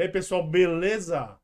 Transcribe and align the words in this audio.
E 0.00 0.04
aí, 0.04 0.08
pessoal, 0.08 0.42
beleza? 0.42 1.38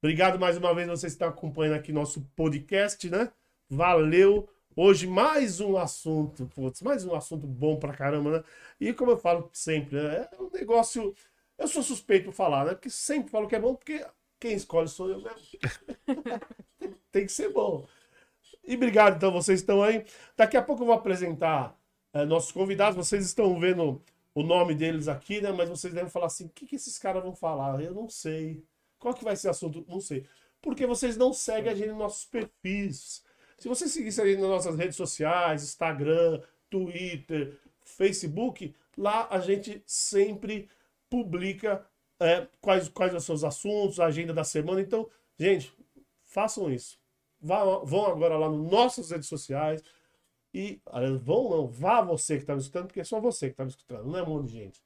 Obrigado 0.00 0.38
mais 0.38 0.56
uma 0.56 0.72
vez 0.72 0.86
vocês 0.86 1.14
estão 1.14 1.30
acompanhando 1.30 1.74
aqui 1.74 1.90
nosso 1.90 2.22
podcast, 2.36 3.10
né? 3.10 3.32
Valeu! 3.68 4.48
Hoje 4.76 5.04
mais 5.04 5.58
um 5.58 5.76
assunto, 5.76 6.46
putz, 6.54 6.80
mais 6.80 7.04
um 7.04 7.12
assunto 7.12 7.44
bom 7.44 7.76
pra 7.76 7.92
caramba, 7.92 8.30
né? 8.30 8.44
E 8.80 8.92
como 8.92 9.10
eu 9.10 9.18
falo 9.18 9.50
sempre, 9.52 10.00
né? 10.00 10.28
é 10.30 10.40
um 10.40 10.48
negócio. 10.48 11.12
Eu 11.58 11.66
sou 11.66 11.82
suspeito 11.82 12.26
por 12.26 12.34
falar, 12.34 12.66
né? 12.66 12.74
Porque 12.74 12.88
sempre 12.88 13.32
falo 13.32 13.48
que 13.48 13.56
é 13.56 13.60
bom, 13.60 13.74
porque 13.74 14.06
quem 14.38 14.54
escolhe 14.54 14.86
sou 14.86 15.10
eu 15.10 15.20
mesmo. 15.20 15.58
Tem 17.10 17.26
que 17.26 17.32
ser 17.32 17.52
bom. 17.52 17.84
E 18.64 18.76
obrigado, 18.76 19.16
então, 19.16 19.32
vocês 19.32 19.58
estão 19.58 19.82
aí. 19.82 20.06
Daqui 20.36 20.56
a 20.56 20.62
pouco 20.62 20.82
eu 20.82 20.86
vou 20.86 20.94
apresentar 20.94 21.76
é, 22.12 22.24
nossos 22.24 22.52
convidados. 22.52 22.94
Vocês 22.94 23.26
estão 23.26 23.58
vendo 23.58 24.00
o 24.38 24.42
nome 24.44 24.72
deles 24.72 25.08
aqui, 25.08 25.40
né? 25.40 25.50
Mas 25.50 25.68
vocês 25.68 25.92
devem 25.92 26.08
falar 26.08 26.26
assim: 26.26 26.46
o 26.46 26.50
que, 26.50 26.64
que 26.66 26.76
esses 26.76 26.96
caras 26.96 27.22
vão 27.22 27.34
falar? 27.34 27.82
Eu 27.82 27.92
não 27.92 28.08
sei. 28.08 28.64
Qual 28.98 29.12
que 29.12 29.24
vai 29.24 29.34
ser 29.36 29.48
o 29.48 29.50
assunto? 29.50 29.84
Não 29.88 30.00
sei. 30.00 30.24
Porque 30.62 30.86
vocês 30.86 31.16
não 31.16 31.32
seguem 31.32 31.72
a 31.72 31.74
gente 31.74 31.88
nos 31.88 31.98
nossos 31.98 32.24
perfis. 32.24 33.24
Se 33.58 33.66
você 33.66 33.88
seguisse 33.88 34.20
a 34.20 34.26
gente 34.26 34.40
nas 34.40 34.48
nossas 34.48 34.76
redes 34.76 34.96
sociais, 34.96 35.64
Instagram, 35.64 36.40
Twitter, 36.70 37.58
Facebook, 37.82 38.72
lá 38.96 39.26
a 39.28 39.40
gente 39.40 39.82
sempre 39.84 40.68
publica 41.10 41.84
é, 42.20 42.46
quais, 42.60 42.88
quais 42.88 43.14
os 43.14 43.24
seus 43.24 43.42
assuntos, 43.42 43.98
a 43.98 44.06
agenda 44.06 44.32
da 44.32 44.44
semana. 44.44 44.80
Então, 44.80 45.08
gente, 45.36 45.72
façam 46.24 46.70
isso. 46.72 46.96
Vão 47.40 48.06
agora 48.06 48.36
lá 48.36 48.48
nas 48.48 48.70
nossas 48.70 49.10
redes 49.10 49.28
sociais. 49.28 49.82
E 50.52 50.80
vão 51.22 51.50
não, 51.50 51.66
vá 51.68 52.00
você 52.00 52.36
que 52.36 52.42
está 52.42 52.54
me 52.54 52.60
escutando, 52.60 52.86
porque 52.86 53.00
é 53.00 53.04
só 53.04 53.20
você 53.20 53.46
que 53.46 53.52
está 53.52 53.64
me 53.64 53.70
escutando, 53.70 54.06
não 54.06 54.18
é 54.18 54.22
um 54.22 54.26
monte 54.26 54.48
de 54.48 54.54
gente. 54.54 54.82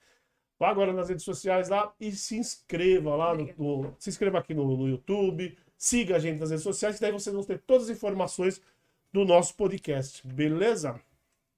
Vá 0.59 0.69
agora 0.71 0.93
nas 0.93 1.09
redes 1.09 1.25
sociais 1.25 1.69
lá 1.69 1.93
e 2.01 2.13
se 2.13 2.37
inscreva 2.37 3.17
lá 3.17 3.35
no, 3.35 3.47
no 3.57 3.97
se 3.99 4.11
inscreva 4.11 4.39
aqui 4.39 4.55
no, 4.55 4.77
no, 4.77 4.89
YouTube, 4.89 5.57
siga 5.77 6.17
a 6.17 6.19
gente 6.19 6.39
nas 6.39 6.51
redes 6.51 6.63
sociais, 6.63 6.97
que 6.97 7.03
daí 7.03 7.13
vocês 7.13 7.35
vão 7.35 7.45
ter 7.45 7.61
todas 7.61 7.89
as 7.91 7.97
informações 7.97 8.61
do 9.13 9.25
nosso 9.25 9.55
podcast, 9.57 10.27
beleza? 10.27 11.01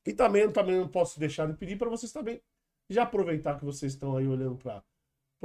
E 0.06 0.12
também, 0.12 0.50
também 0.50 0.76
não 0.76 0.88
posso 0.88 1.18
deixar 1.18 1.46
de 1.46 1.54
pedir 1.54 1.76
para 1.76 1.88
vocês 1.88 2.12
também 2.12 2.40
já 2.88 3.04
aproveitar 3.04 3.58
que 3.58 3.64
vocês 3.64 3.92
estão 3.92 4.16
aí 4.16 4.26
olhando 4.26 4.56
para 4.56 4.82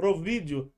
o 0.08 0.14
vídeo, 0.14 0.72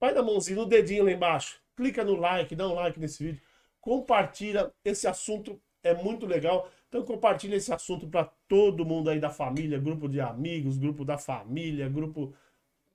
vai 0.00 0.12
na 0.12 0.22
mãozinha, 0.22 0.56
no 0.56 0.66
dedinho 0.66 1.04
lá 1.04 1.10
embaixo, 1.10 1.60
clica 1.76 2.04
no 2.04 2.16
like, 2.16 2.54
dá 2.54 2.68
um 2.68 2.74
like 2.74 2.98
nesse 2.98 3.24
vídeo, 3.24 3.42
compartilha, 3.80 4.72
esse 4.84 5.06
assunto 5.06 5.60
é 5.82 5.94
muito 5.94 6.26
legal. 6.26 6.70
Então 6.94 7.04
compartilha 7.04 7.56
esse 7.56 7.72
assunto 7.72 8.06
para 8.06 8.26
todo 8.46 8.84
mundo 8.84 9.10
aí 9.10 9.18
da 9.18 9.28
família, 9.28 9.80
grupo 9.80 10.08
de 10.08 10.20
amigos, 10.20 10.78
grupo 10.78 11.04
da 11.04 11.18
família, 11.18 11.88
grupo. 11.88 12.32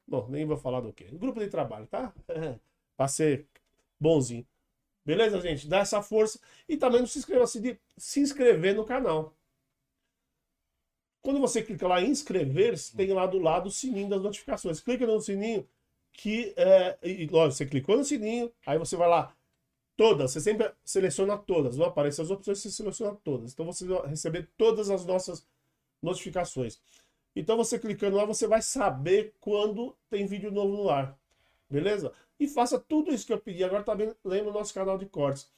Bom, 0.08 0.26
nem 0.30 0.46
vou 0.46 0.56
falar 0.56 0.80
do 0.80 0.94
quê. 0.94 1.10
Grupo 1.12 1.38
de 1.38 1.50
trabalho, 1.50 1.86
tá? 1.86 2.14
para 2.96 3.08
ser 3.10 3.46
bonzinho. 4.00 4.48
Beleza, 5.06 5.42
gente? 5.42 5.68
Dá 5.68 5.80
essa 5.80 6.02
força. 6.02 6.40
E 6.66 6.78
também 6.78 7.02
não 7.02 7.08
se 7.08 7.20
inscreva 7.20 7.46
se, 7.46 7.60
de 7.60 7.78
se 7.98 8.22
inscrever 8.22 8.74
no 8.74 8.86
canal. 8.86 9.36
Quando 11.22 11.42
você 11.42 11.62
clica 11.62 11.86
lá 11.86 12.02
em 12.02 12.10
inscrever-se, 12.10 12.96
tem 12.96 13.12
lá 13.12 13.28
do 13.28 13.38
lado 13.38 13.68
o 13.68 13.72
sininho 13.72 14.08
das 14.08 14.22
notificações. 14.22 14.80
Clica 14.80 15.06
no 15.06 15.20
sininho 15.20 15.68
que 16.14 16.54
é, 16.56 16.98
e, 17.04 17.28
lógico, 17.28 17.58
você 17.58 17.66
clicou 17.66 17.98
no 17.98 18.06
sininho, 18.06 18.50
aí 18.66 18.78
você 18.78 18.96
vai 18.96 19.10
lá 19.10 19.36
Todas, 20.00 20.32
você 20.32 20.40
sempre 20.40 20.72
seleciona 20.86 21.38
todas, 21.38 21.76
não 21.76 21.86
aparecem 21.86 22.24
as 22.24 22.32
opções, 22.32 22.60
você 22.60 22.72
seleciona 22.72 23.18
todas. 23.22 23.52
Então 23.52 23.66
você 23.66 23.86
vai 23.86 24.08
receber 24.08 24.50
todas 24.58 24.90
as 24.90 25.06
nossas 25.06 25.46
notificações. 26.02 26.80
Então 27.36 27.58
você 27.58 27.78
clicando 27.78 28.16
lá, 28.16 28.24
você 28.24 28.48
vai 28.48 28.62
saber 28.62 29.36
quando 29.42 29.94
tem 30.10 30.26
vídeo 30.26 30.52
novo 30.52 30.84
no 30.84 30.90
ar. 30.90 31.20
Beleza? 31.70 32.14
E 32.40 32.48
faça 32.48 32.80
tudo 32.80 33.14
isso 33.14 33.28
que 33.28 33.34
eu 33.34 33.42
pedi. 33.42 33.62
Agora 33.62 33.84
também 33.84 34.16
lembra 34.24 34.52
o 34.52 34.54
nosso 34.54 34.74
canal 34.74 34.98
de 34.98 35.06
cortes. 35.06 35.52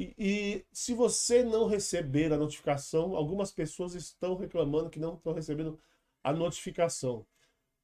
E, 0.00 0.12
e, 0.18 0.66
se 0.72 0.92
você 0.92 1.44
não 1.44 1.68
receber 1.68 2.32
a 2.32 2.36
notificação, 2.36 3.14
algumas 3.14 3.52
pessoas 3.52 3.94
estão 3.94 4.34
reclamando 4.34 4.90
que 4.90 4.98
não 4.98 5.14
estão 5.14 5.32
recebendo 5.32 5.78
a 6.24 6.32
notificação. 6.32 7.24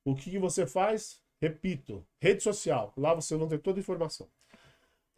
O 0.05 0.17
que, 0.17 0.33
que 0.33 0.39
você 0.41 0.67
faz? 0.67 1.23
Repito, 1.41 2.05
rede 2.21 2.43
social. 2.43 2.93
Lá 2.97 3.15
você 3.15 3.37
vai 3.37 3.47
ter 3.47 3.61
toda 3.61 3.79
a 3.79 3.83
informação. 3.83 4.29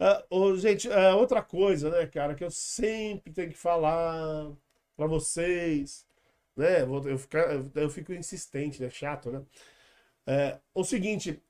Uh, 0.03 0.21
oh, 0.29 0.55
gente, 0.57 0.89
uh, 0.89 1.15
outra 1.17 1.41
coisa, 1.41 1.89
né, 1.89 2.05
cara, 2.07 2.35
que 2.35 2.43
eu 2.43 2.51
sempre 2.51 3.31
tenho 3.31 3.49
que 3.49 3.57
falar 3.57 4.51
para 4.97 5.07
vocês, 5.07 6.05
né? 6.57 6.81
Eu, 6.81 7.01
eu, 7.07 7.71
eu, 7.75 7.89
fico 7.89 8.11
insistente, 8.11 8.81
né? 8.81 8.89
Chato, 8.89 9.31
né? 9.31 9.41
É, 10.27 10.59
o 10.73 10.83
seguinte, 10.83 11.41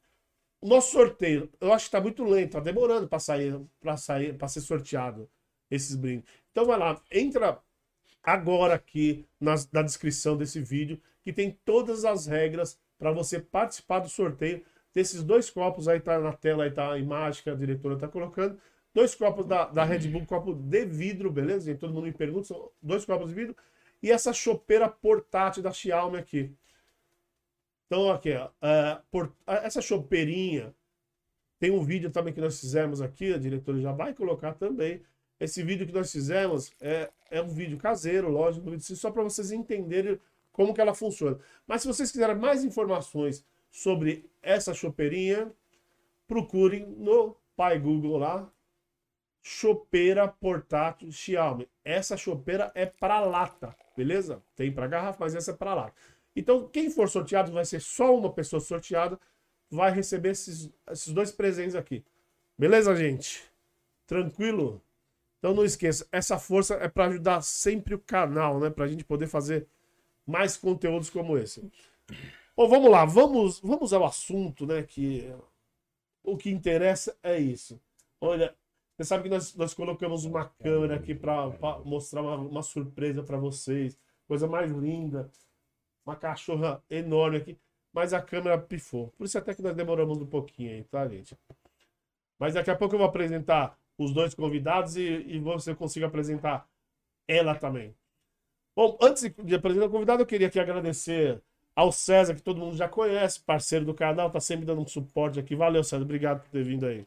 o 0.61 0.67
nosso 0.67 0.91
sorteio, 0.91 1.51
eu 1.59 1.73
acho 1.73 1.85
que 1.85 1.91
tá 1.91 2.01
muito 2.01 2.23
lento, 2.23 2.51
tá 2.51 2.59
demorando 2.59 3.07
para 3.07 3.17
sair, 3.17 3.59
para 3.81 3.97
sair, 3.97 4.37
para 4.37 4.47
ser 4.47 4.61
sorteado 4.61 5.27
esses 5.71 5.95
brindes. 5.95 6.25
Então 6.51 6.65
vai 6.65 6.77
lá, 6.77 7.01
entra 7.11 7.59
agora 8.21 8.75
aqui 8.75 9.27
na, 9.39 9.55
na 9.71 9.81
descrição 9.81 10.37
desse 10.37 10.61
vídeo 10.61 11.01
que 11.23 11.33
tem 11.33 11.57
todas 11.65 12.05
as 12.05 12.27
regras 12.27 12.79
para 12.99 13.11
você 13.11 13.39
participar 13.39 13.99
do 13.99 14.09
sorteio 14.09 14.63
desses 14.93 15.23
dois 15.23 15.49
copos, 15.49 15.87
aí 15.87 15.99
tá 15.99 16.19
na 16.19 16.33
tela, 16.33 16.63
aí 16.63 16.71
tá 16.71 16.91
a 16.91 16.99
imagem 16.99 17.43
que 17.43 17.49
a 17.49 17.55
diretora 17.55 17.97
tá 17.97 18.07
colocando. 18.07 18.57
Dois 18.93 19.15
copos 19.15 19.45
da, 19.45 19.65
da 19.65 19.83
Red 19.83 20.07
Bull, 20.07 20.25
copo 20.25 20.53
de 20.53 20.85
vidro, 20.85 21.31
beleza? 21.31 21.65
Gente? 21.65 21.79
Todo 21.79 21.93
mundo 21.93 22.05
me 22.05 22.11
pergunta, 22.13 22.47
são 22.47 22.69
dois 22.81 23.03
copos 23.03 23.29
de 23.29 23.35
vidro. 23.35 23.55
E 24.01 24.11
essa 24.11 24.31
chopeira 24.31 24.87
portátil 24.87 25.63
da 25.63 25.71
Xiaomi 25.71 26.17
aqui. 26.17 26.53
Então, 27.87 28.11
aqui, 28.11 28.33
ó, 28.33 28.47
uh, 28.47 29.01
por, 29.09 29.33
essa 29.47 29.81
chopeirinha, 29.81 30.73
tem 31.59 31.71
um 31.71 31.83
vídeo 31.83 32.11
também 32.11 32.33
que 32.33 32.41
nós 32.41 32.59
fizemos 32.59 33.01
aqui, 33.01 33.33
a 33.33 33.37
diretora 33.37 33.79
já 33.79 33.91
vai 33.91 34.13
colocar 34.13 34.53
também. 34.53 35.01
Esse 35.39 35.63
vídeo 35.63 35.87
que 35.87 35.93
nós 35.93 36.11
fizemos 36.11 36.71
é, 36.79 37.09
é 37.31 37.41
um 37.41 37.47
vídeo 37.47 37.77
caseiro, 37.77 38.29
lógico, 38.29 38.69
só 38.79 39.09
para 39.09 39.23
vocês 39.23 39.51
entenderem 39.51 40.19
como 40.51 40.73
que 40.73 40.81
ela 40.81 40.93
funciona. 40.93 41.39
Mas 41.65 41.81
se 41.81 41.87
vocês 41.87 42.11
quiserem 42.11 42.35
mais 42.35 42.63
informações 42.63 43.45
sobre 43.71 44.29
essa 44.43 44.73
chopeirinha, 44.73 45.51
procurem 46.27 46.85
no 46.85 47.35
pai 47.55 47.79
Google 47.79 48.17
lá, 48.17 48.51
chopeira 49.41 50.27
portátil 50.27 51.11
Xiaomi. 51.11 51.67
Essa 51.83 52.15
chopeira 52.15 52.71
é 52.75 52.85
para 52.85 53.19
lata, 53.19 53.75
beleza? 53.95 54.43
Tem 54.55 54.71
para 54.71 54.87
garrafa, 54.87 55.17
mas 55.19 55.35
essa 55.35 55.51
é 55.51 55.55
para 55.55 55.73
lata. 55.73 55.93
Então, 56.35 56.67
quem 56.67 56.89
for 56.89 57.09
sorteado, 57.09 57.51
vai 57.51 57.65
ser 57.65 57.79
só 57.79 58.15
uma 58.15 58.31
pessoa 58.31 58.59
sorteada, 58.59 59.19
vai 59.69 59.91
receber 59.91 60.29
esses, 60.29 60.71
esses 60.89 61.13
dois 61.13 61.31
presentes 61.31 61.75
aqui. 61.75 62.03
Beleza, 62.57 62.95
gente? 62.95 63.43
Tranquilo? 64.05 64.81
Então 65.39 65.53
não 65.53 65.65
esqueça, 65.65 66.07
essa 66.09 66.39
força 66.39 66.75
é 66.75 66.87
para 66.87 67.07
ajudar 67.07 67.41
sempre 67.41 67.93
o 67.93 67.99
canal, 67.99 68.61
né? 68.61 68.69
Para 68.69 68.85
a 68.85 68.87
gente 68.87 69.03
poder 69.03 69.27
fazer 69.27 69.67
mais 70.25 70.55
conteúdos 70.55 71.09
como 71.09 71.37
esse. 71.37 71.69
Bom, 72.55 72.67
vamos 72.67 72.91
lá, 72.91 73.03
vamos, 73.03 73.59
vamos 73.61 73.93
ao 73.93 74.05
assunto, 74.05 74.67
né? 74.67 74.83
Que 74.83 75.33
o 76.23 76.37
que 76.37 76.51
interessa 76.51 77.17
é 77.23 77.39
isso. 77.39 77.81
Olha, 78.21 78.55
você 78.95 79.03
sabe 79.03 79.23
que 79.23 79.29
nós, 79.29 79.55
nós 79.55 79.73
colocamos 79.73 80.23
uma 80.23 80.45
câmera 80.45 80.95
aqui 80.95 81.15
para 81.15 81.49
mostrar 81.83 82.21
uma, 82.21 82.35
uma 82.35 82.61
surpresa 82.61 83.23
para 83.23 83.37
vocês. 83.37 83.97
Coisa 84.27 84.47
mais 84.47 84.71
linda. 84.71 85.31
Uma 86.05 86.15
cachorra 86.15 86.83
enorme 86.91 87.37
aqui. 87.37 87.57
Mas 87.91 88.13
a 88.13 88.21
câmera 88.21 88.57
pifou. 88.59 89.07
Por 89.17 89.25
isso 89.25 89.37
até 89.37 89.55
que 89.55 89.61
nós 89.63 89.75
demoramos 89.75 90.19
um 90.19 90.27
pouquinho 90.27 90.71
aí, 90.73 90.83
tá, 90.83 91.07
gente? 91.07 91.35
Mas 92.37 92.53
daqui 92.53 92.69
a 92.69 92.75
pouco 92.75 92.93
eu 92.93 92.99
vou 92.99 93.07
apresentar 93.07 93.75
os 93.97 94.13
dois 94.13 94.35
convidados 94.35 94.95
e, 94.95 95.01
e 95.01 95.39
você 95.39 95.73
consiga 95.73 96.05
apresentar 96.05 96.67
ela 97.27 97.55
também. 97.55 97.95
Bom, 98.75 98.97
antes 99.01 99.23
de 99.23 99.55
apresentar 99.55 99.87
o 99.87 99.89
convidado, 99.89 100.21
eu 100.21 100.27
queria 100.27 100.47
aqui 100.47 100.59
agradecer 100.59 101.41
ao 101.75 101.91
César, 101.91 102.35
que 102.35 102.41
todo 102.41 102.59
mundo 102.59 102.75
já 102.75 102.87
conhece, 102.87 103.39
parceiro 103.39 103.85
do 103.85 103.93
canal, 103.93 104.29
tá 104.29 104.39
sempre 104.39 104.65
dando 104.65 104.81
um 104.81 104.87
suporte 104.87 105.39
aqui. 105.39 105.55
Valeu, 105.55 105.83
César, 105.83 106.03
obrigado 106.03 106.41
por 106.41 106.49
ter 106.49 106.63
vindo 106.63 106.85
aí. 106.85 107.05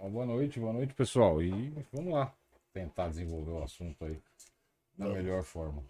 Boa 0.00 0.26
noite, 0.26 0.60
boa 0.60 0.72
noite, 0.72 0.94
pessoal. 0.94 1.42
E 1.42 1.72
vamos 1.92 2.12
lá 2.12 2.32
tentar 2.72 3.08
desenvolver 3.08 3.52
o 3.52 3.62
assunto 3.62 4.04
aí 4.04 4.18
da 4.96 5.06
Não. 5.06 5.14
melhor 5.14 5.42
forma. 5.42 5.82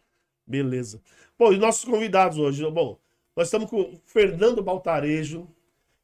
Beleza. 0.47 1.01
Bom, 1.39 1.53
e 1.53 1.59
nossos 1.59 1.85
convidados 1.85 2.39
hoje, 2.39 2.69
bom, 2.71 2.99
nós 3.37 3.49
estamos 3.49 3.69
com 3.69 3.81
o 3.81 4.01
Fernando 4.07 4.63
Baltarejo 4.63 5.47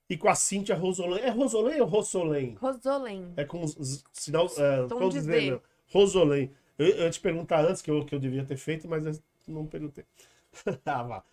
e 0.09 0.17
com 0.17 0.29
a 0.29 0.35
Cíntia 0.35 0.75
Rosolém. 0.75 1.23
É 1.25 1.31
Rosolém 1.31 1.81
ou 1.81 1.87
Rossolém? 1.87 2.55
Rosolém. 2.61 3.33
É 3.37 3.45
com 3.45 3.65
sinal. 4.13 4.47
É, 4.59 4.87
Tom 4.87 5.09
dizer, 5.09 5.61
Rosolém. 5.91 6.51
Eu, 6.79 6.87
eu 6.87 7.05
ia 7.05 7.11
te 7.11 7.21
perguntar 7.21 7.65
antes 7.65 7.81
que 7.81 7.91
eu, 7.91 8.05
que 8.05 8.15
eu 8.15 8.19
devia 8.19 8.45
ter 8.45 8.57
feito, 8.57 8.87
mas 8.87 9.23
não 9.49 9.67
perguntei. 9.67 10.05
ah, 10.85 11.03
vá. 11.03 11.25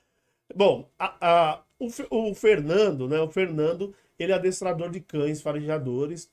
Bom, 0.55 0.89
a, 0.97 1.15
a, 1.21 1.63
o, 1.79 1.87
o, 2.09 2.35
Fernando, 2.35 3.07
né? 3.07 3.19
O 3.19 3.29
Fernando, 3.29 3.93
ele 4.17 4.31
é 4.31 4.35
adestrador 4.35 4.89
de 4.89 4.99
cães 4.99 5.41
farejadores 5.41 6.31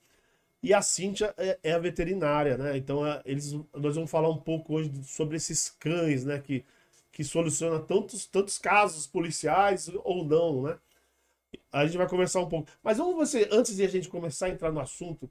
e 0.62 0.74
a 0.74 0.82
Cíntia 0.82 1.34
é, 1.36 1.58
é 1.62 1.72
a 1.72 1.78
veterinária, 1.78 2.56
né? 2.56 2.76
Então, 2.76 3.04
a, 3.04 3.22
eles, 3.24 3.52
nós 3.74 3.94
vamos 3.94 4.10
falar 4.10 4.28
um 4.28 4.38
pouco 4.38 4.74
hoje 4.74 4.92
sobre 5.04 5.36
esses 5.36 5.70
cães, 5.70 6.24
né? 6.24 6.40
Que, 6.40 6.64
que 7.12 7.24
soluciona 7.24 7.78
tantos, 7.80 8.26
tantos 8.26 8.58
casos 8.58 9.06
policiais 9.06 9.90
ou 10.04 10.24
não, 10.24 10.62
né? 10.62 10.78
A 11.72 11.86
gente 11.86 11.96
vai 11.96 12.08
conversar 12.08 12.40
um 12.40 12.48
pouco. 12.48 12.68
Mas 12.82 12.98
vamos 12.98 13.14
você, 13.14 13.48
antes 13.50 13.76
de 13.76 13.84
a 13.84 13.88
gente 13.88 14.08
começar 14.08 14.46
a 14.46 14.50
entrar 14.50 14.72
no 14.72 14.80
assunto, 14.80 15.30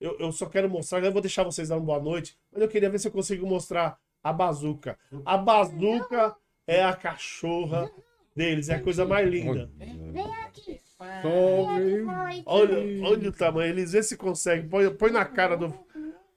eu, 0.00 0.18
eu 0.18 0.32
só 0.32 0.46
quero 0.46 0.68
mostrar, 0.68 1.02
eu 1.04 1.12
vou 1.12 1.22
deixar 1.22 1.44
vocês 1.44 1.68
dar 1.68 1.76
uma 1.76 1.84
boa 1.84 2.00
noite, 2.00 2.36
mas 2.52 2.62
eu 2.62 2.68
queria 2.68 2.90
ver 2.90 2.98
se 2.98 3.08
eu 3.08 3.12
consigo 3.12 3.46
mostrar 3.46 3.98
a 4.22 4.32
bazuca. 4.32 4.98
A 5.24 5.36
bazuca 5.36 6.36
é 6.66 6.82
a 6.82 6.94
cachorra 6.94 7.90
deles, 8.34 8.68
é 8.68 8.74
a 8.74 8.82
coisa 8.82 9.04
mais 9.04 9.28
linda. 9.28 9.70
Vem 9.76 10.34
aqui. 10.42 10.80
Tome. 11.22 12.42
Olha, 12.46 12.78
olha 13.06 13.28
o 13.28 13.32
tamanho, 13.32 13.72
eles 13.72 13.92
vê 13.92 14.02
se 14.02 14.16
conseguem. 14.16 14.68
Põe, 14.68 14.94
põe 14.94 15.10
na 15.10 15.24
cara 15.24 15.56
do, 15.56 15.72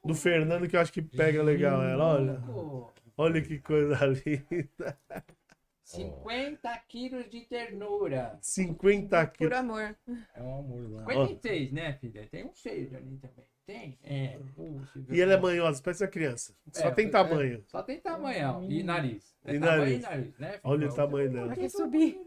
do 0.03 0.13
Fernando 0.13 0.67
que 0.67 0.75
eu 0.75 0.79
acho 0.81 0.91
que 0.91 1.01
pega 1.01 1.41
legal 1.41 1.81
ela. 1.83 2.15
Olha, 2.15 2.43
olha 3.17 3.41
que 3.41 3.59
coisa 3.59 3.97
linda. 4.05 4.97
50 5.83 6.77
quilos 6.89 7.29
de 7.29 7.41
ternura. 7.45 8.37
50 8.41 9.25
Por 9.27 9.33
quilos. 9.33 9.57
amor. 9.57 9.95
É 10.35 10.41
um 10.43 10.59
amor 10.59 10.91
lá. 10.91 11.05
56, 11.05 11.71
né, 11.71 11.93
filha? 11.93 12.27
Tem 12.29 12.45
um 12.45 12.53
seis 12.53 12.93
ali 12.93 13.17
também. 13.17 13.45
Tem? 13.67 13.97
É. 14.01 14.39
Puxa, 14.55 14.99
E 15.09 15.19
ela 15.21 15.33
é 15.33 15.37
manhosa, 15.37 15.81
parece 15.83 16.01
a 16.01 16.07
criança. 16.07 16.53
Só 16.71 16.87
É, 16.87 16.91
tem 16.91 17.07
é. 17.07 17.09
tamanho. 17.09 17.63
Só 17.67 17.83
tem 17.83 17.99
tamanhão. 17.99 18.65
E 18.71 18.81
nariz. 18.81 19.35
É 19.43 19.55
E 19.55 19.59
tamanho 19.59 19.79
nariz. 19.79 19.97
e 19.99 20.01
nariz, 20.03 20.39
né? 20.39 20.59
Olha 20.63 20.87
o 20.87 20.95
tamanho 20.95 21.29
dela. 21.29 21.45
Ela 21.47 21.55
quer 21.57 21.69
subir. 21.69 22.17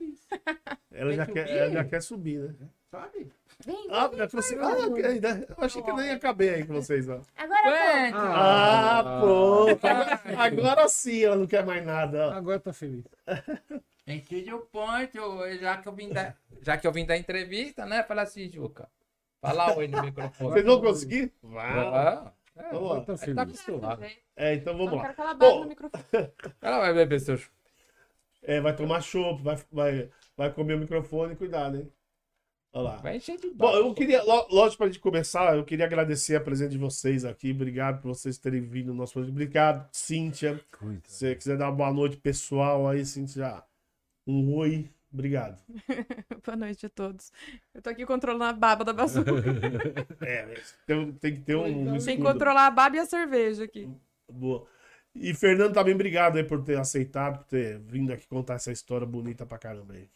Ela 0.93 1.11
Quer 1.11 1.17
já 1.17 1.27
quer, 1.27 1.47
subir? 1.47 1.59
ela 1.59 1.71
já 1.71 1.85
quer 1.85 2.03
subir, 2.03 2.41
né? 2.41 2.69
Sabe? 2.91 3.33
Vem, 3.65 3.87
Ah, 3.91 4.11
já 4.15 4.27
você, 4.27 4.55
ah, 4.57 5.09
ainda, 5.09 5.47
eu 5.49 5.65
achei 5.65 5.83
que 5.83 5.91
eu 5.91 5.97
nem 5.97 6.11
acabei 6.11 6.51
aí 6.51 6.67
com 6.67 6.75
vocês, 6.75 7.09
ó. 7.09 7.21
Agora 7.37 7.63
Quanto? 7.63 8.17
Ah, 8.17 9.19
pronto. 9.21 9.87
Agora, 9.87 10.21
agora 10.45 10.89
sim 10.89 11.23
ela 11.25 11.37
não 11.37 11.47
quer 11.47 11.65
mais 11.65 11.85
nada. 11.87 12.29
ó. 12.29 12.33
Agora 12.33 12.61
tá 12.61 12.73
feliz. 12.73 13.05
Que 14.29 14.53
o 14.53 14.59
ponto, 14.61 15.49
já 15.61 15.77
que 15.79 15.89
eu 15.89 15.93
vim 15.93 16.09
da, 16.11 16.35
já 16.63 16.77
que 16.77 16.87
eu 16.87 16.93
vim 16.93 17.07
da 17.07 17.17
entrevista, 17.17 17.87
né? 17.87 18.03
Fala 18.03 18.23
assim, 18.23 18.51
Juca. 18.51 18.89
Fala 19.41 19.77
oi 19.77 19.89
no 19.89 20.03
microfone. 20.03 20.51
Vocês 20.51 20.65
vão 20.65 20.81
conseguir? 20.81 21.33
Vai. 21.43 22.33
É, 22.57 22.73
Vamos 22.73 22.91
Agora 22.91 22.99
lá. 22.99 23.05
tá 23.07 23.35
tá 23.35 23.43
acostumado. 23.43 24.05
É, 24.37 24.55
então 24.55 24.77
vamos 24.77 24.93
lá. 24.93 25.15
ela 25.17 25.35
Bom. 25.35 25.69
vai 26.61 26.95
beber 26.95 27.21
seu 27.21 27.37
chá. 27.37 27.49
É, 28.43 28.61
vai 28.61 28.75
tomar 28.75 29.01
chopp, 29.03 29.43
vai, 29.43 29.57
vai, 29.71 30.11
vai 30.37 30.53
comer 30.53 30.75
o 30.75 30.79
microfone, 30.79 31.37
cuidado, 31.37 31.77
hein? 31.77 31.93
Olha 32.73 32.85
lá. 32.85 32.97
Vai 32.97 33.17
encher 33.17 33.37
de 33.39 33.51
Bom, 33.51 33.71
eu 33.73 33.93
queria, 33.95 34.23
lógico, 34.23 34.79
para 34.79 34.87
a 34.87 34.89
gente 34.91 35.01
começar, 35.01 35.57
eu 35.57 35.65
queria 35.65 35.85
agradecer 35.85 36.37
a 36.37 36.41
presença 36.41 36.71
de 36.71 36.79
vocês 36.79 37.25
aqui. 37.25 37.51
Obrigado 37.51 38.01
por 38.01 38.09
vocês 38.09 38.39
terem 38.39 38.61
vindo 38.63 38.89
no 38.89 38.95
nosso 38.95 39.15
programa. 39.15 39.35
Obrigado, 39.35 39.89
Cíntia. 39.93 40.61
Cuida. 40.79 41.03
Se 41.05 41.19
você 41.19 41.35
quiser 41.35 41.59
dar 41.59 41.67
uma 41.67 41.77
boa 41.77 41.93
noite 41.93 42.17
pessoal 42.17 42.89
aí, 42.89 43.05
Cíntia, 43.05 43.63
um 44.27 44.55
oi. 44.55 44.89
Obrigado. 45.13 45.61
Boa 46.45 46.57
noite 46.57 46.87
a 46.87 46.89
todos. 46.89 47.33
Eu 47.75 47.83
tô 47.83 47.91
aqui 47.91 48.07
controlando 48.07 48.45
a 48.45 48.53
baba 48.53 48.85
da 48.85 48.93
bazuca. 48.93 49.31
É, 50.21 50.55
tem, 50.87 51.13
tem 51.13 51.35
que 51.35 51.41
ter 51.41 51.57
um. 51.57 51.99
Tem 51.99 52.17
que 52.17 52.23
controlar 52.23 52.67
a 52.67 52.71
baba 52.71 52.97
e 52.97 53.01
a 53.01 53.07
cerveja 53.07 53.65
aqui. 53.65 53.89
Boa. 54.31 54.67
E 55.15 55.35
Fernando, 55.35 55.75
também 55.75 55.95
obrigado 55.95 56.37
aí 56.37 56.45
por 56.45 56.63
ter 56.63 56.79
aceitado, 56.79 57.39
por 57.39 57.47
ter 57.47 57.79
vindo 57.81 58.13
aqui 58.13 58.27
contar 58.29 58.55
essa 58.55 58.71
história 58.71 59.07
bonita 59.07 59.45
pra 59.45 59.59
caramba 59.59 59.95
aí. 59.95 60.09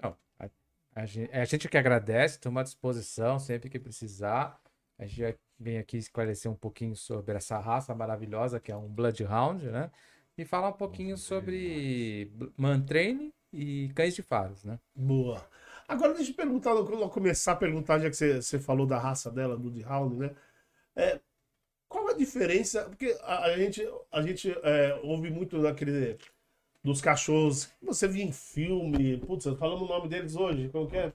Não, 0.00 0.16
a, 0.38 0.48
a 0.94 1.06
gen- 1.06 1.28
é 1.32 1.40
a 1.40 1.44
gente 1.44 1.68
que 1.68 1.76
agradece, 1.76 2.36
estamos 2.36 2.60
à 2.60 2.62
disposição 2.62 3.38
sempre 3.40 3.68
que 3.68 3.80
precisar. 3.80 4.60
A 4.96 5.06
gente 5.06 5.36
vem 5.58 5.78
aqui 5.78 5.96
esclarecer 5.96 6.50
um 6.50 6.54
pouquinho 6.54 6.94
sobre 6.94 7.36
essa 7.36 7.58
raça 7.58 7.92
maravilhosa 7.94 8.60
que 8.60 8.70
é 8.70 8.76
um 8.76 8.88
Bloodhound, 8.88 9.64
né? 9.66 9.90
E 10.38 10.44
falar 10.44 10.68
um 10.68 10.74
pouquinho 10.74 11.18
sobre 11.18 12.30
Mantrain 12.56 13.32
e 13.52 13.90
cães 13.94 14.14
de 14.14 14.22
faros, 14.22 14.64
né? 14.64 14.78
Boa. 14.94 15.44
Agora 15.88 16.14
deixa 16.14 16.30
eu 16.30 16.34
perguntar, 16.36 16.70
eu 16.70 17.08
começar 17.08 17.52
a 17.52 17.56
perguntar, 17.56 17.98
já 17.98 18.08
que 18.08 18.16
você, 18.16 18.40
você 18.40 18.58
falou 18.58 18.86
da 18.86 18.98
raça 18.98 19.30
dela, 19.30 19.56
do 19.56 19.70
Hound, 19.88 20.16
né? 20.16 20.30
É, 20.94 21.20
qual 21.88 22.08
a 22.08 22.12
diferença? 22.14 22.84
Porque 22.84 23.16
a, 23.22 23.44
a 23.46 23.58
gente, 23.58 23.82
a 24.12 24.22
gente 24.22 24.50
é, 24.62 25.00
ouve 25.02 25.30
muito 25.30 25.60
daquele 25.60 26.16
dos 26.82 27.00
cachorros 27.00 27.70
você 27.82 28.08
via 28.08 28.24
em 28.24 28.32
filme. 28.32 29.18
Putz, 29.18 29.44
falamos 29.58 29.82
o 29.82 29.86
nome 29.86 30.08
deles 30.08 30.34
hoje, 30.36 30.68
qual 30.68 30.86
que 30.86 30.96
é? 30.96 31.12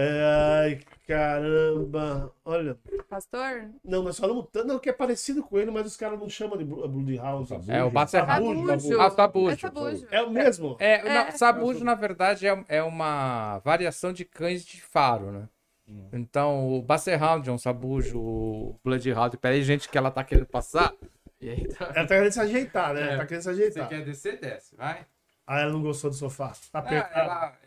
É, 0.00 0.22
Ai, 0.62 0.80
caramba. 1.08 2.32
Olha, 2.44 2.76
Pastor? 3.08 3.68
não, 3.84 4.02
nós 4.02 4.16
falamos 4.18 4.46
tanto, 4.52 4.68
não, 4.68 4.78
que 4.78 4.88
é 4.88 4.92
parecido 4.92 5.42
com 5.42 5.58
ele, 5.58 5.70
mas 5.72 5.86
os 5.86 5.96
caras 5.96 6.18
não 6.20 6.28
chamam 6.28 6.56
de 6.56 6.64
Blu- 6.64 6.86
Bloodhound. 6.88 7.48
Sabujo. 7.48 7.72
É 7.72 7.82
o 7.82 7.90
Basset 7.90 8.24
Sabujo, 8.24 8.66
Sabujo. 8.66 9.00
Ah, 9.00 9.10
sabujo. 9.10 9.50
É 9.50 9.56
sabujo. 9.56 10.06
É 10.12 10.22
o 10.22 10.30
mesmo? 10.30 10.76
É, 10.78 10.92
É. 11.00 11.02
não, 11.24 11.32
sabujo, 11.32 11.84
na 11.84 11.94
verdade, 11.96 12.46
é, 12.46 12.64
é 12.68 12.82
uma 12.82 13.58
variação 13.58 14.12
de 14.12 14.24
cães 14.24 14.64
de 14.64 14.80
faro, 14.80 15.32
né? 15.32 15.48
Então, 16.12 16.68
o 16.74 16.82
Basset 16.82 17.20
Hound 17.20 17.48
é 17.48 17.52
um 17.52 17.56
sabujo, 17.58 18.18
o 18.20 18.78
Bloodhound... 18.84 19.38
Peraí, 19.38 19.62
gente, 19.62 19.88
que 19.88 19.96
ela 19.96 20.10
tá 20.10 20.22
querendo 20.22 20.46
passar. 20.46 20.92
E 21.40 21.48
aí, 21.48 21.66
tá... 21.68 21.86
Ela 21.86 21.94
tá 21.94 22.06
querendo 22.14 22.30
se 22.32 22.40
ajeitar, 22.40 22.92
né? 22.94 23.14
É. 23.14 23.16
Tá 23.16 23.24
querendo 23.26 23.42
se 23.42 23.54
Você 23.54 23.62
ajeitar. 23.62 23.88
quer 23.88 24.04
descer, 24.04 24.38
desce, 24.38 24.76
vai. 24.76 25.06
Ah, 25.46 25.60
ela 25.60 25.72
não 25.72 25.80
gostou 25.80 26.10
do 26.10 26.16
sofá. 26.16 26.48
Tá 26.48 26.56
Ah, 26.74 26.78
apertado. 26.80 27.18
ela... 27.18 27.58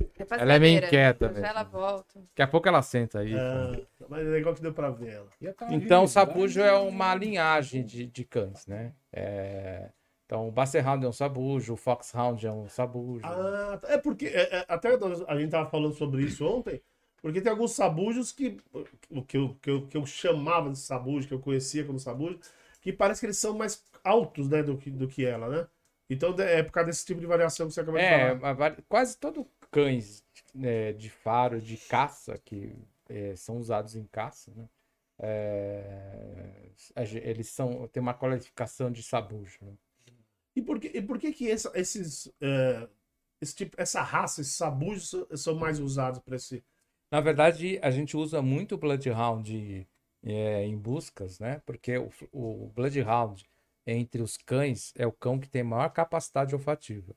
É 0.00 0.40
Ela 0.42 0.54
é 0.54 0.58
meio 0.58 0.78
inquieta, 0.78 1.28
velho. 1.28 1.46
ela 1.46 1.62
volta. 1.64 2.20
Daqui 2.20 2.42
a 2.42 2.46
pouco 2.48 2.68
ela 2.68 2.82
senta 2.82 3.20
aí. 3.20 3.34
Ah, 3.34 3.76
mas 4.08 4.26
é 4.26 4.30
legal 4.30 4.54
que 4.54 4.60
deu 4.62 4.72
pra 4.72 4.90
ver 4.90 5.12
ela. 5.14 5.28
Então, 5.70 6.04
o 6.04 6.08
sabujo 6.08 6.60
é 6.60 6.72
uma 6.72 7.14
linhagem 7.14 7.84
de, 7.84 8.06
de 8.06 8.24
cães, 8.24 8.66
né? 8.66 8.92
É, 9.12 9.90
Então, 10.26 10.48
o 10.48 10.52
Basset 10.52 10.84
Hound 10.86 11.04
é 11.04 11.08
um 11.08 11.12
sabujo, 11.12 11.74
o 11.74 11.76
Foxhound 11.76 12.46
é 12.46 12.50
um 12.52 12.68
sabujo. 12.68 13.24
Ah, 13.26 13.80
é 13.84 13.98
porque 13.98 14.26
é, 14.26 14.58
é, 14.58 14.64
até 14.68 14.88
a 15.28 15.38
gente 15.38 15.50
tava 15.50 15.70
falando 15.70 15.94
sobre 15.94 16.24
isso 16.24 16.44
ontem, 16.44 16.80
porque 17.22 17.40
tem 17.40 17.50
alguns 17.50 17.72
sabujos 17.72 18.32
que 18.32 18.56
o 19.10 19.22
que 19.22 19.36
eu, 19.38 19.54
que 19.62 19.70
eu, 19.70 19.86
que 19.86 19.96
eu 19.96 20.04
chamava 20.06 20.70
de 20.70 20.78
sabujo, 20.78 21.26
que 21.28 21.34
eu 21.34 21.40
conhecia 21.40 21.84
como 21.84 21.98
sabujo, 21.98 22.38
que 22.82 22.92
parece 22.92 23.20
que 23.20 23.26
eles 23.26 23.38
são 23.38 23.54
mais 23.56 23.82
altos, 24.02 24.48
né, 24.48 24.62
do 24.62 24.76
que, 24.76 24.90
do 24.90 25.08
que 25.08 25.24
ela, 25.24 25.48
né? 25.48 25.66
Então 26.10 26.34
é 26.38 26.62
por 26.62 26.72
causa 26.72 26.88
desse 26.90 27.06
tipo 27.06 27.18
de 27.20 27.26
variação 27.26 27.66
que 27.66 27.72
você 27.72 27.80
acabou 27.80 27.98
de 27.98 28.06
É, 28.06 28.34
falar. 28.34 28.52
vari- 28.52 28.84
quase 28.88 29.16
todo 29.16 29.44
cães 29.74 30.24
né, 30.54 30.92
de 30.92 31.10
faro, 31.10 31.60
de 31.60 31.76
caça, 31.76 32.38
que 32.44 32.74
é, 33.08 33.36
são 33.36 33.58
usados 33.58 33.96
em 33.96 34.04
caça, 34.06 34.52
né? 34.54 34.68
É, 35.20 36.70
eles 37.24 37.48
são, 37.48 37.86
tem 37.88 38.02
uma 38.02 38.14
qualificação 38.14 38.90
de 38.90 39.02
sabujo. 39.02 39.58
né? 39.62 39.72
E 40.56 40.62
por 40.62 40.78
que, 40.80 40.88
e 40.88 41.02
por 41.02 41.18
que, 41.18 41.32
que 41.32 41.50
essa- 41.50 41.72
esses, 41.74 42.32
é, 42.40 42.88
esse 43.40 43.54
tipo, 43.54 43.80
essa 43.80 44.02
raça, 44.02 44.40
esses 44.40 44.54
sabujos 44.54 45.10
são- 45.10 45.26
são 45.36 45.54
mais 45.56 45.80
usados 45.80 46.20
para 46.20 46.36
esse. 46.36 46.64
Na 47.10 47.20
verdade, 47.20 47.78
a 47.82 47.90
gente 47.90 48.16
usa 48.16 48.42
muito 48.42 48.74
o 48.74 48.78
Bloodhound 48.78 49.86
é, 50.22 50.64
em 50.64 50.76
buscas, 50.76 51.38
né? 51.38 51.60
Porque 51.66 51.96
o, 51.98 52.10
o 52.32 52.68
Bloodhound, 52.74 53.44
entre 53.86 54.22
os 54.22 54.36
cães, 54.36 54.92
é 54.96 55.06
o 55.06 55.12
cão 55.12 55.38
que 55.38 55.48
tem 55.48 55.62
maior 55.62 55.90
capacidade 55.90 56.54
olfativa. 56.54 57.14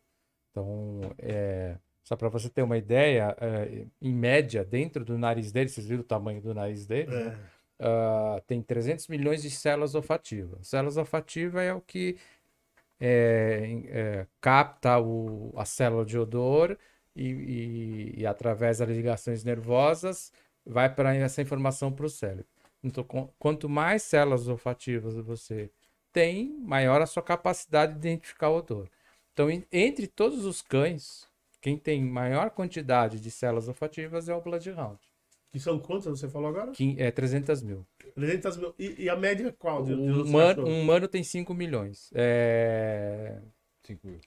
Então, 0.51 1.01
é, 1.20 1.77
só 2.08 2.16
para 2.16 2.30
você 2.30 2.50
ter 2.50 2.62
uma 2.62 2.78
ideia, 2.78 3.36
é, 3.42 3.86
em 4.02 4.14
média, 4.14 4.64
dentro 4.64 5.04
do 5.04 5.18
nariz 5.18 5.52
dele, 5.52 5.68
vocês 5.70 5.86
viram 5.86 6.02
o 6.02 6.06
tamanho 6.06 6.42
do 6.42 6.54
nariz 6.54 6.86
dele? 6.86 7.12
né? 7.12 7.18
É, 7.44 7.58
Ah, 7.80 8.42
tem 8.48 8.62
300 8.62 9.08
milhões 9.08 9.42
de 9.44 9.52
células 9.52 9.94
olfativas. 9.94 10.68
Células 10.68 10.98
olfativas 10.98 11.62
é 11.64 11.74
o 11.74 11.82
que 11.82 12.18
é, 13.00 13.82
é, 13.90 14.28
capta 14.42 15.00
o- 15.00 15.54
a 15.58 15.66
célula 15.66 16.06
de 16.06 16.18
odor 16.18 16.78
e, 17.16 17.28
e- 17.30 18.14
e 18.22 18.26
através 18.26 18.80
das 18.80 18.90
ligações 18.90 19.44
nervosas 19.44 20.32
vai 20.66 20.94
para 20.94 21.16
essa 21.16 21.42
informação 21.42 21.92
para 21.92 22.06
o 22.06 22.10
cérebro. 22.10 22.46
Então, 22.84 23.04
com- 23.04 23.30
quanto 23.40 23.70
mais 23.70 24.04
células 24.04 24.48
olfativas 24.48 25.16
você 25.16 25.70
tem, 26.14 26.58
maior 26.62 27.02
a 27.02 27.06
sua 27.06 27.22
capacidade 27.24 27.94
de 27.94 28.00
identificar 28.00 28.50
o 28.50 28.58
odor. 28.58 28.90
Então, 29.34 29.50
en- 29.52 29.66
entre 29.72 30.08
todos 30.08 30.46
os 30.46 30.62
cães, 30.62 31.28
quem 31.62 31.78
tem 31.78 32.04
maior 32.04 32.50
quantidade 32.52 33.20
de 33.20 33.32
células 33.32 33.68
olfativas 33.68 34.30
é 34.30 34.36
o 34.36 34.42
Bloodhound, 34.42 35.00
que 35.52 35.60
são 35.60 35.80
quantas 35.80 36.06
você 36.20 36.28
falou 36.30 36.50
agora? 36.50 36.72
que 36.72 36.96
é 37.00 37.10
300 37.12 37.62
mil. 37.62 37.86
300 38.16 38.58
mil. 38.58 38.74
E, 38.78 39.04
e 39.04 39.10
a 39.10 39.16
média 39.16 39.54
qual? 39.58 39.84
de- 39.84 39.94
de 39.96 40.00
Um 40.00 40.24
humano, 40.24 40.66
um 40.68 40.82
humano 40.82 41.08
tem 41.08 41.24
5 41.24 41.54
milhões. 41.54 42.12
É, 42.14 43.40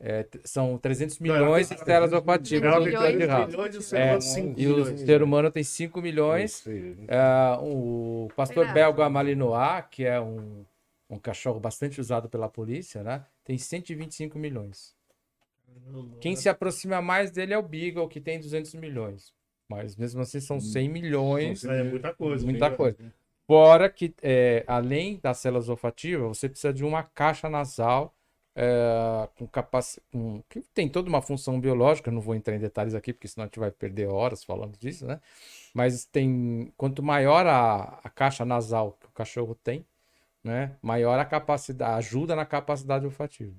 é, 0.00 0.26
são 0.44 0.78
300 0.78 1.18
Não, 1.18 1.34
ela 1.34 1.44
milhões 1.44 1.68
de 1.68 1.78
células 1.78 2.12
olfativas. 2.12 2.62
Milhões, 2.62 2.98
3 2.98 3.16
Bloodhound. 3.18 3.50
milhões 3.50 3.74
e 3.74 3.78
o 3.78 3.82
ser 3.82 3.96
É, 3.96 4.04
humano 4.06 4.22
5 4.22 4.60
E 4.60 4.66
o 4.66 4.76
milhões. 4.76 5.00
ser 5.00 5.22
humano 5.22 5.50
tem 5.50 5.64
5 5.64 6.00
milhões. 6.00 6.66
É, 7.08 7.58
o 7.60 8.28
pastor 8.34 8.72
belga 8.72 9.08
Malinois, 9.10 9.84
que 9.90 10.04
é 10.04 10.20
um, 10.20 10.64
um 11.10 11.18
cachorro 11.18 11.60
bastante 11.60 12.00
usado 12.00 12.28
pela 12.28 12.48
polícia, 12.48 13.02
né? 13.02 13.24
Tem 13.44 13.58
125 13.58 14.38
milhões. 14.38 14.94
Quem 16.20 16.36
se 16.36 16.48
aproxima 16.48 17.00
mais 17.00 17.30
dele 17.30 17.54
é 17.54 17.58
o 17.58 17.62
Beagle, 17.62 18.08
que 18.08 18.20
tem 18.20 18.38
200 18.38 18.74
milhões. 18.74 19.32
Mas 19.68 19.96
mesmo 19.96 20.20
assim 20.20 20.40
são 20.40 20.58
100 20.58 20.88
milhões. 20.88 21.64
É 21.64 21.82
muita 21.82 22.12
coisa. 22.12 22.44
Muita 22.44 22.68
bem 22.68 22.76
coisa. 22.76 23.14
Fora 23.46 23.88
que, 23.88 24.14
é, 24.22 24.64
além 24.66 25.18
das 25.22 25.38
células 25.38 25.68
olfativas, 25.68 26.38
você 26.38 26.48
precisa 26.48 26.72
de 26.72 26.84
uma 26.84 27.02
caixa 27.02 27.48
nasal 27.48 28.14
é, 28.54 29.28
com 29.36 29.46
capacidade. 29.46 30.06
que 30.48 30.60
tem 30.74 30.88
toda 30.88 31.08
uma 31.08 31.22
função 31.22 31.60
biológica, 31.60 32.10
não 32.10 32.20
vou 32.20 32.34
entrar 32.34 32.54
em 32.54 32.58
detalhes 32.58 32.94
aqui, 32.94 33.12
porque 33.12 33.28
senão 33.28 33.44
a 33.44 33.46
gente 33.46 33.58
vai 33.58 33.70
perder 33.70 34.08
horas 34.08 34.44
falando 34.44 34.76
disso, 34.76 35.06
né? 35.06 35.20
Mas 35.74 36.04
tem. 36.04 36.72
Quanto 36.76 37.02
maior 37.02 37.46
a, 37.46 38.00
a 38.02 38.08
caixa 38.10 38.44
nasal 38.44 38.98
que 39.00 39.06
o 39.06 39.12
cachorro 39.12 39.54
tem, 39.54 39.84
né? 40.42 40.76
Maior 40.82 41.18
a 41.18 41.24
capacidade, 41.24 41.98
ajuda 41.98 42.36
na 42.36 42.44
capacidade 42.44 43.04
olfativa. 43.04 43.54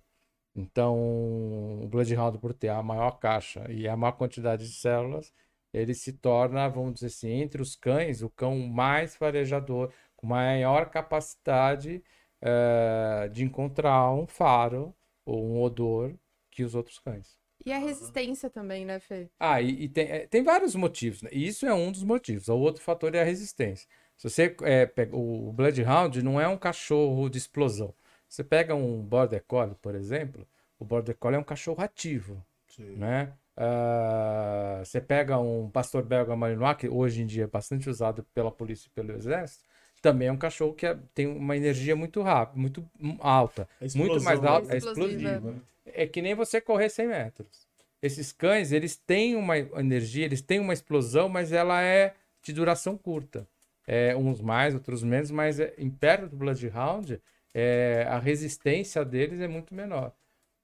Então, 0.55 1.81
o 1.81 1.87
Bloodhound, 1.87 2.37
por 2.39 2.53
ter 2.53 2.69
a 2.69 2.83
maior 2.83 3.11
caixa 3.11 3.65
e 3.71 3.87
a 3.87 3.95
maior 3.95 4.13
quantidade 4.13 4.67
de 4.67 4.73
células, 4.73 5.33
ele 5.73 5.93
se 5.93 6.13
torna, 6.13 6.67
vamos 6.67 6.95
dizer 6.95 7.07
assim, 7.07 7.29
entre 7.29 7.61
os 7.61 7.75
cães, 7.75 8.21
o 8.21 8.29
cão 8.29 8.57
mais 8.59 9.15
farejador, 9.15 9.91
com 10.15 10.27
maior 10.27 10.89
capacidade 10.89 12.03
uh, 12.41 13.29
de 13.29 13.43
encontrar 13.43 14.13
um 14.13 14.27
faro 14.27 14.93
ou 15.25 15.45
um 15.45 15.61
odor 15.61 16.13
que 16.49 16.63
os 16.63 16.75
outros 16.75 16.99
cães. 16.99 17.39
E 17.65 17.71
a 17.71 17.77
resistência 17.77 18.49
também, 18.49 18.85
né, 18.85 18.99
Fê? 18.99 19.29
Ah, 19.39 19.61
e, 19.61 19.83
e 19.83 19.89
tem, 19.89 20.05
é, 20.07 20.27
tem 20.27 20.43
vários 20.43 20.75
motivos. 20.75 21.21
Né? 21.21 21.29
Isso 21.31 21.65
é 21.65 21.73
um 21.73 21.91
dos 21.91 22.03
motivos. 22.03 22.49
O 22.49 22.57
outro 22.57 22.81
fator 22.81 23.13
é 23.13 23.21
a 23.21 23.25
resistência. 23.25 23.87
Se 24.17 24.29
você 24.29 24.55
é, 24.63 24.85
pega, 24.85 25.15
o 25.15 25.51
Bloodhound 25.53 26.21
não 26.23 26.41
é 26.41 26.47
um 26.47 26.57
cachorro 26.57 27.29
de 27.29 27.37
explosão. 27.37 27.93
Você 28.31 28.45
pega 28.45 28.73
um 28.73 29.01
Border 29.01 29.43
Collie, 29.45 29.75
por 29.81 29.93
exemplo, 29.93 30.47
o 30.79 30.85
Border 30.85 31.17
Collie 31.17 31.35
é 31.35 31.39
um 31.39 31.43
cachorro 31.43 31.83
ativo, 31.83 32.41
Sim. 32.65 32.95
né? 32.95 33.33
Uh, 33.57 34.85
você 34.85 35.01
pega 35.01 35.37
um 35.37 35.69
pastor 35.69 36.01
belga 36.01 36.33
malinois, 36.33 36.77
que 36.77 36.87
hoje 36.87 37.21
em 37.21 37.25
dia 37.25 37.43
é 37.43 37.47
bastante 37.47 37.89
usado 37.89 38.23
pela 38.33 38.49
polícia 38.49 38.87
e 38.87 38.91
pelo 38.91 39.11
exército, 39.11 39.65
também 40.01 40.29
é 40.29 40.31
um 40.31 40.37
cachorro 40.37 40.73
que 40.73 40.85
é, 40.85 40.97
tem 41.13 41.27
uma 41.27 41.57
energia 41.57 41.93
muito 41.93 42.21
rápida, 42.21 42.57
muito 42.57 42.89
alta, 43.19 43.67
muito 43.93 44.23
mais 44.23 44.41
alta, 44.45 44.73
é 44.73 44.77
explosiva. 44.77 45.53
É 45.85 46.07
que 46.07 46.21
nem 46.21 46.33
você 46.33 46.61
correr 46.61 46.87
100 46.87 47.07
metros. 47.07 47.67
Esses 48.01 48.31
cães, 48.31 48.71
eles 48.71 48.95
têm 48.95 49.35
uma 49.35 49.57
energia, 49.57 50.23
eles 50.23 50.41
têm 50.41 50.61
uma 50.61 50.71
explosão, 50.71 51.27
mas 51.27 51.51
ela 51.51 51.81
é 51.81 52.13
de 52.41 52.53
duração 52.53 52.97
curta. 52.97 53.45
É, 53.85 54.15
uns 54.15 54.39
mais, 54.39 54.73
outros 54.73 55.03
menos, 55.03 55.31
mas 55.31 55.59
é, 55.59 55.73
em 55.77 55.89
perto 55.89 56.29
do 56.29 56.37
Bloodhound, 56.37 57.19
é, 57.53 58.05
a 58.09 58.19
resistência 58.19 59.03
deles 59.03 59.39
é 59.41 59.47
muito 59.47 59.73
menor. 59.73 60.13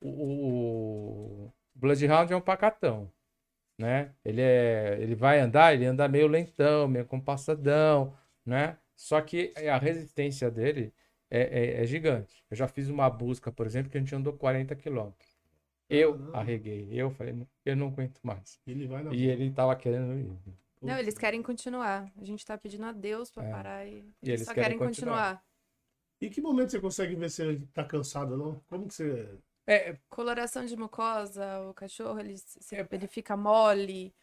O, 0.01 0.09
o, 1.47 1.53
Bloodhound 1.75 2.31
é 2.31 2.35
um 2.35 2.41
pacatão, 2.41 3.11
né? 3.77 4.13
Ele, 4.23 4.41
é, 4.41 4.97
ele 4.99 5.15
vai 5.15 5.39
andar, 5.39 5.73
ele 5.73 5.85
anda 5.85 6.07
meio 6.07 6.27
lentão, 6.27 6.87
meio 6.87 7.05
compassadão, 7.05 8.15
né? 8.45 8.77
Só 8.95 9.21
que 9.21 9.53
a 9.69 9.77
resistência 9.77 10.49
dele 10.49 10.93
é, 11.29 11.41
é, 11.41 11.83
é, 11.83 11.85
gigante. 11.85 12.43
Eu 12.49 12.57
já 12.57 12.67
fiz 12.67 12.89
uma 12.89 13.09
busca, 13.09 13.51
por 13.51 13.65
exemplo, 13.65 13.91
que 13.91 13.97
a 13.97 13.99
gente 13.99 14.15
andou 14.15 14.33
40 14.33 14.75
quilômetros. 14.75 15.37
Eu 15.89 16.31
ah, 16.33 16.39
arreguei. 16.39 16.89
Eu 16.91 17.11
falei, 17.11 17.45
eu 17.65 17.75
não 17.75 17.87
aguento 17.87 18.19
mais. 18.23 18.59
Ele 18.65 18.87
vai 18.87 19.05
e 19.13 19.27
ele 19.27 19.51
tava 19.51 19.75
querendo 19.75 20.17
ir. 20.17 20.31
Não, 20.81 20.97
eles 20.97 21.17
querem 21.17 21.41
continuar. 21.41 22.11
A 22.19 22.23
gente 22.23 22.45
tá 22.45 22.57
pedindo 22.57 22.85
a 22.85 22.91
Deus 22.91 23.31
pra 23.31 23.43
é. 23.43 23.51
parar 23.51 23.85
e, 23.85 24.03
e 24.21 24.29
eles, 24.29 24.45
só 24.45 24.53
querem, 24.53 24.77
querem 24.77 24.87
continuar. 24.87 25.35
continuar. 25.35 25.46
E 26.19 26.29
que 26.29 26.41
momento 26.41 26.71
você 26.71 26.79
consegue 26.79 27.15
ver 27.15 27.29
se 27.29 27.43
ele 27.43 27.67
tá 27.73 27.83
cansado 27.83 28.31
ou 28.31 28.37
não? 28.37 28.61
Como 28.67 28.87
que 28.87 28.93
você. 28.93 29.29
É, 29.67 29.97
Coloração 30.09 30.65
de 30.65 30.75
mucosa, 30.77 31.61
o 31.69 31.73
cachorro 31.73 32.19
ele, 32.19 32.35
é. 32.71 32.87
ele 32.91 33.07
fica 33.07 33.35
mole. 33.35 34.13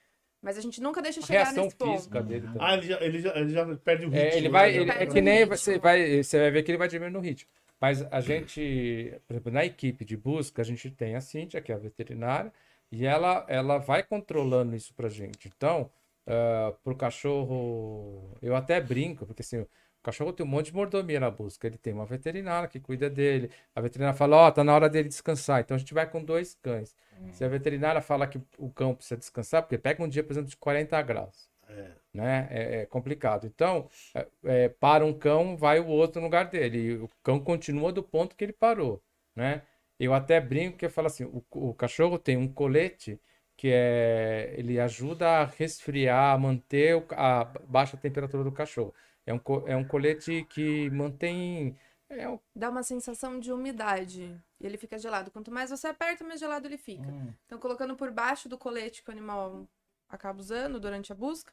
Mas 0.43 0.59
a 0.59 0.61
gente 0.61 0.81
nunca 0.81 1.01
deixa 1.01 1.23
chegar 1.23 1.45
reação 1.45 1.65
nesse 1.65 1.77
física 1.77 2.19
ponto. 2.19 2.29
dele 2.29 2.47
também. 2.47 2.61
Ah, 2.61 2.75
ele 2.75 2.87
já, 2.87 3.01
ele 3.01 3.19
já, 3.19 3.37
ele 3.37 3.49
já 3.49 3.77
perde 3.77 4.07
o 4.07 4.11
ritmo. 4.11 4.27
É, 4.27 4.37
ele 4.37 4.49
vai, 4.51 4.73
né? 4.73 4.77
ele, 4.77 4.91
é 4.91 5.07
que 5.07 5.21
nem 5.23 5.47
você 5.47 5.79
vai, 5.79 6.23
você 6.23 6.39
vai 6.39 6.51
ver 6.51 6.63
que 6.63 6.71
ele 6.71 6.79
vai 6.79 6.89
diminuir 6.89 7.13
no 7.13 7.21
ritmo. 7.21 7.51
Mas 7.81 8.03
a 8.11 8.21
gente, 8.21 9.19
por 9.27 9.35
exemplo, 9.35 9.53
na 9.53 9.65
equipe 9.65 10.05
de 10.05 10.17
busca, 10.17 10.63
a 10.63 10.65
gente 10.65 10.91
tem 10.91 11.17
a 11.17 11.21
Cíntia, 11.21 11.61
que 11.61 11.73
é 11.73 11.75
a 11.75 11.79
veterinária, 11.79 12.53
e 12.91 13.07
ela, 13.07 13.45
ela 13.49 13.79
vai 13.79 14.03
controlando 14.03 14.77
isso 14.77 14.95
pra 14.95 15.09
gente. 15.09 15.51
Então, 15.55 15.91
uh, 16.27 16.73
pro 16.83 16.97
cachorro, 16.97 18.37
eu 18.41 18.55
até 18.55 18.81
brinco, 18.81 19.27
porque 19.27 19.43
assim, 19.43 19.59
o 19.59 19.69
cachorro 20.05 20.33
tem 20.33 20.45
um 20.47 20.49
monte 20.49 20.67
de 20.67 20.75
mordomia 20.75 21.19
na 21.19 21.31
busca. 21.31 21.67
Ele 21.67 21.79
tem 21.79 21.93
uma 21.93 22.07
veterinária 22.07 22.69
que 22.69 22.79
cuida 22.79 23.11
dele. 23.11 23.51
A 23.75 23.81
veterinária 23.81 24.17
fala: 24.17 24.37
Ó, 24.37 24.49
oh, 24.49 24.53
tá 24.53 24.63
na 24.63 24.75
hora 24.75 24.89
dele 24.89 25.09
descansar. 25.09 25.61
Então 25.61 25.75
a 25.75 25.79
gente 25.79 25.95
vai 25.95 26.09
com 26.09 26.23
dois 26.23 26.55
cães. 26.63 26.97
Uhum. 27.19 27.33
Se 27.33 27.45
a 27.45 27.49
veterinária 27.49 28.01
fala 28.01 28.27
que 28.27 28.41
o 28.59 28.71
cão 28.71 28.95
precisa 28.95 29.17
descansar, 29.17 29.63
porque 29.63 29.79
pega 29.79 30.03
um 30.03 30.09
dia, 30.09 30.23
por 30.23 30.33
exemplo, 30.33 30.51
de 30.51 30.57
40 30.57 31.01
graus. 31.03 31.49
É. 31.69 31.91
Né? 32.13 32.49
É, 32.51 32.83
é 32.83 32.87
complicado. 32.87 33.47
Então, 33.47 33.89
é, 34.15 34.27
é, 34.45 34.69
para 34.69 35.05
um 35.05 35.13
cão, 35.13 35.57
vai 35.57 35.81
o 35.81 35.87
outro 35.87 36.21
no 36.21 36.27
lugar 36.27 36.47
dele. 36.47 36.79
E 36.79 36.95
o 36.97 37.11
cão 37.23 37.41
continua 37.41 37.93
do 37.93 38.03
ponto 38.03 38.37
que 38.37 38.45
ele 38.45 38.53
parou. 38.53 39.03
Né? 39.35 39.63
Eu 39.99 40.13
até 40.15 40.41
brinco 40.41 40.77
que 40.79 40.87
eu 40.87 40.91
falo 40.91 41.07
assim: 41.07 41.25
o, 41.25 41.43
o 41.51 41.75
cachorro 41.75 42.19
tem 42.19 42.37
um 42.37 42.49
colete 42.49 43.21
que 43.57 43.71
é 43.73 44.55
ele 44.57 44.81
ajuda 44.81 45.29
a 45.29 45.45
resfriar, 45.45 46.35
a 46.35 46.39
manter 46.39 47.05
a 47.13 47.45
baixa 47.67 47.97
temperatura 47.97 48.43
do 48.45 48.53
cachorro. 48.53 48.95
É 49.27 49.33
um, 49.33 49.41
é 49.67 49.77
um 49.77 49.85
colete 49.87 50.45
que 50.51 50.91
mantém. 50.91 51.77
É 52.09 52.29
um... 52.29 52.39
Dá 52.55 52.71
uma 52.71 52.83
sensação 52.83 53.41
de 53.41 53.53
umidade. 53.53 54.39
E 54.61 54.67
ele 54.67 54.77
fica 54.77 54.99
gelado. 54.99 55.31
Quanto 55.31 55.51
mais 55.51 55.71
você 55.71 55.89
aperta, 55.89 56.25
mais 56.25 56.41
gelado 56.41 56.67
ele 56.67 56.77
fica. 56.77 57.09
Hum. 57.09 57.33
Então, 57.47 57.59
colocando 57.59 57.97
por 57.97 58.11
baixo 58.11 58.49
do 58.49 58.59
colete 58.59 59.03
que 59.03 59.11
o 59.11 59.13
animal 59.13 59.67
acaba 60.09 60.39
usando 60.39 60.79
durante 60.79 61.13
a 61.13 61.15
busca, 61.17 61.53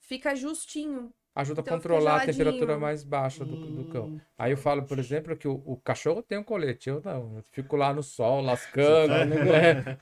fica 0.00 0.34
justinho 0.34 1.12
ajuda 1.34 1.62
então, 1.62 1.74
a 1.74 1.76
controlar 1.76 2.16
a 2.22 2.26
temperatura 2.26 2.78
mais 2.78 3.02
baixa 3.02 3.44
do, 3.44 3.56
do, 3.56 3.84
cão. 3.86 4.04
Hum. 4.04 4.20
Aí 4.36 4.52
eu 4.52 4.56
falo, 4.56 4.82
por 4.82 4.98
exemplo, 4.98 5.34
que 5.34 5.48
o, 5.48 5.62
o, 5.64 5.76
cachorro 5.78 6.22
tem 6.22 6.36
um 6.36 6.42
colete, 6.42 6.90
eu 6.90 7.00
não. 7.02 7.36
Eu 7.36 7.44
fico 7.50 7.74
lá 7.74 7.92
no 7.94 8.02
sol, 8.02 8.42
lascando. 8.42 9.14
né? 9.24 9.96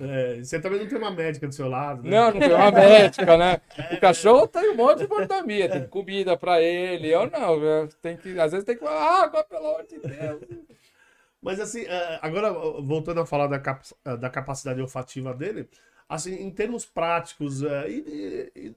é, 0.00 0.42
você 0.42 0.58
também 0.58 0.80
não 0.80 0.88
tem 0.88 0.96
uma 0.96 1.10
médica 1.10 1.46
do 1.46 1.54
seu 1.54 1.68
lado, 1.68 2.02
né? 2.02 2.10
Não, 2.10 2.32
não 2.32 2.40
tem 2.40 2.52
uma 2.52 2.70
médica, 2.70 3.36
né? 3.36 3.60
O 3.92 4.00
cachorro 4.00 4.48
tem 4.48 4.70
um 4.70 4.76
monte 4.76 5.00
de 5.00 5.08
mordomia, 5.08 5.68
tem 5.68 5.86
comida 5.86 6.36
para 6.36 6.62
ele. 6.62 7.08
Eu 7.08 7.30
não, 7.30 7.62
eu 7.62 7.88
tenho 8.00 8.16
que, 8.16 8.40
às 8.40 8.52
vezes 8.52 8.64
tem 8.64 8.76
que 8.76 8.86
água, 8.86 9.44
pelo 9.44 9.66
amor 9.66 9.86
de 9.86 9.98
Deus. 9.98 10.40
Mas 11.42 11.60
assim, 11.60 11.82
é, 11.82 12.18
agora 12.22 12.50
voltando 12.52 13.20
a 13.20 13.26
falar 13.26 13.46
da, 13.46 13.58
cap 13.58 13.84
da 14.20 14.30
capacidade 14.30 14.80
olfativa 14.80 15.34
dele, 15.34 15.68
assim, 16.08 16.34
em 16.34 16.50
termos 16.50 16.86
práticos 16.86 17.62
é, 17.62 17.90
e, 17.90 18.52
e 18.54 18.74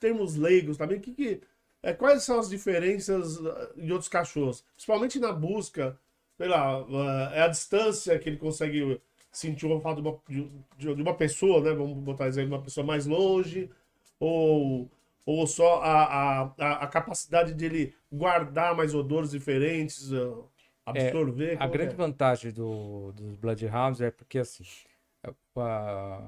termos 0.00 0.36
leigos 0.36 0.76
também, 0.76 1.00
que, 1.00 1.12
que, 1.12 1.40
é, 1.82 1.92
quais 1.92 2.22
são 2.22 2.38
as 2.38 2.48
diferenças 2.48 3.38
de 3.76 3.90
uh, 3.90 3.94
outros 3.94 4.08
cachorros? 4.08 4.64
Principalmente 4.74 5.18
na 5.18 5.32
busca, 5.32 5.98
sei 6.36 6.48
lá, 6.48 6.82
uh, 6.82 7.32
é 7.32 7.42
a 7.42 7.48
distância 7.48 8.18
que 8.18 8.28
ele 8.28 8.36
consegue 8.36 9.00
sentir 9.32 9.66
o 9.66 9.70
olfato 9.70 10.00
de 10.00 10.08
uma, 10.08 10.18
de, 10.78 10.94
de 10.94 11.02
uma 11.02 11.14
pessoa, 11.14 11.60
né? 11.60 11.72
Vamos 11.72 11.98
botar 11.98 12.28
exemplo, 12.28 12.54
uma 12.54 12.62
pessoa 12.62 12.86
mais 12.86 13.06
longe, 13.06 13.70
ou, 14.20 14.88
ou 15.26 15.46
só 15.46 15.82
a, 15.82 16.42
a, 16.58 16.84
a 16.84 16.86
capacidade 16.86 17.54
de 17.54 17.64
ele 17.64 17.94
guardar 18.12 18.76
mais 18.76 18.94
odores 18.94 19.30
diferentes, 19.30 20.12
uh, 20.12 20.44
absorver. 20.86 21.54
É, 21.54 21.62
a 21.62 21.66
grande 21.66 21.94
é? 21.94 21.96
vantagem 21.96 22.52
do, 22.52 23.12
dos 23.12 23.36
Bloodhounds 23.36 24.00
é 24.00 24.10
porque 24.10 24.38
assim. 24.38 24.64
A, 25.56 26.20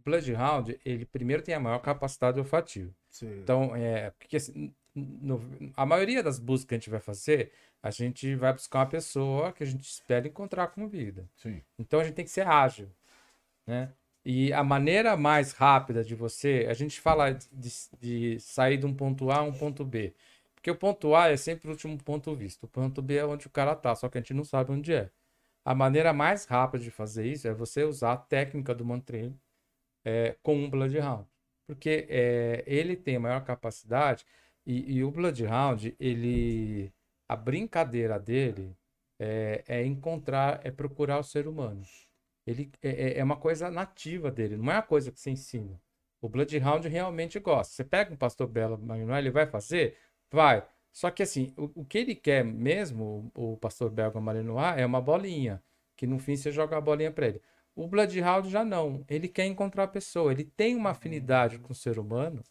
o 0.00 0.04
Bloodhound, 0.04 0.78
ele 0.84 1.04
primeiro 1.04 1.42
tem 1.42 1.54
a 1.54 1.60
maior 1.60 1.78
capacidade 1.78 2.38
olfativa. 2.38 2.90
Sim. 3.10 3.40
Então, 3.42 3.74
é, 3.76 4.10
porque 4.10 4.36
assim, 4.36 4.72
no, 4.94 5.40
a 5.76 5.84
maioria 5.86 6.22
das 6.22 6.38
buscas 6.38 6.66
que 6.68 6.74
a 6.74 6.78
gente 6.78 6.90
vai 6.90 7.00
fazer, 7.00 7.52
a 7.82 7.90
gente 7.90 8.34
vai 8.34 8.52
buscar 8.52 8.80
uma 8.80 8.86
pessoa 8.86 9.52
que 9.52 9.62
a 9.62 9.66
gente 9.66 9.84
espera 9.84 10.26
encontrar 10.26 10.68
com 10.68 10.88
vida. 10.88 11.28
Sim. 11.36 11.62
Então 11.78 12.00
a 12.00 12.04
gente 12.04 12.14
tem 12.14 12.24
que 12.24 12.30
ser 12.30 12.46
ágil, 12.46 12.88
né? 13.66 13.92
E 14.24 14.52
a 14.52 14.62
maneira 14.62 15.16
mais 15.16 15.52
rápida 15.52 16.04
de 16.04 16.14
você, 16.14 16.66
a 16.68 16.74
gente 16.74 17.00
fala 17.00 17.32
de, 17.32 17.70
de 17.98 18.40
sair 18.40 18.76
de 18.76 18.84
um 18.84 18.94
ponto 18.94 19.30
A 19.30 19.38
a 19.38 19.42
um 19.42 19.52
ponto 19.52 19.82
B. 19.84 20.14
Porque 20.54 20.70
o 20.70 20.76
ponto 20.76 21.14
A 21.14 21.28
é 21.28 21.36
sempre 21.38 21.68
o 21.68 21.70
último 21.70 21.96
ponto 22.02 22.34
visto. 22.36 22.64
O 22.64 22.68
ponto 22.68 23.00
B 23.00 23.16
é 23.16 23.24
onde 23.24 23.46
o 23.46 23.50
cara 23.50 23.74
tá, 23.74 23.94
só 23.94 24.10
que 24.10 24.18
a 24.18 24.20
gente 24.20 24.34
não 24.34 24.44
sabe 24.44 24.72
onde 24.72 24.92
é. 24.92 25.10
A 25.64 25.74
maneira 25.74 26.12
mais 26.12 26.44
rápida 26.44 26.84
de 26.84 26.90
fazer 26.90 27.26
isso 27.26 27.48
é 27.48 27.54
você 27.54 27.84
usar 27.84 28.12
a 28.12 28.16
técnica 28.16 28.74
do 28.74 28.84
mantreino 28.84 29.38
é, 30.04 30.36
com 30.42 30.56
um 30.56 30.70
Bloodhound. 30.70 31.26
Porque 31.66 32.06
é, 32.08 32.64
ele 32.66 32.96
tem 32.96 33.18
maior 33.18 33.44
capacidade 33.44 34.24
e, 34.66 34.96
e, 34.96 35.04
o 35.04 35.10
Bloodhound, 35.10 35.94
ele, 35.98 36.92
a 37.28 37.36
brincadeira 37.36 38.18
dele 38.18 38.76
é, 39.18 39.64
é, 39.66 39.84
encontrar, 39.84 40.60
é 40.64 40.70
procurar 40.70 41.18
o 41.18 41.24
ser 41.24 41.46
humano. 41.46 41.82
Ele 42.46 42.70
é, 42.82 42.88
é, 42.88 43.18
é 43.18 43.24
uma 43.24 43.36
coisa 43.36 43.70
nativa 43.70 44.30
dele, 44.30 44.56
não 44.56 44.70
é 44.72 44.76
uma 44.76 44.82
coisa 44.82 45.12
que 45.12 45.20
você 45.20 45.30
ensina. 45.30 45.80
O 46.20 46.28
Bloodhound 46.28 46.86
realmente 46.88 47.38
gosta. 47.38 47.72
Você 47.74 47.84
pega 47.84 48.12
um 48.12 48.16
pastor 48.16 48.46
belo 48.46 48.78
Manuel, 48.78 49.18
ele 49.18 49.30
vai 49.30 49.46
fazer? 49.46 49.96
Vai. 50.30 50.66
Só 50.92 51.10
que 51.10 51.22
assim, 51.22 51.52
o, 51.56 51.80
o 51.82 51.84
que 51.84 51.98
ele 51.98 52.14
quer 52.14 52.44
mesmo, 52.44 53.30
o, 53.34 53.52
o 53.52 53.56
pastor 53.56 53.90
belga 53.90 54.20
Malinois, 54.20 54.78
é 54.78 54.84
uma 54.84 55.00
bolinha. 55.00 55.62
Que 55.96 56.06
no 56.06 56.18
fim 56.18 56.36
você 56.36 56.50
joga 56.50 56.76
a 56.76 56.80
bolinha 56.80 57.10
para 57.10 57.28
ele. 57.28 57.42
O 57.74 57.86
Bloodhound 57.86 58.50
já 58.50 58.64
não. 58.64 59.04
Ele 59.08 59.28
quer 59.28 59.46
encontrar 59.46 59.84
a 59.84 59.88
pessoa. 59.88 60.32
Ele 60.32 60.44
tem 60.44 60.74
uma 60.76 60.90
afinidade 60.90 61.58
com 61.58 61.72
o 61.72 61.76
ser 61.76 61.98
humano. 61.98 62.42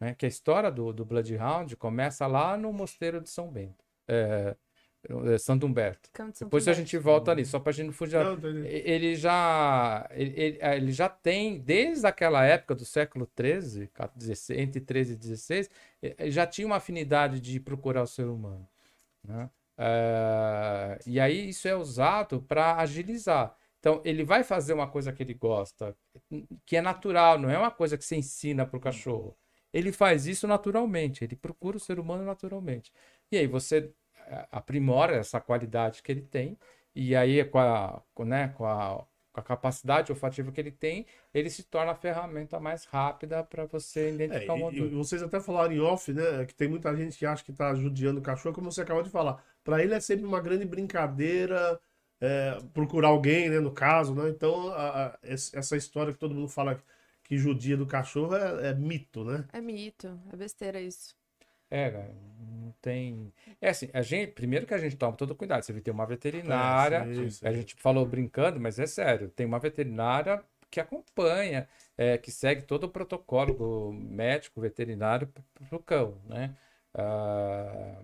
Né? 0.00 0.14
Que 0.14 0.26
a 0.26 0.28
história 0.28 0.70
do, 0.70 0.92
do 0.92 1.04
Bloodhound 1.04 1.74
começa 1.76 2.26
lá 2.26 2.56
no 2.56 2.72
mosteiro 2.72 3.20
de 3.20 3.30
São 3.30 3.48
Bento. 3.50 3.84
É, 4.08 4.54
é, 5.32 5.38
Santo 5.38 5.66
Humberto. 5.66 6.10
De 6.12 6.18
Santo 6.18 6.44
Depois 6.46 6.66
a 6.66 6.72
Humberto. 6.72 6.80
gente 6.90 6.98
volta 6.98 7.30
ali, 7.30 7.44
só 7.46 7.58
pra 7.60 7.72
gente 7.72 7.86
não 7.86 7.92
fugir. 7.92 8.16
Não. 8.22 8.36
Ele 8.66 9.14
já, 9.14 10.06
ele, 10.12 10.34
ele- 10.38 10.58
ele 10.60 10.92
já 10.92 11.08
tem, 11.08 11.58
desde 11.60 12.06
aquela 12.06 12.44
época 12.44 12.74
do 12.74 12.84
século 12.84 13.30
XIII, 13.38 13.88
16, 14.16 14.58
entre 14.58 14.80
13 14.80 15.12
e 15.12 15.16
16, 15.16 15.70
ele 16.02 16.30
já 16.30 16.46
tinha 16.46 16.66
uma 16.66 16.76
afinidade 16.76 17.40
de 17.40 17.60
procurar 17.60 18.02
o 18.02 18.06
ser 18.06 18.26
humano. 18.26 18.68
né? 19.22 19.48
Eh, 19.78 20.98
e 21.06 21.20
aí 21.20 21.48
isso 21.48 21.66
é 21.68 21.74
usado 21.76 22.42
para 22.42 22.76
agilizar. 22.76 23.56
Então, 23.84 24.00
ele 24.04 24.24
vai 24.24 24.42
fazer 24.42 24.72
uma 24.72 24.88
coisa 24.90 25.12
que 25.12 25.22
ele 25.22 25.34
gosta, 25.34 25.94
que 26.64 26.76
é 26.76 26.80
natural, 26.80 27.38
não 27.38 27.50
é 27.50 27.58
uma 27.58 27.70
coisa 27.70 27.98
que 27.98 28.04
você 28.04 28.16
ensina 28.16 28.64
para 28.66 28.76
o 28.78 28.80
cachorro. 28.80 29.36
Ele 29.72 29.92
faz 29.92 30.26
isso 30.26 30.46
naturalmente, 30.46 31.22
ele 31.24 31.36
procura 31.36 31.76
o 31.76 31.80
ser 31.80 31.98
humano 32.00 32.24
naturalmente. 32.24 32.92
E 33.30 33.36
aí 33.36 33.46
você 33.46 33.92
eh, 34.16 34.46
aprimora 34.50 35.16
essa 35.16 35.40
qualidade 35.40 36.02
que 36.02 36.10
ele 36.12 36.22
tem, 36.22 36.58
e 36.94 37.14
aí 37.14 37.44
com 37.44 37.58
a, 37.58 38.02
com, 38.14 38.24
né, 38.24 38.48
com 38.56 38.64
a, 38.64 39.04
com 39.32 39.40
a 39.40 39.42
capacidade 39.42 40.12
olfativa 40.12 40.50
que 40.52 40.60
ele 40.60 40.70
tem, 40.72 41.06
ele 41.34 41.50
se 41.50 41.64
torna 41.64 41.92
a 41.92 41.94
ferramenta 41.96 42.58
mais 42.60 42.84
rápida 42.86 43.42
para 43.44 43.66
você 43.66 44.08
É, 44.28 44.46
identificar 44.46 44.54
o 44.54 44.58
e, 44.58 44.62
odor. 44.62 44.92
e 44.92 44.94
vocês 44.94 45.22
até 45.22 45.40
falaram 45.40 45.72
em 45.72 45.80
off, 45.80 46.12
né? 46.12 46.44
Que 46.46 46.54
tem 46.54 46.68
muita 46.68 46.94
gente 46.96 47.18
que 47.18 47.26
acha 47.26 47.44
que 47.44 47.52
tá 47.52 47.74
judiando 47.74 48.20
o 48.20 48.22
cachorro, 48.22 48.54
como 48.54 48.72
você 48.72 48.80
acabou 48.82 49.02
de 49.02 49.10
falar. 49.10 49.44
Pra 49.62 49.82
ele 49.82 49.94
é 49.94 50.00
sempre 50.00 50.24
uma 50.26 50.40
grande 50.40 50.64
brincadeira 50.64 51.78
é, 52.24 52.60
procurar 52.72 53.08
alguém, 53.08 53.50
né? 53.50 53.60
No 53.60 53.72
caso, 53.72 54.14
né? 54.14 54.28
Então, 54.30 54.68
a- 54.72 55.06
a- 55.08 55.18
essa 55.22 55.76
história 55.76 56.12
que 56.12 56.18
todo 56.18 56.34
mundo 56.34 56.48
fala 56.48 56.82
que 57.24 57.36
judia 57.38 57.76
do 57.76 57.86
cachorro 57.86 58.34
é, 58.36 58.70
é 58.70 58.74
mito, 58.74 59.24
né? 59.24 59.44
É 59.54 59.60
mito, 59.60 60.20
é 60.32 60.36
besteira 60.36 60.78
isso. 60.82 61.14
É, 61.70 61.90
cara, 61.90 62.14
não 62.38 62.72
tem. 62.80 63.32
É 63.60 63.70
assim, 63.70 63.88
a 63.92 64.02
gente, 64.02 64.32
primeiro 64.32 64.66
que 64.66 64.74
a 64.74 64.78
gente 64.78 64.96
toma 64.96 65.16
todo 65.16 65.34
cuidado. 65.34 65.62
Você 65.64 65.72
tem 65.80 65.92
uma 65.92 66.06
veterinária, 66.06 67.08
É, 67.10 67.14
sim, 67.14 67.30
sim. 67.30 67.46
a 67.46 67.52
gente 67.52 67.74
falou 67.76 68.06
brincando, 68.06 68.60
mas 68.60 68.78
é 68.78 68.86
sério, 68.86 69.28
tem 69.30 69.46
uma 69.46 69.58
veterinária 69.58 70.42
que 70.70 70.80
acompanha, 70.80 71.68
é, 71.96 72.18
que 72.18 72.30
segue 72.30 72.62
todo 72.62 72.84
o 72.84 72.88
protocolo 72.88 73.92
médico 73.92 74.60
veterinário 74.60 75.28
para 75.68 75.76
o 75.76 75.82
cão, 75.82 76.20
né? 76.26 76.54
Ah, 76.92 78.02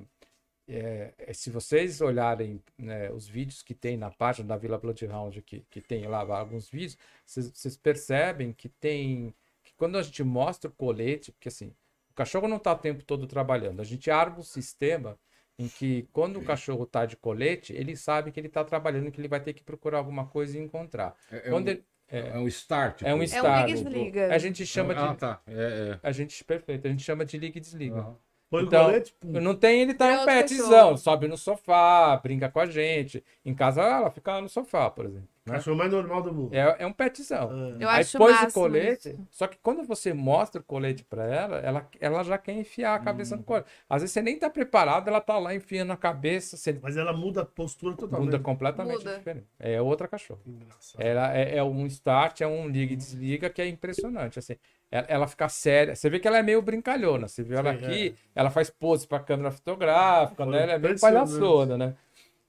é, 0.70 1.14
é, 1.18 1.32
se 1.32 1.50
vocês 1.50 2.00
olharem 2.00 2.62
né, 2.78 3.10
os 3.10 3.26
vídeos 3.28 3.62
que 3.62 3.74
tem 3.74 3.96
na 3.96 4.10
página 4.10 4.48
da 4.48 4.56
Vila 4.56 4.78
Bloodhound, 4.78 5.42
que, 5.42 5.60
que 5.70 5.80
tem 5.80 6.06
lá 6.06 6.20
alguns 6.38 6.68
vídeos, 6.70 6.96
vocês, 7.26 7.76
percebem 7.76 8.52
que 8.52 8.68
tem. 8.68 9.34
que 9.62 9.72
quando 9.76 9.98
a 9.98 10.02
gente 10.02 10.22
mostra 10.22 10.70
o 10.70 10.72
colete, 10.72 11.32
porque 11.32 11.48
assim, 11.48 11.74
o 12.10 12.14
cachorro 12.14 12.48
não 12.48 12.56
está 12.58 12.72
o 12.72 12.78
tempo 12.78 13.02
todo 13.04 13.26
trabalhando, 13.26 13.80
a 13.80 13.84
gente 13.84 14.10
arma 14.10 14.38
um 14.38 14.42
sistema 14.42 15.18
em 15.58 15.68
que 15.68 16.08
quando 16.12 16.38
o 16.38 16.44
cachorro 16.44 16.84
está 16.84 17.04
de 17.04 17.16
colete, 17.16 17.72
ele 17.74 17.94
sabe 17.96 18.32
que 18.32 18.40
ele 18.40 18.46
está 18.48 18.64
trabalhando, 18.64 19.10
que 19.10 19.20
ele 19.20 19.28
vai 19.28 19.40
ter 19.40 19.52
que 19.52 19.62
procurar 19.62 19.98
alguma 19.98 20.26
coisa 20.26 20.56
e 20.56 20.60
encontrar. 20.60 21.14
É, 21.30 21.36
é 21.36 21.50
Quando 21.50 21.68
um, 21.68 21.70
ele- 21.72 21.84
é 22.08 22.38
um 22.38 22.48
start. 22.48 23.02
é 23.02 23.14
um 23.14 23.18
pô. 23.18 23.24
start. 23.24 23.66
liga 23.68 23.78
e 23.78 23.82
desliga. 23.84 24.34
A 24.34 24.38
gente 24.38 24.66
chama 24.66 24.94
Ah, 24.94 25.12
de. 25.12 25.18
tá. 25.18 25.40
É, 25.46 25.52
é. 25.52 26.00
A 26.02 26.10
gente, 26.12 26.42
perfeito, 26.44 26.86
a 26.86 26.90
gente 26.90 27.02
chama 27.02 27.24
de 27.26 27.36
liga 27.38 27.58
e 27.58 27.60
desliga. 27.60 27.96
Aham. 28.00 28.16
Põe 28.50 28.64
Então, 28.64 28.82
o 28.82 28.86
colete, 28.86 29.14
pum. 29.20 29.40
Não 29.40 29.54
tem, 29.54 29.82
ele 29.82 29.94
tá 29.94 30.08
É 30.10 30.22
um 30.22 30.26
petzão, 30.26 30.96
sobe 30.96 31.28
no 31.28 31.38
sofá, 31.38 32.16
brinca 32.16 32.48
com 32.50 32.58
a 32.58 32.66
gente. 32.66 33.22
Em 33.44 33.54
casa 33.54 33.80
ela 33.80 34.10
fica 34.10 34.32
lá 34.32 34.40
no 34.40 34.48
sofá, 34.48 34.90
por 34.90 35.04
exemplo. 35.06 35.28
né? 35.46 35.54
Cachorro 35.54 35.76
mais 35.76 35.92
normal 35.92 36.20
do 36.22 36.32
mundo. 36.34 36.52
É, 36.54 36.76
é 36.80 36.86
um 36.86 36.92
petzão. 36.92 37.48
Ah. 37.52 37.76
Eu 37.78 37.88
Aí 37.88 38.00
acho 38.00 38.18
pôs 38.18 38.42
o 38.42 38.52
colete, 38.52 39.10
isso. 39.10 39.26
só 39.30 39.46
que 39.46 39.56
quando 39.62 39.84
você 39.84 40.12
mostra 40.12 40.60
o 40.60 40.64
colete 40.64 41.04
pra 41.04 41.24
ela, 41.24 41.58
ela, 41.58 41.88
ela 42.00 42.22
já 42.24 42.36
quer 42.38 42.52
enfiar 42.54 42.96
a 42.96 42.98
cabeça 42.98 43.36
Hum. 43.36 43.38
no 43.38 43.44
colete. 43.44 43.68
Às 43.88 44.02
vezes 44.02 44.12
você 44.14 44.20
nem 44.22 44.36
tá 44.36 44.50
preparado, 44.50 45.06
ela 45.06 45.20
tá 45.20 45.38
lá 45.38 45.54
enfiando 45.54 45.92
a 45.92 45.96
cabeça, 45.96 46.56
você 46.56 46.76
Mas 46.82 46.96
ela 46.96 47.12
muda 47.12 47.42
a 47.42 47.46
postura 47.46 47.94
totalmente. 47.94 48.26
muda 48.32 48.38
completamente 48.40 48.98
Muda. 48.98 49.16
diferente. 49.16 49.46
É 49.60 49.80
outra 49.80 50.08
cachorra. 50.08 50.40
Engraçado. 50.44 51.00
Ela 51.00 51.36
é, 51.36 51.56
é 51.56 51.62
um 51.62 51.86
start, 51.86 52.40
é 52.40 52.48
um 52.48 52.68
liga 52.68 52.92
e 52.92 52.96
desliga 52.96 53.48
que 53.48 53.62
é 53.62 53.68
impressionante. 53.68 54.40
Assim, 54.40 54.56
ela, 54.90 55.06
ela 55.08 55.26
fica 55.28 55.48
séria. 55.48 55.94
Você 55.94 56.10
vê 56.10 56.18
que 56.18 56.26
ela 56.26 56.38
é 56.38 56.42
meio 56.42 56.60
brincalhona. 56.62 57.28
Você 57.28 57.42
viu 57.42 57.58
ela 57.58 57.76
Sim, 57.76 57.84
aqui, 57.84 58.14
ela 58.34 58.50
faz 58.50 58.70
pose 58.70 59.06
pra 59.06 59.20
câmera 59.20 59.50
fotográfica, 59.50 60.44
né? 60.46 60.62
Ela 60.62 60.72
é 60.72 60.78
meio 60.78 60.98
palhaçona, 61.00 61.76
né? 61.78 61.96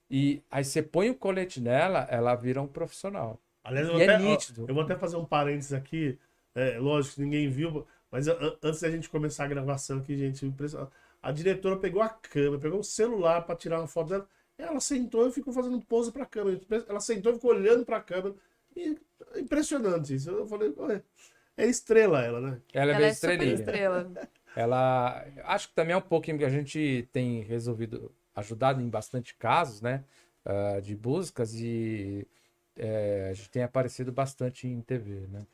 E 0.10 0.42
aí 0.52 0.64
você 0.64 0.82
põe 0.84 1.10
o 1.10 1.16
colete 1.16 1.62
nela, 1.62 2.06
ela 2.10 2.36
vira 2.36 2.62
um 2.62 2.68
profissional. 2.68 3.40
Aliás, 3.64 3.88
eu, 3.88 3.98
E 3.98 4.02
é 4.02 4.06
vou 4.08 4.16
até, 4.16 4.26
ó, 4.26 4.30
nítido. 4.30 4.66
eu 4.68 4.74
vou 4.74 4.84
até 4.84 4.96
fazer 4.98 5.16
um 5.18 5.26
parênteses 5.26 5.74
aqui. 5.74 6.18
É, 6.54 6.78
lógico 6.80 7.16
que 7.16 7.22
ninguém 7.22 7.50
viu, 7.50 7.88
mas 8.12 8.28
antes 8.28 8.82
da 8.82 8.90
gente 8.92 9.10
começar 9.10 9.46
a 9.46 9.48
gravação 9.48 10.00
aqui, 10.00 10.18
gente, 10.18 10.52
a 11.22 11.32
diretora 11.32 11.78
pegou 11.78 12.02
a 12.02 12.10
câmera, 12.10 12.60
pegou 12.60 12.80
o 12.80 12.84
celular 12.84 13.42
para 13.46 13.56
tirar 13.56 13.80
uma 13.80 13.88
foto 13.88 14.10
dela. 14.10 14.28
Ela 14.58 14.80
sentou 14.80 15.28
e 15.28 15.32
ficou 15.32 15.54
fazendo 15.54 15.80
pose 15.82 16.12
para 16.12 16.24
a 16.24 16.26
câmera. 16.26 16.60
Ela 16.90 17.00
sentou 17.00 17.32
e 17.32 17.36
ficou 17.36 17.52
olhando 17.52 17.86
para 17.86 17.98
a 17.98 18.02
câmera. 18.02 18.36
E, 18.76 18.98
impressionante 19.38 20.14
isso. 20.16 20.30
Eu 20.30 20.46
falei, 20.48 20.74
"Ué, 20.78 21.02
é 21.58 21.66
estrela 21.66 22.22
ela, 22.24 22.42
né? 22.42 22.62
Ela 22.74 22.92
é 22.92 22.96
Ela 22.96 23.00
meio 23.00 23.10
é 23.10 23.14
super 23.14 23.32
estrelinha. 23.32 23.56
estrela. 23.56 24.12
Ela. 24.56 25.26
Acho 25.44 25.70
que 25.70 25.76
também 25.76 25.94
é 25.94 25.98
um 25.98 26.02
pouquinho 26.02 26.38
que 26.38 26.46
a 26.46 26.50
gente 26.50 27.08
tem 27.12 27.42
resolvido, 27.42 28.14
ajudado 28.36 28.82
em 28.82 28.90
bastante 28.90 29.36
casos, 29.36 29.82
né? 29.82 30.04
ah, 30.46 30.80
de 30.82 30.96
buscas 30.96 31.54
e 31.56 32.28
é, 32.76 33.28
a 33.30 33.34
gente 33.34 33.50
tem 33.50 33.64
aparecido 33.64 34.12
bastante 34.12 34.68
em 34.68 34.82
TV, 34.82 35.28
né? 35.28 35.46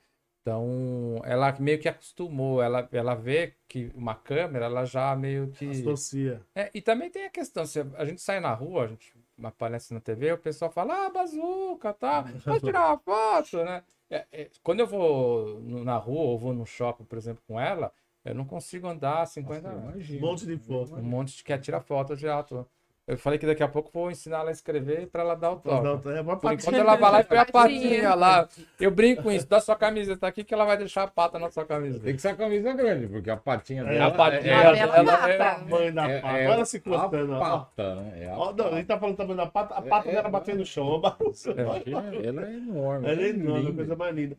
Então, 0.41 1.19
ela 1.25 1.53
meio 1.59 1.77
que 1.77 1.89
acostumou, 1.89 2.61
ela, 2.61 2.87
ela 2.93 3.13
vê 3.15 3.53
que 3.67 3.91
uma 3.93 4.15
câmera, 4.15 4.65
ela 4.65 4.85
já 4.85 5.13
meio 5.13 5.49
que. 5.51 5.69
Associa. 5.69 6.41
É, 6.55 6.71
e 6.73 6.81
também 6.81 7.09
tem 7.09 7.25
a 7.25 7.29
questão, 7.29 7.65
se 7.65 7.81
a 7.95 8.05
gente 8.05 8.21
sai 8.21 8.39
na 8.39 8.53
rua, 8.53 8.85
a 8.85 8.87
gente 8.87 9.13
aparece 9.43 9.93
na 9.93 9.99
TV, 9.99 10.31
o 10.33 10.37
pessoal 10.37 10.71
fala, 10.71 11.05
ah, 11.05 11.09
bazuca, 11.09 11.93
tá? 11.93 12.23
Pode 12.43 12.65
tirar 12.65 12.87
uma 12.87 12.97
foto, 12.97 13.63
né? 13.63 13.83
É, 14.09 14.25
é, 14.31 14.49
quando 14.63 14.79
eu 14.79 14.87
vou 14.87 15.59
na 15.61 15.97
rua 15.97 16.21
ou 16.21 16.39
vou 16.39 16.53
no 16.53 16.65
shopping, 16.65 17.03
por 17.03 17.17
exemplo, 17.17 17.43
com 17.45 17.59
ela, 17.59 17.91
eu 18.23 18.33
não 18.33 18.45
consigo 18.45 18.87
andar 18.87 19.25
50 19.25 19.71
Nossa. 19.71 19.87
Um 20.13 20.19
monte 20.19 20.45
de 20.45 20.57
foto. 20.57 20.95
Um 20.95 21.03
monte 21.03 21.37
de 21.37 21.43
quer 21.43 21.59
tirar 21.59 21.81
foto 21.81 22.15
de 22.15 22.27
ato. 22.27 22.67
Eu 23.07 23.17
falei 23.17 23.39
que 23.39 23.45
daqui 23.45 23.63
a 23.63 23.69
pouco 23.69 23.87
eu 23.95 24.01
vou 24.01 24.11
ensinar 24.11 24.39
ela 24.39 24.49
a 24.49 24.51
escrever 24.51 25.07
para 25.07 25.21
ela 25.23 25.33
dar 25.33 25.51
o 25.51 25.55
toque. 25.55 26.09
É 26.09 26.21
Por 26.23 26.51
enquanto 26.51 26.75
ela 26.75 26.97
vai 26.97 27.09
lá 27.13 27.19
e 27.21 27.23
põe 27.23 27.37
a 27.37 27.45
Patinha. 27.45 28.13
lá. 28.13 28.49
Eu 28.77 28.91
brinco 28.91 29.23
com 29.23 29.31
isso. 29.31 29.47
Dá 29.47 29.61
sua 29.61 29.77
camiseta 29.77 30.27
aqui 30.27 30.43
que 30.43 30.53
ela 30.53 30.65
vai 30.65 30.77
deixar 30.77 31.03
a 31.03 31.07
pata 31.07 31.39
na 31.39 31.49
sua 31.49 31.63
Tem 31.63 31.77
camiseta. 31.77 32.11
que 32.11 32.17
ser 32.19 32.27
a 32.27 32.35
camisa 32.35 32.73
grande, 32.73 33.07
porque 33.07 33.29
a 33.29 33.37
patinha 33.37 33.83
É, 33.83 33.93
dela 33.93 34.07
a 34.07 34.11
patinha 34.11 34.51
é, 34.51 34.55
A 34.55 34.61
ela- 34.61 34.73
bela 34.73 34.97
ela 34.97 35.29
é- 35.31 35.37
pata. 35.37 35.59
Tamanho 35.61 35.93
da 35.93 36.09
é- 36.09 36.19
pata. 36.19 36.37
é 36.37 36.45
Olha 36.47 36.53
ela 36.53 36.65
se 36.65 36.77
encostando. 36.77 37.35
a 37.35 37.39
pata, 37.39 37.95
né? 37.95 38.13
É 38.23 38.29
a 38.29 38.37
Ó, 38.37 38.53
não, 38.53 38.67
ele 38.73 38.83
tá 38.83 38.99
falando 38.99 39.15
tamanho 39.15 39.37
da 39.37 39.45
pata, 39.45 39.73
a 39.75 39.81
pata 39.81 40.09
É, 40.09 40.11
dela 40.11 40.27
é, 40.27 40.31
batendo 40.31 40.57
no 40.59 40.65
chão. 40.65 41.01
É. 41.05 42.27
Ela 42.27 42.41
é 42.45 42.53
enorme. 42.55 43.07
Ela 43.09 43.21
é 43.21 43.29
enorme, 43.29 43.59
linda. 43.61 43.71
a 43.71 43.75
coisa 43.75 43.95
mais 43.95 44.15
linda. 44.15 44.35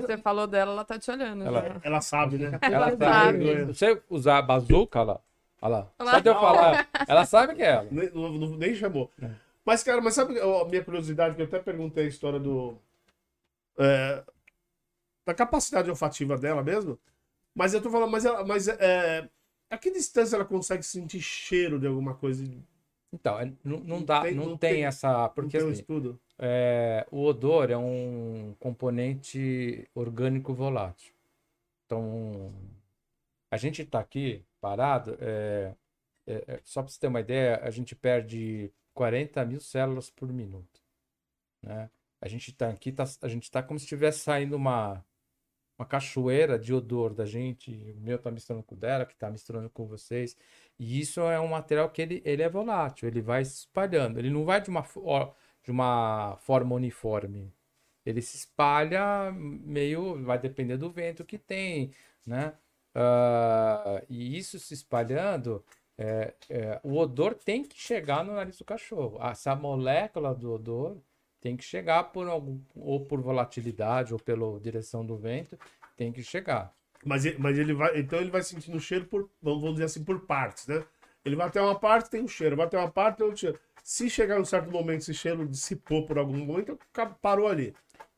Você 0.00 0.16
falou 0.18 0.46
dela, 0.48 0.72
ela 0.72 0.84
tá 0.84 0.98
te 0.98 1.08
olhando. 1.08 1.44
Ela- 1.46 1.76
ela 1.84 2.00
sabe, 2.00 2.36
né? 2.38 2.58
Ela 2.62 2.74
Ela 2.74 2.90
sabe. 2.90 3.04
sabe. 3.04 3.74
Se 3.74 3.94
você 3.94 4.02
usar 4.10 4.38
a 4.38 4.42
bazuca, 4.42 5.02
lá. 5.04 5.20
Olha 5.60 5.70
lá. 5.78 5.92
Olha 5.98 6.10
Só 6.12 6.18
de 6.20 6.28
eu 6.28 6.34
falar, 6.34 6.88
ela 7.06 7.24
sabe 7.26 7.54
que 7.54 7.62
é 7.62 7.66
ela. 7.72 7.88
Nem, 7.90 8.10
não- 8.10 8.56
nem 8.56 8.74
chamou. 8.74 9.10
É. 9.20 9.30
Mas, 9.64 9.82
cara, 9.82 10.00
mas 10.00 10.14
sabe 10.14 10.38
a 10.40 10.64
minha 10.64 10.84
curiosidade, 10.84 11.34
que 11.34 11.42
eu 11.42 11.46
até 11.46 11.58
perguntei 11.58 12.04
a 12.04 12.08
história 12.08 12.38
do. 12.40 12.76
é, 13.78 14.24
da 15.26 15.34
capacidade 15.34 15.90
olfativa 15.90 16.38
dela 16.38 16.62
mesmo. 16.62 16.98
Mas 17.54 17.74
eu 17.74 17.82
tô 17.82 17.90
falando, 17.90 18.10
mas, 18.10 18.24
ela, 18.24 18.44
mas 18.44 18.68
é, 18.68 19.28
a 19.70 19.76
que 19.76 19.90
distância 19.90 20.36
ela 20.36 20.44
consegue 20.44 20.82
sentir 20.82 21.20
cheiro 21.20 21.78
de 21.78 21.86
alguma 21.86 22.14
coisa? 22.14 22.44
Então, 23.12 23.38
é- 23.40 23.52
não, 23.64 23.78
não 23.80 24.02
dá, 24.02 24.22
tem- 24.22 24.34
não, 24.34 24.46
não 24.50 24.56
tem, 24.56 24.74
tem- 24.74 24.84
essa. 24.86 25.28
Porque 25.30 25.58
tem 25.58 25.66
um 25.66 25.70
assim, 25.70 25.80
estudo? 25.80 26.20
é, 26.38 27.06
o 27.10 27.24
odor 27.24 27.70
é 27.70 27.76
um 27.76 28.54
componente 28.60 29.88
orgânico 29.94 30.54
volátil. 30.54 31.12
Então, 31.86 32.52
a 33.50 33.56
gente 33.56 33.82
está 33.82 33.98
aqui 33.98 34.44
parado, 34.60 35.16
é, 35.20 35.74
é, 36.26 36.44
é, 36.46 36.60
só 36.64 36.82
para 36.82 36.92
você 36.92 37.00
ter 37.00 37.06
uma 37.08 37.20
ideia, 37.20 37.60
a 37.62 37.70
gente 37.70 37.94
perde 37.94 38.72
40 38.94 39.44
mil 39.46 39.60
células 39.60 40.10
por 40.10 40.32
minuto. 40.32 40.82
Né? 41.62 41.90
A 42.20 42.28
gente 42.28 42.50
está 42.50 42.68
aqui, 42.70 42.92
tá, 42.92 43.04
a 43.22 43.28
gente 43.28 43.44
está 43.44 43.62
como 43.62 43.78
se 43.78 43.84
estivesse 43.84 44.20
saindo 44.20 44.56
uma, 44.56 45.04
uma 45.78 45.86
cachoeira 45.86 46.58
de 46.58 46.74
odor 46.74 47.14
da 47.14 47.24
gente. 47.24 47.70
O 47.96 48.00
meu 48.00 48.16
está 48.16 48.30
misturando 48.30 48.64
com 48.64 48.74
o 48.74 48.78
dela, 48.78 49.06
que 49.06 49.14
está 49.14 49.30
misturando 49.30 49.70
com 49.70 49.86
vocês. 49.86 50.36
E 50.78 51.00
isso 51.00 51.20
é 51.20 51.40
um 51.40 51.48
material 51.48 51.90
que 51.90 52.02
ele, 52.02 52.22
ele 52.24 52.42
é 52.42 52.48
volátil, 52.48 53.08
ele 53.08 53.22
vai 53.22 53.44
se 53.44 53.60
espalhando. 53.60 54.18
Ele 54.18 54.30
não 54.30 54.44
vai 54.44 54.60
de 54.60 54.70
uma, 54.70 54.82
de 55.62 55.70
uma 55.70 56.36
forma 56.40 56.74
uniforme. 56.74 57.52
Ele 58.04 58.22
se 58.22 58.36
espalha 58.36 59.30
meio, 59.32 60.22
vai 60.24 60.38
depender 60.38 60.76
do 60.78 60.90
vento 60.90 61.24
que 61.24 61.38
tem, 61.38 61.92
né? 62.26 62.54
Ah, 63.00 64.02
e 64.08 64.36
isso 64.36 64.58
se 64.58 64.74
espalhando, 64.74 65.64
é, 65.96 66.34
é, 66.50 66.80
o 66.82 66.96
odor 66.96 67.32
tem 67.32 67.62
que 67.62 67.80
chegar 67.80 68.24
no 68.24 68.34
nariz 68.34 68.58
do 68.58 68.64
cachorro. 68.64 69.20
Essa 69.22 69.54
molécula 69.54 70.34
do 70.34 70.52
odor 70.52 70.98
tem 71.40 71.56
que 71.56 71.62
chegar 71.62 72.04
por 72.12 72.26
algum, 72.26 72.60
ou 72.74 73.06
por 73.06 73.20
volatilidade 73.20 74.12
ou 74.12 74.18
pela 74.18 74.58
direção 74.58 75.06
do 75.06 75.16
vento, 75.16 75.56
tem 75.96 76.10
que 76.10 76.24
chegar. 76.24 76.74
Mas, 77.04 77.38
mas 77.38 77.56
ele 77.56 77.72
vai. 77.72 78.00
Então 78.00 78.18
ele 78.18 78.32
vai 78.32 78.42
sentindo 78.42 78.76
o 78.76 78.80
cheiro 78.80 79.04
por. 79.04 79.30
Vamos 79.40 79.74
dizer 79.74 79.84
assim, 79.84 80.02
por 80.02 80.26
partes, 80.26 80.66
né? 80.66 80.84
Ele 81.24 81.36
vai 81.36 81.46
até 81.46 81.62
uma 81.62 81.78
parte, 81.78 82.10
tem 82.10 82.22
um 82.22 82.28
cheiro. 82.28 82.56
Vai 82.56 82.66
até 82.66 82.78
uma 82.78 82.90
parte, 82.90 83.18
tem 83.18 83.28
um 83.28 83.36
cheiro. 83.36 83.60
Se 83.84 84.10
chegar 84.10 84.40
um 84.40 84.44
certo 84.44 84.72
momento, 84.72 85.02
esse 85.02 85.14
cheiro 85.14 85.46
dissipou 85.46 86.04
por 86.04 86.18
algum 86.18 86.36
momento, 86.36 86.76
parou 87.22 87.46
ali. 87.46 87.74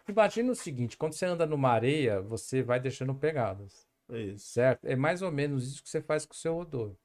Imagina 0.08 0.52
o 0.52 0.56
seguinte, 0.56 0.96
quando 0.96 1.12
você 1.12 1.26
anda 1.26 1.46
numa 1.46 1.68
areia, 1.70 2.20
você 2.20 2.62
vai 2.62 2.80
deixando 2.80 3.14
pegadas, 3.14 3.86
É 4.12 4.36
certo? 4.38 4.84
É 4.86 4.96
mais 4.96 5.22
ou 5.22 5.30
menos 5.30 5.66
isso 5.66 5.82
que 5.82 5.88
você 5.90 6.00
faz 6.02 6.26
com 6.26 6.32
o 6.34 6.36
seu 6.36 6.56
odor, 6.58 6.96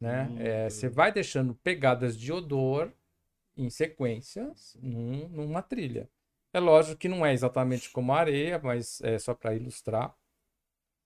né? 0.00 0.24
Hum. 0.30 0.36
É, 0.38 0.70
você 0.70 0.88
vai 0.88 1.12
deixando 1.12 1.54
pegadas 1.56 2.18
de 2.18 2.32
odor 2.32 2.92
em 3.56 3.70
sequências 3.70 4.76
num- 4.82 5.28
numa 5.28 5.62
trilha. 5.62 6.10
É 6.52 6.60
lógico 6.60 6.98
que 6.98 7.08
não 7.08 7.26
é 7.26 7.32
exatamente 7.34 7.90
como 7.90 8.12
a 8.14 8.20
areia, 8.20 8.60
mas 8.62 9.00
é 9.02 9.18
só 9.18 9.34
para 9.34 9.54
ilustrar. 9.54 10.16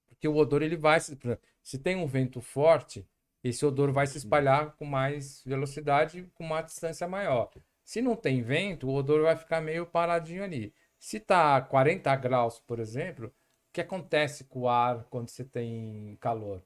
Porque 0.09 0.29
o 0.29 0.37
odor 0.37 0.62
ele 0.62 0.77
vai, 0.77 1.01
se 1.01 1.18
se 1.62 1.79
tem 1.79 1.96
um 1.96 2.07
vento 2.07 2.40
forte, 2.40 3.07
esse 3.42 3.64
odor 3.64 3.92
vai 3.92 4.07
se 4.07 4.18
espalhar 4.18 4.73
com 4.77 4.85
mais 4.85 5.42
velocidade, 5.44 6.31
com 6.35 6.44
uma 6.44 6.62
distância 6.62 7.07
maior. 7.09 7.51
Se 7.85 8.01
não 8.03 8.16
tem 8.16 8.42
vento, 8.42 8.88
o 8.88 8.94
odor 8.94 9.23
vai 9.23 9.37
ficar 9.37 9.61
meio 9.61 9.87
paradinho 9.87 10.44
ali. 10.44 10.75
Se 10.99 11.18
tá 11.20 11.61
40 11.61 12.14
graus, 12.16 12.61
por 12.61 12.79
exemplo, 12.79 13.33
que 13.72 13.80
acontece 13.80 14.44
com 14.44 14.61
o 14.61 14.68
ar 14.68 15.04
quando 15.11 15.28
você 15.28 15.44
tem 15.44 16.16
calor? 16.20 16.62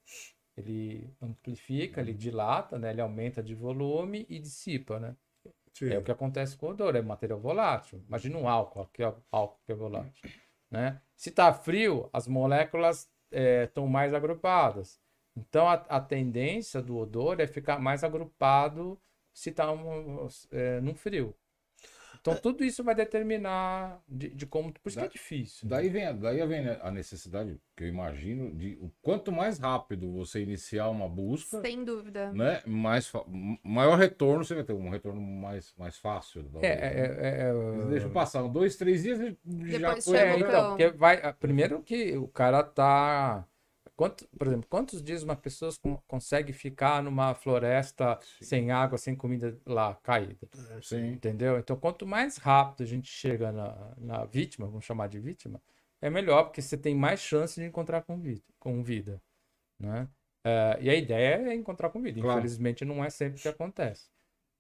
Ele 0.57 1.11
amplifica, 1.21 2.01
ele 2.01 2.15
dilata, 2.15 2.79
né? 2.79 2.91
Ele 2.91 3.01
aumenta 3.01 3.43
de 3.43 3.55
volume 3.55 4.27
e 4.29 4.39
dissipa, 4.39 5.01
né? 5.01 5.17
Sim. 5.73 5.91
É 5.91 5.99
o 5.99 6.03
que 6.03 6.13
acontece 6.13 6.57
com 6.57 6.67
o 6.67 6.71
odor, 6.71 6.95
é 6.95 7.03
material 7.03 7.41
volátil. 7.41 8.03
Imagina 8.07 8.39
um 8.39 8.49
álcool, 8.49 8.87
que 8.93 9.03
é 9.03 9.13
álcool 9.31 9.61
que 9.67 9.73
é 9.73 9.75
volátil, 9.75 10.31
né? 10.71 11.01
Se 11.17 11.31
tá 11.33 11.53
frio, 11.53 12.09
as 12.13 12.29
moléculas 12.29 13.11
estão 13.33 13.89
mais 13.89 14.15
agrupadas. 14.15 15.01
Então 15.37 15.69
a, 15.69 15.75
a 15.75 16.01
tendência 16.01 16.81
do 16.81 16.97
odor 16.97 17.41
é 17.41 17.47
ficar 17.47 17.81
mais 17.81 18.05
agrupado 18.05 19.01
se 19.33 19.51
tá 19.51 19.71
um, 19.73 20.29
é, 20.53 20.81
num 20.81 20.95
frio. 20.95 21.35
Então 22.27 22.35
tudo 22.41 22.65
isso 22.65 22.83
vai 22.83 22.95
determinar 22.95 24.03
de, 24.09 24.31
de 24.31 24.47
como. 24.47 24.73
Por 24.73 24.89
isso 24.89 24.97
que 24.99 25.05
é 25.05 25.07
Da- 25.09 25.13
difícil. 25.13 25.69
né? 25.69 25.77
Daí 25.77 25.89
vem, 25.91 26.19
daí 26.19 26.47
vem 26.47 26.67
a 26.81 26.91
necessidade, 26.91 27.61
que 27.77 27.85
eu 27.85 27.89
imagino, 27.89 28.51
de 28.55 28.79
o 28.81 28.91
quanto 29.03 29.31
mais 29.31 29.59
rápido 29.59 30.11
você 30.11 30.41
iniciar 30.41 30.89
uma 30.89 31.07
busca, 31.07 31.61
Sem 31.61 31.85
dúvida. 31.85 32.33
né? 32.33 32.63
Mais, 32.65 33.13
maior 33.63 33.99
retorno, 33.99 34.43
você 34.43 34.55
vai 34.55 34.65
ter 34.65 34.73
um 34.73 34.89
retorno 34.89 35.21
mais, 35.21 35.75
mais 35.77 35.99
fácil. 35.99 36.49
É, 36.63 36.67
é, 36.67 36.71
é, 36.71 37.51
é, 37.51 37.75
Eles 37.75 37.89
deixam 37.91 38.11
passar 38.11 38.43
um, 38.43 38.51
dois, 38.51 38.75
três 38.77 39.03
dias 39.03 39.21
e 39.21 39.79
já 39.79 40.01
foi. 40.01 40.17
É, 40.17 40.25
né? 40.25 40.39
então, 40.39 40.69
porque 40.71 40.89
vai. 40.93 41.33
Primeiro 41.35 41.83
que 41.83 42.17
o 42.17 42.27
cara 42.29 42.63
tá. 42.63 43.47
Quanto, 43.97 44.27
por 44.37 44.47
exemplo, 44.49 44.67
quantos 44.69 45.03
dias 45.03 45.23
uma 45.23 45.37
pessoa 45.37 45.71
con- 45.81 45.99
consegue 46.09 46.53
ficar 46.53 47.03
numa 47.03 47.35
floresta 47.35 48.19
sem 48.41 48.71
água, 48.71 48.99
sem 48.99 49.15
comida 49.15 49.57
lá 49.65 49.95
caída? 50.03 50.49
Sim. 50.83 51.13
Entendeu? 51.13 51.59
Então, 51.59 51.77
quanto 51.77 52.07
mais 52.07 52.37
rápido 52.37 52.83
a 52.83 52.87
gente 52.87 53.09
chega 53.09 53.53
na, 53.53 53.95
na 53.99 54.25
vítima, 54.25 54.67
vamos 54.67 54.85
chamar 54.85 55.09
de 55.09 55.21
vítima, 55.21 55.63
é 56.03 56.11
melhor, 56.11 56.45
porque 56.45 56.61
você 56.61 56.77
tem 56.77 56.95
mais 56.95 57.21
chance 57.21 57.61
de 57.61 57.67
encontrar 57.67 58.03
com 58.03 58.19
vida. 58.19 58.43
Com 58.59 58.83
vida 58.83 59.23
né? 59.79 60.09
Eh, 60.45 60.79
e 60.83 60.91
a 60.91 60.95
ideia 60.95 61.51
é 61.51 61.55
encontrar 61.55 61.91
com 61.91 62.01
vida. 62.01 62.21
Claro. 62.21 62.41
Infelizmente, 62.41 62.85
não 62.85 63.05
é 63.05 63.11
sempre 63.11 63.41
que 63.41 63.49
acontece. 63.49 64.09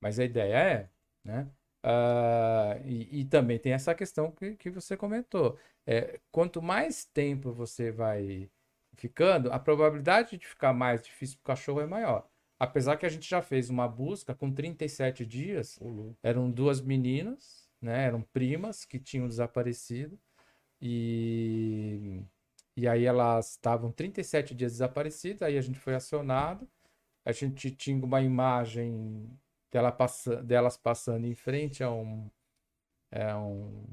Mas 0.00 0.18
a 0.18 0.24
ideia 0.24 0.56
é, 0.56 0.88
né? 1.24 1.48
Ah, 1.82 2.78
e, 2.84 3.20
e 3.20 3.24
também 3.26 3.58
tem 3.58 3.72
essa 3.72 3.94
questão 3.94 4.30
que, 4.32 4.56
que 4.56 4.70
você 4.70 4.96
comentou. 4.96 5.58
É, 5.86 6.18
quanto 6.32 6.62
mais 6.62 7.04
tempo 7.04 7.52
você 7.52 7.90
vai 7.90 8.50
ficando, 8.96 9.52
a 9.52 9.58
probabilidade 9.58 10.36
de 10.36 10.46
ficar 10.46 10.72
mais 10.72 11.02
difícil 11.02 11.38
para 11.38 11.52
o 11.52 11.56
cachorro 11.56 11.80
é 11.80 11.86
maior. 11.86 12.28
Apesar 12.58 12.96
que 12.96 13.06
a 13.06 13.08
gente 13.08 13.28
já 13.28 13.42
fez 13.42 13.68
uma 13.68 13.88
busca 13.88 14.34
com 14.34 14.52
37 14.52 15.26
dias, 15.26 15.78
eram 16.22 16.50
duas 16.50 16.80
meninas, 16.80 17.68
né? 17.80 18.04
Eram 18.06 18.22
primas 18.22 18.84
que 18.84 18.98
tinham 18.98 19.28
desaparecido. 19.28 20.18
E, 20.80 22.22
e 22.76 22.88
aí 22.88 23.04
elas 23.04 23.50
estavam 23.52 23.92
37 23.92 24.54
dias 24.54 24.72
desaparecidas, 24.72 25.42
aí 25.42 25.58
a 25.58 25.60
gente 25.60 25.78
foi 25.78 25.94
acionado. 25.94 26.68
A 27.24 27.32
gente 27.32 27.70
tinha 27.70 28.04
uma 28.04 28.22
imagem 28.22 29.28
dela 29.70 29.90
passa, 29.90 30.42
delas 30.42 30.76
passando 30.76 31.26
em 31.26 31.34
frente 31.34 31.82
a 31.82 31.90
um, 31.90 32.30
é 33.10 33.34
um, 33.34 33.84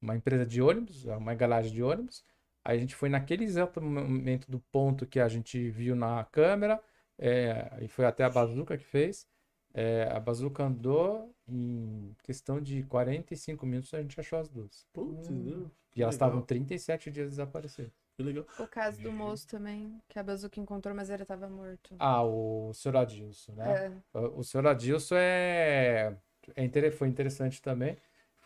uma 0.00 0.16
empresa 0.16 0.46
de 0.46 0.62
ônibus, 0.62 1.04
uma 1.04 1.34
engalagem 1.34 1.72
de 1.72 1.82
ônibus. 1.82 2.24
Aí 2.64 2.78
a 2.78 2.80
gente 2.80 2.94
foi 2.94 3.08
naquele 3.08 3.44
exato 3.44 3.80
momento 3.80 4.50
do 4.50 4.58
ponto 4.72 5.06
que 5.06 5.20
a 5.20 5.28
gente 5.28 5.68
viu 5.70 5.94
na 5.94 6.24
câmera, 6.24 6.80
é, 7.18 7.70
e 7.82 7.88
foi 7.88 8.04
até 8.06 8.24
a 8.24 8.30
Bazuca 8.30 8.76
que 8.76 8.84
fez. 8.84 9.26
É, 9.72 10.04
a 10.10 10.20
Bazuca 10.20 10.62
andou 10.64 11.34
em 11.48 12.14
questão 12.22 12.60
de 12.60 12.82
45 12.84 13.66
minutos, 13.66 13.92
a 13.92 14.00
gente 14.00 14.18
achou 14.18 14.38
as 14.38 14.48
duas. 14.48 14.86
Putz, 14.92 15.28
viu? 15.28 15.70
E 15.96 16.02
elas 16.02 16.14
estavam 16.14 16.40
37 16.42 17.10
dias 17.10 17.28
desaparecidas. 17.30 17.92
Que 18.16 18.22
legal. 18.22 18.46
O 18.58 18.66
caso 18.66 19.00
do 19.02 19.10
moço 19.12 19.46
também, 19.48 20.00
que 20.08 20.18
a 20.18 20.22
Bazuca 20.22 20.60
encontrou, 20.60 20.94
mas 20.94 21.10
ele 21.10 21.24
tava 21.24 21.48
morto. 21.48 21.96
Ah, 21.98 22.22
o 22.22 22.72
senhor 22.72 22.96
Adilson, 22.96 23.52
né? 23.52 23.86
É. 24.14 24.18
O 24.18 24.38
o 24.40 24.44
senhor 24.44 24.66
Adilson 24.66 25.16
é, 25.16 26.16
é 26.54 26.64
inter- 26.64 26.92
foi 26.92 27.08
interessante 27.08 27.60
também. 27.60 27.96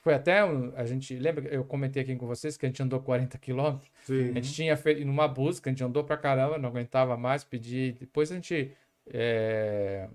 Foi 0.02 0.14
até 0.14 0.44
um, 0.44 0.72
a 0.76 0.84
gente 0.84 1.14
lembra 1.16 1.42
que 1.42 1.54
eu 1.54 1.64
comentei 1.64 2.02
aqui 2.02 2.14
com 2.16 2.26
vocês 2.26 2.56
que 2.56 2.64
a 2.64 2.68
gente 2.68 2.82
andou 2.82 3.00
40 3.00 3.36
quilômetros. 3.38 3.90
Sim. 4.04 4.30
A 4.30 4.34
gente 4.34 4.52
tinha 4.52 4.76
feito 4.76 5.04
numa 5.04 5.26
busca, 5.26 5.68
a 5.68 5.72
gente 5.72 5.82
andou 5.82 6.04
pra 6.04 6.16
caramba, 6.16 6.58
não 6.58 6.68
aguentava 6.68 7.16
mais, 7.16 7.44
pedi. 7.44 7.92
Depois 7.98 8.30
a 8.30 8.34
gente 8.34 8.72
é, 9.10 10.08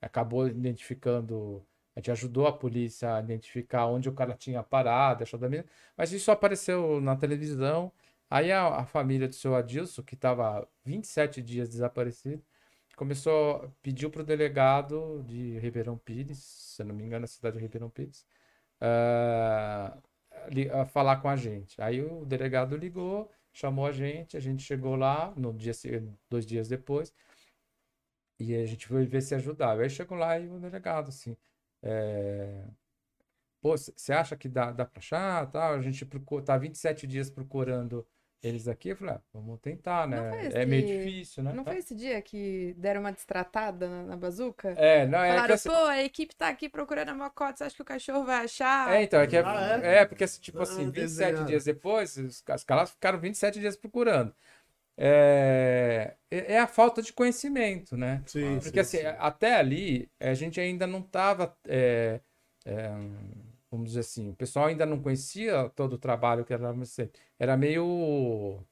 acabou 0.00 0.46
identificando, 0.46 1.62
a 1.96 2.00
gente 2.00 2.10
ajudou 2.10 2.46
a 2.46 2.52
polícia 2.52 3.16
a 3.16 3.20
identificar 3.20 3.86
onde 3.86 4.08
o 4.08 4.12
cara 4.12 4.34
tinha 4.34 4.62
parado, 4.62 5.22
achou 5.22 5.38
da 5.38 5.48
mina, 5.48 5.64
mas 5.96 6.12
isso 6.12 6.30
apareceu 6.30 7.00
na 7.00 7.16
televisão. 7.16 7.92
Aí 8.28 8.52
a, 8.52 8.68
a 8.68 8.86
família 8.86 9.26
do 9.26 9.34
seu 9.34 9.56
Adilson, 9.56 10.02
que 10.02 10.14
estava 10.14 10.68
27 10.84 11.42
dias 11.42 11.68
desaparecido, 11.68 12.42
começou, 12.96 13.72
pediu 13.82 14.10
para 14.10 14.20
o 14.22 14.24
delegado 14.24 15.24
de 15.26 15.58
Ribeirão 15.58 15.96
Pires, 15.96 16.38
se 16.38 16.84
não 16.84 16.94
me 16.94 17.02
engano, 17.02 17.24
a 17.24 17.28
cidade 17.28 17.56
de 17.56 17.62
Ribeirão 17.62 17.90
Pires, 17.90 18.26
a 18.80 19.96
falar 20.86 21.20
com 21.20 21.28
a 21.28 21.36
gente. 21.36 21.80
Aí 21.80 22.02
o 22.02 22.24
delegado 22.24 22.76
ligou, 22.76 23.30
chamou 23.52 23.86
a 23.86 23.92
gente, 23.92 24.36
a 24.36 24.40
gente 24.40 24.62
chegou 24.62 24.96
lá 24.96 25.32
no 25.36 25.52
dia, 25.52 25.72
dois 26.28 26.46
dias 26.46 26.68
depois, 26.68 27.12
e 28.38 28.54
a 28.54 28.64
gente 28.66 28.86
foi 28.86 29.04
ver 29.06 29.22
se 29.22 29.34
ajudava. 29.34 29.82
Aí 29.82 29.90
chegou 29.90 30.16
lá 30.18 30.38
e 30.38 30.48
o 30.48 30.58
delegado, 30.58 31.08
assim, 31.08 31.36
é, 31.82 32.64
pô, 33.60 33.76
você 33.76 34.12
acha 34.12 34.36
que 34.36 34.48
dá, 34.48 34.72
dá 34.72 34.84
pra 34.86 35.00
achar, 35.00 35.50
tal? 35.50 35.74
A 35.74 35.82
gente 35.82 36.04
procura, 36.06 36.44
tá 36.44 36.58
27 36.58 37.06
dias 37.06 37.30
procurando 37.30 38.06
eles 38.42 38.68
aqui. 38.68 38.90
Eu 38.90 38.96
falei, 38.96 39.14
ah, 39.14 39.20
vamos 39.32 39.60
tentar, 39.60 40.06
Não 40.06 40.22
né? 40.22 40.48
É 40.52 40.66
meio 40.66 40.86
difícil, 40.86 41.42
né? 41.42 41.52
Não 41.52 41.64
Tá. 41.64 41.70
foi 41.72 41.80
esse 41.80 41.94
dia 41.94 42.20
que 42.22 42.74
deram 42.78 43.00
uma 43.00 43.12
destratada 43.12 43.88
na, 43.88 44.02
na 44.04 44.16
Bazuca? 44.16 44.74
É, 44.76 45.06
não, 45.06 45.18
é 45.18 45.28
que 45.28 45.34
Falaram, 45.34 45.54
assim, 45.54 45.68
pô, 45.68 45.74
a 45.74 46.02
equipe 46.02 46.34
tá 46.36 46.48
aqui 46.48 46.68
procurando 46.68 47.10
a 47.10 47.14
Mocota, 47.14 47.56
você 47.58 47.64
acha 47.64 47.76
que 47.76 47.82
o 47.82 47.84
cachorro 47.84 48.24
vai 48.24 48.44
achar? 48.44 48.92
É, 48.94 49.02
então, 49.02 49.20
é 49.20 49.26
que 49.26 49.36
é, 49.36 49.42
Ah, 49.44 49.80
é? 49.82 50.04
porque, 50.06 50.24
assim, 50.24 50.40
tipo 50.40 50.58
Ah, 50.58 50.62
assim, 50.62 50.90
27 50.90 51.34
desenhado. 51.34 51.46
dias 51.46 51.64
depois, 51.64 52.16
os, 52.16 52.42
os 52.54 52.64
caras 52.64 52.90
ficaram 52.90 53.18
27 53.18 53.60
dias 53.60 53.76
procurando. 53.76 54.34
É, 54.96 56.16
é 56.30 56.54
é 56.54 56.58
a 56.60 56.66
falta 56.66 57.02
de 57.02 57.12
conhecimento, 57.12 57.96
né? 57.96 58.24
Sim, 58.26 58.60
Porque, 58.62 58.80
sim, 58.80 58.80
assim, 58.80 58.98
sim. 58.98 59.06
até 59.18 59.56
ali, 59.56 60.10
a 60.20 60.34
gente 60.34 60.60
ainda 60.60 60.86
não 60.86 61.00
estava, 61.00 61.56
vamos 63.70 63.88
dizer 63.90 64.00
assim, 64.00 64.30
o 64.30 64.34
pessoal 64.36 64.66
ainda 64.66 64.86
não 64.86 65.00
conhecia 65.02 65.68
todo 65.70 65.94
o 65.94 65.98
trabalho 65.98 66.44
que 66.44 66.52
era. 66.52 66.72
Era 67.38 67.56
meio, 67.56 68.64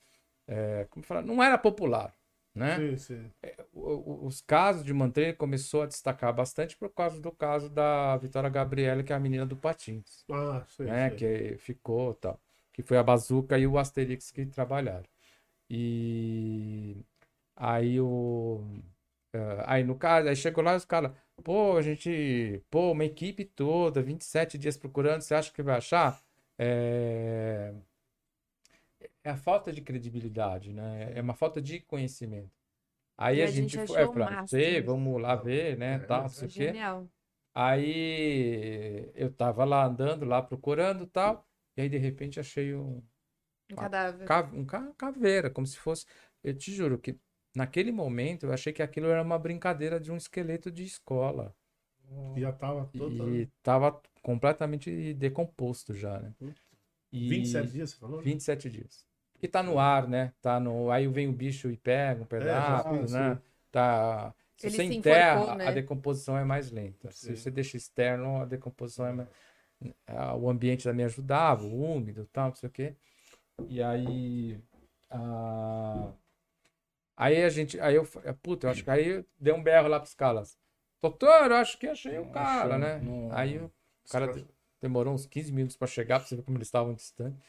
é, 0.46 0.86
como 0.90 1.04
falar, 1.04 1.22
não 1.22 1.42
era 1.42 1.58
popular, 1.58 2.14
né? 2.54 2.78
Sim, 2.78 2.96
sim. 2.98 3.32
o- 3.72 4.26
os 4.26 4.40
casos 4.40 4.84
de 4.84 4.92
Manteiga 4.92 5.34
começou 5.36 5.82
a 5.82 5.86
destacar 5.86 6.34
bastante 6.34 6.76
por 6.76 6.90
causa 6.90 7.20
do 7.20 7.32
caso 7.32 7.68
da 7.70 8.16
Vitória 8.16 8.48
Gabriela, 8.50 9.02
que 9.02 9.12
é 9.12 9.16
a 9.16 9.20
menina 9.20 9.46
do 9.46 9.56
Patins, 9.56 10.24
Ah, 10.30 10.64
sei, 10.68 10.86
né? 10.86 11.10
Que 11.10 11.56
ficou 11.58 12.14
tal. 12.14 12.40
Que 12.72 12.82
foi 12.82 12.96
a 12.98 13.02
Bazuca 13.02 13.58
e 13.58 13.66
o 13.66 13.78
Asterix 13.78 14.30
que 14.30 14.46
trabalharam. 14.46 15.04
E 15.70 16.96
aí 17.56 18.00
o. 18.00 18.62
eh, 19.32 19.64
aí 19.66 19.84
no 19.84 19.96
caso, 19.96 20.28
aí 20.28 20.36
chegou 20.36 20.62
lá 20.64 20.74
e 20.74 20.76
os 20.76 20.84
caras, 20.84 21.12
pô, 21.44 21.76
a 21.76 21.82
gente, 21.82 22.62
pô, 22.70 22.92
uma 22.92 23.04
equipe 23.04 23.44
toda, 23.44 24.02
27 24.02 24.58
dias 24.58 24.76
procurando, 24.76 25.22
você 25.22 25.34
acha 25.34 25.52
que 25.52 25.62
vai 25.62 25.76
achar? 25.76 26.22
É, 26.58 27.72
é 29.24 29.30
a 29.30 29.36
falta 29.36 29.72
de 29.72 29.80
credibilidade, 29.82 30.72
né? 30.72 31.12
É 31.14 31.20
uma 31.20 31.34
falta 31.34 31.60
de 31.60 31.80
conhecimento. 31.80 32.50
Aí 33.18 33.40
E 33.40 33.42
a, 33.42 33.48
a 33.48 33.50
gente 33.50 33.78
gente 33.78 33.78
achou 33.78 33.96
foi, 33.96 34.00
é, 34.02 34.06
pra, 34.08 34.38
sei, 34.44 34.80
isso. 34.80 34.82
vamos 34.82 35.20
lá 35.22 35.36
ver, 35.36 35.78
né, 35.78 35.98
É, 35.98 36.00
tal, 36.00 36.24
não 36.24 36.28
isso 36.28 36.44
sei 36.44 36.48
É 36.48 36.48
o 36.48 36.52
quê. 36.52 36.78
genial. 36.78 37.08
Aí 37.54 39.10
eu 39.14 39.32
tava 39.32 39.64
lá 39.64 39.84
andando, 39.86 40.24
lá 40.26 40.42
procurando 40.42 41.06
tal, 41.06 41.46
e 41.76 41.82
aí 41.82 41.88
de 41.90 41.98
repente 41.98 42.40
achei 42.40 42.74
um, 42.74 43.02
Um 43.70 43.76
cadáver. 43.76 44.26
ca- 44.26 44.50
um 44.52 44.64
ca- 44.66 44.92
caveira, 44.96 45.50
como 45.50 45.66
se 45.66 45.78
fosse. 45.78 46.06
Eu 46.42 46.56
te 46.56 46.72
juro 46.74 46.98
que 46.98 47.18
naquele 47.58 47.90
momento 47.90 48.46
eu 48.46 48.52
achei 48.52 48.72
que 48.72 48.82
aquilo 48.82 49.08
era 49.08 49.22
uma 49.22 49.38
brincadeira 49.38 49.98
de 49.98 50.12
um 50.12 50.16
esqueleto 50.16 50.70
de 50.70 50.84
escola. 50.84 51.52
Já 52.36 52.52
tava 52.52 52.88
todo. 52.96 53.34
E 53.34 53.46
tava 53.62 54.00
completamente 54.22 55.12
decomposto 55.14 55.92
já, 55.92 56.18
né? 56.20 56.32
E 57.12 57.28
27 57.28 57.72
dias, 57.72 57.90
você 57.90 57.96
falou? 57.96 58.22
27 58.22 58.70
dias. 58.70 59.06
E 59.42 59.48
tá 59.48 59.62
no 59.62 59.78
ar, 59.78 60.08
né? 60.08 60.32
Tá 60.40 60.58
no... 60.58 60.90
Aí 60.90 61.06
vem 61.06 61.28
o 61.28 61.32
bicho 61.32 61.70
e 61.70 61.76
pega 61.76 62.22
um 62.22 62.26
pedaço, 62.26 62.88
É, 62.88 62.92
né? 62.92 63.34
sim. 63.34 63.40
Tá... 63.70 64.34
Se 64.56 64.66
Ele 64.66 64.76
você 64.76 64.86
se 64.88 64.94
enterra, 64.94 65.36
enforcou, 65.36 65.56
né? 65.56 65.68
a 65.68 65.70
decomposição 65.70 66.36
é 66.36 66.44
mais 66.44 66.70
lenta. 66.70 67.10
Sim. 67.12 67.34
Se 67.34 67.36
você 67.36 67.50
deixa 67.50 67.76
externo, 67.76 68.40
a 68.40 68.44
decomposição 68.44 69.06
é 69.06 69.12
mais... 69.12 69.28
O 70.40 70.50
ambiente 70.50 70.84
também 70.84 71.06
ajudava, 71.06 71.64
o 71.64 71.80
úmido 71.80 72.22
e 72.22 72.26
tal, 72.26 72.48
não 72.48 72.54
sei 72.54 72.68
o 72.68 72.72
quê. 72.72 72.94
E 73.68 73.82
aí... 73.82 74.58
ah, 75.10 76.12
Aí 77.18 77.42
a 77.44 77.48
gente... 77.50 77.80
Aí 77.80 77.96
eu... 77.96 78.06
Puta, 78.42 78.66
eu 78.66 78.70
acho 78.70 78.84
que 78.84 78.90
aí 78.90 79.24
deu 79.40 79.56
um 79.56 79.62
berro 79.62 79.88
lá 79.88 80.00
pros 80.00 80.14
caras. 80.14 80.58
Doutor, 81.02 81.50
eu 81.50 81.56
acho 81.56 81.78
que 81.78 81.86
achei 81.88 82.18
o 82.18 82.26
cara, 82.30 82.78
né? 82.78 82.98
não- 83.00 83.30
Aí 83.32 83.58
o 83.58 83.72
cara 84.10 84.28
de- 84.28 84.46
demorou 84.80 85.14
uns 85.14 85.26
15 85.26 85.52
minutos 85.52 85.76
pra 85.76 85.88
chegar, 85.88 86.20
pra 86.20 86.28
você 86.28 86.36
ver 86.36 86.42
como 86.42 86.56
eles 86.58 86.68
estavam 86.68 86.94
distantes. 86.94 87.40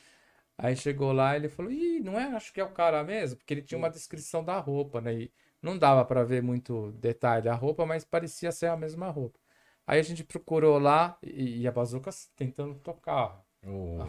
Aí 0.57 0.75
chegou 0.75 1.13
lá 1.13 1.33
e 1.35 1.37
ele 1.39 1.49
falou: 1.49 1.71
Ih, 1.71 2.01
não 2.01 2.19
é? 2.19 2.25
Acho 2.35 2.53
que 2.53 2.61
é 2.61 2.63
o 2.65 2.71
cara 2.71 3.03
mesmo, 3.03 3.37
porque 3.37 3.53
ele 3.53 3.61
tinha 3.61 3.77
uma 3.77 3.89
descrição 3.89 4.43
da 4.43 4.59
roupa, 4.59 5.01
né? 5.01 5.13
E 5.13 5.33
não 5.61 5.77
dava 5.77 6.03
pra 6.05 6.23
ver 6.23 6.43
muito 6.43 6.91
detalhe 6.93 7.43
da 7.45 7.55
roupa, 7.55 7.85
mas 7.85 8.03
parecia 8.05 8.51
ser 8.51 8.67
a 8.67 8.77
mesma 8.77 9.09
roupa. 9.09 9.39
Aí 9.87 9.99
a 9.99 10.03
gente 10.03 10.23
procurou 10.23 10.77
lá 10.79 11.17
e, 11.23 11.61
e 11.61 11.67
a 11.67 11.71
bazuca 11.71 12.11
tentando 12.35 12.75
tocar. 12.79 13.43
Ô, 13.65 14.05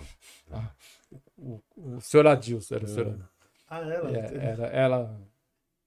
O, 1.36 1.60
o 1.76 2.00
senhor 2.00 2.26
Adilson, 2.26 2.74
era 2.76 2.84
o 2.84 2.88
senhor 2.88 3.08
Adilson. 3.08 3.28
Ah, 3.68 3.78
ela. 3.80 4.10
É, 4.18 4.46
Era, 4.50 4.66
ela, 4.68 5.20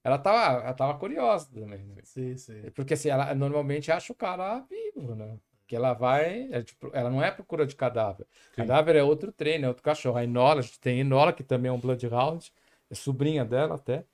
ela, 0.04 0.18
tava, 0.18 0.62
ela 0.62 0.74
tava 0.74 0.98
curiosa 0.98 1.48
também. 1.52 1.82
né? 1.82 1.96
Sim, 2.04 2.36
sim. 2.36 2.70
Porque 2.74 2.94
assim, 2.94 3.08
ela 3.08 3.34
normalmente 3.34 3.90
acha 3.90 4.12
o 4.12 4.16
cara 4.16 4.60
vivo, 4.70 5.14
né? 5.14 5.38
Que 5.66 5.74
ela 5.74 5.94
vai. 5.94 6.46
é, 6.52 6.62
tipo, 6.62 6.90
ela 6.92 7.08
não 7.10 7.22
é 7.22 7.30
procura 7.30 7.66
de 7.66 7.74
cadáver. 7.74 8.26
Cadáver 8.54 8.96
é 8.96 9.02
outro 9.02 9.32
treino, 9.32 9.64
é 9.64 9.68
outro 9.68 9.82
cachorro. 9.82 10.18
A 10.18 10.24
Enola, 10.24 10.60
a 10.60 10.62
gente 10.62 10.78
tem 10.78 11.00
Enola, 11.00 11.32
que 11.32 11.42
também 11.42 11.70
é 11.70 11.72
um 11.72 11.80
Bloodhound, 11.80 12.52
é 12.90 12.94
sobrinha 12.94 13.44
dela 13.44 13.76
até. 13.76 14.04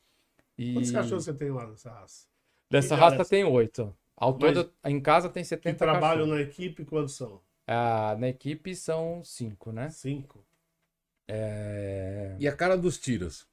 E 0.56 0.74
Quantos 0.74 0.90
cachorros 0.92 1.24
você 1.24 1.34
tem 1.34 1.50
lá 1.50 1.66
nessa 1.66 1.90
raça? 1.90 2.26
dessa 2.70 2.94
E 2.94 2.98
raça 2.98 3.14
elas- 3.16 3.28
tem 3.28 3.42
oito. 3.44 3.92
Ao 4.16 4.36
Mas- 4.38 4.54
todo, 4.54 4.72
em 4.84 5.00
casa 5.00 5.28
tem 5.28 5.42
Que 5.42 5.48
70 5.48 5.78
trabalham 5.78 6.20
cachorros. 6.26 6.28
na 6.36 6.40
equipe, 6.42 6.84
quantos 6.84 7.16
são? 7.16 7.40
Ah, 7.66 8.14
na 8.18 8.28
equipe 8.28 8.74
são 8.76 9.24
cinco, 9.24 9.72
né? 9.72 9.90
Cinco. 9.90 10.44
É. 11.26 12.36
E 12.38 12.46
a 12.48 12.54
cara 12.54 12.76
dos 12.76 12.98
tiras? 12.98 13.46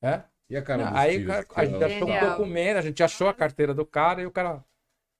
É? 0.00 0.22
E 0.48 0.56
a 0.56 0.62
cara 0.62 0.90
Não, 0.90 0.96
aí 0.96 1.26
o 1.26 1.32
a 1.32 1.64
gente 1.64 1.84
achou 1.84 2.08
um 2.08 2.20
documento, 2.20 2.76
a 2.76 2.82
gente 2.82 3.02
achou 3.02 3.28
a 3.28 3.34
carteira 3.34 3.72
do 3.74 3.86
cara 3.86 4.20
e 4.22 4.26
o 4.26 4.30
cara. 4.30 4.62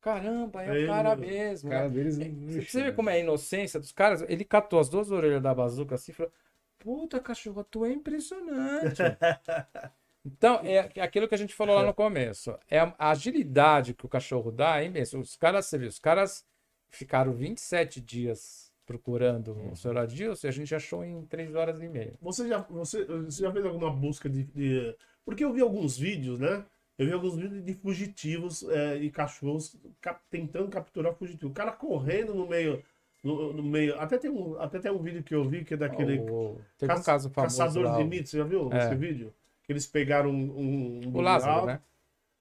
Caramba, 0.00 0.62
é 0.62 0.70
o 0.70 0.74
Ele- 0.74 0.86
cara 0.86 1.14
O 1.14 1.18
mesmo. 1.18 1.70
cara 1.70 1.88
né? 1.88 1.94
deles. 1.94 2.16
Você 2.16 2.58
precisa 2.60 2.84
ver 2.84 2.94
como 2.94 3.08
é 3.08 3.14
a 3.14 3.18
inocência 3.18 3.80
dos 3.80 3.90
caras. 3.90 4.22
Ele 4.28 4.44
catou 4.44 4.78
as 4.78 4.88
duas 4.88 5.10
orelhas 5.10 5.42
da 5.42 5.54
bazuca 5.54 5.94
assim 5.94 6.12
e 6.12 6.14
falou: 6.14 6.32
Puta, 6.78 7.18
cachorro, 7.20 7.64
tu 7.64 7.86
é 7.86 7.90
impressionante. 7.92 9.00
então, 10.24 10.60
é 10.62 10.78
aquilo 11.00 11.26
que 11.26 11.34
a 11.34 11.38
gente 11.38 11.54
falou 11.54 11.74
lá 11.76 11.82
no 11.84 11.94
começo. 11.94 12.54
É 12.70 12.78
a 12.80 13.10
agilidade 13.10 13.94
que 13.94 14.04
o 14.04 14.08
cachorro 14.08 14.50
dá 14.52 14.80
é 14.82 14.86
imenso. 14.86 15.18
Os 15.18 15.36
caras, 15.36 15.66
você 15.66 15.78
viu, 15.78 15.88
os 15.88 15.98
caras 15.98 16.44
ficaram 16.90 17.32
27 17.32 18.00
dias 18.00 18.70
procurando 18.86 19.56
o 19.72 19.74
senhor 19.74 19.96
Adilson 19.96 20.46
e 20.46 20.48
a 20.48 20.52
gente 20.52 20.74
achou 20.74 21.02
em 21.02 21.24
3 21.24 21.54
horas 21.54 21.80
e 21.80 21.88
meia. 21.88 22.12
Você 22.20 22.46
já, 22.46 22.58
você, 22.58 23.04
você 23.06 23.42
já 23.42 23.50
fez 23.50 23.64
alguma 23.64 23.90
busca 23.90 24.28
de, 24.28 24.44
de- 24.44 24.94
Porque 25.24 25.44
eu 25.44 25.52
vi 25.52 25.60
alguns 25.60 25.96
vídeos, 25.98 26.38
né? 26.38 26.64
Eu 26.98 27.06
vi 27.06 27.12
alguns 27.12 27.34
vídeos 27.36 27.64
de 27.64 27.74
fugitivos 27.74 28.62
é, 28.68 28.96
e 28.98 29.10
cachorros 29.10 29.76
cap- 30.00 30.20
tentando 30.30 30.68
capturar 30.68 31.14
fugitivo. 31.14 31.50
O 31.50 31.54
cara 31.54 31.72
correndo 31.72 32.34
no 32.34 32.46
meio. 32.46 32.82
No, 33.22 33.52
no 33.54 33.62
meio. 33.62 33.98
Até 33.98 34.18
tem, 34.18 34.30
um, 34.30 34.60
até 34.60 34.78
tem 34.78 34.92
um 34.92 34.98
vídeo 34.98 35.22
que 35.22 35.34
eu 35.34 35.42
vi 35.48 35.64
que 35.64 35.74
é 35.74 35.76
daquele. 35.76 36.18
O- 36.20 36.60
Teve 36.78 36.92
um 36.92 36.96
caça- 36.96 37.04
caso 37.12 37.30
famoso 37.30 37.56
Caçador 37.58 37.84
lá, 37.84 37.96
de 37.96 38.02
o- 38.04 38.06
mitos, 38.06 38.30
você 38.30 38.38
já 38.38 38.44
viu 38.44 38.70
É. 38.72 38.78
esse 38.86 38.94
vídeo? 38.94 39.34
Que 39.64 39.72
eles 39.72 39.86
pegaram 39.86 40.30
um. 40.30 41.00
um 41.06 41.16
o 41.16 41.20
Lázaro, 41.22 41.66
né? 41.66 41.80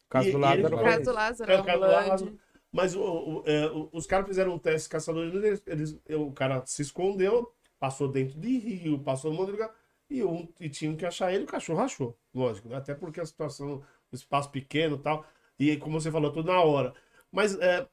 O 0.05 0.09
caso 0.09 0.27
E- 0.27 0.31
do 0.33 0.37
Lázaro. 0.37 0.69
falou- 0.69 0.83
Caso 0.83 1.11
Lázaro, 1.13 1.51
É, 1.51 1.55
é 1.55 1.57
o 1.57 1.61
um 1.61 1.65
caso 1.65 1.79
do. 1.79 1.85
Lázaro. 1.87 2.39
Mas 2.71 2.95
o- 2.95 3.01
o- 3.01 3.43
é, 3.45 3.67
o- 3.67 3.89
os 3.93 4.05
caras 4.05 4.27
fizeram 4.27 4.53
um 4.53 4.59
teste 4.59 4.89
caçador 4.89 5.29
de 5.31 5.37
mitos, 5.37 5.61
eles, 5.65 5.97
o 6.09 6.31
cara 6.31 6.63
se 6.65 6.81
escondeu, 6.81 7.51
passou 7.79 8.07
dentro 8.09 8.37
de 8.39 8.57
rio, 8.59 8.99
passou 8.99 9.31
no 9.31 9.37
monte 9.37 9.47
de 9.47 9.51
lugar, 9.53 9.71
e, 10.09 10.23
um, 10.23 10.47
e 10.59 10.69
tinham 10.69 10.95
que 10.95 11.05
achar 11.05 11.33
ele, 11.33 11.43
o 11.43 11.47
cachorro 11.47 11.81
achou, 11.81 12.17
lógico, 12.33 12.69
né? 12.69 12.77
até 12.77 12.93
porque 12.95 13.19
a 13.19 13.25
situação, 13.25 13.83
o 14.11 14.15
espaço 14.15 14.49
pequeno 14.51 14.95
e 14.97 14.99
tal, 14.99 15.25
e 15.59 15.77
como 15.77 15.99
você 15.99 16.11
falou, 16.11 16.31
tudo 16.31 16.51
na 16.51 16.61
hora. 16.61 16.93
Mas 17.31 17.55
é, 17.59 17.87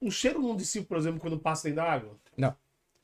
o- 0.00 0.10
cheiro 0.10 0.40
não 0.40 0.56
dissipa, 0.56 0.86
por 0.88 0.98
exemplo, 0.98 1.20
quando 1.20 1.38
passa 1.38 1.64
dentro 1.64 1.76
da 1.76 1.92
água? 1.92 2.16
Não. 2.36 2.54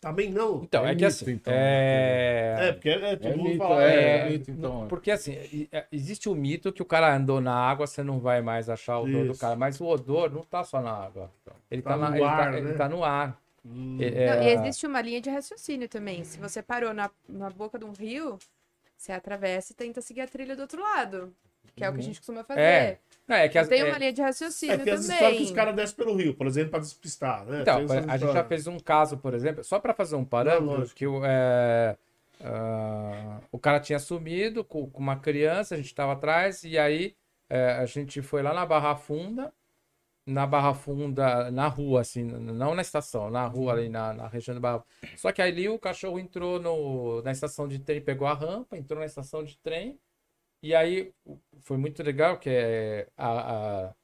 Também 0.01 0.31
não? 0.33 0.65
Então, 0.65 0.85
É 0.85 0.91
é, 0.91 0.95
que 0.97 1.05
mito, 1.05 1.07
assim. 1.07 1.31
então, 1.33 1.53
é... 1.55 2.69
É, 2.69 2.73
porque 2.73 2.89
é, 2.89 3.17
todo 3.17 3.33
É 3.33 3.37
mundo 3.37 3.45
mito, 3.45 3.59
fala. 3.63 3.83
é, 3.83 3.95
é, 3.95 4.19
é 4.19 4.31
mito, 4.31 4.51
então. 4.51 4.89
Porque 4.89 5.11
assim, 5.11 5.69
é, 5.71 5.87
existe 5.93 6.29
o 6.29 6.35
mito 6.35 6.73
que 6.73 6.83
o 6.83 6.85
cara 6.85 7.15
andou 7.15 7.41
na 7.41 7.55
água, 7.55 7.87
você 7.87 8.03
não 8.03 8.19
vai 8.19 8.43
mais 8.43 8.69
achar 8.69 8.99
o 8.99 9.05
odor 9.05 9.25
do 9.27 9.31
Isso. 9.31 9.41
cara. 9.41 9.55
Mas 9.57 9.81
o 9.81 9.87
odor 9.87 10.31
não 10.31 10.43
tá 10.43 10.65
só 10.65 10.81
na 10.83 10.91
água. 10.93 11.31
Ele 11.71 11.83
tá, 11.83 11.91
Tá 11.91 11.97
na- 11.97 12.11
no 12.11 12.17
ele 12.17 12.27
ar, 12.27 12.53
tá, 12.53 12.59
ele 12.59 12.67
né? 12.69 12.75
tá 12.75 12.89
no 12.89 13.05
ar. 13.05 13.42
Hum, 13.65 13.99
É- 14.01 14.27
Não, 14.27 14.43
é- 14.43 14.45
e 14.45 14.49
existe 14.55 14.87
uma 14.87 15.01
linha 15.01 15.21
de 15.21 15.31
raciocínio 15.31 15.89
também. 15.89 16.25
Se 16.25 16.39
você 16.39 16.63
parou 16.63 16.93
na, 16.93 17.11
na 17.29 17.49
boca 17.51 17.79
de 17.79 17.85
um 17.85 17.93
rio, 17.93 18.39
você 18.97 19.13
atravessa 19.13 19.73
e 19.73 19.77
tenta 19.77 20.01
seguir 20.01 20.21
a 20.23 20.27
trilha 20.29 20.57
do 20.57 20.63
outro 20.63 20.83
lado. 20.83 21.35
Que 21.77 21.85
é 21.85 21.89
o 21.89 21.93
que 21.95 22.01
a 22.01 22.03
gente 22.03 22.19
costuma 22.19 22.45
fazer. 22.45 22.61
É, 22.61 22.99
Não, 23.27 23.37
é 23.37 23.49
que 23.49 23.57
as, 23.57 23.67
Tem 23.69 23.81
é- 23.81 23.85
uma 23.85 23.97
linha 23.97 24.13
de 24.13 24.21
É, 24.21 24.25
raciocínio 24.25 24.85
tem 24.85 24.93
as 24.93 25.01
histórias 25.03 25.21
que 25.23 25.31
também. 25.33 25.45
os 25.45 25.51
caras 25.53 25.75
descem 25.77 25.97
pelo 25.97 26.15
rio, 26.17 26.35
por 26.35 26.47
exemplo, 26.47 26.71
pra 26.73 26.81
despistar, 26.81 27.47
né? 27.47 27.63
Então, 27.63 27.87
Tem 27.87 27.99
a 27.99 28.17
gente 28.19 28.33
já 28.33 28.45
fez 28.45 28.67
um 28.67 28.79
caso, 28.79 29.17
por 29.17 29.33
exemplo, 29.33 29.63
só 29.65 29.79
para 29.79 29.95
fazer 29.95 30.17
um 30.17 30.25
parâmetro, 30.25 30.67
lógico. 30.81 30.97
que 30.99 31.07
o, 31.07 31.25
é, 31.25 31.97
ah, 32.45 33.41
o 33.51 33.59
cara 33.59 33.81
tinha 33.81 33.99
sumido 33.99 34.65
com, 34.65 34.91
com 34.91 35.01
uma 35.01 35.17
criança, 35.17 35.75
a 35.75 35.77
gente 35.79 35.87
estava 35.87 36.13
atrás, 36.13 36.65
e 36.65 36.77
aí 36.79 37.15
é, 37.49 37.73
a 37.73 37.87
gente 37.87 38.21
foi 38.23 38.43
lá 38.43 38.53
na 38.53 38.67
Barra 38.67 38.97
Funda, 38.97 39.53
na 40.27 40.47
Barra 40.47 40.75
Funda, 40.75 41.51
na 41.51 41.69
rua, 41.69 42.01
assim, 42.03 42.25
não 42.25 42.75
na 42.75 42.83
estação, 42.83 43.31
na 43.31 43.47
rua 43.47 43.73
ali 43.75 43.89
na, 43.89 44.13
na 44.13 44.29
região 44.29 44.55
da 44.55 44.61
Barra 44.61 44.85
Só 45.17 45.33
que 45.33 45.43
ali 45.43 45.69
o 45.69 45.79
cachorro 45.79 46.19
entrou 46.19 46.61
no, 46.61 47.23
na 47.23 47.33
estação 47.33 47.67
de 47.69 47.79
trem, 47.81 48.01
pegou 48.01 48.27
a 48.29 48.35
rampa, 48.35 48.77
entrou 48.79 49.01
na 49.01 49.07
estação 49.07 49.43
de 49.45 49.59
trem, 49.59 49.99
e 50.63 50.75
aí 50.75 51.13
foi 51.63 51.77
muito 51.79 52.03
legal, 52.03 52.39
que 52.39 52.51
é, 52.51 53.09
a, 53.17 53.89
a- 53.89 53.95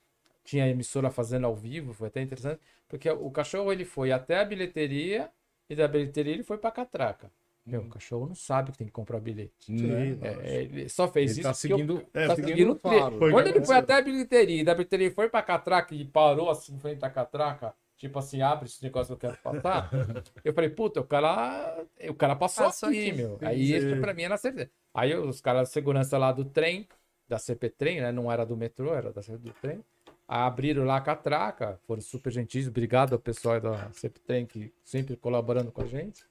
tinha 0.45 0.65
a 0.65 0.69
emissora 0.69 1.11
fazendo 1.11 1.47
ao 1.47 1.57
vivo, 1.57 1.95
foi 1.95 2.09
até 2.09 2.23
interessante, 2.23 2.61
porque 2.89 3.11
o 3.11 3.31
cachorro 3.31 3.73
ele 3.73 3.85
foi 3.85 4.13
até 4.13 4.39
a 4.41 4.45
bilheteria 4.45 5.31
e 5.71 5.77
da 5.77 5.89
bilheteria 5.89 6.35
ele 6.35 6.45
foi 6.45 6.59
pra 6.59 6.71
catraca. 6.73 7.31
Meu, 7.69 7.83
o 7.83 7.89
cachorro 7.89 8.27
não 8.27 8.35
sabe 8.35 8.73
que 8.73 8.79
tem 8.79 8.87
que 8.87 8.93
comprar 8.93 9.21
bilhete. 9.21 9.53
Sim, 9.61 9.91
É, 9.91 10.05
lógico. 10.05 10.25
é, 10.47 10.63
ele 10.63 10.89
só 10.89 11.07
fez 11.09 11.33
Ele 11.33 11.41
isso 11.41 11.49
tá 11.49 11.53
porque 11.55 11.73
eu- 11.73 11.77
seguindo. 11.77 12.07
É, 12.15 12.27
tá 12.27 12.35
seguindo 12.37 12.57
seguindo 12.57 12.81
Quando 13.19 13.53
que 13.53 13.59
ele 13.59 13.65
foi 13.67 13.77
até 13.77 13.95
a 13.95 14.03
bilheteria, 14.03 14.61
e 14.61 14.65
da 14.65 14.75
bilheteria 14.75 15.11
foi 15.11 15.29
pra 15.29 15.43
catraca 15.43 15.95
e 15.95 16.05
parou 16.05 16.51
assim 16.51 16.75
em 16.75 16.79
frente 16.79 17.05
à 17.05 17.11
catraca, 17.11 17.75
tipo 17.97 18.19
assim, 18.19 18.41
abre 18.43 18.67
esse 18.67 18.83
negócio 18.83 19.17
que 19.17 19.27
eu 19.27 19.31
quero 19.31 19.43
passar. 19.43 19.91
eu 20.45 20.53
falei, 20.55 20.71
puta, 20.71 21.01
o 21.01 21.05
cara, 21.05 21.85
o 22.09 22.15
cara 22.15 22.35
passou, 22.37 22.65
Passou 22.65 22.89
aqui, 22.89 23.11
aqui. 23.11 23.13
meu. 23.19 23.39
Aí 23.43 23.73
isso 23.77 24.01
pra 24.01 24.15
mim 24.15 24.23
era 24.23 24.37
certeza. 24.37 24.71
Aí 24.95 25.15
os 25.15 25.41
caras 25.41 25.69
de 25.69 25.75
segurança 25.75 26.17
lá 26.17 26.33
do 26.33 26.45
trem, 26.45 26.89
da 27.29 27.39
CP 27.39 27.69
Trem, 27.71 28.01
né? 28.01 28.11
Não 28.11 28.33
era 28.33 28.47
do 28.47 28.57
metrô, 28.57 28.95
era 28.95 29.13
da 29.13 29.21
CP 29.23 29.39
do 29.39 29.53
trem. 29.61 29.85
Abriram 30.27 30.85
lá 30.85 30.97
a 30.97 31.01
catraca, 31.01 31.79
foram 31.87 32.01
super 32.03 32.31
gentis. 32.31 32.67
Obrigado 32.69 33.13
ao 33.15 33.19
pessoal 33.19 33.61
da 33.61 33.91
CP 33.93 34.21
Trem 34.21 34.47
que 34.47 34.73
sempre 34.85 35.17
colaborando 35.17 35.71
com 35.73 35.83
a 35.83 35.87
gente. 35.87 36.25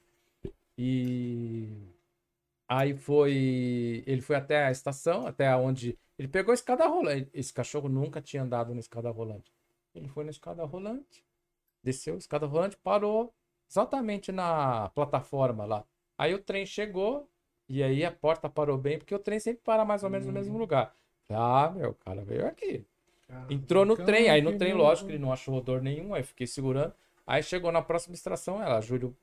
E 0.78 1.68
aí 2.68 2.96
foi. 2.96 4.04
Ele 4.06 4.20
foi 4.20 4.36
até 4.36 4.64
a 4.64 4.70
estação, 4.70 5.26
até 5.26 5.54
onde. 5.56 5.98
Ele 6.16 6.28
pegou 6.28 6.52
a 6.52 6.54
escada 6.54 6.86
rolante. 6.86 7.28
Esse 7.34 7.52
cachorro 7.52 7.88
nunca 7.88 8.20
tinha 8.22 8.42
andado 8.42 8.72
na 8.72 8.80
escada 8.80 9.10
rolante. 9.10 9.52
Ele 9.94 10.08
foi 10.08 10.24
na 10.24 10.30
escada 10.30 10.64
rolante, 10.64 11.24
desceu 11.82 12.14
a 12.14 12.18
escada 12.18 12.46
rolante, 12.46 12.76
parou 12.76 13.34
exatamente 13.68 14.30
na 14.30 14.88
plataforma 14.90 15.64
lá. 15.64 15.84
Aí 16.16 16.32
o 16.34 16.38
trem 16.38 16.64
chegou 16.64 17.28
e 17.68 17.82
aí 17.82 18.04
a 18.04 18.12
porta 18.12 18.48
parou 18.48 18.78
bem, 18.78 18.98
porque 18.98 19.14
o 19.14 19.18
trem 19.18 19.40
sempre 19.40 19.62
para 19.64 19.84
mais 19.84 20.02
ou 20.02 20.10
menos 20.10 20.26
no 20.26 20.32
mesmo 20.32 20.56
lugar. 20.56 20.94
Ah, 21.28 21.70
meu, 21.74 21.90
o 21.90 21.94
cara 21.94 22.24
veio 22.24 22.46
aqui. 22.46 22.86
Cara, 23.26 23.52
Entrou 23.52 23.84
no 23.84 23.96
trem, 23.96 24.30
aí 24.30 24.40
no 24.40 24.56
trem, 24.56 24.72
lógico, 24.72 25.10
ele 25.10 25.18
não 25.18 25.32
achou 25.32 25.54
odor 25.54 25.82
nenhum, 25.82 26.14
aí 26.14 26.22
fiquei 26.22 26.46
segurando. 26.46 26.94
Aí 27.26 27.42
chegou 27.42 27.70
na 27.70 27.82
próxima 27.82 28.14
estação, 28.14 28.62
ela, 28.62 28.80
Júlio, 28.80 29.14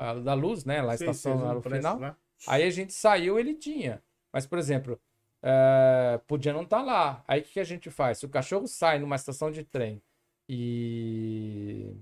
a 0.00 0.14
da 0.14 0.34
luz, 0.34 0.64
né? 0.64 0.80
Lá 0.80 0.92
a 0.92 0.94
estação 0.94 1.36
sim, 1.38 1.44
lá 1.44 1.54
no 1.54 1.62
final. 1.62 1.98
né? 1.98 2.16
Aí 2.48 2.62
a 2.62 2.70
gente 2.70 2.92
saiu, 2.92 3.38
ele 3.38 3.54
tinha. 3.54 4.02
Mas, 4.32 4.46
por 4.46 4.58
exemplo, 4.58 4.98
é, 5.42 6.20
podia 6.26 6.52
não 6.52 6.62
estar 6.62 6.82
lá. 6.82 7.22
Aí 7.28 7.40
o 7.40 7.44
que, 7.44 7.52
que 7.52 7.60
a 7.60 7.64
gente 7.64 7.90
faz? 7.90 8.18
Se 8.18 8.26
o 8.26 8.30
cachorro 8.30 8.66
sai 8.66 8.98
numa 8.98 9.16
estação 9.16 9.50
de 9.50 9.62
trem 9.62 10.02
e, 10.48 11.94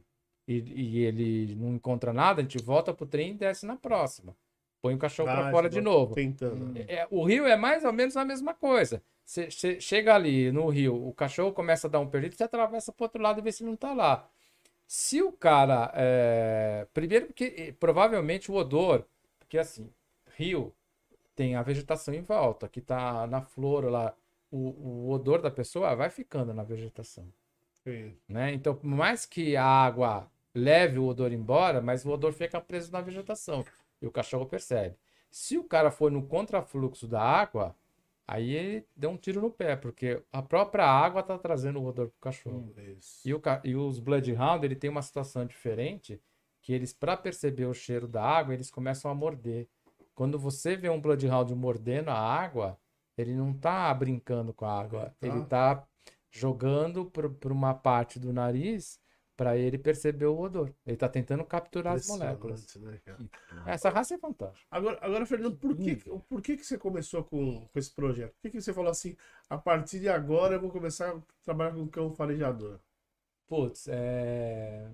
e, 0.47 0.55
e 0.57 1.05
ele 1.05 1.55
não 1.57 1.75
encontra 1.75 2.13
nada, 2.13 2.41
a 2.41 2.43
gente 2.45 2.63
volta 2.63 2.95
pro 2.95 3.07
trem 3.07 3.33
e 3.33 3.35
desce 3.35 3.67
na 3.67 3.77
próxima. 3.77 4.37
Põe 4.81 4.95
o 4.95 4.99
cachorro 4.99 5.29
para 5.29 5.43
Vai, 5.43 5.51
fora 5.51 5.69
de 5.69 5.81
novo. 5.81 6.15
Tentando. 6.15 6.73
É, 6.87 7.07
o 7.11 7.25
rio 7.25 7.47
é 7.47 7.57
mais 7.57 7.85
ou 7.85 7.93
menos 7.93 8.17
a 8.17 8.25
mesma 8.25 8.55
coisa. 8.55 9.03
Você 9.25 9.51
che- 9.51 9.81
chega 9.81 10.15
ali 10.15 10.53
no 10.53 10.69
rio, 10.69 10.95
o 11.07 11.13
cachorro 11.13 11.53
começa 11.53 11.89
a 11.89 11.91
dar 11.91 11.99
um 12.01 12.09
perdido, 12.09 12.35
você 12.37 12.45
atravessa 12.45 12.93
pro 12.93 13.05
outro 13.05 13.21
lado 13.21 13.41
e 13.41 13.43
vê 13.43 13.51
se 13.51 13.65
não 13.65 13.75
tá 13.77 13.93
lá. 13.93 14.29
Se 14.89 15.23
o 15.23 15.33
cara. 15.33 15.93
é, 15.95 16.89
Primeiro, 16.95 17.29
porque 17.29 17.75
provavelmente 17.81 18.51
o 18.51 18.57
odor. 18.57 19.07
Porque 19.39 19.59
assim, 19.59 19.93
rio 20.37 20.75
tem 21.37 21.57
a 21.57 21.63
vegetação 21.63 22.15
em 22.15 22.23
volta, 22.23 22.69
que 22.69 22.81
tá 22.81 23.27
na 23.29 23.43
flor 23.43 23.87
lá. 23.91 24.15
O, 24.51 25.09
o 25.09 25.11
odor 25.11 25.43
da 25.43 25.51
pessoa 25.51 25.95
vai 25.97 26.11
ficando 26.11 26.55
na 26.55 26.65
vegetação. 26.65 27.33
Sim. 27.85 28.17
né? 28.29 28.53
Então, 28.53 28.75
por 28.75 28.87
mais 28.87 29.27
que 29.27 29.57
a 29.57 29.65
água 29.65 30.31
leve 30.55 30.99
o 30.99 31.07
odor 31.07 31.33
embora, 31.33 31.81
mas 31.81 32.05
o 32.05 32.11
odor 32.11 32.33
fica 32.33 32.61
preso 32.61 32.93
na 32.93 33.01
vegetação 33.01 33.65
e 34.01 34.07
o 34.07 34.11
cachorro 34.13 34.47
percebe. 34.47 34.97
Se 35.31 35.59
o 35.59 35.65
cara 35.65 35.91
for 35.91 36.11
no 36.11 36.27
contrafluxo 36.27 37.07
da 37.07 37.23
água, 37.23 37.77
aí 38.29 38.51
ele 38.53 38.87
deu 38.95 39.11
um 39.11 39.17
tiro 39.17 39.41
no 39.41 39.51
pé, 39.51 39.75
porque 39.75 40.23
a 40.31 40.43
própria 40.43 40.85
água 40.85 41.23
tá 41.23 41.39
trazendo 41.39 41.81
o 41.81 41.87
odor 41.87 42.09
pro 42.09 42.21
cachorro. 42.21 42.73
Isso. 42.77 43.27
E, 43.27 43.33
o, 43.35 43.41
e 43.65 43.75
os 43.75 43.99
Bloodhound, 43.99 44.65
ele 44.65 44.77
tem 44.77 44.91
uma 44.91 45.03
situação 45.03 45.47
diferente, 45.47 46.21
que 46.61 46.73
eles, 46.73 46.93
para 46.93 47.17
perceber 47.17 47.65
o 47.65 47.73
cheiro 47.75 48.07
da 48.07 48.23
água, 48.23 48.53
eles 48.53 48.71
começam 48.71 49.11
a 49.11 49.15
morder. 49.15 49.67
Quando 50.15 50.39
você 50.39 50.77
vê 50.77 50.91
um 50.91 51.01
Bloodhound 51.01 51.55
mordendo 51.55 52.11
a 52.11 52.19
água, 52.19 52.79
ele 53.17 53.35
não 53.35 53.53
tá 53.55 53.93
brincando 53.95 54.53
com 54.53 54.67
a 54.67 54.79
água, 54.79 55.15
Tá. 55.19 55.27
ele 55.27 55.45
tá 55.47 55.87
jogando 56.31 57.07
por 57.07 57.51
uma 57.51 57.73
parte 57.73 58.19
do 58.21 58.33
nariz 58.33 59.01
para 59.39 59.57
ele 59.57 59.79
perceber 59.79 60.27
o 60.27 60.37
odor. 60.37 60.75
Ele 60.85 60.97
tá 60.97 61.09
tentando 61.09 61.45
capturar 61.45 61.95
as 61.95 62.09
moléculas. 62.09 62.75
Né? 62.75 63.01
Essa 63.67 63.89
raça 63.89 64.17
é 64.17 64.19
fantástica. 64.19 64.67
Agora, 64.69 64.99
agora, 65.01 65.25
Fernando, 65.25 65.57
por 65.57 65.77
que, 65.77 65.95
por 66.29 66.43
que, 66.43 66.57
que 66.57 66.67
você 66.67 66.77
começou 66.77 67.23
com, 67.23 67.65
com 67.69 67.79
esse 67.79 67.95
projeto? 67.95 68.33
Por 68.33 68.43
que, 68.43 68.51
que 68.51 68.61
você 68.61 68.73
falou 68.73 68.91
assim, 68.91 69.17
a 69.49 69.57
partir 69.57 70.01
de 70.01 70.09
agora 70.09 70.57
eu 70.57 70.61
vou 70.61 70.71
começar 70.73 71.15
a 71.15 71.21
trabalhar 71.45 71.73
com 71.73 71.87
cão 71.87 72.13
farejador? 72.13 72.81
Putz, 73.47 73.87
é. 73.89 74.91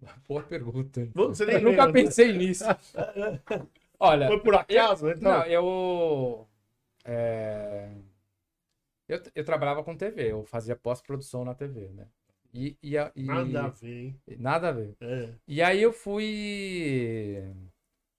Boa 0.26 0.42
pergunta. 0.42 1.06
Você 1.14 1.44
nem 1.44 1.56
Eu 1.56 1.60
nunca 1.60 1.84
lembra, 1.84 1.86
né? 1.88 1.92
pensei 1.92 2.32
nisso. 2.32 2.64
Olha, 4.00 4.26
Foi 4.28 4.40
por 4.40 4.54
acaso, 4.54 5.06
né? 5.06 5.14
Então, 5.16 5.30
Não, 5.30 5.44
eu. 5.46 6.48
é, 7.04 7.90
Eu, 9.08 9.22
eu 9.34 9.44
trabalhava 9.44 9.84
com 9.84 9.96
TV, 9.96 10.32
eu 10.32 10.44
fazia 10.44 10.74
pós-produção 10.74 11.44
na 11.44 11.54
TV, 11.54 11.88
né? 11.90 12.08
E, 12.54 12.76
e, 12.82 12.96
e- 12.96 13.22
nada 13.22 13.64
a 13.64 13.68
ver, 13.68 13.96
hein? 13.96 14.20
nada 14.38 14.68
a 14.68 14.72
ver. 14.72 14.94
É. 15.00 15.28
E 15.46 15.62
aí 15.62 15.82
eu 15.82 15.92
fui. 15.92 17.42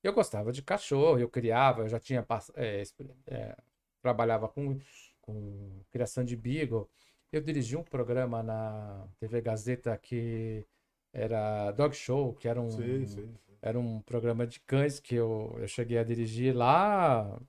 Eu 0.04 0.14
gostava 0.14 0.52
de 0.52 0.62
cachorro, 0.62 1.20
eu 1.20 1.30
criava, 1.30 1.82
eu 1.84 1.90
já 1.90 2.00
tinha. 2.00 2.26
é, 2.56 2.84
é, 3.28 3.56
trabalhava 4.02 4.50
com, 4.50 4.80
com 5.22 5.82
criação 5.92 6.24
de 6.24 6.36
beagle. 6.36 6.90
Eu 7.32 7.42
dirigi 7.42 7.76
um 7.76 7.84
programa 7.84 8.44
na 8.44 9.08
TV 9.20 9.42
Gazeta 9.42 9.98
que 9.98 10.66
era 11.14 11.72
Dog 11.72 11.96
Show, 11.96 12.34
que 12.36 12.48
era 12.48 12.62
um, 12.62 12.70
Sim, 12.70 13.06
sim. 13.06 13.16
sim. 13.46 13.56
era 13.62 13.80
um 13.80 14.02
programa 14.02 14.46
de 14.46 14.60
cães 14.62 15.00
que 15.00 15.16
eu, 15.16 15.56
eu 15.60 15.68
cheguei 15.68 15.98
a 15.98 16.04
dirigir 16.04 16.56
lá 16.56 17.40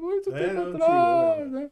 muito 0.00 0.30
É, 0.30 0.38
tempo 0.38 0.60
antigo, 0.60 0.76
atrás, 0.76 1.52
né? 1.52 1.70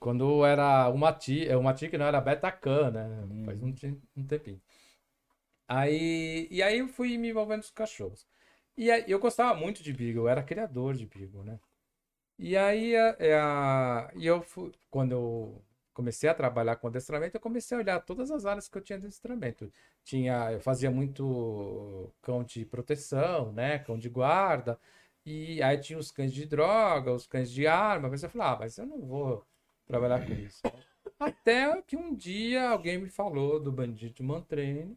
Quando 0.00 0.44
era 0.46 0.88
uma 0.90 1.12
tia, 1.12 1.58
uma 1.58 1.74
tia 1.74 1.88
que 1.90 1.98
não 1.98 2.06
era 2.06 2.20
Betacam, 2.20 2.90
né? 2.92 3.08
Faz 3.44 3.62
um, 3.62 3.74
um 4.16 4.26
tempinho. 4.26 4.60
Aí, 5.68 6.48
e 6.50 6.62
aí 6.62 6.78
eu 6.78 6.88
fui 6.88 7.16
me 7.16 7.30
envolvendo 7.30 7.60
com 7.60 7.66
os 7.66 7.70
cachorros. 7.70 8.26
E 8.76 8.90
aí, 8.90 9.04
eu 9.08 9.18
gostava 9.20 9.54
muito 9.58 9.82
de 9.82 9.92
Beagle, 9.92 10.24
eu 10.24 10.28
era 10.28 10.42
criador 10.42 10.94
de 10.94 11.06
Beagle, 11.06 11.44
né? 11.44 11.60
E 12.38 12.56
aí, 12.56 12.96
a, 12.96 13.16
é 13.20 13.34
a- 13.38 14.10
e 14.16 14.26
eu 14.26 14.42
fui, 14.42 14.72
quando 14.90 15.12
eu 15.12 15.64
comecei 15.94 16.28
a 16.30 16.34
trabalhar 16.34 16.76
com 16.76 16.88
adestramento, 16.88 17.36
eu 17.36 17.40
comecei 17.42 17.76
a 17.78 17.80
olhar 17.80 18.00
todas 18.00 18.30
as 18.30 18.46
áreas 18.46 18.68
que 18.68 18.78
eu 18.78 18.82
tinha 18.82 18.98
de 18.98 19.06
adestramento. 19.06 19.72
Tinha, 20.04 20.52
eu 20.52 20.60
fazia 20.60 20.90
muito 20.90 22.12
cão 22.22 22.44
de 22.44 22.64
proteção, 22.66 23.52
né? 23.52 23.78
Cão 23.80 23.98
de 23.98 24.08
guarda. 24.10 24.78
E 25.26 25.62
aí 25.62 25.78
tinha 25.78 25.98
os 25.98 26.10
cães 26.12 26.32
de 26.32 26.46
droga, 26.46 27.12
os 27.12 27.26
cães 27.26 27.50
de 27.52 27.66
arma. 27.66 28.08
Mas 28.10 28.22
eu 28.22 28.30
falei, 28.30 28.48
ah, 28.48 28.56
mas 28.60 28.78
eu 28.78 28.86
não 28.86 29.00
vou 29.06 29.46
trabalhar 29.90 30.24
com 30.26 30.32
isso. 30.32 30.62
Até 31.18 31.82
que 31.82 31.96
um 31.96 32.14
dia 32.14 32.70
alguém 32.70 32.98
me 32.98 33.08
falou 33.08 33.60
do 33.60 33.72
Bandido 33.72 34.22
Mantrene. 34.22 34.96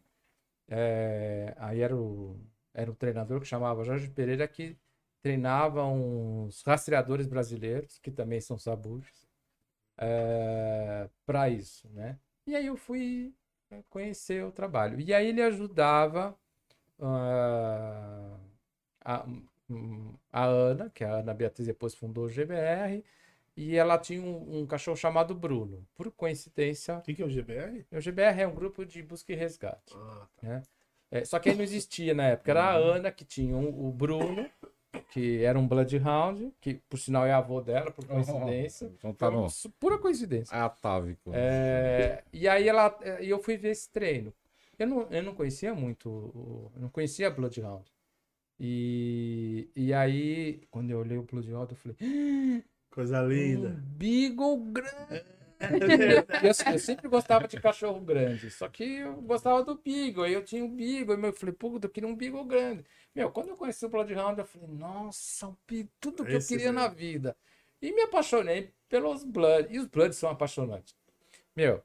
É, 0.68 1.54
aí 1.58 1.82
era 1.82 1.96
o, 1.96 2.40
era 2.74 2.90
um 2.90 2.96
treinador 2.96 3.42
que 3.42 3.48
chamava 3.48 3.84
Jorge 3.84 4.10
Pereira 4.10 4.48
que 4.48 4.78
treinava 5.22 5.86
uns 5.86 6.62
rastreadores 6.64 7.28
brasileiros, 7.28 7.98
que 8.00 8.12
também 8.12 8.42
são 8.42 8.58
sabujos, 8.58 9.26
para 11.26 11.50
isso, 11.50 11.88
né? 11.90 12.20
E 12.46 12.56
aí 12.56 12.68
eu 12.68 12.76
fui 12.76 13.34
eh, 13.72 13.84
conhecer 13.90 14.44
o 14.44 14.52
trabalho. 14.52 15.00
E 15.00 15.14
aí 15.14 15.28
ele 15.30 15.42
ajudava 15.42 16.38
ah, 17.00 18.38
a, 19.06 19.26
hum, 19.70 20.14
a 20.32 20.44
Ana, 20.46 20.90
que 20.90 21.04
a 21.06 21.14
Ana 21.16 21.34
Beatriz 21.34 21.68
depois 21.68 21.96
fundou 21.96 22.26
o 22.26 22.30
GBR, 22.30 23.04
e 23.56 23.76
ela 23.76 23.98
tinha 23.98 24.22
um, 24.22 24.62
um 24.62 24.66
cachorro 24.66 24.98
chamado 24.98 25.36
Bruno. 25.36 25.86
Por 25.96 26.12
coincidência, 26.12 26.98
O 26.98 27.02
que, 27.02 27.14
que 27.14 27.22
é 27.22 27.26
o 27.26 27.30
GBR? 27.30 27.86
o 27.92 28.00
GBR 28.02 28.42
é 28.42 28.48
um 28.48 28.56
grupo 28.56 28.86
de 28.86 29.02
busca 29.04 29.32
e 29.32 29.36
resgate. 29.36 29.94
Ah, 29.96 30.28
tá. 30.38 30.64
É, 31.12 31.24
só 31.26 31.38
que 31.38 31.50
ele 31.50 31.58
não 31.58 31.64
existia 31.64 32.14
na 32.14 32.28
época. 32.30 32.50
Era 32.52 32.64
a 32.64 32.74
Ana 32.74 33.12
que 33.12 33.24
tinha 33.24 33.56
um- 33.56 33.88
o 33.88 33.92
Bruno, 33.92 34.50
que 35.12 35.44
era 35.44 35.60
um 35.60 35.68
Bloodhound, 35.68 36.52
que 36.60 36.76
por 36.90 36.98
sinal 36.98 37.24
é 37.26 37.32
avô 37.32 37.62
dela, 37.62 37.92
por 37.92 38.06
coincidência. 38.08 38.92
Então 38.98 39.14
tá. 39.14 39.30
Foi 39.32 39.72
Pura 39.80 39.98
coincidência. 40.00 40.56
É 40.56 40.60
atávico. 40.60 41.30
É, 41.34 42.24
e 42.34 42.48
aí 42.48 42.68
ela, 42.68 42.98
e 43.22 43.30
eu 43.30 43.38
fui 43.38 43.58
ver 43.58 43.70
esse 43.70 43.90
treino. 43.92 44.34
Eu 44.80 44.88
não, 44.88 45.02
eu 45.12 45.22
não 45.22 45.36
conhecia 45.36 45.74
muito, 45.76 46.72
eu 46.76 46.82
não 46.82 46.90
conhecia 46.90 47.30
Bloodhound. 47.30 47.86
E, 48.60 49.70
e 49.76 49.94
aí, 49.94 50.62
quando 50.72 50.90
eu 50.90 51.00
olhei 51.00 51.18
o 51.18 51.24
Bloodhound, 51.24 51.72
eu 51.72 51.78
falei, 51.78 52.64
Coisa 52.94 53.24
um 53.24 53.28
linda. 53.28 53.70
Beagle 53.98 54.56
grande. 54.66 55.26
Eu, 56.44 56.74
eu 56.74 56.80
sempre 56.80 57.08
gostava 57.08 57.48
de 57.48 57.60
cachorro 57.60 58.00
grande, 58.02 58.52
só 58.52 58.68
que 58.68 58.84
eu 58.84 59.20
gostava 59.22 59.64
do 59.64 59.76
Beagle, 59.76 60.26
aí 60.26 60.34
eu 60.34 60.44
tinha 60.44 60.64
um 60.64 60.70
Beagle, 60.70 61.20
e 61.20 61.26
eu 61.26 61.34
falei, 61.34 61.56
puta, 61.56 61.88
eu 61.88 61.90
queria 61.90 62.08
um 62.08 62.16
Beagle 62.16 62.46
grande. 62.46 62.86
Meu, 63.16 63.32
quando 63.32 63.50
eu 63.50 63.58
conheci 63.58 63.84
o 63.84 63.90
Bloodhound, 63.90 64.38
eu 64.38 64.46
falei, 64.46 64.68
nossa, 64.68 65.48
um 65.48 65.56
Beagle, 65.68 65.90
tudo 66.00 66.24
que 66.24 66.34
Esse 66.34 66.54
eu 66.54 66.58
queria 66.58 66.72
na 66.72 66.84
mesmo. 66.84 66.96
vida. 66.96 67.36
E 67.82 67.92
me 67.92 68.02
apaixonei 68.04 68.72
pelos 68.88 69.24
Blood, 69.24 69.74
e 69.74 69.80
os 69.80 69.88
Bloods 69.88 70.18
são 70.18 70.30
apaixonantes. 70.30 70.96
Meu, 71.56 71.82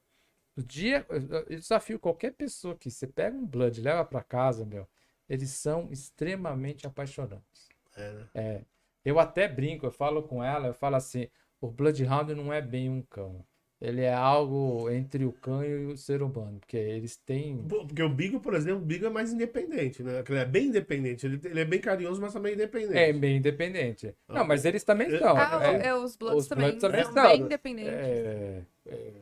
o 0.56 0.62
dia, 0.62 1.06
eu 1.08 1.58
desafio 1.58 1.98
qualquer 1.98 2.32
pessoa 2.34 2.76
que 2.76 2.90
você 2.90 3.06
pega 3.06 3.34
um 3.34 3.46
Blood 3.46 3.80
e 3.80 3.82
leva 3.82 4.04
pra 4.04 4.22
casa, 4.22 4.66
meu, 4.66 4.86
eles 5.26 5.50
são 5.50 5.88
extremamente 5.90 6.86
apaixonantes. 6.86 7.68
É, 7.96 8.12
né? 8.12 8.28
É, 8.34 8.64
eu 9.04 9.18
até 9.18 9.48
brinco, 9.48 9.86
eu 9.86 9.90
falo 9.90 10.22
com 10.22 10.42
ela, 10.42 10.68
eu 10.68 10.74
falo 10.74 10.96
assim, 10.96 11.28
o 11.60 11.70
Bloodhound 11.70 12.34
não 12.34 12.52
é 12.52 12.60
bem 12.60 12.88
um 12.88 13.02
cão. 13.02 13.44
Ele 13.80 14.02
é 14.02 14.12
algo 14.12 14.90
entre 14.90 15.24
o 15.24 15.32
cão 15.32 15.64
e 15.64 15.86
o 15.86 15.96
ser 15.96 16.20
humano, 16.20 16.58
porque 16.58 16.76
eles 16.76 17.16
têm. 17.16 17.64
Porque 17.68 18.02
o 18.02 18.08
Bigo, 18.08 18.40
por 18.40 18.54
exemplo, 18.54 18.82
o 18.82 18.84
Bigo 18.84 19.06
é 19.06 19.08
mais 19.08 19.32
independente, 19.32 20.02
né? 20.02 20.24
Ele 20.28 20.38
é 20.38 20.44
bem 20.44 20.66
independente. 20.66 21.24
Ele, 21.24 21.40
ele 21.44 21.60
é 21.60 21.64
bem 21.64 21.80
carinhoso, 21.80 22.20
mas 22.20 22.32
também 22.32 22.54
independente. 22.54 22.98
É 22.98 23.12
bem 23.12 23.36
independente. 23.36 24.12
Não, 24.28 24.44
mas 24.44 24.64
eles 24.64 24.82
também 24.82 25.08
são. 25.16 25.36
Ah, 25.36 25.60
é, 25.62 25.86
é, 25.86 25.94
os 25.94 26.16
Bloods 26.16 26.42
os 26.42 26.48
também, 26.48 26.64
Bloods 26.72 26.80
também 26.80 27.04
são 27.04 27.12
são. 27.12 27.22
bem 27.22 27.40
independentes. 27.42 27.92
é, 27.92 28.62
é, 28.86 29.12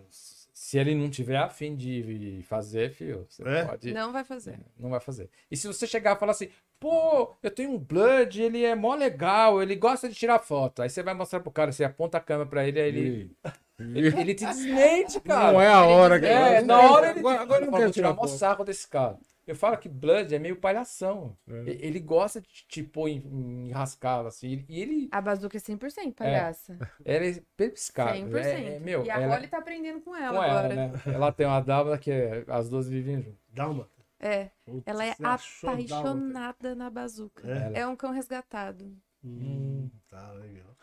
se 0.67 0.77
ele 0.79 0.97
não 0.97 1.09
tiver 1.09 1.37
afim 1.37 1.77
de 1.77 2.43
fazer, 2.49 2.91
filho, 2.91 3.25
você 3.31 3.41
É? 3.49 3.65
pode. 3.65 3.95
Não 3.95 4.13
vai 4.13 4.25
fazer. 4.25 4.59
Não 4.77 4.91
vai 4.91 4.99
fazer. 4.99 5.31
E 5.49 5.57
se 5.57 5.65
você 5.65 5.87
chegar 5.87 6.17
e 6.17 6.19
falar 6.19 6.33
assim, 6.33 6.49
pô, 6.81 7.33
eu 7.41 7.53
tenho 7.53 7.71
um 7.71 7.79
Blood, 7.79 8.43
ele 8.43 8.65
é 8.65 8.75
mó 8.75 8.97
legal, 8.97 9.63
ele 9.63 9.77
gosta 9.77 10.09
de 10.09 10.17
tirar 10.17 10.41
foto. 10.41 10.83
Aí 10.83 10.91
você 10.91 11.05
vai 11.05 11.15
mostrar 11.15 11.39
pro 11.39 11.53
cara, 11.53 11.71
você 11.71 11.85
aponta 11.85 12.19
a 12.19 12.21
câmera 12.21 12.51
pra 12.51 12.67
ele, 12.67 12.81
aí 12.81 12.89
ele, 12.89 13.37
ele, 13.79 14.09
ele 14.21 14.35
te 14.35 14.45
desmente, 14.45 15.21
cara. 15.21 15.53
Não 15.53 15.61
é 15.61 15.69
a 15.69 15.85
hora 15.85 16.19
que. 16.19 16.27
É, 16.27 16.61
na 16.63 16.81
hora 16.81 17.11
ele 17.11 17.21
Agora, 17.21 17.43
agora 17.43 17.63
eu 17.65 17.67
não 17.71 17.79
quero 17.79 17.85
vou 17.85 17.93
tirar 17.93 18.29
sarro 18.29 18.65
desse 18.65 18.89
cara. 18.89 19.17
Eu 19.47 19.55
falo 19.55 19.77
que 19.79 19.89
Blood 19.89 20.35
é 20.35 20.39
meio 20.41 20.57
palhação. 20.57 21.37
É. 21.49 21.63
Ele 21.69 22.01
gosta 22.01 22.41
de 22.41 22.49
te 22.49 22.83
pôr 22.83 23.09
em, 23.09 23.69
em 23.69 23.71
rascada, 23.71 24.29
assim. 24.29 24.65
E 24.69 24.81
ele, 24.81 25.09
A 25.13 25.21
bazuca 25.21 25.57
é 25.57 25.61
100% 25.61 26.15
palhaça. 26.15 26.77
ela 27.05 27.25
é 27.27 27.41
pepiscada. 27.57 28.17
100%. 28.19 28.35
É, 28.45 28.75
é, 28.77 28.79
meu, 28.81 29.05
e 29.05 29.11
a 29.11 29.21
ela, 29.21 29.37
Holly 29.37 29.47
tá 29.49 29.59
aprendendo 29.59 30.01
com 30.01 30.11
com 30.11 30.17
ela 30.17 30.45
ela, 30.47 30.59
agora. 30.61 30.75
né? 30.75 30.93
Ela 31.07 31.33
tem 31.33 31.47
uma 31.47 31.61
dama 31.61 31.97
que 31.99 32.11
é- 32.11 32.45
as 32.49 32.69
duas 32.69 32.89
vivem 32.89 33.23
junto. 33.23 33.39
Dá 33.53 33.69
uma. 33.69 33.89
É, 34.19 34.51
Putz, 34.65 34.83
ela 34.87 35.05
é 35.05 35.15
Dálmata? 35.19 35.45
apaixonada 35.63 36.75
na 36.75 36.91
bazuca. 36.91 37.47
É? 37.47 37.57
Ela- 37.67 37.79
É 37.79 37.87
um 37.87 37.95
cão 37.97 38.11
resgatado. 38.13 38.97
Hum, 39.25 39.91
tá 40.09 40.33
legal. 40.33 40.76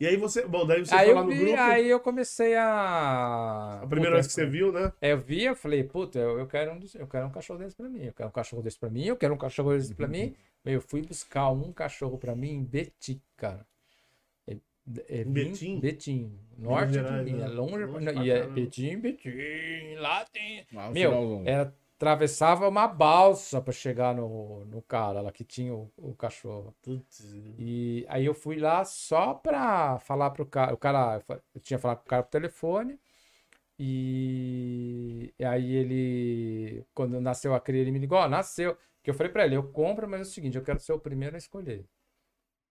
E 0.00 0.06
aí 0.06 0.16
você. 0.16 0.46
Bom, 0.46 0.66
daí 0.66 0.80
você 0.84 0.94
Aí 0.94 1.06
foi 1.06 1.14
lá 1.14 1.22
no 1.22 1.30
vi, 1.30 1.38
grupo. 1.38 1.60
aí 1.60 1.88
eu 1.88 2.00
comecei 2.00 2.56
a. 2.56 3.80
A 3.82 3.86
primeira 3.86 4.14
vez 4.14 4.26
que 4.26 4.32
você 4.32 4.46
viu, 4.46 4.72
né? 4.72 4.90
É, 5.00 5.12
eu 5.12 5.18
vi, 5.18 5.44
eu 5.44 5.54
falei, 5.54 5.84
puta, 5.84 6.18
eu, 6.18 6.38
eu 6.38 6.46
quero 6.46 6.72
um, 6.72 6.78
dos- 6.78 6.94
eu 6.94 7.06
quero 7.06 7.26
um 7.26 7.30
cachorro 7.30 7.58
desse 7.58 7.76
pra 7.76 7.88
mim, 7.88 8.04
eu 8.04 8.12
quero 8.14 8.28
um 8.28 8.32
cachorro 8.32 8.62
desse 8.62 8.78
pra 8.78 8.88
mim, 8.90 9.04
eu 9.04 9.16
quero 9.16 9.34
um 9.34 9.38
cachorro 9.38 9.72
desse 9.76 9.94
pra 9.94 10.08
mim. 10.08 10.34
Eu 10.64 10.80
fui 10.80 11.02
buscar 11.02 11.50
um 11.50 11.72
cachorro 11.72 12.16
pra 12.18 12.34
mim 12.34 12.50
em 12.50 12.64
Betim, 12.64 13.20
cara. 13.36 13.66
É, 14.46 14.56
é 15.08 15.20
Em 15.20 15.24
Betim? 15.24 15.80
Betim, 15.80 16.38
norte 16.58 16.94
Gerais, 16.94 17.24
de 17.26 17.32
Minas, 17.32 17.50
né? 17.50 17.54
longe, 17.56 17.84
Longe 17.84 18.24
e 18.24 18.30
é. 18.30 18.46
Betim, 18.46 18.98
Betim, 18.98 19.94
lá 19.98 20.24
tem. 20.32 20.66
Ah, 20.76 20.90
Meu, 20.90 21.42
era 21.44 21.74
atravessava 22.00 22.66
uma 22.66 22.88
balsa 22.88 23.60
para 23.60 23.74
chegar 23.74 24.14
no, 24.14 24.64
no 24.64 24.80
cara 24.80 25.20
lá 25.20 25.30
que 25.30 25.44
tinha 25.44 25.74
o, 25.74 25.92
o 25.98 26.14
cachorro. 26.14 26.74
Putz. 26.80 27.20
E 27.58 28.06
aí 28.08 28.24
eu 28.24 28.32
fui 28.32 28.56
lá 28.56 28.82
só 28.86 29.34
pra 29.34 29.98
falar 29.98 30.30
pro 30.30 30.46
cara. 30.46 30.72
O 30.72 30.78
cara, 30.78 31.22
eu 31.28 31.42
eu 31.54 31.60
tinha 31.60 31.78
falado 31.78 31.98
com 31.98 32.06
o 32.06 32.08
cara 32.08 32.22
por 32.22 32.30
telefone. 32.30 32.98
E, 33.78 35.34
e 35.38 35.44
aí 35.44 35.74
ele, 35.74 36.84
quando 36.94 37.20
nasceu 37.20 37.54
a 37.54 37.60
cria, 37.60 37.82
ele 37.82 37.92
me 37.92 37.98
ligou, 37.98 38.18
ó, 38.18 38.28
nasceu. 38.28 38.76
Que 39.02 39.10
eu 39.10 39.14
falei 39.14 39.32
pra 39.32 39.44
ele, 39.44 39.56
eu 39.56 39.70
compro, 39.70 40.08
mas 40.08 40.20
é 40.20 40.22
o 40.22 40.26
seguinte, 40.26 40.56
eu 40.56 40.64
quero 40.64 40.80
ser 40.80 40.92
o 40.92 40.98
primeiro 41.00 41.34
a 41.34 41.38
escolher. 41.38 41.86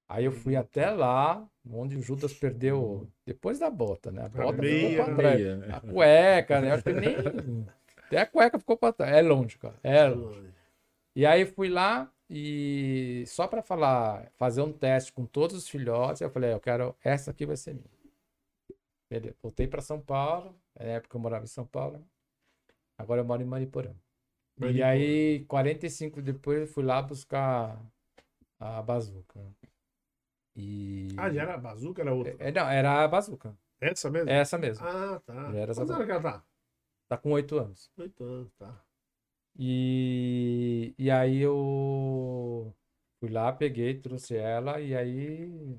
Aí 0.07 0.25
eu 0.25 0.31
fui 0.31 0.55
até 0.55 0.89
lá, 0.89 1.47
onde 1.71 1.95
o 1.95 2.01
Judas 2.01 2.33
perdeu, 2.33 3.07
depois 3.25 3.59
da 3.59 3.69
bota, 3.69 4.11
né? 4.11 4.25
A 4.25 4.29
bota 4.29 4.61
meia, 4.61 5.03
pra 5.03 5.07
né? 5.13 5.15
trás. 5.15 5.39
Meia, 5.39 5.55
né? 5.57 5.67
A 5.71 5.79
cueca, 5.81 6.61
né? 6.61 6.71
Acho 6.71 6.83
que 6.83 6.93
nem. 6.93 7.15
Até 8.09 8.21
a 8.21 8.25
cueca 8.25 8.57
ficou 8.57 8.75
pra 8.75 8.91
trás. 8.91 9.13
É 9.15 9.21
longe, 9.21 9.55
cara. 9.59 9.79
É 9.83 10.07
longe. 10.07 10.51
E 11.15 11.25
aí 11.27 11.45
fui 11.45 11.69
lá 11.69 12.11
e 12.27 13.23
só 13.27 13.47
para 13.47 13.61
falar, 13.61 14.31
fazer 14.35 14.63
um 14.63 14.73
teste 14.73 15.13
com 15.13 15.25
todos 15.27 15.55
os 15.55 15.69
filhotes, 15.69 16.21
eu 16.21 16.29
falei, 16.29 16.51
eu 16.51 16.59
quero 16.59 16.95
essa 17.03 17.29
aqui 17.29 17.45
vai 17.45 17.55
ser 17.55 17.75
minha. 17.75 17.89
Beleza. 19.09 19.35
Voltei 19.43 19.67
para 19.67 19.81
São 19.81 20.01
Paulo, 20.01 20.59
na 20.79 20.85
época 20.85 21.15
eu 21.17 21.21
morava 21.21 21.43
em 21.43 21.47
São 21.47 21.65
Paulo. 21.65 22.03
Agora 22.97 23.21
eu 23.21 23.25
moro 23.25 23.41
em 23.41 23.45
Mariporã. 23.45 23.93
E 24.59 24.83
aí, 24.83 25.45
45 25.45 26.21
depois, 26.21 26.61
eu 26.61 26.67
fui 26.67 26.83
lá 26.83 27.01
buscar 27.01 27.79
a 28.59 28.81
bazuca. 28.81 29.39
E 30.55 31.07
Ah, 31.17 31.29
já 31.31 31.43
era 31.43 31.53
a 31.53 31.57
bazuca, 31.57 32.01
era 32.01 32.13
outra. 32.13 32.35
É, 32.39 32.51
não, 32.51 32.69
era 32.69 33.03
a 33.03 33.07
bazuca. 33.07 33.57
Essa 33.79 34.09
mesmo? 34.09 34.29
Essa 34.29 34.57
mesmo. 34.57 34.85
Ah, 34.85 35.21
tá. 35.25 35.51
Já 35.53 35.59
era 35.59 35.73
Quantos 35.73 35.91
anos 35.91 36.05
que 36.05 36.11
ela 36.11 36.21
tá? 36.21 36.43
Tá 37.09 37.17
com 37.17 37.31
oito 37.31 37.57
anos. 37.57 37.91
Oito 37.97 38.23
anos, 38.23 38.53
tá. 38.53 38.81
E, 39.57 40.93
e 40.97 41.11
aí 41.11 41.39
eu 41.41 42.73
fui 43.19 43.29
lá, 43.29 43.51
peguei, 43.51 43.99
trouxe 43.99 44.37
ela 44.37 44.79
e 44.79 44.95
aí 44.95 45.75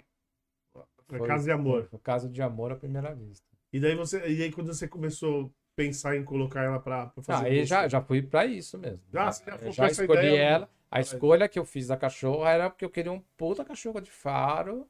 Foi 1.08 1.18
Foi- 1.18 1.26
casa 1.28 1.44
de 1.44 1.50
amor. 1.52 1.86
foi 1.88 1.98
caso 2.00 2.28
de 2.28 2.42
amor 2.42 2.72
à 2.72 2.76
primeira 2.76 3.14
vista. 3.14 3.46
E 3.72 3.80
daí 3.80 3.94
você. 3.96 4.18
E 4.28 4.42
aí 4.42 4.52
quando 4.52 4.66
você 4.74 4.86
começou 4.86 5.46
a 5.46 5.50
pensar 5.76 6.16
em 6.16 6.24
colocar 6.24 6.62
ela 6.64 6.78
pra, 6.80 7.06
pra 7.06 7.20
Ah, 7.20 7.22
fazer. 7.22 7.46
aí 7.46 7.60
busca? 7.60 7.66
já, 7.66 7.88
já 7.88 8.00
fui 8.02 8.20
pra 8.22 8.44
isso 8.44 8.76
mesmo. 8.78 9.00
Já, 9.12 9.30
você 9.32 9.44
já 9.44 9.56
já 9.70 9.86
essa 9.86 10.02
escolhi 10.02 10.20
ideia, 10.26 10.42
ela. 10.42 10.70
A 10.90 10.98
Mas- 10.98 11.06
escolha 11.12 11.48
que 11.48 11.58
eu 11.58 11.64
fiz 11.64 11.86
da 11.86 11.96
cachorra 11.96 12.50
era 12.50 12.68
porque 12.70 12.84
eu 12.84 12.90
queria 12.90 13.12
um 13.12 13.20
puta 13.36 13.64
cachorro 13.64 14.00
de 14.00 14.10
faro 14.10 14.88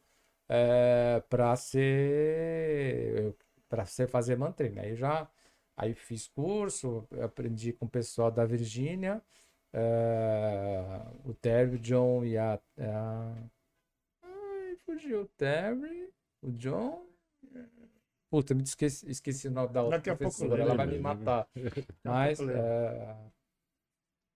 é, 0.49 1.23
pra 1.29 1.55
ser. 1.57 3.35
para 3.69 3.85
ser 3.85 4.09
fazer 4.09 4.37
mantreina. 4.37 4.83
Aí 4.83 4.97
já. 4.97 5.29
Aí 5.81 5.95
fiz 5.95 6.29
curso, 6.29 7.09
aprendi 7.23 7.73
com 7.73 7.87
o 7.87 7.89
pessoal 7.89 8.31
da 8.31 8.45
Virgínia, 8.45 9.23
é, 9.73 11.01
o 11.25 11.33
Terry, 11.33 11.77
o 11.77 11.79
John 11.79 12.23
e 12.23 12.37
a. 12.37 12.61
a... 12.79 13.35
Ai, 14.23 14.77
fugiu 14.85 15.23
o 15.23 15.27
Terry, 15.39 16.13
o 16.43 16.51
John. 16.53 17.07
Puta, 18.29 18.55
me 18.55 18.63
esqueci, 18.63 19.11
esqueci 19.11 19.49
o 19.49 19.51
nome 19.51 19.73
da 19.73 19.83
outra 19.83 19.99
Daqui 19.99 20.15
professora, 20.15 20.63
ela 20.63 20.75
vai 20.75 20.87
lembro. 20.87 20.99
me 20.99 20.99
matar. 20.99 21.49
Mas. 22.05 22.39
lembro. 22.39 22.57
é, 22.59 23.17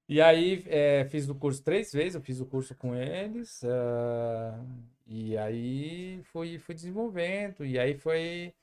E 0.09 0.21
aí, 0.21 0.65
é, 0.69 1.05
fiz 1.07 1.29
o 1.29 1.35
curso 1.35 1.63
três 1.63 1.93
vezes, 1.93 2.15
eu 2.15 2.21
fiz 2.23 2.41
o 2.41 2.47
curso 2.47 2.75
com 2.75 2.95
eles, 2.95 3.63
é, 3.65 3.69
e 5.07 5.37
aí 5.39 6.23
fui, 6.25 6.59
fui 6.59 6.75
desenvolvendo, 6.75 7.65
e 7.65 7.79
aí 7.79 7.95
foi, 7.97 8.55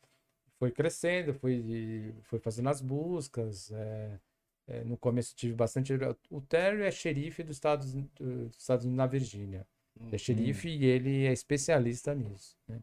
foi 0.61 0.69
crescendo, 0.69 1.33
fui, 1.33 2.13
fui 2.21 2.37
fazendo 2.37 2.69
as 2.69 2.81
buscas. 2.81 3.71
é, 3.71 4.19
é, 4.67 4.83
no 4.83 4.95
começo 4.95 5.35
tive 5.35 5.55
bastante. 5.55 5.91
O 6.29 6.39
Terry 6.39 6.83
é 6.83 6.91
xerife 6.91 7.41
dos 7.41 7.55
Estados, 7.57 7.95
dos 7.95 8.55
Estados 8.55 8.85
Unidos 8.85 8.97
na 8.97 9.07
Virgínia. 9.07 9.65
É 10.11 10.17
xerife 10.19 10.69
e 10.69 10.85
ele 10.85 11.25
é 11.25 11.33
especialista 11.33 12.13
nisso. 12.13 12.55
né? 12.67 12.79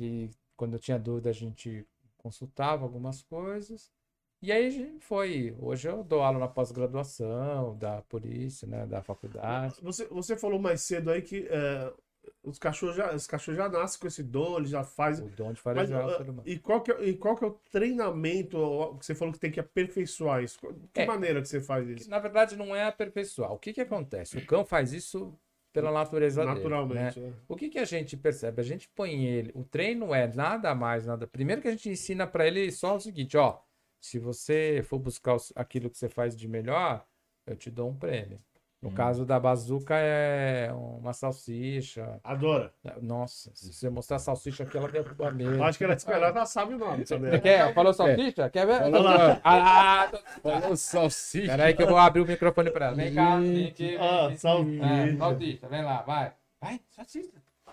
E 0.00 0.30
quando 0.56 0.72
eu 0.74 0.78
tinha 0.78 0.98
dúvida, 0.98 1.28
a 1.28 1.32
gente 1.34 1.86
consultava 2.16 2.84
algumas 2.84 3.22
coisas. 3.22 3.92
E 4.40 4.50
aí 4.50 4.98
foi. 4.98 5.54
Hoje 5.60 5.90
eu 5.90 6.02
dou 6.02 6.22
aula 6.22 6.38
na 6.38 6.48
pós-graduação, 6.48 7.76
da 7.76 8.00
polícia, 8.00 8.66
né? 8.66 8.86
Da 8.86 9.02
faculdade. 9.02 9.74
Você, 9.82 10.06
você 10.06 10.38
falou 10.38 10.58
mais 10.58 10.80
cedo 10.80 11.10
aí 11.10 11.20
que 11.20 11.46
é, 11.50 11.92
os, 12.42 12.58
cachorros 12.58 12.96
já, 12.96 13.14
os 13.14 13.26
cachorros 13.26 13.56
já 13.58 13.68
nascem 13.68 14.00
com 14.00 14.06
esse 14.06 14.22
dom, 14.22 14.58
eles 14.58 14.70
já 14.70 14.82
fazem. 14.84 15.26
O 15.26 15.30
dom 15.30 15.46
de 15.52 15.52
Mas, 15.52 15.58
farejar 15.60 16.06
o 16.06 16.10
ah, 16.10 16.16
ser 16.16 16.22
humano. 16.30 16.42
e, 16.46 16.58
qual 16.58 16.80
que 16.80 16.92
é, 16.92 17.04
e 17.08 17.14
qual 17.16 17.36
que 17.36 17.44
é 17.44 17.48
o 17.48 17.58
treinamento 17.70 18.96
que 18.98 19.06
você 19.06 19.14
falou 19.14 19.32
que 19.32 19.40
tem 19.40 19.50
que 19.50 19.60
aperfeiçoar 19.60 20.42
isso? 20.42 20.58
Que 20.92 21.00
É. 21.02 21.06
maneira 21.06 21.40
que 21.42 21.48
você 21.48 21.60
faz 21.60 21.86
Que, 21.86 21.92
isso? 21.94 22.10
Na 22.10 22.18
verdade, 22.18 22.56
não 22.56 22.74
é 22.74 22.84
aperfeiçoar. 22.84 23.52
O 23.52 23.58
que 23.58 23.72
que 23.72 23.80
acontece? 23.80 24.36
O 24.38 24.46
cão 24.46 24.64
faz 24.64 24.92
isso 24.92 25.34
pela 25.72 25.92
natureza 25.92 26.40
dele, 26.40 26.50
né? 26.52 26.56
Naturalmente. 26.56 27.20
é. 27.20 27.32
O 27.46 27.54
que 27.54 27.68
que 27.68 27.78
a 27.78 27.84
gente 27.84 28.16
percebe? 28.16 28.60
A 28.60 28.64
gente 28.64 28.88
põe 28.88 29.26
ele. 29.26 29.52
O 29.54 29.62
treino 29.64 30.14
é 30.14 30.26
nada 30.26 30.74
mais, 30.74 31.06
nada. 31.06 31.26
Primeiro 31.26 31.60
que 31.62 31.68
a 31.68 31.70
gente 31.70 31.88
ensina 31.90 32.26
para 32.26 32.46
ele 32.46 32.70
só 32.72 32.96
o 32.96 33.00
seguinte, 33.00 33.36
ó. 33.36 33.60
Se 34.00 34.18
você 34.18 34.80
for 34.84 34.98
buscar 34.98 35.36
aquilo 35.56 35.90
que 35.90 35.98
você 35.98 36.08
faz 36.08 36.36
de 36.36 36.46
melhor, 36.48 37.04
eu 37.46 37.56
te 37.56 37.68
dou 37.70 37.88
um 37.90 37.96
prêmio. 37.96 38.40
No 38.80 38.92
caso 38.92 39.26
da 39.26 39.40
bazuca 39.40 39.96
é 39.98 40.72
uma 40.72 41.12
salsicha. 41.12 42.20
Adora. 42.22 42.72
Nossa, 43.02 43.50
se 43.52 43.72
você 43.72 43.90
mostrar 43.90 44.16
a 44.16 44.20
salsicha 44.20 44.62
aqui, 44.62 44.76
ela 44.76 44.88
derruba 44.88 45.32
mesmo. 45.32 45.60
Acho 45.64 45.78
que 45.78 45.84
ela, 45.84 45.96
ela 46.06 46.32
já 46.32 46.46
sabe 46.46 46.74
o 46.74 46.78
nome 46.78 47.04
também. 47.04 47.32
Você 47.32 47.40
quer? 47.40 47.74
Falou 47.74 47.92
salsicha? 47.92 48.48
Quer 48.48 48.66
ver? 48.68 48.78
Falou 48.78 49.02
lá. 49.02 49.40
Ah, 49.42 50.08
tô- 50.12 50.48
Falou 50.48 50.76
salsicha. 50.76 51.46
Peraí 51.56 51.74
que 51.74 51.82
eu 51.82 51.88
vou 51.88 51.96
abrir 51.98 52.20
o 52.20 52.26
microfone 52.26 52.70
pra 52.70 52.86
ela. 52.86 52.94
Vem 52.96 53.12
cá, 53.14 53.40
vem 53.40 53.66
aqui. 53.66 53.88
vem 53.88 53.98
Ah, 53.98 54.36
salsicha. 54.36 54.84
É, 54.84 55.16
salsicha, 55.16 55.68
vem 55.68 55.82
lá, 55.84 56.02
vai. 56.02 56.32
Vai, 56.60 56.80
salsicha. 56.90 57.32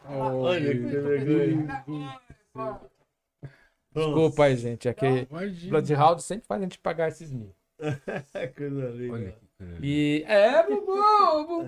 Olha 0.10 0.72
que 0.72 0.80
vergonha. 0.80 1.84
Desculpa 3.94 4.44
aí, 4.46 4.58
gente. 4.58 4.88
É 4.88 4.94
que 4.94 5.28
Imagina. 5.30 5.70
Bloodhound 5.70 6.22
sempre 6.24 6.48
faz 6.48 6.62
a 6.62 6.64
gente 6.64 6.80
pagar 6.80 7.10
esses 7.10 7.32
mil. 7.32 7.54
É 8.34 8.48
coisa 8.48 8.90
linda. 8.90 9.36
Coisa. 9.58 9.78
E 9.82 10.24
é, 10.28 10.64
Bubu, 10.64 10.96
Bubu, 11.48 11.64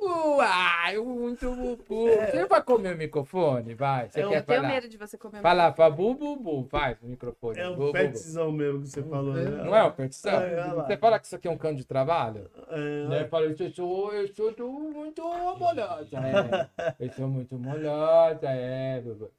Bubu. 0.00 0.40
Ai, 0.40 0.98
muito 0.98 1.48
Bubu. 1.54 2.08
Você 2.08 2.46
vai 2.46 2.62
comer 2.62 2.94
o 2.94 2.98
microfone? 2.98 3.74
Vai. 3.74 4.08
Você 4.10 4.20
É 4.22 4.26
um- 4.26 4.30
quer 4.30 4.38
Eu 4.38 4.42
tenho 4.42 4.60
falar? 4.60 4.74
medo 4.74 4.88
de 4.88 4.96
você 4.96 5.16
comer. 5.16 5.40
Fala, 5.40 5.72
fala, 5.72 5.90
Bubu, 5.94 6.36
Bubu. 6.36 6.68
Faz 6.68 7.00
o 7.00 7.06
microfone. 7.06 7.60
É 7.60 7.68
um 7.68 7.76
bu. 7.76 7.92
petzão 7.92 8.50
mesmo 8.50 8.82
que 8.82 8.88
você 8.88 9.02
falou, 9.04 9.34
né? 9.34 9.44
Não 9.44 9.74
é 9.76 9.84
o 9.84 9.92
petição? 9.92 10.32
É. 10.40 10.68
Você 10.74 10.96
fala 10.96 11.18
que 11.20 11.26
isso 11.26 11.36
aqui 11.36 11.46
é 11.46 11.50
um 11.50 11.56
cano 11.58 11.76
de 11.76 11.84
trabalho? 11.84 12.50
É, 12.70 13.06
Né? 13.08 13.24
Fala, 13.26 13.44
eu 13.44 13.56
sou, 13.72 14.12
eu 14.12 14.34
sou 14.34 14.52
muito 14.92 15.22
molhosa, 15.22 16.16
é. 16.18 16.68
Eu 16.98 17.12
sou 17.12 17.28
muito 17.28 17.56
molhosa, 17.56 18.48
é, 18.48 19.00
Bubu. 19.00 19.30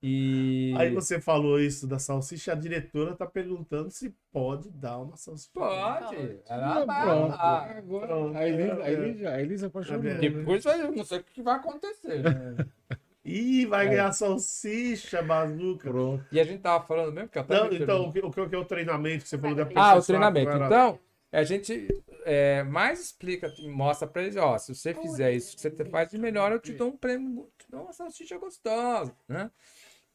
E... 0.00 0.72
Aí 0.78 0.90
você 0.94 1.20
falou 1.20 1.60
isso 1.60 1.86
da 1.86 1.98
salsicha, 1.98 2.52
a 2.52 2.54
diretora 2.54 3.16
tá 3.16 3.26
perguntando 3.26 3.90
se 3.90 4.14
pode 4.30 4.70
dar 4.70 4.98
uma 4.98 5.16
salsicha. 5.16 5.50
Pode. 5.52 6.38
Ela 6.46 6.82
Ah, 6.82 6.84
vai 6.84 7.02
pronto. 7.04 7.34
Agora, 7.34 8.06
Pronto. 8.06 8.36
a 8.38 8.48
Elisa, 8.48 8.82
a 8.84 8.90
Elisa, 8.92 9.30
a 9.30 9.40
Elisa 9.42 9.66
apaixonou. 9.66 10.10
É? 10.10 10.14
Depois 10.18 10.64
eu 10.64 10.92
não 10.92 11.04
sei 11.04 11.18
o 11.18 11.24
que 11.24 11.42
vai 11.42 11.56
acontecer, 11.56 12.22
né? 12.22 12.56
Ih, 13.24 13.66
vai 13.66 13.86
É. 13.86 13.90
ganhar 13.90 14.12
salsicha, 14.12 15.20
bazuca. 15.20 15.90
Pronto. 15.90 16.24
E 16.30 16.40
a 16.40 16.44
gente 16.44 16.60
tava 16.60 16.86
falando 16.86 17.12
mesmo 17.12 17.28
que 17.28 17.36
eu 17.36 17.42
até 17.42 17.54
Não, 17.56 17.72
então, 17.72 18.08
o 18.08 18.12
que, 18.12 18.20
o 18.20 18.48
que 18.48 18.54
é 18.54 18.58
o 18.58 18.64
treinamento 18.64 19.24
que 19.24 19.28
você 19.28 19.36
falou 19.36 19.56
da 19.56 19.68
Ah, 19.74 19.96
o 19.96 20.02
treinamento. 20.02 20.48
agora? 20.48 20.66
Então, 20.66 20.98
a 21.32 21.42
gente 21.42 21.88
é, 22.24 22.62
mais 22.62 23.00
explica 23.00 23.52
e 23.58 23.68
mostra 23.68 24.06
pra 24.08 24.22
eles, 24.22 24.36
ó, 24.36 24.56
se 24.56 24.74
você 24.74 24.94
fizer 24.94 25.32
isso 25.32 25.56
que 25.56 25.60
você 25.60 25.70
faz 25.86 26.10
de 26.10 26.16
melhor, 26.18 26.52
eu 26.52 26.58
te 26.60 26.72
dou 26.72 26.88
um 26.88 26.96
prêmio, 26.96 27.50
te 27.58 27.66
dou 27.70 27.82
uma 27.82 27.92
salsicha 27.92 28.38
gostosa, 28.38 29.12
né? 29.28 29.50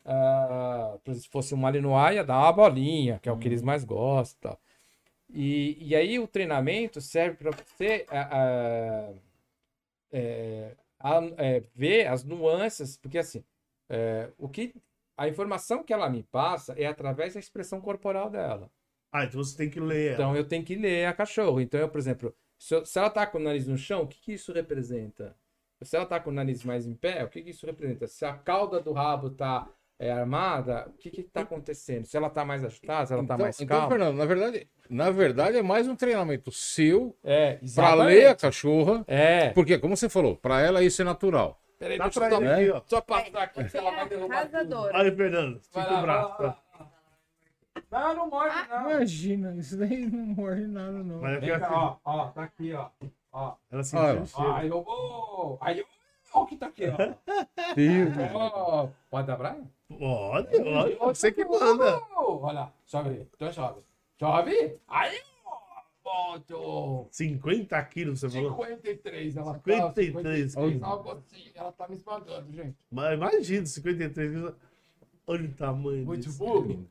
Exemplo, 0.06 1.14
se 1.16 1.28
fosse 1.30 1.54
um 1.54 1.58
malinois, 1.58 2.16
ia 2.16 2.24
dar 2.24 2.40
uma 2.40 2.52
bolinha, 2.54 3.20
que 3.20 3.30
é 3.30 3.32
o 3.32 3.38
que 3.38 3.48
eles 3.48 3.62
mais 3.62 3.84
gostam. 3.84 4.58
e. 5.30 5.76
E, 5.80 5.90
e 5.90 5.96
aí 5.96 6.20
o 6.20 6.28
treinamento 6.28 7.02
serve 7.02 7.38
para 7.38 7.52
você 7.52 8.06
a- 8.10 9.14
é, 11.38 11.62
ver 11.76 12.08
as 12.08 12.24
nuances, 12.24 12.98
porque 12.98 13.18
assim, 13.18 13.44
é, 13.90 14.30
o 14.38 14.48
que 14.50 14.74
a 15.18 15.28
informação 15.28 15.84
que 15.84 15.94
ela 15.94 16.10
me 16.10 16.24
passa 16.24 16.74
é 16.78 16.86
através 16.86 17.34
da 17.34 17.40
expressão 17.40 17.80
corporal 17.82 18.30
dela. 18.30 18.70
Ah, 19.12 19.26
então 19.26 19.44
você 19.44 19.56
tem 19.56 19.70
que 19.70 19.80
ler. 19.80 20.14
Então 20.14 20.36
eu 20.36 20.48
tenho 20.48 20.64
que 20.64 20.76
ler 20.76 21.06
a 21.06 21.14
cachorro. 21.14 21.62
Então, 21.62 21.80
eu, 21.80 21.90
por 21.90 22.00
exemplo, 22.00 22.34
se, 22.58 22.74
eu- 22.76 22.86
se 22.86 22.98
ela 22.98 23.10
tá 23.10 23.28
com 23.28 23.38
o 23.38 23.42
nariz 23.42 23.68
no 23.68 23.78
chão, 23.78 24.04
o 24.04 24.08
que, 24.08 24.20
que 24.20 24.34
isso 24.34 24.52
representa? 24.52 25.36
Se 25.84 25.96
ela 25.98 26.06
tá 26.06 26.20
com 26.20 26.30
o 26.30 26.34
nariz 26.34 26.64
mais 26.64 26.88
em 26.88 26.96
pé, 26.96 27.24
o 27.24 27.30
que, 27.30 27.42
que 27.44 27.50
isso 27.52 27.66
representa? 27.66 28.08
Se 28.08 28.26
a 28.26 28.34
cauda 28.34 28.80
do 28.80 28.94
rabo 28.94 29.30
tá 29.30 29.70
é, 30.00 30.12
armada, 30.12 30.86
o 30.90 30.94
que 30.98 31.10
que 31.10 31.24
tá 31.24 31.42
acontecendo? 31.42 32.06
Se 32.06 32.18
ela 32.18 32.30
tá 32.30 32.44
mais 32.44 32.64
agitada, 32.64 33.06
se 33.06 33.14
ela 33.14 33.22
tá 33.26 33.36
Então, 33.36 33.46
mais 33.46 33.60
então, 33.62 33.78
calma. 33.80 33.90
Fernando, 33.90 34.18
na 34.18 34.26
verdade, 34.26 34.68
na 34.90 35.10
verdade 35.12 35.58
é 35.58 35.62
mais 35.62 35.88
um 35.88 35.96
treinamento 35.96 36.52
seu 36.52 37.16
É, 37.24 37.60
para 37.76 37.94
ler 37.96 38.28
a 38.28 38.36
cachorra, 38.36 39.04
É. 39.08 39.50
porque 39.52 39.78
como 39.78 39.96
você 39.96 40.10
falou, 40.10 40.36
para 40.36 40.62
ela 40.62 40.84
isso 40.84 41.02
é 41.02 41.06
natural. 41.06 41.60
Peraí, 41.80 41.98
Dá 41.98 42.06
deixa 42.06 42.20
pra 42.20 42.30
eu 42.30 42.36
só, 42.36 42.42
ele 42.42 42.52
aqui, 42.54 42.70
ó. 42.72 42.82
só 42.86 43.02
passar 43.02 43.44
aqui, 43.44 43.64
que 43.66 43.78
ela 43.78 43.92
vai 43.92 44.08
derrubar. 44.10 44.50
Olha, 44.94 45.16
Fernando, 45.16 45.62
Vai 45.74 45.84
fica 45.84 45.98
o 45.98 46.02
braço. 46.02 46.38
tá? 46.38 46.58
Não, 47.92 48.14
não 48.16 48.30
morde, 48.30 48.56
Ah. 48.56 48.82
não. 48.84 48.92
Imagina, 48.92 49.56
isso 49.56 49.78
daí 49.78 50.06
não 50.06 50.26
morde 50.28 50.68
nada, 50.68 50.92
não. 51.04 51.22
Mas 51.22 51.38
é 51.38 51.40
Vem 51.40 51.52
que 51.54 51.60
cá, 51.60 51.72
ó, 51.74 51.98
ó, 52.06 52.26
tá 52.28 52.44
aqui, 52.44 52.74
ó. 52.74 52.90
Ó, 53.32 53.56
ela 53.72 53.84
sentiu 53.84 54.06
Olha. 54.06 54.26
cheiro. 54.26 54.54
aí 54.54 54.68
eu 54.68 54.84
vou. 54.84 55.58
Aí 55.62 55.80
eu. 55.80 55.86
Ó, 56.34 56.44
o 56.44 56.46
que 56.46 56.56
tá 56.56 56.68
aqui, 56.68 56.84
ó. 56.88 56.96
Ó, 58.34 58.88
Pode 59.10 59.28
dar 59.28 59.36
pra 59.38 59.56
Olha, 60.00 60.50
olha, 60.66 60.98
você 61.14 61.32
que 61.32 61.44
manda. 61.46 62.02
Olha 62.16 62.54
lá, 62.54 62.74
sobe 62.86 63.10
aí. 63.10 63.28
Então 63.36 63.52
sobe. 63.52 63.82
Sobe. 64.20 64.80
Aí, 64.88 65.22
ó. 65.46 65.54
Ponto. 66.04 67.08
50 67.12 67.84
quilos, 67.86 68.20
você 68.20 68.30
falou. 68.30 68.66
53, 68.66 69.38
ela 69.38 69.54
53. 69.54 70.54
tá. 70.54 70.62
53, 70.62 70.80
só 70.82 71.00
um 71.00 71.04
pouquinho, 71.04 71.52
ela 71.56 71.72
tá 71.72 71.88
me 71.88 71.96
esmagando, 71.96 72.52
gente. 72.52 72.78
Mas 72.92 73.14
imagina, 73.14 73.66
53 73.66 74.32
quilos. 74.32 74.54
Olha 75.26 75.46
o 75.46 75.54
tamanho 75.54 76.06
Muito 76.06 76.26
disso. 76.26 76.38
burro. 76.38 76.86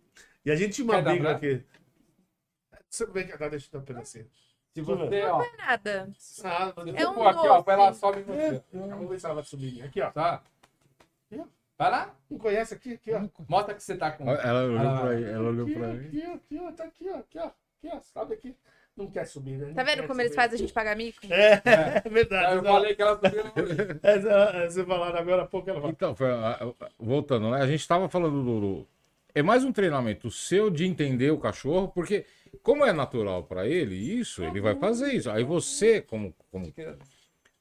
E 0.44 0.50
a 0.50 0.56
gente 0.56 0.74
tinha 0.74 0.84
uma 0.84 1.02
briga 1.02 1.32
aqui. 1.32 1.62
Você 2.88 3.06
vem 3.06 3.26
cá, 3.26 3.48
deixa 3.48 3.68
eu 3.68 3.72
dar 3.72 3.78
um 3.78 3.84
pedacinho. 3.84 4.26
Se 4.74 4.80
você, 4.80 5.22
ó. 5.24 5.44
Nada. 5.58 6.08
Ah, 6.08 6.14
Se 6.16 6.46
É 6.96 7.08
um 7.08 7.28
aqui, 7.28 7.46
ó, 7.46 7.60
vai 7.60 7.76
lá, 7.76 7.92
sobe 7.92 8.22
você. 8.22 8.62
Vamos 8.72 9.08
ver 9.08 9.20
se 9.20 9.26
ela 9.26 9.34
vai 9.34 9.44
subir. 9.44 9.82
Aqui, 9.82 10.00
ó. 10.00 10.10
Tá? 10.10 10.42
Vai 11.82 11.90
lá. 11.90 12.14
Não 12.30 12.38
conhece 12.38 12.74
aqui? 12.74 12.94
Aqui, 12.94 13.12
ó. 13.12 13.22
Mostra 13.48 13.74
que 13.74 13.82
você 13.82 13.96
tá 13.96 14.10
com. 14.10 14.30
Ela 14.30 14.64
olhou 14.64 14.78
Ah, 14.78 15.00
pra, 15.00 15.20
ela 15.20 15.48
olhou 15.48 15.66
Aqui, 15.66 15.74
pra 15.74 15.88
mim. 15.88 16.06
aqui, 16.06 16.22
ó, 16.26 16.34
aqui, 16.34 16.58
ó, 16.60 16.72
tá 16.72 16.84
aqui, 16.84 17.08
ó, 17.10 17.16
aqui, 17.18 17.38
ó, 17.38 17.44
aqui, 17.46 17.90
ó, 17.96 18.00
sobe 18.00 18.34
aqui. 18.34 18.56
Não 18.94 19.10
quer 19.10 19.26
subir, 19.26 19.56
né? 19.56 19.72
Tá 19.74 19.82
vendo 19.82 20.06
como 20.06 20.20
eles 20.20 20.32
subir. 20.32 20.42
fazem 20.42 20.54
a 20.56 20.58
gente 20.58 20.72
pagar 20.72 20.94
mico? 20.94 21.20
É, 21.30 21.62
é 21.64 22.02
Aí 22.04 22.10
verdade. 22.12 22.56
eu 22.56 22.62
falei 22.62 22.94
que 22.94 23.00
ela 23.02 23.14
subiu. 23.14 23.42
Essa, 24.02 24.68
você 24.70 24.84
falaram 24.84 25.18
agora 25.18 25.42
há 25.42 25.46
pouco, 25.46 25.70
ela 25.70 25.80
fala. 25.80 25.92
Então, 25.92 26.14
foi, 26.14 26.28
voltando, 26.98 27.50
né? 27.50 27.62
A 27.62 27.66
gente 27.66 27.88
tava 27.88 28.08
falando 28.08 28.42
do, 28.44 28.60
do- 28.60 28.88
É 29.34 29.42
mais 29.42 29.64
um 29.64 29.72
treinamento 29.72 30.30
seu 30.30 30.68
de 30.70 30.84
entender 30.84 31.30
o 31.30 31.38
cachorro, 31.38 31.88
porque 31.88 32.26
como 32.62 32.84
é 32.84 32.92
natural 32.92 33.44
pra 33.44 33.66
ele 33.66 33.94
isso, 33.94 34.44
ele 34.44 34.60
vai 34.60 34.74
fazer 34.76 35.12
isso. 35.14 35.30
Aí 35.30 35.42
você, 35.42 36.02
como, 36.02 36.34
como 36.50 36.70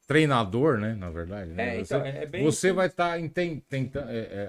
treinador, 0.07 0.77
né? 0.77 0.93
Na 0.93 1.09
verdade, 1.09 1.51
né? 1.51 1.75
É, 1.77 1.83
você 1.83 1.95
então, 1.95 2.05
é 2.05 2.25
bem 2.25 2.43
você 2.43 2.71
vai 2.71 2.87
estar 2.87 3.19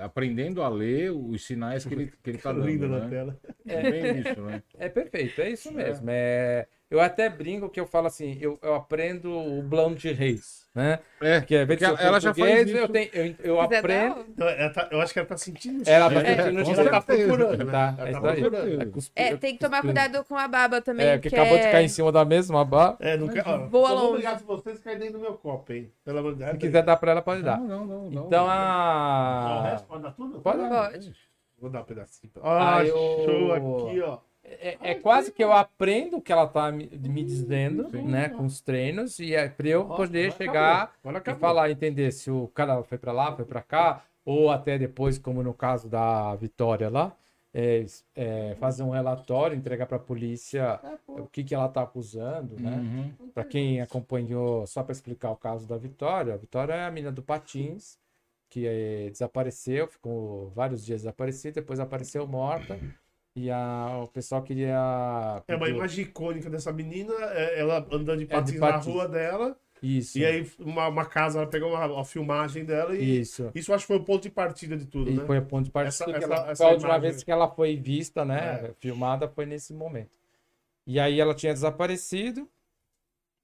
aprendendo 0.03 0.63
a 0.63 0.69
ler 0.69 1.11
os 1.13 1.45
sinais 1.45 1.85
que 1.85 1.95
ele, 1.95 2.13
que 2.23 2.31
ele 2.31 2.39
tá 2.39 2.53
dando. 2.53 2.67
Linda 2.67 2.89
na 2.89 3.01
Né? 3.01 3.09
tela. 3.09 3.41
É 3.67 3.91
bem 3.91 4.19
isso, 4.21 4.41
né? 4.43 4.63
É 4.79 4.89
perfeito, 4.89 5.41
é 5.41 5.51
isso 5.51 5.73
mesmo. 5.73 6.11
É, 6.11 6.67
eu 6.93 7.01
até 7.01 7.29
brinco 7.29 7.69
que 7.69 7.81
eu 7.81 7.87
falo 7.87 8.07
assim, 8.07 8.37
eu, 8.41 8.59
eu 8.63 8.75
aprendo 8.75 9.31
o 9.33 9.63
blond 9.63 9.97
de 9.99 10.13
reis, 10.13 10.67
né? 10.75 10.99
É, 11.21 11.41
Que 11.41 11.55
é 11.57 11.67
porque 11.67 11.85
ela 11.85 12.21
já 12.21 12.35
faz 12.35 12.69
isso. 12.69 12.77
eu, 12.77 12.89
tenho, 12.89 13.11
eu, 13.13 13.35
eu 13.43 13.61
aprendo. 13.61 14.25
Então, 14.29 14.47
tá- 14.73 14.89
eu 14.91 15.01
acho 15.01 15.13
que 15.13 15.19
ela 15.19 15.29
tá 15.29 15.37
sentindo 15.37 15.83
Ela 15.89 16.11
tá 16.11 16.21
cheiro. 16.21 16.43
sentindo 16.43 16.61
É, 16.61 16.65
cheiro. 16.65 16.81
ela 16.81 16.91
tá 16.91 17.01
procurando, 17.03 17.65
né? 17.65 17.73
Tá, 17.73 17.95
Ela 17.99 18.09
é 18.09 18.13
tá 18.13 18.19
isso 18.19 18.27
aí. 18.29 18.41
procurando. 18.41 18.83
É, 18.83 18.87
cuspi- 18.87 19.13
É, 19.17 19.37
tem 19.37 19.53
que 19.55 19.59
tomar 19.61 19.81
cuidado 19.83 20.25
com 20.25 20.37
a 20.37 20.47
baba 20.49 20.81
também. 20.81 21.07
É, 21.07 21.13
porque 21.17 21.31
que 21.31 21.35
acabou 21.37 21.59
de 21.59 21.65
é- 21.65 21.73
cair 21.73 21.85
em 21.85 21.89
cima 21.89 22.13
da 22.13 22.25
mesma 22.25 22.65
barra. 22.65 22.97
É, 23.01 23.17
não 23.17 23.29
quer. 23.29 23.43
Vou 23.69 23.89
longe. 23.89 24.13
brigar 24.15 24.39
com 24.41 24.47
vocês 24.47 24.79
cair 24.79 24.99
dentro 24.99 25.15
do 25.15 25.21
meu 25.21 25.35
copo, 25.35 25.73
hein? 25.73 25.91
Pelo 26.05 26.19
amor 26.19 26.33
de 26.35 26.39
Deus. 26.41 26.51
Se 26.53 26.59
quiser 26.59 26.83
dar 26.83 26.97
pra 26.97 27.13
ela, 27.13 27.23
pode 27.23 27.43
dar. 27.43 27.59
Não, 27.59 27.67
não, 27.67 27.87
não. 27.87 28.11
não. 28.11 28.27
Então 28.27 28.47
a. 28.49 29.83
pode 29.89 30.03
dar 30.03 30.11
tudo? 30.13 30.41
Pode 30.41 30.59
dar. 30.59 30.91
Pode. 30.91 31.13
Vou 31.59 31.71
dar 31.71 31.81
um 31.81 31.85
pedacinho. 31.85 32.33
Ah, 32.43 32.85
show 32.85 33.53
aqui, 33.53 34.01
ó. 34.01 34.19
É, 34.45 34.77
é 34.91 34.95
quase 34.95 35.31
que 35.31 35.43
eu 35.43 35.53
aprendo 35.53 36.17
o 36.17 36.21
que 36.21 36.33
ela 36.33 36.47
tá 36.47 36.71
me, 36.71 36.87
me 36.87 37.25
dizendo, 37.25 37.89
Sim. 37.91 38.03
né? 38.03 38.29
Com 38.29 38.45
os 38.45 38.61
treinos, 38.61 39.19
e 39.19 39.35
é 39.35 39.49
pra 39.49 39.69
eu 39.69 39.85
poder 39.87 40.33
chegar 40.33 40.93
acabou. 41.05 41.39
E 41.39 41.41
falar, 41.41 41.71
entender 41.71 42.13
se 42.13 42.31
o 42.31 42.49
cara 42.49 42.83
foi 42.83 42.99
pra 42.99 43.13
lá, 43.13 43.35
foi 43.35 43.45
pra 43.45 43.63
cá, 43.63 44.05
ou 44.25 44.51
até 44.51 44.79
depois, 44.79 45.19
como 45.19 45.43
no 45.43 45.55
caso 45.55 45.89
da 45.89 46.35
Vitória 46.37 46.89
lá, 46.91 47.13
é, 47.55 47.85
é, 48.17 48.57
fazer 48.59 48.83
um 48.83 48.91
relatório, 48.91 49.57
entregar 49.57 49.87
pra 49.87 49.99
polícia 49.99 50.81
o 51.07 51.27
que, 51.27 51.45
que 51.45 51.55
ela 51.55 51.69
tá 51.69 51.83
acusando, 51.83 52.59
né? 52.59 52.77
Uhum. 52.77 53.29
Pra 53.35 53.45
quem 53.45 53.81
acompanhou, 53.81 54.67
só 54.67 54.83
pra 54.83 54.93
explicar 54.93 55.31
o 55.31 55.37
caso 55.37 55.69
da 55.69 55.77
Vitória, 55.77 56.35
a 56.35 56.37
Vitória 56.37 56.73
é 56.73 56.85
a 56.87 56.91
menina 56.91 57.13
do 57.13 57.23
Patins, 57.23 57.99
que 58.49 58.67
eh, 58.67 59.09
desapareceu, 59.11 59.87
ficou 59.87 60.51
vários 60.51 60.85
dias 60.85 61.03
desaparecida, 61.03 61.61
depois 61.61 61.81
apareceu 61.81 62.27
morta. 62.27 62.79
E 63.35 63.51
a, 63.51 64.01
o 64.05 64.09
pessoal 64.09 64.43
queria. 64.43 65.43
É 65.49 65.57
uma 65.57 65.69
imagem 65.69 66.05
icônica 66.05 66.51
dessa 66.51 66.71
menina, 66.73 67.15
é 67.33 67.59
ela 67.61 67.79
andando 67.91 68.19
de 68.19 68.25
É, 68.25 68.27
de 68.27 68.27
patins 68.27 68.61
patins. 68.61 68.87
na 68.87 68.93
rua 68.93 69.09
dela, 69.09 69.57
Isso. 69.83 70.19
e 70.19 70.25
aí 70.27 70.47
uma, 70.59 70.89
uma 70.89 71.07
casa, 71.07 71.39
ela 71.39 71.47
pegou 71.49 71.71
uma, 71.71 71.87
uma 71.87 72.05
filmagem 72.05 72.63
dela 72.67 72.95
e 72.95 73.21
isso. 73.21 73.51
Isso. 73.55 73.73
acho 73.73 73.85
que 73.85 73.87
foi 73.87 73.97
o 73.97 74.05
ponto 74.05 74.23
de 74.25 74.31
partida 74.31 74.77
de 74.77 74.85
tudo, 74.85 75.11
E 75.11 75.15
né? 75.15 75.25
foi 75.25 75.39
o 75.39 75.47
ponto 75.47 75.65
de 75.65 75.71
partida. 75.71 76.11
Essa- 76.11 76.11
essa- 76.19 76.35
ela- 76.35 76.51
essa 76.51 76.57
foi 76.63 76.67
a 76.67 76.71
última 76.75 76.89
imagem. 76.91 77.11
vez 77.11 77.25
que 77.25 77.31
ela 77.33 77.49
foi 77.49 77.75
vista, 77.77 78.23
né? 78.23 78.67
É. 78.67 78.75
Filmada 78.79 79.27
foi 79.27 79.47
nesse 79.47 79.73
momento. 79.73 80.19
E 80.87 81.01
aí 81.01 81.19
ela 81.19 81.35
tinha 81.35 81.55
desaparecido. 81.55 82.47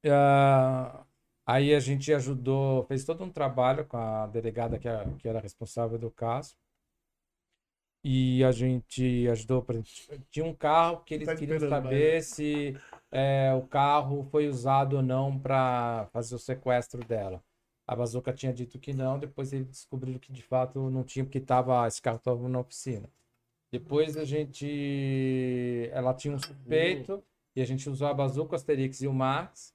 ah, 0.07 1.03
aí 1.47 1.75
a 1.75 1.81
gente 1.81 2.13
ajudou, 2.13 2.85
fez 2.85 3.05
todo 3.05 3.25
um 3.25 3.31
trabalho 3.31 3.85
com 3.87 3.97
a 3.97 4.27
delegada 4.27 4.79
que, 4.79 4.87
era- 4.87 5.09
que 5.19 5.27
era 5.29 5.41
responsável 5.41 5.99
do 5.99 6.11
caso. 6.11 6.55
E 8.11 8.43
a 8.43 8.51
gente 8.53 9.29
ajudou. 9.29 9.61
Pra, 9.61 9.77
tinha 10.31 10.47
um 10.47 10.55
carro 10.55 11.03
que 11.05 11.13
eles 11.13 11.29
Tá 11.29 11.37
queriam 11.37 11.61
saber 11.61 12.23
se 12.23 12.75
é, 13.13 13.53
o 13.53 13.67
carro 13.67 14.27
foi 14.31 14.49
usado 14.49 14.97
ou 14.97 15.03
não 15.03 15.39
para 15.39 16.09
fazer 16.11 16.35
o 16.35 16.39
sequestro 16.39 17.05
dela. 17.05 17.45
A 17.87 17.95
Bazuca 17.95 18.33
tinha 18.33 18.51
dito 18.51 18.79
que 18.79 18.95
não, 18.95 19.19
depois 19.19 19.53
eles 19.53 19.67
descobriram 19.67 20.19
que 20.19 20.33
de 20.33 20.43
fato 20.43 20.89
não 20.89 21.05
tinha, 21.05 21.23
porque 21.23 21.39
tava, 21.39 21.87
esse 21.87 22.01
carro 22.01 22.17
estava 22.17 22.49
na 22.49 22.61
oficina. 22.61 23.11
Depois 23.71 24.17
a 24.17 24.25
gente. 24.25 25.91
Ela 25.93 26.15
tinha 26.15 26.33
um 26.33 26.39
suspeito 26.39 27.23
e 27.55 27.61
a 27.61 27.67
gente 27.67 27.91
usou 27.91 28.09
a 28.09 28.15
Bazuca, 28.15 28.53
o 28.53 28.57
Asterix 28.57 29.03
e 29.03 29.07
o 29.07 29.13
Max 29.13 29.75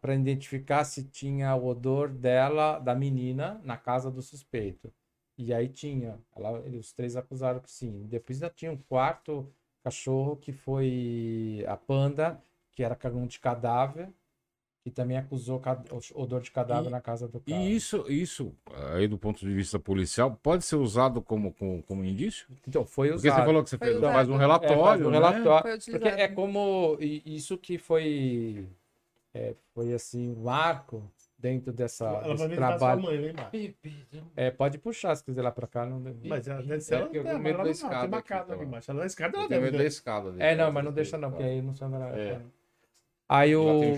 para 0.00 0.14
identificar 0.16 0.82
se 0.82 1.04
tinha 1.04 1.54
o 1.54 1.68
odor 1.68 2.08
dela, 2.08 2.80
da 2.80 2.96
menina, 2.96 3.60
na 3.62 3.76
casa 3.76 4.10
do 4.10 4.20
suspeito. 4.20 4.92
E 5.36 5.52
aí 5.52 5.68
tinha. 5.68 6.18
Ela, 6.36 6.60
os 6.60 6.92
três 6.92 7.16
acusaram 7.16 7.60
que 7.60 7.70
sim. 7.70 8.06
Depois 8.06 8.42
ainda 8.42 8.54
tinha 8.54 8.72
um 8.72 8.76
quarto 8.76 9.46
cachorro 9.82 10.36
que 10.36 10.52
foi 10.52 11.64
a 11.66 11.76
Panda, 11.76 12.40
que 12.72 12.82
era 12.82 12.94
cagão 12.94 13.26
de 13.26 13.38
cadáver, 13.40 14.08
que 14.84 14.90
também 14.90 15.16
acusou 15.16 15.60
odor 16.14 16.40
de 16.40 16.50
cadáver 16.50 16.88
E- 16.88 16.92
na 16.92 17.00
casa 17.00 17.28
do 17.28 17.40
cara. 17.40 17.62
E 17.62 17.76
isso, 17.76 18.04
isso, 18.08 18.54
aí 18.94 19.08
do 19.08 19.18
ponto 19.18 19.40
de 19.40 19.52
vista 19.52 19.78
policial, 19.78 20.36
pode 20.42 20.64
ser 20.64 20.76
usado 20.76 21.20
como, 21.22 21.52
como, 21.54 21.82
como 21.82 22.04
indício? 22.04 22.46
Então, 22.66 22.84
foi 22.84 23.10
Porque 23.10 23.28
usado. 23.28 23.40
você 23.40 23.46
falou 23.46 23.62
que 23.64 23.70
você 23.70 23.78
fez 23.78 23.98
mais 24.00 24.28
um 24.28 24.34
É, 24.34 24.38
relatório. 24.38 24.82
faz 24.84 25.00
um 25.02 25.10
né? 25.10 25.12
relatório. 25.12 25.80
Porque 25.90 26.08
é 26.08 26.28
como 26.28 26.96
isso 27.00 27.58
que 27.58 27.78
foi 27.78 28.68
é, 29.34 29.54
foi 29.74 29.92
assim 29.94 30.30
um 30.30 30.42
marco 30.42 31.02
dentro 31.42 31.72
dessa 31.72 32.06
Ela 32.06 32.20
vai 32.20 32.48
visitar 32.48 32.78
sua 32.78 32.78
trabalho. 32.78 33.02
mãe. 33.02 33.34
É, 34.36 34.50
pode 34.50 34.78
puxar 34.78 35.14
se 35.16 35.24
quiser 35.24 35.42
lá 35.42 35.50
pra 35.50 35.66
cá. 35.66 35.84
Não... 35.84 36.00
Mas 36.24 36.46
ela 36.46 36.62
deve 36.62 36.74
É, 36.76 36.80
ser 36.80 36.94
ela, 36.94 37.08
eu 37.12 37.20
é, 37.22 37.24
tenho 37.24 37.38
medo 37.40 37.48
ela 37.54 37.58
da 37.58 37.64
não, 37.64 37.70
escada 37.72 37.98
tem 38.00 38.08
uma 38.08 38.18
aqui, 38.18 38.28
tá 38.28 38.44
lá. 38.54 38.62
embaixo. 38.64 38.90
Ela 38.90 39.00
na 39.00 39.06
escada 39.06 39.36
Eu 39.36 39.40
ela 39.40 39.48
tenho 39.48 39.60
deve 39.60 39.64
medo 39.64 39.76
da 39.78 39.82
ver. 39.82 39.88
escada. 39.88 40.30
dele, 40.30 40.42
É, 40.44 40.54
não, 40.54 40.66
né? 40.66 40.70
mas 40.70 40.84
não 40.84 40.92
deixa 40.92 41.18
não, 41.18 41.30
porque 41.30 41.42
aí 41.44 41.60
não 41.60 41.74
sabe 41.74 41.96
É. 41.96 42.40
Aí 43.28 43.56
o 43.56 43.96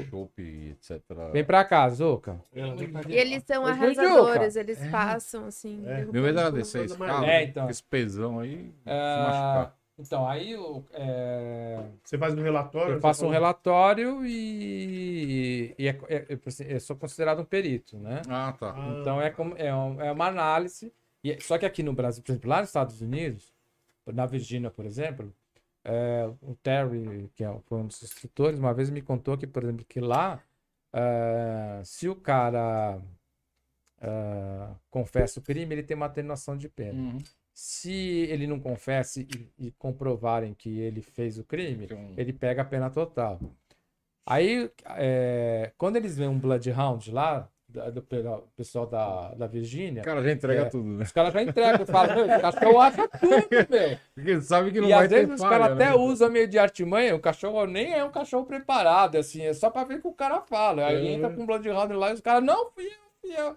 vem 1.32 1.44
pra 1.44 1.64
cá, 1.64 1.88
Zuca. 1.88 2.40
Pra 2.52 3.10
E 3.10 3.16
eles 3.16 3.42
são 3.44 3.66
arrasadores, 3.66 4.54
eles 4.56 4.78
passam 4.90 5.46
assim. 5.46 5.82
É. 5.86 6.04
Meu 6.04 6.22
medo 6.22 6.38
era 6.38 6.50
descer 6.52 6.82
a 6.82 6.84
escada, 6.84 7.26
É, 7.26 7.42
então. 7.42 7.68
esse 7.68 7.82
pesão 7.82 8.38
aí, 8.38 8.66
se 8.72 8.72
Ah, 8.86 9.24
machucar. 9.26 9.76
Então, 9.98 10.26
aí 10.26 10.56
o, 10.56 10.84
é, 10.92 11.88
Você 12.02 12.18
faz 12.18 12.34
um 12.34 12.42
relatório. 12.42 12.94
eu 12.94 13.00
faço 13.00 13.26
um 13.26 13.30
relatório 13.30 14.24
e, 14.26 15.74
e 15.78 15.88
é- 15.88 15.98
é- 16.08 16.26
eu, 16.28 16.40
eu 16.68 16.80
sou 16.80 16.96
considerado 16.96 17.40
um 17.40 17.44
perito, 17.44 17.98
né? 17.98 18.22
Ah, 18.28 18.52
tá. 18.58 18.74
Então 19.00 19.20
é, 19.20 19.30
como, 19.30 19.56
é, 19.56 19.74
um- 19.74 20.00
é 20.00 20.10
uma 20.12 20.26
análise. 20.26 20.92
E, 21.22 21.40
só 21.40 21.56
que 21.56 21.64
aqui 21.64 21.82
no 21.82 21.92
Brasil, 21.92 22.22
por 22.22 22.32
exemplo, 22.32 22.50
lá 22.50 22.60
nos 22.60 22.68
Estados 22.70 23.00
Unidos, 23.00 23.54
na 24.06 24.26
Virgínia, 24.26 24.70
por 24.70 24.84
exemplo, 24.84 25.32
é, 25.84 26.28
o 26.42 26.54
Terry, 26.56 27.30
que 27.34 27.44
é, 27.44 27.58
foi 27.66 27.78
um 27.78 27.86
dos 27.86 28.02
instrutores, 28.02 28.58
uma 28.58 28.74
vez 28.74 28.90
me 28.90 29.00
contou 29.00 29.36
que, 29.38 29.46
por 29.46 29.62
exemplo, 29.62 29.84
que 29.88 30.00
lá, 30.00 30.42
é, 30.92 31.80
se 31.84 32.08
o 32.08 32.14
cara 32.16 33.00
é, 34.00 34.68
confessa 34.90 35.40
o 35.40 35.42
crime, 35.42 35.74
ele 35.74 35.82
tem 35.82 35.96
uma 35.96 36.06
atenuação 36.06 36.56
de 36.56 36.68
pena. 36.68 36.98
Uhum. 36.98 37.18
Se 37.54 37.92
ele 38.28 38.46
não 38.48 38.58
confessa 38.58 39.20
e, 39.20 39.28
e 39.58 39.70
comprovarem 39.78 40.52
que 40.54 40.80
ele 40.80 41.00
fez 41.00 41.38
o 41.38 41.44
crime, 41.44 41.86
ele 42.16 42.32
pega 42.32 42.62
a 42.62 42.64
pena 42.64 42.90
total. 42.90 43.38
Aí, 44.26 44.70
é, 44.96 45.70
quando 45.78 45.96
eles 45.96 46.16
veem 46.16 46.28
um 46.30 46.38
Bloodhound 46.38 47.12
lá, 47.12 47.48
do 47.92 48.02
pe- 48.02 48.22
pessoal 48.56 48.86
da, 48.86 49.34
da 49.34 49.46
Virgínia, 49.48 50.02
O 50.02 50.04
cara 50.04 50.22
já 50.22 50.30
entrega 50.32 50.62
É. 50.62 50.64
tudo, 50.68 50.84
né? 50.84 51.02
os 51.04 51.10
caras 51.12 51.32
já 51.32 51.42
entregam 51.42 51.84
falam, 51.86 52.14
meu, 52.16 52.26
esse 52.26 52.40
cachorro 52.40 52.80
acha 52.80 53.08
tudo, 53.08 53.48
velho. 53.68 54.00
Porque 54.14 54.40
sabe 54.42 54.70
que 54.72 54.80
não 54.80 54.88
E 54.88 54.92
vai 54.92 55.04
às 55.04 55.10
vezes 55.10 55.34
os 55.34 55.40
caras 55.40 55.76
né? 55.76 55.84
até 55.84 55.94
usam 55.96 56.30
meio 56.30 56.46
de 56.48 56.58
artimanha, 56.58 57.14
o 57.16 57.20
cachorro 57.20 57.66
nem 57.66 57.92
é 57.92 58.04
um 58.04 58.10
cachorro 58.12 58.46
preparado, 58.46 59.16
assim, 59.16 59.42
é 59.42 59.52
só 59.52 59.70
pra 59.70 59.82
ver 59.84 59.96
o 59.96 60.00
que 60.02 60.08
o 60.08 60.12
cara 60.12 60.40
fala. 60.42 60.86
Aí 60.86 61.06
É. 61.06 61.12
entra 61.12 61.30
com 61.30 61.42
um 61.42 61.46
Bloodhound 61.46 61.92
lá 61.94 62.10
e 62.10 62.14
os 62.14 62.20
caras, 62.20 62.44
não, 62.44 62.70
fui 62.70 62.84
eu, 62.86 62.90
fui 63.20 63.32
eu. 63.36 63.56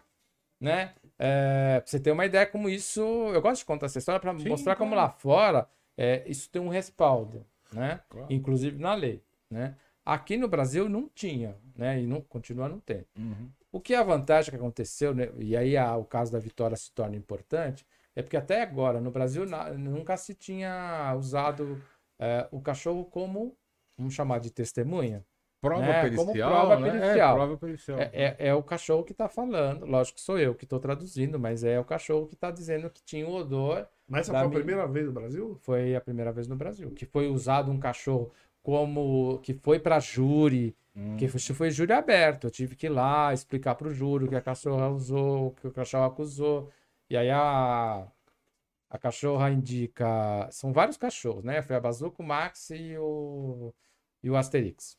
Né? 0.60 0.94
É, 1.20 1.80
pra 1.80 1.88
você 1.88 2.00
ter 2.00 2.12
uma 2.12 2.26
ideia 2.26 2.46
como 2.46 2.70
isso, 2.70 3.02
eu 3.02 3.42
gosto 3.42 3.60
de 3.60 3.66
contar 3.66 3.86
essa 3.88 4.00
história 4.00 4.40
Sim, 4.40 4.50
mostrar 4.50 4.76
como 4.76 4.94
claro. 4.94 5.08
lá 5.08 5.14
fora 5.14 5.68
é, 5.98 6.24
isso 6.28 6.50
tem 6.50 6.62
um 6.62 6.70
respaldo, 6.70 7.46
né? 7.72 8.02
Claro. 8.10 8.28
Inclusive 8.32 8.80
na 8.80 8.94
lei, 8.94 9.24
né? 9.50 9.76
Aqui 10.06 10.38
no 10.38 10.48
Brasil 10.48 10.88
não 10.88 11.10
tinha, 11.10 11.58
né? 11.76 12.00
E 12.02 12.08
não 12.08 12.22
continua 12.22 12.70
não 12.70 12.80
tendo. 12.80 13.06
Uhum. 13.18 13.50
O 13.72 13.82
que 13.82 13.94
é 13.94 13.98
a 13.98 14.04
vantagem 14.04 14.50
que 14.52 14.56
aconteceu, 14.56 15.14
né? 15.14 15.30
e 15.38 15.56
aí 15.58 15.76
a- 15.76 15.98
o 15.98 16.06
caso 16.06 16.32
da 16.32 16.40
Vitória 16.40 16.78
se 16.78 16.92
torna 16.92 17.16
importante, 17.16 17.86
é 18.16 18.22
porque 18.22 18.38
até 18.38 18.62
agora 18.62 19.02
no 19.02 19.12
Brasil 19.12 19.46
na- 19.46 19.72
nunca 19.74 20.16
se 20.18 20.34
tinha 20.34 21.14
usado 21.18 21.82
é, 22.20 22.48
o 22.52 22.60
cachorro 22.60 23.06
como, 23.06 23.56
vamos 23.98 24.14
chamar 24.16 24.40
de 24.40 24.50
testemunha. 24.50 25.24
Prova 25.68 25.82
Né, 25.86 26.02
pericial. 26.02 26.26
como 26.26 26.34
prova 26.38 26.80
né? 26.80 26.92
pericial. 26.92 27.30
É, 27.32 27.34
prova 27.36 27.58
pericial. 27.58 28.00
É, 28.00 28.10
é- 28.14 28.36
é 28.40 28.54
o 28.54 28.64
cachorro 28.64 29.04
que 29.04 29.12
está 29.12 29.28
falando, 29.30 29.86
lógico 29.86 30.16
que 30.18 30.22
sou 30.24 30.38
eu 30.40 30.54
que 30.56 30.64
estou 30.66 30.80
traduzindo, 30.80 31.40
mas 31.40 31.64
é 31.64 31.80
o 31.80 31.84
cachorro 31.86 32.28
que 32.28 32.34
está 32.36 32.50
dizendo 32.52 32.90
que 32.90 33.02
tinha 33.04 33.28
o 33.28 33.34
odor. 33.34 33.86
Mas 34.08 34.22
essa 34.22 34.32
foi 34.32 34.40
a 34.40 34.48
minha- 34.48 34.60
primeira 34.60 34.88
vez 34.88 35.06
no 35.06 35.12
Brasil? 35.12 35.58
Foi 35.62 35.96
a 35.96 36.02
primeira 36.02 36.32
vez 36.32 36.48
no 36.48 36.56
Brasil, 36.56 36.92
que 36.92 37.06
foi 37.06 37.28
usado 37.28 37.72
um 37.72 37.80
cachorro 37.80 38.32
como 38.64 39.40
que 39.44 39.54
foi 39.54 39.80
para 39.80 40.00
júri, 40.00 40.76
Hum. 40.96 41.16
que 41.16 41.28
foi, 41.28 41.40
foi 41.40 41.70
júri 41.72 41.94
aberto. 41.94 42.48
Eu 42.48 42.52
tive 42.52 42.76
que 42.76 42.88
ir 42.88 42.90
lá 42.90 43.32
explicar 43.34 43.76
para 43.76 43.88
o 43.88 43.94
júri 43.94 44.26
o 44.26 44.28
que 44.28 44.36
a 44.36 44.42
cachorra 44.42 44.90
usou, 44.90 45.48
o 45.48 45.52
que 45.52 45.68
o 45.68 45.72
cachorro 45.72 46.06
acusou. 46.06 46.70
E 47.10 47.16
aí 47.16 47.30
a, 47.30 48.06
a 48.90 48.98
cachorra 48.98 49.50
indica. 49.52 50.48
São 50.52 50.74
vários 50.74 50.98
cachorros, 50.98 51.44
né? 51.44 51.62
Foi 51.62 51.76
a 51.76 51.80
Bazuco, 51.80 52.22
o 52.24 52.26
Max 52.26 52.70
e 52.72 52.98
o, 52.98 53.74
e 54.24 54.30
o 54.30 54.36
Asterix. 54.36 54.98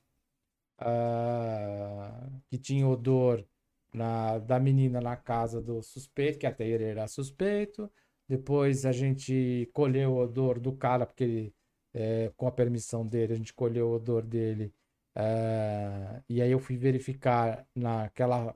Ah, 0.79 2.31
que 2.51 2.59
tinha 2.59 2.87
odor 2.87 3.45
na, 3.93 4.39
da 4.39 4.61
menina 4.61 5.01
na 5.01 5.17
casa 5.17 5.61
do 5.61 5.83
suspeito, 5.83 6.39
que 6.39 6.47
até 6.47 6.67
ele 6.67 6.85
era 6.85 7.09
suspeito. 7.09 7.91
Depois 8.29 8.85
a 8.87 8.93
gente 8.93 9.69
colheu 9.73 10.13
o 10.13 10.19
odor 10.19 10.61
do 10.61 10.73
cara, 10.77 11.07
porque 11.07 11.25
ele, 11.25 11.55
é, 11.95 12.31
com 12.37 12.47
a 12.47 12.53
permissão 12.53 13.07
dele, 13.07 13.33
a 13.35 13.37
gente 13.37 13.55
colheu 13.55 13.89
o 13.89 13.95
odor 13.95 14.23
dele. 14.25 14.73
Ah, 15.15 16.23
e 16.29 16.41
aí 16.43 16.51
eu 16.51 16.59
fui 16.61 16.77
verificar 16.77 17.67
naquela, 17.75 18.55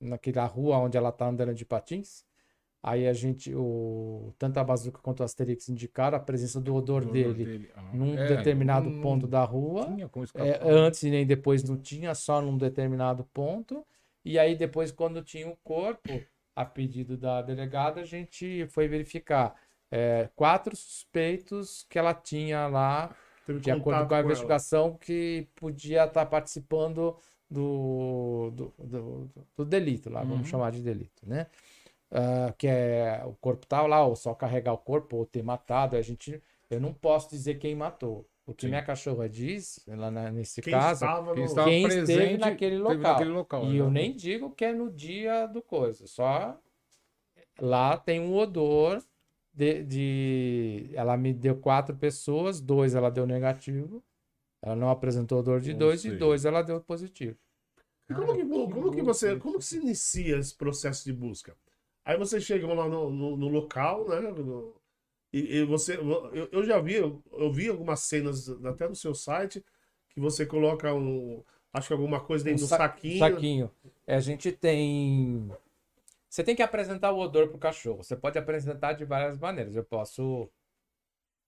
naquela 0.00 0.44
rua 0.46 0.78
onde 0.78 0.96
ela 0.96 1.12
tá 1.12 1.26
andando 1.28 1.54
de 1.54 1.64
patins. 1.64 2.24
Aí 2.82 3.06
a 3.06 3.12
gente, 3.12 3.54
o, 3.54 4.32
tanto 4.38 4.58
a 4.58 4.64
Bazuca 4.64 4.98
quanto 5.00 5.20
o 5.20 5.22
Asterix 5.22 5.68
indicaram 5.68 6.16
a 6.16 6.20
presença 6.20 6.60
do 6.60 6.74
odor 6.74 7.02
Odor 7.02 7.12
dele 7.12 7.70
Ah, 7.76 7.92
num 7.94 8.16
é, 8.16 8.26
determinado 8.26 8.90
ponto 9.00 9.26
da 9.26 9.44
rua. 9.44 9.86
É, 10.34 10.60
antes 10.68 11.02
e 11.02 11.10
nem 11.10 11.24
depois 11.26 11.62
não 11.62 11.76
tinha, 11.76 12.14
só 12.14 12.40
num 12.40 12.56
determinado 12.58 13.24
ponto. 13.32 13.86
E 14.24 14.38
aí 14.38 14.56
depois, 14.56 14.90
quando 14.90 15.22
tinha 15.22 15.48
o 15.48 15.56
corpo, 15.62 16.20
a 16.56 16.64
pedido 16.64 17.16
da 17.16 17.40
delegada, 17.42 18.00
a 18.00 18.04
gente 18.04 18.66
foi 18.68 18.88
verificar 18.88 19.54
é, 19.90 20.28
quatro 20.34 20.74
suspeitos 20.74 21.86
que 21.88 21.98
ela 21.98 22.14
tinha 22.14 22.66
lá, 22.66 23.14
Teve 23.46 23.60
de 23.60 23.70
acordo 23.70 24.06
com 24.06 24.14
a 24.14 24.18
ela. 24.18 24.24
investigação, 24.26 24.96
que 24.96 25.46
podia 25.54 26.04
estar 26.04 26.26
participando 26.26 27.16
do, 27.50 28.50
do, 28.54 28.74
do, 28.78 29.30
do 29.56 29.64
delito 29.64 30.08
lá, 30.10 30.22
vamos 30.22 30.38
Uhum. 30.38 30.44
chamar 30.50 30.72
de 30.72 30.82
delito, 30.82 31.28
né? 31.28 31.46
Ah, 32.14 32.52
que 32.58 32.66
é 32.66 33.22
o 33.24 33.32
corpo 33.34 33.66
tá 33.66 33.80
lá, 33.86 34.04
ou 34.06 34.14
só 34.14 34.34
carregar 34.34 34.74
o 34.74 34.78
corpo, 34.78 35.16
ou 35.16 35.24
ter 35.26 35.42
matado. 35.42 35.96
A 35.96 36.02
gente, 36.02 36.42
eu 36.68 36.78
não 36.78 36.92
posso 36.92 37.30
dizer 37.30 37.54
quem 37.54 37.74
matou. 37.74 38.28
O 38.44 38.52
que 38.52 38.62
Sim. 38.66 38.68
minha 38.70 38.82
cachorra 38.82 39.28
diz, 39.28 39.80
lá 39.86 40.10
na- 40.10 40.30
nesse 40.30 40.60
Quem 40.60 40.72
caso, 40.72 41.04
estava 41.06 41.32
Quem 41.34 41.44
estava 41.44 41.68
quem 41.70 41.86
esteve 41.86 42.04
presente 42.04 42.38
naquele 42.40 42.76
esteve 42.76 42.98
local. 42.98 43.12
naquele 43.12 43.30
local, 43.30 43.64
E 43.64 43.76
eu 43.76 43.86
né? 43.86 43.92
nem 44.02 44.16
digo 44.16 44.50
que 44.50 44.64
é 44.64 44.74
no 44.74 44.90
dia 44.90 45.46
do 45.46 45.62
coisa, 45.62 46.06
só 46.06 46.58
lá 47.60 47.96
tem 47.96 48.20
um 48.20 48.34
odor 48.36 49.02
de, 49.54 49.82
de- 49.84 50.90
Ela 50.94 51.16
me 51.16 51.32
deu 51.32 51.56
quatro 51.56 51.96
pessoas, 51.96 52.60
dois 52.60 52.94
ela 52.94 53.10
deu 53.10 53.26
negativo, 53.26 54.02
ela 54.60 54.76
não 54.76 54.90
apresentou 54.90 55.38
odor 55.38 55.60
de 55.60 55.72
Ou 55.72 55.78
dois, 55.78 56.00
e 56.00 56.02
seja- 56.10 56.18
dois 56.18 56.44
ela 56.44 56.62
deu 56.62 56.80
positivo. 56.80 57.38
E 58.10 58.14
como 58.14 58.34
que, 58.34 58.44
como 58.44 58.90
que 58.92 59.02
você, 59.02 59.36
como 59.36 59.58
que 59.58 59.64
se 59.64 59.78
inicia 59.78 60.38
esse 60.38 60.54
processo 60.54 61.04
de 61.04 61.12
busca? 61.12 61.56
Aí 62.04 62.16
você 62.16 62.40
chega 62.40 62.66
lá 62.66 62.88
no, 62.88 63.10
no, 63.10 63.36
no 63.36 63.48
local, 63.48 64.08
né? 64.08 64.20
no- 64.20 64.74
e, 65.32 65.58
e 65.58 65.64
você, 65.64 65.96
eu, 65.96 66.48
eu 66.52 66.64
já 66.64 66.78
vi, 66.80 66.94
eu, 66.94 67.22
eu 67.32 67.50
vi 67.52 67.68
algumas 67.68 68.00
cenas 68.00 68.48
até 68.66 68.88
no 68.88 68.94
seu 68.94 69.14
site 69.14 69.64
que 70.10 70.20
você 70.20 70.44
coloca 70.44 70.92
um, 70.94 71.42
acho 71.72 71.88
que 71.88 71.94
alguma 71.94 72.20
coisa 72.20 72.44
dentro 72.44 72.62
Um 72.64 72.66
do 72.66 72.68
sa- 72.68 72.78
saquinho. 72.78 73.18
Saquinho. 73.18 73.70
É, 74.06 74.16
a 74.16 74.20
gente 74.20 74.52
tem. 74.52 75.50
Você 76.28 76.44
tem 76.44 76.56
que 76.56 76.62
apresentar 76.62 77.12
o 77.12 77.18
odor 77.20 77.48
pro 77.48 77.58
cachorro. 77.58 78.02
Você 78.02 78.16
pode 78.16 78.38
apresentar 78.38 78.94
de 78.94 79.04
várias 79.04 79.38
maneiras. 79.38 79.74
Eu 79.76 79.84
posso. 79.84 80.50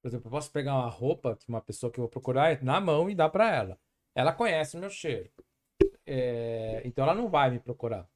Por 0.01 0.09
exemplo, 0.09 0.27
eu 0.29 0.31
posso 0.31 0.51
pegar 0.53 0.75
uma 0.75 0.89
roupa 0.89 1.35
de 1.35 1.47
uma 1.49 1.61
pessoa 1.61 1.91
que 1.91 1.99
eu 1.99 2.03
vou 2.03 2.11
procurar 2.11 2.63
na 2.63 2.81
mão 2.81 3.09
e 3.11 3.15
dar 3.15 3.29
para 3.31 3.55
ela. 3.55 3.79
Ela 4.15 4.33
conhece 4.33 4.77
o 4.77 4.81
meu 4.81 4.91
cheiro. 4.91 5.31
É, 6.07 6.83
Então 6.85 7.05
ela 7.05 7.15
não 7.15 7.29
vai 7.29 7.51
me 7.51 7.59
procurar. 7.59 8.09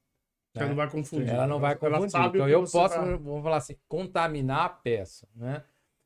Ela 0.55 0.65
né? 0.65 0.69
não 0.69 0.75
vai 0.75 0.89
confundir. 0.89 1.29
Ela 1.29 1.47
não 1.47 1.59
vai 1.59 1.77
Ela 1.79 1.99
confundir. 1.99 2.27
Então 2.27 2.49
eu 2.49 2.61
posso, 2.61 2.95
tá- 2.95 3.03
vamos 3.17 3.43
falar 3.43 3.57
assim, 3.57 3.75
contaminar 3.87 4.65
a 4.65 4.69
peça, 4.69 5.27
né? 5.35 5.63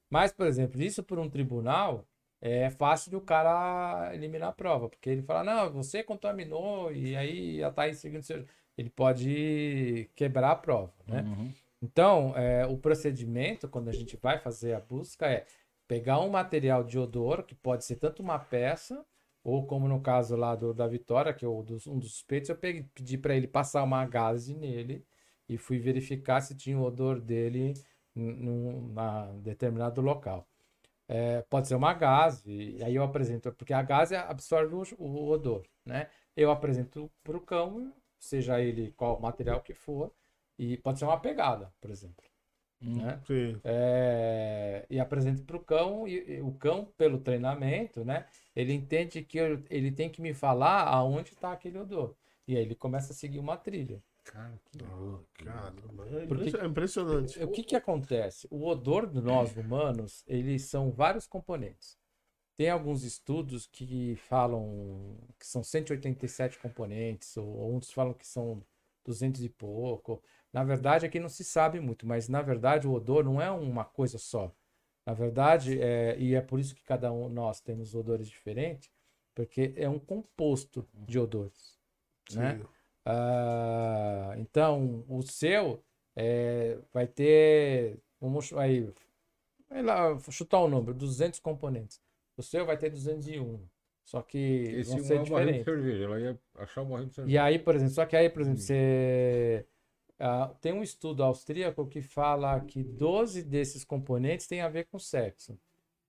Mas, 0.10 0.32
por 0.32 0.46
exemplo, 0.46 0.82
isso 0.82 1.02
por 1.02 1.18
um 1.18 1.30
tribunal 1.30 2.06
é 2.41 2.70
fácil 2.70 3.10
do 3.10 3.22
cara 3.22 4.14
eliminar 4.14 4.50
a 4.50 4.54
prova, 4.54 4.89
porque 4.89 5.10
ele 5.10 5.22
fala, 5.24 5.44
não, 5.44 5.72
você 5.72 6.04
contaminou 6.04 6.91
e 6.91 7.16
aí 7.16 7.60
já 7.60 7.72
tá 7.72 7.84
aí 7.84 7.96
seguindo 7.96 8.22
seu... 8.22 8.46
Ele 8.78 8.89
pode 8.89 10.10
quebrar 10.16 10.52
a 10.52 10.56
prova, 10.56 10.94
né? 11.08 11.22
Uhum. 11.22 11.54
Então, 11.82 12.34
é, 12.36 12.66
o 12.66 12.78
procedimento, 12.78 13.68
quando 13.68 13.89
a 13.89 13.94
gente 13.94 14.18
vai 14.18 14.39
fazer 14.39 14.74
a 14.74 14.80
busca, 14.80 15.28
é 15.28 15.46
pegar 15.88 16.20
um 16.22 16.30
material 16.30 16.84
de 16.84 16.98
odor, 16.98 17.44
que 17.44 17.54
pode 17.54 17.86
ser 17.86 17.98
tanto 17.98 18.22
uma 18.22 18.39
peça, 18.39 19.06
ou 19.44 19.66
como 19.68 19.88
no 19.88 20.02
caso 20.02 20.36
lá 20.36 20.56
do, 20.56 20.74
da 20.74 20.88
Vitória, 20.88 21.34
que 21.34 21.46
o 21.46 21.62
dos- 21.64 21.88
um 21.88 22.00
dos 22.00 22.12
suspeitos, 22.14 22.50
eu 22.50 22.58
peguei- 22.58 22.84
pedi 22.94 23.18
para 23.18 23.36
ele 23.36 23.48
passar 23.48 23.84
uma 23.84 24.06
gaze 24.06 24.56
nele 24.56 25.06
e 25.50 25.58
fui 25.58 25.80
verificar 25.80 26.41
se 26.41 26.56
tinha 26.56 26.78
o 26.78 26.84
odor 26.84 27.20
dele 27.22 27.74
num 28.16 28.88
na 28.94 29.28
determinado 29.34 30.02
local. 30.02 30.48
É, 31.08 31.41
pode 31.44 31.68
ser 31.68 31.76
uma 31.76 31.94
gase, 31.94 32.52
e 32.52 32.84
aí 32.84 32.96
eu 32.96 33.04
apresento, 33.04 33.52
porque 33.54 33.74
a 33.74 33.82
gase 33.84 34.16
absorve 34.16 34.74
o, 34.76 34.84
o 35.00 35.30
odor, 35.30 35.64
né? 35.86 36.10
Eu 36.36 36.50
apresento 36.52 37.12
para 37.24 37.38
o 37.38 37.41
cão, 37.41 37.94
seja 38.20 38.60
ele 38.62 38.91
qual 38.94 39.20
material 39.22 39.62
que 39.62 39.74
for, 39.74 40.14
e 40.58 40.78
pode 40.78 41.00
ser 41.00 41.06
uma 41.06 41.20
pegada, 41.20 41.74
por 41.82 41.91
exemplo. 41.91 42.26
Né? 42.84 43.22
Sim. 43.26 43.60
É, 43.64 44.86
e 44.90 45.00
apresento 45.00 45.44
para 45.44 45.56
o 45.58 45.64
cão, 45.64 46.08
e, 46.08 46.36
e 46.38 46.42
o 46.42 46.52
cão, 46.54 46.86
pelo 46.98 47.18
treinamento, 47.20 48.04
né? 48.04 48.26
Ele 48.56 48.74
entende 48.74 49.24
que 49.24 49.38
eu- 49.38 49.64
ele 49.70 49.92
tem 49.92 50.10
que 50.10 50.22
me 50.22 50.34
falar 50.34 50.84
aonde 50.88 51.30
está 51.34 51.52
aquele 51.54 51.78
odor. 51.80 52.16
E 52.48 52.58
aí 52.58 52.62
ele 52.64 52.76
começa 52.76 53.14
a 53.14 53.16
seguir 53.16 53.40
uma 53.40 53.56
trilha. 53.58 54.04
Cara, 54.26 54.60
que 54.66 54.78
Caramba, 55.44 56.08
é 56.08 56.26
Porque- 56.26 56.50
impressionante. 56.50 56.58
é 56.58 56.66
impressionante. 56.68 57.44
O 57.44 57.48
que 57.52 57.64
que 57.64 57.76
acontece? 57.76 58.48
O 58.52 58.66
odor 58.68 59.08
de 59.08 59.22
nós 59.22 59.56
humanos, 59.56 60.24
eles 60.28 60.64
são 60.66 60.92
vários 60.92 61.26
componentes. 61.28 61.98
Tem 62.56 62.70
alguns 62.70 63.04
estudos 63.04 63.66
que 63.66 64.16
falam 64.16 65.18
que 65.40 65.46
são 65.48 65.64
187 65.64 66.60
componentes, 66.60 67.36
ou 67.36 67.74
uns 67.76 67.92
falam 67.92 68.14
que 68.14 68.28
são 68.28 68.62
200 69.06 69.44
e 69.44 69.50
pouco. 69.50 70.22
Na 70.54 70.64
verdade, 70.64 71.06
aqui 71.06 71.20
não 71.20 71.30
se 71.30 71.43
sabe 71.43 71.80
muito, 71.80 72.06
mas 72.06 72.30
na 72.30 72.41
verdade 72.41 72.88
o 72.88 72.93
odor 72.93 73.24
não 73.24 73.41
é 73.41 73.49
uma 73.51 73.84
coisa 73.84 74.20
só. 74.20 74.54
Na 75.06 75.14
verdade, 75.14 75.82
é, 75.82 76.16
e 76.18 76.36
é 76.36 76.41
por 76.41 76.60
isso 76.60 76.76
que 76.76 76.84
cada 76.84 77.12
um 77.12 77.28
nós 77.28 77.60
temos 77.60 77.93
odores 77.95 78.28
diferentes, 78.28 78.89
porque 79.36 79.74
é 79.76 79.89
um 79.89 79.99
composto 79.99 80.88
de 80.93 81.20
odores, 81.20 81.78
né? 82.32 82.54
Sim. 82.60 82.66
Ah, 83.06 84.34
então, 84.38 85.04
o 85.10 85.22
seu 85.24 85.84
é, 86.16 86.78
vai 86.93 87.06
ter, 87.08 87.99
vamos 88.22 88.54
aí, 88.54 88.89
vai 89.70 89.82
lá, 89.82 90.14
vou 90.14 90.32
chutar 90.32 90.60
o 90.60 90.70
número, 90.70 90.93
200 90.93 91.39
componentes. 91.39 91.99
O 92.38 92.43
seu 92.43 92.66
vai 92.66 92.78
ter 92.78 92.89
201, 92.89 93.60
só 94.06 94.22
que 94.22 94.38
Esse 94.38 94.89
vão 94.89 94.99
um 94.99 95.04
ser 95.04 95.20
é 95.20 95.24
diferentes. 95.24 95.66
cerveja. 95.66 96.04
Ela 96.06 96.20
ia 96.20 96.39
achar 96.56 96.84
barril 96.86 97.08
de 97.08 97.16
E 97.16 97.16
cerveja. 97.16 97.43
aí, 97.43 97.60
por 97.60 97.76
exemplo, 97.76 97.93
só 97.93 98.06
que 98.06 98.16
aí, 98.16 98.30
por 98.30 98.41
exemplo, 98.41 98.60
Sim. 98.60 98.68
você 98.68 99.66
ah, 100.26 100.54
tem 100.62 100.72
um 100.72 100.82
estudo 100.82 101.22
austríaco 101.24 101.86
que 101.86 102.02
fala 102.02 102.60
que 102.62 102.82
12 102.84 103.44
desses 103.44 103.84
componentes 103.84 104.48
têm 104.48 104.62
a 104.62 104.70
ver 104.70 104.86
com 104.86 104.98
sexo. 104.98 105.58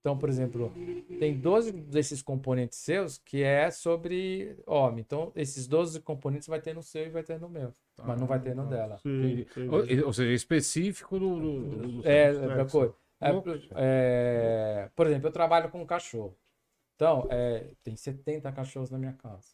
Então, 0.01 0.17
por 0.19 0.29
exemplo, 0.29 0.71
tem 1.19 1.35
12 1.37 1.73
desses 1.73 2.21
componentes 2.23 2.79
seus 2.79 3.17
que 3.19 3.43
é 3.43 3.71
sobre 3.71 4.57
homem. 4.67 5.01
Então, 5.01 5.33
esses 5.35 5.67
12 5.67 5.99
componentes 6.01 6.47
vai 6.47 6.61
ter 6.61 6.75
no 6.75 6.83
seu 6.83 7.07
e 7.07 7.09
vai 7.11 7.23
ter 7.23 7.41
no 7.41 7.49
meu. 7.49 7.73
Mas 8.05 8.21
não 8.21 8.27
vai 8.27 8.39
ter 8.39 8.55
no 8.55 8.67
dela. 8.69 8.99
Sim, 8.99 9.41
entendi. 9.41 9.69
Ou, 10.03 10.07
ou 10.09 10.13
seja, 10.13 10.33
específico 10.33 11.19
do. 11.19 11.41
do, 11.41 11.61
do- 12.03 12.09
É, 12.09 12.33
sexo. 12.35 12.43
outra 12.49 12.67
coisa. 12.67 12.95
É, 13.21 13.33
Louco. 13.33 13.51
é, 13.77 14.91
por 14.95 15.07
exemplo, 15.07 15.29
eu 15.29 15.33
trabalho 15.33 15.71
com 15.71 15.87
cachorro. 15.87 16.37
Então, 16.97 17.27
é, 17.31 17.71
tem 17.83 17.97
70 17.97 18.53
cachorros 18.53 18.91
na 18.91 18.99
minha 18.99 19.15
casa. 19.15 19.49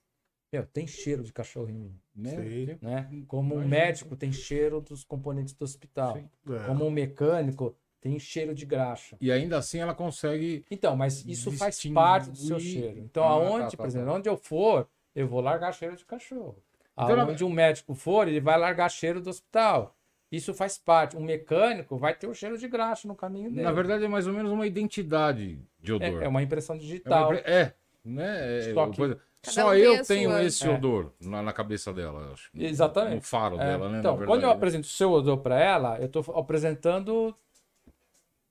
Meu, 0.53 0.66
tem 0.66 0.86
cheiro 0.86 1.22
de 1.22 1.32
cachorro 1.32 1.68
em 1.70 1.74
mim. 1.74 2.01
né? 2.14 2.30
Sim. 2.30 2.78
Né? 2.82 3.09
Como 3.28 3.55
um 3.55 3.66
médico 3.66 4.16
tem 4.16 4.32
cheiro 4.32 4.80
dos 4.80 5.05
componentes 5.05 5.55
do 5.55 5.62
hospital. 5.62 6.16
Sim. 6.16 6.28
É. 6.55 6.66
Como 6.66 6.84
um 6.86 6.90
mecânico 6.90 7.76
tem 8.01 8.18
cheiro 8.18 8.55
de 8.55 8.66
graxa. 8.66 9.16
E 9.20 9.30
ainda 9.30 9.59
assim 9.59 9.78
ela 9.78 9.94
consegue. 9.94 10.64
Então, 10.70 10.96
mas 10.96 11.24
isso 11.24 11.53
faz 11.53 11.80
parte 11.86 12.30
do 12.30 12.36
seu 12.36 12.59
cheiro. 12.59 12.98
Então, 12.98 13.22
Ah, 13.22 13.28
aonde, 13.30 13.64
tá, 13.66 13.70
tá, 13.70 13.76
por 13.76 13.86
exemplo, 13.86 14.09
tá. 14.09 14.14
onde 14.14 14.28
eu 14.28 14.36
for, 14.36 14.88
eu 15.14 15.28
vou 15.28 15.40
largar 15.40 15.72
cheiro 15.72 15.96
de 15.96 16.05
cachorro. 16.05 16.57
Então, 16.94 17.11
ela- 17.11 17.22
Aonde 17.24 17.44
um 17.44 17.51
médico 17.51 17.94
for, 17.94 18.26
ele 18.26 18.40
vai 18.40 18.59
largar 18.59 18.90
cheiro 18.90 19.20
do 19.20 19.30
hospital. 19.30 19.96
Isso 20.32 20.53
faz 20.55 20.76
parte. 20.78 21.16
Um 21.16 21.22
mecânico 21.24 21.96
vai 21.96 22.14
ter 22.14 22.26
o 22.26 22.34
cheiro 22.34 22.57
de 22.59 22.66
graxa 22.68 23.07
no 23.09 23.14
caminho 23.14 23.51
dele. 23.51 23.62
Na 23.62 23.72
verdade, 23.72 24.05
é 24.05 24.09
mais 24.09 24.26
ou 24.26 24.32
menos 24.32 24.51
uma 24.53 24.66
identidade 24.66 25.61
de 25.80 25.92
odor. 25.92 26.22
é, 26.22 26.24
é 26.24 26.28
uma 26.28 26.42
impressão 26.42 26.74
É 26.74 26.78
uma 26.78 26.82
digital. 26.82 27.34
impre- 27.34 27.51
É, 27.51 27.74
né? 28.05 28.59
É, 28.59 28.74
Só 28.74 28.84
uma 28.84 28.90
que- 28.90 28.96
coisa- 28.96 29.20
Cada 29.43 29.53
Só 29.62 29.68
um 29.70 29.74
eu 29.74 30.05
tenho 30.05 30.30
sua. 30.30 30.43
esse 30.45 30.66
É. 30.66 30.70
odor 30.70 31.12
na, 31.20 31.41
na 31.43 31.53
cabeça 31.53 31.93
dela, 31.95 32.20
eu 32.26 32.32
acho. 32.34 32.51
Exatamente. 32.55 33.14
No 33.16 33.22
faro 33.22 33.57
É, 33.59 33.64
dela, 33.66 33.88
né? 33.88 33.99
então, 34.01 34.16
na 34.18 34.26
quando 34.26 34.43
eu 34.43 34.51
apresento 34.51 34.86
o 34.86 34.91
seu 34.91 35.11
odor 35.12 35.38
para 35.38 35.59
ela, 35.59 35.99
eu 35.99 36.07
estou 36.07 36.22
apresentando 36.36 37.34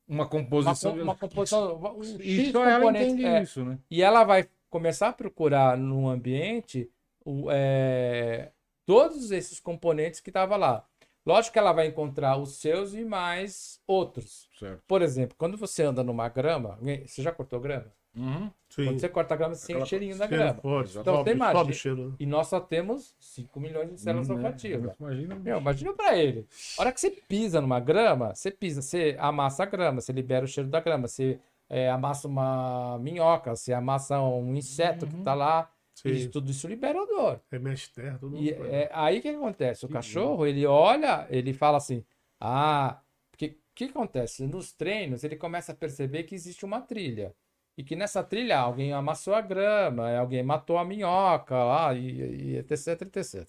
Uma 0.07 0.23
uma, 0.23 0.27
composição. 0.27 0.95
com- 0.97 1.03
uma 1.03 1.15
composição. 1.15 1.75
Um 1.95 2.01
E 2.19 2.51
só 2.51 2.65
ela 2.67 2.89
entende 2.91 3.23
é. 3.25 3.43
isso, 3.43 3.63
né? 3.63 3.77
E 3.91 4.01
ela 4.01 4.23
vai 4.23 4.49
começar 4.69 5.09
a 5.09 5.13
procurar 5.13 5.77
no 5.77 6.09
ambiente 6.09 6.89
o, 7.23 7.45
é, 7.51 8.49
todos 8.85 9.29
esses 9.31 9.59
componentes 9.59 10.19
que 10.19 10.31
estavam 10.31 10.57
lá. 10.57 10.83
Lógico 11.23 11.53
que 11.53 11.59
ela 11.59 11.71
vai 11.73 11.85
encontrar 11.85 12.37
os 12.37 12.55
seus 12.55 12.95
e 12.95 13.05
mais 13.05 13.79
outros. 13.85 14.49
Certo. 14.57 14.81
Por 14.87 15.03
exemplo, 15.03 15.35
quando 15.37 15.55
você 15.55 15.83
anda 15.83 16.03
numa 16.03 16.27
grama, 16.29 16.71
alguém- 16.79 17.05
você 17.05 17.21
já 17.21 17.31
cortou 17.31 17.59
grama? 17.59 17.85
Uhum. 18.16 18.51
Quando 18.76 18.99
você 18.99 19.10
corta 19.10 19.34
a 19.34 19.38
grama, 19.38 19.55
você 19.55 19.68
tem 19.74 19.82
o 19.82 19.86
cheirinho 19.86 20.18
da 20.18 20.28
Cheiro 20.28 20.43
grama. 20.43 20.62
forte, 20.62 20.97
Então, 20.97 21.16
sobe, 21.16 21.30
você 21.30 21.36
imagina- 21.36 21.60
sobe 21.60 21.72
o 21.72 21.76
cheiro. 21.76 22.16
E 22.20 22.26
nós 22.26 22.47
só 22.47 22.60
temos 22.60 23.16
5 23.20 23.60
milhões 23.60 23.89
de 23.91 23.99
células 24.01 24.28
Né? 24.28 24.36
olfativas. 24.36 24.95
Imagina. 24.99 25.36
Meu, 25.36 25.57
imagina 25.60 25.93
pra 25.93 26.18
ele. 26.18 26.45
A 26.78 26.82
hora 26.82 26.91
que 26.91 26.99
você 26.99 27.10
pisa 27.12 27.62
numa 27.62 27.80
grama, 27.80 28.34
você 28.36 28.51
pisa, 28.51 28.82
você 28.82 29.16
amassa 29.20 29.64
a 29.64 29.66
grama, 29.66 30.01
você 30.01 30.12
libera 30.12 30.43
o 30.43 30.47
cheiro 30.47 30.70
da 30.70 30.80
grama, 30.80 31.07
você 31.07 31.39
é, 31.70 31.89
amassa 31.89 32.28
uma 32.28 32.97
minhoca, 32.99 33.55
você 33.55 33.74
amassa 33.74 34.20
um 34.20 34.55
inseto 34.55 35.05
que 35.05 35.22
tá 35.22 35.36
lá, 35.36 35.70
Sim. 35.93 36.30
tudo 36.30 36.49
isso 36.49 36.68
libera 36.68 36.99
odor. 37.01 37.39
Remexe 37.51 37.91
terra, 37.93 38.18
tudo. 38.20 38.36
E 38.38 38.49
é, 38.51 38.89
aí 38.91 39.20
o 39.20 39.22
que 39.22 39.30
acontece? 39.30 39.86
O 39.86 39.89
cachorro, 39.89 40.47
ele 40.47 40.66
olha, 40.66 41.28
ele 41.30 41.53
fala 41.53 41.78
assim, 41.78 42.03
ah, 42.39 42.99
o 43.34 43.38
que 43.38 43.86
acontece? 43.86 44.45
Nos 44.47 44.74
treinos, 44.74 45.24
ele 45.24 45.36
começa 45.38 45.72
a 45.72 45.76
perceber 45.76 46.24
que 46.24 46.34
existe 46.36 46.66
uma 46.66 46.82
trilha. 46.82 47.34
E 47.80 47.84
que 47.84 47.95
nessa 47.95 48.21
trilha 48.21 48.59
alguém 48.59 48.91
amassou 48.91 49.34
a 49.34 49.39
grama, 49.39 50.11
alguém 50.17 50.43
matou 50.43 50.77
a 50.77 50.84
minhoca 50.84 51.55
lá, 51.63 51.93
e, 51.93 52.53
e 52.53 52.57
etc, 52.57 53.03
etc. 53.03 53.47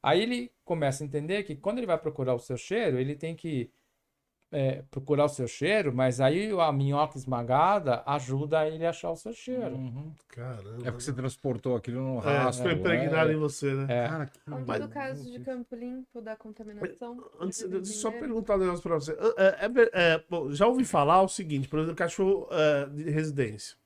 Aí 0.00 0.22
ele 0.22 0.52
começa 0.64 1.02
a 1.02 1.06
entender 1.06 1.42
que 1.42 1.56
quando 1.56 1.78
ele 1.78 1.86
vai 1.88 1.98
procurar 1.98 2.34
o 2.34 2.38
seu 2.38 2.56
cheiro, 2.56 3.00
ele 3.00 3.16
tem 3.16 3.34
que 3.34 3.72
é, 4.54 4.84
procurar 4.88 5.24
o 5.24 5.28
seu 5.28 5.48
cheiro, 5.48 5.92
mas 5.92 6.20
aí 6.20 6.50
a 6.58 6.70
minhoca 6.72 7.18
esmagada 7.18 8.04
ajuda 8.06 8.66
ele 8.68 8.86
a 8.86 8.90
achar 8.90 9.10
o 9.10 9.16
seu 9.16 9.32
cheiro. 9.32 9.74
Uhum. 9.74 10.12
Caramba. 10.28 10.82
É 10.86 10.90
porque 10.92 11.02
você 11.02 11.12
transportou 11.12 11.74
aquilo 11.74 12.00
no 12.00 12.18
É, 12.20 12.38
rastro. 12.38 12.62
foi 12.64 12.74
impregnado 12.74 13.30
né? 13.30 13.34
em 13.34 13.36
você, 13.36 13.74
né? 13.74 13.86
É. 13.88 14.08
Cara, 14.08 14.26
que 14.26 14.40
Mas- 14.46 14.80
do 14.80 14.88
caso 14.88 15.30
de 15.30 15.40
Campo 15.40 15.74
Limpo 15.74 16.20
da 16.20 16.36
contaminação. 16.36 17.24
Antes, 17.40 17.62
eles 17.62 17.96
só 17.96 18.12
perguntar 18.12 18.54
um 18.54 18.58
negócio 18.58 18.82
pra 18.82 18.94
você. 18.94 19.12
É, 19.36 19.66
é 19.66 20.14
é, 20.14 20.24
bom, 20.30 20.52
já 20.52 20.68
ouvi 20.68 20.84
falar 20.84 21.20
o 21.22 21.28
seguinte, 21.28 21.66
por 21.66 21.80
exemplo, 21.80 21.96
cachorro 21.96 22.46
é, 22.52 22.86
de 22.86 23.10
residência. 23.10 23.76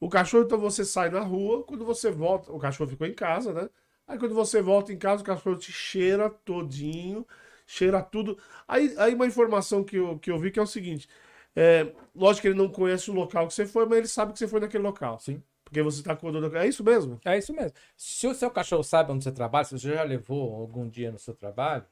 O 0.00 0.08
cachorro, 0.08 0.44
então, 0.44 0.58
você 0.58 0.84
sai 0.84 1.10
na 1.10 1.20
rua, 1.20 1.62
quando 1.62 1.84
você 1.84 2.10
volta, 2.10 2.52
o 2.52 2.58
cachorro 2.58 2.90
ficou 2.90 3.06
em 3.06 3.14
casa, 3.14 3.52
né? 3.52 3.70
Aí 4.06 4.18
quando 4.18 4.34
você 4.34 4.60
volta 4.60 4.92
em 4.92 4.98
casa, 4.98 5.22
o 5.22 5.24
cachorro 5.24 5.56
te 5.56 5.72
cheira 5.72 6.28
todinho, 6.28 7.26
cheira 7.66 8.02
tudo. 8.02 8.38
Aí, 8.66 8.94
aí 8.98 9.14
uma 9.14 9.26
informação 9.26 9.82
que 9.84 9.96
eu, 9.96 10.18
que 10.18 10.30
eu 10.30 10.38
vi 10.38 10.50
que 10.50 10.58
é 10.58 10.62
o 10.62 10.66
seguinte: 10.66 11.08
é, 11.54 11.92
lógico 12.14 12.42
que 12.42 12.48
ele 12.48 12.58
não 12.58 12.68
conhece 12.68 13.10
o 13.10 13.14
local 13.14 13.46
que 13.48 13.54
você 13.54 13.66
foi, 13.66 13.86
mas 13.86 13.98
ele 13.98 14.08
sabe 14.08 14.32
que 14.32 14.38
você 14.38 14.48
foi 14.48 14.60
naquele 14.60 14.82
local. 14.84 15.18
Sim. 15.18 15.42
Porque 15.64 15.82
você 15.82 16.00
tá 16.02 16.14
com 16.14 16.26
o 16.26 16.30
odor 16.30 16.48
do- 16.48 16.56
É 16.56 16.66
isso 16.68 16.84
mesmo? 16.84 17.20
É 17.24 17.36
isso 17.36 17.52
mesmo. 17.52 17.72
Se 17.96 18.26
o 18.28 18.34
seu 18.34 18.48
cachorro 18.50 18.84
sabe 18.84 19.10
onde 19.10 19.24
você 19.24 19.32
trabalha, 19.32 19.64
se 19.64 19.76
você 19.76 19.92
já 19.94 20.02
levou 20.04 20.54
algum 20.54 20.88
dia 20.88 21.10
no 21.10 21.18
seu 21.18 21.34
trabalho, 21.34 21.84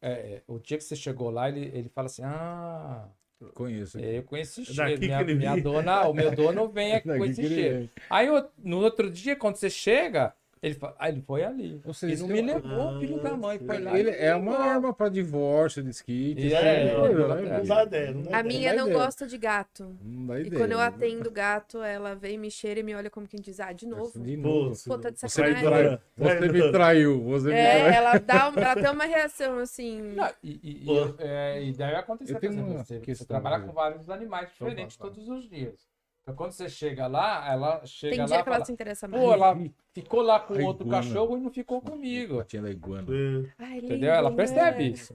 é, 0.00 0.10
é, 0.10 0.42
o 0.46 0.58
dia 0.58 0.78
que 0.78 0.84
você 0.84 0.94
chegou 0.96 1.28
lá, 1.30 1.48
ele, 1.48 1.70
ele 1.76 1.88
fala 1.88 2.06
assim: 2.06 2.22
Ah, 2.24 3.08
conheço. 3.54 3.98
é, 3.98 4.18
eu 4.18 4.22
conheço 4.22 4.62
esse 4.62 4.72
cheiro. 4.74 5.00
Minha, 5.00 5.24
minha 5.24 5.54
vem." 5.54 5.62
dona, 5.62 6.08
o 6.08 6.14
meu 6.14 6.30
dono 6.30 6.68
vem 6.68 6.92
aqui 6.94 7.08
com 7.08 7.24
esse 7.24 7.48
cheiro. 7.48 7.90
Aí 8.08 8.28
no 8.58 8.78
outro 8.78 9.10
dia, 9.10 9.34
quando 9.34 9.56
você 9.56 9.68
chega, 9.68 10.34
ele 10.62 10.78
Ah, 10.98 11.08
ele 11.08 11.22
foi 11.22 11.42
ali. 11.42 11.80
Ou 11.84 11.94
seja, 11.94 12.14
e 12.14 12.18
não 12.18 12.26
tem 12.28 12.42
me 12.44 12.52
levou, 12.52 13.00
filho 13.00 13.22
da 13.22 13.36
mãe, 13.36 13.58
foi 13.58 13.78
lá. 13.80 13.98
Ele 13.98 14.10
é 14.10 14.34
uma 14.34 14.58
arma 14.58 14.92
pra 14.92 15.08
divórcio, 15.08 15.82
desquite. 15.82 16.40
E 16.40 16.46
isso 16.48 16.56
é, 16.56 16.82
é, 16.82 16.84
né? 16.84 16.92
é. 16.92 17.58
Não 17.58 17.64
dá 17.64 17.82
ideia, 17.84 18.10
não 18.12 18.20
A 18.20 18.24
ideia. 18.24 18.42
minha 18.42 18.74
não 18.74 18.86
ideia. 18.88 18.98
gosta 19.04 19.26
de 19.26 19.38
gato. 19.38 19.96
Não 20.02 20.26
dá 20.26 20.38
E 20.38 20.46
ideia. 20.46 20.60
quando 20.62 20.72
eu 20.72 20.78
né? 20.78 20.84
atendo 20.84 21.30
gato, 21.30 21.82
ela 21.82 22.14
vem, 22.14 22.36
me 22.38 22.50
cheira 22.50 22.80
e 22.80 22.82
me 22.82 22.94
olha 22.94 23.08
como 23.08 23.26
quem 23.26 23.40
diz, 23.40 23.58
ah, 23.58 23.72
de 23.72 23.86
novo. 23.86 24.18
De 24.20 24.36
novo. 24.36 24.74
Pô, 24.86 24.98
tá 24.98 25.08
de 25.10 25.18
sacanagem. 25.20 25.64
traiu- 25.64 25.98
Você 26.16 26.52
me 26.52 26.70
traiu-. 26.72 27.22
Você 27.24 27.46
me 27.48 27.52
É, 27.54 27.78
traiu. 27.80 27.94
ela 27.94 28.18
dá 28.18 28.52
ela 28.54 28.74
tem 28.74 28.90
uma 28.90 29.04
reação 29.04 29.58
assim. 29.58 30.00
Não, 30.14 30.28
e, 30.42 30.60
e, 30.62 30.84
e, 30.84 31.14
é, 31.24 31.62
e 31.64 31.72
deve 31.72 31.94
acontecer, 31.96 32.34
você, 32.38 32.98
você 33.14 33.24
trabalha 33.24 33.64
com 33.64 33.72
vários 33.72 34.08
animais 34.10 34.48
diferentes 34.50 34.96
todos 34.96 35.26
os 35.28 35.48
dias. 35.48 35.89
Quando 36.32 36.52
você 36.52 36.68
chega 36.68 37.06
lá, 37.06 37.50
ela 37.52 37.84
chega 37.86 38.10
Tem 38.12 38.20
lá 38.20 38.26
dia 38.26 38.34
e 38.36 38.42
que 38.42 38.48
ela 38.48 38.54
fala, 38.56 38.64
se 38.64 38.72
interessa 38.72 39.08
mais. 39.08 39.22
pô, 39.22 39.32
ela 39.32 39.56
ficou 39.92 40.22
lá 40.22 40.40
com 40.40 40.54
A 40.54 40.62
outro 40.62 40.86
iguana. 40.86 41.02
cachorro 41.02 41.36
e 41.36 41.40
não 41.40 41.50
ficou 41.50 41.80
comigo. 41.80 42.36
Patinha 42.38 42.62
da 42.62 42.70
iguana. 42.70 43.06
É. 43.08 43.64
Lindo, 43.74 43.86
Entendeu? 43.86 44.12
Ela 44.12 44.30
né? 44.30 44.36
percebe 44.36 44.90
isso. 44.90 45.14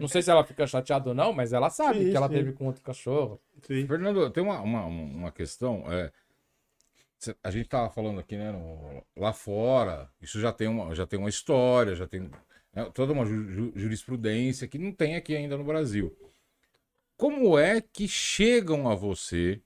Não 0.00 0.08
sei 0.08 0.22
se 0.22 0.30
ela 0.30 0.44
fica 0.44 0.66
chateada 0.66 1.08
ou 1.08 1.14
não, 1.14 1.32
mas 1.32 1.52
ela 1.52 1.70
sabe 1.70 2.00
Sim, 2.04 2.10
que 2.10 2.16
ela 2.16 2.28
sim. 2.28 2.34
teve 2.34 2.52
com 2.52 2.66
outro 2.66 2.82
cachorro. 2.82 3.40
Sim. 3.62 3.86
Fernando, 3.86 4.30
tem 4.30 4.42
uma, 4.42 4.60
uma, 4.60 4.84
uma 4.86 5.32
questão. 5.32 5.84
É, 5.92 6.10
a 7.42 7.50
gente 7.50 7.68
tava 7.68 7.88
falando 7.90 8.20
aqui, 8.20 8.36
né? 8.36 8.52
no- 8.52 9.02
lá 9.16 9.32
fora, 9.32 10.10
isso 10.20 10.38
já 10.40 10.52
tem 10.52 10.68
uma, 10.68 10.94
já 10.94 11.06
tem 11.06 11.18
uma 11.18 11.28
história, 11.30 11.94
já 11.94 12.06
tem 12.06 12.30
né, 12.74 12.90
toda 12.92 13.12
uma 13.12 13.24
ju- 13.24 13.48
ju- 13.48 13.72
jurisprudência 13.74 14.68
que 14.68 14.76
não 14.78 14.92
tem 14.92 15.16
aqui 15.16 15.34
ainda 15.34 15.56
no 15.56 15.64
Brasil. 15.64 16.14
Como 17.16 17.56
é 17.58 17.80
que 17.80 18.06
chegam 18.08 18.90
a 18.90 18.94
você? 18.94 19.62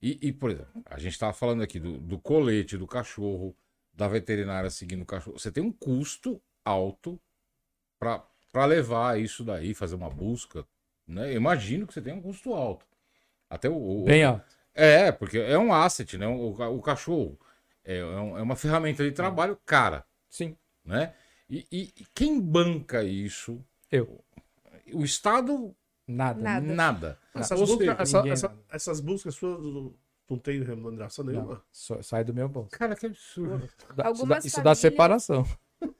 E, 0.00 0.18
e, 0.28 0.32
por 0.32 0.50
exemplo, 0.50 0.82
a 0.86 0.98
gente 0.98 1.12
estava 1.12 1.32
falando 1.32 1.62
aqui 1.62 1.78
do, 1.80 1.98
do 1.98 2.18
colete 2.18 2.76
do 2.76 2.86
cachorro, 2.86 3.54
da 3.92 4.06
veterinária 4.06 4.70
seguindo 4.70 5.02
o 5.02 5.06
cachorro. 5.06 5.38
Você 5.38 5.50
tem 5.50 5.62
um 5.62 5.72
custo 5.72 6.40
alto 6.64 7.20
para 7.98 8.64
levar 8.66 9.18
isso 9.20 9.42
daí, 9.44 9.74
fazer 9.74 9.94
uma 9.96 10.08
busca. 10.10 10.64
Né? 11.06 11.32
Eu 11.32 11.36
imagino 11.36 11.86
que 11.86 11.92
você 11.94 12.00
tem 12.02 12.12
um 12.12 12.20
custo 12.22 12.54
alto. 12.54 12.86
Até 13.50 13.68
o, 13.68 13.74
o- 13.74 14.04
Bem, 14.04 14.24
ó. 14.26 14.38
é, 14.74 15.10
porque 15.10 15.38
é 15.38 15.58
um 15.58 15.72
asset, 15.72 16.16
né? 16.18 16.26
O, 16.28 16.50
o 16.50 16.82
cachorro 16.82 17.38
é, 17.84 17.96
é 17.96 18.00
é 18.00 18.02
uma 18.42 18.54
ferramenta 18.56 19.02
de 19.02 19.10
trabalho 19.12 19.58
cara, 19.66 20.04
Sim. 20.28 20.56
né? 20.84 21.14
E, 21.50 21.66
e- 21.72 21.92
e 21.98 22.06
quem 22.14 22.38
banca 22.40 23.02
isso? 23.02 23.64
Eu. 23.90 24.22
O 24.92 25.02
Estado, 25.02 25.74
Nada. 26.08 26.40
Nada. 26.40 26.66
nada. 26.74 27.18
Essas, 27.34 27.60
Ou 27.60 27.66
buscas, 27.66 27.78
seja, 27.86 27.96
essa- 28.02 28.16
ninguém- 28.18 28.32
essa- 28.32 28.52
essas 28.72 29.00
buscas 29.00 29.34
suas 29.34 29.62
não- 29.62 29.92
tem 30.42 30.62
remuneração 30.62 31.24
nenhuma? 31.24 31.54
Não, 31.54 31.60
só- 31.70 32.00
sai 32.02 32.24
do 32.24 32.32
meu 32.34 32.48
bolso. 32.48 32.70
Cara, 32.70 32.96
que 32.96 33.06
absurdo. 33.06 33.62
Isso 33.64 33.76
dá- 33.94 34.10
isso 34.10 34.26
dá 34.26 34.62
famílias- 34.62 34.78
separação. 34.78 35.46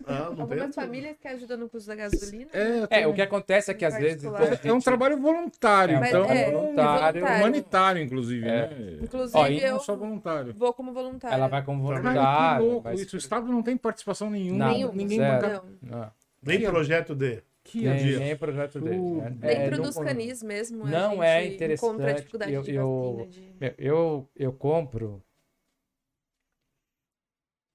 Ah? 0.04 0.26
Algumas 0.36 0.74
famílias 0.74 1.16
que 1.20 1.28
ajudam 1.28 1.56
no 1.56 1.68
custo 1.68 1.86
da 1.86 1.94
gasolina. 1.94 2.50
É, 2.52 3.02
É, 3.02 3.06
o 3.06 3.14
que 3.14 3.22
acontece 3.22 3.70
é 3.70 3.74
que 3.74 3.84
às 3.84 3.94
vezes. 3.94 4.24
Particular. 4.24 4.60
a 4.64 4.68
é 4.68 4.72
um 4.72 4.80
trabalho 4.80 5.20
voluntário, 5.20 6.02
É 6.02 6.08
então. 6.08 6.24
é 6.24 6.50
voluntário. 6.50 7.24
humanitário, 7.24 8.02
inclusive, 8.02 8.44
É. 8.48 8.66
né? 8.68 8.98
Inclusive, 9.02 9.38
Ó, 9.38 9.46
eu 9.46 9.72
Não 9.74 9.80
só 9.80 9.94
voluntário. 9.94 10.52
vou 10.54 10.72
como 10.72 10.92
voluntária. 10.92 11.34
Ela 11.36 11.46
vai 11.46 11.62
como 11.62 11.80
voluntário. 11.82 12.64
que 12.64 12.68
louco 12.68 12.88
mas- 12.88 13.00
isso. 13.02 13.14
O 13.14 13.18
Estado 13.18 13.46
não 13.46 13.62
tem 13.62 13.76
participação 13.76 14.28
nenhuma. 14.30 14.66
Nenhum. 14.68 14.92
Ninguém 14.92 15.18
zero. 15.20 15.42
banca. 15.42 15.62
Não. 15.80 15.98
Não, 16.00 16.10
Nem 16.42 16.60
projeto 16.62 17.14
de. 17.14 17.42
Que 17.68 17.82
nem, 17.82 18.36
projeto 18.36 18.80
dele. 18.80 18.96
Né? 18.98 19.30
Dentro 19.30 19.76
não- 19.76 19.84
dos 19.84 19.96
canis 19.98 20.42
mesmo. 20.42 20.84
a 20.84 20.90
não 20.90 21.22
é 21.22 21.46
interessante, 21.46 22.26
eu- 22.48 22.64
eu-. 22.64 23.26
De... 23.30 23.54
Meu, 23.60 23.74
Eu, 23.76 24.30
eu 24.34 24.52
compro 24.52 25.22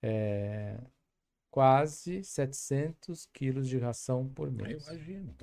é, 0.02 0.80
quase 1.50 2.24
700 2.24 3.28
quilos 3.28 3.68
de 3.70 3.78
ração 3.78 4.28
por 4.28 4.48
Eu 4.48 4.54
mês. 4.54 4.88
imagino. 4.88 5.36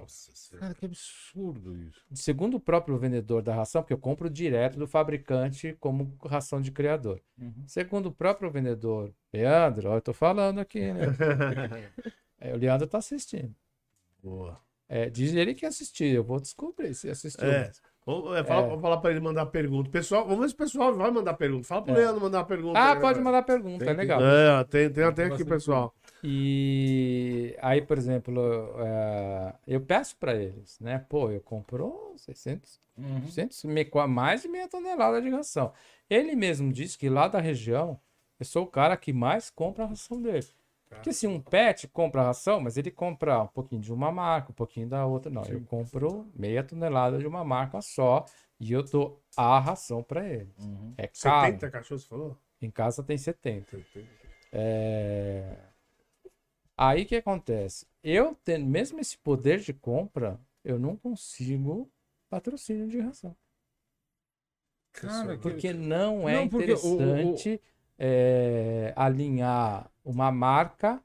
Cara, 0.59 0.75
que 0.75 0.85
absurdo 0.85 1.77
isso. 1.79 2.05
Segundo 2.13 2.57
o 2.57 2.61
próprio 2.61 2.99
vendedor 2.99 3.43
da 3.43 3.55
ração, 3.55 3.83
porque 3.83 3.95
eu 3.95 3.99
compro 3.99 4.29
direto 4.29 4.79
do 4.79 4.87
fabricante 4.89 5.77
como 5.79 6.17
ração 6.25 6.61
de 6.61 6.73
criador. 6.73 7.23
Segundo 7.67 8.07
o 8.07 8.13
próprio 8.13 8.51
vendedor, 8.51 9.15
Leandro, 9.33 9.91
ó, 9.91 9.95
eu 9.97 10.03
tô 10.03 10.13
falando 10.13 10.59
aqui, 10.59 10.93
né? 10.93 11.07
É, 12.43 12.55
o 12.55 12.57
Leandro 12.57 12.87
tá 12.89 12.97
assistindo. 12.97 13.55
Boa. 14.23 14.59
É, 14.89 15.09
diz 15.09 15.35
ele 15.35 15.55
que 15.55 15.65
assistiu, 15.65 16.09
eu 16.09 16.25
vou 16.25 16.41
descobrir 16.41 16.95
se 16.95 17.09
assistiu. 17.09 17.49
É. 17.49 17.71
Vamos, 18.05 18.35
é, 18.37 18.43
fala, 18.43 18.73
É. 18.75 18.81
falar 18.81 18.97
pra 18.97 19.11
ele 19.11 19.21
mandar 19.21 19.47
pergunta. 19.47 19.89
Pessoal, 19.91 20.25
vamos 20.25 20.41
ver 20.41 20.49
se 20.49 20.55
o 20.55 20.59
pessoal 20.59 20.95
vai 20.95 21.11
mandar 21.11 21.35
pergunta. 21.35 21.67
Fala 21.69 21.83
pro 21.83 21.93
É. 21.93 21.99
Leandro 21.99 22.21
mandar 22.21 22.45
pergunta. 22.45 22.79
Ah, 22.79 22.95
aí, 22.95 23.01
pode 23.01 23.19
né? 23.19 23.25
mandar 23.25 23.43
pergunta, 23.43 23.85
Tem 23.85 23.95
é 23.95 23.97
legal. 23.97 24.21
É, 24.21 24.65
tem, 24.65 24.91
tem 24.91 25.05
até 25.05 25.27
aqui, 25.27 25.45
pessoal. 25.45 25.95
E 26.23 27.55
aí, 27.61 27.81
por 27.83 27.99
exemplo, 27.99 28.41
eh, 28.79 29.55
eu 29.67 29.81
peço 29.81 30.17
para 30.17 30.35
eles, 30.35 30.79
né? 30.81 31.05
Pô, 31.09 31.31
eu 31.31 31.41
comprou 31.41 32.15
600, 32.17 32.81
Uhum. 32.97 33.23
600 33.27 33.65
me- 33.65 33.85
qua- 33.85 34.09
mais 34.09 34.43
de 34.43 34.49
meia 34.49 34.67
tonelada 34.69 35.21
de 35.21 35.29
ração. 35.29 35.73
Ele 36.09 36.35
mesmo 36.35 36.73
disse 36.73 36.99
que 36.99 37.09
lá 37.09 37.29
da 37.29 37.39
região, 37.39 37.99
eu 38.39 38.47
sou 38.47 38.65
o 38.65 38.67
cara 38.67 38.97
que 38.97 39.13
mais 39.13 39.51
compra 39.51 39.85
a 39.85 39.87
ração 39.89 40.21
dele. 40.21 40.47
Porque 40.97 41.13
se 41.13 41.27
um 41.27 41.41
pet 41.41 41.87
compra 41.89 42.23
ração, 42.25 42.61
mas 42.61 42.77
ele 42.77 42.91
compra 42.91 43.43
um 43.43 43.47
pouquinho 43.47 43.81
de 43.81 43.93
uma 43.93 44.11
marca, 44.11 44.51
um 44.51 44.55
pouquinho 44.55 44.89
da 44.89 45.07
outra. 45.07 45.31
Não, 45.31 45.45
eu 45.45 45.61
compro 45.63 46.27
meia 46.35 46.63
tonelada 46.65 47.19
de 47.19 47.27
uma 47.27 47.45
marca 47.45 47.81
só 47.81 48.25
e 48.59 48.73
eu 48.73 48.83
dou 48.83 49.23
a 49.37 49.59
ração 49.59 50.03
para 50.03 50.29
ele. 50.29 50.53
Uhum. 50.59 50.93
É 50.99 51.07
caro. 51.07 51.47
70 51.53 51.71
cachorros, 51.71 52.03
você 52.03 52.09
falou? 52.09 52.37
Em 52.61 52.71
casa 52.71 53.03
tem 53.03 53.17
70. 53.17 53.79
É... 54.53 55.57
Aí 56.77 57.03
o 57.03 57.07
que 57.07 57.17
acontece? 57.17 57.87
Eu 58.03 58.35
tendo 58.45 58.67
mesmo 58.67 58.99
esse 59.01 59.17
poder 59.17 59.61
de 59.61 59.73
compra, 59.73 60.41
eu 60.65 60.79
não 60.79 60.97
consigo 60.97 61.91
patrocínio 62.29 62.89
de 62.89 62.99
ração. 62.99 63.37
Cara, 64.93 65.37
que- 65.37 65.43
Porque 65.43 65.73
não 65.73 66.29
é 66.29 66.35
Não, 66.35 66.49
porque 66.49 66.73
o- 66.73 66.77
o- 66.77 66.95
interessante 67.03 67.61
é, 68.01 68.93
alinhar 68.97 69.91
uma 70.03 70.33
marca 70.33 71.01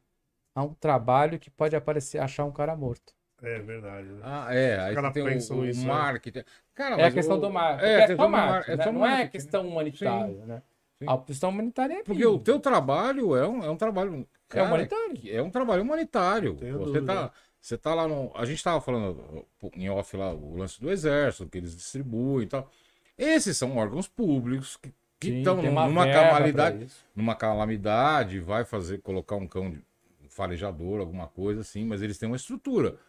a 0.56 0.64
um 0.64 0.74
trabalho 0.74 1.38
que 1.38 1.50
pode 1.52 1.76
aparecer 1.76 2.20
achar 2.20 2.46
um 2.46 2.52
cara 2.54 2.76
morto. 2.78 3.14
É 3.44 3.60
verdade. 3.60 4.08
Né? 4.08 4.22
Ah, 4.24 4.48
é. 4.56 4.80
Aí 4.80 4.90
Os 4.92 4.96
caras 4.96 5.14
você 5.14 5.14
tem 5.14 5.24
o- 5.24 5.34
pensam 5.34 5.60
o, 5.60 5.66
isso, 5.66 5.82
né? 5.82 5.88
marketing. 5.94 6.44
Cara, 6.74 6.96
É 7.02 7.06
a 7.06 7.12
questão 7.12 7.38
o- 7.38 7.42
do 7.42 7.50
marketing. 7.52 7.86
É, 7.86 7.94
É, 7.94 7.96
a 7.98 8.02
só 8.02 8.08
questão 8.08 8.26
do 8.26 8.32
mar- 8.32 8.48
marketing, 8.50 8.72
é 8.72 8.78
né? 8.78 8.84
só 8.86 8.92
Não 8.94 9.06
é 9.06 9.10
marketing. 9.10 9.32
questão 9.32 9.68
humanitária, 9.68 10.46
né? 10.46 10.62
Sim. 10.98 11.06
A 11.10 11.18
questão 11.18 11.50
humanitária 11.50 11.94
é 11.96 12.04
Porque 12.04 12.26
o 12.26 12.40
teu 12.40 12.58
trabalho 12.60 13.36
é 13.36 13.46
um, 13.46 13.62
é 13.64 13.70
um 13.70 13.76
trabalho. 13.76 14.26
É 14.54 14.64
humanitário. 14.64 15.20
É 15.30 15.42
um 15.42 15.50
trabalho 15.50 15.84
humanitário. 15.84 16.56
Você 16.56 17.02
tá, 17.02 17.32
você 17.60 17.78
tá 17.78 17.94
lá 17.94 18.08
no. 18.08 18.32
A 18.34 18.46
gente 18.46 18.64
tava 18.64 18.80
falando 18.80 19.46
em 19.76 19.90
off 19.90 20.16
lá 20.16 20.34
o 20.34 20.56
lance 20.56 20.80
do 20.80 20.90
exército, 20.90 21.50
que 21.50 21.58
eles 21.58 21.76
distribuem 21.76 22.46
e 22.46 22.50
tal. 22.50 22.72
Esses 23.18 23.58
são 23.58 23.76
órgãos 23.76 24.08
públicos 24.08 24.78
que 24.78 24.94
Sim, 25.24 25.38
estão 25.40 25.62
numa 25.82 26.06
calamidade, 26.08 26.80
numa 27.16 27.36
calamidade, 27.36 28.40
vai 28.40 28.64
fazer, 28.66 29.02
colocar 29.02 29.36
um 29.36 29.48
cão 29.48 29.72
de 29.72 29.78
um 30.24 30.30
farejador, 30.30 31.00
alguma 31.00 31.28
coisa 31.28 31.62
assim, 31.62 31.86
mas 31.86 32.02
eles 32.02 32.18
têm 32.18 32.28
uma 32.28 32.36
estrutura. 32.36 33.00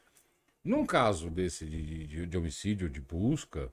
Num 0.64 0.86
caso 0.86 1.30
desse 1.30 1.66
de, 1.66 2.06
de, 2.08 2.26
de 2.26 2.38
homicídio, 2.38 2.88
de 2.90 3.00
busca, 3.00 3.72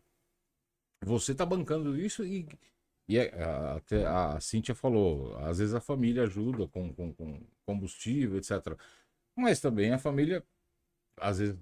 você 1.01 1.35
tá 1.35 1.45
bancando 1.45 1.97
isso 1.97 2.23
e, 2.25 2.47
e 3.07 3.17
é, 3.17 3.33
a- 3.43 3.75
até 3.77 4.05
a 4.05 4.39
Cíntia 4.39 4.75
falou, 4.75 5.35
às 5.39 5.57
vezes 5.59 5.73
a 5.73 5.81
família 5.81 6.23
ajuda 6.23 6.67
com, 6.67 6.93
com, 6.93 7.13
com 7.13 7.41
combustível, 7.65 8.37
etc. 8.37 8.77
Mas 9.35 9.59
também 9.59 9.91
a 9.93 9.97
família, 9.99 10.43
às 11.17 11.39
vezes, 11.39 11.57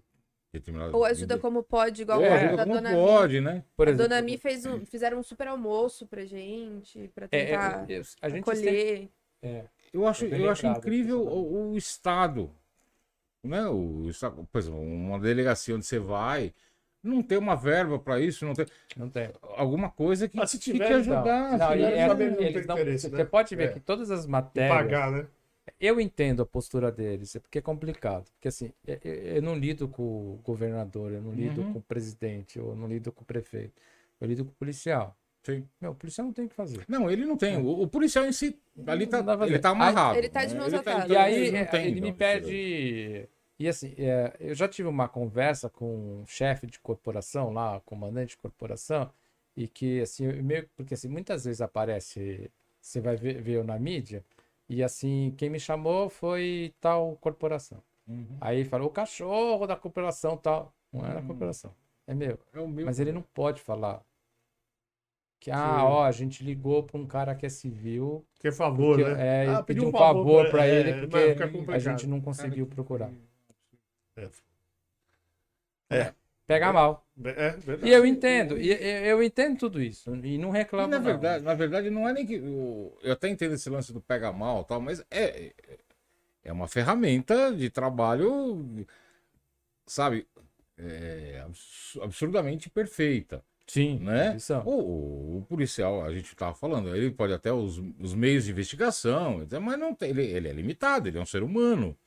Ou 0.91 1.05
ajuda 1.05 1.37
como 1.37 1.63
pode, 1.63 2.01
igual 2.01 2.21
É, 2.21 2.29
a 2.29 2.35
ajuda 2.47 2.63
como 2.63 2.75
Dona 2.75 2.89
Mi. 2.89 2.95
pode, 2.95 3.41
né? 3.41 3.63
Por 3.75 3.87
A 3.87 3.91
exemplo, 3.91 4.09
Dona 4.09 4.21
Mi 4.21 4.37
fez 4.37 4.65
um, 4.65 4.85
fizeram 4.85 5.19
um 5.19 5.23
super 5.23 5.47
almoço 5.47 6.05
pra 6.05 6.25
gente, 6.25 7.09
pra 7.15 7.27
é, 7.31 7.39
é, 7.39 7.45
tentar 7.45 7.85
eu- 7.89 8.01
a 8.21 8.29
gente 8.29 8.45
sempre- 8.45 8.51
acolher. 8.59 9.09
é, 9.41 9.63
Eu 9.93 10.07
acho, 10.07 10.25
É 10.25 10.39
eu 10.39 10.49
acho 10.49 10.67
incrível 10.67 11.21
o, 11.21 11.71
o 11.71 11.77
Estado. 11.77 12.49
Né? 13.43 13.65
O, 13.67 14.09
Estado- 14.09 14.47
por 14.51 14.57
exemplo, 14.59 14.79
uma 14.81 15.19
delegacia 15.19 15.73
onde 15.75 15.85
você 15.85 15.99
vai, 15.99 16.53
não 17.03 17.21
tem 17.23 17.37
uma 17.37 17.55
verba 17.55 17.97
para 17.97 18.19
isso, 18.19 18.45
não 18.45 18.53
tem 18.53 18.65
não 18.95 19.09
tem. 19.09 19.29
alguma 19.57 19.89
coisa 19.89 20.27
que, 20.29 20.39
Ah, 20.39 20.45
se 20.45 20.57
que 20.59 20.71
tiver, 20.71 20.89
não. 20.89 20.97
ajudar. 20.97 21.57
Não, 21.57 21.71
tiver, 21.71 21.93
é- 21.97 22.07
saber, 22.07 22.29
não 22.31 22.37
tem 22.37 22.47
eles 22.47 22.65
não- 22.67 22.75
interesse, 22.77 23.09
você 23.09 23.17
né? 23.17 23.25
pode 23.25 23.55
ver 23.55 23.63
É. 23.63 23.67
que 23.73 23.79
todas 23.79 24.11
as 24.11 24.25
E 24.25 24.29
matérias. 24.29 24.77
pagar, 24.77 25.11
né? 25.11 25.27
Eu 25.80 25.99
entendo 26.01 26.41
a 26.41 26.45
postura 26.45 26.91
deles, 26.91 27.36
é 27.36 27.39
porque 27.39 27.59
é 27.59 27.62
complicado. 27.62 28.26
Porque 28.34 28.47
assim, 28.47 28.72
eu, 28.86 28.97
eu- 29.03 29.14
eu 29.36 29.41
não 29.41 29.55
lido 29.55 29.88
com 29.88 30.03
o 30.03 30.39
governador, 30.43 31.12
eu 31.12 31.22
não 31.22 31.34
lido 31.34 31.62
Uhum. 31.62 31.74
com 31.74 31.80
o 31.80 31.82
presidente, 31.82 32.57
eu 32.59 32.76
não 32.76 32.88
lido 32.88 33.12
com 33.12 33.22
o 33.22 33.26
prefeito. 33.26 33.74
Eu 34.20 34.28
lido 34.28 34.43
com 34.45 34.51
o 34.51 34.55
policial. 34.55 35.16
Sim. 35.43 35.68
Meu, 35.80 35.91
o 35.91 35.95
policial 35.95 36.26
não 36.28 36.34
tem 36.34 36.45
o 36.45 36.49
que 36.49 36.55
fazer. 36.55 36.84
Não, 36.88 37.09
ele 37.09 37.26
não 37.26 37.36
tem. 37.36 37.57
O, 37.57 37.82
o 37.82 37.88
policial 37.88 38.26
em 38.26 38.32
si, 38.32 38.59
ali 38.86 39.07
tá, 39.07 39.24
ele 39.47 39.59
tá 39.59 39.70
amarrado. 39.70 40.18
Ele 40.18 40.30
tá 40.30 40.45
de 40.45 40.55
mãos 40.55 40.68
Ele 40.72 40.82
tá- 40.84 40.91
atadas. 40.97 41.09
E 41.12 41.16
aí 41.18 41.47
ele 41.47 41.57
é, 41.57 41.66
tem, 41.66 41.86
ele 41.88 42.01
me 42.01 42.07
então, 42.09 42.18
pede. 42.18 43.28
E 43.57 43.68
assim, 43.68 43.93
é, 43.97 44.36
eu 44.39 44.55
já 44.55 44.68
tive 44.68 44.88
uma 44.88 45.07
conversa 45.07 45.70
com 45.70 46.22
um 46.22 46.26
chefe 46.28 46.66
de 46.68 46.80
corporação 46.80 47.51
lá, 47.53 47.80
comandante 47.86 48.30
de 48.32 48.38
corporação, 48.38 49.12
e 49.55 49.68
que 49.68 50.01
assim, 50.01 50.26
eu 50.26 50.43
meio 50.43 50.68
porque 50.76 50.95
assim, 50.95 51.07
muitas 51.07 51.45
vezes 51.45 51.62
aparece, 51.62 52.49
você 52.80 52.99
vai 52.99 53.16
ver, 53.16 53.39
ver 53.41 53.53
eu 53.53 53.64
na 53.64 53.78
mídia, 53.78 54.24
e 54.76 54.84
assim, 54.84 55.34
quem 55.38 55.49
me 55.49 55.59
chamou 55.59 56.09
foi 56.09 56.74
tal 56.80 57.15
corporação. 57.17 57.84
Uhum. 58.07 58.38
Aí 58.39 58.63
falou, 58.65 58.88
o 58.88 58.91
cachorro 58.91 59.67
da 59.67 59.76
corporação 59.76 60.38
tal. 60.38 60.74
Não 60.91 61.05
é 61.05 61.13
da 61.13 61.19
Hum. 61.22 61.28
corporação, 61.28 61.74
é 62.07 62.13
meu. 62.13 62.39
É 62.53 62.65
meu- 62.67 62.86
Mas 62.86 62.99
ele 62.99 63.11
não 63.11 63.22
pode 63.22 63.61
falar. 63.61 64.03
Que, 65.39 65.49
ah, 65.49 65.55
Sim. 65.55 65.86
ó, 65.86 66.03
a 66.03 66.11
gente 66.11 66.43
ligou 66.43 66.84
para 66.84 66.99
um 66.99 67.07
cara 67.07 67.34
que 67.34 67.45
é 67.45 67.49
civil, 67.49 68.24
Que 68.39 68.49
é 68.49 68.51
favor, 68.51 68.95
porque, 68.97 69.09
né? 69.11 69.45
é, 69.45 69.49
Ah, 69.55 69.63
pediu 69.63 69.88
um 69.88 69.91
favor 69.91 70.43
pra- 70.43 70.51
para 70.51 70.67
é, 70.67 70.76
ele, 70.76 71.07
porque 71.07 71.72
a 71.74 71.80
gente 71.80 72.05
não 72.07 72.22
conseguiu 72.22 72.67
procurar. 72.67 73.11
É. 75.89 76.13
Pega 76.53 76.73
mal. 76.73 77.05
É, 77.23 77.51
verdade. 77.51 77.87
E 77.87 77.93
eu 77.93 78.05
entendo, 78.05 78.57
e 78.57 78.71
eu, 78.71 78.77
eu 79.05 79.23
entendo 79.23 79.57
tudo 79.59 79.81
isso, 79.81 80.13
e 80.15 80.37
não 80.37 80.49
E, 80.49 80.53
reclamo 80.53 80.87
na 80.87 80.97
não. 80.97 81.03
verdade, 81.05 81.43
na 81.43 81.53
verdade, 81.53 81.89
não 81.89 82.07
é 82.09 82.13
nem 82.13 82.25
que. 82.25 82.39
o- 82.39 82.97
Eu 83.03 83.13
até 83.13 83.29
entendo 83.29 83.53
esse 83.53 83.69
lance 83.69 83.93
do 83.93 84.01
pega 84.01 84.31
mal 84.31 84.61
e 84.61 84.65
tal, 84.65 84.81
mas 84.81 85.03
é, 85.11 85.53
é 86.43 86.51
uma 86.53 86.67
ferramenta 86.67 87.53
de 87.53 87.69
trabalho, 87.69 88.85
sabe, 89.85 90.27
é, 90.77 91.41
abs- 91.45 91.97
absurdamente 92.01 92.69
perfeita. 92.69 93.43
Sim, 93.67 93.99
né? 93.99 94.37
O, 94.65 94.71
o- 94.71 95.37
o 95.39 95.45
policial, 95.47 96.03
a 96.03 96.13
gente 96.13 96.35
tava 96.35 96.53
falando, 96.55 96.95
ele 96.95 97.11
pode 97.11 97.33
até 97.33 97.53
os, 97.53 97.77
os 97.99 98.13
meios 98.13 98.45
de 98.45 98.51
investigação, 98.51 99.47
mas 99.61 99.79
não 99.79 99.95
tem, 99.95 100.09
ele, 100.09 100.23
ele 100.25 100.49
é 100.49 100.53
limitado, 100.53 101.07
ele 101.07 101.17
é 101.17 101.21
um 101.21 101.25
ser 101.25 101.43
humano. 101.43 101.97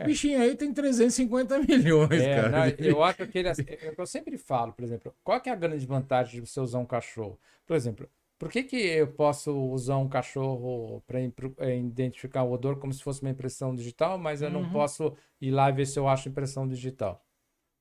O 0.00 0.04
bichinho 0.06 0.40
aí 0.40 0.56
tem 0.56 0.72
350 0.72 1.58
milhões, 1.58 2.26
É, 2.26 2.28
cara. 2.28 2.48
não, 2.48 2.66
eu 2.78 3.02
acho 3.02 3.26
que 3.26 3.38
ele, 3.38 3.48
é 3.48 3.56
eu 3.96 4.06
sempre 4.06 4.38
falo, 4.38 4.72
por 4.72 4.82
exemplo, 4.84 5.14
qual 5.22 5.40
que 5.40 5.48
é 5.50 5.52
a 5.52 5.56
grande 5.56 5.86
vantagem 5.86 6.40
de 6.40 6.46
você 6.46 6.60
usar 6.60 6.78
um 6.78 6.86
cachorro? 6.86 7.38
Por 7.66 7.76
exemplo, 7.76 8.08
por 8.38 8.50
que, 8.50 8.62
que 8.64 8.76
eu 8.76 9.12
posso 9.12 9.52
usar 9.70 9.96
um 9.98 10.08
cachorro 10.08 11.02
para 11.06 11.20
identificar 11.20 12.44
o 12.44 12.52
odor 12.52 12.78
como 12.78 12.92
se 12.92 13.02
fosse 13.02 13.20
uma 13.22 13.30
impressão 13.30 13.74
digital, 13.74 14.18
mas 14.18 14.40
eu 14.42 14.50
não 14.50 14.64
Uhum. 14.64 14.70
posso 14.70 15.16
ir 15.40 15.50
lá 15.50 15.68
e 15.68 15.72
ver 15.72 15.86
se 15.86 15.98
eu 15.98 16.08
acho 16.08 16.28
impressão 16.28 16.66
digital? 16.66 17.24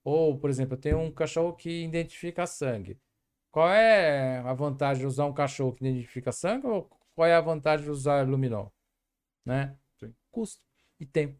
Ou, 0.03 0.37
por 0.39 0.49
exemplo, 0.49 0.75
eu 0.75 0.79
tenho 0.81 0.99
um 0.99 1.11
cachorro 1.11 1.53
que 1.55 1.85
identifica 1.85 2.47
sangue. 2.47 2.99
Qual 3.51 3.69
é 3.71 4.39
a 4.39 4.53
vantagem 4.53 5.01
de 5.01 5.07
usar 5.07 5.25
um 5.25 5.33
cachorro 5.33 5.73
que 5.73 5.85
identifica 5.87 6.31
sangue 6.31 6.67
ou 6.67 6.89
qual 7.15 7.27
é 7.27 7.35
a 7.35 7.41
vantagem 7.41 7.85
de 7.85 7.91
usar 7.91 8.27
luminol? 8.27 8.73
Né? 9.45 9.77
Sim. 9.99 10.15
Custo 10.31 10.63
e 10.99 11.05
tempo. 11.05 11.39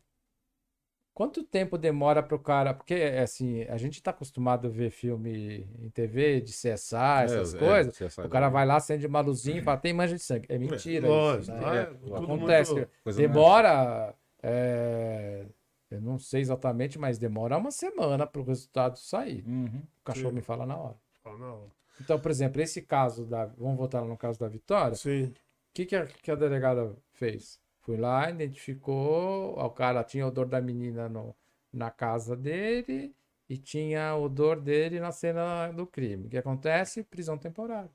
Quanto 1.18 1.42
tempo 1.44 1.80
demora 1.80 2.22
para 2.22 2.36
o 2.36 2.40
cara? 2.40 2.76
Porque, 2.76 2.94
assim, 2.94 3.64
a 3.64 3.76
gente 3.76 3.96
está 3.96 4.12
acostumado 4.12 4.68
a 4.68 4.70
ver 4.70 4.92
filme 4.92 5.68
em 5.80 5.90
TV 5.90 6.42
de 6.42 6.52
CSI, 6.52 7.24
essas 7.24 7.56
É, 7.56 7.58
é, 7.58 7.60
coisas. 7.60 7.96
você 7.98 8.08
sabe. 8.08 8.28
O 8.28 8.30
cara 8.30 8.50
vai 8.50 8.68
lá, 8.68 8.76
acende 8.76 9.08
uma 9.08 9.20
luzinha 9.22 9.58
e 9.58 9.64
fala, 9.64 9.78
tem 9.78 9.94
mancha 9.94 10.14
de 10.14 10.22
sangue. 10.22 10.46
É 10.48 10.60
mentira. 10.60 11.08
Lógico, 11.08 11.58
isso, 11.58 11.66
né? 11.66 11.78
é 11.82 12.16
Acontece. 12.18 12.74
muito- 12.76 13.18
Demora. 13.18 14.14
é, 14.44 15.48
eu 15.90 16.02
não 16.02 16.20
sei 16.20 16.42
exatamente, 16.42 17.00
mas 17.00 17.18
demora 17.18 17.58
uma 17.58 17.72
semana 17.72 18.28
para 18.28 18.40
o 18.40 18.46
resultado 18.46 19.00
sair. 19.00 19.44
Uhum. 19.48 19.82
O 20.02 20.04
cachorro 20.06 20.30
Sim. 20.30 20.36
me 20.36 20.42
fala 20.44 20.68
na 20.68 20.78
hora. 20.78 20.96
Ah, 21.26 21.36
não. 21.36 21.64
Então, 22.00 22.20
por 22.20 22.30
exemplo, 22.30 22.62
esse 22.62 22.84
caso 22.84 23.26
da. 23.26 23.46
Vamos 23.58 23.76
voltar 23.76 24.02
lá 24.02 24.08
no 24.08 24.16
caso 24.18 24.40
da 24.40 24.48
Vitória. 24.48 24.94
O 24.94 24.96
Sim. 24.96 25.34
que, 25.74 25.84
que, 25.84 25.96
a, 25.96 26.06
que 26.06 26.30
a 26.30 26.36
delegada 26.36 26.96
fez? 27.14 27.60
Foi 27.88 27.98
lá, 27.98 28.30
identificou, 28.30 29.58
o 29.58 29.70
cara 29.72 30.04
tinha 30.04 30.26
o 30.26 30.28
odor 30.30 30.46
da 30.46 30.62
menina 30.62 31.10
no, 31.10 31.36
na 31.74 31.90
casa 31.90 32.38
dele 32.38 33.16
e 33.50 33.58
tinha 33.58 34.14
o 34.16 34.26
odor 34.26 34.60
dele 34.62 35.00
na 35.00 35.12
cena 35.12 35.72
do 35.72 35.88
crime. 35.88 36.28
O 36.28 36.30
que 36.30 36.38
acontece? 36.38 37.04
Prisão 37.04 37.38
temporária. 37.38 37.90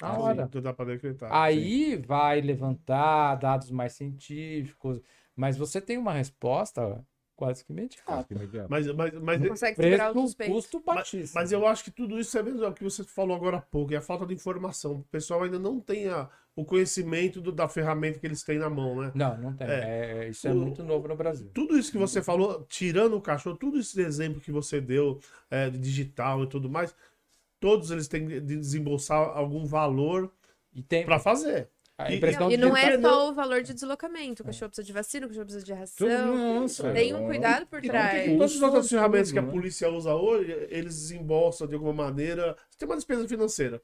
Na 0.00 0.08
Ah, 0.08 0.18
hora. 0.18 0.48
sim, 0.52 0.60
dá 0.62 0.72
pra 0.72 0.84
decretar. 0.86 1.32
Aí 1.32 1.96
vai 1.96 2.40
levantar 2.40 3.34
dados 3.36 3.70
mais 3.70 3.92
científicos, 3.92 5.00
mas 5.34 5.56
você 5.58 5.80
tem 5.82 5.98
uma 5.98 6.12
resposta 6.12 7.04
quase 7.34 7.64
que 7.64 7.72
imediata. 7.72 8.04
Quase 8.06 8.26
que 8.28 8.34
imediato. 8.34 8.70
Mas, 8.70 8.86
mas, 8.94 9.12
mas, 9.14 9.40
Não 9.40 9.48
consegue 9.48 9.76
segurar 9.76 10.12
o 10.12 10.34
custo 10.34 10.78
mas, 10.86 10.96
baixíssimo. 10.96 11.34
mas 11.34 11.52
eu 11.52 11.66
acho 11.66 11.84
que 11.84 11.90
tudo 11.90 12.18
isso 12.18 12.38
é 12.38 12.42
mesmo 12.42 12.64
é 12.64 12.68
o 12.68 12.74
que 12.74 12.84
você 12.84 13.04
falou 13.04 13.36
agora 13.36 13.58
há 13.58 13.60
pouco, 13.60 13.92
é 13.92 13.96
a 13.98 14.00
falta 14.00 14.24
de 14.26 14.34
informação. 14.34 14.92
O 15.00 15.04
pessoal 15.04 15.42
ainda 15.42 15.58
não 15.58 15.78
tem 15.80 16.08
a- 16.08 16.28
o 16.56 16.64
conhecimento 16.64 17.40
do- 17.40 17.52
da 17.52 17.68
ferramenta 17.68 18.18
que 18.18 18.26
eles 18.26 18.42
têm 18.42 18.58
na 18.58 18.70
mão, 18.70 19.00
né? 19.02 19.12
Não, 19.14 19.36
não 19.36 19.54
tem. 19.54 19.66
É. 19.68 20.24
É, 20.24 20.28
isso 20.30 20.48
é 20.48 20.52
O- 20.52 20.56
muito 20.56 20.82
novo 20.82 21.06
no 21.06 21.14
Brasil. 21.14 21.50
Tudo 21.52 21.78
isso 21.78 21.92
que 21.92 21.98
você 21.98 22.22
falou, 22.22 22.64
tirando 22.68 23.14
o 23.14 23.20
cachorro, 23.20 23.56
tudo 23.56 23.78
esse 23.78 24.00
exemplo 24.00 24.40
que 24.40 24.50
você 24.50 24.80
deu 24.80 25.20
é, 25.50 25.68
de 25.68 25.78
digital 25.78 26.42
e 26.42 26.48
tudo 26.48 26.68
mais, 26.70 26.94
todos 27.60 27.90
eles 27.90 28.08
têm 28.08 28.26
de 28.26 28.40
desembolsar 28.40 29.36
algum 29.36 29.64
valor 29.66 30.32
E 30.74 30.82
para 31.04 31.18
fazer. 31.18 31.68
A 31.98 32.12
E- 32.12 32.20
e 32.50 32.56
não 32.58 32.76
é 32.76 33.00
só 33.00 33.30
o 33.30 33.34
valor 33.34 33.62
de 33.62 33.72
deslocamento. 33.72 34.42
O 34.42 34.46
cachorro 34.46 34.68
precisa 34.68 34.86
de 34.86 34.92
vacina, 34.92 35.24
o 35.24 35.28
cachorro 35.30 35.46
precisa 35.46 35.64
de 35.64 35.72
ração. 35.72 36.36
Nossa, 36.60 36.92
Tem 36.92 37.14
um 37.14 37.22
é 37.22 37.26
cuidado 37.26 37.66
por 37.66 37.80
trás. 37.80 38.30
todas 38.32 38.56
as 38.56 38.60
outras 38.62 38.88
ferramentas 38.90 39.32
que 39.32 39.38
a 39.38 39.42
né? 39.42 39.50
polícia 39.50 39.88
usa 39.90 40.14
hoje, 40.14 40.52
eles 40.68 40.94
desembolsam 40.94 41.66
de 41.66 41.74
alguma 41.74 41.94
maneira. 41.94 42.54
Tem 42.78 42.86
uma 42.86 42.96
despesa 42.96 43.26
financeira. 43.26 43.80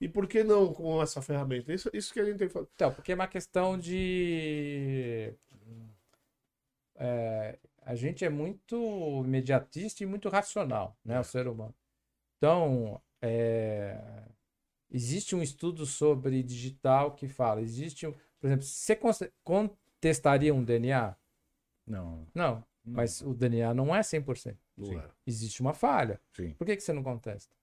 E 0.00 0.08
por 0.08 0.26
que 0.26 0.42
não 0.42 0.72
com 0.72 1.02
essa 1.02 1.20
ferramenta? 1.20 1.72
Isso, 1.72 1.90
isso 1.92 2.12
que 2.12 2.20
a 2.20 2.24
gente 2.24 2.38
tem 2.38 2.48
que 2.48 2.54
fazer. 2.54 2.68
Então, 2.74 2.92
porque 2.92 3.12
é 3.12 3.14
uma 3.14 3.28
questão 3.28 3.78
de. 3.78 5.34
é, 6.94 7.58
a 7.82 7.94
gente 7.94 8.24
é 8.24 8.30
muito 8.30 9.22
imediatista 9.24 10.02
e 10.02 10.06
muito 10.06 10.28
racional, 10.30 10.96
né? 11.04 11.20
O 11.20 11.24
ser 11.24 11.46
humano. 11.46 11.74
Então, 12.38 13.00
é, 13.20 14.24
existe 14.90 15.36
um 15.36 15.42
estudo 15.42 15.84
sobre 15.84 16.42
digital 16.42 17.14
que 17.14 17.28
fala: 17.28 17.60
existe, 17.60 18.06
um, 18.06 18.12
por 18.40 18.46
exemplo, 18.46 18.64
você 18.64 19.30
contestaria 19.44 20.54
um 20.54 20.64
DNA? 20.64 21.14
Não. 21.86 22.26
Não, 22.34 22.64
mas 22.82 23.20
o 23.20 23.34
DNA 23.34 23.74
não 23.74 23.94
é 23.94 24.00
100%. 24.00 24.56
Não 24.78 24.98
é. 24.98 25.10
Existe 25.26 25.60
uma 25.60 25.74
falha. 25.74 26.18
Sim. 26.32 26.54
Por 26.54 26.66
que, 26.66 26.76
que 26.76 26.82
você 26.82 26.94
não 26.94 27.02
contesta? 27.02 27.54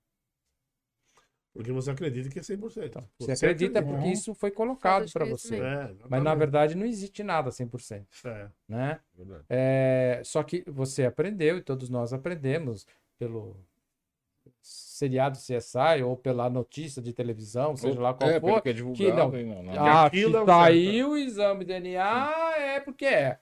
Porque 1.58 1.72
você 1.72 1.90
acredita 1.90 2.30
que 2.30 2.38
é 2.38 2.42
100%. 2.44 2.86
Então, 2.86 3.04
você 3.20 3.32
acredita 3.32 3.82
porque 3.82 4.10
isso 4.10 4.36
foi 4.36 4.52
colocado 4.52 5.08
de 5.08 5.12
para 5.12 5.26
você. 5.26 5.60
É, 5.60 5.92
Mas 6.08 6.22
na 6.22 6.36
verdade 6.36 6.76
não 6.76 6.86
existe 6.86 7.24
nada 7.24 7.50
100%, 7.50 8.06
É. 8.26 8.48
né? 8.70 9.00
É, 9.50 10.22
só 10.24 10.44
que 10.44 10.64
você 10.68 11.04
aprendeu, 11.06 11.58
e 11.58 11.62
todos 11.62 11.90
nós 11.90 12.14
aprendemos, 12.14 12.86
pelo 13.18 13.56
seriado 14.62 15.40
CSI 15.40 16.04
ou 16.06 16.16
pela 16.16 16.48
notícia 16.48 17.02
de 17.02 17.12
televisão, 17.12 17.76
seja 17.76 18.00
lá 18.00 18.14
qual 18.14 18.30
é, 18.30 18.40
for, 18.40 18.54
porque 18.54 18.70
é 18.70 18.74
que 18.74 18.78
divulgado, 18.78 19.38
não. 19.38 19.56
não, 19.56 19.64
não. 19.64 19.86
ah, 19.86 20.06
aquilo 20.06 20.32
se 20.32 20.38
é 20.38 20.42
o 20.42 20.46
saiu 20.46 21.10
o 21.10 21.18
exame 21.18 21.66
DNA 21.66 22.54
é 22.58 22.80
porque 22.80 23.06
é. 23.06 23.40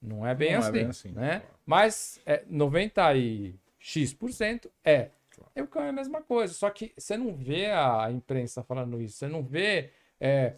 Não 0.00 0.26
é 0.26 0.34
bem, 0.34 0.52
Não 0.52 0.56
é 0.56 0.60
assim, 0.60 0.72
bem 0.72 0.86
assim, 0.86 1.08
né? 1.10 1.42
Mas 1.66 2.22
é, 2.24 2.42
90 2.48 3.14
e 3.16 3.54
X% 3.78 4.70
é. 4.82 5.10
E 5.54 5.62
o 5.62 5.68
é 5.80 5.88
a 5.88 5.92
mesma 5.92 6.22
coisa, 6.22 6.52
só 6.54 6.70
que 6.70 6.92
você 6.96 7.16
não 7.16 7.34
vê 7.34 7.66
a 7.66 8.10
imprensa 8.10 8.62
falando 8.62 9.00
isso, 9.00 9.16
você 9.16 9.28
não 9.28 9.42
vê. 9.42 9.92
é, 10.20 10.56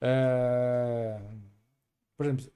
é, 0.00 1.20
por 2.16 2.26
exemplo, 2.26 2.52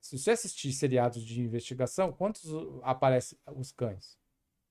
se 0.00 0.18
você 0.18 0.32
assistir 0.32 0.72
seriados 0.72 1.22
de 1.22 1.40
investigação, 1.40 2.12
quantos 2.12 2.44
aparecem 2.82 3.38
os 3.56 3.72
cães? 3.72 4.18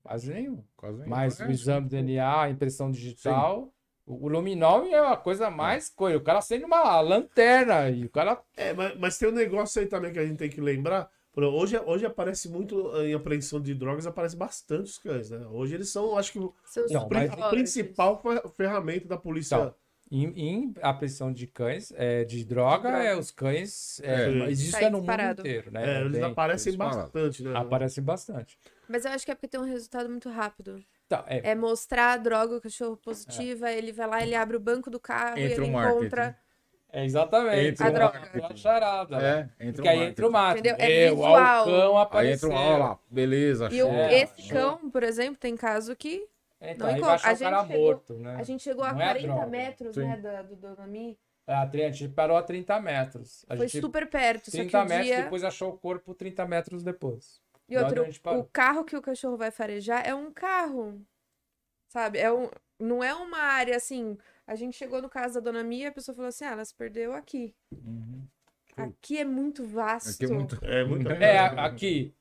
Quase 0.02 0.32
nenhum. 0.32 0.62
Quase 0.76 1.00
nem 1.00 1.08
Mas 1.08 1.34
o 1.34 1.38
parece. 1.38 1.60
exame 1.60 1.88
DNA, 1.88 2.42
a 2.42 2.50
impressão 2.50 2.90
digital, 2.90 3.64
o 3.64 3.74
o 4.06 4.28
luminol 4.28 4.84
é 4.86 4.98
a 4.98 5.16
coisa 5.16 5.50
mais 5.50 5.88
coisa. 5.88 6.18
O 6.18 6.22
cara 6.22 6.38
acende 6.38 6.64
uma 6.64 7.00
lanterna 7.00 7.88
e 7.88 8.04
o 8.04 8.10
cara. 8.10 8.42
É, 8.54 8.74
mas, 8.74 8.98
mas 8.98 9.18
tem 9.18 9.30
um 9.30 9.32
negócio 9.32 9.80
aí 9.80 9.86
também 9.86 10.12
que 10.12 10.18
a 10.18 10.26
gente 10.26 10.36
tem 10.36 10.50
que 10.50 10.60
lembrar. 10.60 11.10
Hoje, 11.36 11.76
hoje 11.84 12.06
aparece 12.06 12.48
muito 12.48 12.96
em 13.02 13.12
apreensão 13.14 13.60
de 13.60 13.74
drogas, 13.74 14.06
aparece 14.06 14.36
bastante 14.36 14.84
os 14.84 14.98
cães, 14.98 15.30
né? 15.30 15.44
Hoje 15.48 15.74
eles 15.74 15.88
são, 15.88 16.16
acho 16.16 16.32
que, 16.32 16.38
o 16.38 16.54
Seus 16.64 16.92
Não, 16.92 17.08
pri- 17.08 17.26
mas- 17.28 17.30
a 17.42 17.48
principal 17.50 18.22
fer- 18.22 18.48
ferramenta 18.56 19.08
da 19.08 19.16
polícia. 19.16 19.56
Então, 19.56 19.74
Em, 20.12 20.26
em 20.36 20.74
apreensão 20.82 21.32
de 21.32 21.46
cães, 21.46 21.90
é, 21.96 22.24
de 22.24 22.44
droga, 22.44 22.90
droga. 22.90 23.02
é 23.04 23.16
os 23.16 23.30
cães. 23.30 23.98
É, 24.00 24.26
É. 24.26 24.30
mas 24.30 24.60
isso 24.60 24.70
Sai 24.72 24.84
é 24.84 24.90
no 24.90 24.98
mundo 24.98 25.06
disparado. 25.06 25.40
inteiro, 25.40 25.70
né? 25.72 25.96
É, 25.96 26.00
eles 26.02 26.12
Bem, 26.12 26.22
aparecem 26.24 26.76
bastante, 26.76 27.42
né? 27.42 27.52
aparecem 27.56 28.04
bastante. 28.04 28.58
Mas 28.86 29.04
eu 29.06 29.10
acho 29.12 29.24
que 29.24 29.30
é 29.32 29.34
porque 29.34 29.48
tem 29.48 29.58
um 29.58 29.64
resultado 29.64 30.08
muito 30.08 30.28
rápido. 30.28 30.76
Então, 31.06 31.24
é, 31.26 31.50
É 31.50 31.54
mostrar 31.54 32.12
a 32.12 32.16
droga, 32.18 32.54
o 32.56 32.60
cachorro 32.60 32.96
positiva, 32.98 33.72
ele 33.72 33.92
vai 33.92 34.06
lá, 34.06 34.22
ele 34.22 34.34
abre 34.34 34.56
o 34.56 34.60
banco 34.60 34.90
do 34.90 35.00
carro 35.00 35.38
e 35.38 35.44
Entra 35.44 35.62
ele 35.64 35.70
o 35.70 35.72
marketing. 35.72 35.98
encontra. 36.06 36.38
É 37.00 37.04
exatamente. 37.04 37.82
Entra 37.82 37.86
o 37.86 37.96
É 37.96 37.98
marketing. 38.00 38.38
uma 38.38 38.56
charada. 38.56 39.18
né? 39.18 39.50
É, 39.58 39.64
entra 39.66 39.74
Porque 39.74 39.88
aí 39.88 40.02
entra 40.02 40.28
o 40.28 40.32
marketing. 40.32 40.68
Entendeu? 40.68 40.86
É 40.86 41.04
Meu, 41.06 41.16
visual. 41.16 41.62
o 41.62 41.64
cão 41.66 41.96
Aí 41.96 42.02
apareceu. 42.02 42.50
entra 42.52 42.60
um, 42.60 42.78
lá, 42.78 42.98
beleza, 43.10 43.68
E 43.72 43.82
o- 43.82 43.86
show. 43.86 43.94
É, 43.94 44.14
esse 44.20 44.42
show. 44.42 44.56
cão, 44.78 44.90
por 44.90 45.02
exemplo, 45.02 45.36
tem 45.38 45.56
caso 45.56 45.94
que 45.96 46.26
Então, 46.66 46.86
Não 46.86 46.94
aí 46.94 47.00
encontra. 47.00 47.14
A 47.14 47.16
o 47.16 47.20
cara 47.20 47.34
gente 47.34 47.66
chegou- 47.68 47.78
morto, 47.86 48.14
né? 48.14 48.36
a 48.38 48.42
gente 48.42 48.62
chegou 48.62 48.84
a 48.84 48.92
Não 48.94 49.00
é 49.00 49.04
a 49.04 49.06
40 49.08 49.26
droga. 49.34 49.46
metros, 49.46 49.94
Sim. 49.94 50.02
né, 50.04 50.42
do 50.48 50.56
Donami. 50.56 51.18
A 51.46 51.66
tri- 51.66 51.84
a 51.84 51.90
gente 51.90 52.08
parou 52.14 52.38
a 52.38 52.42
30 52.42 52.80
metros. 52.80 53.44
A 53.50 53.54
Foi 53.56 53.68
gente, 53.68 53.82
super 53.82 54.06
perto, 54.08 54.46
só 54.46 54.50
que 54.52 54.56
30 54.62 54.78
o 54.82 54.88
metros, 54.88 55.04
dia... 55.06 55.22
depois 55.24 55.44
achou 55.44 55.70
o 55.70 55.76
corpo 55.76 56.14
30 56.14 56.46
metros 56.46 56.82
depois. 56.82 57.38
E 57.68 57.76
outro, 57.76 58.06
a 58.24 58.32
o 58.32 58.44
carro 58.44 58.82
que 58.84 58.96
o 58.96 59.02
cachorro 59.02 59.36
vai 59.36 59.50
farejar 59.50 60.06
é 60.08 60.14
um 60.14 60.32
carro, 60.32 60.98
sabe? 61.88 62.18
É 62.18 62.32
um, 62.32 62.48
não 62.80 63.04
é 63.04 63.14
uma 63.14 63.38
área 63.38 63.76
assim. 63.76 64.16
A 64.46 64.54
gente 64.54 64.76
chegou 64.76 65.00
no 65.00 65.08
caso 65.08 65.34
da 65.34 65.40
Dona 65.40 65.64
Mia, 65.64 65.88
a 65.88 65.92
pessoa 65.92 66.14
falou 66.14 66.28
assim: 66.28 66.44
ah, 66.44 66.52
ela 66.52 66.64
se 66.64 66.74
perdeu 66.74 67.12
aqui. 67.12 67.54
Aqui 68.76 69.18
é 69.18 69.24
muito 69.24 69.64
vasto. 69.64 70.10
Aqui 70.10 70.32
é 70.32 70.34
muito. 70.34 70.64
É, 70.64 70.84
muito. 70.84 71.08
É, 71.12 71.38
aqui, 71.38 72.14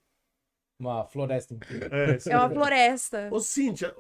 uma 0.84 1.06
floresta 1.06 1.54
inteira. 1.54 1.90
É. 1.92 2.30
É 2.32 2.38
uma 2.38 2.50
floresta. 2.50 3.28
Ô, 3.32 3.40
Cíntia, 3.40 3.94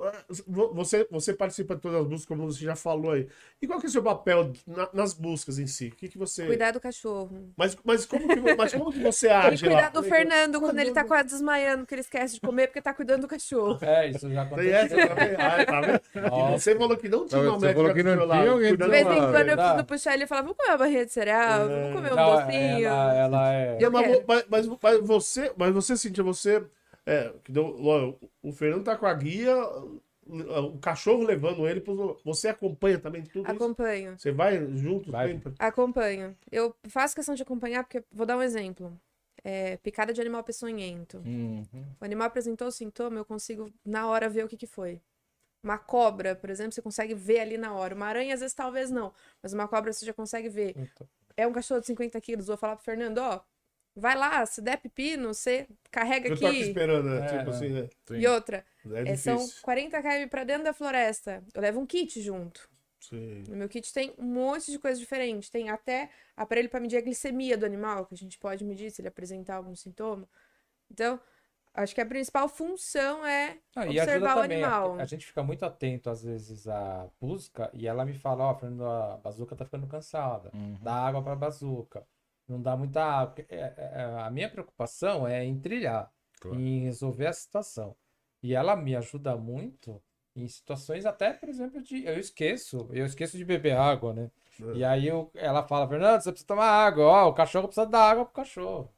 vo- 0.48 0.74
você, 0.74 1.08
você 1.10 1.34
participa 1.34 1.76
de 1.76 1.82
todas 1.82 2.02
as 2.02 2.08
buscas, 2.08 2.26
como 2.26 2.46
você 2.52 2.64
já 2.64 2.76
falou 2.76 3.12
aí. 3.12 3.28
E 3.62 3.68
qual 3.68 3.80
que 3.80 3.86
é 3.86 3.90
o 3.90 3.92
seu 3.92 4.04
papel 4.04 4.52
na- 4.68 4.90
nas 4.94 5.14
buscas 5.14 5.60
em 5.60 5.68
si? 5.68 5.88
O 5.88 5.96
que, 5.96 6.08
que 6.10 6.18
você. 6.18 6.46
Cuidar 6.46 6.72
do 6.72 6.80
cachorro. 6.80 7.52
Mas, 7.58 7.78
mas, 7.84 8.06
como 8.06 8.28
que, 8.28 8.56
mas 8.56 8.74
como 8.74 8.92
que 8.92 9.00
você 9.00 9.28
E 9.28 9.32
age 9.32 9.66
cuidar 9.66 9.82
lá? 9.82 9.90
do 9.90 10.04
Fernando 10.04 10.60
quando 10.60 10.80
ele 10.80 10.92
tá 10.92 11.04
quase 11.04 11.30
desmaiando, 11.30 11.86
que 11.86 11.94
ele 11.94 12.02
esquece 12.02 12.36
de 12.36 12.42
comer 12.42 12.68
porque 12.68 12.82
tá 12.82 12.94
cuidando 12.94 13.22
do 13.22 13.28
cachorro. 13.28 13.78
É, 13.82 14.10
isso 14.10 14.30
já 14.32 14.42
essa 14.44 14.54
aconteceu. 14.56 15.08
também? 15.08 15.36
Ah, 15.38 15.66
tá 15.66 15.82
vendo? 15.82 16.02
E. 16.14 16.52
Você 16.60 16.76
falou 16.76 16.98
que 16.98 17.10
não 17.10 17.26
tinha 17.26 17.42
médica 17.42 17.74
falou 17.74 17.94
que 17.94 18.04
do 18.04 18.10
não 18.10 18.16
tinha 18.16 18.26
lado, 18.26 18.50
alguém 18.52 18.76
De 18.78 18.88
vez 18.88 19.08
em 19.08 19.10
Ah, 19.10 19.32
quando 19.32 19.50
eu 19.50 19.56
preciso 19.58 19.78
do 19.78 19.86
puxar 19.86 20.14
ele 20.14 20.24
e 20.24 20.28
falar: 20.28 20.42
vamos 20.42 20.58
comer 20.58 20.70
uma 20.72 20.78
barrinha 20.78 21.06
de 21.06 21.12
cereal, 21.12 21.68
vamos 21.68 21.94
comer 21.96 22.14
um 22.14 22.16
Não, 22.16 22.36
docinho. 22.36 22.88
ela, 22.88 23.14
ela 23.16 23.54
é. 23.54 23.78
E, 23.82 23.90
mas, 23.90 24.08
quero. 24.08 24.24
mas, 24.28 24.46
mas, 24.50 24.68
mas 24.82 25.00
você, 25.02 25.52
mas 25.58 25.74
você, 25.74 25.98
Cíntia, 25.98 26.24
você. 26.24 26.64
É, 27.06 27.34
que 27.44 27.52
deu, 27.52 27.76
ó, 27.86 28.14
o 28.42 28.52
Fernando 28.52 28.84
tá 28.86 28.96
com 28.98 29.06
a 29.06 29.14
guia, 29.14 29.54
o 30.26 30.78
cachorro 30.80 31.24
levando 31.24 31.68
ele. 31.68 31.82
pro- 31.82 32.18
Você 32.24 32.48
acompanha 32.48 32.98
também 33.00 33.24
tudo 33.24 33.44
isso? 33.46 33.52
Acompanho. 33.52 34.18
Você 34.18 34.32
vai 34.32 34.66
junto 34.78 35.12
Vai. 35.12 35.28
sempre? 35.30 35.54
Acompanho. 35.60 36.38
Eu 36.52 36.76
faço 36.88 37.16
questão 37.16 37.36
de 37.36 37.42
acompanhar 37.44 37.84
porque, 37.84 38.04
vou 38.12 38.26
dar 38.26 38.38
um 38.38 38.42
exemplo. 38.42 38.98
É, 39.44 39.76
picada 39.78 40.14
de 40.14 40.22
animal 40.22 40.42
peçonhento. 40.44 41.18
Uhum. 41.26 41.66
O 42.00 42.06
animal 42.06 42.28
apresentou 42.28 42.68
o 42.68 42.72
sintoma, 42.72 43.18
eu 43.18 43.26
consigo 43.26 43.70
na 43.86 44.08
hora 44.08 44.30
ver 44.30 44.46
o 44.46 44.48
que, 44.48 44.56
que 44.56 44.68
foi. 44.68 45.02
Uma 45.62 45.78
cobra, 45.78 46.36
por 46.36 46.50
exemplo, 46.50 46.72
você 46.74 46.82
consegue 46.82 47.14
ver 47.14 47.40
ali 47.40 47.58
na 47.58 47.74
hora. 47.74 47.94
Uma 47.94 48.06
aranha, 48.06 48.34
às 48.34 48.40
vezes, 48.40 48.54
talvez 48.54 48.90
não. 48.90 49.14
Mas 49.42 49.52
uma 49.54 49.68
cobra 49.68 49.92
você 49.92 50.06
já 50.06 50.14
consegue 50.14 50.48
ver. 50.48 50.74
Então, 50.78 51.08
É 51.36 51.46
um 51.46 51.52
cachorro 51.52 51.82
de 51.82 51.88
50 51.88 52.20
quilos. 52.22 52.48
Vou 52.48 52.56
falar 52.58 52.76
pro 52.78 52.86
Fernando, 52.86 53.18
ó. 53.18 53.42
Vai 53.96 54.16
lá, 54.18 54.44
se 54.46 54.60
der 54.62 54.78
pepino, 54.78 55.34
você 55.34 55.68
carrega 55.92 56.30
Eu 56.30 56.38
tô 56.40 56.48
aqui 56.48 56.58
aqui. 56.58 56.68
esperando, 56.70 57.10
né? 57.10 57.26
É, 57.26 57.38
tipo 57.38 57.50
assim, 57.52 57.70
né? 57.70 57.90
Sim. 58.08 58.16
E 58.18 58.28
outra, 58.28 58.66
É 58.92 59.12
é, 59.12 59.16
são 59.16 59.38
difícil. 59.38 59.62
40 59.62 60.02
km 60.02 60.28
pra 60.30 60.44
dentro 60.44 60.64
da 60.64 60.74
floresta. 60.74 61.44
Eu 61.54 61.62
levo 61.62 61.80
um 61.80 61.86
kit 61.86 62.20
junto. 62.22 62.68
Sim. 63.00 63.44
No 63.50 63.56
meu 63.56 63.70
kit 63.70 63.94
tem 63.94 64.14
um 64.18 64.26
monte 64.26 64.72
de 64.72 64.80
coisa 64.80 65.00
diferente. 65.00 65.52
Tem 65.52 65.70
até 65.70 66.10
aparelho 66.36 66.70
para 66.70 66.80
medir 66.80 66.98
a 66.98 67.02
glicemia 67.02 67.56
do 67.58 67.66
animal, 67.66 68.06
que 68.08 68.16
a 68.16 68.18
gente 68.18 68.40
pode 68.40 68.64
medir 68.64 68.90
se 68.90 69.02
ele 69.02 69.10
apresentar 69.10 69.56
algum 69.58 69.76
sintoma. 69.76 70.28
Então, 70.90 71.20
acho 71.76 71.94
que 71.94 72.02
a 72.02 72.06
principal 72.06 72.48
função 72.50 73.24
é 73.26 73.58
Ah, 73.76 73.86
e 73.86 74.00
ajuda 74.00 74.04
observar 74.04 74.38
o 74.38 74.42
também. 74.42 74.64
Animal. 74.64 75.00
a 75.00 75.06
gente 75.06 75.26
fica 75.26 75.44
muito 75.44 75.64
atento, 75.66 76.10
às 76.10 76.24
vezes, 76.24 76.68
à 76.68 77.08
busca 77.22 77.70
e 77.74 77.88
ela 77.88 78.06
me 78.06 78.14
fala: 78.14 78.46
Ó, 78.46 78.56
Fernando, 78.56 78.86
a 78.86 79.18
bazuca 79.18 79.56
tá 79.56 79.66
ficando 79.66 79.86
cansada. 79.86 80.50
Uhum. 80.54 80.80
Dá 80.82 80.94
água 80.96 81.22
pra 81.22 81.36
bazuca. 81.36 82.04
Não 82.48 82.62
dá 82.62 82.76
muita 82.76 83.34
é, 83.50 83.56
é, 83.56 83.74
é, 83.78 84.04
a 84.22 84.30
minha 84.30 84.50
preocupação 84.50 85.28
é 85.28 85.44
em 85.44 85.58
trilhar, 85.60 86.12
Claro. 86.40 86.60
em 86.60 86.82
resolver 86.84 87.28
a 87.28 87.34
situação. 87.34 87.96
E 88.42 88.54
ela 88.54 88.76
me 88.76 88.96
ajuda 88.96 89.38
muito 89.38 90.02
em 90.36 90.48
situações 90.48 91.06
até, 91.06 91.32
por 91.34 91.48
exemplo, 91.48 91.82
de 91.82 92.04
eu 92.06 92.20
esqueço, 92.20 92.88
eu 92.92 93.06
esqueço 93.06 93.38
de 93.38 93.46
beber 93.46 93.78
água, 93.78 94.14
né? 94.14 94.32
É. 94.60 94.78
E 94.78 94.84
aí 94.84 95.08
eu, 95.08 95.32
ela 95.36 95.64
fala, 95.64 95.88
Fernando, 95.88 96.22
você 96.22 96.32
precisa 96.32 96.48
tomar 96.48 96.66
água, 96.66 97.06
ó, 97.06 97.30
o 97.30 97.34
cachorro 97.34 97.68
precisa 97.68 97.86
dar 97.88 98.10
água 98.12 98.26
pro 98.26 98.34
cachorro. 98.34 98.92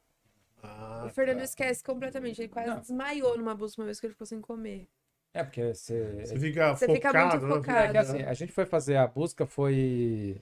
Ah, 0.62 1.04
o 1.06 1.10
Fernando 1.10 1.42
esquece 1.42 1.84
completamente. 1.84 2.40
Ele 2.40 2.48
quase 2.48 2.68
Não. 2.68 2.80
desmaiou 2.80 3.36
numa 3.38 3.54
busca 3.54 3.80
uma 3.80 3.84
vez 3.86 4.00
que 4.00 4.06
ele 4.06 4.14
ficou 4.14 4.26
sem 4.26 4.40
comer. 4.40 4.88
É 5.32 5.44
porque 5.44 5.74
você, 5.74 6.24
Você 6.24 6.38
fica 6.38 6.74
Você 6.74 6.86
fica 6.92 7.08
focado, 7.08 7.30
muito 7.32 7.46
né? 7.46 7.54
focado. 7.54 7.84
É 7.88 7.90
que 7.92 7.98
assim, 7.98 8.22
a 8.22 8.34
gente 8.34 8.52
foi 8.52 8.64
fazer 8.66 8.96
a 8.96 9.06
busca, 9.06 9.46
foi, 9.46 10.40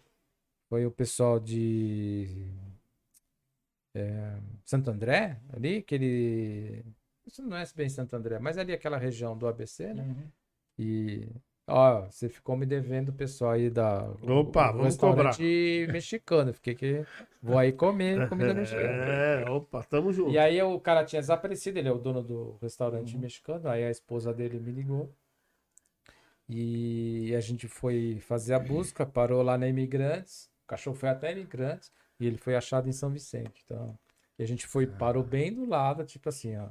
foi 0.68 0.86
o 0.86 0.90
pessoal 0.90 1.38
de 1.40 2.48
é, 3.95 4.36
Santo 4.64 4.90
André, 4.90 5.38
ali, 5.53 5.78
aquele. 5.78 6.84
Isso 7.24 7.42
não 7.42 7.57
é 7.57 7.64
bem 7.74 7.88
Santo 7.88 8.14
André, 8.16 8.38
mas 8.38 8.59
ali 8.59 8.72
aquela 8.72 8.99
região 8.99 9.38
do 9.38 9.47
ABC, 9.47 9.95
né? 9.95 10.03
Uhum. 10.03 10.28
E, 10.76 11.28
ó, 11.66 12.03
você 12.03 12.28
ficou 12.28 12.57
me 12.57 12.66
devendo 12.66 13.11
o 13.11 13.12
pessoal 13.12 13.53
aí 13.53 13.70
da. 13.70 14.03
Opa, 14.22 14.66
do 14.66 14.78
vamos 14.78 14.86
restaurante 14.86 15.86
mexicano. 15.90 16.53
Fiquei 16.53 16.74
que. 16.74 17.07
Vou 17.40 17.57
aí 17.57 17.72
comer 17.72 18.26
comida 18.28 18.53
mexicana. 18.53 19.05
É, 19.05 19.49
opa, 19.49 19.82
tamo 19.84 20.12
junto. 20.12 20.32
E 20.32 20.38
aí 20.38 20.61
o 20.61 20.80
cara 20.80 21.05
tinha 21.05 21.22
desaparecido, 21.22 21.78
ele 21.78 21.88
é 21.88 21.92
o 21.92 21.99
dono 21.99 22.22
do 22.22 22.59
restaurante 22.61 23.16
mexicano, 23.16 23.68
aí 23.68 23.84
a 23.84 23.90
esposa 23.90 24.34
dele 24.34 24.59
me 24.59 24.72
ligou. 24.72 25.14
E 26.49 27.34
a 27.34 27.40
gente 27.40 27.68
foi 27.68 28.18
fazer 28.20 28.55
a 28.55 28.59
busca, 28.61 29.07
parou 29.07 29.40
lá 29.40 29.57
na 29.57 29.68
Imigrantes. 29.68 30.51
O 30.64 30.66
cachorro 30.66 30.97
foi 30.97 31.11
até 31.11 31.30
imigrantes 31.30 31.92
e 32.20 32.26
ele 32.26 32.38
foi 32.38 32.54
achado 32.56 32.88
em 32.88 32.92
São 32.92 33.10
Vicente. 33.10 33.62
Então, 33.64 33.98
e 34.38 34.42
a 34.42 34.46
gente 34.46 34.66
foi, 34.66 34.86
parou 34.86 35.22
bem 35.22 35.52
do 35.52 35.64
lado, 35.66 36.04
tipo 36.04 36.28
assim, 36.28 36.56
ó. 36.56 36.68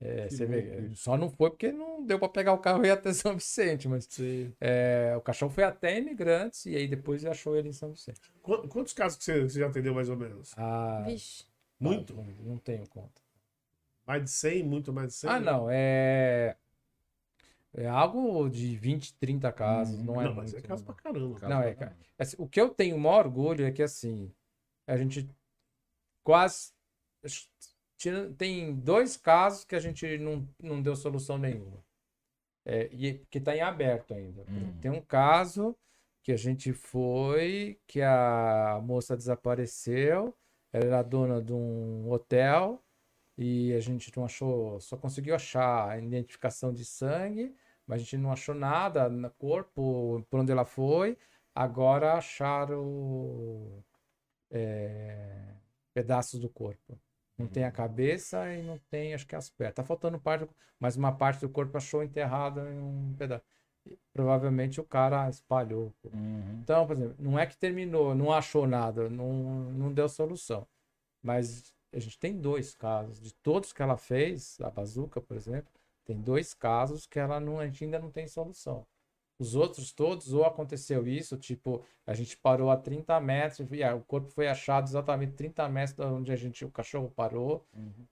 É, 0.00 0.28
você 0.30 0.46
vê, 0.46 0.90
só 0.94 1.16
não 1.16 1.28
foi 1.28 1.50
porque 1.50 1.72
não 1.72 2.04
deu 2.06 2.18
pra 2.20 2.28
pegar 2.28 2.52
o 2.52 2.58
carro 2.58 2.84
e 2.84 2.88
ir 2.88 2.92
até 2.92 3.12
São 3.14 3.34
Vicente, 3.34 3.88
mas 3.88 4.08
é, 4.60 5.14
o 5.16 5.20
cachorro 5.20 5.50
foi 5.52 5.64
até 5.64 5.98
imigrantes 5.98 6.66
e 6.66 6.76
aí 6.76 6.86
depois 6.86 7.24
achou 7.24 7.56
ele 7.56 7.68
em 7.70 7.72
São 7.72 7.90
Vicente. 7.90 8.20
Qu- 8.42 8.68
Quantos 8.68 8.92
casos 8.92 9.18
que 9.18 9.24
você, 9.24 9.42
você 9.42 9.58
já 9.60 9.66
atendeu 9.66 9.94
mais 9.94 10.08
ou 10.08 10.16
menos? 10.16 10.52
Ah, 10.56 11.02
Vixe. 11.04 11.44
Muito? 11.80 12.14
Não, 12.14 12.24
não 12.44 12.58
tenho 12.58 12.86
conta. 12.88 13.20
Mais 14.06 14.22
de 14.24 14.30
100? 14.30 14.62
Muito 14.62 14.92
mais 14.92 15.08
de 15.08 15.14
100? 15.14 15.30
Ah, 15.30 15.40
não, 15.40 15.68
é. 15.70 16.56
É 17.74 17.86
algo 17.86 18.48
de 18.48 18.76
20, 18.76 19.14
30 19.14 19.52
casos, 19.52 20.02
não 20.02 20.20
é 20.20 20.24
Não, 20.24 20.34
mas 20.34 20.52
muito. 20.52 20.64
é 20.64 20.68
caso 20.68 20.84
pra 20.84 20.94
caramba. 20.94 21.38
Não, 21.48 21.60
é, 21.62 21.74
cara. 21.74 21.96
Assim, 22.18 22.36
o 22.38 22.48
que 22.48 22.60
eu 22.60 22.70
tenho 22.70 22.98
maior 22.98 23.26
orgulho 23.26 23.64
é 23.64 23.70
que, 23.70 23.82
assim, 23.82 24.32
a 24.88 24.96
gente 24.96 25.28
quase. 26.24 26.72
Tem 28.36 28.74
dois 28.74 29.16
casos 29.16 29.64
que 29.64 29.74
a 29.74 29.80
gente 29.80 30.18
não, 30.18 30.48
não 30.60 30.82
deu 30.82 30.96
solução 30.96 31.36
nenhuma. 31.36 31.84
É, 32.64 32.88
e 32.92 33.18
que 33.30 33.38
está 33.38 33.54
em 33.56 33.60
aberto 33.60 34.14
ainda. 34.14 34.44
Hum. 34.48 34.76
Tem 34.80 34.90
um 34.90 35.00
caso 35.00 35.76
que 36.22 36.32
a 36.32 36.36
gente 36.36 36.72
foi, 36.72 37.80
que 37.86 38.02
a 38.02 38.80
moça 38.82 39.16
desapareceu, 39.16 40.36
ela 40.72 40.84
era 40.84 41.02
dona 41.02 41.40
de 41.42 41.52
um 41.52 42.10
hotel 42.10 42.82
e 43.36 43.72
a 43.72 43.80
gente 43.80 44.14
não 44.16 44.24
achou, 44.26 44.80
só 44.80 44.96
conseguiu 44.96 45.34
achar 45.34 45.88
a 45.88 45.98
identificação 45.98 46.72
de 46.72 46.84
sangue, 46.84 47.54
mas 47.86 48.02
a 48.02 48.04
gente 48.04 48.18
não 48.18 48.32
achou 48.32 48.54
nada 48.54 49.08
no 49.08 49.30
corpo, 49.30 50.24
por 50.28 50.40
onde 50.40 50.52
ela 50.52 50.64
foi. 50.64 51.16
Agora 51.54 52.14
acharam 52.14 53.82
é, 54.50 55.54
pedaços 55.94 56.40
do 56.40 56.48
corpo. 56.48 56.98
Não 57.36 57.46
tem 57.46 57.64
a 57.64 57.70
cabeça 57.70 58.52
e 58.52 58.62
não 58.62 58.78
tem, 58.90 59.14
acho 59.14 59.26
que 59.26 59.36
as 59.36 59.48
pernas. 59.48 59.74
Tá 59.76 59.84
faltando 59.84 60.18
parte, 60.18 60.48
mas 60.78 60.96
uma 60.96 61.12
parte 61.12 61.40
do 61.40 61.48
corpo 61.48 61.76
achou 61.76 62.02
enterrada 62.02 62.68
em 62.68 62.78
um 62.80 63.14
pedaço. 63.16 63.44
E 63.86 63.96
provavelmente 64.12 64.80
o 64.80 64.84
cara 64.84 65.28
espalhou. 65.30 65.94
Uhum. 66.12 66.60
Então, 66.62 66.86
por 66.86 66.96
exemplo, 66.96 67.16
não 67.18 67.38
é 67.38 67.46
que 67.46 67.56
terminou, 67.56 68.14
não 68.14 68.32
achou 68.32 68.66
nada, 68.66 69.08
não, 69.08 69.32
não 69.72 69.92
deu 69.92 70.08
solução. 70.08 70.66
Mas 71.22 71.72
a 71.92 71.98
gente 71.98 72.18
tem 72.18 72.36
dois 72.36 72.74
casos. 72.74 73.20
De 73.20 73.32
todos 73.34 73.72
que 73.72 73.82
ela 73.82 73.96
fez, 73.96 74.60
a 74.60 74.70
bazuca, 74.70 75.20
por 75.20 75.36
exemplo, 75.36 75.70
tem 76.04 76.20
dois 76.20 76.54
casos 76.54 77.06
que 77.06 77.18
ela 77.18 77.38
não, 77.38 77.60
a 77.60 77.66
gente 77.66 77.84
ainda 77.84 77.98
não 77.98 78.10
tem 78.10 78.26
solução. 78.26 78.86
Os 79.38 79.54
outros 79.54 79.92
todos, 79.92 80.32
ou 80.32 80.44
aconteceu 80.44 81.06
isso, 81.06 81.36
tipo, 81.36 81.82
a 82.04 82.12
gente 82.12 82.36
parou 82.36 82.70
a 82.70 82.76
30 82.76 83.20
metros 83.20 83.70
e 83.70 83.84
ah, 83.84 83.94
o 83.94 84.00
corpo 84.00 84.28
foi 84.32 84.48
achado 84.48 84.88
exatamente 84.88 85.34
30 85.34 85.68
metros 85.68 85.94
de 85.96 86.02
onde 86.02 86.32
a 86.32 86.36
gente, 86.36 86.64
o 86.64 86.70
cachorro 86.70 87.12
parou, 87.14 87.64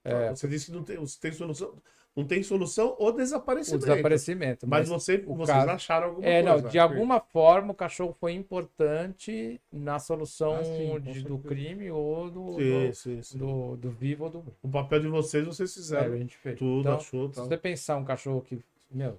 Ah, 0.05 0.35
Você 0.35 0.47
disse 0.47 0.67
que 0.67 0.73
não 0.73 0.85
tem, 0.85 0.97
tem 1.21 1.33
solução. 1.33 1.75
Não 2.15 2.25
tem 2.25 2.43
solução 2.43 2.97
o 2.99 3.09
o 3.09 3.13
desaparecimento. 3.13 3.85
desaparecimento. 3.87 4.67
Mas, 4.67 4.89
você, 4.89 5.19
vocês 5.19 5.49
caso- 5.49 5.71
acharam 5.71 6.07
alguma 6.07 6.27
É, 6.27 6.43
coisa. 6.43 6.63
não, 6.63 6.71
de 6.71 6.79
alguma 6.79 7.21
forma 7.21 7.73
o 7.73 7.75
cachorro 7.75 8.17
foi 8.19 8.33
importante 8.33 9.61
na 9.71 9.99
solução 9.99 10.55
Ah, 10.55 10.65
sim, 10.65 11.01
de- 11.01 11.23
do 11.23 11.39
crime 11.39 11.91
ou 11.91 12.31
do, 12.31 12.55
Sim, 12.55 12.89
do, 12.89 13.23
sim, 13.25 13.39
do, 13.39 13.77
do 13.77 13.91
vivo 13.91 14.25
ou 14.25 14.31
do. 14.31 14.45
O 14.63 14.69
papel 14.69 15.01
de 15.01 15.09
vocês, 15.09 15.45
vocês 15.47 15.71
É, 15.71 15.75
fizeram 15.75 16.15
a 16.15 16.17
gente 16.17 16.37
fez. 16.39 16.59
tudo, 16.59 16.81
Então, 16.81 16.97
achou. 16.97 17.29
se 17.29 17.35
Tal. 17.35 17.47
você 17.47 17.57
pensar 17.59 17.97
um 17.97 18.05
cachorro 18.05 18.41
que, 18.41 18.59
meu, 18.91 19.19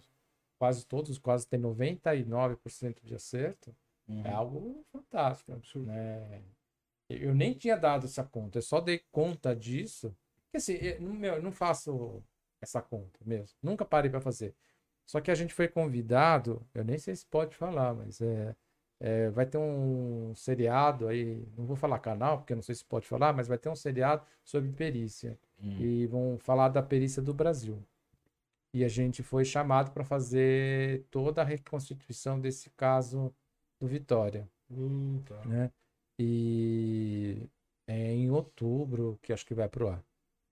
quase 0.58 0.86
todos, 0.86 1.18
quase 1.18 1.48
tem 1.48 1.60
99% 1.60 3.02
de 3.04 3.16
acerto, 3.16 3.76
Uhum. 4.08 4.26
é 4.26 4.32
algo 4.32 4.86
fantástico. 4.92 5.52
Né? 5.80 6.42
Eu 7.10 7.34
nem 7.36 7.54
tinha 7.54 7.76
dado 7.78 8.06
essa 8.06 8.24
conta, 8.24 8.58
eu 8.58 8.62
só 8.62 8.80
dei 8.82 9.02
conta 9.12 9.56
disso. 9.56 10.16
Porque 10.46 10.58
assim, 10.58 10.74
eu, 10.74 11.02
não- 11.02 11.14
meu, 11.14 11.36
eu 11.36 11.42
não 11.42 11.52
faço 11.52 12.24
essa 12.62 12.82
conta 12.82 13.20
mesmo. 13.26 13.56
Nunca 13.62 13.86
parei 13.86 14.10
para 14.10 14.20
fazer. 14.22 14.54
Só 15.06 15.22
que 15.22 15.32
a 15.32 15.36
gente 15.36 15.54
foi 15.54 15.68
convidado, 15.70 16.66
eu 16.74 16.84
nem 16.84 16.98
sei 16.98 17.16
se 17.16 17.26
pode 17.26 17.56
falar, 17.56 17.94
mas 17.94 18.20
é, 18.22 18.56
é, 19.00 19.30
vai 19.30 19.46
ter 19.46 19.58
um 19.58 20.34
seriado 20.36 21.08
aí, 21.08 21.46
não 21.58 21.66
vou 21.66 21.76
falar 21.78 22.00
canal, 22.00 22.40
porque 22.40 22.52
eu 22.54 22.58
não 22.58 22.64
sei 22.64 22.76
se 22.76 22.84
pode 22.84 23.08
falar, 23.08 23.32
mas 23.34 23.48
vai 23.48 23.58
ter 23.58 23.70
um 23.70 23.76
seriado 23.76 24.26
sobre 24.44 24.72
perícia. 24.72 25.38
Hum. 25.62 25.78
E 25.80 26.06
vão 26.08 26.38
falar 26.40 26.70
da 26.70 26.84
perícia 26.84 27.22
do 27.22 27.34
Brasil. 27.34 27.82
E 28.74 28.84
a 28.84 28.88
gente 28.90 29.24
foi 29.24 29.46
chamado 29.46 29.92
para 29.92 30.04
fazer 30.06 31.06
toda 31.12 31.42
a 31.42 31.46
reconstituição 31.46 32.40
desse 32.40 32.70
caso 32.72 33.34
do 33.80 33.88
Vitória 33.88 34.50
Hum, 34.70 35.24
tá. 35.26 35.44
né? 35.44 35.72
E 36.20 37.50
é 37.88 38.12
em 38.14 38.30
outubro 38.32 39.20
que 39.22 39.34
acho 39.34 39.46
que 39.46 39.54
vai 39.54 39.70
pro 39.70 39.90
ar. 39.90 40.04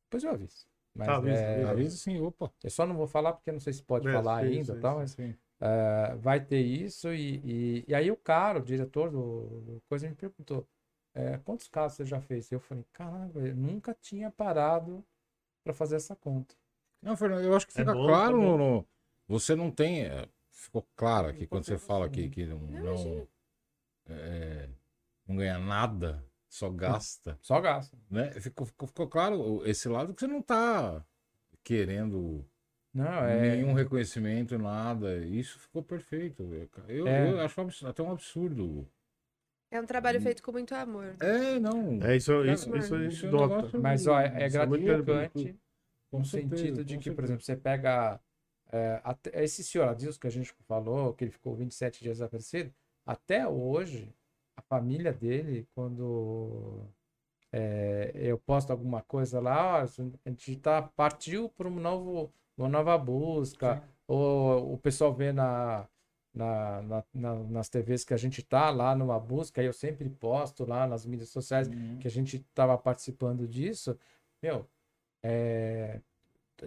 Depois 0.06 0.24
eu 0.24 0.32
aviso. 0.32 0.68
Mas 0.96 1.08
Tá, 1.08 1.16
avisa, 1.18 1.46
é. 1.54 1.64
Avisa 1.70 1.96
sim, 1.98 2.20
opa. 2.20 2.52
eu 2.64 2.70
só 2.70 2.86
não 2.86 2.96
vou 2.98 3.08
falar 3.08 3.34
porque 3.34 3.52
não 3.52 3.60
sei 3.60 3.74
se 3.74 3.84
pode 3.84 4.08
É, 4.08 4.10
falar 4.10 4.38
sim, 4.38 4.40
ainda, 4.40 4.76
sim, 4.76 4.82
tal, 4.82 4.98
sim, 4.98 5.00
mas 5.00 5.12
Sim. 5.16 5.38
é, 5.60 6.16
vai 6.18 6.44
ter 6.44 6.62
isso 6.62 7.14
e, 7.14 7.82
e, 7.84 7.86
e 7.88 7.96
aí 7.96 8.12
o 8.12 8.18
cara, 8.18 8.60
o 8.60 8.64
diretor 8.64 9.12
do, 9.12 9.62
do 9.62 9.82
coisa 9.90 10.10
me 10.10 10.16
perguntou 10.16 10.68
é, 11.14 11.38
quantos 11.40 11.68
casos 11.68 11.98
você 11.98 12.06
já 12.06 12.20
fez? 12.22 12.52
Eu 12.52 12.60
falei, 12.60 12.86
caramba, 12.94 13.40
eu 13.48 13.56
nunca 13.56 13.94
tinha 13.94 14.32
parado 14.32 15.06
para 15.64 15.74
fazer 15.74 15.96
essa 15.98 16.16
conta. 16.16 16.56
Não, 17.02 17.16
Fernando, 17.16 17.44
eu 17.44 17.56
acho 17.56 17.68
que 17.68 17.74
É 17.74 17.82
fica 17.82 17.94
bom, 17.94 18.06
claro 18.06 18.38
é 18.42 18.58
no, 18.58 18.88
Você 19.28 19.56
não 19.56 19.72
tem. 19.72 20.06
é, 20.06 20.28
Ficou 20.50 20.88
claro 20.96 21.28
aqui 21.28 21.46
quando 21.46 21.64
você 21.64 21.78
fala 21.78 22.06
aqui 22.06 22.28
que 22.30 22.46
não, 22.46 22.60
Não, 22.60 23.28
é, 24.08 24.68
não 25.28 25.36
ganha 25.36 25.60
nada, 25.60 26.24
só 26.50 26.70
gasta. 26.70 27.38
Só 27.42 27.60
gasto. 27.62 27.98
Né? 28.10 28.32
Ficou, 28.42 28.66
ficou, 28.66 28.88
ficou 28.88 29.08
claro 29.08 29.62
esse 29.66 29.88
lado 29.88 30.14
que 30.14 30.22
você 30.22 30.28
não 30.28 30.42
tá 30.42 31.06
querendo 31.64 32.44
Não, 32.94 33.26
é. 33.26 33.56
nenhum 33.58 33.74
reconhecimento, 33.74 34.58
nada. 34.58 35.18
Isso 35.26 35.60
ficou 35.60 35.84
perfeito. 35.84 36.44
Eu, 36.88 37.08
É. 37.08 37.32
eu 37.32 37.40
acho 37.42 37.86
até 37.88 38.02
um 38.02 38.12
absurdo. 38.12 38.88
É 39.70 39.82
um 39.82 39.86
trabalho 39.86 40.22
feito 40.22 40.42
com 40.42 40.52
muito 40.52 40.74
amor. 40.74 41.16
É, 41.20 41.60
não. 41.60 42.02
É, 42.02 42.16
isso, 42.16 42.46
isso, 42.46 42.68
Amor. 42.68 42.78
isso 42.80 42.96
a 42.96 43.06
Isso 43.06 43.30
gente 43.30 43.36
é 43.36 43.78
um 43.78 43.82
Mas 43.82 44.08
ó, 44.08 44.20
é, 44.20 44.44
é 44.44 44.48
Isso 44.48 44.58
é 44.58 44.66
muito 44.66 44.86
gratificante. 44.86 45.60
Com 46.18 46.22
no 46.22 46.26
certeza, 46.26 46.66
sentido 46.66 46.86
de 46.86 46.98
que, 46.98 47.12
por 47.12 47.24
certeza. 47.24 47.26
exemplo, 47.26 47.44
você 47.44 47.56
pega 47.56 48.20
é, 48.72 49.02
até- 49.04 49.44
esse 49.44 49.64
senhor 49.64 49.88
Adilson 49.90 50.20
que 50.20 50.28
a 50.28 50.30
gente 50.32 50.54
falou, 50.68 51.14
que 51.14 51.24
ele 51.26 51.32
ficou 51.32 51.56
27 51.56 52.02
dias 52.04 52.18
desaparecido, 52.18 52.74
até 53.06 53.48
hoje, 53.48 54.14
a 54.58 54.62
família 54.62 55.14
dele, 55.14 55.68
quando 55.76 56.84
é, 57.52 58.12
eu 58.16 58.38
posto 58.40 58.72
alguma 58.72 59.02
coisa 59.02 59.40
lá, 59.40 59.80
ó, 59.80 59.84
a 59.84 60.30
gente 60.30 60.56
tá, 60.58 60.82
partiu 60.82 61.50
para 61.50 61.68
um 61.68 61.80
novo, 61.80 62.32
uma 62.58 62.68
nova 62.70 62.98
busca, 62.98 63.82
ou 64.08 64.74
o 64.74 64.78
pessoal 64.78 65.14
vê 65.14 65.32
na, 65.32 65.88
na, 66.34 66.82
na- 66.82 67.04
na- 67.14 67.36
nas 67.44 67.70
TVs 67.70 68.04
que 68.04 68.14
a 68.14 68.18
gente 68.18 68.44
tá 68.44 68.70
lá 68.70 68.96
numa 68.96 69.20
busca, 69.20 69.62
eu 69.64 69.74
sempre 69.74 70.10
posto 70.10 70.66
lá 70.66 70.86
nas 70.88 71.06
mídias 71.06 71.30
sociais 71.30 71.70
Uhum. 71.70 71.98
que 72.00 72.08
a 72.08 72.12
gente 72.12 72.38
estava 72.38 72.78
participando 72.78 73.48
disso, 73.48 73.98
meu, 74.42 74.68
é, 75.26 76.02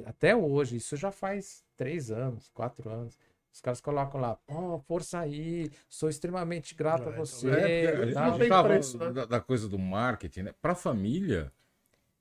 até 0.06 0.36
hoje, 0.36 0.76
isso 0.76 0.97
já 0.97 1.10
faz 1.12 1.64
três 1.76 2.10
anos, 2.10 2.51
quatro 2.51 2.89
anos. 2.90 3.18
Os 3.52 3.60
caras 3.60 3.80
colocam 3.80 4.20
lá, 4.20 4.39
ó, 4.48 4.78
força 4.80 5.20
aí, 5.20 5.70
sou 5.89 6.09
extremamente 6.09 6.74
grato 6.74 7.09
a 7.09 7.12
É, 7.12 7.20
então, 7.20 7.40
você. 7.43 7.48
É, 7.48 7.68
porque 7.70 7.86
a 7.86 8.06
gente 8.06 8.20
não 8.22 8.39
não 8.39 8.47
tava 8.47 8.62
preço, 8.68 8.98
né? 8.98 9.14
da, 9.14 9.24
da 9.26 9.40
coisa 9.40 9.68
do 9.68 9.78
marketing, 9.78 10.43
né? 10.44 10.55
Pra 10.62 10.74
família, 10.74 11.52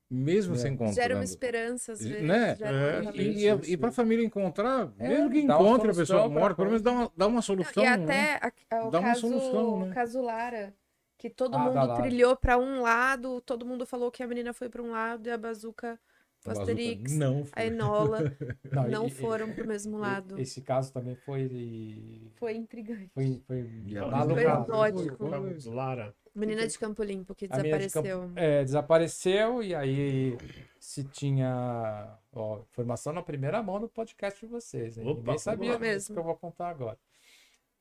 mesmo 0.09 0.55
É. 0.55 0.57
se 0.57 0.67
encontrando. 0.67 0.95
Gera 0.95 1.15
uma 1.15 1.23
esperança, 1.23 1.91
às 1.93 2.05
vezes. 2.05 2.27
Né? 2.27 2.57
É, 2.61 2.99
uma 3.01 3.11
E, 3.13 3.45
e, 3.47 3.73
e 3.73 3.77
pra 3.77 3.91
sim. 3.91 3.91
família 3.91 4.25
encontrar, 4.25 4.91
É, 4.99 5.07
mesmo 5.07 5.29
que 5.31 5.39
dá 5.45 5.57
uma 5.59 5.67
encontre 5.67 5.91
a 5.91 5.95
pessoa 5.95 6.29
morta, 6.29 6.55
pelo 6.55 6.67
menos 6.69 6.81
dá 6.81 6.91
uma, 6.91 7.11
dá 7.17 7.27
uma 7.27 7.41
Não, 7.41 7.41
solução. 7.41 7.83
e 7.83 7.85
né? 7.85 7.97
até 8.05 8.39
a- 8.69 8.85
o 8.87 8.91
Dá 8.91 8.99
uma 8.99 9.07
caso, 9.07 9.15
solução, 9.15 9.77
né? 9.77 9.89
caso 9.93 10.21
Lara, 10.21 10.75
que 11.17 11.29
todo 11.29 11.59
Ah, 11.59 11.59
mundo 11.59 11.87
trilhou 11.89 12.35
pra 12.37 12.57
um 12.57 12.81
lado, 12.81 13.41
todo 13.41 13.65
mundo 13.65 13.85
falou 13.85 14.11
que 14.11 14.23
a 14.23 14.27
menina 14.27 14.53
foi 14.53 14.69
pra 14.69 14.81
um 14.83 14.91
lado 14.91 15.27
e 15.27 15.31
a 15.31 15.37
bazuca, 15.37 15.99
o 16.47 16.49
A 16.49 16.53
Asterix, 16.53 17.17
Não, 17.17 17.43
a 17.51 17.65
Enola 17.65 18.35
Não, 18.71 18.87
não 18.87 19.07
e- 19.07 19.11
foram 19.11 19.51
pro 19.53 19.67
mesmo 19.67 19.97
e- 19.97 20.01
lado. 20.01 20.39
Esse 20.39 20.61
caso 20.61 20.91
também 20.93 21.15
foi. 21.15 22.31
Foi 22.35 22.55
intrigante. 22.55 23.09
Foi, 23.13 23.41
foi 23.45 23.61
a. 23.97 24.63
Foi 24.65 25.57
Lara. 25.73 26.13
Menina 26.33 26.67
de 26.67 26.77
Campo 26.77 27.01
Limpo 27.03 27.33
que 27.33 27.47
A 27.49 27.57
menina 27.57 27.79
de 27.79 27.85
desapareceu. 27.85 28.19
Campo- 28.21 28.33
é, 28.39 28.63
desapareceu 28.63 29.63
e 29.63 29.73
aí 29.73 30.37
se 30.79 31.03
tinha 31.03 32.15
ó, 32.31 32.59
informação 32.59 33.11
na 33.11 33.23
primeira 33.23 33.61
mão 33.63 33.79
no 33.79 33.89
podcast 33.89 34.39
de 34.39 34.45
vocês. 34.45 34.97
Hein? 34.99 35.07
Opa, 35.07 35.19
Ninguém 35.21 35.37
sabia 35.39 35.77
disso 35.79 36.13
que 36.13 36.19
eu 36.19 36.23
vou 36.23 36.35
contar 36.35 36.69
agora. 36.69 36.97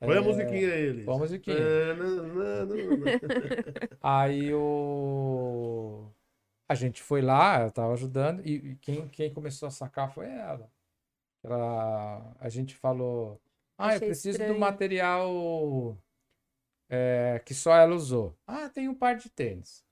Põe 0.00 0.14
a 0.16 0.20
É, 0.20 0.20
musiquinha 0.20 0.72
aí, 0.72 0.82
Elis. 0.86 1.04
põe 1.04 1.14
a 1.14 1.18
musiquinha. 1.18 1.56
É, 1.58 1.94
não, 1.94 2.06
não, 2.16 2.66
não, 2.66 2.66
não. 2.66 3.06
Aí 4.02 4.52
o... 4.54 6.08
a 6.68 6.74
gente 6.74 7.02
foi 7.02 7.22
lá, 7.22 7.62
eu 7.62 7.70
tava 7.72 7.92
ajudando, 7.94 8.40
e 8.46 8.72
e 8.72 8.76
quem, 8.78 9.08
quem 9.08 9.32
começou 9.32 9.68
a 9.68 9.70
sacar 9.70 10.12
foi 10.12 10.26
ela. 10.28 10.70
ela. 11.44 12.36
A 12.40 12.48
gente 12.48 12.74
falou, 12.76 13.40
ah, 13.78 13.94
eu 13.96 13.96
Achei 13.96 14.08
preciso 14.08 14.44
do 14.44 14.54
estranho. 14.54 14.60
material 14.60 15.98
é, 16.88 17.40
que 17.44 17.54
só 17.54 17.74
ela 17.74 17.94
usou. 17.94 18.36
Ah, 18.46 18.68
tem 18.68 18.88
um 18.88 18.94
par 18.94 19.16
de 19.16 19.30
tênis. 19.30 19.84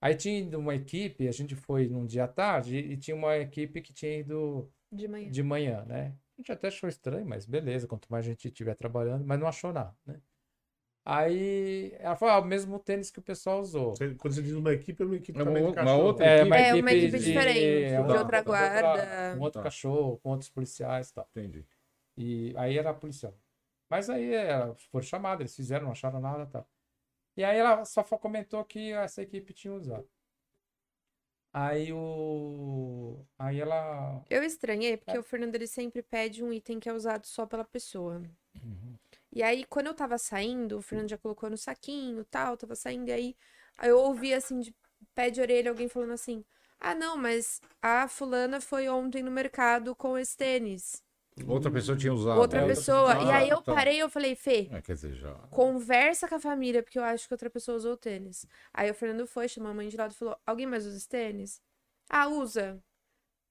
Aí 0.00 0.16
tinha 0.16 0.58
uma 0.58 0.74
equipe, 0.74 1.28
a 1.28 1.32
gente 1.32 1.54
foi 1.56 1.88
num 1.88 2.06
dia 2.06 2.24
à 2.24 2.28
tarde 2.28 2.76
e 2.78 2.96
tinha 2.96 3.16
uma 3.16 3.36
equipe 3.38 3.80
que 3.82 3.92
tinha 3.94 4.18
ido 4.20 4.72
De 4.92 5.08
manhã. 5.08 5.30
de 5.30 5.42
manhã, 5.42 5.84
né? 5.86 6.16
A 6.38 6.42
gente 6.42 6.52
até 6.52 6.68
achou 6.68 6.88
estranho, 6.88 7.26
mas 7.26 7.46
beleza, 7.46 7.86
quanto 7.88 8.10
mais 8.10 8.26
a 8.26 8.30
gente 8.30 8.48
estiver 8.48 8.74
trabalhando, 8.76 9.24
mas 9.26 9.38
não 9.40 9.46
achou 9.48 9.72
nada, 9.72 9.96
né? 10.06 10.20
Aí 11.04 11.92
ela 11.98 12.14
falou, 12.14 12.34
ah, 12.34 12.38
o 12.38 12.44
mesmo 12.44 12.78
tênis 12.78 13.10
que 13.10 13.18
o 13.18 13.22
pessoal 13.22 13.60
usou. 13.60 13.90
Você- 13.96 14.14
Quando 14.14 14.34
você 14.34 14.42
diz 14.42 14.52
uma 14.52 14.72
equipe, 14.72 15.02
é 15.02 15.06
uma 15.06 15.16
equipe 15.16 15.36
É 15.38 15.42
uma 15.42 15.46
também 15.50 15.62
de 15.62 15.66
outra- 15.68 15.82
uma 15.82 15.90
cachorro. 15.90 16.06
outra 16.06 16.24
É, 16.26 16.40
equipe. 16.40 16.56
É, 16.56 16.74
uma 16.74 16.92
equipe 16.92 17.18
diferente, 17.18 17.58
é, 17.84 17.88
de 17.96 18.02
uma- 18.02 18.18
outra 18.20 18.42
guarda. 18.42 19.36
Um 19.36 19.40
outro 19.40 19.60
Tá. 19.60 19.64
cachorro, 19.64 20.18
com 20.18 20.30
outros 20.30 20.48
policiais 20.50 21.10
e 21.10 21.14
tal. 21.14 21.28
Entendi. 21.34 21.66
E 22.16 22.54
aí 22.56 22.78
era 22.78 22.94
policial. 22.94 23.34
Mas 23.90 24.08
aí 24.08 24.32
é, 24.34 24.72
foram 24.90 25.02
chamados, 25.04 25.40
eles 25.40 25.56
fizeram, 25.56 25.86
não 25.86 25.92
acharam 25.92 26.20
nada 26.20 26.44
e 26.44 26.46
tal. 26.46 26.68
E 27.36 27.42
aí 27.42 27.58
ela 27.58 27.84
só 27.84 28.02
comentou 28.04 28.64
que 28.64 28.92
essa 28.92 29.22
equipe 29.22 29.52
tinha 29.52 29.74
usado. 29.74 30.08
Aí 31.52 31.92
o. 31.92 33.26
Aí 33.38 33.60
ela. 33.60 34.24
Eu 34.30 34.42
estranhei, 34.42 34.96
porque 34.96 35.16
É. 35.16 35.20
o 35.20 35.22
Fernando 35.22 35.54
ele 35.54 35.66
sempre 35.66 36.00
pede 36.02 36.42
um 36.42 36.52
item 36.52 36.78
que 36.80 36.88
é 36.88 36.92
usado 36.94 37.26
só 37.26 37.44
pela 37.44 37.64
pessoa. 37.64 38.22
Uhum. 38.62 38.96
E 39.32 39.42
aí, 39.42 39.64
quando 39.64 39.86
eu 39.86 39.94
tava 39.94 40.18
saindo, 40.18 40.78
o 40.78 40.82
Fernando 40.82 41.08
já 41.10 41.18
colocou 41.18 41.48
no 41.50 41.56
saquinho 41.56 42.24
tal, 42.24 42.56
tava 42.56 42.74
saindo, 42.74 43.08
e 43.08 43.12
aí 43.12 43.36
eu 43.82 43.98
ouvi 43.98 44.34
assim, 44.34 44.60
de 44.60 44.74
pé 45.14 45.30
de 45.30 45.40
orelha, 45.40 45.70
alguém 45.70 45.88
falando 45.88 46.12
assim: 46.12 46.44
Ah, 46.78 46.94
não, 46.94 47.16
mas 47.16 47.60
a 47.80 48.06
fulana 48.08 48.60
foi 48.60 48.88
ontem 48.88 49.22
no 49.22 49.30
mercado 49.30 49.94
com 49.94 50.18
esse 50.18 50.36
tênis. 50.36 51.02
Outra 51.48 51.70
pessoa 51.70 51.96
tinha 51.96 52.12
usado. 52.12 52.38
Outra 52.38 52.60
É, 52.60 52.66
pessoa. 52.66 53.14
E 53.22 53.30
aí 53.30 53.48
eu 53.48 53.62
tá. 53.62 53.74
parei 53.74 53.96
e 53.96 54.00
eu 54.00 54.10
falei, 54.10 54.34
Fê, 54.34 54.68
É, 54.70 54.82
quer 54.82 54.94
dizer, 54.94 55.14
já. 55.14 55.34
conversa 55.50 56.28
com 56.28 56.34
a 56.34 56.40
família, 56.40 56.82
porque 56.82 56.98
eu 56.98 57.04
acho 57.04 57.26
que 57.26 57.32
outra 57.34 57.48
pessoa 57.48 57.76
usou 57.76 57.94
o 57.94 57.96
tênis. 57.96 58.46
Aí 58.72 58.90
o 58.90 58.94
Fernando 58.94 59.26
foi, 59.26 59.48
chamou 59.48 59.70
a 59.70 59.74
mãe 59.74 59.88
de 59.88 59.96
lado 59.96 60.12
e 60.12 60.14
falou: 60.14 60.36
Alguém 60.46 60.66
mais 60.66 60.86
usa 60.86 60.96
esse 60.96 61.08
tênis? 61.08 61.60
Ah, 62.08 62.28
usa. 62.28 62.82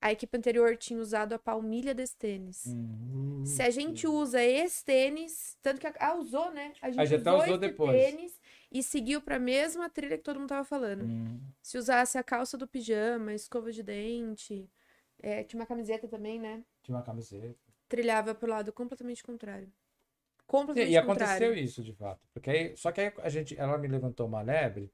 A 0.02 0.12
equipe 0.12 0.36
anterior 0.36 0.76
tinha 0.76 1.00
usado 1.00 1.34
a 1.34 1.40
palmilha 1.40 1.94
desse 1.94 2.18
tênis. 2.18 2.66
Hum. 2.66 3.46
Se 3.46 3.62
a 3.62 3.70
gente 3.70 4.08
usa 4.08 4.44
esse 4.44 4.84
tênis, 4.84 5.56
tanto 5.62 5.80
que 5.80 5.86
a, 5.86 5.94
ah, 6.00 6.16
usou, 6.16 6.52
né? 6.52 6.74
A 6.82 6.90
gente 6.90 7.06
já 7.06 7.18
até 7.18 7.30
usou 7.30 7.44
usou 7.44 7.56
esse 7.56 7.60
depois. 7.60 7.92
tênis 7.92 8.42
e 8.72 8.82
seguiu 8.82 9.22
pra 9.22 9.38
mesma 9.38 9.90
trilha 9.92 10.18
que 10.18 10.24
todo 10.24 10.40
mundo 10.40 10.50
tava 10.50 10.64
falando. 10.64 11.04
Hum. 11.04 11.40
Se 11.62 11.78
usasse 11.78 12.18
a 12.18 12.24
calça 12.24 12.58
do 12.58 12.68
pijama, 12.68 13.32
escova 13.32 13.72
de 13.72 13.84
dente, 13.84 14.68
é, 15.22 15.44
tinha 15.44 15.60
uma 15.60 15.68
camiseta 15.68 16.08
também, 16.08 16.40
né? 16.40 16.64
Tinha 16.82 16.98
uma 16.98 17.04
camiseta. 17.04 17.56
Trilhava 17.88 18.34
pro 18.34 18.50
lado 18.50 18.74
completamente 18.74 19.24
contrário. 19.24 19.68
E, 19.68 20.48
Completamente 20.48 20.92
e 20.92 20.98
aconteceu 20.98 21.34
contrário. 21.34 21.64
isso, 21.64 21.84
de 21.84 21.94
fato. 21.94 22.28
Porque 22.34 22.50
aí, 22.50 22.76
só 22.76 22.92
que 22.92 23.02
aí 23.02 23.14
a 23.20 23.30
gente, 23.30 23.58
ela 23.58 23.78
me 23.78 23.88
levantou 23.88 24.26
uma 24.26 24.42
lebre, 24.42 24.92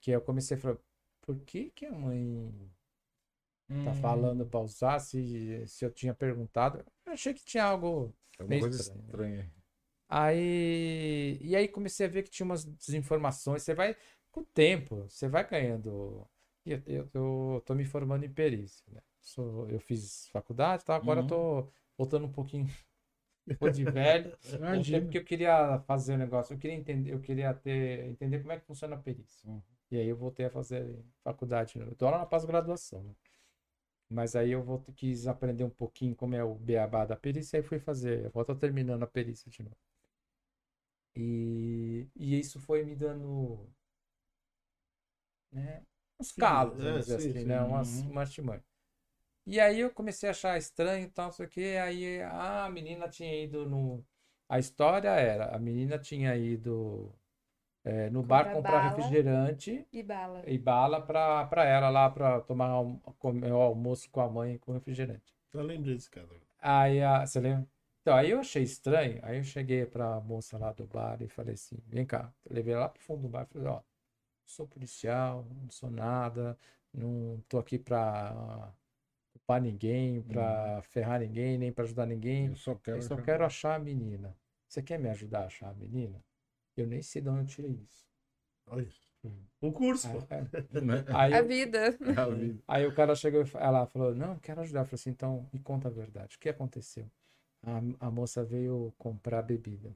que 0.00 0.10
eu 0.10 0.20
comecei 0.20 0.56
a 0.56 0.60
falar, 0.60 0.78
por 1.22 1.38
que 1.40 1.70
que 1.70 1.86
a 1.86 1.92
mãe 1.92 2.52
tá 3.82 3.92
Hum. 3.92 3.94
falando 3.94 4.46
pra 4.46 4.60
usar 4.60 4.98
se, 5.00 5.66
se 5.66 5.84
eu 5.84 5.90
tinha 5.90 6.14
perguntado? 6.14 6.84
Eu 7.06 7.12
achei 7.12 7.34
que 7.34 7.44
tinha 7.44 7.64
algo 7.64 8.14
É 8.40 8.44
uma 8.44 8.48
meio 8.48 8.58
coisa 8.58 8.76
estranho. 8.76 9.04
estranha. 9.06 9.52
Aí, 10.08 11.38
e 11.40 11.54
aí 11.54 11.68
comecei 11.68 12.06
a 12.06 12.08
ver 12.08 12.22
que 12.24 12.30
tinha 12.30 12.44
umas 12.44 12.64
desinformações. 12.64 13.62
Você 13.62 13.74
vai, 13.74 13.96
com 14.30 14.40
o 14.40 14.44
tempo, 14.44 14.96
você 15.08 15.28
vai 15.28 15.48
ganhando. 15.48 16.28
Eu, 16.66 16.82
eu, 16.86 17.10
eu 17.14 17.62
tô 17.64 17.74
me 17.74 17.84
formando 17.84 18.24
em 18.24 18.32
perícia, 18.32 18.84
né? 18.92 19.00
Sou, 19.20 19.68
eu 19.70 19.78
fiz 19.80 20.28
faculdade, 20.28 20.84
tá? 20.84 20.96
Agora 20.96 21.20
eu 21.20 21.26
tô 21.26 21.68
voltando 21.96 22.26
um 22.26 22.32
pouquinho 22.32 22.66
de 23.72 23.84
velho. 23.84 24.36
Imagina. 24.58 25.02
Porque 25.02 25.18
eu 25.18 25.24
queria 25.24 25.80
fazer 25.86 26.14
o 26.14 26.18
negócio, 26.18 26.54
eu 26.54 26.58
queria 26.58 26.76
entender, 26.76 27.12
eu 27.12 27.20
queria 27.20 27.54
ter, 27.54 28.06
entender 28.10 28.40
como 28.40 28.52
é 28.52 28.58
que 28.60 28.66
funciona 28.66 28.96
a 28.96 28.98
perícia. 28.98 29.46
Uhum. 29.46 29.62
E 29.90 29.96
aí 29.98 30.08
eu 30.08 30.16
voltei 30.16 30.46
a 30.46 30.50
fazer 30.50 31.04
faculdade. 31.24 31.78
né? 31.78 31.86
Eu 31.88 31.94
tô 31.96 32.08
lá 32.10 32.18
na 32.18 32.26
pós-graduação, 32.26 33.02
né? 33.04 33.14
Mas 34.10 34.36
aí 34.36 34.50
eu 34.52 34.62
vou, 34.62 34.80
quis 34.96 35.26
aprender 35.28 35.64
um 35.64 35.70
pouquinho 35.70 36.14
como 36.16 36.34
é 36.36 36.44
o 36.44 36.54
beabá 36.56 37.04
da 37.06 37.16
perícia, 37.16 37.58
aí 37.58 37.62
fui 37.64 37.78
fazer, 37.78 38.26
eu 38.26 38.30
vou 38.30 38.42
estar 38.42 38.56
terminando 38.56 39.02
a 39.04 39.06
perícia 39.06 39.50
de 39.50 39.62
novo. 39.62 39.76
E, 41.14 42.08
e 42.16 42.38
isso 42.40 42.58
foi 42.60 42.84
me 42.84 42.94
dando 42.96 43.68
né, 45.52 45.82
uns 46.18 46.32
calos, 46.32 46.82
é, 46.82 46.82
vamos 46.82 47.02
dizer 47.02 47.14
sim, 47.14 47.34
assim, 47.34 47.34
sim. 47.34 47.44
né? 47.44 47.62
Umas, 47.62 48.02
Uhum. 48.02 48.10
uma 48.10 48.20
artimanha. 48.22 48.62
E 49.46 49.58
aí 49.60 49.80
eu 49.80 49.90
comecei 49.92 50.28
a 50.28 50.32
achar 50.32 50.56
estranho 50.58 51.04
e 51.06 51.10
tal, 51.10 51.26
não 51.26 51.32
sei 51.32 51.46
o 51.46 51.48
quê. 51.48 51.78
Aí 51.82 52.22
a 52.22 52.68
menina 52.70 53.08
tinha 53.08 53.42
ido 53.44 53.68
no. 53.68 54.04
A 54.48 54.58
história 54.58 55.08
era, 55.10 55.54
a 55.54 55.58
menina 55.58 55.98
tinha 55.98 56.36
ido 56.36 57.14
é, 57.84 58.10
no 58.10 58.22
bar 58.22 58.52
Comprar 58.52 58.88
refrigerante 58.88 59.86
E 59.92 60.02
bala. 60.02 60.42
e 60.46 60.58
bala 60.58 61.00
pra, 61.00 61.46
pra 61.46 61.64
ela 61.64 61.88
lá 61.88 62.10
pra 62.10 62.40
tomar 62.40 62.78
um, 62.80 62.98
comer 63.18 63.52
o 63.52 63.56
almoço 63.60 64.10
com 64.10 64.20
a 64.20 64.28
mãe 64.28 64.58
com 64.58 64.72
refrigerante. 64.72 65.34
Eu 65.52 65.62
lembrei 65.62 65.94
desse 65.94 66.10
cara. 66.10 66.28
Aí 66.60 67.02
a, 67.02 67.24
você 67.26 67.40
lembra? 67.40 67.66
Então, 68.02 68.14
aí 68.16 68.30
eu 68.30 68.40
achei 68.40 68.62
estranho. 68.62 69.18
Aí 69.22 69.38
eu 69.38 69.44
cheguei 69.44 69.86
pra 69.86 70.20
moça 70.20 70.58
lá 70.58 70.72
do 70.72 70.86
bar 70.86 71.20
e 71.22 71.28
falei 71.28 71.54
assim: 71.54 71.78
vem 71.86 72.04
cá. 72.04 72.32
Eu 72.44 72.54
levei 72.54 72.74
ela 72.74 72.82
lá 72.82 72.88
pro 72.88 73.02
fundo 73.02 73.22
do 73.22 73.28
bar 73.28 73.46
e 73.48 73.52
falei: 73.52 73.68
ó, 73.68 73.80
sou 74.46 74.66
policial, 74.66 75.46
não 75.62 75.70
sou 75.70 75.90
nada, 75.90 76.56
não 76.92 77.42
tô 77.48 77.58
aqui 77.58 77.78
pra 77.78 78.72
culpar 79.32 79.60
ninguém, 79.60 80.22
pra 80.22 80.82
ferrar 80.82 81.20
ninguém, 81.20 81.58
nem 81.58 81.72
pra 81.72 81.84
ajudar 81.84 82.06
ninguém. 82.06 82.48
Eu 82.48 82.56
só 82.56 82.74
quero. 82.74 82.98
Eu 82.98 83.02
só 83.02 83.16
quero 83.16 83.44
achar 83.44 83.74
a 83.76 83.78
menina. 83.78 84.36
Você 84.68 84.82
quer 84.82 84.98
me 84.98 85.08
ajudar 85.08 85.40
a 85.42 85.46
achar 85.46 85.70
a 85.70 85.74
menina? 85.74 86.22
Eu 86.82 86.86
nem 86.86 87.02
sei 87.02 87.22
de 87.22 87.28
onde 87.28 87.40
eu 87.42 87.46
tirei 87.46 87.72
isso. 87.72 88.04
Olha. 88.66 88.88
Hum. 89.24 89.44
Um 89.62 89.70
curso, 89.72 90.08
pô. 90.10 90.18
Aí, 90.30 90.80
Né? 90.82 91.04
aí, 91.14 91.34
A 91.34 91.38
eu- 91.40 91.46
vida. 91.46 91.78
É. 91.88 92.62
Aí 92.66 92.86
o 92.86 92.94
cara 92.94 93.14
chegou 93.14 93.42
e 93.42 93.50
ela 93.56 93.86
falou: 93.86 94.14
Não, 94.14 94.38
quero 94.38 94.60
ajudar. 94.62 94.80
Eu 94.80 94.84
falei 94.86 94.94
assim: 94.94 95.10
Então, 95.10 95.46
me 95.52 95.60
conta 95.60 95.88
a 95.88 95.90
verdade. 95.90 96.36
O 96.36 96.38
que 96.38 96.48
aconteceu? 96.48 97.10
A, 97.62 98.06
a 98.06 98.10
moça 98.10 98.42
veio 98.44 98.92
comprar 98.96 99.42
bebida. 99.42 99.94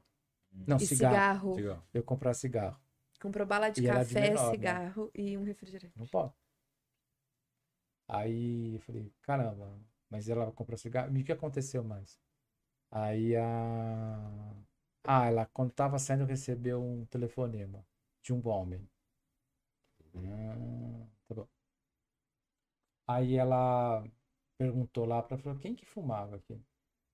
Não, 0.67 0.77
E 0.79 0.87
cigarro. 0.87 1.57
cigarro. 1.57 1.83
Veio 1.93 2.05
comprar 2.05 2.35
cigarro. 2.35 2.79
Comprou 3.21 3.47
bala 3.47 3.71
de 3.71 3.81
E 3.83 3.87
café, 3.87 4.29
menor, 4.29 4.45
né? 4.49 4.51
cigarro 4.51 5.11
e 5.15 5.37
um 5.39 5.45
refrigerante. 5.45 5.99
Não 5.99 6.07
pode. 6.07 6.33
Aí 8.09 8.75
eu 8.75 8.81
falei: 8.81 9.13
Caramba, 9.23 9.79
mas 10.11 10.29
ela 10.29 10.51
comprou 10.53 10.77
cigarro. 10.79 11.17
E 11.17 11.23
o 11.23 11.25
que 11.25 11.33
aconteceu 11.33 11.83
mais? 11.83 12.19
Aí 12.91 13.37
a. 13.37 14.55
Ah, 15.07 15.27
ela, 15.27 15.47
quando 15.47 15.71
tava 15.73 15.99
saindo, 15.99 16.25
recebeu 16.25 16.83
um 16.83 17.05
telefonema 17.07 17.85
de 18.23 18.33
um 18.33 18.47
homem. 18.49 18.89
Ah, 20.17 21.07
tá 21.29 21.35
bom. 21.35 21.49
Aí 23.07 23.37
ela 23.37 24.03
perguntou 24.57 25.05
lá 25.05 25.23
pra 25.23 25.37
falou, 25.37 25.59
quem 25.59 25.75
que 25.75 25.85
fumava 25.85 26.37
aqui? 26.37 26.59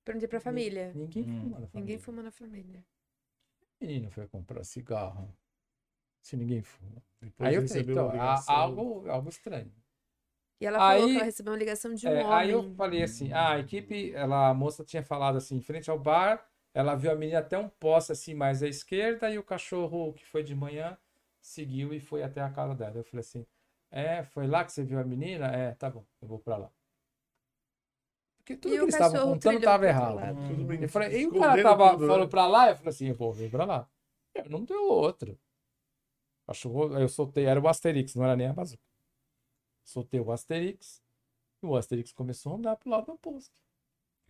Perguntei 0.05 0.29
pra 0.29 0.41
família. 0.41 0.93
Ninguém 0.95 1.25
Hum. 1.25 1.41
fuma 1.41 1.59
na 1.59 1.67
Ninguém 1.67 1.71
família. 1.71 1.99
fuma 1.99 2.23
na 2.23 2.31
família. 2.31 2.85
O 3.81 3.85
menino 3.85 4.11
foi 4.11 4.29
comprar 4.29 4.63
cigarro. 4.65 5.35
Se 6.23 6.37
ninguém 6.37 6.63
fuma. 6.63 7.03
Depois 7.21 7.49
Aí 7.49 7.55
eu 7.57 7.63
falei, 7.67 7.83
recebeu 7.83 7.93
então, 7.95 8.05
uma 8.07 8.11
há 8.13 8.15
ligação. 8.15 8.55
algo, 8.55 9.11
algo 9.11 9.29
estranho. 9.29 9.73
E 10.61 10.67
ela 10.67 10.79
falou 10.79 11.05
Aí- 11.05 11.11
que 11.11 11.17
ela 11.17 11.25
recebeu 11.25 11.53
uma 11.53 11.59
ligação 11.59 11.95
de 11.95 12.07
um 12.07 12.11
É, 12.11 12.25
homem. 12.25 12.37
aí 12.37 12.51
eu 12.51 12.75
falei 12.75 13.03
assim, 13.03 13.33
ah, 13.33 13.53
a 13.55 13.59
equipe, 13.59 14.13
ela, 14.13 14.51
a 14.51 14.55
moça 14.55 14.85
tinha 14.85 15.03
falado 15.03 15.37
assim, 15.39 15.57
em 15.57 15.63
frente 15.63 15.91
ao 15.91 15.99
bar, 15.99 16.47
ela 16.73 16.95
viu 16.95 17.11
a 17.11 17.15
menina 17.15 17.41
até 17.41 17.59
um 17.59 17.69
poste 17.69 18.13
assim 18.13 18.35
mais 18.35 18.63
à 18.63 18.69
esquerda 18.69 19.31
e 19.31 19.39
o 19.39 19.43
cachorro 19.45 20.13
que 20.13 20.25
foi 20.27 20.43
de 20.43 20.55
manhã 20.55 20.97
seguiu 21.41 21.93
e 21.95 22.01
foi 22.01 22.23
até 22.23 22.41
a 22.41 22.51
casa 22.51 22.75
dela. 22.75 22.97
Eu 22.97 23.05
falei 23.05 23.21
assim, 23.21 23.47
é, 23.91 24.23
foi 24.25 24.47
lá 24.47 24.65
que 24.65 24.73
você 24.73 24.85
viu 24.85 24.99
a 24.99 25.05
menina? 25.05 25.47
É, 25.47 25.73
tá 25.75 25.91
bom, 25.91 26.05
eu 26.21 26.29
vou 26.29 26.39
pra 26.39 26.57
lá. 26.57 26.71
Porque 28.39 28.57
tudo 28.57 28.75
E 28.75 28.79
que 28.79 28.83
eles 28.85 28.95
estavam 28.95 29.33
contando 29.33 29.59
estava 29.59 29.87
outro 29.87 29.89
errado. 29.89 30.65
bem. 30.65 30.83
Eu 30.83 30.89
falei, 30.89 31.21
e 31.21 31.27
o 31.27 31.39
cara 31.39 31.63
tava, 31.63 31.91
tudo, 31.91 32.03
né? 32.03 32.09
falou 32.09 32.29
pra 32.29 32.47
lá, 32.47 32.71
eu 32.71 32.77
falei 32.77 32.89
assim, 32.91 33.09
eu 33.09 33.15
vou 33.15 33.33
vir 33.33 33.51
pra 33.51 33.65
lá. 33.65 33.89
Eu 34.35 34.49
não 34.49 34.65
deu 34.65 34.85
outra. 34.89 35.37
Cachorro, 36.47 36.99
eu 36.99 37.09
soltei, 37.09 37.47
era 37.47 37.61
o 37.61 37.69
Asterix, 37.69 38.15
não 38.15 38.25
era 38.25 38.37
nem 38.37 38.49
a 38.49 38.53
bazuca. 38.53 38.83
Soltei 39.85 40.21
o 40.21 40.33
Asterix 40.33 41.03
e 41.63 41.67
o 41.67 41.77
Asterix 41.77 42.13
começou 42.13 42.53
a 42.53 42.57
andar 42.57 42.77
pro 42.77 42.91
lado 42.91 43.13
oposto. 43.13 43.61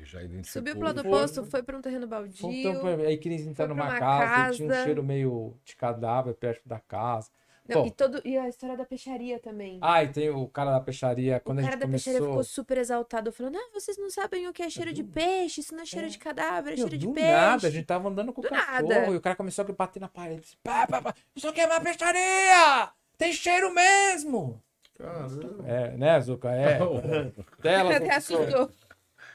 Já 0.05 0.23
identificou. 0.23 0.61
Subiu 0.61 0.75
pro 0.77 0.85
lado 0.85 1.01
oposto, 1.01 1.45
foi 1.45 1.63
pra 1.63 1.77
um 1.77 1.81
terreno 1.81 2.07
Foi 2.09 2.09
baldio. 2.09 2.49
tempo, 2.51 2.87
aí 2.87 3.17
queria 3.19 3.39
entrar 3.41 3.67
numa 3.69 3.85
uma 3.85 3.99
casa, 3.99 4.53
e 4.53 4.57
tinha 4.57 4.67
um 4.67 4.71
casa. 4.71 4.85
cheiro 4.85 5.03
meio 5.03 5.55
de 5.65 5.77
cadáver 5.77 6.35
perto 6.35 6.69
da 6.69 6.79
casa. 6.81 7.31
Não, 7.69 7.83
Bom. 7.83 7.87
e, 7.87 7.91
todo, 7.93 8.21
e 8.25 8.37
a 8.37 8.49
história 8.49 8.77
da 8.77 8.85
peixaria 8.85 9.39
também. 9.39 9.79
Ah, 9.81 10.03
e 10.03 10.09
tem 10.09 10.29
o 10.29 10.49
cara 10.49 10.73
da 10.73 10.81
peixaria, 10.81 11.37
o 11.37 11.41
quando 11.41 11.61
a 11.61 11.63
cara 11.63 11.75
gente 11.75 11.81
da 11.83 11.89
peixaria 11.89 12.19
começou... 12.19 12.43
ficou 12.43 12.45
super 12.65 12.79
exaltado, 12.79 13.31
falando: 13.31 13.57
Ah, 13.57 13.71
vocês 13.73 13.97
não 13.97 14.11
sabem 14.11 14.49
o 14.49 14.53
que 14.53 14.63
é 14.63 14.69
cheiro 14.71 14.93
de 14.93 15.05
peixe, 15.05 15.61
isso 15.61 15.73
não 15.75 15.83
é 15.83 15.87
cheiro 15.87 16.07
É. 16.07 16.11
de 16.11 16.19
cadáver, 16.19 16.73
é 16.73 16.77
Meu, 16.77 16.89
cheiro 16.89 16.99
de 16.99 17.07
do 17.07 17.13
peixe. 17.13 17.31
nada, 17.31 17.67
a 17.69 17.71
gente 17.71 17.85
tava 17.87 18.09
andando 18.09 18.33
com 18.33 18.41
o 18.41 18.43
Do 18.43 18.49
cachorro 18.51 18.89
nada. 18.89 19.07
e 19.13 19.17
o 19.17 19.21
cara 19.21 19.37
começou 19.37 19.65
a 19.65 19.73
bater 19.73 20.01
na 20.01 20.09
parede. 20.09 20.41
Assim, 20.41 20.57
pá, 20.65 20.85
pá, 20.87 21.01
pá, 21.01 21.15
isso 21.37 21.47
aqui 21.47 21.61
é 21.61 21.67
uma 21.67 21.81
peixaria! 21.81 22.91
Tem 23.17 23.33
cheiro 23.33 23.73
mesmo! 23.73 24.61
Caramba. 24.99 25.69
É, 25.69 25.97
né, 25.97 26.21
Zuka? 26.21 26.51
É. 26.51 26.79
Dela, 27.63 27.97
Até 27.97 28.17
assustou. 28.17 28.71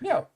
Meu, 0.01 0.27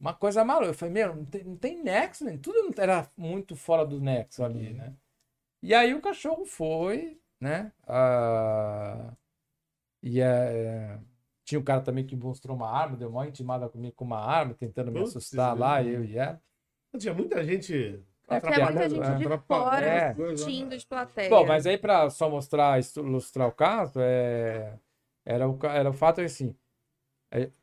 uma 0.00 0.14
coisa 0.14 0.44
maluca. 0.44 0.68
Eu 0.70 0.74
falei, 0.74 0.94
meu, 0.94 1.14
não 1.14 1.24
tem, 1.24 1.44
não 1.44 1.56
tem 1.56 1.82
nexo, 1.82 2.24
né? 2.24 2.38
Tudo 2.42 2.72
era 2.80 3.08
muito 3.16 3.54
fora 3.54 3.84
do 3.84 4.00
nexo 4.00 4.42
ali, 4.42 4.72
né? 4.72 4.94
E 5.62 5.74
aí 5.74 5.94
o 5.94 6.00
cachorro 6.00 6.46
foi, 6.46 7.20
né? 7.38 7.70
Ah, 7.86 9.12
e 10.02 10.20
é, 10.20 10.98
tinha 11.44 11.60
um 11.60 11.64
cara 11.64 11.82
também 11.82 12.06
que 12.06 12.16
mostrou 12.16 12.56
uma 12.56 12.70
arma, 12.70 12.96
deu 12.96 13.10
uma 13.10 13.26
intimada 13.28 13.68
comigo 13.68 13.94
com 13.94 14.04
uma 14.04 14.18
arma, 14.20 14.54
tentando 14.54 14.90
me 14.90 14.98
Putz, 15.00 15.10
assustar 15.10 15.56
lá, 15.58 15.82
mesmo. 15.82 15.98
eu 15.98 16.04
e 16.04 16.16
ela. 16.18 16.40
Tinha 16.98 17.14
muita 17.14 17.44
gente 17.44 18.02
É, 18.28 18.40
Porque 18.40 18.60
é 18.60 18.64
muita 18.64 18.88
gente 18.88 19.00
né? 19.00 19.14
de 19.16 19.24
atrapalha- 19.24 19.64
fora 19.64 19.86
É. 19.86 20.10
assistindo 20.32 20.76
de 20.78 20.86
plateia. 20.86 21.28
Bom, 21.30 21.44
mas 21.46 21.66
aí 21.66 21.76
para 21.76 22.08
só 22.10 22.30
mostrar, 22.30 22.80
ilustrar 22.96 23.48
o 23.48 23.52
caso, 23.52 24.00
é, 24.00 24.78
era, 25.24 25.48
o, 25.48 25.58
era 25.66 25.90
o 25.90 25.92
fato 25.92 26.20
assim, 26.20 26.48
é, 26.50 26.54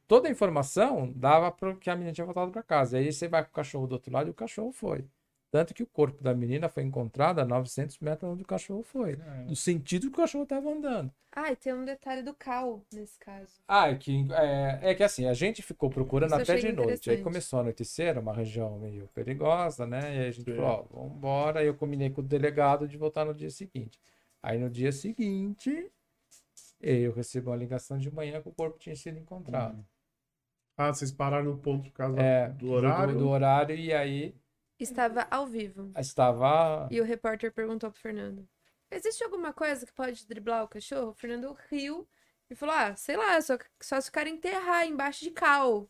toda 0.08 0.28
a 0.28 0.32
informação 0.32 1.12
dava 1.16 1.52
para 1.52 1.76
que 1.76 1.90
a 1.90 1.96
menina 1.96 2.14
tinha 2.14 2.26
voltado 2.26 2.52
para 2.52 2.64
casa. 2.64 2.98
Aí 2.98 3.12
você 3.12 3.28
vai 3.28 3.44
com 3.44 3.50
o 3.50 3.54
cachorro 3.54 3.88
do 3.88 3.94
outro 3.94 4.12
lado 4.12 4.28
e 4.28 4.32
o 4.32 4.34
cachorro 4.34 4.72
foi. 4.72 5.06
Tanto 5.50 5.74
que 5.74 5.82
o 5.82 5.88
corpo 5.88 6.22
da 6.22 6.34
menina 6.34 6.68
foi 6.68 6.84
encontrado 6.84 7.40
a 7.40 7.46
900 7.46 8.00
metros 8.00 8.32
onde 8.32 8.44
o 8.44 8.46
cachorro 8.46 8.84
foi. 8.84 9.18
No 9.48 9.56
sentido 9.56 10.08
que 10.08 10.14
o 10.14 10.22
cachorro 10.22 10.44
estava 10.44 10.70
andando. 10.70 11.12
Ah, 11.32 11.52
e 11.52 11.56
tem 11.56 11.74
um 11.74 11.86
detalhe 11.86 12.22
do 12.22 12.34
cal 12.34 12.82
nesse 12.92 13.18
caso. 13.20 13.62
Ah, 13.68 13.90
é 13.90 13.96
que, 13.96 14.28
é, 14.34 14.92
é 14.92 14.96
que 14.96 15.04
assim, 15.04 15.26
a 15.26 15.34
gente 15.34 15.62
ficou 15.62 15.90
procurando 15.90 16.32
Isso 16.32 16.42
até 16.42 16.58
de 16.58 16.72
noite. 16.72 17.10
Aí 17.10 17.24
começou 17.24 17.58
a 17.58 17.62
anoitecer, 17.62 18.20
uma 18.20 18.34
região 18.34 18.78
meio 18.78 19.08
perigosa, 19.14 19.86
né? 19.88 20.16
E 20.16 20.20
aí 20.20 20.28
a 20.28 20.32
gente 20.32 20.52
Sim. 20.52 20.58
falou, 20.58 20.88
ó, 20.92 21.04
vambora. 21.04 21.60
Aí 21.62 21.68
eu 21.68 21.76
combinei 21.76 22.10
com 22.10 22.22
o 22.22 22.24
delegado 22.24 22.88
de 22.88 22.98
voltar 22.98 23.24
no 23.24 23.34
dia 23.34 23.50
seguinte. 23.50 24.00
Aí 24.44 24.58
no 24.58 24.70
dia 24.70 24.92
seguinte, 24.92 25.92
eu 26.80 27.12
recebi 27.14 27.48
uma 27.48 27.56
ligação 27.56 27.98
de 27.98 28.10
manhã 28.12 28.42
que 28.42 28.50
o 28.50 28.54
corpo 28.54 28.78
tinha 28.78 28.96
sido 28.96 29.18
encontrado. 29.18 29.86
Ah, 30.78 30.94
vocês 30.94 31.12
pararam 31.12 31.46
no 31.46 31.58
ponto 31.58 31.90
por 31.90 31.96
causa 31.96 32.20
É, 32.22 32.50
do 32.50 32.70
horário? 32.70 33.14
Do, 33.14 33.20
do 33.22 33.30
horário, 33.30 33.76
e 33.76 33.94
aí 33.94 34.36
Estava 34.80 35.28
ao 35.32 35.48
vivo. 35.48 35.92
estava. 35.98 36.88
E 36.92 37.02
o 37.02 37.04
repórter 37.04 37.52
perguntou 37.52 37.90
pro 37.92 38.00
Fernando: 38.00 38.48
Existe 38.92 39.24
alguma 39.24 39.52
coisa 39.52 39.86
que 39.86 39.92
pode 39.94 40.28
driblar 40.28 40.64
o 40.64 40.68
cachorro? 40.68 41.10
O 41.10 41.14
Fernando 41.16 41.52
riu 41.70 42.08
e 42.50 42.56
falou: 42.56 42.76
Ah, 42.76 42.96
sei 42.96 43.18
lá, 43.18 43.42
só, 43.42 43.58
só 43.82 44.00
se 44.00 44.10
o 44.10 44.14
cara 44.14 44.30
enterrar 44.30 44.86
embaixo 44.86 45.24
de 45.24 45.32
cal. 45.32 45.90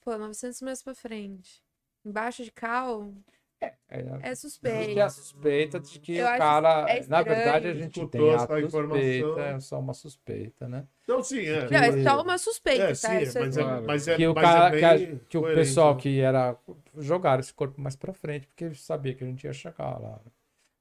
Pô, 0.00 0.16
900 0.16 0.62
metros 0.62 0.82
pra 0.82 0.94
frente. 0.94 1.62
Embaixo 2.04 2.42
de 2.42 2.50
cal 2.50 3.12
É, 3.60 3.74
é 3.90 4.30
Existe 4.30 4.40
suspeito. 4.42 5.00
a 5.00 5.08
suspeita 5.08 5.80
de 5.80 5.98
que 5.98 6.16
Eu 6.16 6.26
o 6.26 6.38
cara. 6.38 6.86
é 6.90 7.06
na 7.06 7.22
verdade, 7.22 7.68
a 7.68 7.74
gente 7.74 7.98
Escutou 7.98 8.08
tem 8.08 8.30
a 8.30 8.34
essa 8.34 8.60
informação. 8.60 9.00
suspeita, 9.00 9.40
é 9.40 9.60
só 9.60 9.78
uma 9.80 9.94
suspeita, 9.94 10.68
né? 10.68 10.86
Não, 11.08 11.22
sim, 11.22 11.40
é. 11.40 11.68
Não, 11.70 11.78
é 11.78 12.02
só 12.04 12.22
uma 12.22 12.38
suspeita, 12.38 12.82
É, 12.84 12.86
tá? 12.88 12.94
sim, 12.94 13.08
é- 13.08 13.40
mas, 13.40 13.56
é, 13.56 13.80
mas 13.80 14.08
é, 14.08 14.16
que 14.16 14.26
o 14.26 14.34
mas 14.34 14.44
cara, 14.44 14.76
é 14.76 14.78
que, 14.78 14.84
a- 14.84 14.96
bem 14.96 15.20
que 15.28 15.38
o 15.38 15.42
pessoal 15.42 15.94
né? 15.94 16.00
que 16.00 16.20
era 16.20 16.56
jogaram 16.98 17.40
esse 17.40 17.52
corpo 17.54 17.80
mais 17.80 17.96
pra 17.96 18.12
frente, 18.12 18.46
porque 18.46 18.74
sabia 18.74 19.14
que 19.14 19.24
a 19.24 19.26
gente 19.26 19.44
ia 19.44 19.52
chegar 19.52 19.98
lá. 19.98 20.20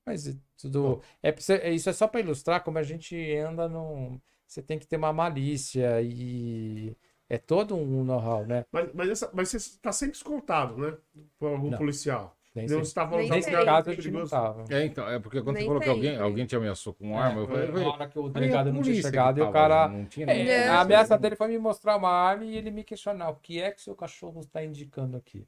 Mas 0.05 0.27
e 0.27 0.39
tudo 0.57 1.01
é, 1.23 1.31
você- 1.31 1.55
é- 1.55 1.71
isso 1.73 1.89
é 1.89 1.93
só 1.93 2.07
para 2.07 2.19
ilustrar 2.19 2.63
como 2.63 2.77
a 2.77 2.83
gente 2.83 3.15
anda 3.37 3.67
num, 3.67 4.19
você 4.45 4.61
tem 4.61 4.77
que 4.77 4.85
ter 4.87 4.97
uma 4.97 5.11
malícia 5.13 6.01
e 6.01 6.95
é 7.29 7.37
todo 7.37 7.75
um 7.75 8.03
know-how, 8.03 8.45
né? 8.45 8.65
Mas, 8.71 8.89
mas, 8.93 9.09
essa, 9.09 9.31
mas 9.33 9.49
você 9.49 9.57
está 9.57 9.91
sempre 9.91 10.15
escoltado, 10.15 10.77
né? 10.77 10.97
Por 11.39 11.51
algum 11.51 11.69
Não. 11.71 11.77
policial. 11.77 12.36
Nem 12.57 12.67
Não 12.67 12.81
estava 12.81 13.17
Nem 13.17 13.29
tá 13.29 13.35
Nesse 13.35 13.51
caso 13.51 13.91
gente 13.93 14.09
não 14.11 14.27
tava. 14.27 14.65
É, 14.69 14.83
então, 14.83 15.07
é 15.07 15.19
porque 15.19 15.41
quando 15.43 15.55
Nem 15.55 15.63
você 15.63 15.67
falou 15.67 15.81
que 15.81 15.89
alguém, 15.89 16.17
alguém 16.17 16.45
te 16.47 16.55
ameaçou 16.55 16.91
com 16.93 17.17
arma, 17.17 17.41
eu 17.41 17.47
falei, 17.47 17.67
Na 17.71 17.89
hora 17.91 18.07
que 18.07 18.17
o 18.17 18.23
"Mas 18.23 18.33
e 18.33 18.37
a 18.37 18.39
delegado 18.39 18.65
não 18.65 18.73
tinha 18.73 18.83
polícia 18.83 19.03
que 19.03 19.09
chegado 19.09 19.37
e 19.37 19.41
o 19.41 19.45
tava 19.45 19.53
cara 19.53 19.83
ali? 19.85 19.97
Não 19.97 20.05
tinha 20.05 20.25
É, 20.25 20.37
ninguém. 20.37 20.63
A 20.63 20.81
ameaça 20.81 21.17
dele 21.17 21.35
foi 21.35 21.47
me 21.49 21.59
mostrar 21.59 21.95
uma 21.97 22.09
arma 22.09 22.45
e 22.45 22.57
ele 22.57 22.71
me 22.71 22.83
questionar 22.83 23.29
o 23.29 23.35
que 23.35 23.61
é 23.61 23.71
que 23.71 23.81
seu 23.81 23.95
cachorro 23.95 24.39
está 24.41 24.63
indicando 24.63 25.15
aqui. 25.15 25.47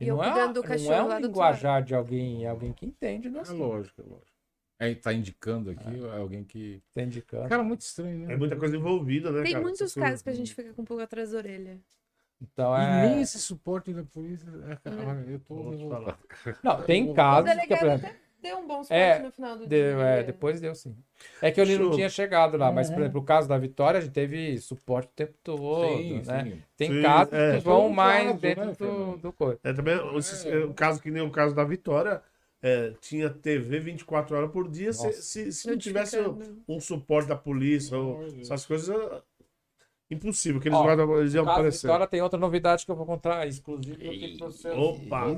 E 0.00 0.08
eu 0.08 0.16
não 0.16 0.24
é, 0.24 0.30
cuidando 0.32 0.54
do 0.54 0.62
não 0.62 0.68
cachorro 0.68 0.92
é 0.92 0.96
lá 0.96 1.04
um 1.04 1.06
do 1.08 1.12
outro 1.12 1.26
linguajar 1.28 1.82
de 1.84 1.94
alguém, 1.94 2.46
alguém 2.46 2.72
que 2.72 2.84
entende 2.84 3.30
do 3.30 3.38
É 3.38 3.40
assunto. 3.42 3.58
lógico, 3.58 4.00
é 4.00 4.04
lógico. 4.04 4.34
É, 4.76 4.94
tá 4.96 5.12
indicando 5.12 5.70
aqui 5.70 6.04
é 6.04 6.18
alguém 6.18 6.42
que. 6.42 6.82
Tá 6.92 7.02
indicando. 7.02 7.48
Cara, 7.48 7.62
muito 7.62 7.82
estranho, 7.82 8.18
né? 8.18 8.34
É 8.34 8.36
muita 8.36 8.56
coisa 8.56 8.76
envolvida, 8.76 9.30
né, 9.30 9.42
Tem 9.42 9.52
cara? 9.52 9.62
muitos 9.62 9.80
Essas 9.82 9.94
casos 9.94 10.22
que 10.22 10.30
a 10.30 10.34
gente 10.34 10.52
fica 10.52 10.72
com 10.74 10.84
pulga 10.84 11.04
atrás 11.04 11.30
da 11.30 11.38
orelha. 11.38 11.80
Então 12.40 12.76
E 12.76 12.84
é. 12.84 13.08
nem 13.08 13.22
esse 13.22 13.38
suporte 13.38 13.92
da 13.92 14.02
polícia. 14.04 14.48
é, 14.70 14.76
cara, 14.90 15.24
Eu 15.28 15.38
tô. 15.40 15.54
Não, 16.62 16.82
tem 16.82 17.10
O 17.10 17.14
casos 17.14 17.50
que, 17.50 17.56
por 17.56 17.66
delegado 17.66 17.86
exemplo, 17.86 18.06
até 18.08 18.16
deu 18.42 18.58
um 18.58 18.66
bom 18.66 18.82
suporte 18.82 18.92
É, 18.92 19.18
no 19.20 19.30
final 19.32 19.56
do 19.56 19.66
deu, 19.66 19.96
dia. 19.96 20.04
é, 20.06 20.22
depois 20.22 20.60
deu 20.60 20.74
sim. 20.74 20.94
É 21.40 21.50
que 21.50 21.60
ele 21.60 21.78
não 21.78 21.90
tinha 21.92 22.08
chegado 22.10 22.56
lá, 22.58 22.70
mas, 22.70 22.88
por 22.90 22.96
Uhum. 22.98 23.04
exemplo, 23.04 23.20
o 23.20 23.24
caso 23.24 23.48
da 23.48 23.56
Vitória, 23.56 23.98
a 23.98 24.00
gente 24.02 24.12
teve 24.12 24.58
suporte 24.58 25.08
o 25.08 25.12
tempo 25.14 25.34
todo, 25.42 25.98
Sim, 25.98 26.22
né? 26.26 26.44
sim. 26.44 26.62
Tem 26.76 26.90
Sim, 26.92 27.02
casos 27.02 27.32
é. 27.32 27.56
que 27.56 27.64
vão 27.64 27.88
mais 27.88 28.26
caso, 28.26 28.38
dentro 28.40 28.66
né, 28.66 28.72
do, 28.78 29.16
do 29.18 29.32
coisa. 29.32 29.58
É 29.64 29.72
também 29.72 29.94
é, 29.94 30.66
um 30.66 30.72
caso 30.74 31.00
que 31.00 31.10
nem 31.10 31.22
o 31.22 31.30
caso 31.30 31.54
da 31.54 31.64
Vitória. 31.64 32.22
é, 32.60 32.92
tinha 33.00 33.30
TV 33.30 33.78
24 33.78 34.36
horas 34.36 34.50
por 34.50 34.70
dia. 34.70 34.92
Se, 34.92 35.06
Nossa. 35.06 35.22
se, 35.22 35.52
se 35.52 35.68
não 35.68 35.76
tivesse 35.78 36.18
um, 36.20 36.38
um 36.68 36.80
suporte 36.80 37.28
da 37.28 37.36
polícia, 37.36 37.96
ou 37.96 38.22
essas 38.40 38.64
coisas, 38.66 38.88
é 38.88 39.22
impossível. 40.14 40.60
Que 40.60 40.68
eles, 40.68 40.78
Ó, 40.78 40.82
guardam, 40.82 41.18
eles 41.18 41.34
iam 41.34 41.48
aparecer. 41.48 41.86
Vitória 41.86 42.06
tem 42.06 42.22
outra 42.22 42.38
novidade 42.38 42.84
que 42.84 42.90
eu 42.90 42.96
vou 42.96 43.06
contar 43.06 43.46
exclusiva 43.46 43.98
para. 43.98 44.78
Opa! 44.78 45.34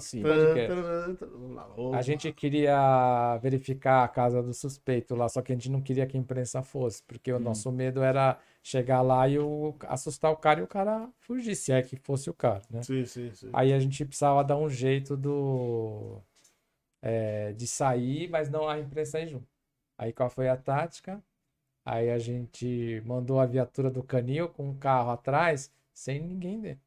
A 1.92 2.02
gente 2.02 2.32
queria 2.32 3.38
verificar 3.42 4.04
a 4.04 4.08
casa 4.08 4.42
do 4.42 4.54
suspeito 4.54 5.14
lá, 5.14 5.28
só 5.28 5.42
que 5.42 5.52
a 5.52 5.54
gente 5.54 5.70
não 5.70 5.80
queria 5.80 6.06
que 6.06 6.16
a 6.16 6.20
imprensa 6.20 6.62
fosse, 6.62 7.02
porque 7.02 7.32
o 7.32 7.38
nosso 7.38 7.70
medo 7.72 8.02
era 8.02 8.38
chegar 8.62 9.00
lá 9.02 9.28
e 9.28 9.38
o, 9.38 9.74
assustar 9.86 10.32
o 10.32 10.36
cara 10.36 10.60
e 10.60 10.62
o 10.62 10.66
cara 10.66 11.08
fugir, 11.20 11.54
se 11.54 11.72
é 11.72 11.82
que 11.82 11.96
fosse 11.96 12.28
o 12.28 12.34
cara, 12.34 12.62
né? 12.70 12.82
Sim, 12.82 13.04
sim, 13.04 13.32
sim. 13.32 13.50
Aí 13.52 13.72
a 13.72 13.78
gente 13.78 14.04
precisava 14.04 14.42
dar 14.42 14.56
um 14.56 14.68
jeito 14.68 15.16
do 15.16 16.20
é, 17.00 17.52
de 17.52 17.66
sair, 17.66 18.28
mas 18.28 18.50
não 18.50 18.68
a 18.68 18.78
imprensa 18.78 19.20
ir 19.20 19.28
junto. 19.28 19.46
Aí 19.96 20.12
qual 20.12 20.28
foi 20.28 20.48
a 20.48 20.56
tática? 20.56 21.22
Aí 21.86 22.10
a 22.10 22.18
gente 22.18 23.00
mandou 23.06 23.38
a 23.38 23.46
viatura 23.46 23.88
do 23.88 24.02
canil 24.02 24.48
com 24.48 24.70
um 24.70 24.74
carro 24.76 25.10
atrás, 25.12 25.70
sem 25.94 26.20
ninguém 26.20 26.60
dentro. 26.60 26.82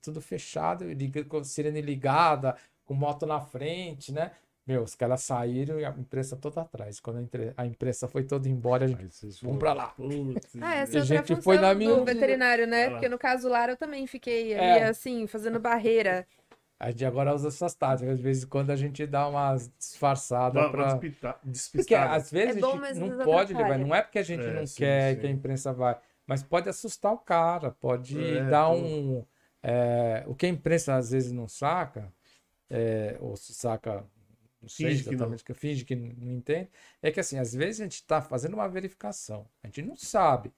Tudo 0.00 0.22
fechado, 0.22 0.86
com 1.28 1.44
sirene 1.44 1.82
ligada, 1.82 2.56
com 2.86 2.94
moto 2.94 3.26
na 3.26 3.40
frente, 3.42 4.10
né? 4.10 4.30
Meu, 4.66 4.82
os 4.82 4.94
caras 4.94 5.22
saíram 5.22 5.78
e 5.80 5.84
a 5.84 5.90
imprensa 5.90 6.36
toda 6.36 6.60
atrás. 6.62 6.98
Quando 7.00 7.18
a 7.18 7.22
impre- 7.22 7.52
a 7.56 7.66
imprensa 7.66 8.06
foi 8.08 8.22
toda 8.24 8.48
embora, 8.48 8.84
a 8.84 8.88
gente 8.88 9.06
vocês 9.14 9.40
vamos 9.40 9.58
pra 9.58 9.72
lá. 9.74 9.88
Putz, 9.88 10.56
Ah, 10.60 10.76
essa 10.76 10.98
é 10.98 11.00
a 11.00 11.04
gente 11.04 11.26
função 11.28 11.42
foi 11.42 11.58
na 11.58 11.72
do 11.72 11.78
minha- 11.78 12.04
veterinário, 12.04 12.66
né? 12.66 12.86
Lá. 12.86 12.90
Porque 12.92 13.08
no 13.08 13.18
caso 13.18 13.48
Lara 13.48 13.72
eu 13.72 13.76
também 13.76 14.06
fiquei 14.06 14.54
ali, 14.54 14.80
É. 14.82 14.84
assim, 14.88 15.26
fazendo 15.26 15.58
barreira. 15.58 16.26
A 16.80 16.90
gente 16.90 17.04
agora 17.04 17.34
usa 17.34 17.48
essas 17.48 17.74
táticas. 17.74 18.16
De 18.16 18.22
vez 18.22 18.42
em 18.42 18.46
quando 18.46 18.70
a 18.70 18.76
gente 18.76 19.06
dá 19.06 19.28
Uma, 19.28 19.52
uma 19.52 20.94
despita- 20.94 21.34
Porque 21.34 21.48
despistada. 21.50 22.14
às 22.16 22.30
vezes 22.30 22.56
É 22.56 22.60
bom, 22.60 22.68
a 22.72 22.72
gente 22.76 22.84
às 22.92 22.98
não 22.98 23.08
vezes 23.10 23.24
pode 23.24 23.52
levar, 23.54 23.78
não 23.78 23.94
é 23.94 24.02
porque 24.02 24.18
a 24.18 24.22
gente 24.22 24.42
É, 24.42 24.54
não 24.54 24.66
sim, 24.66 24.76
quer 24.78 25.14
sim. 25.14 25.20
que 25.20 25.26
a 25.26 25.30
imprensa 25.30 25.72
vá, 25.72 26.00
mas 26.26 26.42
pode 26.42 26.68
assustar 26.68 27.12
o 27.12 27.18
cara, 27.18 27.70
pode 27.70 28.18
É, 28.18 28.48
dar 28.50 28.70
um. 28.70 29.24
é, 29.62 30.24
o 30.26 30.34
que 30.34 30.46
a 30.46 30.48
imprensa 30.48 30.94
às 30.96 31.10
vezes 31.10 31.32
não 31.32 31.46
saca, 31.46 32.12
é, 32.70 33.16
ou 33.20 33.36
se 33.36 33.52
saca, 33.54 34.04
não 34.62 34.68
sei 34.68 34.90
Finge 34.90 35.04
que 35.04 35.10
não. 35.10 35.14
exatamente, 35.16 35.44
que 35.44 35.54
finge 35.54 35.84
que 35.84 35.94
não 35.96 36.08
não 36.16 36.32
entende, 36.32 36.70
é 37.02 37.10
que 37.10 37.20
assim, 37.20 37.38
às 37.38 37.52
vezes 37.54 37.80
a 37.80 37.84
gente 37.84 37.94
está 37.96 38.22
fazendo 38.22 38.54
uma 38.54 38.68
verificação, 38.68 39.46
a 39.62 39.66
gente 39.66 39.82
não 39.82 39.96
sabe. 39.96 40.52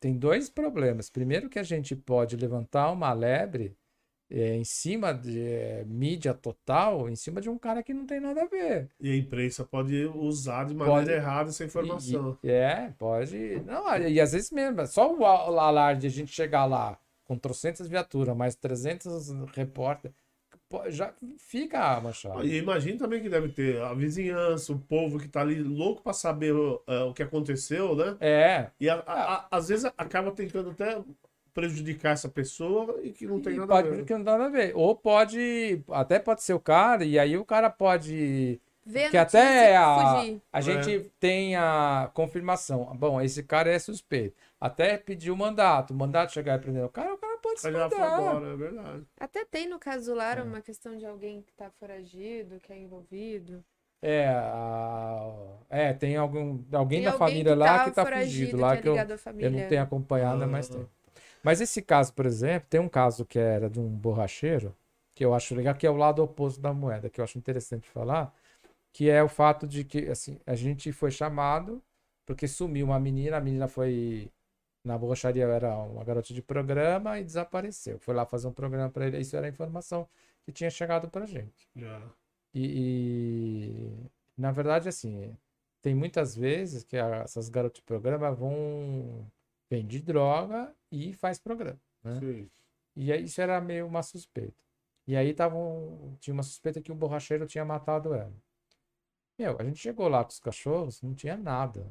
Tem 0.00 0.16
dois 0.18 0.48
problemas. 0.50 1.10
Primeiro, 1.10 1.48
que 1.48 1.58
a 1.58 1.62
gente 1.62 1.94
pode 1.96 2.36
levantar 2.36 2.90
uma 2.90 3.12
lebre 3.12 3.76
é, 4.30 4.54
em 4.56 4.64
cima 4.64 5.12
de 5.12 5.40
é, 5.42 5.84
mídia 5.86 6.32
total, 6.32 7.08
em 7.08 7.16
cima 7.16 7.40
de 7.40 7.50
um 7.50 7.58
cara 7.58 7.82
que 7.82 7.92
não 7.92 8.06
tem 8.06 8.20
nada 8.20 8.42
a 8.42 8.46
ver. 8.46 8.88
E 9.00 9.10
a 9.10 9.16
imprensa 9.16 9.64
pode 9.64 10.04
usar 10.06 10.64
de 10.64 10.74
maneira 10.74 11.00
Pode. 11.00 11.10
errada 11.12 11.50
essa 11.50 11.64
informação. 11.64 12.38
E- 12.42 12.46
e- 12.46 12.50
é, 12.50 12.94
pode. 12.98 13.60
Não, 13.66 13.96
e 13.98 14.20
às 14.20 14.32
vezes 14.32 14.50
mesmo, 14.50 14.80
é 14.80 14.86
só 14.86 15.12
o 15.12 15.24
alarde 15.24 16.02
de 16.02 16.06
a 16.06 16.10
gente 16.10 16.32
chegar 16.32 16.64
lá 16.66 16.98
com 17.24 17.36
trocentas 17.36 17.88
viaturas, 17.88 18.36
mais 18.36 18.54
300 18.54 19.30
repórteres, 19.54 20.16
já 20.88 21.12
fica 21.38 22.00
manchado. 22.00 22.44
E 22.44 22.56
imagino 22.58 22.98
também 22.98 23.20
que 23.20 23.28
deve 23.28 23.48
ter 23.48 23.80
a 23.82 23.92
vizinhança, 23.92 24.72
o 24.72 24.78
povo 24.78 25.18
que 25.18 25.26
tá 25.28 25.40
ali 25.40 25.60
louco 25.62 26.02
para 26.02 26.12
saber 26.12 26.54
eh, 26.86 27.02
o 27.02 27.12
que 27.12 27.22
aconteceu, 27.24 27.96
né? 27.96 28.16
É, 28.20 28.70
E 28.80 28.88
a- 28.88 29.02
a- 29.06 29.34
a- 29.34 29.48
às 29.50 29.68
vezes 29.68 29.84
acaba 29.98 30.30
tentando 30.30 30.70
até 30.70 30.96
prejudicar 31.54 32.12
essa 32.12 32.28
pessoa 32.28 33.00
e 33.02 33.10
que 33.10 33.26
não 33.26 33.40
tem 33.40 33.54
e 33.54 33.56
nada 33.58 33.72
a 33.72 33.76
pode 33.82 33.90
ver. 33.96 34.04
que 34.04 34.12
não 34.14 34.24
tem 34.24 34.32
nada 34.32 34.44
a 34.46 34.48
ver. 34.48 34.72
Ou 34.74 34.94
pode, 34.96 35.82
até 35.90 36.18
pode 36.18 36.42
ser 36.42 36.54
o 36.54 36.60
cara, 36.60 37.04
e 37.04 37.18
aí 37.18 37.36
o 37.36 37.44
cara 37.44 37.68
pode. 37.70 38.60
Que 39.10 39.16
até 39.16 39.76
a, 39.76 40.16
fugir. 40.16 40.42
a 40.52 40.60
gente 40.60 41.10
tem 41.20 41.54
a 41.54 42.10
confirmação. 42.12 42.84
Bom, 42.96 43.20
esse 43.20 43.42
cara 43.42 43.70
é 43.70 43.78
suspeito. 43.78 44.34
Até 44.60 44.96
pedir 44.96 45.30
o 45.30 45.36
mandato. 45.36 45.92
O 45.92 45.96
mandato 45.96 46.32
chegar 46.32 46.58
e 46.58 46.62
prender 46.62 46.84
o 46.84 46.88
cara, 46.88 47.14
o 47.14 47.18
cara 47.18 47.38
pode 47.38 47.60
se 47.60 47.70
mandar. 47.70 47.86
embora, 47.94 48.52
é 48.52 48.56
verdade. 48.56 49.06
Até 49.18 49.44
tem 49.44 49.68
no 49.68 49.78
caso 49.78 50.06
do 50.06 50.12
É. 50.12 50.14
Lara 50.24 50.42
uma 50.42 50.60
questão 50.60 50.96
de 50.96 51.06
alguém 51.06 51.42
que 51.42 51.52
tá 51.52 51.70
foragido, 51.78 52.58
que 52.58 52.72
é 52.72 52.78
envolvido. 52.78 53.62
É, 54.02 54.26
a- 54.28 55.30
é, 55.68 55.92
tem 55.92 56.16
algum, 56.16 56.58
alguém 56.72 57.02
Tem 57.02 57.04
da 57.04 57.12
alguém 57.12 57.18
família 57.28 57.52
que 57.52 57.58
lá 57.58 57.78
tá 57.78 57.84
que 57.84 57.90
tá 57.92 58.02
foragido, 58.04 58.32
fugido 58.52 58.56
lá 58.62 58.70
que 58.72 58.78
é 58.78 58.82
que 58.82 58.88
eu, 58.88 59.40
eu 59.40 59.50
não 59.50 59.68
tenho 59.68 59.82
acompanhado 59.82 60.42
há 60.42 60.46
mais 60.46 60.70
Ah. 60.70 60.78
Mas 61.42 61.60
esse 61.60 61.82
caso, 61.82 62.12
por 62.14 62.26
exemplo, 62.26 62.68
tem 62.68 62.80
um 62.80 62.88
caso 62.88 63.24
que 63.24 63.38
era 63.38 63.68
de 63.70 63.80
um 63.80 63.88
borracheiro, 63.88 64.74
que 65.14 65.24
eu 65.24 65.34
acho 65.34 65.54
legal, 65.54 65.74
que 65.74 65.86
é 65.86 65.90
o 65.90 65.96
lado 65.96 66.22
oposto 66.22 66.60
da 66.60 66.72
moeda, 66.72 67.10
que 67.10 67.20
eu 67.20 67.24
acho 67.24 67.38
interessante 67.38 67.88
falar, 67.88 68.34
que 68.92 69.10
é 69.10 69.22
o 69.22 69.28
fato 69.28 69.66
de 69.66 69.84
que 69.84 70.08
assim, 70.08 70.40
a 70.46 70.54
gente 70.54 70.92
foi 70.92 71.10
chamado 71.10 71.82
porque 72.26 72.48
sumiu 72.48 72.86
uma 72.86 73.00
menina, 73.00 73.36
a 73.38 73.40
menina 73.40 73.68
foi 73.68 74.30
na 74.84 74.98
borracharia 74.98 75.44
era 75.46 75.76
uma 75.78 76.04
garota 76.04 76.32
de 76.34 76.42
programa 76.42 77.18
e 77.20 77.24
desapareceu. 77.24 77.98
Foi 78.00 78.14
lá 78.14 78.26
fazer 78.26 78.48
um 78.48 78.52
programa 78.52 78.90
para 78.90 79.06
ele, 79.06 79.18
isso 79.20 79.36
era 79.36 79.46
a 79.46 79.50
informação 79.50 80.08
que 80.44 80.52
tinha 80.52 80.70
chegado 80.70 81.08
pra 81.10 81.26
gente. 81.26 81.68
Já. 81.76 82.02
E, 82.54 83.70
e, 84.06 84.10
na 84.36 84.50
verdade, 84.52 84.88
assim, 84.88 85.36
tem 85.82 85.94
muitas 85.94 86.34
vezes 86.36 86.84
que 86.84 86.96
a- 86.96 87.22
essas 87.24 87.48
garotas 87.48 87.76
de 87.78 87.82
programa 87.82 88.32
vão 88.32 89.26
vende 89.70 90.00
droga 90.02 90.74
e 90.92 91.12
faz 91.14 91.38
programa. 91.38 91.80
né? 92.04 92.20
E 92.96 93.12
aí 93.12 93.24
isso 93.24 93.40
era 93.40 93.60
meio 93.60 93.86
uma 93.86 94.02
suspeita. 94.02 94.62
E 95.06 95.16
aí 95.16 95.34
tavam, 95.34 96.16
tinha 96.20 96.34
uma 96.34 96.42
suspeita 96.42 96.80
que 96.82 96.92
o 96.92 96.94
borracheiro 96.94 97.46
tinha 97.46 97.64
matado 97.64 98.14
ela. 98.14 98.32
Meu, 99.38 99.56
a 99.58 99.64
gente 99.64 99.78
chegou 99.78 100.08
lá 100.08 100.22
com 100.24 100.30
os 100.30 100.38
cachorros, 100.40 101.00
não 101.02 101.14
tinha 101.14 101.36
nada. 101.36 101.86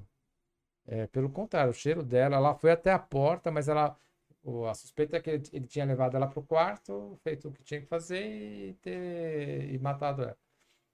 É, 0.87 1.07
pelo 1.07 1.29
contrário, 1.29 1.71
o 1.71 1.73
cheiro 1.73 2.03
dela, 2.03 2.37
ela 2.37 2.55
foi 2.55 2.71
até 2.71 2.91
a 2.91 2.99
porta, 2.99 3.51
mas 3.51 3.67
ela. 3.69 3.97
o- 4.43 4.65
a 4.67 4.73
suspeita 4.75 5.17
é 5.17 5.21
que 5.21 5.29
ele, 5.31 5.43
ele 5.53 5.67
tinha 5.67 5.85
levado 5.85 6.15
ela 6.17 6.27
pro 6.27 6.43
quarto, 6.43 7.17
feito 7.23 7.49
o 7.49 7.51
que 7.53 7.63
tinha 7.63 7.81
que 7.81 7.87
fazer 7.87 8.23
e, 8.25 8.73
ter, 8.75 9.73
e 9.73 9.79
matado 9.79 10.23
ela. 10.23 10.37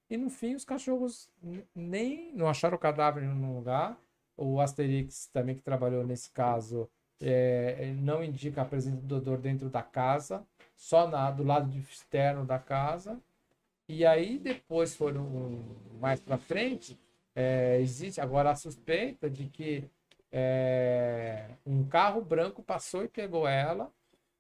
E 0.10 0.18
no 0.18 0.30
fim, 0.30 0.56
os 0.56 0.66
cachorros 0.66 1.30
nem 1.76 2.34
não 2.36 2.50
acharam 2.50 2.76
o 2.78 2.80
cadáver 2.80 3.24
em 3.24 3.28
nenhum 3.30 3.56
lugar. 3.58 4.00
O 4.38 4.60
Asterix, 4.60 5.28
também 5.32 5.56
que 5.56 5.62
trabalhou 5.62 6.06
nesse 6.06 6.30
caso, 6.32 6.90
é, 7.22 7.94
não 7.98 8.24
indica 8.24 8.62
a 8.62 8.66
presença 8.66 9.02
do 9.02 9.18
odor 9.18 9.38
dentro 9.38 9.70
da 9.70 9.82
casa, 9.82 10.46
só 10.76 11.08
na, 11.08 11.32
do 11.32 11.44
lado 11.44 11.76
externo 11.78 12.46
da 12.46 12.60
casa. 12.60 13.20
E 13.88 14.06
aí 14.06 14.40
depois 14.40 14.96
foram 14.96 15.64
mais 16.00 16.20
para 16.20 16.38
frente, 16.38 17.00
é, 17.36 17.80
existe 17.82 18.20
agora 18.20 18.52
a 18.52 18.56
suspeita 18.56 19.30
de 19.30 19.46
que 19.46 19.90
é, 20.32 21.50
um 21.66 21.86
carro 21.86 22.22
branco 22.22 22.64
passou 22.64 23.04
e 23.04 23.08
pegou 23.08 23.48
ela, 23.48 23.92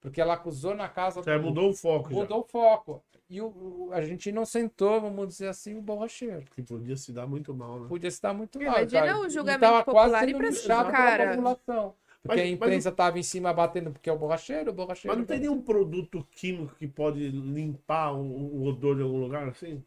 porque 0.05 0.21
ela 0.21 0.35
acusou 0.35 0.75
na 0.75 0.87
casa 0.87 1.23
Já 1.23 1.35
do- 1.37 1.43
mudou 1.45 1.71
o 1.71 1.73
foco. 1.73 2.09
já. 2.11 2.15
mudou 2.15 2.39
o 2.41 2.43
foco. 2.43 3.03
E 3.27 3.41
o, 3.41 3.47
o- 3.47 3.89
a 3.91 4.01
gente 4.03 4.29
inocentou, 4.29 5.01
vamos 5.01 5.27
dizer 5.27 5.47
assim, 5.47 5.75
o 5.75 5.81
borracheiro. 5.81 6.45
Que 6.55 6.61
podia 6.61 6.95
se 6.95 7.11
dar 7.11 7.25
muito 7.25 7.53
mal, 7.55 7.79
né? 7.79 7.87
Podia 7.87 8.07
estar 8.07 8.31
muito 8.33 8.59
mal. 8.59 8.67
Imagina 8.77 9.01
cara. 9.01 9.19
o 9.19 9.25
E 9.25 9.29
julgamento 9.31 9.61
tava 9.61 9.83
quase 9.83 10.11
popular 10.11 10.29
e 10.29 10.61
pela 10.67 10.91
cara. 10.91 11.29
população. 11.31 11.95
Porque 12.21 12.37
Mas- 12.37 12.39
a 12.39 12.43
mas 12.43 12.53
imprensa 12.53 12.89
estava 12.89 13.19
em 13.19 13.23
cima 13.23 13.51
batendo 13.53 13.91
porque 13.91 14.09
é 14.09 14.13
o 14.13 14.17
borracheiro, 14.17 14.69
o 14.69 14.73
borracheiro. 14.73 15.09
Mas 15.09 15.17
não 15.17 15.25
tem 15.25 15.39
nenhum 15.39 15.59
produto 15.61 16.23
químico 16.31 16.75
que 16.75 16.87
pode 16.87 17.29
limpar 17.29 18.13
o, 18.13 18.21
o 18.21 18.63
odor 18.65 18.95
de 18.95 19.01
algum 19.01 19.19
lugar 19.19 19.47
assim? 19.47 19.83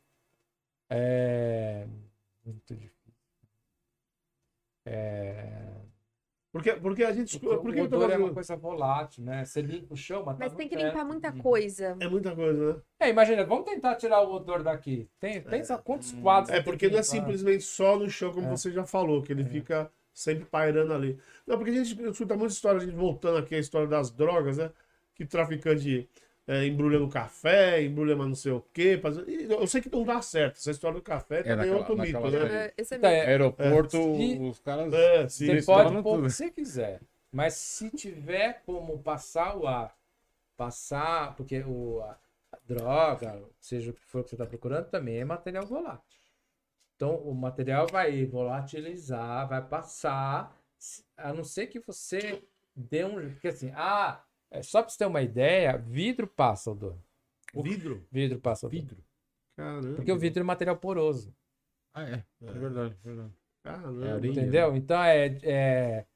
É. 0.90 1.86
Muito 2.44 2.74
difícil. 2.74 3.12
É. 4.84 5.74
Porque, 6.50 6.72
porque 6.72 7.04
a 7.04 7.12
gente. 7.12 7.38
Porque 7.38 7.56
Por 7.58 7.74
que 7.74 7.80
o 7.80 7.84
odor 7.84 8.10
é 8.10 8.16
uma 8.16 8.32
coisa 8.32 8.56
volátil, 8.56 9.22
né? 9.22 9.44
Você 9.44 9.60
limpa 9.60 9.92
o 9.92 9.96
chão, 9.96 10.22
mas, 10.24 10.38
Mas 10.38 10.50
tá 10.52 10.56
tem 10.56 10.66
que 10.68 10.76
teto. 10.76 10.86
limpar 10.86 11.04
muita 11.04 11.30
coisa. 11.32 11.96
É 12.00 12.08
muita 12.08 12.34
coisa, 12.34 12.74
né? 12.74 12.80
É, 13.00 13.10
imagina, 13.10 13.44
vamos 13.44 13.66
tentar 13.66 13.96
tirar 13.96 14.22
o 14.22 14.32
odor 14.34 14.62
daqui. 14.62 15.08
Tem, 15.20 15.42
pensa 15.42 15.76
quantos 15.76 16.12
quadros. 16.12 16.54
É 16.56 16.62
porque 16.62 16.86
que 16.86 16.92
não 16.92 17.00
é 17.00 17.02
simplesmente 17.02 17.64
só 17.64 17.98
no 17.98 18.08
chão, 18.08 18.32
como 18.32 18.46
É. 18.46 18.50
você 18.50 18.70
já 18.72 18.84
falou, 18.84 19.22
que 19.22 19.30
ele 19.30 19.44
fica 19.44 19.90
sempre 20.14 20.46
pairando 20.46 20.94
ali. 20.94 21.18
Não, 21.46 21.56
porque 21.58 21.70
a 21.70 21.74
gente 21.84 22.02
escuta 22.10 22.34
muita 22.34 22.54
história, 22.54 22.80
a 22.80 22.84
gente 22.84 22.96
voltando 22.96 23.36
aqui 23.38 23.54
a 23.54 23.58
história 23.58 23.86
das 23.86 24.10
drogas, 24.10 24.56
né? 24.56 24.70
Que 25.14 25.26
traficante 25.26 26.08
é, 26.48 26.66
embrulha 26.66 26.98
no 26.98 27.08
café, 27.08 27.82
embrulha 27.82 28.16
mas 28.16 28.26
não 28.26 28.34
sei 28.34 28.52
o 28.52 28.60
quê. 28.72 28.98
faz- 29.00 29.18
Eu 29.18 29.66
sei 29.66 29.80
que 29.82 29.90
não 29.90 30.02
dá 30.02 30.20
certo. 30.22 30.56
Essa 30.56 30.70
história 30.70 30.96
do 30.98 31.02
café 31.02 31.42
também 31.42 31.68
é 31.70 31.74
outro 31.74 31.96
mito, 31.96 32.18
né? 32.30 32.64
É, 32.66 32.74
Esse 32.76 32.94
é 32.94 32.96
Então, 32.96 33.10
meu. 33.10 33.20
é, 33.20 33.26
Aeroporto, 33.26 33.90
Se- 33.90 34.38
os 34.40 34.58
caras. 34.60 34.92
É, 34.94 35.28
sim. 35.28 35.46
Você 35.46 35.62
pode 35.62 36.02
pôr 36.02 36.18
o 36.18 36.22
que 36.24 36.30
você 36.30 36.50
quiser. 36.50 37.00
Mas 37.30 37.54
se 37.54 37.90
tiver 37.90 38.62
como 38.64 38.98
passar 39.02 39.56
o 39.56 39.66
ar, 39.66 39.94
passar, 40.56 41.36
porque 41.36 41.60
o, 41.60 42.00
a, 42.02 42.18
a 42.52 42.58
droga, 42.66 43.42
seja 43.60 43.90
o 43.90 43.94
que 43.94 44.00
for 44.02 44.24
que 44.24 44.30
você 44.30 44.34
está 44.36 44.46
procurando, 44.46 44.86
também 44.88 45.18
é 45.18 45.24
material 45.24 45.66
volátil. 45.66 46.18
Então, 46.96 47.14
o 47.16 47.34
material 47.34 47.86
vai 47.86 48.24
volatilizar, 48.26 49.48
vai 49.48 49.62
passar, 49.62 50.56
a 51.16 51.32
não 51.32 51.44
ser 51.44 51.66
que 51.68 51.78
você 51.80 52.42
dê 52.74 53.04
um. 53.04 53.30
Porque 53.32 53.48
assim, 53.48 53.70
ah, 53.74 54.20
é 54.50 54.62
só 54.62 54.82
para 54.82 54.90
você 54.90 54.98
ter 54.98 55.06
uma 55.06 55.22
ideia, 55.22 55.76
vidro 55.76 56.26
passa 56.26 56.70
odor. 56.70 56.96
Vidro? 57.54 58.06
Vidro 58.10 58.38
passa 58.40 58.66
odor. 58.66 58.78
Vidro. 58.80 58.98
Caramba. 59.56 59.94
Porque 59.96 60.12
o 60.12 60.18
vidro 60.18 60.40
é 60.40 60.44
material 60.44 60.76
poroso. 60.76 61.34
Ah, 61.92 62.04
é. 62.04 62.24
É 62.42 62.52
verdade, 62.52 62.94
é 63.04 63.08
verdade. 63.08 63.32
Caramba. 63.62 64.06
É. 64.06 64.26
Entendeu? 64.26 64.76
Então 64.76 65.02
é, 65.02 65.26
é- 65.26 66.06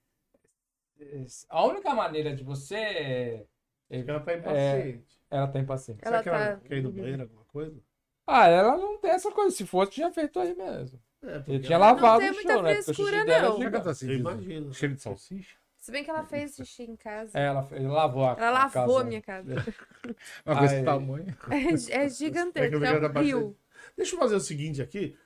é- 1.00 1.26
A 1.48 1.64
única 1.66 1.92
maneira 1.94 2.34
de 2.34 2.44
você. 2.44 2.76
é- 2.76 3.46
Acho 3.90 4.04
que 4.04 4.10
ela 4.10 4.20
tá 4.20 4.34
impaciente. 4.34 5.20
Ela 5.30 5.48
tá 5.48 5.58
impaciente. 5.58 6.00
Ela 6.02 6.10
Será 6.10 6.22
que 6.22 6.28
ela 6.28 6.56
tá- 6.56 6.68
quer 6.68 6.78
ir 6.78 6.82
no 6.82 6.92
banheiro, 6.92 7.22
alguma 7.22 7.44
coisa? 7.46 7.82
Ah, 8.26 8.46
ela 8.48 8.76
não 8.76 8.98
tem 8.98 9.10
essa 9.10 9.30
coisa. 9.32 9.54
Se 9.54 9.66
fosse, 9.66 9.90
tinha 9.92 10.12
feito 10.12 10.38
aí 10.38 10.54
mesmo. 10.54 11.02
É, 11.22 11.38
porque 11.38 11.50
Ele 11.52 11.64
tinha 11.64 11.78
lavado 11.78 12.20
tem 12.20 12.30
o 12.30 12.34
muita 12.34 12.52
chão, 12.52 12.62
né? 12.62 12.68
Porque 12.74 12.80
o 12.80 12.84
frescura, 12.94 13.12
xixi 13.12 13.26
dela 13.26 13.46
é 13.46 13.48
não. 13.70 13.70
Tá 13.82 13.90
Eu 13.90 13.94
sentindo 13.94 14.18
imagino. 14.20 14.74
cheiro 14.74 14.94
de 14.94 15.02
salsicha? 15.02 15.56
Se 15.82 15.90
bem 15.90 16.04
que 16.04 16.10
ela 16.10 16.22
fez 16.22 16.54
xixi 16.64 16.84
em 16.84 16.94
casa. 16.94 17.36
É, 17.36 17.46
ela, 17.46 17.66
ele 17.72 17.88
lavou 17.88 18.24
a 18.24 18.36
Ela 18.38 18.60
a 18.60 18.62
casa. 18.70 18.78
lavou 18.80 18.98
a 18.98 19.04
minha 19.04 19.20
casa. 19.20 19.52
Uma 20.46 20.58
coisa 20.58 20.82
tamanho. 20.84 21.36
É, 21.50 21.56
é 21.56 22.04
É 22.04 22.08
gigantesco, 22.08 22.78
que 22.78 22.86
é, 22.86 22.90
um 22.92 22.94
era 22.94 23.20
rio. 23.20 23.56
Deixa 23.96 24.14
eu 24.14 24.18
fazer 24.20 24.36
o 24.36 24.40
seguinte 24.40 24.80
aqui. 24.80 25.16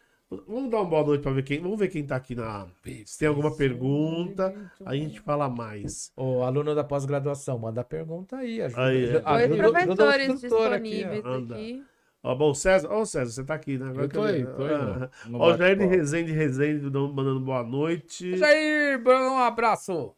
Vamos 0.49 0.71
dar 0.71 0.79
uma 0.79 0.87
boa 0.87 1.05
noite 1.05 1.21
pra 1.23 1.31
ver 1.31 1.43
quem. 1.43 1.61
Vamos 1.61 1.79
ver 1.79 1.89
quem 1.89 2.05
tá 2.07 2.17
aqui 2.17 2.35
na. 2.35 2.67
Se 3.05 3.19
tem 3.19 3.29
alguma 3.29 3.55
pergunta, 3.55 4.53
a 4.85 4.95
gente 4.97 5.21
fala 5.21 5.47
mais. 5.49 6.11
O 6.17 6.43
aluno 6.43 6.75
da 6.75 6.83
pós-graduação, 6.83 7.59
manda 7.59 7.85
pergunta 7.85 8.39
aí. 8.39 8.61
Ajuda, 8.63 8.83
Aí, 8.83 9.05
é. 9.05 9.23
ajuda- 9.25 9.63
professores 9.71 10.31
aqui, 10.31 10.41
disponíveis 10.41 11.25
Anda. 11.25 11.55
aqui. 11.55 11.85
Ó, 12.25 12.35
bom, 12.35 12.55
César. 12.55 12.89
Ó, 12.91 13.05
César, 13.05 13.31
você 13.31 13.45
tá 13.45 13.55
aqui, 13.55 13.79
né? 13.79 13.89
Agora 13.91 14.05
Eu 14.07 14.09
tô 14.09 14.23
aí, 14.23 14.45
tô 14.45 14.65
aí. 14.65 14.75
Ah, 14.75 15.11
no 15.29 15.39
Ó, 15.39 15.53
o 15.55 15.57
Jair 15.57 15.77
de 15.79 15.85
Rezende, 16.33 16.81
dando- 16.91 17.13
mandando 17.15 17.41
boa 17.41 17.63
noite. 17.63 18.37
Jair, 18.37 19.01
um 19.07 19.39
abraço. 19.39 20.13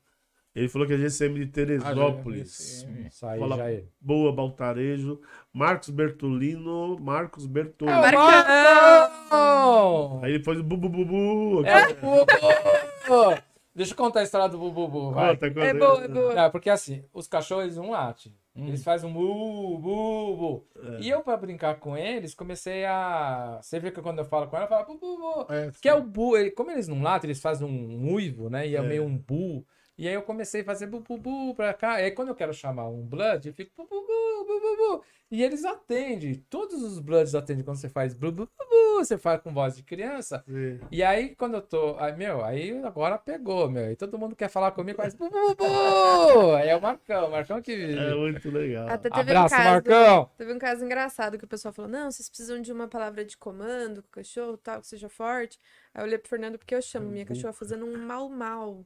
Ele 0.58 0.68
falou 0.68 0.86
que 0.86 0.94
a 0.94 0.98
GCM 0.98 1.34
de 1.38 1.44
Ah, 1.44 1.48
Teresópolis. 1.52 2.82
Jair, 2.86 3.06
Isso 3.06 3.26
aí, 3.26 3.40
Fala- 3.40 3.56
Jair. 3.56 3.84
Boa, 4.00 4.32
Baltarejo. 4.32 5.20
Marcos 5.52 5.90
Bertolino. 5.90 6.96
Marcos 7.00 7.46
Bertolino. 7.46 7.96
É 7.98 8.12
Marcão! 8.12 10.20
Aí 10.22 10.32
ele 10.32 10.42
pôs 10.42 10.58
o 10.58 10.62
bubu 10.62 10.88
bubu. 10.88 11.64
É 11.66 11.88
o 11.88 11.94
Bubu! 11.96 13.42
Deixa 13.74 13.92
eu 13.92 13.96
contar 13.96 14.20
a 14.20 14.22
história 14.24 14.48
do 14.48 14.58
Bubu, 14.58 15.12
vai. 15.12 15.36
Conta, 15.36 15.48
conta. 15.50 15.64
É 15.66 15.72
boa, 15.74 16.04
é 16.04 16.08
boa. 16.08 16.34
Não, 16.34 16.50
porque 16.50 16.68
assim, 16.68 17.04
os 17.14 17.28
cachorros 17.28 17.76
não 17.76 17.90
latem. 17.90 18.34
Hum. 18.56 18.66
Eles 18.66 18.82
fazem 18.82 19.08
um 19.08 19.12
bu, 19.12 19.78
bu, 19.78 20.36
bu. 20.36 20.66
É. 20.96 21.00
E 21.02 21.08
eu, 21.08 21.20
pra 21.20 21.36
brincar 21.36 21.76
com 21.76 21.96
eles, 21.96 22.34
comecei 22.34 22.84
a. 22.84 23.60
Você 23.62 23.78
vê 23.78 23.92
que 23.92 24.02
quando 24.02 24.18
eu 24.18 24.24
falo 24.24 24.48
com 24.48 24.56
ela, 24.56 24.64
eu 24.64 24.68
falo 24.68 24.84
bu, 24.84 24.98
bu, 24.98 25.16
bu. 25.46 25.52
É, 25.52 25.70
Que 25.80 25.88
é 25.88 25.94
o 25.94 26.02
bu. 26.02 26.32
Como 26.56 26.72
eles 26.72 26.88
não 26.88 27.00
latem, 27.02 27.28
eles 27.28 27.40
fazem 27.40 27.68
um 27.68 28.12
uivo, 28.14 28.50
né? 28.50 28.66
E 28.66 28.74
é, 28.74 28.80
É. 28.80 28.82
meio 28.82 29.04
um 29.04 29.16
bu. 29.16 29.64
E 29.98 30.06
aí 30.06 30.14
eu 30.14 30.22
comecei 30.22 30.60
a 30.60 30.64
fazer 30.64 30.86
bu, 30.86 31.00
bu, 31.00 31.18
bu 31.18 31.54
pra 31.56 31.74
cá. 31.74 32.00
E 32.00 32.04
aí 32.04 32.10
quando 32.12 32.28
eu 32.28 32.34
quero 32.34 32.54
chamar 32.54 32.88
um 32.88 33.04
blood, 33.04 33.48
eu 33.48 33.52
fico 33.52 33.72
bu, 33.76 33.84
bu, 33.84 34.06
bu, 34.06 34.44
bu, 34.46 34.60
bu, 34.60 34.76
bu. 34.76 35.04
E 35.30 35.42
eles 35.42 35.64
atendem. 35.64 36.36
Todos 36.48 36.82
os 36.82 37.00
bloods 37.00 37.34
atendem 37.34 37.64
quando 37.64 37.76
você 37.76 37.88
faz 37.88 38.14
bu, 38.14 38.32
bu, 38.32 38.46
bu, 38.46 38.64
bu. 38.70 39.04
Você 39.04 39.18
faz 39.18 39.40
com 39.42 39.52
voz 39.52 39.76
de 39.76 39.82
criança. 39.82 40.42
Sim. 40.46 40.80
E 40.90 41.02
aí, 41.02 41.34
quando 41.34 41.54
eu 41.54 41.62
tô. 41.62 41.96
Aí, 41.98 42.16
meu, 42.16 42.44
aí 42.44 42.80
agora 42.84 43.18
pegou, 43.18 43.68
meu. 43.68 43.90
E 43.90 43.96
todo 43.96 44.18
mundo 44.18 44.34
quer 44.34 44.48
falar 44.48 44.70
comigo, 44.70 44.96
faz 44.96 45.14
bu, 45.14 45.28
bu, 45.28 45.54
bu. 45.54 46.54
Aí 46.54 46.68
é 46.68 46.76
o 46.76 46.80
Marcão, 46.80 47.26
o 47.26 47.30
Marcão 47.30 47.60
que. 47.60 47.72
É 47.72 48.14
muito 48.14 48.50
legal. 48.50 48.88
Até 48.88 49.10
teve 49.10 49.30
Abraço, 49.30 49.54
um 49.54 49.58
caso, 49.58 49.70
Marcão! 49.70 50.30
Teve 50.38 50.52
um 50.52 50.58
caso 50.58 50.84
engraçado 50.84 51.38
que 51.38 51.44
o 51.44 51.48
pessoal 51.48 51.74
falou: 51.74 51.90
não, 51.90 52.10
vocês 52.10 52.28
precisam 52.28 52.60
de 52.62 52.72
uma 52.72 52.88
palavra 52.88 53.24
de 53.24 53.36
comando 53.36 54.02
com 54.02 54.08
o 54.08 54.12
cachorro 54.12 54.56
tal, 54.56 54.80
que 54.80 54.86
seja 54.86 55.08
forte. 55.08 55.58
Aí 55.92 56.02
eu 56.02 56.06
olhei 56.06 56.18
pro 56.18 56.28
Fernando 56.28 56.56
porque 56.58 56.74
eu 56.74 56.82
chamo 56.82 57.08
minha 57.08 57.26
cachorra 57.26 57.52
fazendo 57.52 57.84
um 57.84 57.98
mal-mal, 57.98 58.84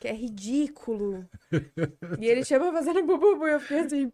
que 0.00 0.08
é 0.08 0.12
ridículo. 0.12 1.24
e 2.18 2.26
ele 2.26 2.44
chama 2.44 2.72
fazendo 2.72 3.04
bububu. 3.04 3.46
Eu 3.46 3.60
fiquei 3.60 3.80
assim, 3.80 4.12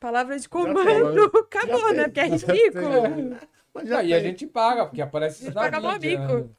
palavra 0.00 0.38
de 0.38 0.48
comando, 0.48 1.30
acabou, 1.38 1.94
né? 1.94 2.04
Porque 2.04 2.20
é 2.20 2.26
ridículo. 2.26 3.38
Mas 3.72 3.88
E 3.88 3.94
aí 3.94 4.06
tem. 4.08 4.14
a 4.16 4.20
gente 4.20 4.46
paga, 4.46 4.84
porque 4.86 5.00
aparece 5.00 5.44
isso 5.44 5.54
na 5.54 5.60
Paga 5.62 5.80
mó 5.80 5.92
mídia, 5.92 6.18
bico. 6.18 6.50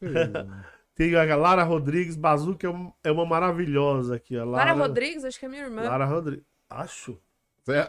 né? 0.00 0.64
Tem 0.94 1.14
a 1.14 1.36
Lara 1.36 1.62
Rodrigues, 1.62 2.16
Bazuca 2.16 2.66
é, 2.66 2.70
um- 2.70 2.92
é 3.04 3.10
uma 3.12 3.24
maravilhosa 3.24 4.16
aqui. 4.16 4.36
A 4.36 4.44
Lara 4.44 4.72
Lara, 4.72 4.78
Rodrigues, 4.86 5.24
acho 5.24 5.38
que 5.38 5.46
é 5.46 5.48
minha 5.48 5.62
irmã. 5.62 5.82
Lara 5.84 6.04
Rodrigues. 6.04 6.44
Acho. 6.68 7.18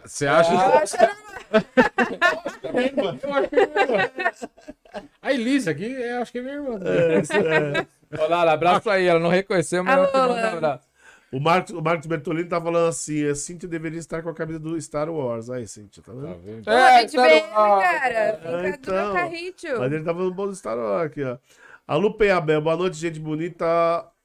Você 0.06 0.28
acha 0.28 0.52
Ah, 0.52 0.70
Eu 0.70 0.78
acho 0.80 0.98
que 0.98 1.04
era 1.04 1.16
A 5.22 5.34
Elise 5.34 5.70
aqui, 5.70 5.86
eu 5.86 6.22
acho 6.22 6.32
que 6.32 6.40
é 6.40 6.42
minha 6.42 6.56
irmã. 6.56 6.80
É, 6.84 8.18
é. 8.18 8.26
Olá, 8.26 8.44
lá, 8.44 8.54
abraço 8.54 8.90
aí, 8.90 9.06
ela 9.06 9.20
não 9.20 9.30
reconheceu, 9.30 9.84
mas 9.84 9.94
Alô, 9.94 10.04
eu 10.06 10.12
te 10.12 10.18
mando 10.18 10.34
um 10.34 10.58
abraço. 10.58 10.90
O 11.32 11.40
Marcos, 11.40 11.76
o 11.76 11.82
Marcos 11.82 12.08
Bertolini 12.08 12.50
tá 12.50 12.60
falando 12.60 12.88
assim: 12.90 13.24
a 13.28 13.36
Cintia 13.36 13.70
deveria 13.70 14.00
estar 14.00 14.24
com 14.24 14.30
a 14.30 14.34
camisa 14.34 14.60
do 14.60 14.80
Star 14.82 15.10
Wars. 15.12 15.48
Aí, 15.50 15.68
Cintia, 15.68 16.02
tá 16.02 16.12
Tá 16.12 16.18
vendo? 16.18 16.40
vendo? 16.42 16.64
Pô, 16.66 16.72
a 16.72 17.02
gente 17.02 17.16
tá 17.16 17.28
no- 17.28 17.36
ah, 17.54 17.80
cara. 17.82 18.38
Fica 18.38 18.70
então. 18.70 19.14
do. 19.14 19.80
Mas 19.80 19.92
ele 19.92 20.04
tá 20.04 20.14
falando 20.14 20.34
bom 20.34 20.48
do 20.48 20.56
Star 20.56 20.78
Wars 20.78 21.06
aqui, 21.06 21.24
ó. 21.24 21.38
A 21.88 21.96
Lu 21.96 22.16
Penhabel, 22.16 22.62
boa 22.62 22.76
noite, 22.76 22.98
gente 22.98 23.20
bonita. 23.20 23.66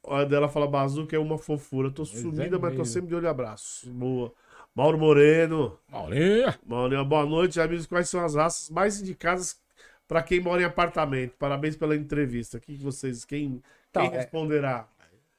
A 0.07 0.25
dela 0.25 0.49
fala 0.49 0.67
Bazuca 0.67 1.17
é 1.17 1.19
uma 1.19 1.39
fofura. 1.39 1.91
Tô 1.91 2.03
é 2.03 2.07
sumida, 2.07 2.59
mas 2.59 2.75
tô 2.75 2.85
sempre 2.85 3.09
de 3.09 3.15
olho 3.15 3.27
e 3.27 3.29
abraço. 3.29 3.89
Boa. 3.91 4.33
Mauro 4.75 4.99
Moreno. 4.99 5.79
Maurinha. 5.89 6.59
Maurinho, 6.67 7.05
boa 7.05 7.25
noite, 7.25 7.61
amigos. 7.61 7.87
Quais 7.87 8.09
são 8.09 8.25
as 8.25 8.35
raças 8.35 8.71
mais 8.71 9.01
indicadas 9.01 9.61
para 10.09 10.23
quem 10.23 10.41
mora 10.41 10.63
em 10.63 10.65
apartamento? 10.65 11.37
Parabéns 11.39 11.77
pela 11.77 11.95
entrevista. 11.95 12.59
O 12.59 12.61
que 12.61 12.75
vocês. 12.77 13.25
Quem, 13.25 13.63
Então, 13.91 14.03
quem 14.09 14.15
é- 14.15 14.21
responderá? 14.23 14.89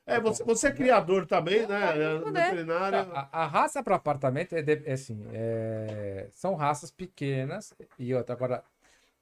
É, 0.07 0.19
você, 0.19 0.43
você 0.43 0.67
é 0.67 0.71
criador 0.71 1.25
também, 1.25 1.65
né? 1.65 1.97
É, 1.97 2.13
responder. 2.13 2.41
Veterinário. 2.43 3.11
A, 3.11 3.41
a 3.43 3.47
raça 3.47 3.81
para 3.83 3.95
apartamento 3.95 4.53
é, 4.53 4.61
de- 4.61 4.83
é 4.85 4.93
assim, 4.93 5.25
é- 5.33 6.27
são 6.31 6.53
raças 6.53 6.91
pequenas 6.91 7.73
e 7.97 8.13
outra. 8.13 8.33
Agora, 8.35 8.63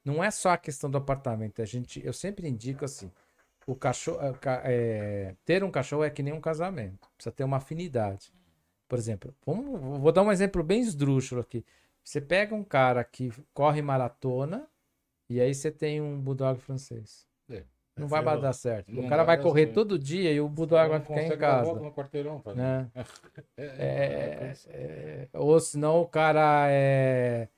não 0.04 0.22
é 0.22 0.30
só 0.30 0.50
a 0.50 0.58
questão 0.58 0.92
do 0.92 0.98
apartamento. 0.98 1.62
A 1.62 1.66
gente, 1.66 2.06
eu 2.06 2.12
sempre 2.12 2.48
indico 2.50 2.84
assim, 2.84 3.10
o 3.66 3.74
cachorro, 3.76 4.20
é, 4.22 4.34
é, 4.66 5.36
ter 5.46 5.64
um 5.64 5.72
cachorro 5.72 6.04
é 6.04 6.10
que 6.10 6.22
nem 6.22 6.34
um 6.34 6.42
casamento. 6.42 7.08
Precisa 7.16 7.34
ter 7.34 7.46
uma 7.46 7.58
afinidade. 7.58 8.34
Por 8.94 9.00
exemplo, 9.00 9.34
vamos, 9.44 10.00
vou 10.00 10.12
dar 10.12 10.22
um 10.22 10.32
exemplo 10.32 10.64
bem 10.64 10.80
esdrúxulo 10.80 11.42
aqui. 11.42 11.66
Você 12.04 12.22
pega 12.22 12.54
um 12.54 12.64
cara 12.64 13.04
que 13.04 13.34
corre 13.52 13.82
maratona 13.82 14.68
e 15.28 15.42
aí 15.42 15.52
você 15.56 15.72
tem 15.72 16.00
um 16.00 16.22
bulldog 16.22 16.60
francês. 16.60 17.28
É. 17.50 17.64
Não 17.98 18.08
vai 18.08 18.24
dar 18.24 18.54
certo. 18.54 18.92
O 18.96 19.10
cara 19.10 19.24
vai 19.24 19.42
correr 19.42 19.64
certo. 19.64 19.74
todo 19.74 19.98
dia 19.98 20.32
e 20.32 20.40
o 20.40 20.48
bulldog 20.48 20.90
vai 20.90 21.00
ficar 21.00 21.24
em 21.24 21.38
casa 21.40 21.74
no 21.74 21.92
quarteirão, 21.92 22.40
tá 22.40 22.52
vendo? 22.52 22.62
né? 22.62 22.92
É, 23.58 23.66
É, 23.66 24.54
é, 24.68 25.30
ou 25.34 25.60
senão 25.60 26.00
o 26.00 26.08
cara 26.08 26.68
é 26.70 27.50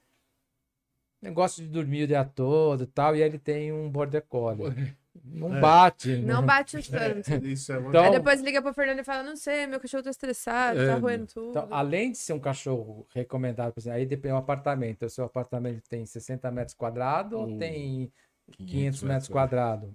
negócio 1.22 1.62
de 1.62 1.70
dormir 1.70 2.04
o 2.04 2.08
dia 2.08 2.24
todo 2.24 2.84
e 2.84 2.88
tal, 2.88 3.14
e 3.14 3.22
ele 3.22 3.38
tem 3.38 3.74
um 3.74 3.90
border 3.90 4.22
collie. 4.22 4.96
Não 5.28 5.56
É. 5.58 5.60
bate. 5.60 6.18
Não 6.18 6.42
né? 6.42 6.48
bate 6.48 6.78
o 6.78 6.84
tanto. 6.84 7.30
Isso 7.46 7.74
é. 7.74 7.80
Então- 7.80 8.04
Aí 8.04 8.12
depois 8.12 8.42
liga 8.42 8.62
pro 8.62 8.74
Fernando 8.74 9.00
e 9.00 9.04
fala, 9.04 9.24
não 9.24 9.36
sei, 9.36 9.66
meu 9.66 9.80
cachorro 9.80 10.04
tá 10.04 10.10
estressado, 10.12 10.80
É, 10.82 10.88
tá 10.88 10.96
roendo 10.96 11.26
tudo. 11.28 11.50
Então, 11.50 11.68
além 11.72 12.12
de 12.12 12.18
ser 12.18 12.34
um 12.34 12.40
cachorro 12.40 13.08
recomendado, 13.14 13.74
por 13.74 13.80
exemplo, 13.80 13.98
aí 13.98 14.06
depende 14.06 14.34
do 14.34 14.38
apartamento. 14.38 15.06
O 15.06 15.10
seu 15.10 15.26
apartamento 15.26 15.82
tem 15.90 16.06
60 16.06 16.52
metros 16.52 16.76
quadrados 16.76 17.34
ou 17.40 17.58
tem 17.58 18.12
500, 18.52 18.72
500 18.72 19.04
metros 19.04 19.28
quadrados? 19.28 19.90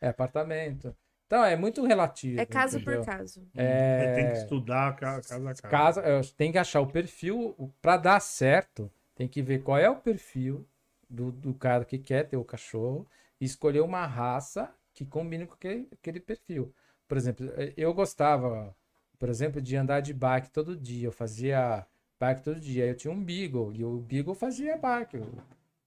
É 0.00 0.08
apartamento. 0.08 0.94
Então, 1.26 1.42
é 1.42 1.56
muito 1.56 1.82
relativo. 1.84 2.38
É 2.38 2.44
caso 2.44 2.76
entendeu? 2.78 3.00
por 3.00 3.06
caso. 3.06 3.42
É, 3.56 4.14
tem 4.14 4.26
que 4.26 4.32
É, 4.32 4.42
estudar 4.42 4.94
ca- 4.96 5.20
casa 5.22 5.36
a 5.50 5.54
casa. 5.54 5.62
casa, 5.62 6.00
é, 6.02 6.20
tem 6.36 6.52
que 6.52 6.58
achar 6.58 6.80
o 6.80 6.86
perfil. 6.86 7.56
Para 7.80 7.96
dar 7.96 8.20
certo, 8.20 8.90
tem 9.14 9.26
que 9.26 9.40
ver 9.40 9.62
qual 9.62 9.78
é 9.78 9.88
o 9.88 9.96
perfil 9.96 10.66
do, 11.08 11.32
do 11.32 11.54
cara 11.54 11.84
que 11.84 11.98
quer 11.98 12.24
ter 12.28 12.36
o 12.36 12.44
cachorro 12.44 13.06
e 13.40 13.44
escolher 13.44 13.80
uma 13.80 14.06
raça 14.06 14.74
que 14.92 15.04
combine 15.04 15.46
com 15.46 15.54
aquele, 15.54 15.88
aquele 15.92 16.20
perfil. 16.20 16.72
Por 17.08 17.16
exemplo, 17.16 17.50
eh, 17.56 17.74
eu 17.76 17.92
gostava, 17.92 18.74
por 19.18 19.28
exemplo, 19.28 19.60
de 19.60 19.76
andar 19.76 20.00
de 20.00 20.14
bike 20.14 20.50
todo 20.50 20.76
dia. 20.76 21.08
Eu 21.08 21.12
fazia 21.12 21.86
bike 22.18 22.42
todo 22.42 22.60
dia. 22.60 22.86
Eu 22.86 22.96
tinha 22.96 23.12
um 23.12 23.22
Beagle 23.22 23.72
e 23.74 23.84
o 23.84 23.98
Beagle 24.00 24.34
fazia 24.34 24.76
bike. 24.76 25.18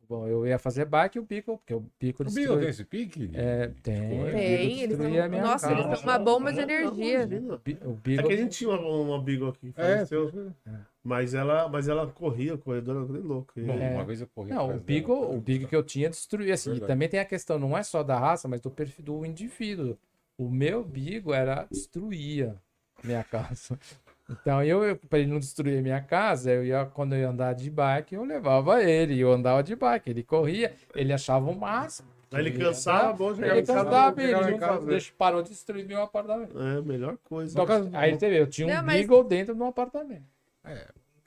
Bom, 0.10 0.26
eu 0.28 0.48
ia 0.48 0.58
fazer 0.58 0.86
bike 0.86 1.18
e 1.18 1.20
o 1.20 1.24
Beagle, 1.26 1.58
porque 1.58 1.74
o 1.74 1.82
Beagle 2.00 2.26
O 2.28 2.32
Beagle 2.32 2.58
tem 2.60 2.68
destruía. 2.68 2.70
esse 2.70 2.86
pique? 2.86 3.30
É, 3.34 3.68
tem. 3.84 4.10
Beagle 4.10 4.32
Tem, 4.32 4.82
eles 4.84 4.98
são... 4.98 5.10
minha 5.10 5.28
Nossa, 5.28 5.72
eles 5.72 5.84
casa. 5.86 5.96
são 5.98 6.04
uma 6.10 6.18
bomba 6.20 6.54
de 6.54 6.60
energia. 6.62 7.28
Bi- 7.28 7.78
O 7.84 7.92
É 7.92 7.96
Beagle 7.96 8.28
que 8.28 8.34
a 8.34 8.38
gente 8.38 8.58
tinha 8.58 8.70
uma, 8.70 8.80
uma 8.90 9.22
Beagle 9.22 9.50
aqui, 9.50 9.74
que 9.74 9.82
É, 9.82 10.06
faleceu, 10.06 10.54
mas, 11.04 11.34
ela, 11.34 11.68
mas 11.68 11.88
ela 11.90 12.08
corria, 12.08 12.58
corredora, 12.58 13.06
nem 13.12 13.22
louco. 13.22 13.52
E- 13.58 13.64
Bom, 13.64 13.74
É. 13.78 13.94
uma 13.96 14.06
vez 14.06 14.22
eu 14.22 14.28
corri 14.28 14.50
Não, 14.52 14.76
o 14.76 14.80
Beagle, 14.80 15.16
dela. 15.22 15.36
o 15.36 15.42
Beagle 15.42 15.68
que 15.68 15.76
eu 15.76 15.84
tinha 15.84 16.10
destruía 16.10 16.54
assim. 16.54 16.76
E 16.76 16.80
também 16.80 17.10
tem 17.10 17.20
a 17.20 17.26
questão, 17.26 17.60
não 17.60 17.78
é 17.78 17.84
só 17.84 18.02
da 18.02 18.18
raça, 18.18 18.48
mas 18.48 18.62
do 18.62 18.72
perfil 18.72 19.04
do 19.04 19.26
indivíduo. 19.26 19.98
O 20.38 20.50
meu 20.50 20.84
Beagle 20.86 21.34
era 21.34 21.68
destruía 21.70 22.56
minha 23.04 23.24
casa. 23.24 23.78
Então 24.30 24.62
eu, 24.64 24.96
para 25.10 25.20
ele 25.20 25.32
não 25.32 25.40
destruir 25.40 25.82
minha 25.82 26.02
casa, 26.02 26.52
eu 26.52 26.66
ia 26.66 26.86
quando 26.86 27.14
eu 27.14 27.20
ia 27.20 27.30
andar 27.30 27.54
de 27.54 27.70
bike, 27.70 28.14
eu 28.16 28.24
levava 28.26 28.84
ele, 28.84 29.18
eu 29.20 29.32
andava 29.32 29.64
de 29.64 29.76
bike, 29.76 30.10
ele 30.10 30.22
corria, 30.24 30.74
ele 30.94 31.14
achava 31.14 31.50
o 31.50 31.56
máximo. 31.56 32.10
Aí 32.34 32.42
ele 32.42 32.52
cansava, 32.58 33.14
bom, 33.14 33.34
chegava 33.34 33.54
Ele 33.58 33.66
cansava, 33.66 34.22
ele 34.22 34.32
não 34.52 34.58
casa, 34.60 34.86
deixa- 34.86 35.14
parou 35.18 35.42
de 35.42 35.50
destruir 35.50 35.86
meu 35.88 36.02
apartamento. 36.02 36.60
É, 36.60 36.82
melhor 36.82 37.16
coisa. 37.24 37.54
Então, 37.54 37.90
aí 37.94 38.14
você 38.20 38.30
vê, 38.30 38.42
eu 38.42 38.48
tinha 38.48 38.68
um 38.68 38.74
Não, 38.74 38.84
mas- 38.84 38.98
Beagle 39.00 39.24
dentro 39.24 39.56
de 39.56 39.62
um 39.62 39.66
apartamento. 39.68 40.26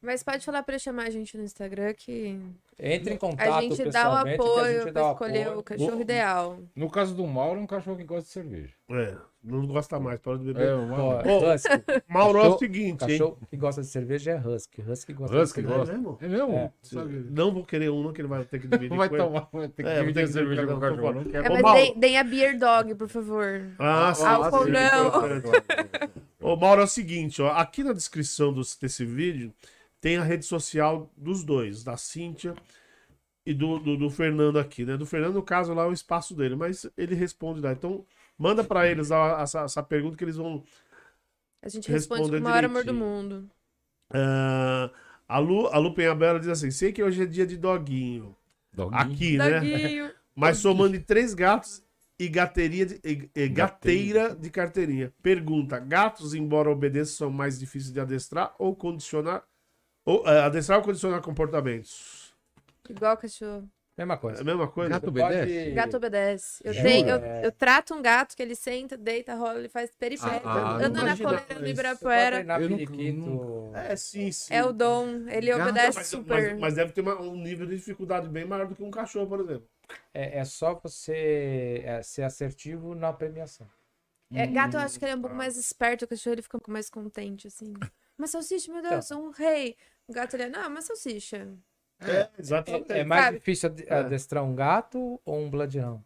Mas 0.03 0.23
pode 0.23 0.45
falar 0.45 0.63
pra 0.63 0.79
chamar 0.79 1.09
a 1.09 1.11
gente 1.11 1.37
no 1.37 1.45
Instagram 1.45 1.93
que 1.95 2.39
Entre 2.79 3.13
em 3.13 3.17
contato 3.19 3.53
a 3.53 3.61
gente 3.61 3.85
dá 3.91 4.09
o 4.09 4.17
apoio 4.17 4.73
gente 4.73 4.83
pra 4.85 4.93
dá 4.93 5.09
o 5.09 5.13
escolher 5.13 5.43
apoio. 5.43 5.59
o 5.59 5.63
cachorro 5.63 5.97
O- 5.99 6.01
ideal. 6.01 6.59
No 6.75 6.91
caso 6.91 7.15
do 7.15 7.27
Mauro, 7.27 7.61
é 7.61 7.63
um 7.63 7.67
cachorro 7.67 7.99
que 7.99 8.05
gosta 8.05 8.23
de 8.23 8.29
cerveja. 8.31 8.73
É, 8.91 9.15
não 9.45 9.67
gosta 9.67 10.01
mais, 10.01 10.19
para 10.19 10.39
de 10.39 10.45
beber. 10.45 10.69
É, 10.69 10.75
uma... 10.75 11.19
Husky. 11.55 11.69
Mauro 12.09 12.39
é 12.39 12.41
o 12.41 12.45
cachorro- 12.45 12.59
seguinte, 12.61 13.03
hein? 13.05 13.09
Cachorro 13.19 13.39
que 13.51 13.57
gosta 13.59 13.83
de 13.83 13.89
cerveja 13.89 14.31
é 14.31 14.39
Husky. 14.41 14.81
Husky 14.81 15.13
gosta 15.13 15.37
Husky 15.39 15.61
de 15.63 15.67
É 15.71 15.77
gosta. 15.77 15.93
mesmo? 15.93 16.19
É 16.23 16.29
mesmo? 16.29 16.53
É. 16.57 16.73
Sabe? 16.83 17.27
Não 17.31 17.53
vou 17.53 17.65
querer 17.67 17.91
um, 17.91 18.03
não, 18.03 18.13
que 18.15 18.23
ele 18.23 18.29
vai 18.29 18.43
ter 18.45 18.59
que 18.59 18.67
dividir 18.69 18.89
Não 18.89 18.97
vai 18.99 19.09
tomar, 19.11 19.49
vai 19.53 19.69
ter 19.69 19.83
que 19.83 19.89
É, 19.89 20.03
vou 20.03 20.13
ter 20.15 20.25
dividir 20.25 20.27
que 20.27 20.33
cerveja 20.33 20.67
com 20.67 20.75
o 20.75 20.81
cachorro. 20.81 21.13
Não 21.13 21.21
É, 21.21 21.25
quero. 21.27 21.45
Ô, 21.45 21.53
mas 21.53 21.63
Mauro. 21.63 21.79
deem, 21.79 21.99
deem 22.01 22.19
a 22.19 22.25
Beer 22.25 22.59
Dog, 22.59 22.95
por 22.95 23.09
favor. 23.11 23.67
Ah, 23.79 24.15
sim. 24.15 24.25
Álcool 24.25 24.65
sim, 24.65 24.71
não. 24.71 26.53
Ô, 26.53 26.57
Mauro, 26.57 26.81
é 26.81 26.85
o 26.85 26.89
seguinte, 26.89 27.43
ó, 27.43 27.49
aqui 27.53 27.85
na 27.85 27.93
descrição 27.93 28.51
desse 28.53 29.05
vídeo 29.05 29.53
tem 30.01 30.17
a 30.17 30.23
rede 30.23 30.45
social 30.45 31.11
dos 31.17 31.45
dois, 31.45 31.85
da 31.85 31.97
Cíntia 31.97 32.55
e 33.47 33.55
do, 33.55 33.79
do, 33.79 33.97
do 33.97 34.11
Fernando 34.11 34.59
aqui, 34.59 34.85
né? 34.85 34.97
Do 34.97 35.07
Fernando, 35.07 35.35
no 35.35 35.43
caso, 35.43 35.75
lá 35.75 35.85
é 35.85 35.87
o 35.87 35.93
espaço 35.93 36.35
dele, 36.35 36.57
mas 36.57 36.87
ele 36.97 37.15
responde 37.15 37.61
lá. 37.61 37.73
Então, 37.73 38.05
manda 38.39 38.65
pra 38.65 38.89
eles 38.89 39.11
a- 39.13 39.41
essa, 39.43 39.61
essa 39.63 39.83
pergunta 39.83 40.17
que 40.17 40.25
eles 40.25 40.37
vão. 40.37 40.63
A 41.63 41.69
gente 41.69 41.91
responde 41.91 42.31
com 42.33 42.39
o 42.39 42.43
maior 42.43 42.65
amor 42.65 42.85
do 42.85 42.95
mundo. 42.95 43.51
ah, 44.13 44.91
a, 45.29 45.39
Lu, 45.39 45.67
a 45.69 45.79
Lu 45.79 45.95
Penhabela 45.95 46.39
diz 46.41 46.49
assim: 46.49 46.71
sei 46.71 46.93
que 46.93 47.03
hoje 47.03 47.23
é 47.23 47.27
dia 47.27 47.47
de 47.47 47.57
doguinho. 47.57 48.37
Doguinho. 48.73 49.01
Aqui, 49.03 49.39
né? 49.39 49.61
Doguinho. 49.61 50.11
Mas 50.35 50.59
somando 50.59 50.97
em 50.97 51.01
três 51.01 51.35
gatos 51.35 51.83
e 52.19 52.29
gateria 52.29 52.87
de, 52.87 53.01
e- 53.05 53.31
e 53.35 53.49
gateira 53.49 54.35
de 54.35 54.51
carteirinha. 54.51 55.13
Pergunta: 55.23 55.79
gatos, 55.79 56.35
embora 56.35 56.71
obedeçam, 56.71 57.17
são 57.17 57.31
mais 57.31 57.59
difíceis 57.59 57.93
de 57.93 58.01
adestrar 58.01 58.55
ou 58.59 58.75
condicionar? 58.75 59.43
Ou, 60.11 60.27
é, 60.28 60.41
adestrar 60.41 60.78
ou 60.78 60.85
condicionar 60.85 61.20
comportamentos? 61.23 62.35
Igual 62.89 63.16
cachorro. 63.16 63.69
Mesma 63.97 64.15
É 64.15 64.16
a 64.16 64.19
coisa. 64.19 64.43
mesma 64.45 64.66
coisa? 64.66 64.91
Gato 64.91 65.09
obedece? 65.09 65.53
pode- 65.65 65.70
Gato 65.73 65.97
obedece. 65.99 66.62
Eu, 66.65 66.73
tenho, 66.73 67.09
eu, 67.11 67.16
É. 67.16 67.47
eu 67.47 67.53
trato 67.53 67.95
um 67.95 68.01
gato 68.01 68.35
que 68.35 68.43
ele 68.43 68.55
senta, 68.57 68.97
deita, 68.97 69.35
rola, 69.35 69.59
ele 69.59 69.69
faz 69.69 69.91
peripécia. 69.95 70.41
Ah, 70.43 70.70
ah, 70.70 70.77
anda 70.77 71.03
na 71.05 71.16
coleira 71.16 71.45
pode 71.47 71.70
Ibirapuera. 71.70 72.37
Eu 72.41 72.70
nunca- 72.70 72.87
periquito. 72.87 73.70
É, 73.74 73.95
sim, 73.97 74.32
sim. 74.32 74.55
É 74.55 74.65
o 74.65 74.73
dom. 74.73 75.28
Ele 75.28 75.51
Gato, 75.51 75.62
obedece 75.62 75.99
mas, 75.99 76.07
super. 76.07 76.51
mas- 76.53 76.61
mas 76.61 76.74
deve 76.74 76.93
ter 76.93 77.03
uma- 77.03 77.20
um 77.20 77.37
nível 77.37 77.66
de 77.66 77.77
dificuldade 77.77 78.27
bem 78.28 78.45
maior 78.47 78.66
do 78.66 78.74
que 78.74 78.82
um 78.82 78.91
cachorro, 78.91 79.27
por 79.28 79.41
exemplo. 79.41 79.69
É, 80.15 80.39
é 80.39 80.45
só 80.45 80.74
você 80.82 81.82
é, 81.85 82.03
ser 82.03 82.23
assertivo 82.23 82.95
na 82.95 83.12
premiação. 83.12 83.66
É, 84.32 84.47
gato, 84.47 84.74
eu 84.74 84.81
acho 84.81 84.99
que 84.99 85.05
ele 85.05 85.12
é 85.12 85.16
um 85.16 85.20
pouco 85.20 85.37
mais 85.37 85.57
esperto. 85.59 86.05
O 86.05 86.09
cachorro 86.09 86.35
ele 86.35 86.43
fica 86.43 86.57
um 86.57 86.61
pouco 86.61 86.70
mais 86.73 86.89
contente, 86.89 87.49
assim. 87.49 87.74
Mas 88.21 88.33
salsicha, 88.33 88.71
meu 88.71 88.83
Deus, 88.83 89.11
um 89.13 89.31
rei. 89.31 89.79
O 90.07 90.13
gato 90.13 90.35
ele 90.37 90.43
é, 90.43 90.49
não, 90.51 90.69
mas 90.69 90.85
salsicha. 90.85 91.57
É, 92.01 92.29
exatamente. 92.39 92.93
É, 92.93 92.99
é 92.99 93.05
mais 93.05 93.25
Sabe? 93.25 93.39
difícil 93.39 93.75
É. 93.87 93.95
adestrar 93.95 94.45
um 94.45 94.55
gato 94.55 95.19
ou 95.25 95.39
um 95.39 95.49
bloodhound? 95.49 96.05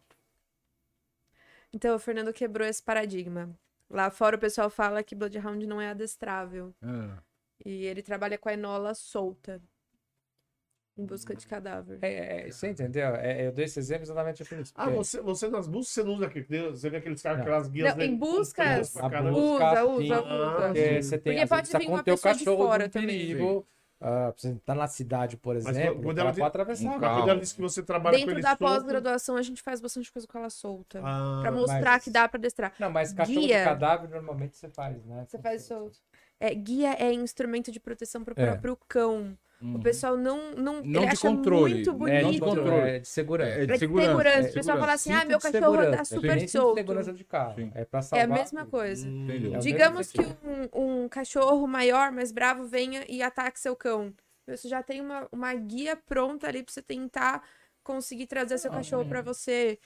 Então 1.73 1.93
o 1.93 1.99
Fernando 1.99 2.31
quebrou 2.31 2.65
esse 2.65 2.81
paradigma. 2.81 3.53
Lá 3.89 4.09
fora 4.09 4.37
o 4.37 4.39
pessoal 4.39 4.69
fala 4.69 5.03
que 5.03 5.13
Bloodhound 5.13 5.67
não 5.67 5.81
é 5.81 5.89
adestrável. 5.89 6.73
Ah. 6.81 7.21
E 7.65 7.85
ele 7.85 8.01
trabalha 8.01 8.37
com 8.37 8.47
a 8.47 8.53
enola 8.53 8.93
solta. 8.93 9.61
Em 10.97 11.05
busca 11.05 11.35
de 11.35 11.45
cadáver. 11.45 11.99
É, 12.01 12.47
é, 12.47 12.51
você 12.51 12.69
entendeu? 12.69 13.07
É, 13.15 13.47
eu 13.47 13.51
dei 13.51 13.65
esse 13.65 13.77
exemplo 13.79 14.03
exatamente 14.03 14.45
por 14.45 14.57
isso. 14.59 14.71
Ah, 14.77 14.89
você, 14.89 15.19
você 15.21 15.49
nas 15.49 15.67
buscas 15.67 15.93
você 15.93 16.03
não 16.03 16.13
usa 16.13 16.25
aquele, 16.27 16.69
você 16.71 16.89
vê 16.89 16.97
aqueles 16.97 17.21
caras, 17.21 17.41
aquelas 17.41 17.67
guias. 17.67 17.95
Não, 17.97 18.03
em 18.05 18.11
né, 18.11 18.17
buscas, 18.17 18.91
pra 18.93 19.01
Na 19.03 19.09
caramba. 19.09 19.31
busca, 19.31 19.85
Usa, 19.85 19.97
sim, 19.97 20.03
usa, 20.05 20.21
usa. 20.23 20.61
Porque 20.67 21.01
você 21.03 21.17
tem 21.17 21.33
Porque 21.35 21.47
pode 21.49 21.67
vir 21.77 21.85
com 21.85 21.91
uma 21.91 21.99
o 21.99 22.03
teu 22.03 22.13
pessoa 22.15 22.33
de 22.33 22.39
cachorro 22.45 22.65
fora 22.65 22.87
também. 22.89 23.07
perigo. 23.27 23.67
ah, 23.99 24.33
você 24.37 24.55
tá 24.65 24.73
na 24.73 24.87
cidade, 24.87 25.35
por 25.35 25.55
Mas 25.55 25.65
exemplo, 25.67 26.01
quando 26.01 26.17
ela 26.19 26.29
ela 26.29 26.37
pode 26.37 26.47
atravessar. 26.47 26.85
Um. 26.89 26.99
Quando 26.99 27.29
ela 27.29 27.39
disse 27.41 27.55
que 27.55 27.61
você 27.61 27.83
trabalha 27.83 28.17
com 28.17 28.25
Dentro 28.27 28.41
da 28.41 28.55
pós-graduação 28.55 29.35
a 29.35 29.41
gente 29.41 29.61
faz 29.61 29.81
bastante 29.81 30.09
coisa 30.13 30.25
com 30.25 30.37
ela 30.37 30.49
solta. 30.49 31.01
Ah, 31.03 31.39
Pra 31.41 31.51
mostrar 31.51 31.81
mas- 31.91 32.03
que 32.05 32.09
dá 32.09 32.25
pra 32.29 32.37
adestrar. 32.37 32.71
Não, 32.79 32.89
mas 32.89 33.11
cachorro 33.11 33.37
Guia. 33.41 33.57
de 33.59 33.63
cadáver 33.65 34.09
normalmente 34.09 34.55
você 34.55 34.69
faz, 34.69 35.03
né? 35.05 35.25
Você 35.27 35.37
faz 35.39 35.63
solto. 35.63 35.97
É, 36.39 36.53
guia 36.55 36.93
é 36.99 37.11
instrumento 37.13 37.69
de 37.69 37.81
proteção 37.81 38.23
pro 38.23 38.33
É. 38.37 38.45
próprio 38.45 38.77
cão. 38.87 39.37
Uhum. 39.61 39.75
O 39.75 39.79
pessoal 39.79 40.17
não, 40.17 40.51
não, 40.51 40.81
Não 40.83 41.01
ele 41.03 41.11
de 41.11 41.17
acha 41.17 41.27
controle, 41.29 41.73
muito 41.75 41.89
É, 42.07 42.21
Não 42.21 42.31
de 42.31 42.39
bonito. 42.39 42.39
controle. 42.39 42.89
É 42.89 42.99
de 42.99 43.07
segurança. 43.07 43.51
É 43.51 43.63
É 43.63 43.65
de 43.65 43.77
segurança. 43.77 44.07
segurança. 44.09 44.47
é 44.47 44.49
O 44.49 44.53
pessoal 44.53 44.77
fala 44.79 44.93
assim, 44.93 45.09
Cinto 45.11 45.21
ah, 45.21 45.25
meu 45.25 45.37
de 45.37 45.43
cachorro 45.43 45.75
tá 45.91 45.97
É 45.99 46.03
super 46.03 46.31
cinto 46.31 46.45
de 46.45 46.47
solto. 46.51 46.75
segurança 46.75 47.13
de 47.13 47.23
carro. 47.23 47.55
Sim. 47.55 47.71
É 47.73 47.85
pra 47.85 47.99
É 47.99 48.01
salvar. 48.03 48.25
a 48.37 48.39
mesma 48.41 48.65
coisa. 48.65 49.07
Entendeu? 49.07 49.55
É 49.55 49.57
Digamos 49.59 50.11
que 50.11 50.21
um, 50.21 51.03
um 51.03 51.09
cachorro 51.09 51.65
maior, 51.67 52.11
mais 52.11 52.31
bravo, 52.31 52.65
venha 52.65 53.05
e 53.07 53.21
ataque 53.23 53.59
seu 53.59 53.75
cão. 53.75 54.13
Você 54.47 54.67
já 54.67 54.83
tem 54.83 55.01
uma, 55.01 55.27
uma 55.31 55.53
guia 55.55 55.95
pronta 55.95 56.47
ali 56.47 56.61
pra 56.63 56.71
você 56.73 56.81
tentar 56.81 57.41
conseguir 57.83 58.27
trazer 58.27 58.57
seu 58.57 58.71
Ah, 58.71 58.75
cachorro 58.75 59.03
é. 59.03 59.05
pra 59.05 59.21
você. 59.21 59.79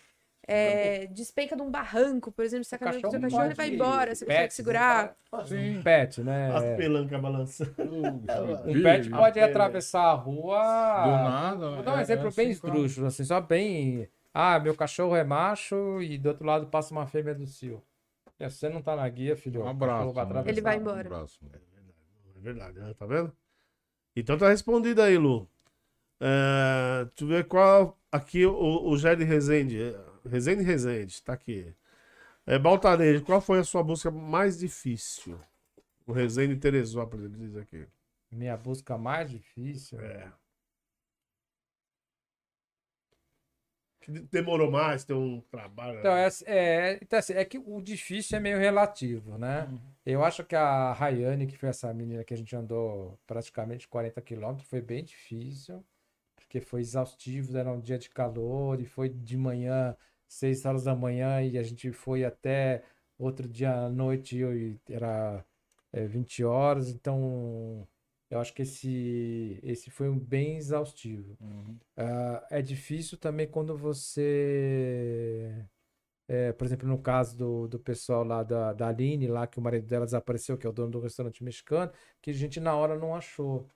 É, 0.47 1.05
despenca 1.07 1.55
de 1.55 1.61
um 1.61 1.69
barranco, 1.69 2.31
por 2.31 2.43
exemplo, 2.43 2.63
você 2.65 2.75
tá 2.75 2.77
O 2.77 2.79
caminhando 2.89 3.03
com 3.03 3.11
seu 3.11 3.21
cachorro 3.21 3.41
cachorro, 3.43 3.45
ele 3.51 3.53
vai 3.55 3.69
embora, 3.69 4.15
você 4.15 4.25
consegue 4.25 4.53
segurar. 4.53 5.15
né? 5.31 5.45
Sim. 5.45 5.81
Pet, 5.83 6.23
né? 6.23 6.55
As 6.55 6.77
pelancas 6.77 7.21
balançando. 7.21 7.73
Um 8.65 8.81
pet 8.83 9.09
pode 9.09 9.39
atravessar 9.39 10.05
a 10.05 10.13
rua. 10.13 10.57
Do 11.03 11.11
nada. 11.11 11.71
Vou 11.71 11.83
dar 11.83 11.93
um 11.95 11.97
é- 11.99 12.01
exemplo 12.01 12.27
é 12.27 12.31
bem 12.31 12.45
assim, 12.47 12.51
esdrúxulo, 12.51 13.07
assim, 13.07 13.23
só 13.23 13.39
bem. 13.39 14.09
Ah, 14.33 14.59
meu 14.59 14.75
cachorro 14.75 15.15
é 15.15 15.23
macho 15.23 16.01
e 16.01 16.17
do 16.17 16.29
outro 16.29 16.45
lado 16.45 16.67
passa 16.67 16.93
uma 16.93 17.05
fêmea 17.05 17.35
do 17.35 17.45
cio. 17.45 17.83
E 18.39 18.49
se 18.49 18.57
você 18.57 18.69
não 18.69 18.81
tá 18.81 18.95
na 18.95 19.07
guia, 19.07 19.35
filho, 19.35 19.61
Um 19.61 19.65
o 19.65 19.67
abraço. 19.67 19.97
cachorro 19.97 20.13
vai 20.13 20.23
né? 20.23 20.29
atravessar. 20.29 20.51
Ele 20.51 20.61
vai 20.61 20.75
a 20.75 20.79
embora. 20.79 21.09
Um 21.09 21.13
abraço. 21.13 21.39
É 22.35 22.39
verdade, 22.39 22.79
né? 22.79 22.93
tá 22.97 23.05
vendo? 23.05 23.31
Então 24.15 24.37
tá 24.37 24.49
respondido 24.49 25.01
aí, 25.01 25.17
Lu. 25.17 25.47
É, 26.21 27.05
deixa 27.05 27.23
eu 27.23 27.27
ver 27.27 27.47
qual. 27.47 27.97
Aqui 28.11 28.45
o, 28.45 28.89
o 28.89 28.97
Jair 28.97 29.19
Rezende. 29.19 29.95
Rezende 30.27 30.63
Rezende, 30.63 31.21
tá 31.23 31.33
aqui. 31.33 31.73
É, 32.45 32.57
Baltanejo, 32.57 33.23
qual 33.23 33.39
foi 33.39 33.59
a 33.59 33.63
sua 33.63 33.83
busca 33.83 34.09
mais 34.09 34.57
difícil? 34.57 35.39
O 36.07 36.11
Rezende 36.11 36.55
Teresópolis 36.55 37.31
diz 37.31 37.55
aqui. 37.55 37.85
Minha 38.31 38.57
busca 38.57 38.97
mais 38.97 39.29
difícil. 39.29 39.99
É. 39.99 40.31
Demorou 44.31 44.71
mais, 44.71 45.03
tem 45.03 45.15
um 45.15 45.41
trabalho. 45.51 45.99
Então, 45.99 46.15
é, 46.15 46.29
é, 46.45 46.99
então, 47.01 47.19
assim, 47.19 47.33
é 47.33 47.45
que 47.45 47.59
o 47.59 47.79
difícil 47.81 48.37
é 48.37 48.39
meio 48.39 48.57
relativo, 48.57 49.37
né? 49.37 49.67
Uhum. 49.69 49.79
Eu 50.05 50.23
acho 50.23 50.43
que 50.43 50.55
a 50.55 50.93
Rayane, 50.93 51.45
que 51.45 51.57
foi 51.57 51.69
essa 51.69 51.93
menina 51.93 52.23
que 52.23 52.33
a 52.33 52.37
gente 52.37 52.55
andou 52.55 53.19
praticamente 53.27 53.87
40 53.87 54.19
quilômetros, 54.21 54.67
foi 54.67 54.81
bem 54.81 55.03
difícil, 55.03 55.85
porque 56.49 56.59
foi 56.59 56.81
exaustivo, 56.81 57.55
era 57.55 57.71
um 57.71 57.80
dia 57.80 57.99
de 57.99 58.09
calor 58.09 58.81
e 58.81 58.85
foi 58.85 59.07
de 59.07 59.38
manhã, 59.38 59.95
6 60.27 60.65
horas 60.65 60.84
da 60.84 60.95
manhã, 60.95 61.43
e 61.43 61.59
a 61.59 61.63
gente 61.63 61.91
foi 61.91 62.26
até 62.26 62.84
outro 63.19 63.47
dia 63.47 63.71
à 63.85 63.89
noite 63.89 64.35
e 64.38 64.76
era 64.89 65.45
é, 65.93 66.07
20 66.07 66.43
horas, 66.43 66.89
então 66.89 67.88
eu 68.31 68.39
acho 68.39 68.51
que 68.55 68.63
esse, 68.63 69.59
esse 69.61 69.91
foi 69.91 70.09
um 70.09 70.17
bem 70.17 70.57
exaustivo. 70.57 71.38
Uhum. 71.39 71.77
Ah, 71.95 72.47
é 72.49 72.61
difícil 72.63 73.17
também 73.19 73.47
quando 73.47 73.77
você, 73.77 75.53
é, 76.27 76.51
por 76.53 76.65
exemplo, 76.65 76.88
no 76.88 76.99
caso 76.99 77.38
do, 77.38 77.67
do 77.67 77.80
pessoal 77.80 78.23
lá 78.23 78.41
da, 78.43 78.73
da 78.73 78.88
Aline, 78.88 79.27
lá 79.27 79.45
que 79.45 79.59
o 79.59 79.61
marido 79.61 79.85
dela 79.88 80.05
desapareceu, 80.05 80.57
que 80.57 80.65
é 80.65 80.69
o 80.69 80.73
dono 80.73 80.91
do 80.91 80.99
restaurante 80.99 81.43
mexicano, 81.43 81.91
que 82.21 82.31
a 82.31 82.34
gente 82.34 82.59
na 82.59 82.76
hora 82.76 82.97
não 82.97 83.15
achou. 83.15 83.69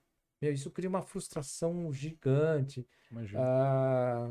Meu, 0.43 0.51
isso 0.51 0.69
cria 0.69 0.89
uma 0.89 1.01
frustração 1.01 1.89
gigante. 1.93 2.85
Imagina. 3.09 3.41
Ah, 3.41 4.29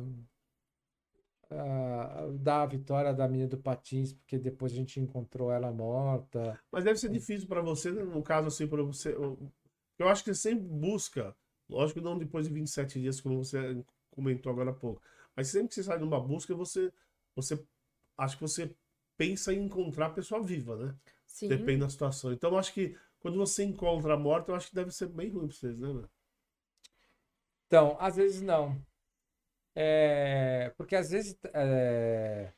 ah, 1.50 2.28
da 2.38 2.66
vitória 2.66 3.14
da 3.14 3.26
menina 3.26 3.48
do 3.48 3.56
Patins, 3.56 4.12
porque 4.12 4.38
depois 4.38 4.72
a 4.72 4.74
gente 4.74 5.00
encontrou 5.00 5.50
ela 5.50 5.72
morta. 5.72 6.60
Mas 6.70 6.84
deve 6.84 6.98
ser 6.98 7.08
difícil 7.08 7.48
pra 7.48 7.62
você, 7.62 7.90
né, 7.90 8.02
no 8.04 8.22
caso 8.22 8.48
assim, 8.48 8.66
para 8.66 8.82
você. 8.82 9.14
Eu 9.14 9.38
eu 9.98 10.08
acho 10.08 10.24
que 10.24 10.34
você 10.34 10.50
sempre 10.50 10.64
busca, 10.66 11.34
lógico 11.68 12.00
não 12.00 12.18
depois 12.18 12.46
de 12.48 12.52
27 12.52 13.00
dias, 13.00 13.20
como 13.20 13.44
você 13.44 13.84
comentou 14.10 14.50
agora 14.50 14.70
há 14.70 14.74
pouco, 14.74 15.00
mas 15.36 15.48
sempre 15.48 15.68
que 15.68 15.74
você 15.74 15.84
sai 15.84 15.98
numa 15.98 16.18
busca, 16.20 16.54
você, 16.54 16.92
você 17.36 17.62
acho 18.18 18.36
que 18.36 18.42
você 18.42 18.74
pensa 19.16 19.54
em 19.54 19.64
encontrar 19.64 20.06
a 20.06 20.10
pessoa 20.10 20.42
viva, 20.42 20.76
né? 20.76 20.94
Sim. 21.24 21.48
Depende 21.48 21.80
da 21.80 21.88
situação. 21.88 22.32
Então, 22.32 22.50
eu 22.50 22.58
acho 22.58 22.74
que 22.74 22.96
quando 23.22 23.38
você 23.38 23.64
encontra 23.64 24.14
a 24.14 24.18
morte, 24.18 24.48
eu 24.50 24.54
acho 24.54 24.68
que 24.68 24.74
deve 24.74 24.90
ser 24.90 25.08
bem 25.08 25.30
ruim 25.30 25.48
pra 25.48 25.56
vocês, 25.56 25.78
né? 25.78 25.88
mano? 25.88 26.10
Então, 27.66 27.96
às 28.00 28.16
vezes 28.16 28.42
não. 28.42 28.80
É, 29.74 30.72
porque 30.76 30.96
às 30.96 31.10
vezes. 31.10 31.36
É, 31.54 32.52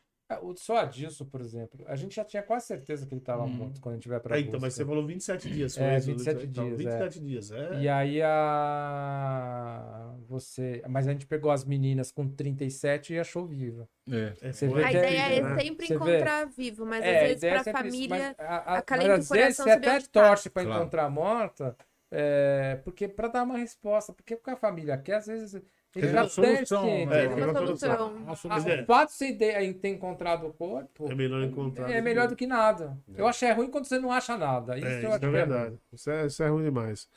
só 0.56 0.78
Adilson, 0.78 1.24
por 1.26 1.40
exemplo, 1.40 1.84
a 1.86 1.96
gente 1.96 2.14
já 2.16 2.24
tinha 2.24 2.42
quase 2.42 2.66
certeza 2.66 3.06
que 3.06 3.12
ele 3.14 3.20
estava 3.20 3.44
Hum. 3.44 3.48
morto 3.50 3.80
quando 3.80 3.94
a 3.94 3.96
gente 3.96 4.08
vai 4.08 4.18
para 4.20 4.36
É, 4.38 4.40
então, 4.40 4.58
mas 4.60 4.74
você 4.74 4.84
falou 4.84 5.06
27 5.06 5.50
dias. 5.50 5.76
É, 5.76 5.98
isso? 5.98 6.06
27 6.06 6.46
Então, 6.46 6.64
dias, 6.64 6.78
27 6.78 7.20
dias, 7.20 7.50
é. 7.50 7.80
E 7.80 7.88
aí 7.88 8.22
a 8.22 10.14
você, 10.26 10.82
mas 10.88 11.06
a 11.06 11.12
gente 11.12 11.26
pegou 11.26 11.50
as 11.50 11.64
meninas 11.64 12.10
com 12.10 12.26
37 12.28 13.14
e 13.14 13.18
achou 13.18 13.46
viva. 13.46 13.88
É. 14.10 14.32
É, 14.40 14.52
Você 14.52 14.68
foi 14.68 14.80
vê 14.82 14.84
A 14.86 14.90
que 14.90 14.96
ideia 14.96 15.20
é 15.20 15.42
né? 15.42 15.58
sempre 15.60 15.86
vê? 15.86 15.94
encontrar 15.94 16.46
vivo, 16.46 16.86
mas 16.86 17.04
É, 17.04 17.10
às 17.10 17.16
a 17.16 17.26
vezes 17.26 17.42
é 17.44 17.50
pra 17.50 17.64
sempre 17.64 17.88
isso, 17.88 17.96
família. 17.96 18.36
a- 18.38 18.56
a- 18.56 18.78
acalenta 18.78 19.10
o 19.10 19.18
às 19.18 19.28
coração 19.28 19.44
vezes 19.44 19.56
você 19.58 19.70
até 19.70 20.00
torce 20.10 20.50
para 20.50 20.62
Claro. 20.64 20.80
encontrar 20.80 21.10
morta, 21.10 21.76
é, 22.10 22.80
porque 22.84 23.08
para 23.08 23.28
dar 23.28 23.42
uma 23.42 23.56
resposta, 23.58 24.12
porque 24.12 24.34
o 24.34 24.38
que 24.38 24.50
a 24.50 24.56
família 24.56 24.96
quer, 24.98 25.16
às 25.16 25.26
vezes 25.26 25.62
ele 25.96 26.08
já 26.08 26.22
uma 26.22 26.28
solução, 26.28 26.86
né? 26.86 27.24
É, 27.24 27.26
Uma 27.28 27.34
tem 27.34 27.44
uma 27.44 27.54
solução. 27.54 27.96
solução. 27.96 28.16
Uma 28.16 28.32
Ah, 28.32 28.36
solução. 28.36 28.72
É. 28.72 28.82
O 28.82 28.86
fato 28.86 29.08
de 29.10 29.14
você 29.14 29.32
ter, 29.34 29.74
ter 29.74 29.88
encontrado 29.88 30.46
o 30.46 30.52
corpo 30.52 31.10
É 31.10 31.14
melhor 31.14 31.42
encontrar. 31.42 31.90
é 31.90 32.00
melhor 32.00 32.28
do 32.28 32.36
que 32.36 32.46
nada. 32.46 32.98
Eu 33.16 33.26
acho 33.26 33.38
que 33.40 33.44
é 33.46 33.52
ruim 33.52 33.70
quando 33.70 33.84
você 33.86 33.98
não 33.98 34.10
acha 34.12 34.36
nada. 34.36 34.76
Isso 34.76 34.86
É, 34.86 34.94
eu 34.94 34.98
isso 34.98 35.06
acho 35.08 35.24
é 35.24 35.28
é 35.28 35.30
verdade. 35.30 35.78
Isso 35.92 36.10
é, 36.10 36.26
isso 36.26 36.42
é 36.42 36.48
ruim 36.48 36.64
demais. 36.64 37.08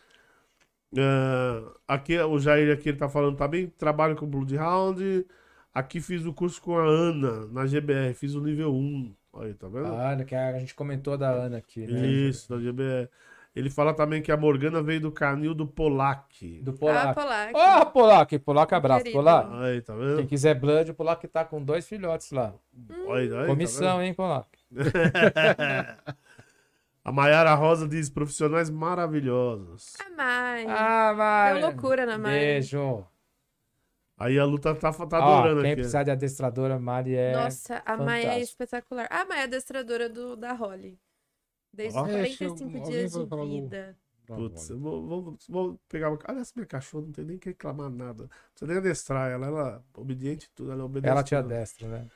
Ah, 0.98 1.74
aqui, 1.88 2.18
o 2.20 2.40
Jair 2.40 2.72
aqui 2.74 2.90
ele 2.90 2.98
tá 2.98 3.10
falando 3.10 3.36
também, 3.38 3.68
trabalho 3.68 4.16
com 4.16 4.26
Bloodhound. 4.26 5.26
Aqui 5.74 6.02
fiz 6.02 6.26
o 6.26 6.34
curso 6.34 6.62
com 6.62 6.76
a 6.78 6.84
Ana, 6.84 7.46
na 7.48 7.68
GBR, 7.68 8.14
fiz 8.16 8.34
o 8.34 8.42
nível 8.42 8.74
1. 8.74 9.16
Aí, 9.40 9.54
tá 9.54 9.68
vendo? 9.68 9.86
A 9.88 10.12
Ana, 10.14 10.26
que 10.26 10.34
a 10.34 10.58
gente 10.60 10.74
comentou 10.74 11.16
da 11.18 11.30
Ana 11.30 11.58
aqui, 11.58 11.86
né? 11.86 12.08
Isso, 12.08 12.50
da 12.50 12.60
GBR. 12.60 13.10
Ele 13.58 13.70
fala 13.70 13.94
também 13.94 14.22
que 14.22 14.32
a 14.32 14.38
Morgana 14.38 14.84
veio 14.84 15.02
do 15.02 15.12
canil 15.12 15.54
do 15.56 15.66
Polac. 15.66 16.62
Do 16.62 16.72
Ah, 16.72 17.14
Polac. 17.14 17.16
Polac. 17.16 17.52
Ó, 17.56 17.86
Polac, 17.86 18.40
Polac, 18.40 18.74
abraço, 18.76 19.04
Querido. 19.04 19.18
Polac. 19.20 19.50
Aí, 19.64 19.82
tá 19.82 19.94
Quem 19.94 20.02
vendo? 20.18 20.28
quiser 20.28 20.54
Blood, 20.60 20.92
o 20.92 20.94
Polac 20.94 21.28
tá 21.28 21.44
com 21.44 21.62
dois 21.64 21.88
filhotes 21.88 22.32
lá. 22.32 22.54
Aí, 23.10 23.22
aí, 23.24 23.30
tá 23.30 23.46
Comissão, 23.48 24.02
hein, 24.02 24.14
Polac? 24.14 24.48
vendo? 24.72 24.92
a 27.04 27.12
Mayara 27.12 27.54
Rosa 27.56 27.88
diz 27.88 28.10
profissionais 28.10 28.70
maravilhosos. 28.70 29.94
A 30.06 30.10
Mai. 30.16 30.66
Ah, 30.68 31.14
vai. 31.14 31.54
Deu 31.54 31.62
loucura 31.70 32.06
na 32.06 32.18
Mai. 32.18 32.32
Beijo. 32.40 33.06
Aí 34.20 34.38
a 34.40 34.46
Luta 34.46 34.74
tá, 34.74 34.92
tá 34.92 35.20
Ó, 35.20 35.40
adorando 35.40 35.62
quem 35.62 35.72
aqui. 35.72 35.76
precisar 35.78 36.04
de 36.04 36.10
adestradora, 36.12 36.80
Mari 36.80 37.16
é. 37.16 37.34
Nossa, 37.34 37.82
a 37.86 37.96
Mai 37.98 38.26
é 38.26 38.40
espetacular. 38.40 39.08
A 39.12 39.26
Mai 39.26 39.40
é 39.42 39.44
adestradora 39.44 40.10
do, 40.10 40.36
da 40.36 40.54
Holly. 40.54 41.00
Desde 41.78 42.00
É, 42.00 42.04
45 42.04 42.58
se 42.58 42.64
alguém 42.64 42.84
dias 42.90 43.14
vai 43.14 43.26
de 43.26 43.62
vida. 43.62 43.98
Putz, 44.28 44.70
eu 44.70 44.80
vou, 44.80 45.08
vou, 45.08 45.38
vou 45.48 45.80
pegar 45.88 46.10
uma. 46.10 46.20
Olha 46.28 46.40
essa 46.40 46.52
minha 46.56 46.66
cachorra, 46.66 47.06
não 47.06 47.12
tem 47.14 47.24
nem 47.24 47.38
que 47.38 47.50
reclamar 47.50 47.90
nada. 47.90 48.24
Não 48.24 48.30
precisa 48.50 48.68
nem 48.68 48.78
adestrar 48.78 49.32
ela, 49.32 49.48
ela 49.48 49.84
é 49.96 50.00
obediente 50.00 50.50
tudo, 50.54 50.72
ela 50.72 50.84
obedece. 50.84 51.12
Ela 51.12 51.24
te 51.24 51.30
tudo. 51.36 51.46
adestra, 51.46 51.88
né? 51.88 52.10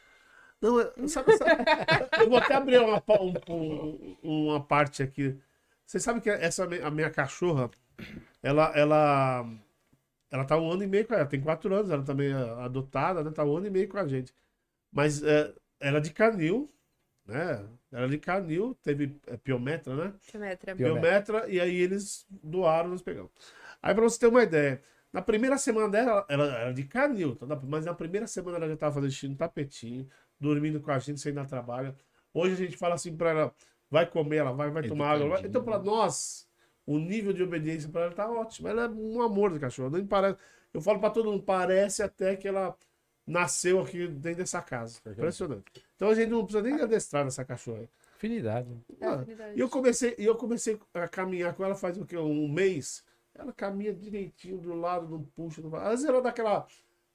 Não, 0.62 0.80
é- 0.80 0.92
sabe, 1.08 1.32
sabe- 1.38 1.66
eu 2.20 2.30
vou 2.30 2.38
até 2.38 2.54
abrir 2.56 2.80
uma, 2.80 3.02
um- 3.20 4.18
um- 4.24 4.46
uma 4.48 4.64
parte 4.64 5.02
aqui. 5.02 5.38
Você 5.86 6.00
sabe 6.00 6.22
que 6.22 6.30
essa 6.30 6.66
a 6.66 6.92
minha 6.92 7.10
cachorra, 7.10 7.70
ela, 8.44 8.72
ela, 8.78 9.46
ela 10.32 10.46
tá 10.46 10.58
um 10.58 10.72
ano 10.72 10.84
e 10.84 10.88
meio 10.88 11.08
com 11.08 11.14
ela, 11.14 11.26
tem 11.26 11.42
quatro 11.42 11.74
anos, 11.76 11.92
ela 11.92 12.04
também 12.04 12.32
é 12.32 12.36
adotada, 12.64 13.24
né? 13.24 13.32
Tá 13.32 13.44
um 13.46 13.58
ano 13.58 13.68
e 13.68 13.70
meio 13.70 13.90
com 13.90 13.98
a 13.98 14.08
gente. 14.08 14.34
Mas 14.92 15.24
é, 15.24 15.54
ela 15.80 16.00
é 16.00 16.02
de 16.02 16.12
canil, 16.14 16.70
né? 17.26 17.66
Ela 17.92 18.06
é 18.06 18.08
de 18.08 18.18
canil, 18.18 18.76
teve 18.82 19.20
é, 19.28 19.36
piometra, 19.38 19.94
né? 19.96 20.14
Geometra. 20.32 20.74
Biométrica. 20.76 21.34
Biometra, 21.34 21.50
e 21.50 21.60
aí 21.60 21.76
eles 21.76 22.26
doaram, 22.30 22.90
nós 22.90 23.02
pegamos. 23.02 23.32
Aí 23.82 23.94
pra 23.94 24.04
você 24.04 24.18
ter 24.20 24.28
uma 24.28 24.44
ideia, 24.44 24.82
na 25.12 25.22
primeira 25.22 25.58
semana 25.58 25.90
dela, 25.90 26.26
ela 26.30 26.46
era 26.46 26.74
de 26.74 26.84
canil, 26.86 27.36
tá? 27.36 27.46
mas 27.68 27.86
na 27.86 27.94
primeira 27.94 28.28
semana 28.28 28.58
ela 28.58 28.70
já 28.70 28.78
tava 28.78 28.96
fazendo 28.96 29.12
xixi 29.12 29.28
no 29.28 29.36
tapetinho, 29.36 30.08
dormindo 30.40 30.80
com 30.80 30.90
a 30.92 31.00
gente, 31.00 31.20
sem 31.20 31.32
ir 31.32 31.36
dar 31.36 31.46
trabalho. 31.46 31.94
Hoje 32.34 32.54
a 32.54 32.58
gente 32.58 32.78
fala 32.78 32.96
assim 32.96 33.16
pra 33.16 33.32
ela, 33.32 33.56
vai 33.90 34.06
comer, 34.10 34.38
ela 34.38 34.54
vai, 34.54 34.70
vai 34.70 34.84
tomar 34.88 35.10
água. 35.16 35.28
vai- 35.28 35.46
Então 35.46 35.62
pra 35.64 35.78
nós, 35.80 36.48
o 36.86 36.98
nível 36.98 37.34
de 37.34 37.44
obediência 37.44 37.90
pra 37.90 38.04
ela 38.04 38.14
tá 38.14 38.30
ótimo. 38.30 38.70
Ela 38.70 38.84
é 38.86 38.88
um 38.88 39.22
amor 39.22 39.52
de 39.52 39.60
cachorro, 39.60 39.90
nem 39.90 40.06
parece... 40.06 40.40
Eu 40.74 40.80
falo 40.80 41.00
pra 41.02 41.10
todo 41.10 41.30
mundo, 41.30 41.44
parece 41.44 42.02
até 42.02 42.38
que 42.38 42.48
ela 42.48 42.74
nasceu 43.28 43.82
aqui 43.82 44.08
dentro 44.08 44.38
dessa 44.40 44.62
casa. 44.62 45.00
Impressionante. 45.06 45.66
Então 46.02 46.10
a 46.10 46.16
gente 46.16 46.30
não 46.30 46.44
precisa 46.44 46.64
nem 46.64 46.82
adestrar 46.82 47.24
nessa 47.24 47.46
cachorra. 47.46 47.88
Afinidade. 48.16 48.68
É 49.00 49.06
Ah, 49.06 49.14
afinidade. 49.18 49.56
e 49.56 49.60
eu 49.60 49.70
comecei, 49.70 50.16
e 50.18 50.26
eu 50.26 50.36
comecei 50.36 50.80
a 50.96 51.08
caminhar 51.08 51.54
com 51.54 51.64
ela 51.64 51.76
faz 51.76 51.96
o 51.96 52.06
quê? 52.08 52.18
Um 52.18 52.48
mês. 52.52 53.04
Ela 53.36 53.54
caminha 53.54 53.94
direitinho 53.94 54.58
do 54.58 54.74
lado, 54.74 55.08
não 55.08 55.24
puxa, 55.36 55.62
não 55.62 55.70
vai. 55.70 55.82
Às 55.84 55.90
vezes 55.92 56.06
ela 56.06 56.20
dá 56.20 56.30
aquela 56.30 56.66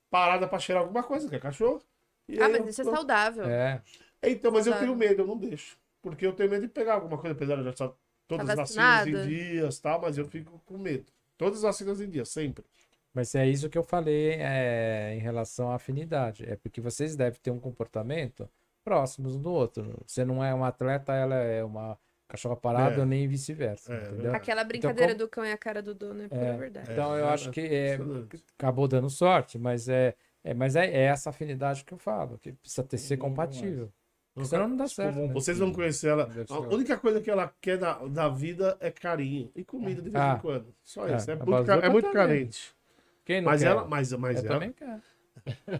parada 0.08 0.46
pra 0.46 0.60
cheirar 0.60 0.84
alguma 0.84 1.02
coisa, 1.02 1.28
que 1.28 1.34
é 1.34 1.40
cachorro. 1.40 1.82
E 2.28 2.40
Ah, 2.40 2.48
mas 2.48 2.60
eu- 2.60 2.68
isso 2.68 2.80
é 2.82 2.84
saudável. 2.84 3.44
É. 3.46 3.82
Então, 4.22 4.52
mas 4.52 4.68
eu 4.68 4.72
saudável. 4.72 4.94
tenho 4.94 4.96
medo, 4.96 5.22
eu 5.22 5.26
não 5.26 5.36
deixo. 5.36 5.76
Porque 6.00 6.24
eu 6.24 6.32
tenho 6.32 6.48
medo 6.48 6.62
de 6.62 6.68
pegar 6.72 6.94
alguma 6.94 7.18
coisa, 7.18 7.34
apesar 7.34 7.54
de 7.56 7.60
eu 7.62 7.64
já 7.64 7.70
estar 7.70 7.92
todas 8.28 8.46
Tá 8.46 8.52
as 8.52 8.56
vacinas 8.56 9.04
em 9.08 9.12
vacinado? 9.14 9.28
dias 9.28 9.76
e 9.78 9.82
tal, 9.82 10.00
mas 10.00 10.16
eu 10.16 10.26
fico 10.26 10.62
com 10.64 10.78
medo. 10.78 11.06
Todas 11.36 11.56
as 11.58 11.62
vacinas 11.64 12.00
em 12.00 12.08
dia, 12.08 12.24
sempre. 12.24 12.64
Mas 13.12 13.34
é 13.34 13.48
isso 13.48 13.68
que 13.68 13.76
eu 13.76 13.82
falei 13.82 14.34
é, 14.38 15.12
em 15.16 15.18
relação 15.18 15.72
à 15.72 15.74
afinidade. 15.74 16.44
É 16.48 16.54
porque 16.54 16.80
vocês 16.80 17.16
devem 17.16 17.40
ter 17.42 17.50
um 17.50 17.58
comportamento 17.58 18.48
próximos 18.90 19.34
um 19.34 19.42
do 19.42 19.50
outro. 19.50 20.00
Você 20.06 20.24
não 20.24 20.44
é 20.44 20.54
um 20.54 20.64
atleta, 20.64 21.12
ela 21.12 21.34
é 21.34 21.64
uma 21.64 21.98
cachorra 22.28 22.54
parada, 22.56 23.02
É. 23.02 23.04
nem 23.04 23.26
vice-versa. 23.26 23.92
É, 23.92 24.08
entendeu? 24.08 24.32
Aquela 24.34 24.62
brincadeira 24.62 25.12
como- 25.12 25.18
do 25.26 25.28
cão 25.28 25.44
e 25.44 25.50
a 25.50 25.58
cara 25.58 25.82
do 25.82 25.92
dono 25.92 26.22
é 26.22 26.28
pura 26.28 26.40
É. 26.40 26.56
verdade. 26.56 26.92
Então 26.92 27.16
eu 27.16 27.26
É, 27.26 27.30
acho 27.32 27.50
que 27.50 27.60
é, 27.60 27.94
impressionante. 27.94 28.44
acabou 28.56 28.86
dando 28.86 29.10
sorte, 29.10 29.58
mas 29.58 29.88
é, 29.88 30.14
é, 30.44 30.54
mas 30.54 30.76
é, 30.76 30.86
é 30.86 31.02
essa 31.06 31.30
afinidade 31.30 31.84
que 31.84 31.92
eu 31.92 31.98
falo, 31.98 32.38
que 32.38 32.52
precisa 32.52 32.84
ter 32.84 32.98
ser 32.98 33.16
compatível. 33.16 33.90
Senão 34.44 34.68
não 34.68 34.76
dá 34.76 34.86
certo. 34.86 35.16
né? 35.16 35.32
Vocês 35.32 35.58
vão 35.58 35.72
conhecer 35.72 36.08
ela. 36.08 36.30
A 36.50 36.58
única 36.74 36.96
coisa 36.98 37.20
que 37.22 37.30
ela 37.30 37.52
quer 37.60 37.78
da, 37.78 37.94
da 38.06 38.28
vida 38.28 38.76
é 38.80 38.90
carinho 38.90 39.50
e 39.56 39.64
comida 39.64 40.00
de 40.02 40.10
vez 40.10 40.22
Ah. 40.22 40.34
em 40.36 40.40
quando. 40.40 40.74
Só 40.84 41.08
É, 41.08 41.16
isso. 41.16 41.30
É, 41.30 41.36
muito, 41.36 41.70
é 41.72 41.88
muito 41.88 42.12
carente. 42.12 42.74
Quem 43.24 43.40
não 43.40 43.50
Mas 43.50 43.62
quer? 43.62 43.68
ela, 43.68 43.84
mas, 43.86 44.12
mas, 44.12 44.36
eu 44.36 44.44
ela, 44.44 44.54
também 44.54 44.72
quero. 44.72 45.00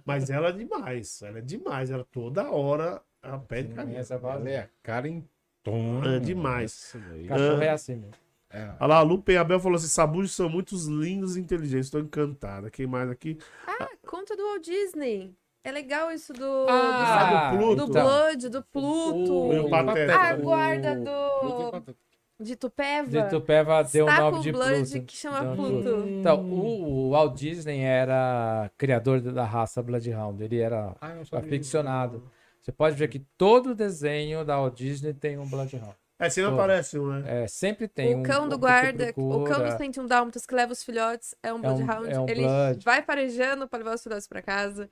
Mas 0.05 0.31
ela 0.31 0.49
é 0.49 0.53
demais. 0.53 1.23
Ela 1.23 1.39
é 1.39 1.43
demais. 1.43 1.91
Ela 1.91 2.05
toda 2.11 2.51
hora 2.51 3.01
ela 3.23 3.39
pede 3.39 3.75
carinho. 3.75 3.99
Essa 3.99 4.15
Ela 4.15 4.23
base. 4.35 4.49
é 4.51 4.59
a 4.61 4.69
cara 4.83 5.09
em 5.09 5.25
tom. 5.63 6.05
É 6.05 6.19
demais. 6.19 6.95
Cachorro 7.29 7.63
é 7.63 7.71
assim 7.71 7.97
mesmo. 7.97 8.15
É. 8.51 8.71
Olha 8.79 8.87
lá, 8.87 8.97
a 8.99 9.03
Lu 9.03 9.21
Penhabel 9.21 9.59
falou 9.59 9.77
assim: 9.77 9.89
sabujos 9.89 10.33
são 10.35 10.49
muitos 10.49 10.87
lindos 10.87 11.37
e 11.37 11.41
inteligentes. 11.41 11.87
Estou 11.87 12.01
encantada. 12.01 12.71
Quem 12.71 12.87
mais 12.87 13.11
aqui? 13.11 13.39
Ah, 13.67 13.89
conta 14.07 14.37
do 14.37 14.43
Walt 14.45 14.63
Disney. 14.65 15.35
É 15.65 15.73
legal 15.73 16.13
isso 16.13 16.33
do, 16.33 16.67
Ah, 16.69 17.51
do 17.51 17.57
do, 17.57 17.59
Pluto. 17.59 17.77
do 17.77 17.91
então. 17.91 18.03
Blood, 18.05 18.49
do 18.51 18.63
Pluto. 18.63 19.53
E 19.53 19.59
o 19.59 19.69
Pateta. 19.69 20.15
A 20.15 20.37
guarda 20.37 20.93
e 20.93 20.97
do... 20.97 21.97
De 22.39 22.55
Tupéva. 22.55 23.09
De 23.09 23.29
Tupéva 23.31 23.83
deu 23.85 24.05
o 24.05 24.09
Está 24.11 24.21
nome 24.21 24.37
com 24.37 24.43
de 24.43 24.53
Blood 24.53 24.91
Pluto. 24.91 25.07
que 25.07 25.17
chama 25.17 25.43
um 25.43 25.57
Pluto. 25.57 26.05
Então, 26.09 26.41
o, 26.45 27.07
o 27.07 27.11
Walt 27.13 27.35
Disney 27.39 27.81
era 27.81 28.71
criador 28.77 29.21
da 29.21 29.45
raça 29.45 29.83
Bloodhound. 29.83 30.43
Ele 30.45 30.59
era 30.61 30.95
Ah, 31.01 31.15
aficionado. 31.33 32.23
Você 32.61 32.71
pode 32.73 32.95
ver 32.97 33.09
que 33.09 33.21
todo 33.39 33.75
desenho 33.75 34.45
da 34.45 34.57
Walt 34.59 34.75
Disney 34.77 35.15
tem 35.15 35.39
um 35.39 35.49
Bloodhound. 35.49 35.95
É, 36.19 36.29
sempre 36.31 36.51
Todo. 36.51 36.61
aparece 36.61 36.99
um, 36.99 37.07
né? 37.21 37.45
É, 37.45 37.47
sempre 37.47 37.87
tem 37.89 38.15
um. 38.17 38.21
o 38.21 38.23
cão 38.23 38.49
do 38.49 38.57
que 38.57 38.61
guarda, 38.63 39.13
o 39.17 39.45
cão 39.45 39.63
dos 39.63 39.75
101 39.75 40.07
dálmatas 40.07 40.47
que 40.47 40.55
leva 40.55 40.73
os 40.73 40.83
filhotes 40.83 41.35
é 41.43 41.53
um 41.53 41.57
É 41.57 41.59
um- 41.59 41.61
Bloodhound. 41.61 42.11
é 42.11 42.21
um 42.21 42.29
Ele 42.29 42.43
Blood. 42.43 42.85
vai 42.85 43.03
farejando 43.03 43.69
pra 43.69 43.79
levar 43.79 43.95
os 43.95 44.03
filhotes 44.03 44.27
pra 44.27 44.41
casa. 44.43 44.89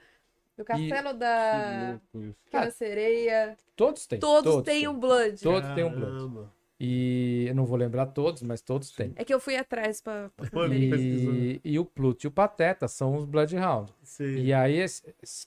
Do 0.56 0.64
castelo 0.64 1.08
Que 1.08 1.14
da 1.18 1.98
louco 2.14 2.26
isso. 2.28 2.36
Pequena 2.44 2.70
Sereia. 2.70 3.56
Todos 3.74 4.06
têm. 4.06 4.18
Todos, 4.20 4.62
têm 4.62 4.86
um 4.86 4.98
Blood. 4.98 5.42
Todos 5.42 5.68
têm 5.74 5.84
um 5.84 5.90
Blood. 5.90 6.48
E 6.78 7.46
eu 7.48 7.54
não 7.54 7.64
vou 7.64 7.76
lembrar 7.78 8.06
todos, 8.06 8.42
mas 8.42 8.60
todos 8.60 8.90
têm. 8.90 9.12
É 9.16 9.24
que 9.24 9.32
eu 9.32 9.38
fui 9.38 9.56
atrás 9.56 10.00
pra. 10.00 10.30
E, 10.72 11.60
e 11.64 11.78
o 11.78 11.84
Pluto 11.84 12.24
e 12.24 12.26
o 12.26 12.30
Pateta 12.30 12.88
são 12.88 13.16
os 13.16 13.24
Bloodhound. 13.24 13.92
Sim. 14.02 14.38
E 14.38 14.52
aí, 14.52 14.84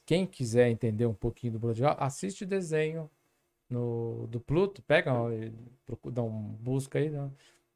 quem 0.06 0.26
quiser 0.26 0.70
entender 0.70 1.06
um 1.06 1.14
pouquinho 1.14 1.54
do 1.54 1.60
Bloodhound, 1.60 1.98
assiste 2.00 2.44
o 2.44 2.48
desenho 2.48 3.10
no, 3.70 4.26
do 4.30 4.40
Pluto, 4.40 4.82
pega, 4.82 5.12
e 5.36 5.52
procura, 5.86 6.16
dá 6.16 6.24
um 6.24 6.32
busca 6.62 6.98
aí, 6.98 7.10
né? 7.10 7.30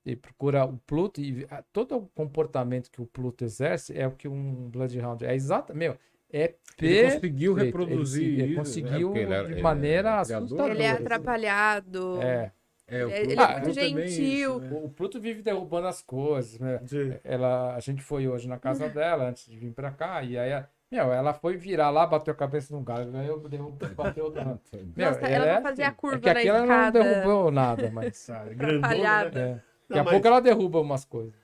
E 0.05 0.15
procura 0.15 0.65
o 0.65 0.77
Pluto 0.87 1.19
e 1.21 1.45
a- 1.49 1.61
todo 1.73 1.97
o 1.97 2.07
comportamento 2.15 2.89
que 2.89 3.01
o 3.01 3.05
Pluto 3.05 3.43
exerce 3.43 3.95
é 3.95 4.07
o 4.07 4.11
que 4.11 4.27
um 4.27 4.69
Bloodhound 4.69 5.23
é 5.25 5.35
exato, 5.35 5.75
meu, 5.75 5.95
é 6.31 6.55
Ele 6.81 7.11
conseguiu 7.11 7.53
reproduzir 7.53 8.23
Ele, 8.23 8.41
ele 8.41 8.51
isso. 8.53 8.59
conseguiu 8.59 9.09
porque 9.09 9.19
ele 9.19 9.33
era- 9.33 9.47
de 9.47 9.53
ele 9.55 9.61
maneira 9.61 10.23
criador, 10.23 10.37
assustadora. 10.45 10.73
Ele 10.73 10.83
é 10.83 10.89
atrapalhado. 10.91 12.21
É, 12.21 12.51
É, 12.91 13.05
o 13.05 13.09
Ele- 13.09 13.25
Pluto 13.25 13.31
ele 13.31 13.41
é 13.41 13.59
também 13.61 13.93
muito 13.93 14.07
gentil. 14.09 14.49
isso, 14.57 14.59
né? 14.59 14.79
o 14.83 14.89
Pluto 14.89 15.19
vive 15.21 15.41
derrubando 15.41 15.87
as 15.87 16.01
coisas, 16.01 16.59
né? 16.59 16.81
Sim. 16.85 17.13
ela, 17.23 17.73
a 17.75 17.79
gente 17.79 18.01
foi 18.03 18.27
hoje 18.27 18.47
na 18.49 18.57
casa 18.59 18.89
dela 18.89 19.29
antes 19.29 19.45
de 19.49 19.57
vir 19.57 19.71
pra 19.71 19.91
cá, 19.91 20.21
e 20.23 20.37
aí, 20.37 20.51
a- 20.51 20.67
meu, 20.91 21.13
ela 21.13 21.33
foi 21.33 21.55
virar 21.55 21.89
lá, 21.89 22.05
bateu 22.05 22.33
a 22.33 22.35
cabeça 22.35 22.75
num 22.75 22.83
galho, 22.83 23.15
aí 23.15 23.25
eu 23.27 23.39
derrubei, 23.39 23.87
bateu 23.89 24.25
outro. 24.25 24.41
Meu, 24.97 25.07
Nossa, 25.11 25.25
ela 25.25 25.45
é 25.45 25.55
não 25.55 25.61
fazia 25.61 25.87
assim. 25.87 25.95
curva 25.95 26.17
é 26.17 26.19
que 26.19 26.25
na 26.33 26.39
aqui 26.41 26.47
ela 26.49 26.59
não 26.59 26.65
escada. 26.65 27.03
derrubou 27.03 27.49
nada, 27.51 27.89
mas. 27.91 28.17
Sabe, 28.17 28.55
grandona, 28.55 28.89
né? 28.89 29.31
É. 29.31 29.31
Daqui 29.31 29.63
Não, 29.89 29.99
a 29.99 30.03
mas- 30.03 30.11
pouco 30.11 30.27
ela 30.27 30.39
derruba 30.41 30.81
umas 30.81 31.05
coisas. 31.05 31.40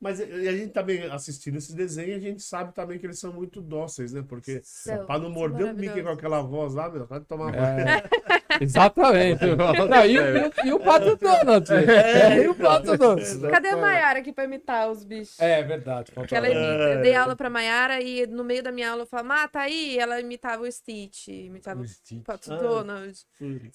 Mas 0.00 0.18
e 0.18 0.48
a 0.48 0.52
gente 0.52 0.70
também 0.72 1.04
assistindo 1.10 1.56
esses 1.58 1.74
desenhos, 1.74 2.16
a 2.16 2.20
gente 2.20 2.42
sabe 2.42 2.72
também 2.74 2.98
que 2.98 3.04
eles 3.06 3.18
são 3.18 3.32
muito 3.32 3.60
dóceis, 3.60 4.12
né? 4.12 4.24
Porque 4.26 4.60
São, 4.64 5.04
pra 5.04 5.18
não 5.18 5.28
morder 5.30 5.66
o 5.66 5.74
Mickey 5.76 6.02
com 6.02 6.08
aquela 6.08 6.40
voz 6.40 6.72
lá, 6.74 6.88
meu, 6.90 7.06
vai 7.06 7.20
tomar 7.20 7.54
É, 7.54 8.02
exatamente. 8.64 9.44
Não, 9.44 10.06
e, 10.06 10.18
o- 10.18 10.22
e 10.36 10.46
o- 10.48 10.52
e 10.68 10.72
o 10.72 10.80
Pato 10.80 11.16
Donald? 11.16 11.70
É, 11.72 12.42
e 12.44 12.48
o 12.48 12.54
Pato 12.54 12.96
Donald? 12.96 13.50
Cadê 13.50 13.68
a 13.68 13.76
Mayara 13.76 14.18
aqui 14.20 14.32
pra 14.32 14.44
imitar 14.44 14.90
os 14.90 15.04
bichos? 15.04 15.38
É 15.38 15.62
verdade. 15.62 16.12
Que 16.26 16.34
ela 16.34 16.48
imita. 16.48 16.60
Eu 16.94 17.02
dei 17.02 17.14
aula 17.14 17.36
pra 17.36 17.50
Mayara 17.50 18.00
e 18.00 18.26
no 18.26 18.42
meio 18.44 18.62
da 18.62 18.72
minha 18.72 18.90
aula 18.90 19.02
eu 19.02 19.06
falava, 19.06 19.42
ah, 19.44 19.48
tá 19.48 19.60
aí. 19.62 19.94
E 19.94 19.98
ela 19.98 20.20
imitava 20.20 20.62
o 20.62 20.70
Stitch, 20.72 21.28
imitava 21.28 21.80
O 21.80 21.84
o 21.84 21.88
Stitch. 21.88 22.24
Pato 22.24 22.52
Ah. 22.52 22.56
Donald. 22.56 23.18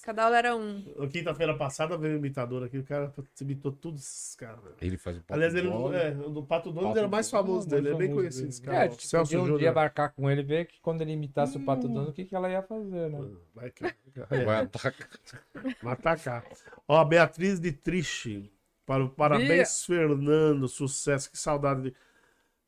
Cada 0.04 0.24
aula 0.24 0.38
era 0.38 0.56
um. 0.56 0.84
Quinta-feira 1.12 1.56
passada 1.56 1.98
veio 1.98 2.16
um 2.16 2.18
imitador 2.18 2.64
aqui, 2.64 2.78
o 2.80 2.84
cara 2.84 3.14
imitou 3.42 3.72
todos 3.72 4.02
esses 4.02 4.36
caras. 4.36 4.60
Ele 4.82 4.98
faz 4.98 5.18
o 5.18 5.22
Pato 5.22 5.34
Aliás, 5.34 5.54
ele, 5.56 5.70
Donald. 5.70 5.96
é, 5.96 6.15
o 6.22 6.30
do 6.30 6.44
Pato 6.46 6.70
Donald 6.70 6.88
Pato 6.90 6.98
era 7.00 7.08
o 7.08 7.12
mais 7.12 7.30
famoso 7.30 7.68
é 7.68 7.70
dele, 7.72 7.90
é 7.90 7.96
bem 7.96 8.12
conhecido 8.14 8.48
esse 8.50 8.62
É, 8.62 8.66
cara. 8.66 8.80
a 8.84 8.88
gente 8.88 9.08
Celso 9.08 9.30
podia 9.30 9.40
um 9.40 9.42
Júnior. 9.44 9.60
dia 9.60 9.74
marcar 9.74 10.10
com 10.10 10.30
ele 10.30 10.42
e 10.42 10.44
ver 10.44 10.66
que 10.66 10.80
quando 10.82 11.02
ele 11.02 11.12
imitasse 11.14 11.58
o 11.58 11.64
Pato 11.66 11.88
Donald, 11.88 12.10
o 12.10 12.14
que, 12.14 12.26
que 12.26 12.36
ela 12.36 12.50
ia 12.50 12.62
fazer, 12.62 13.10
né? 13.10 13.20
Vai, 13.54 13.72
cá, 13.72 13.94
é, 14.32 14.44
Vai 14.46 14.62
atacar. 14.62 15.10
vai 15.82 15.94
atacar. 15.94 16.46
Ó, 16.88 16.98
a 16.98 17.06
Beatriz 17.06 17.60
de 17.60 17.72
Triche. 17.72 18.52
Para 18.86 19.04
o 19.04 19.10
parabéns, 19.10 19.84
Fernando. 19.86 20.68
Sucesso. 20.68 21.32
Que 21.32 21.38
saudade. 21.40 21.82
De... 21.82 21.96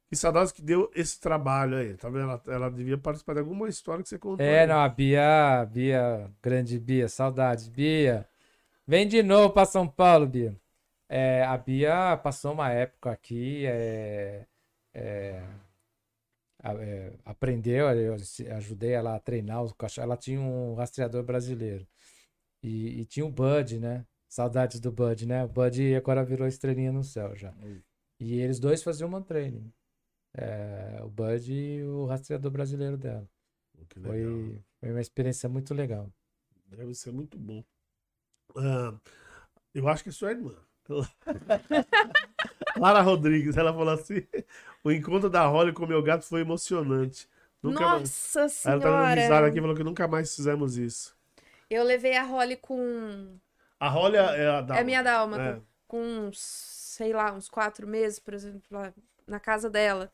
Que 0.09 0.15
saudades 0.15 0.51
que 0.51 0.61
deu 0.63 0.89
esse 0.95 1.19
trabalho 1.19 1.77
aí. 1.77 1.93
Tá 1.95 2.09
vendo? 2.09 2.23
Ela, 2.23 2.41
ela 2.47 2.69
devia 2.71 2.97
participar 2.97 3.33
de 3.33 3.39
alguma 3.39 3.69
história 3.69 4.01
que 4.01 4.09
você 4.09 4.17
contou. 4.17 4.43
É, 4.43 4.61
aí. 4.61 4.67
não, 4.67 4.79
a 4.79 4.89
Bia, 4.89 5.65
Bia, 5.71 6.31
grande 6.41 6.79
Bia, 6.79 7.07
saudades. 7.07 7.67
Bia, 7.67 8.27
vem 8.87 9.07
de 9.07 9.21
novo 9.21 9.53
para 9.53 9.65
São 9.65 9.87
Paulo, 9.87 10.25
Bia. 10.25 10.55
É, 11.09 11.43
a 11.43 11.57
Bia 11.57 12.17
passou 12.17 12.51
uma 12.53 12.69
época 12.69 13.11
aqui, 13.11 13.65
é, 13.65 14.45
é, 14.93 15.41
é, 16.63 17.13
aprendeu, 17.23 17.89
eu 17.91 18.15
ajudei 18.55 18.91
ela 18.91 19.15
a 19.15 19.19
treinar 19.19 19.63
os 19.63 19.71
cachorros. 19.73 20.05
Ela 20.05 20.17
tinha 20.17 20.39
um 20.39 20.75
rastreador 20.75 21.23
brasileiro 21.23 21.87
e, 22.61 23.01
e 23.01 23.05
tinha 23.05 23.25
o 23.25 23.31
Bud, 23.31 23.79
né? 23.79 24.05
Saudades 24.27 24.79
do 24.79 24.91
Bud, 24.91 25.25
né? 25.25 25.43
O 25.45 25.47
Bud 25.47 25.95
agora 25.95 26.23
virou 26.25 26.47
estrelinha 26.47 26.91
no 26.91 27.03
céu 27.03 27.35
já. 27.35 27.53
E 28.19 28.39
eles 28.39 28.59
dois 28.59 28.83
faziam 28.83 29.07
uma 29.07 29.21
training. 29.21 29.71
É, 30.33 30.99
o 31.03 31.09
Bud 31.09 31.53
e 31.53 31.83
o 31.83 32.05
rastreador 32.05 32.51
brasileiro 32.51 32.97
dela. 32.97 33.27
Foi, 34.01 34.61
foi 34.79 34.91
uma 34.91 35.01
experiência 35.01 35.47
muito 35.47 35.73
legal. 35.73 36.11
Deve 36.65 36.93
ser 36.93 37.13
muito 37.13 37.37
bom. 37.37 37.63
Ah, 38.55 38.99
eu 39.73 39.87
acho 39.87 40.03
que 40.03 40.09
é 40.09 40.11
sua 40.11 40.31
irmã. 40.31 40.55
Lara 42.77 43.01
Rodrigues, 43.03 43.57
ela 43.57 43.73
falou 43.73 43.93
assim: 43.93 44.25
o 44.83 44.91
encontro 44.91 45.29
da 45.29 45.45
Holly 45.45 45.73
com 45.73 45.85
o 45.85 45.87
meu 45.87 46.01
gato 46.01 46.25
foi 46.25 46.41
emocionante. 46.41 47.27
Nunca 47.61 47.87
mais. 47.87 48.33
Nossa 48.35 48.69
Ela 48.69 48.81
tá 48.81 48.89
dando 48.89 49.05
risada 49.07 49.27
senhora! 49.27 49.47
aqui 49.47 49.57
e 49.57 49.61
falou 49.61 49.75
que 49.75 49.83
nunca 49.83 50.07
mais 50.07 50.35
fizemos 50.35 50.77
isso. 50.77 51.15
Eu 51.69 51.83
levei 51.83 52.15
a 52.15 52.23
Holly 52.23 52.55
com. 52.57 53.37
A 53.79 53.89
Holly 53.89 54.15
é 54.17 54.47
a 54.47 54.61
da. 54.61 54.77
É 54.77 54.83
minha 54.83 55.01
dálmata. 55.01 55.43
É. 55.43 55.61
Com 55.87 56.01
uns, 56.01 56.39
sei 56.39 57.13
lá, 57.13 57.33
uns 57.33 57.49
quatro 57.49 57.87
meses, 57.87 58.19
por 58.19 58.33
exemplo, 58.33 58.61
lá 58.71 58.93
na 59.25 59.39
casa 59.39 59.69
dela. 59.69 60.11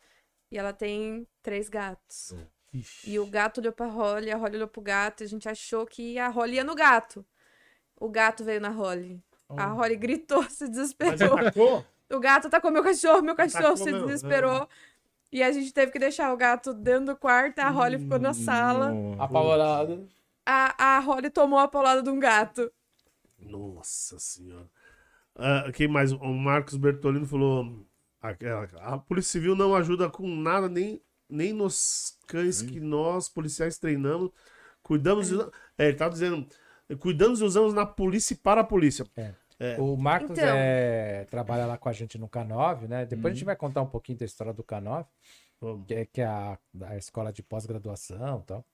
E 0.52 0.58
ela 0.58 0.74
tem 0.74 1.28
três 1.42 1.70
gatos. 1.70 2.36
Ixi. 2.74 3.12
E 3.12 3.20
o 3.20 3.26
gato 3.28 3.60
olhou 3.60 3.74
pra 3.74 3.86
Holly, 3.86 4.32
a 4.32 4.38
Holly 4.38 4.56
olhou 4.56 4.68
pro 4.68 4.82
gato, 4.82 5.22
e 5.22 5.26
a 5.26 5.28
gente 5.28 5.48
achou 5.48 5.86
que 5.86 6.18
a 6.18 6.30
Holly 6.30 6.56
ia 6.56 6.64
no 6.64 6.76
gato. 6.76 7.26
O 7.96 8.10
gato 8.10 8.44
veio 8.44 8.60
na 8.60 8.70
Holly. 8.70 9.22
A 9.50 9.68
Holly 9.68 9.96
gritou, 9.96 10.44
se 10.50 10.64
Mas 10.64 10.72
desesperou. 10.72 11.38
atacou? 11.38 11.86
O 12.12 12.20
gato 12.20 12.48
atacou 12.48 12.72
meu 12.72 12.84
cachorro, 12.84 13.22
meu 13.22 13.36
cachorro 13.36 13.66
Atacou 13.68 13.78
se 13.78 13.92
mesmo, 13.92 14.08
desesperou. 14.08 14.68
E 15.32 15.42
a 15.42 15.52
gente 15.52 15.74
teve 15.74 15.92
que 15.92 16.00
deixar 16.00 16.32
o 16.34 16.38
gato 16.38 16.74
dentro 16.74 17.08
do 17.08 17.16
quarto, 17.16 17.60
a 17.60 17.70
Holly 17.70 17.98
ficou 18.00 18.20
na 18.20 18.34
sala. 18.34 18.94
Apavorado. 19.20 20.08
A, 20.46 20.98
a 20.98 21.00
Holly 21.00 21.30
tomou 21.30 21.58
a 21.60 21.68
paulada 21.68 22.04
de 22.04 22.10
um 22.10 22.20
gato. 22.20 22.72
Nossa 23.40 24.20
senhora. 24.20 24.70
Ah, 25.36 25.72
quem 25.74 25.88
mais? 25.88 26.12
O 26.12 26.28
Marcos 26.34 26.76
Bertolino 26.76 27.26
falou: 27.26 27.86
a, 28.22 28.30
a- 28.30 28.94
a 28.94 28.98
Polícia 28.98 29.32
Civil 29.32 29.56
não 29.56 29.76
ajuda 29.76 30.10
com 30.10 30.28
nada, 30.28 30.70
nem, 30.70 31.02
nem 31.30 31.52
nos 31.54 32.18
cães 32.28 32.62
que 32.62 32.80
nós, 32.80 33.28
policiais, 33.28 33.78
treinamos. 33.78 34.32
Cuidamos. 34.84 35.32
e- 35.32 35.40
É, 35.78 35.88
ele 35.88 35.98
tá 35.98 36.08
dizendo: 36.10 36.48
cuidamos 37.00 37.42
e 37.42 37.44
usamos 37.44 37.74
na 37.74 37.86
polícia 37.86 38.34
e 38.34 38.38
para 38.38 38.62
a 38.62 38.64
polícia. 38.64 39.06
O 39.80 39.96
Marcos 39.96 40.38
Então. 40.38 40.56
é, 40.58 41.26
trabalha 41.30 41.66
lá 41.66 41.78
com 41.78 41.88
a 41.88 41.94
gente 41.94 42.18
no 42.18 42.28
K9, 42.28 42.88
né? 42.88 43.06
Depois 43.06 43.32
a 43.32 43.36
gente 43.36 43.46
vai 43.46 43.56
contar 43.56 43.82
um 43.82 43.88
pouquinho 43.88 44.18
da 44.18 44.26
história 44.26 44.52
do 44.52 44.64
K9, 44.64 45.06
Vamos. 45.62 45.88
que 45.88 45.94
é, 45.94 46.06
que 46.06 46.22
é 46.22 46.26
a, 46.26 46.58
a 46.82 46.98
escola 46.98 47.32
de 47.32 47.42
pós-graduação 47.42 48.40
e 48.40 48.44
tal. 48.44 48.66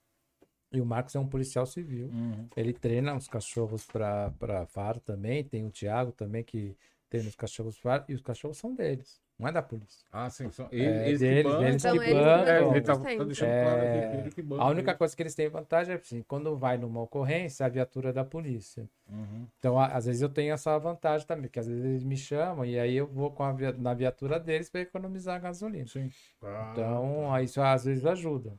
E 0.72 0.81
o 0.81 0.86
Marcos 0.86 1.15
é 1.15 1.19
um 1.19 1.27
policial 1.27 1.65
civil. 1.65 2.07
Uhum. 2.07 2.48
Ele 2.56 2.73
treina 2.73 3.15
os 3.15 3.27
cachorros 3.27 3.86
para 3.86 4.65
faro 4.68 4.99
também. 4.99 5.44
Tem 5.44 5.65
o 5.65 5.72
Thiago 5.72 6.11
também 6.11 6.44
que 6.44 6.76
treina 7.10 7.27
os 7.27 7.36
cachorros 7.36 7.77
faro. 7.77 8.03
E 8.07 8.14
os 8.14 8.22
cachorros 8.22 8.57
são 8.57 8.73
deles. 8.76 9.19
Não 9.39 9.47
é 9.47 9.51
da 9.51 9.61
polícia. 9.61 10.05
Ah, 10.11 10.29
sim. 10.29 10.51
São, 10.51 10.67
É, 10.71 11.07
eles, 11.07 11.19
deles, 11.19 11.43
que 11.43 11.49
bancam. 11.49 11.63
deles 11.65 11.81
Então, 11.83 11.91
que 11.93 11.97
eles 11.99 12.13
bancam. 12.13 12.47
É, 12.49 12.67
ele 12.71 12.81
tá, 12.81 12.95
tá 12.97 13.23
deixando 13.23 13.49
É, 13.49 13.63
claro 13.63 13.81
aqui. 13.83 14.17
Ele 14.17 14.31
que 14.31 14.41
banca. 14.41 14.63
A 14.63 14.67
única 14.67 14.95
coisa 14.95 15.15
que 15.15 15.23
eles 15.23 15.35
têm 15.35 15.49
vantagem 15.49 15.93
é 15.93 15.97
assim, 15.97 16.21
quando 16.23 16.57
vai 16.57 16.77
numa 16.77 17.01
ocorrência, 17.01 17.65
a 17.65 17.69
viatura 17.69 18.09
é 18.09 18.13
da 18.13 18.25
polícia. 18.25 18.89
Uhum. 19.09 19.47
Então, 19.57 19.79
a- 19.79 19.87
às 19.87 20.05
vezes 20.05 20.21
eu 20.21 20.29
tenho 20.29 20.53
essa 20.53 20.77
vantagem 20.77 21.25
também, 21.25 21.43
porque 21.47 21.59
às 21.59 21.67
vezes 21.67 21.83
eles 21.85 22.03
me 22.03 22.17
chamam 22.17 22.65
e 22.65 22.77
aí 22.77 22.95
eu 22.95 23.07
vou 23.07 23.31
com 23.31 23.43
a 23.43 23.51
via- 23.53 23.71
na 23.73 23.93
viatura 23.93 24.39
deles 24.39 24.69
para 24.69 24.81
economizar 24.81 25.41
gasolina. 25.41 25.87
Sim. 25.87 26.09
Ah, 26.41 26.69
Então, 26.73 27.39
isso 27.39 27.61
às 27.61 27.85
vezes 27.85 28.05
ajuda. 28.05 28.53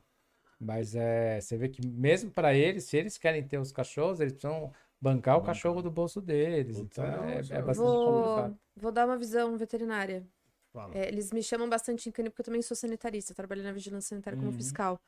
Mas 0.59 0.95
é, 0.95 1.41
você 1.41 1.57
vê 1.57 1.69
que 1.69 1.85
mesmo 1.87 2.31
para 2.31 2.53
eles, 2.53 2.85
se 2.85 2.97
eles 2.97 3.17
querem 3.17 3.43
ter 3.43 3.57
os 3.57 3.71
cachorros, 3.71 4.19
eles 4.19 4.33
precisam 4.33 4.71
bancar 5.01 5.37
o 5.37 5.39
Bancar. 5.39 5.55
cachorro 5.55 5.81
do 5.81 5.89
bolso 5.91 6.21
deles. 6.21 6.77
Puta, 6.77 7.01
Então, 7.01 7.05
é, 7.05 7.35
nossa. 7.37 7.55
é 7.55 7.61
bastante 7.61 7.99
Vou, 7.99 8.05
complicado. 8.05 8.59
vou 8.75 8.91
dar 8.91 9.05
uma 9.07 9.17
visão 9.17 9.57
veterinária. 9.57 10.25
Fala. 10.71 10.95
É, 10.97 11.07
eles 11.07 11.31
me 11.31 11.41
chamam 11.43 11.69
bastante 11.69 12.07
em 12.09 12.11
canil 12.11 12.31
porque 12.31 12.41
eu 12.41 12.45
também 12.45 12.61
sou 12.61 12.75
sanitarista, 12.75 13.31
eu 13.31 13.35
trabalhei 13.35 13.63
na 13.63 13.71
vigilância 13.71 14.09
sanitária 14.09 14.37
como 14.37 14.51
Uhum. 14.51 14.57
fiscal. 14.57 14.99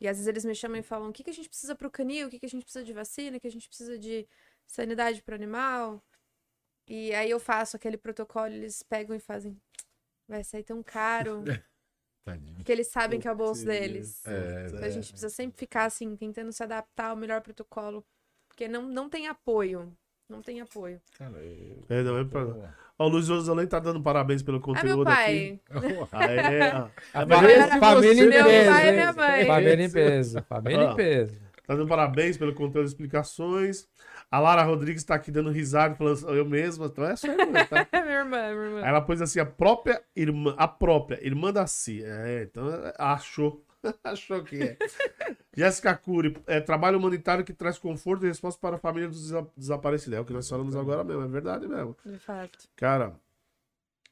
E 0.00 0.06
às 0.06 0.16
vezes 0.16 0.28
eles 0.28 0.44
me 0.44 0.54
chamam 0.54 0.78
e 0.78 0.82
falam: 0.82 1.08
o 1.10 1.12
que, 1.12 1.24
que 1.24 1.30
a 1.30 1.34
gente 1.34 1.48
precisa 1.48 1.74
pro 1.74 1.90
canil, 1.90 2.28
o 2.28 2.30
que, 2.30 2.38
que 2.38 2.46
a 2.46 2.48
gente 2.48 2.62
precisa 2.64 2.84
de 2.84 2.92
vacina, 2.92 3.36
o 3.36 3.40
que 3.40 3.46
a 3.48 3.50
gente 3.50 3.68
precisa 3.68 3.98
de 3.98 4.26
sanidade 4.66 5.22
pro 5.22 5.34
animal. 5.34 6.02
E 6.88 7.12
aí 7.14 7.28
eu 7.30 7.38
faço 7.40 7.76
aquele 7.76 7.96
protocolo, 7.98 8.52
eles 8.52 8.82
pegam 8.82 9.14
e 9.14 9.20
fazem. 9.20 9.60
Vai 10.28 10.44
sair 10.44 10.62
tão 10.62 10.82
caro, 10.82 11.42
porque 12.56 12.70
eles 12.72 12.88
sabem 12.88 13.18
que 13.18 13.26
é 13.26 13.32
o 13.32 13.36
bolso 13.36 13.64
deles. 13.64 14.24
É, 14.26 14.66
Então 14.68 14.84
a 14.84 14.90
gente 14.90 15.08
precisa 15.10 15.30
sempre 15.30 15.58
ficar 15.58 15.84
assim, 15.84 16.14
tentando 16.16 16.52
se 16.52 16.62
adaptar 16.62 17.10
ao 17.10 17.16
melhor 17.16 17.40
protocolo. 17.40 18.04
Porque 18.48 18.68
não, 18.68 18.82
não 18.82 19.08
tem 19.08 19.26
apoio. 19.28 19.96
Não 20.28 20.42
tem 20.42 20.60
apoio. 20.60 21.00
Cara, 21.16 21.38
eu- 21.42 21.84
É, 21.88 22.02
não 22.02 22.18
é 22.18 22.24
pra... 22.24 22.42
Ó, 22.98 23.06
o 23.06 23.08
Luiz 23.08 23.28
Rosalém 23.28 23.66
tá 23.66 23.78
dando 23.78 24.02
parabéns 24.02 24.42
pelo 24.42 24.58
Ah, 24.58 24.60
conteúdo 24.60 25.04
meu 25.04 25.12
aqui. 25.12 25.60
pai. 25.68 26.10
Aê, 26.12 26.72
ó. 26.74 26.88
A 27.14 27.26
família, 27.26 27.66
família 27.78 28.14
você- 28.14 28.24
em 28.24 28.28
Meu 28.28 28.44
peso, 28.44 28.70
pai 28.70 28.88
e 28.88 28.92
minha 28.92 29.12
mãe. 29.12 29.46
Família 29.46 29.84
em 29.84 29.90
peso. 29.90 30.42
Família 30.48 30.84
em 30.84 30.96
peso. 30.96 31.36
Tá 31.66 31.74
dando 31.74 31.86
parabéns 31.86 32.36
pelo 32.38 32.54
conteúdo 32.54 32.86
e 32.86 32.88
explicações. 32.88 33.86
A 34.30 34.40
Lara 34.40 34.62
Rodrigues 34.62 35.04
tá 35.04 35.14
aqui 35.14 35.30
dando 35.30 35.50
risada, 35.50 35.94
falando 35.94 36.34
eu 36.34 36.44
mesma. 36.44 36.86
Então 36.86 37.04
é 37.04 37.14
sua 37.14 37.30
irmã, 37.30 37.64
tá? 37.66 37.86
É 37.92 38.00
minha 38.02 38.14
irmã, 38.18 38.36
minha 38.54 38.64
irmã. 38.66 38.80
Aí 38.82 38.88
ela 38.88 39.00
pôs 39.02 39.20
assim, 39.22 39.38
a 39.38 39.46
própria 39.46 40.02
irmã, 40.16 40.54
a 40.58 40.66
própria 40.66 41.24
irmã 41.24 41.52
da 41.52 41.66
Cia. 41.66 42.06
É, 42.06 42.42
então 42.44 42.68
é, 42.68 42.94
achou. 42.98 43.62
achou 44.04 44.42
que 44.44 44.62
é. 44.62 44.76
Jéssica 45.56 45.96
Cury, 45.96 46.36
é, 46.46 46.60
trabalho 46.60 46.98
humanitário 46.98 47.44
que 47.44 47.52
traz 47.52 47.78
conforto 47.78 48.24
e 48.24 48.28
resposta 48.28 48.60
para 48.60 48.76
a 48.76 48.78
família 48.78 49.08
dos 49.08 49.22
desa- 49.22 49.48
desaparecidos. 49.56 50.14
É 50.16 50.20
o 50.20 50.24
que 50.24 50.32
nós 50.32 50.48
falamos 50.48 50.76
agora 50.76 51.02
mesmo, 51.02 51.22
é 51.22 51.28
verdade 51.28 51.66
mesmo. 51.66 51.96
De 52.04 52.18
fato. 52.18 52.68
Cara, 52.76 53.18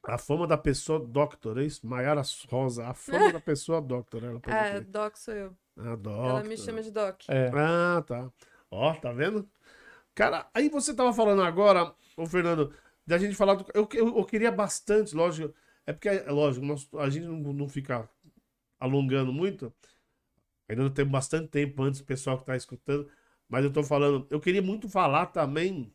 a 0.03 0.17
fama 0.17 0.45
da 0.47 0.57
pessoa 0.57 0.99
doctor, 0.99 1.57
é 1.57 1.63
isso? 1.63 1.85
Maiara 1.87 2.21
Rosa, 2.49 2.87
a 2.87 2.93
fama 2.93 3.31
da 3.31 3.39
pessoa 3.39 3.81
doctor. 3.81 4.23
Ela 4.23 4.39
aqui. 4.43 4.79
Doc 4.81 5.15
sou 5.17 5.33
eu. 5.33 5.57
Ah, 5.77 5.95
doctor. 5.95 6.29
Ela 6.29 6.43
me 6.43 6.57
chama 6.57 6.81
de 6.81 6.91
Doc. 6.91 7.21
É. 7.27 7.51
Ah, 7.53 8.03
tá. 8.05 8.31
Ó, 8.71 8.93
tá 8.95 9.11
vendo? 9.11 9.47
Cara, 10.15 10.47
aí 10.53 10.67
você 10.69 10.93
tava 10.93 11.13
falando 11.13 11.43
agora, 11.43 11.93
ô 12.17 12.25
Fernando, 12.25 12.73
da 13.05 13.17
gente 13.17 13.35
falar 13.35 13.55
do. 13.55 13.65
Eu, 13.73 13.87
eu, 13.93 14.17
eu 14.17 14.25
queria 14.25 14.51
bastante, 14.51 15.15
lógico. 15.15 15.53
É 15.85 15.93
porque, 15.93 16.09
é 16.09 16.29
lógico, 16.31 16.65
nós- 16.65 16.89
a 16.97 17.09
gente 17.09 17.25
não, 17.27 17.37
não 17.53 17.69
fica 17.69 18.09
alongando 18.79 19.33
muito. 19.33 19.73
Ainda 20.69 20.83
não 20.83 20.89
tem 20.91 21.05
bastante 21.05 21.47
tempo 21.49 21.81
antes 21.83 21.99
do 22.01 22.05
pessoal 22.05 22.39
que 22.39 22.45
tá 22.45 22.55
escutando. 22.55 23.09
Mas 23.47 23.63
eu 23.63 23.71
tô 23.71 23.83
falando, 23.83 24.27
eu 24.29 24.39
queria 24.39 24.61
muito 24.61 24.89
falar 24.89 25.27
também 25.27 25.93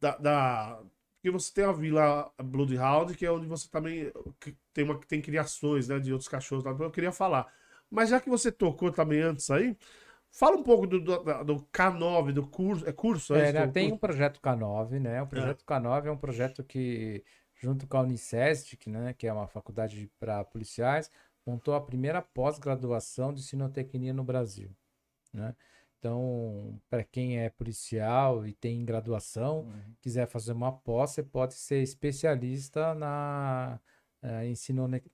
da. 0.00 0.16
da 0.18 0.82
porque 1.16 1.30
você 1.32 1.52
tem 1.52 1.64
a 1.64 1.72
Vila 1.72 2.32
Bloodhound, 2.42 3.16
que 3.16 3.26
é 3.26 3.32
onde 3.32 3.46
você 3.46 3.68
também 3.68 4.12
que 4.40 4.56
tem, 4.72 4.84
uma, 4.84 4.98
tem 5.00 5.20
criações 5.22 5.88
né, 5.88 5.98
de 5.98 6.12
outros 6.12 6.28
cachorros. 6.28 6.64
tá? 6.64 6.70
Eu 6.70 6.90
queria 6.92 7.12
falar. 7.12 7.52
Mas 7.90 8.10
já 8.10 8.20
que 8.20 8.30
você 8.30 8.52
tocou 8.52 8.92
também 8.92 9.20
antes 9.22 9.50
aí, 9.50 9.76
fala 10.30 10.56
um 10.56 10.62
pouco 10.62 10.86
do, 10.86 11.00
do, 11.00 11.44
do 11.44 11.56
K9, 11.72 12.32
do 12.32 12.46
curso. 12.46 12.88
É 12.88 12.92
curso? 12.92 13.34
É, 13.34 13.52
isso? 13.52 13.52
né, 13.52 13.66
tem 13.66 13.92
um 13.92 13.96
curso? 13.96 13.98
projeto 13.98 14.40
K9, 14.40 15.00
né? 15.00 15.22
O 15.22 15.26
É. 15.34 15.54
projeto 15.54 15.64
K9 15.64 16.06
é 16.08 16.10
um 16.12 16.16
projeto 16.18 16.64
que, 16.64 17.24
junto 17.56 17.86
com 17.86 17.96
a 17.98 18.02
Unicestic, 18.02 18.86
né, 18.86 19.12
que 19.14 19.26
é 19.26 19.32
uma 19.32 19.46
faculdade 19.48 20.10
para 20.18 20.44
policiais, 20.44 21.10
montou 21.48 21.74
a 21.74 21.80
primeira 21.80 22.20
pós-graduação 22.20 23.32
de 23.32 23.42
sinotecnia 23.42 24.12
no 24.12 24.22
Brasil, 24.22 24.70
né? 25.32 25.54
Então, 25.98 26.80
para 26.88 27.02
quem 27.02 27.40
é 27.40 27.50
policial 27.50 28.46
e 28.46 28.52
tem 28.52 28.84
graduação, 28.84 29.62
Uhum. 29.62 29.94
quiser 30.00 30.28
fazer 30.28 30.52
uma 30.52 30.70
pós, 30.72 31.10
você 31.10 31.22
pode 31.22 31.54
ser 31.54 31.82
especialista 31.82 32.94
na 32.94 33.80
eh, 34.20 34.46
em 34.46 34.54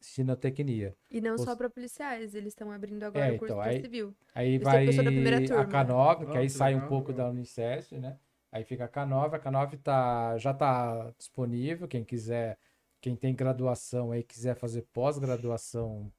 sinotecnia. 0.01 0.97
E 1.11 1.21
não 1.21 1.35
Os- 1.35 1.43
só 1.43 1.55
para 1.55 1.69
policiais, 1.69 2.35
eles 2.35 2.49
estão 2.55 2.73
abrindo 2.73 3.03
agora 3.03 3.27
É, 3.27 3.33
o 3.33 3.39
curso 3.39 3.53
então, 3.53 3.63
para 3.63 3.71
aí- 3.73 3.81
civil. 3.83 4.15
Aí 4.35 4.55
Eu 4.55 4.61
sou 4.61 4.65
vai 4.65 4.87
a. 4.89 5.67
K9, 5.67 6.27
que 6.27 6.37
Ah, 6.37 6.41
aí 6.41 6.49
sai 6.51 6.75
um 6.75 6.89
pouco 6.89 7.13
da 7.13 7.29
Unicef, 7.29 7.97
né? 7.99 8.19
Aí 8.51 8.65
fica 8.65 8.85
a 8.87 8.89
K9, 8.89 9.37
a 9.37 9.39
K9 9.39 9.77
tá, 9.77 10.39
já 10.39 10.53
está 10.53 11.11
disponível, 11.19 11.87
quem 11.87 12.03
quiser, 12.05 12.59
quem 13.01 13.15
tem 13.15 13.35
graduação 13.35 14.11
aí, 14.11 14.23
quiser 14.23 14.57
fazer 14.57 14.83
pós-graduação 14.93 16.11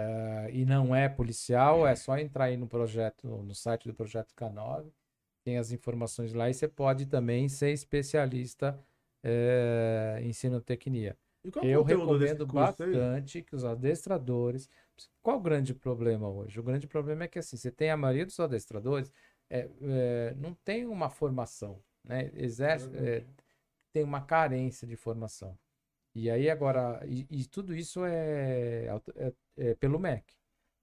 eh, 0.00 0.50
e 0.52 0.64
não 0.64 0.94
é 0.94 1.08
policial, 1.08 1.86
é 1.86 1.94
só 1.94 2.18
entrar 2.18 2.44
aí 2.44 2.56
no 2.56 2.66
projeto, 2.66 3.26
no 3.28 3.54
site 3.54 3.88
do 3.88 3.94
projeto 3.94 4.34
K9, 4.34 4.90
tem 5.44 5.58
as 5.58 5.72
informações 5.72 6.32
lá 6.32 6.48
e 6.50 6.54
você 6.54 6.68
pode 6.68 7.06
também 7.06 7.48
ser 7.48 7.70
especialista 7.72 8.78
eh, 9.22 10.20
em 10.22 10.32
sinotecnia. 10.32 11.16
É 11.62 11.66
Eu 11.66 11.82
recomendo 11.82 12.46
curso 12.46 12.82
aí? 12.82 12.92
bastante 12.92 13.42
que 13.42 13.56
os 13.56 13.64
adestradores. 13.64 14.68
Qual 15.22 15.38
o 15.38 15.40
grande 15.40 15.74
problema 15.74 16.28
hoje? 16.28 16.60
O 16.60 16.62
grande 16.62 16.86
problema 16.86 17.24
é 17.24 17.28
que 17.28 17.38
assim, 17.38 17.56
você 17.56 17.70
tem 17.70 17.90
a 17.90 17.96
maioria 17.96 18.26
dos 18.26 18.38
adestradores 18.38 19.10
é, 19.48 19.68
é, 19.82 20.34
não 20.38 20.54
tem 20.54 20.86
uma 20.86 21.10
formação, 21.10 21.82
né? 22.04 22.30
Exerce, 22.34 22.88
é, 22.94 23.24
tem 23.92 24.04
uma 24.04 24.20
carência 24.20 24.86
de 24.86 24.96
formação. 24.96 25.58
E 26.14 26.28
aí 26.30 26.50
agora, 26.50 27.00
e, 27.06 27.26
e 27.30 27.44
tudo 27.44 27.74
isso 27.74 28.04
é, 28.04 28.86
é- 29.16 29.32
é 29.58 29.74
pelo 29.74 29.98
MEC. 29.98 30.24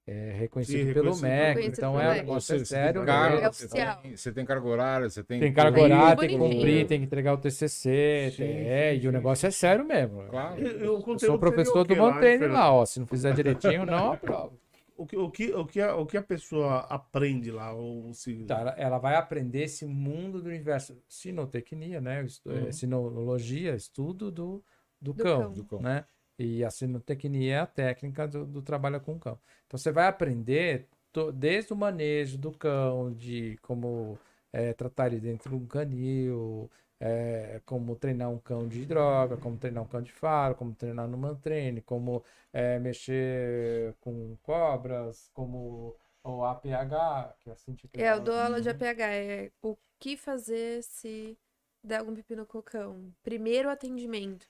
É 0.10 0.32
reconhecido 0.40 0.88
Sim, 0.88 0.94
pelo 0.94 1.12
reconhecido 1.12 1.28
MEC, 1.28 1.54
pelo 1.56 1.68
então 1.68 1.94
MEC. 1.98 2.06
é 2.06 2.08
um 2.08 2.14
Você- 2.14 2.20
negócio 2.22 2.48
Você, 2.48 2.56
é 2.56 2.60
você 2.60 2.66
sério. 2.66 2.94
tem 3.02 3.06
cargo. 3.06 3.38
É 3.38 3.52
você, 3.52 3.68
tem, 3.68 4.16
você 4.16 4.32
tem 4.32 4.46
cargo 4.46 4.68
horário, 4.70 5.10
você 5.10 5.24
tem. 5.24 5.40
Tem 5.42 5.54
carga 5.54 5.82
tudo. 5.82 5.84
horária, 5.84 6.16
tem 6.18 6.30
que 6.30 6.38
cumprir, 6.38 6.88
tem 6.88 7.00
que 7.00 7.06
entregar 7.06 7.34
o 7.34 7.38
TCC, 7.38 8.30
Sim, 8.32 8.38
tem- 8.38 8.58
é, 8.70 8.96
e 8.96 9.06
o 9.06 9.12
negócio 9.12 9.46
é 9.48 9.52
sério 9.52 9.84
mesmo. 9.86 10.24
Claro. 10.30 10.62
E- 10.62 10.64
e 10.64 10.66
o 10.66 10.84
Eu 10.86 10.98
conteúdo 11.00 11.20
sou 11.20 11.38
professor 11.38 11.84
do 11.84 11.94
quê 11.94 12.48
lá, 12.48 12.72
ó. 12.74 12.86
Se 12.86 13.00
não 13.02 13.08
fizer 13.08 13.34
direitinho, 13.34 13.86
não 13.86 14.14
aprova. 14.14 14.54
O 14.96 15.06
que, 15.06 15.16
o, 15.18 15.30
que, 15.30 15.52
o, 15.54 15.66
que 15.66 15.80
a, 15.82 15.96
o 15.96 16.06
que 16.08 16.18
a 16.18 16.24
pessoa 16.24 16.78
aprende 16.90 17.52
lá? 17.52 17.72
Ou 17.74 18.12
se... 18.16 18.34
Tá, 18.46 18.60
ela, 18.62 18.76
ela 18.78 18.98
vai 18.98 19.14
aprender 19.16 19.64
esse 19.64 19.86
mundo 19.86 20.42
do 20.42 20.48
universo. 20.50 20.98
Sinotecnia, 21.08 22.02
né? 22.02 22.24
Estu- 22.24 22.50
Uhum. 22.50 22.68
é, 22.68 22.72
Sinologia, 22.72 23.76
estudo 23.76 24.32
do, 24.32 24.64
do, 25.02 25.14
Do 25.14 25.24
cão, 25.24 25.44
cão. 25.44 25.54
Do 25.54 25.64
cão. 25.66 25.80
né? 25.80 26.06
E 26.40 26.64
a 26.64 26.70
sinotecnia 26.72 27.56
é 27.56 27.60
a 27.60 27.66
técnica 27.68 28.28
do, 28.28 28.46
do 28.46 28.62
trabalho 28.62 29.00
com 29.02 29.16
o 29.16 29.20
cão. 29.20 29.40
Então 29.66 29.78
você 29.78 29.92
vai 29.92 30.08
aprender 30.08 30.88
to- 31.12 31.32
desde 31.32 31.74
o 31.74 31.76
manejo 31.76 32.38
do 32.38 32.52
cão, 32.52 33.12
de 33.14 33.58
como 33.62 34.18
é, 34.54 34.74
tratar 34.74 35.08
ele 35.08 35.20
dentro 35.20 35.50
de 35.50 35.56
um 35.56 35.66
canil, 35.68 36.70
é, 37.00 37.62
como 37.66 37.96
treinar 37.96 38.30
um 38.30 38.40
cão 38.40 38.68
de 38.68 38.86
droga, 38.86 39.38
como 39.38 39.58
treinar 39.58 39.84
um 39.84 39.88
cão 39.88 40.02
de 40.02 40.12
faro, 40.12 40.56
como 40.56 40.74
treinar 40.76 41.08
no 41.08 41.18
mantrene, 41.18 41.82
como 41.82 42.24
é, 42.54 42.80
mexer 42.80 43.96
com 44.02 44.36
cobras, 44.44 45.30
como 45.34 45.96
o 46.24 46.44
APH, 46.46 47.34
que 47.40 47.50
é 47.50 47.54
assim 47.54 47.74
tipo 47.76 47.98
É, 47.98 48.12
eu 48.12 48.20
dou 48.20 48.34
aula 48.36 48.58
Uhum. 48.58 48.62
de 48.62 48.70
APH. 48.70 49.06
É 49.14 49.52
o 49.62 49.78
que 50.00 50.16
fazer 50.18 50.84
se 50.84 51.38
der 51.84 51.98
algum 52.00 52.14
pepino 52.16 52.46
com 52.46 52.60
o 52.60 52.64
cão. 52.64 53.14
Primeiro 53.24 53.70
atendimento. 53.70 54.48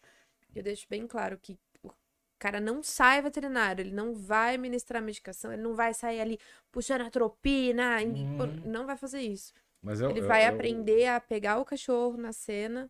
Eu 0.55 0.63
deixo 0.63 0.85
bem 0.89 1.05
claro 1.07 1.37
que 1.41 1.57
o 1.83 1.91
cara 2.39 2.59
não 2.59 2.81
sai 2.83 3.21
veterinário, 3.21 3.81
ele 3.81 3.91
não 3.93 4.13
vai 4.13 4.57
ministrar 4.57 5.01
medicação, 5.01 5.51
ele 5.51 5.61
não 5.61 5.73
vai 5.75 5.93
sair 5.93 6.19
ali 6.21 6.39
puxando 6.71 7.01
a 7.01 7.09
tropina, 7.09 8.01
e- 8.01 8.05
Uhum. 8.05 8.61
não 8.65 8.85
vai 8.85 8.97
fazer 8.97 9.21
isso. 9.21 9.53
Mas 9.81 10.01
é, 10.01 10.05
Ele 10.09 10.19
é- 10.19 10.23
vai 10.23 10.45
o- 10.45 10.53
aprender 10.53 11.07
a 11.07 11.19
pegar 11.19 11.59
o 11.59 11.65
cachorro 11.65 12.17
na 12.17 12.31
cena 12.33 12.89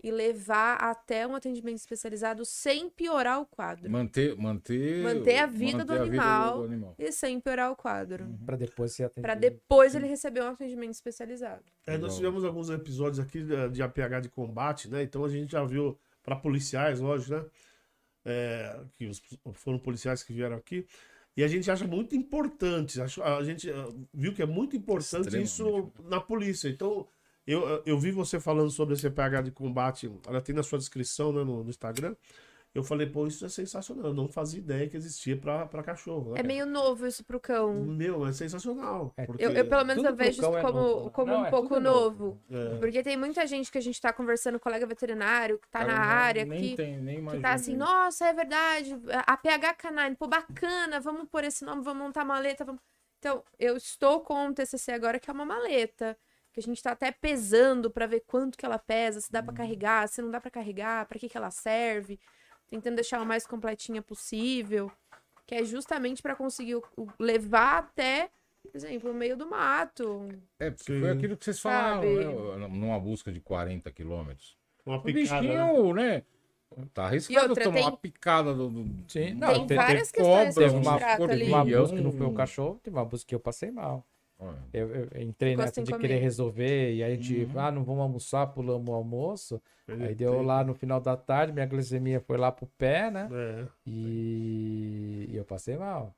e 0.00 0.12
levar 0.12 0.76
até 0.76 1.26
um 1.26 1.34
atendimento 1.34 1.78
especializado 1.78 2.44
sem 2.44 2.88
piorar 2.88 3.40
o 3.40 3.46
quadro. 3.46 3.90
Manter, 3.90 4.36
manter, 4.36 5.02
Manter 5.02 5.38
a 5.38 5.46
vida 5.46 5.84
do 5.84 5.92
manter 5.92 6.00
a 6.00 6.06
animal. 6.06 6.58
do 6.58 6.64
animal. 6.64 6.94
E 6.96 7.10
sem 7.10 7.40
piorar 7.40 7.72
o 7.72 7.76
quadro. 7.76 8.24
para 8.46 8.56
depois 8.56 8.92
ser 8.92 9.04
atendido. 9.04 9.22
Pra 9.22 9.34
depois 9.34 9.96
ele 9.96 10.06
receber 10.06 10.40
um 10.42 10.48
atendimento 10.50 10.92
especializado. 10.92 11.64
É, 11.84 11.98
nós 11.98 12.14
tivemos 12.16 12.44
alguns 12.44 12.70
episódios 12.70 13.18
aqui 13.18 13.42
de, 13.42 13.68
de 13.70 13.82
APH 13.82 14.20
de 14.20 14.28
combate, 14.28 14.88
né? 14.88 15.02
Então 15.02 15.24
a 15.24 15.28
gente 15.28 15.50
já 15.50 15.64
viu 15.64 15.98
para 16.28 16.36
policiais, 16.36 17.00
lógico, 17.00 17.34
né? 17.34 17.44
É, 18.24 18.80
que 18.98 19.06
os- 19.06 19.22
foram 19.54 19.78
policiais 19.78 20.22
que 20.22 20.32
vieram 20.32 20.56
aqui. 20.56 20.86
E 21.36 21.42
a 21.42 21.48
gente 21.48 21.70
acha 21.70 21.86
muito 21.86 22.14
importante, 22.16 23.00
acho- 23.00 23.22
a 23.22 23.42
gente 23.42 23.70
ah, 23.70 23.86
viu 24.12 24.34
que 24.34 24.42
é 24.42 24.46
muito 24.46 24.76
importante 24.76 25.28
isso 25.40 25.62
Extremamente. 25.62 26.02
na 26.10 26.20
polícia. 26.20 26.68
Então, 26.68 27.08
eu, 27.46 27.82
eu 27.86 27.98
vi 27.98 28.10
você 28.10 28.38
falando 28.38 28.70
sobre 28.70 28.94
esse 28.94 29.06
APH 29.06 29.42
de 29.44 29.50
combate, 29.52 30.10
ela 30.26 30.40
tem 30.42 30.54
na 30.54 30.62
sua 30.62 30.78
descrição 30.78 31.32
né, 31.32 31.42
no, 31.44 31.64
no 31.64 31.70
Instagram. 31.70 32.14
Eu 32.74 32.84
falei, 32.84 33.06
pô, 33.08 33.26
isso 33.26 33.44
é 33.44 33.48
sensacional. 33.48 34.06
Eu 34.06 34.14
não 34.14 34.28
fazia 34.28 34.58
ideia 34.60 34.88
que 34.88 34.96
existia 34.96 35.36
pra, 35.36 35.66
pra 35.66 35.82
cachorro. 35.82 36.34
né, 36.34 36.40
É 36.40 36.42
meio 36.42 36.66
novo 36.66 37.06
isso 37.06 37.24
pro 37.24 37.40
cão. 37.40 37.74
Meu, 37.84 38.26
é 38.26 38.32
sensacional. 38.32 39.12
É, 39.16 39.24
porque- 39.26 39.44
Eu, 39.44 39.50
eu, 39.52 39.66
pelo 39.68 39.84
menos 39.84 40.02
tudo 40.02 40.12
eu 40.12 40.16
vejo 40.16 40.42
isso 40.42 40.56
é 40.56 40.62
como, 40.62 40.78
novo. 40.78 41.10
como 41.10 41.32
Não, 41.32 41.40
um 41.42 41.46
é 41.46 41.50
pouco 41.50 41.80
novo. 41.80 42.40
novo. 42.50 42.74
É. 42.74 42.78
Porque 42.78 43.02
tem 43.02 43.16
muita 43.16 43.46
gente 43.46 43.72
que 43.72 43.78
a 43.78 43.80
gente 43.80 44.00
tá 44.00 44.12
conversando, 44.12 44.60
colega 44.60 44.86
veterinário, 44.86 45.58
que 45.58 45.68
tá 45.68 45.80
Cara, 45.80 45.92
na 45.92 45.98
não- 45.98 46.04
área, 46.06 46.44
nem 46.44 46.60
que, 46.70 46.76
tem, 46.76 46.98
nem 47.00 47.24
que 47.26 47.40
tá 47.40 47.52
assim, 47.54 47.74
nossa, 47.74 48.26
é 48.26 48.32
verdade, 48.34 48.94
a 49.26 49.36
PH 49.36 49.74
Canine, 49.74 50.14
pô, 50.14 50.28
bacana, 50.28 51.00
vamos 51.00 51.28
pôr 51.28 51.44
esse 51.44 51.64
nome, 51.64 51.82
vamos 51.82 52.02
montar 52.02 52.24
maleta, 52.24 52.64
vamos... 52.64 52.80
Então, 53.18 53.42
eu 53.58 53.76
estou 53.76 54.20
com 54.20 54.46
um 54.46 54.52
TCC 54.54 54.92
agora 54.92 55.18
que 55.18 55.28
é 55.28 55.32
uma 55.32 55.44
maleta, 55.44 56.16
que 56.52 56.60
a 56.60 56.62
gente 56.62 56.80
tá 56.82 56.92
até 56.92 57.10
pesando 57.10 57.90
pra 57.90 58.06
ver 58.06 58.20
quanto 58.26 58.56
que 58.56 58.64
ela 58.64 58.78
pesa, 58.78 59.20
se 59.20 59.32
dá 59.32 59.40
Uhum. 59.40 59.46
pra 59.46 59.54
carregar, 59.54 60.08
se 60.08 60.22
não 60.22 60.30
dá 60.30 60.40
pra 60.40 60.50
carregar, 60.50 61.06
pra 61.06 61.18
que 61.18 61.28
que 61.28 61.36
ela 61.36 61.50
serve, 61.50 62.20
tentando 62.70 62.96
deixar 62.96 63.16
ela 63.16 63.24
mais 63.24 63.46
completinha 63.46 64.02
possível, 64.02 64.90
que 65.46 65.54
é 65.54 65.64
justamente 65.64 66.20
pra 66.22 66.34
conseguir 66.36 66.76
o- 66.76 66.84
o- 66.96 67.08
levar 67.18 67.78
até, 67.78 68.30
por 68.62 68.76
exemplo, 68.76 69.10
o 69.10 69.14
meio 69.14 69.36
do 69.36 69.48
mato. 69.48 70.28
É, 70.58 70.70
porque 70.70 70.92
Sim. 70.92 71.00
foi 71.00 71.10
aquilo 71.10 71.36
que 71.36 71.44
vocês 71.44 71.60
falaram, 71.60 72.02
né? 72.58 72.68
Numa 72.68 72.98
busca 73.00 73.32
de 73.32 73.40
40 73.40 73.90
quilômetros. 73.90 74.56
Uma 74.84 74.96
O 74.98 75.02
picada, 75.02 75.42
né? 75.42 75.48
bichinho, 75.66 75.94
né? 75.94 76.22
Tá 76.92 77.06
arriscado 77.06 77.48
outra, 77.48 77.64
tomar 77.64 77.74
tem- 77.76 77.84
uma 77.84 77.96
picada 77.96 78.54
do. 78.54 78.68
do- 78.68 79.10
Sim, 79.10 79.32
não, 79.34 79.48
Tem 79.54 79.66
tem- 79.68 79.76
várias 79.76 80.10
tem 80.12 80.22
questões 80.22 80.54
que 80.54 80.64
a 80.64 80.68
Teve 80.68 80.76
gente 80.76 80.86
uma, 80.86 81.32
ali. 81.32 81.44
uma 81.48 81.64
busca 81.64 81.96
que 81.96 82.02
não 82.02 82.12
foi 82.12 82.26
o 82.26 82.34
cachorro, 82.34 82.80
teve 82.82 82.94
uma 82.96 83.04
busca 83.06 83.26
que 83.26 83.34
eu 83.34 83.40
passei 83.40 83.70
mal. 83.70 84.06
Olha, 84.38 84.56
Eu, 84.72 84.88
eu 84.94 85.22
entrei 85.22 85.52
Ficou 85.52 85.64
nessa 85.64 85.74
sem 85.74 85.84
de 85.84 85.90
comer. 85.92 86.00
querer 86.08 86.18
resolver 86.20 86.94
e 86.94 87.02
aí 87.02 87.12
a 87.12 87.14
gente, 87.16 87.44
Uhum. 87.44 87.60
ah, 87.60 87.72
não 87.72 87.82
vamos 87.84 88.02
almoçar, 88.02 88.46
pulamos 88.48 88.88
o 88.88 88.92
almoço. 88.94 89.60
Aí 89.88 90.14
deu 90.14 90.32
tem- 90.34 90.44
lá 90.46 90.62
no 90.62 90.74
final 90.74 91.00
da 91.00 91.16
tarde, 91.16 91.52
minha 91.52 91.66
glicemia 91.66 92.20
foi 92.20 92.36
lá 92.36 92.52
pro 92.52 92.66
pé, 92.78 93.10
né? 93.10 93.28
É. 93.32 93.66
E, 93.86 95.26
e 95.30 95.36
eu 95.36 95.44
passei 95.44 95.76
mal. 95.76 96.14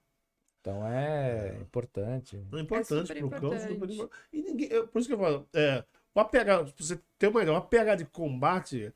Então 0.61 0.87
é 0.87 1.57
importante. 1.61 2.37
É 2.53 2.61
importante 2.61 3.07
super 3.09 3.29
pro 3.29 3.41
cão, 3.41 3.55
importante. 3.71 4.09
E 4.33 4.43
ninguém, 4.43 4.87
por 4.89 4.99
isso 4.99 5.09
que 5.09 5.15
eu 5.15 5.19
falo, 5.19 5.49
é, 5.55 5.83
o 6.15 6.21
APH, 6.21 6.45
pra 6.45 6.85
você 6.85 7.01
ter 7.19 7.29
uma 7.29 7.41
ideia, 7.43 7.55
o 7.57 7.59
APH 7.59 7.95
de 7.97 8.05
combate, 8.05 8.93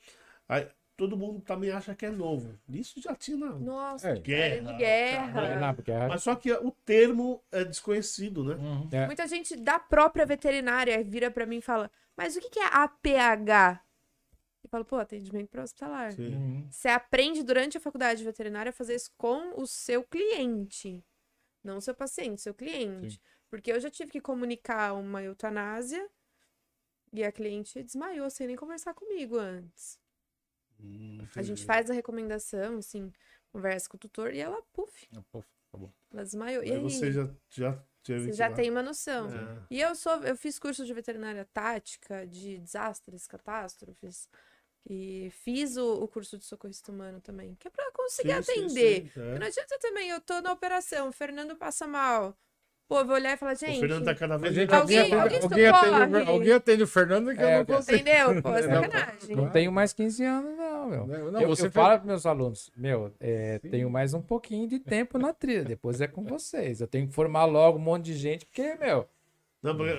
aí, 0.47 0.69
todo 0.97 1.17
mundo 1.17 1.41
também 1.41 1.71
acha 1.71 1.95
que 1.95 2.07
é 2.07 2.11
novo. 2.11 2.59
Isso 2.69 3.01
já 3.01 3.15
tinha 3.15 3.37
na 3.37 3.51
Nossa, 3.51 4.09
É. 4.11 4.19
guerra. 4.19 4.63
de 4.63 4.73
É, 4.73 4.77
guerra. 4.77 5.57
não, 5.61 5.75
porque 5.75 5.91
a- 5.93 6.09
Mas 6.09 6.23
só 6.23 6.35
que 6.35 6.53
o 6.53 6.71
termo 6.71 7.43
é 7.51 7.65
desconhecido, 7.65 8.45
né? 8.45 8.55
uhum. 8.55 8.89
é, 8.93 9.07
Muita 9.07 9.27
gente 9.27 9.57
da 9.57 9.79
própria 9.79 10.25
veterinária 10.27 11.03
vira 11.03 11.31
pra 11.31 11.47
mim 11.47 11.57
e 11.59 11.63
fala: 11.63 11.91
Mas 12.17 12.37
o 12.37 12.41
que 12.41 12.49
que 12.51 12.61
é 12.61 12.67
APH? 12.67 13.81
Eu 14.63 14.71
falo, 14.71 14.85
pô, 14.85 14.97
atendimento 14.97 15.49
para 15.51 15.63
hospitalar. 15.63 16.13
Sim. 16.13 16.35
Uhum. 16.35 16.69
Você 16.71 16.89
aprende 16.89 17.43
durante 17.43 17.77
a 17.77 17.81
faculdade 17.81 18.19
de 18.21 18.25
veterinária 18.25 18.71
a 18.71 18.73
fazer 18.73 18.95
isso 18.95 19.11
com 19.17 19.61
o 19.61 19.67
seu 19.67 20.03
cliente. 20.05 21.05
Não 21.63 21.77
o 21.79 21.81
seu 21.83 21.95
paciente, 21.95 22.41
seu 22.41 22.55
cliente. 22.55 23.17
Sim. 23.17 23.21
Porque 23.51 23.71
eu 23.71 23.79
já 23.79 23.91
tive 23.91 24.11
que 24.11 24.21
comunicar 24.23 24.95
uma 24.95 25.23
eutanásia 25.23 26.09
e 27.13 27.23
a 27.23 27.31
cliente 27.31 27.83
desmaiou 27.83 28.29
sem 28.31 28.47
nem 28.47 28.57
conversar 28.57 28.95
comigo 28.95 29.37
antes. 29.39 29.99
Hum, 30.85 31.19
A 31.37 31.43
gente 31.43 31.65
faz 31.65 31.91
a 31.91 31.95
recomendação, 31.95 32.79
assim, 32.79 33.13
conversa 33.53 33.89
com 33.89 33.97
o 33.97 34.01
tutor 34.01 34.35
e 34.35 34.39
ela, 34.41 34.61
puf, 34.73 35.09
Ah, 35.17 35.23
acabou. 35.69 35.93
ela 36.13 36.23
desmaiou. 36.23 36.63
E 36.63 36.73
Aí 36.73 36.79
você 36.79 37.11
já, 37.11 37.29
já 37.51 37.79
teve 38.03 38.27
você 38.27 38.33
já 38.33 38.51
tem 38.51 38.71
uma 38.71 38.83
noção. 38.83 39.29
É. 39.29 39.63
E 39.71 39.81
eu 39.81 39.95
sou, 39.95 40.13
eu 40.25 40.37
fiz 40.37 40.59
curso 40.59 40.85
de 40.85 40.93
veterinária 40.93 41.45
tática, 41.53 42.27
de 42.27 42.59
desastres, 42.59 43.27
catástrofes. 43.27 44.29
E 44.87 45.31
fiz 45.43 45.79
o, 45.79 46.03
o 46.05 46.07
curso 46.09 46.37
de 46.37 46.45
socorrista 46.45 46.93
humano 46.93 47.19
também, 47.19 47.55
que 47.55 47.67
é 47.67 47.71
pra 47.71 47.91
conseguir 47.93 48.35
Sim, 48.35 48.43
sim, 48.43 48.53
atender. 48.67 49.01
sim, 49.03 49.21
é. 49.21 49.25
Porque 49.25 49.39
Não 49.39 49.47
adianta 49.47 49.79
também, 49.81 50.11
eu 50.11 50.21
tô 50.21 50.41
na 50.43 50.53
operação, 50.53 51.09
o 51.09 51.13
Fernando 51.13 51.57
passa 51.57 51.87
mal. 51.87 52.37
Pô, 52.87 52.99
eu 52.99 53.07
vou 53.07 53.15
olhar 53.15 53.33
e 53.33 53.37
falar, 53.39 53.55
O 53.55 53.57
gente. 53.57 53.81
Fernando 53.81 54.05
tá 54.05 54.15
cada 54.15 54.37
vez 54.37 54.55
Gente. 54.55 54.75
Alguém- 54.75 54.99
alguém, 55.01 55.41
alguém 55.41 55.41
alguém, 55.43 55.67
atende, 55.67 56.17
o 56.23 56.29
alguém 56.31 56.53
atende 56.53 56.83
o 56.83 56.87
Fernando 56.87 57.35
que 57.35 57.43
eu 57.43 57.49
É, 57.49 57.59
não 57.59 57.65
consigo. 57.65 57.97
Entendeu? 57.97 58.43
Pô, 58.43 58.49
é 58.55 58.69
Não, 58.69 58.83
sacanagem. 58.83 59.37
não 59.37 59.51
tenho 59.51 59.73
mais 59.73 59.93
15 59.95 60.23
anos, 60.23 60.55
não, 60.55 60.74
meu. 60.87 61.07
Não, 61.07 61.33
não, 61.33 61.41
eu, 61.41 61.49
você 61.49 61.67
eu 61.67 61.71
fez- 61.71 61.75
falo 61.75 61.99
para 61.99 62.07
meus 62.07 62.27
alunos, 62.27 62.71
meu, 62.77 63.13
é, 63.21 63.59
tenho 63.59 63.91
mais 63.91 64.15
um 64.15 64.23
pouquinho 64.23 64.69
de 64.69 64.79
tempo 64.79 65.19
na 65.19 65.33
trilha, 65.33 65.65
depois 65.65 66.01
é 66.01 66.07
com 66.07 66.25
vocês. 66.25 66.81
Eu 66.81 66.87
tenho 66.89 67.07
que 67.09 67.13
formar 67.15 67.45
logo 67.45 67.79
um 67.79 67.83
monte 67.83 68.05
de 68.07 68.15
gente, 68.15 68.47
porque, 68.47 68.75
meu, 68.77 69.09
Não, 69.63 69.77
porque, 69.77 69.93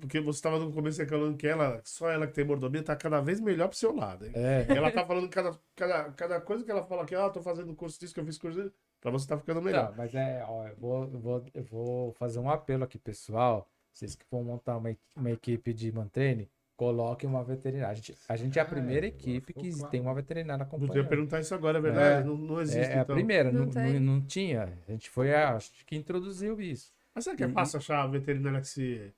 porque 0.00 0.20
você 0.20 0.38
estava 0.38 0.58
no 0.58 0.72
começo 0.72 1.00
reclamando 1.00 1.36
que 1.36 1.46
ela, 1.46 1.80
só 1.84 2.10
ela 2.10 2.26
que 2.26 2.32
tem 2.34 2.44
mordomia, 2.44 2.82
tá 2.82 2.96
cada 2.96 3.20
vez 3.20 3.40
melhor 3.40 3.68
pro 3.68 3.76
seu 3.78 3.94
lado. 3.94 4.26
Hein? 4.26 4.32
é, 4.34 4.66
Ela 4.68 4.90
tá 4.90 5.06
falando 5.06 5.28
cada, 5.28 5.58
cada, 5.76 6.10
cada 6.12 6.40
coisa 6.40 6.64
que 6.64 6.70
ela 6.70 6.84
fala 6.84 7.02
aqui, 7.02 7.14
ah, 7.14 7.30
tô 7.30 7.40
fazendo 7.42 7.74
curso 7.74 7.98
disso, 8.00 8.12
que 8.12 8.20
eu 8.20 8.24
fiz 8.24 8.36
curso 8.38 8.60
disso, 8.62 8.74
pra 9.00 9.10
você 9.10 9.26
tá 9.28 9.38
ficando 9.38 9.62
melhor. 9.62 9.90
Não, 9.90 9.96
mas 9.96 10.14
é, 10.14 10.44
ó, 10.48 10.66
eu 10.66 10.76
vou, 10.76 11.04
eu 11.04 11.18
vou, 11.20 11.44
eu 11.54 11.62
vou 11.64 12.12
fazer 12.14 12.38
um 12.40 12.50
apelo 12.50 12.82
aqui, 12.84 12.98
pessoal. 12.98 13.68
Vocês 13.92 14.14
que 14.14 14.24
vão 14.30 14.42
montar 14.42 14.76
uma, 14.78 14.96
uma 15.14 15.30
equipe 15.30 15.72
de 15.74 15.92
mantrene, 15.92 16.48
coloquem 16.82 17.28
uma 17.28 17.44
veterinária. 17.44 17.92
A 17.92 17.94
gente, 17.94 18.14
a 18.28 18.36
gente 18.36 18.58
é 18.58 18.62
a 18.62 18.64
primeira 18.64 19.06
é, 19.06 19.08
equipe 19.08 19.52
que 19.54 19.70
claro. 19.72 19.90
tem 19.90 20.00
uma 20.00 20.14
veterinária 20.14 20.62
Eu 20.62 20.66
ia 20.66 20.68
acompanhando. 20.68 21.08
perguntar 21.08 21.40
isso 21.40 21.54
agora, 21.54 21.78
é 21.78 21.80
verdade? 21.80 22.20
É. 22.20 22.24
não, 22.24 22.36
não 22.36 22.60
existe, 22.60 22.90
É, 22.92 22.94
é 22.96 22.98
a 22.98 23.02
então. 23.02 23.14
primeira, 23.14 23.50
Não 23.50 23.66
não, 23.66 23.66
não, 23.66 24.00
não 24.00 24.20
tinha. 24.26 24.64
A 24.88 24.90
gente 24.92 25.08
foi 25.10 25.34
a 25.34 25.54
acho 25.56 25.70
que 25.86 25.96
introduziu 25.96 26.60
isso. 26.60 26.92
Mas 27.14 27.24
será 27.24 27.36
que 27.36 27.44
é 27.44 27.46
Uhum. 27.46 27.52
fácil 27.54 27.78
achar 27.78 28.02
a 28.02 28.06
veterinária 28.06 28.60
que 28.60 28.68
se 28.68 29.12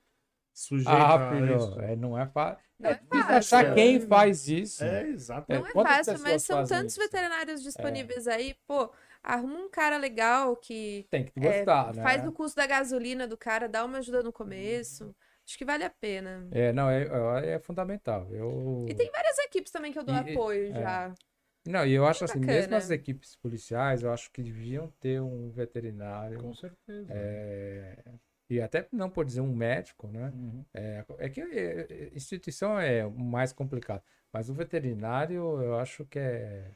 sujeita 0.53 0.91
Ah, 0.91 1.15
a 1.15 1.29
filho, 1.33 1.55
isso? 1.57 1.79
é, 1.81 1.95
não 1.95 2.17
é 2.17 2.25
fácil. 2.27 2.63
Não 2.79 2.89
É 2.89 2.93
é 2.93 2.95
difícil 2.95 3.23
fácil. 3.23 3.37
achar 3.37 3.73
quem 3.75 3.99
faz 4.01 4.47
isso. 4.49 4.83
É, 4.83 5.07
exato. 5.09 5.51
É, 5.51 5.59
Não 5.59 5.65
é 5.65 5.71
fácil, 5.73 6.19
mas 6.19 6.43
são 6.43 6.63
tantos 6.65 6.93
isso? 6.93 7.01
veterinários 7.01 7.63
disponíveis 7.63 8.27
aí. 8.27 8.55
Pô, 8.67 8.91
arruma 9.23 9.59
um 9.59 9.69
cara 9.69 9.97
legal 9.97 10.55
que 10.57 11.07
Tem 11.09 11.25
que 11.25 11.31
é, 11.39 11.65
gostar, 11.65 11.93
né? 11.93 12.03
faz 12.03 12.25
o 12.25 12.31
custo 12.31 12.55
da 12.57 12.67
gasolina 12.67 13.27
do 13.27 13.37
cara, 13.37 13.67
dá 13.69 13.83
uma 13.85 13.99
ajuda 13.99 14.21
no 14.23 14.31
começo. 14.33 15.15
Acho 15.47 15.57
que 15.57 15.65
vale 15.65 15.83
a 15.83 15.89
pena. 15.89 16.47
É, 16.51 16.73
não, 16.73 16.89
é, 16.89 17.55
é, 17.55 17.59
fundamental. 17.59 18.27
Eu... 18.33 18.85
E 18.89 18.93
tem 18.95 19.09
várias 19.11 19.37
equipes 19.39 19.71
também 19.71 19.91
que 19.91 19.99
eu 19.99 20.03
dou 20.03 20.15
E- 20.15 20.19
apoio 20.33 20.67
é. 20.69 20.81
já. 20.81 21.13
Não, 21.67 21.85
e 21.85 21.93
eu 21.93 22.05
acho 22.05 22.23
assim, 22.25 22.39
mesmo 22.39 22.51
bacana. 22.53 22.77
as 22.77 22.89
equipes 22.91 23.35
policiais, 23.37 24.03
eu 24.03 24.11
acho 24.13 24.29
que 24.31 24.41
deviam 24.43 24.87
ter 24.99 25.19
um 25.21 25.49
veterinário. 25.49 26.39
Com 26.39 26.53
certeza. 26.53 27.11
é, 27.11 27.97
E 28.49 28.61
até 28.61 28.87
não 28.91 29.09
por 29.09 29.25
dizer 29.25 29.41
um 29.41 29.55
médico, 29.55 30.07
né? 30.07 30.31
Uhum. 30.35 30.63
É, 30.73 31.03
é 31.19 31.29
que 31.29 31.41
é, 31.41 32.11
instituição 32.15 32.79
é 32.79 33.03
mais 33.07 33.51
complicado. 33.51 34.03
Mas 34.31 34.49
o 34.49 34.53
veterinário 34.53 35.61
eu 35.61 35.79
acho 35.79 36.05
que 36.05 36.19
é 36.19 36.71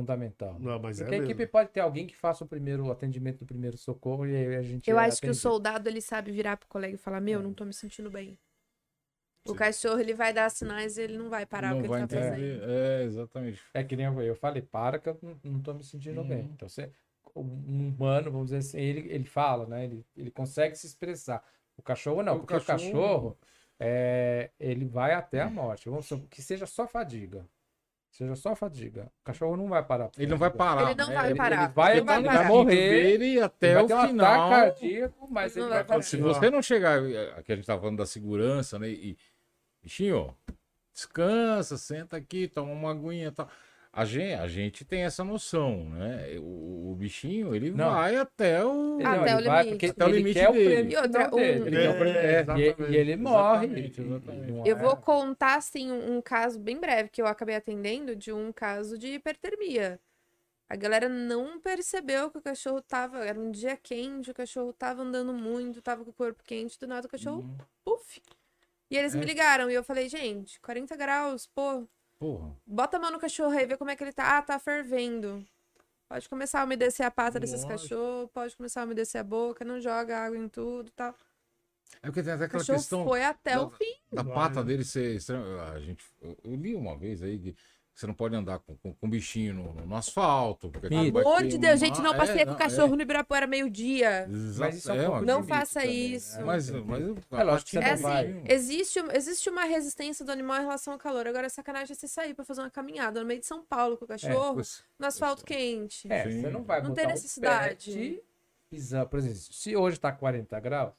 fundamental. 0.00 0.58
Não, 0.60 0.78
mas 0.80 0.98
Porque 0.98 1.14
é 1.14 1.18
a 1.18 1.20
mesmo. 1.20 1.32
equipe 1.32 1.46
pode 1.46 1.70
ter 1.70 1.80
alguém 1.80 2.06
que 2.06 2.16
faça 2.16 2.44
o 2.44 2.46
primeiro 2.48 2.84
o 2.86 2.90
atendimento 2.92 3.40
do 3.40 3.46
primeiro 3.46 3.76
socorro 3.76 4.26
e 4.26 4.34
aí 4.36 4.56
a 4.56 4.62
gente. 4.62 4.88
Eu 4.88 4.98
é 4.98 5.04
acho 5.06 5.20
que 5.20 5.28
o 5.28 5.30
atendido. 5.30 5.42
soldado 5.42 5.88
ele 5.88 6.00
sabe 6.00 6.30
virar 6.30 6.56
pro 6.56 6.68
colega 6.68 6.94
e 6.94 6.98
falar: 6.98 7.20
Meu, 7.20 7.40
É. 7.40 7.42
não 7.42 7.52
tô 7.52 7.64
me 7.64 7.72
sentindo 7.72 8.10
bem. 8.10 8.38
O 9.44 9.50
Sim. 9.52 9.56
cachorro 9.56 9.98
ele 9.98 10.12
vai 10.14 10.32
dar 10.32 10.50
sinais 10.50 10.98
e 10.98 11.02
ele 11.02 11.16
não 11.16 11.30
vai 11.30 11.46
parar 11.46 11.70
não 11.70 11.78
o 11.78 11.82
que 11.82 11.88
vai 11.88 12.00
ele 12.02 12.08
tá 12.08 12.16
entender. 12.16 12.60
fazendo. 12.60 12.70
É, 12.70 13.02
exatamente. 13.04 13.62
É 13.72 13.82
que 13.84 13.96
nem 13.96 14.06
eu, 14.06 14.20
eu 14.22 14.34
falei, 14.36 14.62
para 14.62 14.98
que 14.98 15.08
eu 15.08 15.18
não, 15.22 15.40
não 15.42 15.62
tô 15.62 15.72
me 15.74 15.82
sentindo 15.82 16.22
bem. 16.22 16.42
Uhum. 16.42 16.50
Então, 16.54 16.68
você, 16.68 16.92
um 17.34 17.88
humano, 17.88 18.30
vamos 18.30 18.46
dizer 18.50 18.58
assim, 18.58 18.78
ele, 18.80 19.10
ele 19.12 19.24
fala, 19.24 19.66
né? 19.66 19.84
Ele, 19.84 20.04
ele 20.16 20.30
consegue 20.30 20.76
se 20.76 20.86
expressar. 20.86 21.42
O 21.76 21.82
cachorro 21.82 22.22
não, 22.22 22.36
O 22.36 22.40
porque 22.40 22.54
cachorro- 22.54 22.78
o 22.78 22.92
cachorro, 22.92 23.38
é, 23.80 24.50
ele 24.60 24.84
vai 24.84 25.14
até 25.14 25.40
a 25.40 25.48
morte. 25.50 25.88
Vamos 25.88 26.06
supor 26.06 26.28
que 26.28 26.42
seja 26.42 26.66
só 26.66 26.86
fadiga. 26.86 27.46
Seja 28.10 28.34
só 28.34 28.54
fadiga. 28.56 29.10
O 29.20 29.24
cachorro 29.24 29.56
não 29.56 29.68
vai 29.68 29.82
parar. 29.84 30.10
Ele 30.16 30.26
não 30.26 30.38
vai 30.38 30.50
parar. 30.50 30.90
Ele 30.90 30.94
não 30.96 31.08
né? 31.08 31.14
vai 31.14 31.34
parar. 31.34 31.56
ele 31.64 31.72
vai- 31.72 31.92
Ele 31.96 32.00
vai 32.04 32.16
ele 32.18 32.26
parar. 32.26 32.38
vai 32.38 32.48
morrer. 32.48 32.74
dele 33.18 33.40
até 33.40 33.78
Ele 33.78 33.86
vai 33.86 33.96
o 33.96 34.04
um 34.04 34.08
final. 34.08 34.50
cardíaco, 34.50 35.28
mas 35.30 35.56
ele 35.56 35.66
vai 35.66 35.74
vai 35.78 35.84
parar. 35.84 36.02
Se 36.02 36.16
você 36.16 36.50
não 36.50 36.62
chegar, 36.62 36.98
aqui 37.36 37.52
a 37.52 37.56
gente 37.56 37.66
tava 37.66 37.80
falando 37.80 37.98
da 37.98 38.06
segurança, 38.06 38.78
né? 38.78 38.88
E, 38.88 39.16
bichinho, 39.82 40.34
descansa, 40.92 41.76
senta 41.76 42.16
aqui, 42.16 42.48
toma 42.48 42.72
uma 42.72 42.90
aguinha 42.90 43.28
e 43.28 43.30
tal. 43.30 43.48
A 44.00 44.04
gente, 44.04 44.34
a 44.34 44.46
gente 44.46 44.84
tem 44.84 45.02
essa 45.02 45.24
noção, 45.24 45.90
né? 45.90 46.36
O, 46.38 46.92
o 46.92 46.94
bichinho, 46.94 47.52
ele 47.52 47.72
Não. 47.72 47.90
vai 47.90 48.14
até 48.14 48.64
o. 48.64 49.00
Ele, 49.00 49.06
Até 49.08 49.16
não, 49.16 49.24
o 49.36 49.40
ele 49.40 49.48
vai 49.48 49.64
limite. 49.64 49.70
porque 49.70 49.86
Até 49.86 50.04
o 50.04 50.08
limite 50.08 50.38
quer 50.38 50.48
o 50.48 50.52
dele. 50.52 50.64
prêmio 50.74 50.92
E 50.92 50.96
outra, 50.96 51.34
um- 51.34 51.38
Ele 51.40 51.70
quer 51.76 51.90
o 51.90 51.98
prêmio- 51.98 52.18
É, 52.20 52.34
é, 52.34 52.44
e- 52.88 52.92
e, 52.92 52.96
ele 52.96 53.16
morre. 53.16 53.66
exatamente, 53.66 54.00
exatamente. 54.00 54.68
Eu 54.68 54.76
é- 54.76 54.80
vou 54.80 54.96
contar, 54.98 55.56
assim, 55.56 55.90
um, 55.90 56.16
um 56.16 56.22
caso 56.22 56.60
bem 56.60 56.78
breve 56.78 57.08
que 57.08 57.20
eu 57.20 57.26
acabei 57.26 57.56
atendendo 57.56 58.14
de 58.14 58.32
um 58.32 58.52
caso 58.52 58.96
de 58.96 59.14
hipertermia. 59.14 59.98
A 60.68 60.76
galera 60.76 61.08
não 61.08 61.58
percebeu 61.58 62.30
que 62.30 62.38
o 62.38 62.42
cachorro 62.42 62.80
tava. 62.82 63.24
Era 63.24 63.40
um 63.40 63.50
dia 63.50 63.76
quente, 63.76 64.30
o 64.30 64.34
cachorro 64.34 64.72
tava 64.72 65.02
andando 65.02 65.32
muito, 65.32 65.82
tava 65.82 66.04
com 66.04 66.10
o 66.10 66.14
corpo 66.14 66.44
quente, 66.44 66.78
do 66.78 66.86
nada 66.86 67.08
o 67.08 67.10
cachorro, 67.10 67.40
Uhum. 67.40 67.56
puf. 67.84 68.22
E 68.90 68.96
eles 68.96 69.12
me 69.14 69.22
É. 69.22 69.24
ligaram 69.24 69.68
e 69.68 69.74
eu 69.74 69.82
falei, 69.82 70.08
gente, 70.08 70.60
40 70.60 70.94
graus, 70.94 71.46
pô, 71.46 71.88
Porra. 72.18 72.56
bota 72.66 72.96
a 72.96 73.00
mão 73.00 73.10
no 73.12 73.18
cachorro 73.18 73.56
aí, 73.56 73.64
vê 73.66 73.76
como 73.76 73.90
é 73.90 73.96
que 73.96 74.02
ele 74.02 74.12
tá. 74.12 74.38
Ah, 74.38 74.42
tá 74.42 74.58
fervendo. 74.58 75.46
Pode 76.08 76.28
começar 76.28 76.62
a 76.62 76.64
umedecer 76.64 77.04
a 77.06 77.10
pata 77.10 77.38
desses 77.38 77.64
cachorros, 77.64 78.30
pode 78.32 78.56
começar 78.56 78.80
a 78.80 78.84
umedecer 78.84 79.20
a 79.20 79.24
boca, 79.24 79.64
não 79.64 79.78
joga 79.80 80.18
água 80.18 80.38
em 80.38 80.48
tudo 80.48 80.88
e 80.88 80.92
tal. 80.92 81.14
É 82.02 82.06
porque 82.06 82.22
tem 82.22 82.32
até 82.32 82.44
aquela 82.44 82.64
questão 82.64 83.04
foi 83.04 83.22
até 83.24 83.54
da- 83.54 83.62
o 83.66 83.70
fim. 83.70 83.94
da 84.12 84.24
pata 84.24 84.64
dele 84.64 84.84
ser 84.84 85.14
estranho. 85.16 85.60
A 85.60 85.78
gente, 85.80 86.04
eu, 86.20 86.36
eu 86.44 86.54
li 86.56 86.74
uma 86.74 86.96
vez 86.96 87.22
aí 87.22 87.38
que 87.38 87.56
Você 87.98 88.06
não 88.06 88.14
pode 88.14 88.36
andar 88.36 88.60
com, 88.60 88.76
com, 88.76 88.94
com 88.94 89.10
bichinho 89.10 89.54
no, 89.54 89.72
no- 89.84 89.96
asfalto. 89.96 90.70
Porque 90.70 90.88
Pelo 90.88 91.18
amor 91.18 91.42
de 91.44 91.58
Deus, 91.58 91.80
gente, 91.80 92.00
não 92.00 92.14
passeia 92.16 92.42
É, 92.42 92.46
com 92.46 92.52
o 92.52 92.56
cachorro 92.56 92.94
no 92.94 93.02
Ibirapuera 93.02 93.44
meio-dia. 93.44 94.28
Exato, 94.30 94.60
Mas 94.60 94.76
isso 94.76 94.92
é 94.92 95.10
um 95.10 95.16
é. 95.18 95.22
Não 95.22 95.42
faça 95.42 95.80
também, 95.80 96.14
isso. 96.14 96.38
né? 96.38 96.44
Mas, 96.44 96.70
mas 96.70 97.02
É 97.32 97.42
lógico 97.42 97.70
que 97.70 97.70
você 97.72 97.78
É 97.78 97.80
não 97.82 97.92
assim, 97.94 98.02
vai. 98.04 98.42
existe, 98.46 99.00
existe 99.12 99.50
uma 99.50 99.64
resistência 99.64 100.24
do 100.24 100.30
animal 100.30 100.58
em 100.58 100.60
relação 100.60 100.92
ao 100.92 100.98
calor. 101.00 101.26
Agora, 101.26 101.48
sacanagem 101.48 101.92
é 101.92 101.96
você 101.96 102.06
sair 102.06 102.34
pra 102.34 102.44
fazer 102.44 102.60
uma 102.60 102.70
caminhada 102.70 103.18
no 103.18 103.26
meio 103.26 103.40
de 103.40 103.46
São 103.46 103.64
Paulo 103.64 103.96
com 103.96 104.04
o 104.04 104.08
cachorro, 104.08 104.54
Pois- 104.54 104.84
no 104.96 105.04
asfalto 105.04 105.44
quente. 105.44 106.06
É, 106.12 106.22
Sim. 106.30 106.40
você 106.42 106.50
não 106.50 106.62
vai 106.62 106.80
Não 106.80 106.94
tem 106.94 107.04
necessidade. 107.08 107.90
pet 107.90 108.22
pisando. 108.70 109.08
Por 109.08 109.18
exemplo, 109.18 109.38
se 109.38 109.74
hoje 109.74 109.98
tá 109.98 110.12
40 110.12 110.60
graus, 110.60 110.92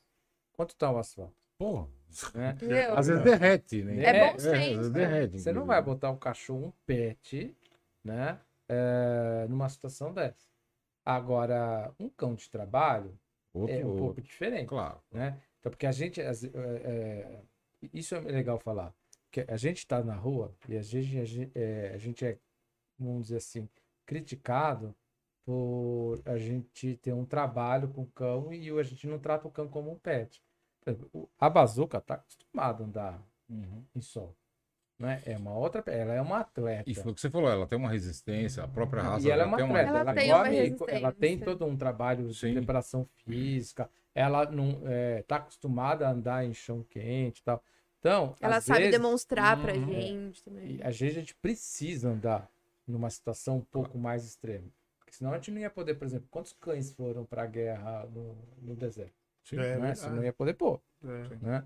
quanto 0.52 0.76
tá 0.76 0.92
o 0.92 0.98
asfalto? 0.98 1.32
Pô, 1.58 1.88
né? 2.34 2.56
Às 2.96 3.08
vezes 3.08 3.24
derrete, 3.24 3.84
né? 3.84 4.04
É 4.04 4.28
bom 4.30 4.36
às 4.36 4.42
senso, 4.42 4.76
vezes 4.78 4.92
né? 4.92 5.00
derrete. 5.00 5.40
Você 5.40 5.52
não 5.52 5.66
vai 5.66 5.82
botar 5.82 6.10
um 6.12 6.18
cachorro, 6.18 6.68
um 6.68 6.74
pet, 6.86 7.56
né? 8.04 8.40
é, 8.68 9.48
numa 9.50 9.68
situação 9.70 10.14
dessa. 10.14 10.48
Agora, 11.06 11.92
um 12.00 12.10
cão 12.10 12.36
de 12.36 12.50
trabalho 12.50 13.18
Outro, 13.54 13.76
é 13.76 13.80
um 13.80 13.82
pouco 13.90 14.04
outro, 14.04 14.22
diferente, 14.24 14.68
Claro. 14.68 15.02
né? 15.12 15.42
Então, 15.60 15.72
porque 15.72 15.88
a 15.88 15.92
gente, 15.92 16.22
as- 16.22 16.44
é, 16.44 16.50
é, 16.54 17.42
isso 17.94 18.16
é 18.16 18.20
legal 18.20 18.60
falar, 18.60 18.94
que 19.32 19.46
a 19.48 19.58
gente 19.58 19.78
está 19.80 20.04
na 20.04 20.16
rua 20.16 20.54
e 20.68 20.78
a 20.78 20.82
gente, 20.82 21.18
a 21.20 21.26
gente, 21.26 21.52
é, 21.56 21.92
a 21.94 21.98
gente 21.98 22.26
é, 22.26 22.38
vamos 22.98 23.24
dizer 23.24 23.38
assim, 23.38 23.68
criticado 24.06 24.96
por 25.46 26.22
a 26.26 26.38
gente 26.38 26.96
ter 26.98 27.14
um 27.14 27.26
trabalho 27.26 27.90
com 27.90 28.04
o 28.04 28.08
cão 28.12 28.54
e 28.54 28.70
a 28.70 28.84
gente 28.84 29.08
não 29.08 29.18
trata 29.20 29.48
o 29.48 29.52
cão 29.52 29.68
como 29.68 29.92
um 29.92 29.98
pet. 29.98 30.44
A 31.40 31.50
bazuca 31.50 31.98
está 31.98 32.16
acostumada 32.16 32.84
a 32.84 32.88
andar 32.88 33.24
Uhum. 33.50 33.84
em 33.96 34.02
sol. 34.02 34.36
Né? 34.98 35.22
É 35.26 35.38
uma 35.38 35.56
outra, 35.56 35.82
ela 35.92 36.14
é 36.14 36.22
uma 36.22 36.40
atleta. 36.40 36.90
E 36.90 36.94
foi 36.94 37.12
o 37.12 37.16
que 37.16 37.22
você 37.22 37.30
falou, 37.30 37.50
ela 37.50 37.66
tem 37.66 37.78
uma 37.78 37.90
resistência, 37.90 38.64
a 38.64 38.68
própria 38.68 39.02
raça 39.02 39.26
E 39.28 39.32
ela 39.32 39.44
é 39.44 39.46
uma 39.46 39.56
tem 39.58 39.66
uma 39.66 39.80
atleta, 39.80 39.90
Ela 39.90 40.00
ela, 40.00 40.14
tem 40.14 40.74
uma 40.74 40.92
ela 40.92 41.12
tem 41.14 41.40
todo 41.40 41.66
um 41.66 41.78
trabalho 41.78 42.28
de 42.28 42.38
Sim. 42.38 42.54
preparação 42.54 43.08
física, 43.26 43.90
ela 44.14 44.50
não 44.52 44.82
está 45.18 45.38
acostumada 45.38 46.06
a 46.08 46.12
andar 46.12 46.46
em 46.46 46.54
chão 46.54 46.84
quente 46.90 47.40
e 47.40 47.44
tal. 47.44 47.64
Então, 48.00 48.36
Ela 48.42 48.58
às 48.58 48.66
sabe 48.66 48.80
vezes, 48.82 49.00
demonstrar 49.00 49.62
pra 49.62 49.74
Uhum. 49.74 50.02
gente 50.02 50.44
também. 50.44 50.80
às 50.84 51.00
vezes 51.00 51.18
a 51.18 51.20
gente 51.22 51.36
precisa 51.36 52.10
andar 52.10 52.50
numa 52.88 53.10
situação 53.10 53.58
um 53.58 53.62
pouco 53.62 53.98
mais 53.98 54.26
extrema. 54.26 54.68
Porque 54.98 55.14
senão 55.14 55.32
a 55.32 55.36
gente 55.36 55.52
não 55.52 55.60
ia 55.60 55.70
poder, 55.70 55.96
por 55.96 56.06
exemplo, 56.06 56.28
quantos 56.30 56.54
cães 56.54 56.92
foram 56.92 57.26
para 57.26 57.44
a 57.44 57.48
guerra 57.48 58.06
no, 58.08 58.36
no 58.62 58.76
deserto? 58.76 59.19
Sim, 59.44 59.60
É, 59.60 59.78
né? 59.78 59.96
Você 59.96 60.10
não 60.10 60.24
ia 60.24 60.34
poder 60.34 60.54
pôr. 60.54 60.82
É. 61.04 61.36
Né? 61.42 61.64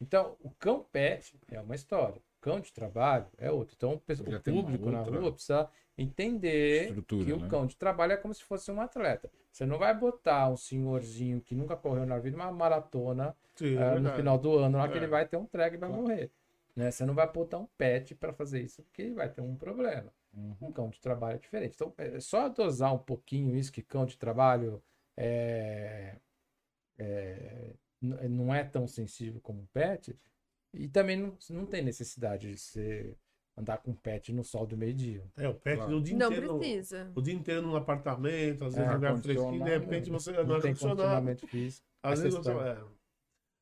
Então, 0.00 0.36
o 0.40 0.50
cão 0.50 0.84
pet 0.92 1.38
é 1.50 1.60
uma 1.60 1.74
história. 1.74 2.20
O 2.38 2.40
cão 2.40 2.60
de 2.60 2.72
trabalho 2.72 3.26
é 3.38 3.50
outra. 3.50 3.74
Então, 3.76 3.92
o 3.92 3.94
o 3.96 4.40
público 4.40 4.90
na 4.90 5.02
rua 5.02 5.32
precisa 5.32 5.68
entender 5.96 6.88
estrutura, 6.88 7.24
que 7.24 7.32
o 7.32 7.40
né? 7.40 7.48
cão 7.48 7.66
de 7.66 7.76
trabalho 7.76 8.12
é 8.12 8.16
como 8.16 8.34
se 8.34 8.42
fosse 8.44 8.70
um 8.70 8.80
atleta. 8.80 9.30
Você 9.50 9.64
não 9.64 9.78
vai 9.78 9.94
botar 9.96 10.48
um 10.50 10.56
senhorzinho 10.56 11.40
que 11.40 11.54
nunca 11.54 11.76
correu 11.76 12.04
na 12.04 12.18
vida 12.18 12.36
uma 12.36 12.50
maratona 12.50 13.34
Sim, 13.54 13.76
é 13.76 13.82
ah, 13.82 14.00
no 14.00 14.10
final 14.12 14.36
do 14.36 14.58
ano, 14.58 14.78
lá 14.78 14.88
que 14.88 14.94
É. 14.94 14.96
ele 14.98 15.06
vai 15.06 15.26
ter 15.26 15.36
um 15.36 15.46
track 15.46 15.76
e 15.76 15.78
vai 15.78 15.88
Claro. 15.88 16.02
morrer. 16.02 16.30
Né? 16.74 16.90
Você 16.90 17.06
não 17.06 17.14
vai 17.14 17.30
botar 17.30 17.58
um 17.58 17.66
pet 17.78 18.14
para 18.16 18.32
fazer 18.32 18.60
isso, 18.60 18.82
porque 18.82 19.02
ele 19.02 19.14
vai 19.14 19.28
ter 19.28 19.40
um 19.40 19.54
problema. 19.54 20.12
Uhum. 20.36 20.56
Um 20.60 20.72
cão 20.72 20.90
de 20.90 21.00
trabalho 21.00 21.36
é 21.36 21.38
diferente. 21.38 21.74
Então, 21.76 21.94
é 21.96 22.18
só 22.18 22.48
dosar 22.48 22.92
um 22.92 22.98
pouquinho 22.98 23.54
isso, 23.54 23.72
que 23.72 23.80
cão 23.80 24.04
de 24.04 24.18
trabalho 24.18 24.82
é, 25.16 26.16
é, 26.98 27.74
não 28.00 28.54
é 28.54 28.64
tão 28.64 28.86
sensível 28.86 29.40
como 29.40 29.60
um 29.60 29.66
pet, 29.66 30.16
e 30.72 30.88
também 30.88 31.16
não, 31.16 31.36
não 31.50 31.66
tem 31.66 31.82
necessidade 31.82 32.50
de 32.50 32.58
você 32.58 33.16
andar 33.56 33.78
com 33.78 33.94
pet 33.94 34.32
no 34.32 34.42
sol 34.42 34.66
do 34.66 34.76
meio-dia. 34.76 35.22
É, 35.36 35.48
o 35.48 35.54
pet 35.54 35.76
Claro. 35.76 35.96
o 35.96 36.02
dia 36.02 36.16
Não 36.16 36.26
inteiro. 36.26 36.58
precisa. 36.58 37.12
O 37.14 37.22
dia 37.22 37.34
inteiro 37.34 37.62
num 37.62 37.76
apartamento, 37.76 38.64
às 38.64 38.74
vezes 38.74 38.90
É, 38.90 38.94
lugar 38.94 39.16
fresquinho, 39.18 39.64
de 39.64 39.70
repente 39.70 40.10
você 40.10 40.32
não, 40.32 40.44
Não 40.44 40.56
é 40.56 40.60
tem 40.60 40.70
condicionado. 40.72 40.96
condicionamento 40.96 41.46
físico. 41.46 41.86
Às 42.02 42.20
vezes 42.20 42.36
você. 42.36 42.50
É. 42.50 42.78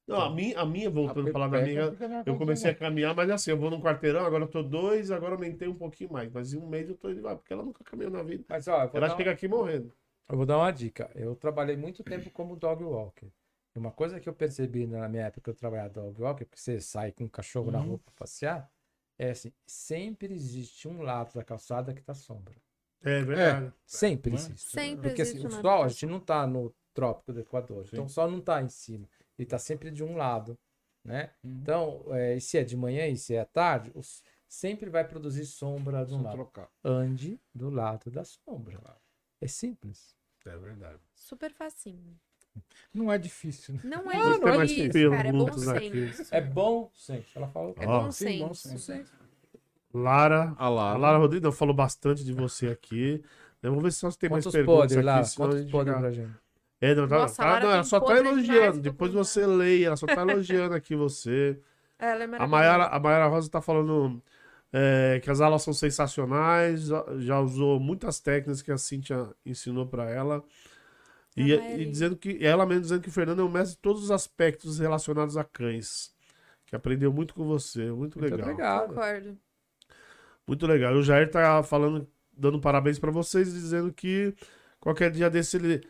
Não, 0.05 0.21
a 0.21 0.35
minha, 0.35 0.59
a 0.59 0.67
minha, 0.67 0.91
voltando 0.91 1.27
A 1.27 1.31
a 1.31 1.33
falar 1.33 1.49
da 1.49 1.59
pet 1.59 1.69
minha, 1.69 2.23
eu 2.27 2.37
comecei 2.37 2.71
a 2.71 2.75
caminhar, 2.75 3.15
mas 3.15 3.31
assim, 3.31 3.51
eu 3.53 3.57
vou 3.57 3.71
num 3.71 3.81
quarteirão, 3.81 4.25
agora 4.27 4.45
eu 4.45 4.49
tô 4.49 4.63
dois, 4.63 5.11
agora 5.13 5.35
aumentei 5.35 5.69
um 5.69 5.77
pouquinho 5.77 6.11
mais. 6.13 6.31
Mas 6.33 6.53
em 6.53 6.59
um 6.59 6.67
mês 6.67 6.89
eu 6.89 6.97
tô 6.97 7.09
indo 7.11 7.23
lá, 7.23 7.37
porque 7.37 7.53
ela 7.53 7.63
nunca 7.63 7.85
caminhou 7.85 8.11
na 8.11 8.23
vida. 8.23 8.45
Mas, 8.49 8.67
ó, 8.67 8.91
Ela 8.93 9.09
dar, 9.09 9.17
chega 9.17 9.31
aqui 9.31 9.47
morrendo. 9.47 9.93
Eu 10.33 10.39
vou 10.39 10.47
dar 10.47 10.59
uma 10.59 10.73
dica. 10.73 11.11
Eu 11.15 11.37
trabalhei 11.37 11.77
muito 11.77 12.05
tempo 12.05 12.31
como 12.33 12.57
dog 12.57 12.83
walker. 12.85 13.27
E 13.75 13.79
Uma 13.79 13.93
coisa 13.93 14.21
que 14.21 14.29
eu 14.29 14.35
percebi 14.35 14.87
na 14.87 15.09
minha 15.09 15.25
época 15.27 15.43
que 15.43 15.51
eu 15.51 15.55
trabalhava 15.55 15.91
dog 15.91 16.21
walker, 16.23 16.45
porque 16.47 16.61
você 16.61 16.81
sai 16.81 17.13
com 17.13 17.25
um 17.25 17.29
cachorro 17.29 17.71
na 17.71 17.79
Uhum. 17.79 17.87
rua 17.89 17.99
para 18.01 18.15
passear, 18.15 18.71
é 19.19 19.31
assim, 19.31 19.53
sempre 19.67 20.35
existe 20.35 20.89
um 20.89 21.03
lado 21.03 21.35
da 21.35 21.45
calçada 21.45 21.95
que 21.95 22.03
tá 22.03 22.15
sombra. 22.15 22.55
É 23.03 23.23
verdade. 23.23 23.73
Sempre 23.87 24.33
Né? 24.33 24.39
existe. 24.39 24.71
Sempre 24.71 25.09
Porque 25.09 25.23
assim, 25.23 25.33
existe 25.33 25.47
o 25.47 25.51
uma 25.51 25.61
sol, 25.63 25.83
a 25.85 25.89
gente 25.89 26.07
não 26.07 26.21
tá 26.21 26.47
no 26.47 26.75
trópico 26.95 27.33
do 27.33 27.41
Equador, 27.41 27.85
então 27.87 28.05
o 28.05 28.09
sol 28.09 28.31
não 28.31 28.41
tá 28.41 28.63
em 28.63 28.69
cima. 28.69 29.09
Ele 29.39 29.47
tá 29.47 29.59
sempre 29.59 29.91
de 29.91 30.05
um 30.05 30.17
lado, 30.17 30.59
né? 31.05 31.31
Uhum. 31.45 31.61
Então, 31.63 32.05
é, 32.15 32.37
e 32.37 32.41
se 32.41 32.59
é 32.59 32.65
de 32.65 32.77
manhã 32.77 33.07
e 33.09 33.17
se 33.17 33.35
é 33.35 33.41
à 33.41 33.45
tarde, 33.47 33.91
os- 33.95 34.23
sempre 34.49 34.91
vai 34.91 35.07
produzir 35.07 35.47
sombra 35.47 36.05
de 36.05 36.15
um 36.15 36.23
lado. 36.23 36.37
trocar. 36.37 36.69
Ande 36.85 37.41
do 37.55 37.71
lado 37.71 38.11
da 38.11 38.25
sombra. 38.25 38.79
É 39.41 39.47
simples. 39.49 40.15
É 40.47 40.57
verdade. 40.57 40.99
Super 41.15 41.53
facinho. 41.53 42.17
Não 42.93 43.11
é 43.11 43.17
difícil, 43.17 43.75
né? 43.75 43.81
Não 43.85 44.11
é 44.13 44.39
ter 44.39 44.57
mais 44.57 44.71
difícil, 44.71 45.11
cara. 45.11 45.29
É 45.29 45.33
bom 45.33 45.45
perguntas 45.45 45.69
aqui. 45.69 46.13
senso. 46.13 46.35
É 46.35 46.41
bom 46.41 46.91
senso. 46.95 47.27
Ela 47.35 47.49
falou 47.49 47.73
que 47.75 47.81
É 47.81 47.85
é 47.85 47.87
bom 47.87 48.13
sim, 48.13 48.39
bom 48.41 48.53
senso. 48.55 48.73
bom 48.75 48.79
senso. 48.79 49.13
Lara. 49.95 50.55
A 50.59 50.69
Lara. 50.69 50.95
A 50.97 50.99
Lara 50.99 51.19
Rodrigues 51.19 51.43
não, 51.45 51.53
falou 51.53 51.75
bastante 51.75 52.25
de 52.25 52.33
você 52.33 52.69
aqui. 52.69 53.23
Vamos 53.63 53.83
ver 53.83 53.93
se 53.93 54.03
nós 54.05 54.17
temos 54.17 54.45
mais 54.45 54.53
perguntas 54.53 54.75
podres 54.75 54.97
aqui. 54.99 55.07
lá? 55.07 55.15
a 55.15 55.17
Quantos 55.37 55.71
podres 55.71 55.97
pra 55.99 56.11
gente? 56.11 56.33
É, 56.81 56.95
não, 56.97 57.07
tá, 57.07 57.19
Nossa, 57.19 57.41
a 57.43 57.45
tá- 57.45 57.51
Lara 57.53 57.65
não, 57.65 57.73
ela 57.73 57.85
só 57.85 58.01
tá 58.01 58.07
podre 58.07 58.29
elogiando. 58.29 58.81
Depois 58.81 59.13
você 59.13 59.47
leia, 59.47 59.87
ela 59.87 59.97
só 59.97 60.07
tá 60.07 60.21
elogiando 60.23 60.75
aqui 60.75 60.97
você. 60.97 61.59
Ela 61.99 62.23
é 62.23 62.25
A 62.25 62.29
maravilhosa. 62.29 62.47
Mayara, 62.51 62.87
a 62.87 62.99
Mayara 63.01 63.27
Rosa 63.29 63.49
tá 63.49 63.61
falando 63.63 64.21
é, 64.73 65.21
que 65.23 65.31
as 65.31 65.41
aulas 65.41 65.63
são 65.63 65.73
sensacionais, 65.73 66.87
já- 67.19 67.41
usou 67.41 67.79
muitas 67.79 68.21
técnicas 68.21 68.63
que 68.63 68.73
a 68.73 68.79
Cintia 68.79 69.29
ensinou 69.45 69.87
para 69.87 70.09
ela. 70.11 70.43
E, 71.37 71.53
e 71.53 71.87
dizendo 71.91 72.17
que 72.17 72.45
ela 72.45 72.67
mesmo 72.67 72.83
dizendo 72.83 73.01
que 73.03 73.09
o 73.09 73.13
Fernando 73.13 73.41
é 73.41 73.45
um 73.45 73.51
mestre 73.51 73.77
de 73.77 73.81
todos 73.83 74.03
os 74.05 74.11
aspectos 74.11 74.79
relacionados 74.79 75.37
a 75.37 75.45
cães. 75.45 76.13
Que 76.67 76.77
aprendeu 76.77 77.13
muito 77.13 77.35
com 77.35 77.45
você. 77.47 77.91
Muito, 77.91 78.19
Muito 78.19 78.21
legal. 78.21 78.41
obrigado. 78.41 78.89
Concordo. 78.89 79.39
Muito 80.47 80.67
legal. 80.67 80.95
E 80.95 80.99
o 80.99 81.03
Jair 81.03 81.31
tá 81.31 81.63
falando, 81.63 82.07
dando 82.33 82.61
parabéns 82.61 82.99
para 82.99 83.11
vocês, 83.11 83.49
e 83.49 83.53
dizendo 83.53 83.93
que 83.93 84.35
qualquer 84.81 85.11
dia 85.11 85.31
desse 85.31 85.57
ele. 85.57 85.87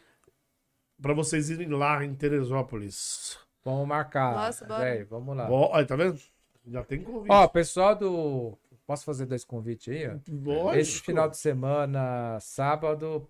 Pra 1.00 1.14
vocês 1.14 1.50
irem 1.50 1.68
lá 1.68 2.04
em 2.04 2.14
Teresópolis. 2.14 3.36
Vamos 3.64 3.86
marcar. 3.88 4.34
Nossa, 4.34 4.64
bora. 4.64 5.04
vamos 5.08 5.36
lá. 5.36 5.50
Ó, 5.50 5.74
aí, 5.74 5.84
tá 5.84 5.96
vendo? 5.96 6.20
Já 6.66 6.84
tem 6.84 7.02
convite. 7.02 7.32
Ó, 7.32 7.48
pessoal 7.48 7.96
do. 7.96 8.56
Posso 8.86 9.04
fazer 9.04 9.26
dois 9.26 9.44
convites 9.44 9.88
aí? 9.88 10.08
ó? 10.08 10.18
Lógico. 10.28 10.76
Esse 10.76 11.00
final 11.00 11.28
de 11.28 11.36
semana, 11.36 12.38
sábado, 12.40 13.28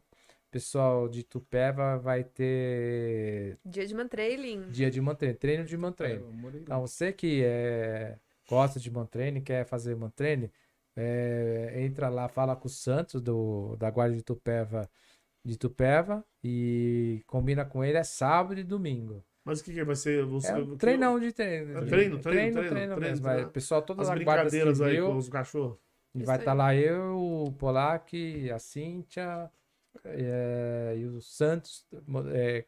pessoal 0.50 1.08
de 1.08 1.22
Tupéva 1.22 1.98
vai 1.98 2.22
ter 2.22 3.58
Dia 3.64 3.86
de 3.86 3.94
mantrailing. 3.94 4.70
dia 4.70 4.90
de 4.90 5.00
mantreino, 5.00 5.38
treino 5.38 5.64
de 5.64 5.76
morei 5.76 6.18
lá. 6.18 6.62
Então, 6.62 6.80
você 6.82 7.12
que 7.12 7.42
é, 7.44 8.18
gosta 8.48 8.78
de 8.78 8.90
mantreino 8.90 9.38
e 9.38 9.42
quer 9.42 9.64
fazer 9.64 9.96
mantreino, 9.96 10.50
é, 10.94 11.72
entra 11.76 12.08
lá, 12.10 12.28
fala 12.28 12.54
com 12.54 12.66
o 12.66 12.70
Santos 12.70 13.20
do, 13.22 13.76
da 13.76 13.90
Guarda 13.90 14.14
de 14.14 14.22
Tupéva, 14.22 14.88
de 15.44 15.56
Tupéva 15.56 16.24
e 16.44 17.22
combina 17.26 17.64
com 17.64 17.82
ele, 17.82 17.96
é 17.96 18.04
sábado 18.04 18.60
e 18.60 18.64
domingo. 18.64 19.24
Mas 19.44 19.60
o 19.60 19.64
que, 19.64 19.72
que 19.72 19.82
vai 19.84 19.96
ser? 19.96 20.24
Você, 20.26 20.52
É 20.52 20.56
um 20.56 20.70
que- 20.72 20.76
treinão 20.76 21.18
de 21.18 21.32
treino. 21.32 21.78
É 21.78 21.80
de- 21.82 21.88
treino, 21.90 22.18
treino, 22.18 22.20
treino, 22.20 22.22
treino, 22.22 22.64
treino 22.70 22.96
treino, 22.96 22.96
treino. 22.96 23.20
Vai, 23.42 23.46
pessoal, 23.50 23.82
toda 23.82 24.02
As 24.02 24.10
brincadeiras 24.10 24.80
aí 24.80 25.00
com 25.00 25.16
os 25.16 25.28
cachorros. 25.28 25.78
e 26.14 26.22
vai 26.24 26.38
estar 26.38 26.52
lá 26.54 26.74
eu, 26.74 27.16
o 27.46 27.52
Polac, 27.52 28.50
a 28.50 28.58
Cíntia 28.58 29.50
é, 30.04 30.94
e 30.96 31.06
o 31.06 31.20
Santos 31.20 31.84
é, 32.32 32.64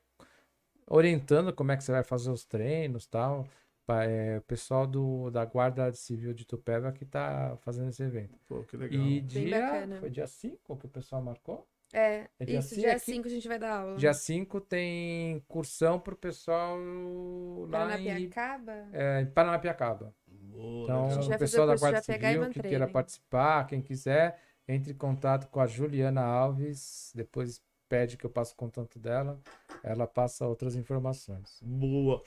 orientando 0.87 1.53
como 1.53 1.73
é 1.73 1.77
que 1.77 1.85
você 1.85 1.93
vai 1.93 2.03
fazer 2.03 2.31
os 2.31 2.45
treinos 2.45 3.05
e 3.05 3.09
tal. 3.09 3.47
É, 3.87 4.39
o 4.39 4.43
pessoal 4.43 4.87
do, 4.87 5.31
da 5.31 5.45
Guarda 5.45 5.93
Civil 5.93 6.33
de 6.33 6.47
Tupéva 6.47 6.91
que 6.91 7.05
tá 7.05 7.55
fazendo 7.61 7.91
esse 7.91 8.03
evento. 8.03 8.39
Pô, 8.49 8.63
que 8.65 8.77
legal. 8.79 8.99
E 8.99 9.21
Bem 9.21 9.27
dia. 9.27 9.61
bacana. 9.61 10.01
Foi 10.01 10.09
dia 10.11 10.27
5 10.27 10.77
que 10.79 10.87
o 10.87 10.89
pessoal 10.89 11.21
marcou? 11.23 11.69
É, 11.95 12.29
É 12.41 12.45
dia 12.45 12.59
isso, 12.59 12.69
cinco 12.71 12.81
dia 12.81 12.93
aqui? 12.93 13.01
5 13.13 13.29
a 13.29 13.31
gente 13.31 13.49
vai 13.49 13.59
dar 13.59 13.77
aula. 13.79 13.97
Dia 13.97 14.13
5 14.13 14.61
tem 14.61 15.41
cursão 15.49 15.99
pro 16.01 16.17
pessoal 16.17 16.77
lá 16.77 16.81
em, 16.81 17.71
Paranapiacaba? 17.71 18.89
é, 18.93 19.21
em 19.23 19.27
Paranapiacaba. 19.27 20.15
Boa, 20.27 20.83
Então, 20.85 21.09
o 21.27 21.39
pessoal 21.39 21.67
da 21.67 21.77
Guarda 21.77 22.03
Civil 22.03 22.49
que 22.51 22.61
queira 22.61 22.87
participar, 22.89 23.67
quem 23.67 23.81
quiser, 23.81 24.39
entre 24.69 24.93
em 24.93 24.97
contato 24.97 25.49
com 25.49 25.61
a 25.61 25.67
Juliana 25.67 26.23
Alves, 26.23 27.13
depois 27.15 27.63
pede 27.89 28.17
que 28.17 28.27
eu 28.27 28.31
passe 28.31 28.53
o 28.53 28.57
contato 28.57 28.99
dela, 28.99 29.41
ela 29.83 30.07
passa 30.07 30.47
outras 30.47 30.75
informações. 30.75 31.61
Boa. 31.63 32.23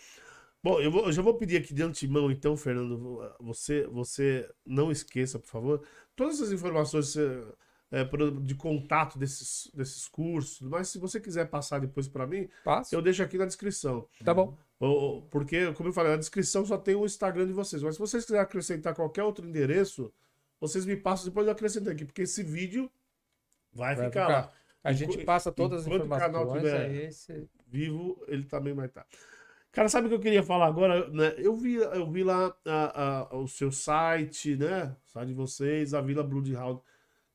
Bom, 0.63 0.79
eu, 0.81 0.91
vou- 0.91 1.05
eu 1.05 1.11
já 1.11 1.21
vou 1.21 1.35
pedir 1.35 1.57
aqui 1.57 1.73
de 1.73 1.83
antemão, 1.83 2.31
então, 2.31 2.57
Fernando, 2.57 3.21
você, 3.39 3.85
você 3.87 4.49
não 4.65 4.91
esqueça, 4.91 5.39
por 5.39 5.47
favor, 5.47 5.83
todas 6.15 6.41
as 6.41 6.51
informações 6.51 7.15
eh, 7.15 7.43
pro- 8.03 8.41
de 8.41 8.53
contato 8.55 9.17
desses, 9.17 9.71
desses 9.73 10.07
cursos, 10.07 10.67
mas 10.67 10.89
se 10.89 10.97
você 10.99 11.19
quiser 11.19 11.45
passar 11.49 11.79
depois 11.79 12.07
para 12.07 12.27
mim, 12.27 12.49
Passo. 12.63 12.93
eu 12.93 13.01
deixo 13.01 13.23
aqui 13.23 13.37
na 13.37 13.45
descrição. 13.45 14.07
Tá 14.23 14.33
bom. 14.33 14.57
Porque, 15.31 15.71
como 15.73 15.89
eu 15.89 15.93
falei, 15.93 16.11
na 16.11 16.17
descrição 16.17 16.65
só 16.65 16.77
tem 16.77 16.95
o 16.95 17.05
Instagram 17.05 17.47
de 17.47 17.53
vocês. 17.53 17.81
Mas 17.81 17.95
se 17.95 17.99
vocês 17.99 18.23
quiserem 18.25 18.43
acrescentar 18.43 18.93
qualquer 18.93 19.23
outro 19.23 19.47
endereço, 19.47 20.13
vocês 20.59 20.85
me 20.85 20.95
passam 20.95 21.25
depois 21.25 21.47
eu 21.47 21.53
acrescento 21.53 21.89
aqui, 21.89 22.05
porque 22.05 22.23
esse 22.23 22.43
vídeo 22.43 22.91
vai, 23.73 23.95
Vai 23.95 24.05
ficar, 24.07 24.25
ficar. 24.27 24.39
lá. 24.41 24.51
A 24.83 24.93
gente 24.93 25.23
passa 25.25 25.51
todas 25.51 25.81
as 25.81 25.87
enquanto 25.87 26.05
o 26.05 26.09
canal 26.09 26.43
informações. 26.43 26.63
tiver- 26.63 26.85
Aí 26.85 27.11
você... 27.11 27.47
Vivo, 27.69 28.23
ele 28.27 28.43
também 28.43 28.73
vai 28.73 28.85
estar. 28.85 29.05
Cara, 29.71 29.89
sabe 29.89 30.07
o 30.07 30.09
que 30.09 30.15
eu 30.15 30.19
queria 30.21 30.41
falar 30.43 30.67
agora? 30.67 31.09
Né? 31.09 31.33
Eu, 31.37 31.55
vi, 31.55 31.75
eu 31.75 32.09
vi 32.09 32.23
lá 32.23 32.55
a- 32.65 33.27
a- 33.31 33.35
o 33.37 33.47
seu 33.47 33.71
site, 33.71 34.55
né? 34.55 34.95
O 35.05 35.09
site 35.09 35.27
de 35.27 35.33
vocês, 35.33 35.93
a 35.93 36.01
Vila 36.01 36.23
Bloodhound. 36.23 36.81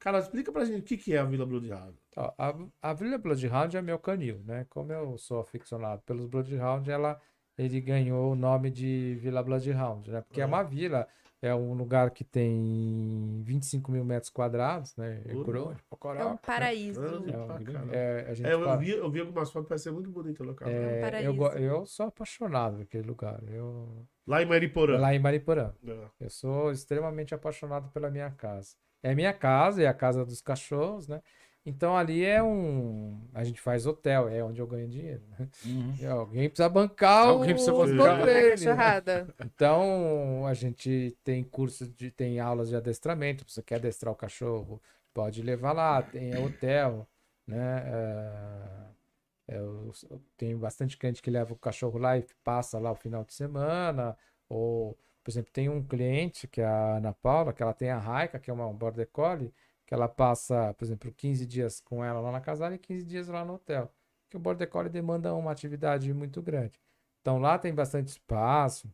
Cara, 0.02 0.18
explica 0.18 0.50
pra 0.50 0.64
gente 0.64 0.80
o 0.80 0.84
que, 0.84 0.96
que 0.96 1.14
é 1.14 1.18
a 1.18 1.24
Vila 1.24 1.46
Bloodhound. 1.46 1.96
A, 2.16 2.54
a 2.82 2.92
Vila 2.92 3.16
Bloodhound 3.18 3.76
é 3.76 3.80
meu 3.82 3.98
canil, 3.98 4.40
né? 4.44 4.66
Como 4.68 4.92
eu 4.92 5.16
sou 5.16 5.40
aficionado 5.40 6.02
pelos 6.02 6.26
Bloodhound, 6.26 6.90
ela, 6.90 7.20
ele 7.56 7.80
ganhou 7.80 8.32
o 8.32 8.34
nome 8.34 8.68
de 8.70 9.16
Vila 9.20 9.42
Bloodhound, 9.44 10.10
né? 10.10 10.20
Porque 10.22 10.40
é 10.40 10.44
uma 10.46 10.64
vila, 10.64 11.06
é 11.40 11.54
um 11.54 11.72
lugar 11.74 12.10
que 12.10 12.24
tem 12.24 13.42
25 13.44 13.92
mil 13.92 14.04
metros 14.04 14.28
quadrados, 14.28 14.96
né? 14.96 15.22
É 15.24 15.34
Uhum. 15.34 15.44
grande, 15.44 15.82
pra 15.88 16.14
É 16.20 16.24
um 16.24 16.36
paraíso. 16.36 17.00
Grande 17.00 17.32
É, 17.32 17.38
um- 17.38 17.92
é, 17.92 18.26
a 18.28 18.34
gente 18.34 18.46
É, 18.48 18.52
eu, 18.54 18.60
fala- 18.60 18.76
vi, 18.76 18.90
eu 18.90 19.08
vi 19.10 19.20
algumas 19.20 19.52
fotos, 19.52 19.68
parece 19.68 19.84
ser 19.84 19.92
muito 19.92 20.10
bonito 20.10 20.42
o 20.42 20.46
local. 20.46 20.68
É 20.68 20.72
um 20.72 20.74
é, 20.74 20.96
eu, 20.98 21.00
paraíso. 21.02 21.34
go- 21.36 21.48
eu 21.52 21.86
sou 21.86 22.06
apaixonado 22.06 22.74
por 22.76 22.82
aquele 22.82 23.06
lugar. 23.06 23.40
Eu, 23.48 24.04
Lá 24.26 24.42
em 24.42 24.46
Mariporã. 24.46 24.98
lá 24.98 25.14
em 25.14 25.18
Mariporã. 25.20 25.72
É. 25.86 26.06
Eu 26.20 26.30
sou 26.30 26.72
extremamente 26.72 27.34
apaixonado 27.34 27.88
pela 27.92 28.10
minha 28.10 28.30
casa. 28.32 28.74
É 29.02 29.14
minha 29.14 29.32
casa, 29.32 29.82
é 29.82 29.86
a 29.86 29.94
casa 29.94 30.24
dos 30.24 30.40
cachorros, 30.40 31.08
né? 31.08 31.20
Então 31.64 31.96
ali 31.96 32.24
é 32.24 32.42
um. 32.42 33.20
A 33.32 33.44
gente 33.44 33.60
faz 33.60 33.86
hotel, 33.86 34.28
é 34.28 34.42
onde 34.42 34.60
eu 34.60 34.66
ganho 34.66 34.88
dinheiro. 34.88 35.22
né? 35.38 35.48
Uhum. 35.64 35.94
E 36.00 36.06
alguém 36.06 36.48
precisa 36.48 36.68
bancar 36.68 37.28
Alguém 37.28 37.50
precisa 37.54 37.72
os 37.72 37.90
bancar. 37.92 38.26
né? 38.26 38.50
Cachorrada. 38.50 39.34
Então 39.44 40.44
a 40.46 40.54
gente 40.54 41.16
tem 41.22 41.44
curso 41.44 41.86
de. 41.88 42.10
tem 42.10 42.40
aulas 42.40 42.68
de 42.68 42.76
adestramento. 42.76 43.44
Você 43.48 43.62
quer 43.62 43.76
adestrar 43.76 44.12
o 44.12 44.16
cachorro, 44.16 44.82
pode 45.14 45.40
levar 45.40 45.72
lá, 45.72 46.02
tem 46.02 46.36
hotel, 46.36 47.06
né? 47.46 47.82
É, 47.86 49.56
eu 49.56 49.92
eu 50.10 50.20
tenho 50.36 50.58
bastante 50.58 50.96
cliente 50.96 51.22
que 51.22 51.30
leva 51.30 51.52
o 51.52 51.56
cachorro 51.58 51.98
lá 51.98 52.18
e 52.18 52.26
passa 52.42 52.78
lá 52.78 52.90
o 52.90 52.96
final 52.96 53.22
de 53.24 53.34
semana. 53.34 54.16
Ou, 54.48 54.98
por 55.22 55.30
exemplo, 55.30 55.52
tem 55.52 55.68
um 55.68 55.82
cliente 55.82 56.48
que 56.48 56.60
é 56.60 56.64
a 56.66 56.96
Ana 56.96 57.12
Paula, 57.12 57.52
que 57.52 57.62
ela 57.62 57.72
tem 57.74 57.90
a 57.90 57.98
Raika, 57.98 58.38
que 58.38 58.50
é 58.50 58.52
uma 58.52 58.72
border 58.72 59.08
collie, 59.12 59.52
que 59.86 59.94
ela 59.94 60.08
passa, 60.08 60.74
por 60.74 60.84
exemplo, 60.84 61.12
15 61.12 61.46
dias 61.46 61.80
com 61.80 62.04
ela 62.04 62.20
lá 62.20 62.32
na 62.32 62.40
casa 62.40 62.64
dela 62.64 62.74
e 62.74 62.78
15 62.78 63.04
dias 63.04 63.28
lá 63.28 63.44
no 63.44 63.54
hotel. 63.54 63.92
Porque 64.24 64.36
o 64.36 64.40
border 64.40 64.68
collie 64.68 64.90
demanda 64.90 65.34
uma 65.34 65.52
atividade 65.52 66.12
muito 66.12 66.40
grande. 66.42 66.80
Então 67.20 67.38
lá 67.38 67.58
tem 67.58 67.74
bastante 67.74 68.08
espaço. 68.08 68.90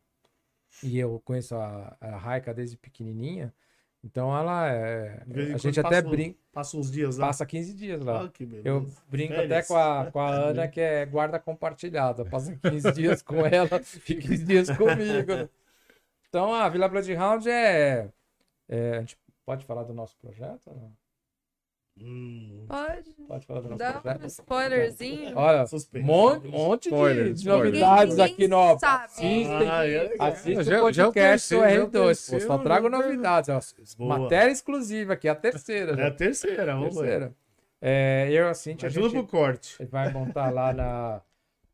E 0.82 0.98
eu 0.98 1.20
conheço 1.24 1.54
a, 1.56 1.96
a 2.00 2.16
Raika 2.16 2.52
desde 2.52 2.76
pequenininha. 2.76 3.54
Então 4.04 4.36
ela 4.36 4.68
é. 4.70 5.24
A 5.54 5.58
gente 5.58 5.80
até 5.80 5.96
passa 6.02 6.08
brinca, 6.08 6.38
Passa 6.52 6.76
uns 6.76 6.90
dias 6.90 7.16
lá. 7.16 7.28
passa 7.28 7.46
15 7.46 7.74
dias 7.74 8.00
lá. 8.00 8.24
Ah, 8.24 8.28
que. 8.28 8.48
Eu 8.64 8.86
brinco 9.08 9.34
até 9.34 9.48
Férias. 9.48 9.68
com 9.68 9.76
a, 9.76 10.10
com 10.10 10.20
a 10.20 10.30
Ana, 10.30 10.66
que 10.68 10.80
é 10.80 11.04
guarda 11.06 11.38
compartilhada. 11.38 12.24
Passa 12.24 12.56
15 12.56 12.92
dias 12.92 13.22
com 13.22 13.44
ela 13.44 13.80
e 14.08 14.14
15 14.16 14.44
dias 14.44 14.68
comigo. 14.70 15.48
Então 16.28 16.52
a 16.54 16.68
Vila 16.68 16.88
Bloodhound 16.88 17.48
é, 17.48 18.08
é. 18.68 18.96
A 18.96 19.00
gente 19.00 19.16
pode 19.46 19.64
falar 19.64 19.82
do 19.84 19.94
nosso 19.94 20.16
projeto? 20.18 20.70
Hum, 22.00 22.64
Pode 22.68 23.10
Pode 23.26 23.44
falar 23.46 23.60
do 23.60 23.70
nosso 23.70 23.84
um 23.98 24.00
projeto? 24.00 24.24
spoilerzinho. 24.26 25.36
Olha, 25.36 25.64
um 25.94 26.02
monte, 26.04 26.46
monte 26.46 26.82
de- 26.82 26.88
Spoiler, 26.90 27.32
de, 27.32 27.46
novidades 27.48 28.16
Ninguém 28.16 28.32
aqui 28.34 28.46
no. 28.48 28.78
sabe. 28.78 29.04
Assistem, 29.06 29.68
Ah, 29.68 29.84
é 29.84 30.02
legal. 30.04 30.28
assiste 30.28 30.62
Já- 30.64 30.78
o 30.78 30.80
podcast 30.82 31.54
do 31.54 31.60
conheceu, 31.60 31.60
já 31.60 31.66
R2. 31.66 31.90
Pô, 31.90 32.00
conheceu, 32.02 32.40
só 32.42 32.58
trago 32.58 32.88
novidades. 32.88 33.48
ó. 33.50 33.60
Boa. 33.98 34.18
Matéria 34.20 34.52
exclusiva 34.52 35.14
aqui, 35.14 35.28
a 35.28 35.34
terceira. 35.34 36.00
É 36.00 36.06
a 36.06 36.10
terceira, 36.14 36.74
vamos 36.76 36.94
ver. 36.94 37.00
terceira. 37.00 37.34
É, 37.80 38.28
eu, 38.30 38.48
assim, 38.48 38.74
a 38.74 38.76
tudo 38.76 38.90
gente 38.90 39.10
pro 39.12 39.26
corte. 39.26 39.84
vai 39.86 40.12
montar 40.12 40.50
lá 40.52 40.72
na, 40.72 41.20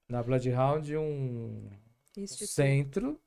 na 0.09 0.23
Bloodhound 0.23 0.97
um 0.97 1.69
Instituto. 2.17 2.49
centro 2.51 3.21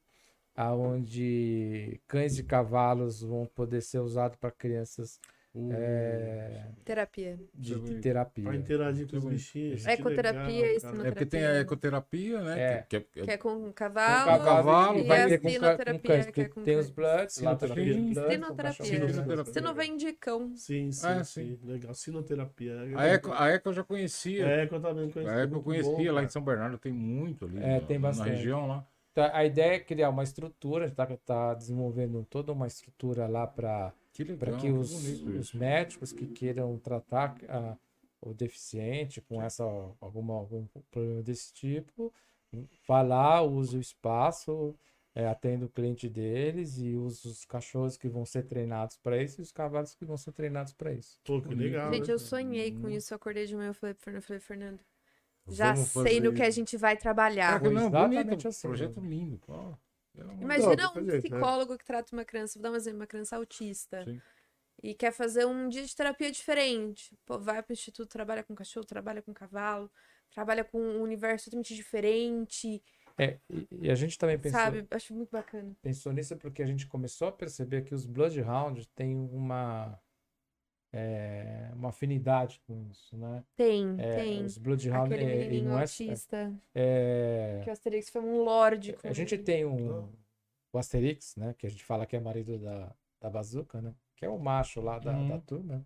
onde 0.57 1.99
cães 2.07 2.37
e 2.39 2.43
cavalos 2.43 3.21
vão 3.21 3.45
poder 3.45 3.81
ser 3.81 3.99
usados 3.99 4.37
para 4.37 4.51
crianças 4.51 5.19
é, 5.71 6.65
Terapia. 6.85 7.39
de, 7.51 7.79
de 7.79 7.95
terapia. 7.99 8.43
Pra 8.43 8.55
interagir 8.55 9.09
com 9.09 9.17
os 9.17 9.25
bichinhos. 9.25 9.83
que 9.83 9.91
Ecoterapia 9.91 10.41
legal, 10.45 10.51
e 10.51 10.61
cara. 10.61 10.75
ensino- 10.93 11.07
É 11.07 11.09
porque 11.11 11.25
tem 11.25 11.45
a 11.45 11.59
ecoterapia, 11.59 12.41
né? 12.43 12.59
É. 12.61 12.85
Que, 12.87 12.99
que- 12.99 13.21
Que 13.23 13.31
é 13.31 13.37
com 13.37 13.59
Com 13.61 13.71
cavalo. 13.73 14.43
cavalo, 14.43 14.99
e 14.99 15.03
vai 15.07 15.23
a 15.23 15.27
ter 15.27 15.37
com, 15.39 15.43
com 15.47 15.49
sinoterapia, 15.49 16.01
cães, 16.11 16.25
que 16.27 16.41
é 16.41 16.49
com 16.49 16.61
tem 16.63 16.75
os 16.77 16.85
cães. 16.91 16.95
bloods, 16.95 17.35
Sinoterapia. 17.35 17.85
cachorro. 17.85 18.83
Sinoterapia. 19.09 19.43
Você 19.45 19.61
não 19.61 19.73
vende 19.73 20.13
cão. 20.13 20.55
Sim, 20.55 20.91
sim, 20.91 21.07
Ah, 21.07 21.23
sim. 21.23 21.59
Legal. 21.63 21.93
Sinoterapia. 21.95 22.75
a, 22.95 23.05
eco, 23.07 23.31
a 23.33 23.47
Eco 23.49 23.69
eu 23.69 23.73
já 23.73 23.83
conhecia. 23.83 24.45
É, 24.45 24.67
que 24.67 24.75
eu 24.75 24.79
também 24.79 25.09
conheci. 25.09 25.31
a 25.33 25.39
Eco 25.39 25.55
eu 25.55 25.63
conhecia 25.63 25.91
bom, 25.91 26.03
lá 26.03 26.13
cara. 26.13 26.25
em 26.25 26.29
São 26.29 26.41
Bernardo, 26.43 26.77
tem 26.77 26.91
muito 26.93 27.45
ali. 27.45 27.57
É, 27.63 27.79
na- 27.79 27.87
tem 27.87 27.97
Na 27.97 28.07
bastante. 28.09 28.29
região 28.29 28.67
lá. 28.67 28.85
Então, 29.17 29.31
a 29.33 29.43
ideia 29.43 29.73
é 29.73 29.79
criar 29.79 30.11
uma 30.11 30.21
estrutura, 30.21 30.85
a 30.85 30.87
gente 30.87 30.93
está 30.93 31.17
tá 31.17 31.55
desenvolvendo 31.55 32.23
toda 32.29 32.51
uma 32.51 32.67
estrutura 32.67 33.25
lá 33.25 33.47
para 33.47 33.91
Que 34.13 34.23
legal. 34.23 34.37
para 34.37 34.57
que 34.57 34.69
os, 34.69 34.93
os 34.93 35.53
médicos 35.53 36.13
que 36.13 36.27
queiram 36.27 36.77
tratar 36.77 37.35
ah, 37.49 37.75
o 38.21 38.31
deficiente 38.31 39.19
com 39.19 39.41
essa 39.41 39.63
alguma 39.99 40.35
algum 40.35 40.67
problema 40.91 41.23
desse 41.23 41.51
tipo, 41.51 42.13
vá 42.87 43.01
lá, 43.01 43.41
use 43.41 43.75
o 43.75 43.81
espaço, 43.81 44.75
é, 45.15 45.25
atenda 45.25 45.65
o 45.65 45.69
cliente 45.69 46.07
deles 46.07 46.77
e 46.77 46.95
use 46.95 47.27
os 47.27 47.43
cachorros 47.43 47.97
que 47.97 48.07
vão 48.07 48.23
ser 48.23 48.43
treinados 48.43 48.97
para 48.97 49.19
isso 49.19 49.41
e 49.41 49.43
os 49.43 49.51
cavalos 49.51 49.95
que 49.95 50.05
vão 50.05 50.15
ser 50.15 50.31
treinados 50.31 50.73
para 50.73 50.93
isso. 50.93 51.19
Pô, 51.25 51.41
que 51.41 51.55
legal. 51.55 51.91
Gente, 51.91 52.07
né? 52.07 52.13
eu 52.13 52.19
sonhei 52.19 52.71
com 52.71 52.87
isso. 52.87 53.11
Eu 53.11 53.15
acordei 53.15 53.47
de 53.47 53.55
manhã 53.55 53.71
e 53.71 53.73
falei 53.73 53.95
falei, 54.21 54.39
Fernando, 54.39 54.79
já 55.47 55.73
Vamos 55.73 55.89
sei 55.89 56.19
fazer 56.19 56.19
no 56.21 56.33
que 56.33 56.41
a 56.43 56.49
gente 56.49 56.77
vai 56.77 56.97
trabalhar. 56.97 57.59
Caraca, 57.59 57.69
não, 57.69 57.87
exatamente 57.87 58.25
bonito. 58.25 58.47
assim. 58.47 58.67
Projeto 58.67 58.99
lindo. 58.99 59.41
Ó, 59.47 59.75
pelo 60.13 60.31
amor 60.31 60.37
de 60.37 60.43
Imagina 60.43 60.89
um 60.91 61.05
dizer, 61.05 61.13
né? 61.13 61.19
psicólogo 61.19 61.77
que 61.77 61.85
trata 61.85 62.15
uma 62.15 62.25
criança, 62.25 62.59
vou 62.59 62.63
dar 62.63 62.71
um 62.71 62.75
exemplo, 62.75 62.99
uma 62.99 63.07
criança 63.07 63.35
autista. 63.37 64.03
Sim. 64.05 64.21
E 64.83 64.93
quer 64.93 65.11
fazer 65.11 65.45
um 65.45 65.69
dia 65.69 65.83
de 65.85 65.95
terapia 65.95 66.31
diferente. 66.31 67.17
Pô, 67.25 67.39
vai 67.39 67.63
pro 67.63 67.73
instituto, 67.73 68.09
trabalha 68.09 68.43
com 68.43 68.53
cachorro, 68.55 68.85
trabalha 68.85 69.21
com 69.21 69.33
cavalo, 69.33 69.91
trabalha 70.31 70.63
com 70.63 70.79
um 70.79 71.01
universo 71.01 71.45
totalmente 71.45 71.73
diferente, 71.75 72.81
É, 73.17 73.39
e, 73.49 73.67
e 73.71 73.89
a 73.91 73.95
gente 73.95 74.17
também 74.17 74.37
pensou, 74.37 74.59
sabe? 74.59 74.87
Acho 74.91 75.13
muito 75.15 75.31
bacana. 75.31 75.75
pensou 75.81 76.13
nisso 76.13 76.37
porque 76.37 76.61
a 76.61 76.65
gente 76.67 76.87
começou 76.87 77.27
a 77.27 77.31
perceber 77.31 77.83
que 77.83 77.95
os 77.95 78.05
Bloodhounds 78.05 78.85
têm 78.95 79.15
uma 79.17 79.99
é, 80.93 81.69
uma 81.75 81.89
afinidade 81.89 82.61
com 82.65 82.81
isso, 82.89 83.15
né? 83.17 83.43
Tem, 83.55 83.95
É, 83.99 84.15
tem. 84.17 84.45
os 84.45 84.57
Bloodhounds 84.57 85.11
Aquele 85.13 85.31
é, 85.31 85.53
e 85.53 85.61
não 85.61 85.77
é, 85.77 85.81
autista, 85.81 86.53
é, 86.73 87.61
que 87.63 87.69
o 87.69 87.73
Asterix 87.73 88.09
foi 88.09 88.21
um 88.21 88.43
lorde. 88.43 88.93
com 88.93 89.07
a 89.07 89.13
gente 89.13 89.35
ele. 89.35 89.43
tem 89.43 89.65
um 89.65 90.09
o 90.73 90.77
Asterix, 90.77 91.35
né? 91.35 91.53
Que 91.57 91.65
a 91.67 91.69
gente 91.69 91.83
fala 91.83 92.05
que 92.05 92.15
é 92.15 92.19
marido 92.19 92.57
da, 92.59 92.93
da 93.21 93.29
Bazooka, 93.29 93.81
né? 93.81 93.93
Que 94.15 94.25
é 94.25 94.29
o 94.29 94.37
macho 94.37 94.81
lá 94.81 94.99
da, 94.99 95.11
Uhum. 95.13 95.27
da 95.29 95.39
turma. 95.39 95.85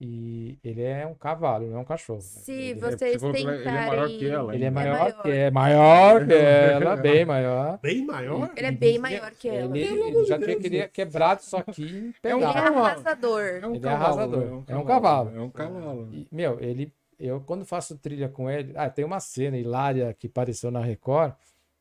E 0.00 0.56
ele 0.62 0.82
é 0.82 1.04
um 1.04 1.14
cavalo, 1.14 1.66
não 1.68 1.78
é 1.78 1.80
um 1.80 1.84
cachorro. 1.84 2.20
né? 2.20 2.24
Se 2.24 2.52
ele, 2.52 2.80
você 2.80 3.18
vocês 3.18 3.22
ele 3.22 3.50
é- 3.50 3.54
ele 3.54 3.68
é 3.68 3.72
maior 3.72 4.06
que 4.06 4.18
tentarem... 4.18 4.30
ela, 4.30 4.54
ele 4.54 4.64
é 4.64 4.68
ainda. 4.68 4.80
maior, 4.80 4.98
maior. 4.98 5.22
que 5.22 5.30
é 5.30 5.50
maior 5.50 6.26
que 6.26 6.32
ela, 6.34 6.96
bem 7.02 7.24
maior. 7.24 7.78
Bem 7.78 8.06
maior? 8.06 8.52
Ele 8.56 8.66
é 8.66 8.70
bem 8.70 8.98
maior 8.98 9.30
que 9.32 9.48
ela. 9.48 9.76
Ele, 9.76 10.00
ele 10.02 10.24
já 10.24 10.38
tinha 10.38 10.56
queria 10.56 10.88
quebrado 10.88 11.40
isso 11.40 11.56
aqui 11.56 11.82
em 11.82 12.14
Ele 12.22 12.42
é 12.42 12.46
arrasador. 12.46 13.40
É 13.42 13.66
um 13.66 13.74
Ele 13.74 13.78
é 13.78 13.80
cavalo, 13.90 14.04
arrasador. 14.04 14.64
É 14.68 14.76
um 14.76 14.84
cavalo. 14.84 15.36
É 15.36 15.40
um 15.40 15.50
cavalo. 15.50 16.08
E, 16.12 16.28
meu, 16.30 16.60
ele, 16.60 16.92
eu 17.18 17.40
quando 17.40 17.64
faço 17.64 17.98
trilha 17.98 18.28
com 18.28 18.48
ele, 18.48 18.72
ah, 18.76 18.88
tem 18.88 19.04
uma 19.04 19.18
cena 19.18 19.58
hilária 19.58 20.14
que 20.14 20.28
apareceu 20.28 20.70
na 20.70 20.80
Record, 20.80 21.32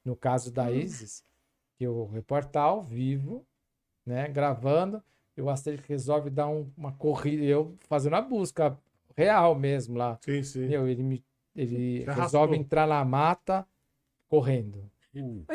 no 0.03 0.15
caso 0.15 0.52
da 0.52 0.72
Isis, 0.72 1.23
que 1.77 1.88
o 1.88 2.06
repórter 2.07 2.52
tá 2.52 2.61
ao 2.61 2.81
vivo, 2.81 3.45
né, 4.03 4.27
gravando, 4.27 5.03
e 5.38 5.42
o 5.42 5.50
Asterix 5.50 5.86
resolve 5.88 6.30
dar 6.30 6.48
um- 6.48 6.70
uma 6.76 6.92
corrida, 6.92 7.44
eu 7.44 7.76
fazendo 7.88 8.16
a 8.16 8.22
busca 8.22 8.78
real 9.16 9.54
mesmo 9.56 9.98
lá. 9.98 10.18
Sim, 10.22 10.44
sim. 10.44 10.68
Meu, 10.68 10.88
ele 10.88 11.04
me, 11.04 11.24
ele 11.56 12.00
resolve 12.00 12.12
arrastou. 12.22 12.56
entrar 12.56 12.88
na 12.88 13.04
mata 13.06 13.66
correndo. 14.28 14.90
Meu, 15.14 15.46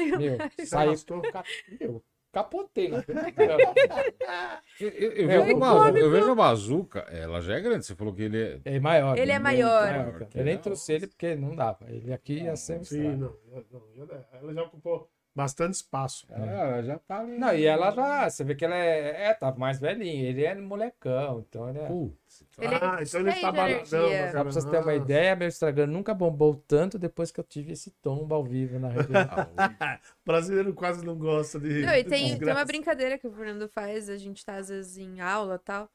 Você 0.57 0.67
saiu, 0.67 0.89
arrastou? 0.91 1.23
ca- 1.23 1.45
meu, 1.81 2.03
capotei 2.33 2.89
na. 2.89 3.05
Eu, 4.81 4.89
eu- 4.89 5.13
eu 5.13 5.31
É, 5.31 5.39
vejo 5.41 5.53
o 5.53 5.57
a 5.57 5.61
bazuca, 5.61 5.99
eu 5.99 6.11
vejo 6.11 6.31
a 6.31 6.35
bazuca, 6.35 6.99
ela 7.11 7.41
já 7.41 7.55
é 7.57 7.61
grande. 7.61 7.85
Você 7.87 7.95
falou 7.95 8.13
que 8.15 8.23
ele 8.23 8.43
é. 8.43 8.61
É 8.65 8.81
maior. 8.81 9.17
Ele 9.19 9.31
é 9.31 9.35
bem 9.35 9.43
maior. 9.43 9.89
cara. 10.19 10.29
Eu 10.35 10.45
nem 10.45 10.59
trouxe 10.59 10.93
ele 10.95 11.07
porque 11.07 11.35
não 11.37 11.55
dava. 11.55 11.87
Ele 11.89 12.13
aqui 12.13 12.41
ia 12.41 12.57
ser 12.57 12.85
Sim, 12.85 13.17
não. 13.17 13.37
não, 13.51 14.09
ela 14.33 14.53
já 14.55 14.63
ocupou 14.63 15.09
Bastante 15.35 15.75
espaço. 15.75 16.27
Ah, 16.31 16.83
já 16.83 16.99
tá 16.99 17.21
ali. 17.21 17.39
Não, 17.39 17.55
e 17.55 17.65
ela 17.65 17.91
já, 17.91 18.29
você 18.29 18.45
vê 18.45 18.55
que 18.55 18.67
ela 18.67 18.77
é, 18.77 19.29
é 19.29 19.35
tá 19.35 19.51
mais 19.53 19.81
velhinha, 19.81 20.29
ele 20.29 20.45
é 20.45 20.55
molecão, 20.55 21.41
então 21.41 21.71
ele 21.71 21.79
é. 21.79 21.87
Putz, 21.87 22.45
Ele 22.59 22.75
é 22.75 22.79
ah, 22.83 22.99
então 23.01 23.21
ele 23.21 23.33
tá 23.33 23.51
baladão. 23.51 24.07
energia. 24.09 24.31
Pra 24.31 24.43
vocês 24.43 24.65
terem 24.67 24.83
uma 24.83 24.95
ideia, 24.95 25.35
meu 25.35 25.49
Instagram 25.49 25.87
nunca 25.87 26.13
bombou 26.13 26.55
tanto 26.69 26.99
depois 26.99 27.31
que 27.31 27.41
eu 27.41 27.45
tive 27.45 27.73
esse 27.73 27.91
tombo 27.91 28.35
ao 28.35 28.45
vivo 28.45 28.79
na 28.79 28.89
rede. 28.89 29.09
brasileiro 30.23 30.75
quase 30.75 31.03
não 31.03 31.17
gosta 31.17 31.59
de. 31.59 31.81
Não, 31.81 31.95
e 31.95 32.05
tem, 32.05 32.39
tem 32.39 32.53
uma 32.53 32.65
brincadeira 32.67 33.17
que 33.17 33.27
o 33.27 33.33
Fernando 33.33 33.67
faz, 33.69 34.11
a 34.11 34.19
gente 34.19 34.45
tá 34.45 34.57
às 34.57 34.69
vezes 34.69 34.99
em 34.99 35.23
aula 35.23 35.55
e 35.55 35.65
tal. 35.65 35.91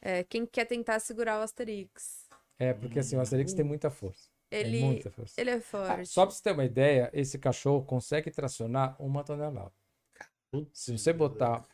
É, 0.00 0.24
quem 0.24 0.44
quer 0.44 0.64
tentar 0.64 0.98
segurar 0.98 1.38
o 1.38 1.42
Asterix? 1.42 2.28
É, 2.58 2.72
porque 2.72 2.98
assim, 2.98 3.16
o 3.16 3.20
Asterix 3.20 3.52
tem 3.52 3.64
muita 3.64 3.90
força. 3.90 4.31
Ele, 4.54 5.02
força. 5.10 5.40
ele 5.40 5.50
é 5.50 5.54
Ah, 5.54 5.60
forte. 5.60 6.06
só 6.08 6.26
pra 6.26 6.34
você 6.34 6.42
ter 6.42 6.52
uma 6.52 6.64
ideia, 6.64 7.10
esse 7.12 7.38
cachorro 7.38 7.84
consegue 7.84 8.30
tracionar 8.30 9.00
uma 9.00 9.24
tonelada. 9.24 9.72
Se 10.72 10.96
você 10.98 11.12
botar 11.12 11.64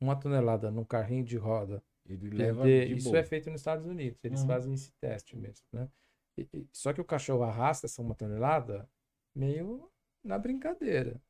uma 0.00 0.16
tonelada 0.16 0.70
num 0.70 0.84
carrinho 0.84 1.24
de 1.24 1.36
roda, 1.36 1.82
Ele 2.06 2.28
leva 2.30 2.64
de- 2.64 2.86
de 2.88 2.94
isso 2.96 3.08
boa. 3.10 3.18
é 3.20 3.24
feito 3.24 3.48
nos 3.50 3.60
Estados 3.60 3.86
Unidos, 3.86 4.18
eles 4.24 4.40
Uhum. 4.40 4.46
fazem 4.48 4.74
esse 4.74 4.92
teste 5.00 5.36
mesmo, 5.36 5.64
né? 5.72 5.88
E- 6.36 6.48
e- 6.52 6.68
só 6.72 6.92
que 6.92 7.00
o 7.00 7.04
cachorro 7.04 7.44
arrasta 7.44 7.86
essa 7.86 8.02
uma 8.02 8.14
tonelada 8.14 8.88
meio 9.34 9.88
na 10.22 10.36
brincadeira. 10.38 11.20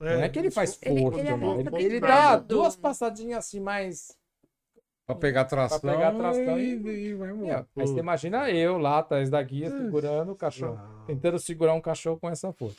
não 0.00 0.08
é 0.08 0.28
que 0.28 0.38
ele 0.38 0.50
faz 0.50 0.74
força, 0.74 1.20
ele 1.20 1.28
Ele, 1.28 1.84
ele 1.84 2.00
dá 2.00 2.36
duas 2.36 2.76
passadinhas 2.76 3.38
assim 3.46 3.60
mais 3.60 4.18
Pra 5.06 5.14
pegar 5.14 5.44
tração, 5.44 5.80
Pra 5.80 5.92
pegar 5.92 6.12
tração 6.14 6.58
e, 6.58 6.76
e- 6.76 7.06
e 7.08 7.14
vai 7.14 7.30
embora. 7.30 7.66
aí 7.76 7.86
você 7.86 7.98
imagina 7.98 8.50
eu 8.50 8.78
lá 8.78 8.98
atrás 9.00 9.28
da 9.28 9.42
guia 9.42 9.70
segurando 9.70 10.32
o 10.32 10.36
cachorro, 10.36 10.78
Ah. 10.80 11.04
tentando 11.06 11.38
segurar 11.38 11.74
um 11.74 11.80
cachorro 11.80 12.18
com 12.18 12.28
essa 12.30 12.50
força. 12.52 12.78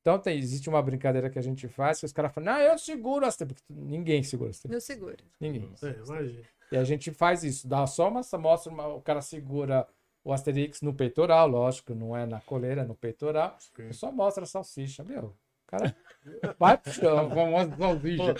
Então 0.00 0.18
tem, 0.18 0.36
existe 0.38 0.68
uma 0.68 0.82
brincadeira 0.82 1.28
que 1.30 1.38
a 1.38 1.42
gente 1.42 1.68
faz 1.68 2.00
que 2.00 2.06
os 2.06 2.12
caras 2.12 2.32
falam, 2.32 2.52
não, 2.54 2.60
eu 2.60 2.76
seguro 2.78 3.24
as 3.24 3.36
porque 3.36 3.62
ninguém 3.68 4.22
segura 4.22 4.50
as 4.50 4.58
tripas. 4.58 4.74
No 4.76 4.80
seguro. 4.80 5.16
Ninguém. 5.38 5.70
É, 5.82 5.90
imagina. 6.06 6.42
E 6.72 6.76
a 6.76 6.84
gente 6.84 7.12
faz 7.12 7.44
isso, 7.44 7.68
dá 7.68 7.86
só 7.86 8.08
uma, 8.08 8.22
mostra 8.38 8.72
uma, 8.72 8.86
o 8.88 9.00
cara 9.00 9.20
segura 9.20 9.86
o 10.24 10.32
Asterix 10.32 10.82
no 10.82 10.92
peitoral, 10.94 11.46
lógico, 11.48 11.94
não 11.94 12.16
é 12.16 12.26
na 12.26 12.40
coleira, 12.40 12.82
é 12.82 12.84
no 12.84 12.94
peitoral. 12.94 13.56
Só 13.92 14.10
mostra 14.10 14.42
a 14.44 14.46
salsicha, 14.46 15.04
meu. 15.04 15.34
O 15.72 15.78
cara 15.78 15.96
vai 16.58 16.76
pro 16.78 16.90
A 16.90 16.94
chão. 16.94 17.30
famosa 17.30 17.76
salsicha. 17.78 18.34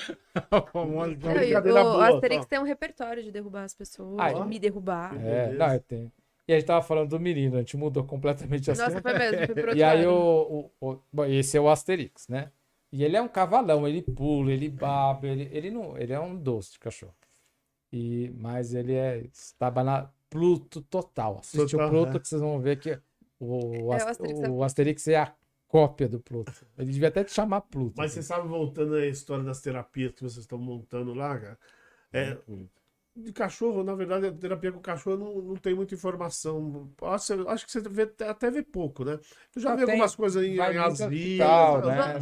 A 0.51 0.63
famosa 0.63 1.17
salsicha. 1.21 1.85
o 1.85 2.01
Asterix 2.01 2.47
tem 2.47 2.59
um 2.59 2.65
repertório 2.65 3.23
de 3.23 3.31
derrubar 3.33 3.65
as 3.65 3.75
pessoas, 3.75 4.19
Ah, 4.21 4.33
de 4.33 4.45
me 4.49 4.59
derrubar. 4.59 5.17
É, 5.25 5.53
não, 5.53 5.79
tenho. 5.79 6.13
E 6.49 6.53
a 6.53 6.57
gente 6.59 6.67
tava 6.67 6.83
falando 6.83 7.11
do 7.11 7.21
menino, 7.21 7.57
a 7.57 7.61
gente 7.61 7.77
mudou 7.77 8.05
completamente 8.05 8.71
assim. 8.71 8.83
Nossa, 8.83 9.01
foi 9.01 9.13
mesmo, 9.15 9.47
foi 9.47 9.55
pro 9.55 9.77
E 9.77 9.83
aí 9.83 10.07
o, 10.07 10.71
o, 10.81 10.91
o- 10.91 10.99
bom, 11.13 11.25
esse 11.25 11.57
é 11.57 11.61
o 11.61 11.69
Asterix, 11.69 12.27
né? 12.29 12.51
E 12.93 13.05
ele 13.05 13.17
é 13.17 13.23
um 13.23 13.29
cavalão, 13.29 13.87
ele 13.87 14.03
pula, 14.03 14.51
ele 14.53 14.69
baba, 14.69 15.29
ele, 15.29 15.49
ele 15.53 15.71
não, 15.71 15.97
ele 15.97 16.13
é 16.13 16.19
um 16.19 16.37
doce 16.37 16.73
de 16.73 16.81
cachorro. 16.81 17.15
E 17.93 18.31
mas 18.37 18.75
ele 18.75 18.95
é 18.95 19.19
estava 19.33 19.83
na 19.85 20.11
Pluto 20.29 20.81
total. 20.83 21.39
Assiste 21.41 21.73
Total, 21.73 21.87
o 21.87 21.91
Pluto 21.91 22.17
é. 22.17 22.21
que 22.21 22.29
vocês 22.29 22.41
vão 22.41 22.61
ver 22.61 22.79
que 22.79 22.99
o, 23.39 23.59
É, 23.75 23.83
o 23.83 23.93
Asterix 23.93 24.41
é 24.43 24.49
o 24.49 24.63
Asterix 24.65 25.09
é 25.09 25.17
a 25.17 25.35
cópia 25.71 26.09
do 26.09 26.19
Pluto. 26.21 26.53
Ele 26.77 26.91
devia 26.91 27.09
até 27.09 27.23
te 27.23 27.33
chamar 27.33 27.61
Pluto. 27.63 27.95
Mas 27.97 28.13
você 28.13 28.23
sabe, 28.23 28.49
voltando 28.49 28.95
à 28.97 29.07
história 29.07 29.45
das 29.45 29.61
terapias 29.61 30.13
que 30.13 30.23
vocês 30.23 30.39
estão 30.39 30.59
montando 30.59 31.15
lá, 31.15 31.39
cara. 31.39 31.59
É, 32.13 32.37
de 33.15 33.33
cachorro, 33.33 33.83
na 33.85 33.95
verdade, 33.95 34.27
a 34.27 34.33
terapia 34.33 34.73
com 34.73 34.81
cachorro 34.81 35.17
não, 35.17 35.43
não 35.43 35.57
tem 35.57 35.75
muita 35.75 35.95
informação. 35.95 36.91
Acho, 37.03 37.49
acho 37.49 37.67
que 37.67 37.73
você 37.73 37.81
vê, 37.81 38.13
até 38.25 38.51
vê 38.51 38.63
pouco, 38.63 39.05
né? 39.05 39.19
Eu 39.55 39.63
já 39.63 39.73
Ah, 39.73 39.77
vi 39.77 39.83
tem- 39.85 39.93
algumas 39.95 40.15
coisas 40.15 40.43
em, 40.43 40.55
em 40.55 40.59
asilo, 40.59 41.11
né, 41.89 42.19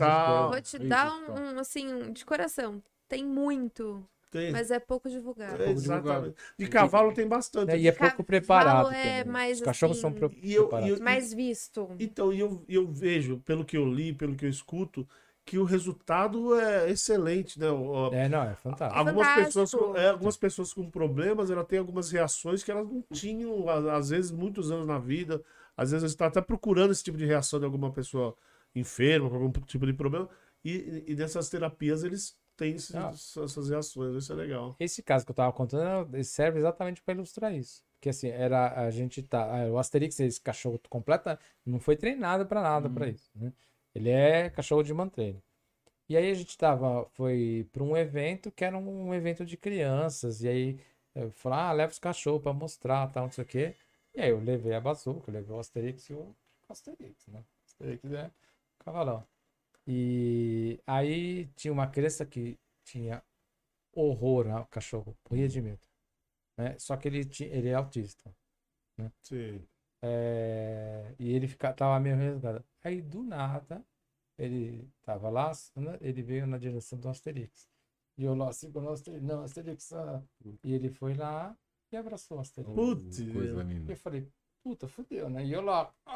Vou 0.51 0.61
te 0.61 0.79
dar 0.79 1.11
um, 1.13 1.59
assim, 1.59 2.13
de 2.13 2.25
coração. 2.25 2.83
Tem 3.07 3.25
muito, 3.25 4.07
tem- 4.31 4.53
mas 4.53 4.71
é 4.71 4.79
pouco 4.79 5.09
divulgado. 5.09 5.63
é, 5.63 5.71
exatamente. 5.71 6.35
De 6.59 6.67
cavalo 6.69 7.13
tem 7.13 7.27
bastante. 7.27 7.69
Né? 7.69 7.79
E 7.79 7.89
é 7.89 7.93
pouco 7.93 8.23
preparado. 8.25 8.91
é 8.93 9.25
mais 9.25 9.59
Os 9.59 9.65
cachorros 9.65 9.97
assim- 9.99 10.03
são 10.03 10.13
pro- 10.13 10.33
E 10.43 10.55
eu- 10.55 10.63
preparados. 10.69 10.97
e 10.97 10.99
eu- 11.01 11.05
Mais 11.05 11.33
visto. 11.33 11.89
Então, 11.99 12.33
e 12.33 12.41
eu, 12.41 12.65
eu 12.69 12.87
vejo, 12.87 13.39
pelo 13.45 13.65
que 13.65 13.77
eu 13.77 13.85
li, 13.87 14.13
pelo 14.13 14.35
que 14.35 14.45
eu 14.45 14.51
escuto, 14.51 15.07
que 15.45 15.57
o 15.59 15.65
resultado 15.65 16.55
é 16.61 16.91
excelente, 16.91 17.59
né? 17.59 17.71
O- 17.71 18.13
É, 18.13 18.29
não, 18.29 18.43
é 18.43 18.55
fantástico. 18.55 18.99
Algumas 18.99 19.27
Fantástico. 19.27 19.61
pessoas, 19.61 19.71
com, 19.75 19.97
é, 19.97 20.09
algumas 20.11 20.37
pessoas 20.37 20.73
com 20.75 20.91
problemas, 20.91 21.51
ela 21.51 21.65
tem 21.65 21.79
algumas 21.79 22.11
reações 22.11 22.63
que 22.63 22.71
elas 22.71 22.87
não 22.87 23.03
tinham, 23.13 23.67
às 23.69 24.11
vezes, 24.11 24.31
muitos 24.31 24.71
anos 24.71 24.87
na 24.87 24.99
vida. 24.99 25.43
Às 25.75 25.91
vezes, 25.93 26.11
você 26.11 26.15
está 26.15 26.27
até 26.27 26.41
procurando 26.43 26.91
esse 26.93 27.03
tipo 27.03 27.17
de 27.17 27.25
reação 27.25 27.59
de 27.59 27.65
alguma 27.65 27.91
pessoa 27.91 28.37
enferma, 28.75 29.31
com 29.31 29.37
algum 29.37 29.51
tipo 29.63 29.87
de 29.87 29.93
problema. 29.95 30.29
E, 30.65 31.05
e 31.07 31.15
nessas 31.15 31.49
terapias, 31.49 32.03
eles 32.05 32.37
têm 32.59 32.75
esses- 32.75 32.95
Ah. 32.95 33.11
essas 33.45 33.69
reações. 33.71 34.15
Isso 34.17 34.33
é 34.33 34.37
legal. 34.37 34.77
Esse 34.79 35.03
caso 35.03 35.25
que 35.25 35.31
eu 35.31 35.35
tava 35.37 35.53
contando 35.53 36.23
serve 36.25 36.59
exatamente 36.59 37.01
para 37.03 37.15
ilustrar 37.15 37.55
isso. 37.55 37.83
Porque 37.95 38.11
assim, 38.11 38.29
era 38.29 38.81
a 38.81 38.91
gente 38.91 39.23
tá. 39.23 39.45
ah, 39.65 39.71
O 39.73 39.79
Asterix, 39.79 40.19
esse 40.21 40.41
cachorro 40.41 40.79
completa, 40.89 41.39
não 41.65 41.81
foi 41.81 41.97
treinado 41.97 42.47
para 42.47 42.61
nada 42.63 42.89
para 42.91 43.09
isso. 43.09 43.31
Né? 43.35 43.53
Ele 43.95 44.11
é 44.11 44.51
cachorro 44.51 44.83
de 44.83 44.93
mantreino. 44.95 45.43
E 46.09 46.17
aí 46.17 46.31
a 46.31 46.35
gente 46.35 46.57
tava, 46.57 47.05
foi 47.15 47.69
para 47.73 47.83
um 47.83 47.97
evento 47.97 48.51
que 48.51 48.65
era 48.65 48.77
um 48.79 49.13
evento 49.15 49.45
de 49.45 49.57
crianças. 49.57 50.43
E 50.43 50.49
aí 50.49 50.81
falei, 51.33 51.59
ah, 51.59 51.73
leva 51.73 51.93
os 51.93 51.99
cachorros 51.99 52.43
para 52.43 52.53
mostrar, 52.53 53.11
tal, 53.13 53.25
não 53.25 53.33
sei 53.33 53.45
o 53.45 53.47
quê. 53.47 53.75
E 54.15 54.21
aí 54.21 54.31
eu 54.31 54.41
levei 54.41 54.73
a 54.75 54.81
bazuca, 54.81 55.31
levei 55.33 55.55
o 55.55 55.59
Asterix 55.61 56.09
e 56.11 56.15
o 56.15 56.35
Asterix, 56.69 57.27
né? 57.29 57.43
Asterix 57.67 58.05
é 58.13 58.31
cavalão. 58.79 59.25
E 59.91 60.79
aí 60.87 61.47
tinha 61.57 61.73
uma 61.73 61.87
criança 61.89 62.27
que 62.27 62.59
tinha 62.85 63.25
horror 63.95 64.47
ao 64.51 64.67
cachorro, 64.67 65.17
morria 65.31 65.49
de 65.49 65.63
medo. 65.63 65.81
Né? 66.59 66.79
Só 66.79 66.97
que 66.97 67.09
ele, 67.09 67.25
tinha, 67.25 67.49
ele 67.49 67.69
é 67.71 67.75
autista. 67.75 68.31
Sim. 69.23 69.67
É, 70.03 71.15
e 71.19 71.33
ele 71.33 71.49
fica, 71.49 71.73
tava 71.73 71.99
meio 72.01 72.17
resgado. 72.17 72.63
Aí 72.83 73.01
do 73.01 73.23
nada, 73.23 73.83
ele 74.37 74.89
tava 75.05 75.31
lá, 75.31 75.53
né, 75.77 75.99
ele 76.01 76.23
veio 76.23 76.47
na 76.47 76.59
direção 76.59 76.99
do 76.99 77.09
Asterix. 77.09 77.69
E 78.19 78.25
eu 78.25 78.35
lá, 78.35 78.49
assim, 78.51 78.71
com 78.71 78.81
o 78.81 78.91
Asterix, 78.91 79.23
não, 79.23 79.43
Asterix. 79.43 79.93
ah. 79.93 80.23
E 80.63 80.75
ele 80.75 80.91
foi 80.91 81.15
lá 81.15 81.57
e 81.91 81.97
abraçou 81.97 82.37
o 82.37 82.41
Asterix. 82.41 82.75
Putz, 82.75 83.19
Coisa 83.33 83.63
E 83.63 83.65
linda. 83.65 83.93
eu 83.93 83.97
falei, 83.97 84.29
puta, 84.63 84.87
fudeu, 84.87 85.31
né? 85.31 85.45
E 85.45 85.53
eu 85.53 85.63
lá, 85.63 85.93
oh, 86.07 86.11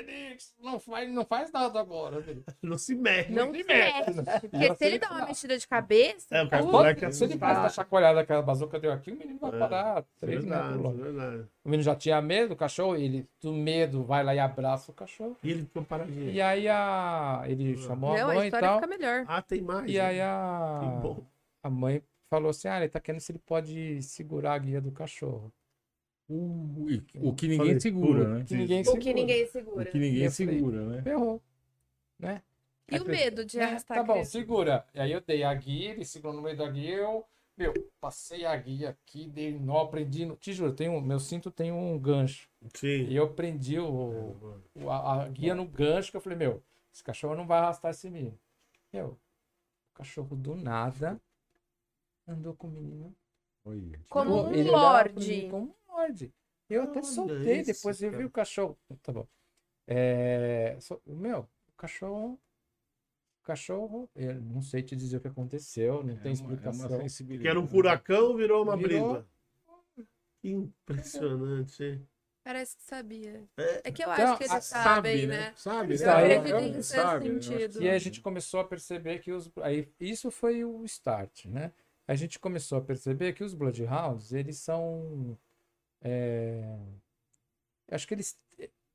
Asterix, 0.00 0.54
não 0.60 0.80
faz, 0.80 1.10
não 1.12 1.24
faz 1.24 1.52
nada 1.52 1.80
agora. 1.80 2.18
Asterix." 2.18 2.44
Não 2.62 2.78
se 2.78 2.94
mexe. 2.94 3.32
Não 3.32 3.52
se 3.52 3.62
mexe. 3.64 4.12
Porque 4.40 4.56
E 4.56 4.74
se 4.74 4.84
ele 4.84 4.98
dá 4.98 5.10
uma 5.10 5.26
mexida 5.26 5.56
de 5.58 5.66
cabeça, 5.68 6.26
É, 6.34 6.42
o 6.42 6.48
cara- 6.48 6.62
moleque 6.64 7.12
Se 7.12 7.24
ele 7.24 7.38
faz 7.38 7.52
assustado. 7.52 7.66
essa 7.66 7.74
chacoalhada 7.74 8.24
que 8.24 8.32
a 8.32 8.42
bazuca 8.42 8.78
deu 8.80 8.92
aqui, 8.92 9.12
o 9.12 9.16
menino 9.16 9.38
vai 9.38 9.54
É, 9.54 9.58
parar 9.58 10.04
três 10.18 10.44
Verdade, 10.44 10.78
verdade. 10.78 11.46
O 11.64 11.68
menino 11.68 11.82
já 11.82 11.94
tinha 11.94 12.20
medo 12.20 12.48
do 12.50 12.56
cachorro, 12.56 12.96
ele, 12.96 13.28
do 13.40 13.52
medo, 13.52 14.02
vai 14.04 14.22
lá 14.24 14.34
e 14.34 14.38
abraça 14.38 14.90
o 14.90 14.94
cachorro. 14.94 15.36
E 15.42 15.50
ele 15.50 15.62
ficou 15.62 15.84
paradinho. 15.84 16.30
E 16.30 16.40
aí 16.40 16.68
a, 16.68 17.42
ele 17.46 17.76
chamou 17.76 18.14
a 18.14 18.18
não, 18.18 18.30
a 18.30 18.34
mãe 18.34 18.44
e 18.44 18.46
história 18.46 18.68
tal. 18.68 18.80
fica 18.80 18.86
melhor. 18.88 19.24
Ah, 19.28 19.42
tem 19.42 19.60
mais. 19.62 19.88
E 19.90 19.94
né? 19.94 20.00
aí 20.00 20.16
Que 20.16 20.20
a, 20.22 20.98
bom. 21.02 21.24
a 21.62 21.70
mãe 21.70 22.02
falou 22.30 22.50
assim: 22.50 22.68
ah, 22.68 22.78
ele 22.78 22.88
tá 22.88 22.98
querendo 23.00 23.20
se 23.20 23.30
ele 23.32 23.38
pode 23.44 24.02
segurar 24.02 24.54
a 24.54 24.58
guia 24.58 24.80
do 24.80 24.90
cachorro. 24.90 25.52
E- 26.28 27.02
o 27.20 27.34
que 27.34 27.46
ninguém 27.46 27.58
Falei, 27.66 27.80
segura, 27.80 28.28
né? 28.38 28.44
Que 28.44 28.54
ninguém 28.56 28.80
O 28.80 28.84
segura. 28.84 29.00
que 29.02 29.14
ninguém 29.14 29.44
O 29.44 29.48
segura. 29.48 29.84
que 29.86 29.98
ninguém 29.98 30.30
falei, 30.30 30.30
segura, 30.30 30.86
né? 30.86 31.02
Ferrou. 31.02 31.42
Né? 32.18 32.42
E 32.90 32.94
Aí 32.94 33.00
o 33.00 33.04
medo 33.04 33.44
de 33.44 33.58
"É, 33.58 33.64
arrastar 33.64 33.98
Tá 33.98 34.02
bom, 34.04 34.12
criança? 34.14 34.30
segura. 34.30 34.86
E 34.94 35.00
aí 35.00 35.12
eu 35.12 35.20
dei 35.20 35.42
a 35.42 35.52
guia, 35.54 35.90
ele 35.90 36.04
segurou 36.04 36.34
no 36.36 36.42
meio 36.42 36.56
da 36.56 36.68
guia, 36.70 36.96
eu, 36.96 37.24
meu, 37.56 37.72
passei 38.00 38.44
a 38.46 38.56
guia 38.56 38.90
aqui, 38.90 39.26
dei 39.28 39.58
nó, 39.58 39.86
prendi. 39.86 40.24
No, 40.24 40.36
te 40.36 40.52
juro, 40.52 40.72
tem 40.72 40.88
um, 40.88 41.00
meu 41.00 41.18
cinto 41.20 41.50
tem 41.50 41.70
um 41.72 41.98
gancho. 41.98 42.48
Sim. 42.74 43.06
E 43.08 43.14
eu 43.16 43.32
prendi 43.34 43.78
o, 43.78 43.86
o- 44.74 44.90
a, 44.90 45.24
a 45.24 45.28
guia 45.28 45.54
no 45.54 45.66
gancho, 45.66 46.10
que 46.10 46.16
eu 46.16 46.20
falei, 46.20 46.38
meu, 46.38 46.62
esse 46.92 47.02
cachorro 47.04 47.34
não 47.34 47.46
vai 47.46 47.58
arrastar 47.58 47.90
esse 47.90 48.08
menino. 48.10 48.38
Meu, 48.92 49.08
o 49.08 49.18
cachorro 49.94 50.34
do 50.36 50.54
nada 50.54 51.20
andou 52.26 52.54
com 52.54 52.66
o 52.68 52.70
menino. 52.70 53.14
Olha. 53.64 53.98
Como 54.10 54.34
um 54.34 54.48
olhava 54.50 54.62
pra 54.64 54.72
lorde. 54.72 55.48
Como 55.50 55.74
lorde. 55.94 56.32
Eu 56.68 56.82
até 56.84 56.98
Olha 57.00 57.02
soltei, 57.08 57.60
isso, 57.60 57.72
depois 57.72 58.02
eu 58.02 58.10
vi 58.10 58.16
cara. 58.16 58.26
o 58.26 58.30
cachorro. 58.30 58.78
Tá 59.02 59.12
bom. 59.12 59.26
É, 59.86 60.78
meu, 61.06 61.40
o 61.40 61.72
cachorro. 61.76 62.40
O 63.42 63.46
cachorro, 63.46 64.08
eu 64.16 64.40
não 64.40 64.62
sei 64.62 64.82
te 64.82 64.96
dizer 64.96 65.18
o 65.18 65.20
que 65.20 65.28
aconteceu, 65.28 66.02
não 66.02 66.16
tem 66.16 66.32
É 66.32 66.34
uma- 66.36 66.52
é 66.52 66.52
uma 66.52 66.54
explicação. 66.54 67.00
sensibilidade. 67.02 67.42
Que 67.42 67.48
era 67.48 67.60
um 67.60 67.68
furacão, 67.68 68.34
virou 68.36 68.62
uma 68.62 68.74
Virou- 68.76 69.12
brisa. 69.12 69.26
Que 70.40 70.48
impressionante, 70.50 71.82
hein? 71.84 72.08
Parece 72.42 72.76
que 72.76 72.82
sabia. 72.82 73.44
É. 73.56 73.88
É 73.88 73.92
que 73.92 74.02
eu 74.04 74.12
Então, 74.12 74.24
acho 74.32 74.38
que 74.38 74.44
a- 74.44 74.52
eles 74.54 74.64
sabem, 74.64 75.26
né? 75.26 75.52
Sabe, 75.56 75.88
né? 75.90 75.96
sabem, 75.96 76.30
Eu- 76.32 76.38
eles 76.40 76.50
eu- 76.50 76.58
têm 76.58 76.70
esse 76.78 76.82
sabe, 76.94 77.28
né? 77.28 77.40
sentido. 77.40 77.82
E 77.82 77.88
aí 77.88 77.94
a 77.96 77.98
gente 77.98 78.20
começou 78.20 78.60
a 78.60 78.64
perceber 78.64 79.18
que 79.20 79.32
os. 79.32 79.50
Aí, 79.62 79.90
isso 80.00 80.30
foi 80.30 80.64
o 80.64 80.84
start, 80.84 81.46
né? 81.46 81.72
A 82.06 82.14
gente 82.14 82.38
começou 82.38 82.76
a 82.78 82.82
perceber 82.82 83.32
que 83.32 83.42
os 83.44 83.54
Bloodhounds, 83.54 84.32
eles 84.32 84.58
são. 84.58 85.38
É, 86.04 86.78
Acho 87.90 88.06
que 88.06 88.14
eles. 88.14 88.38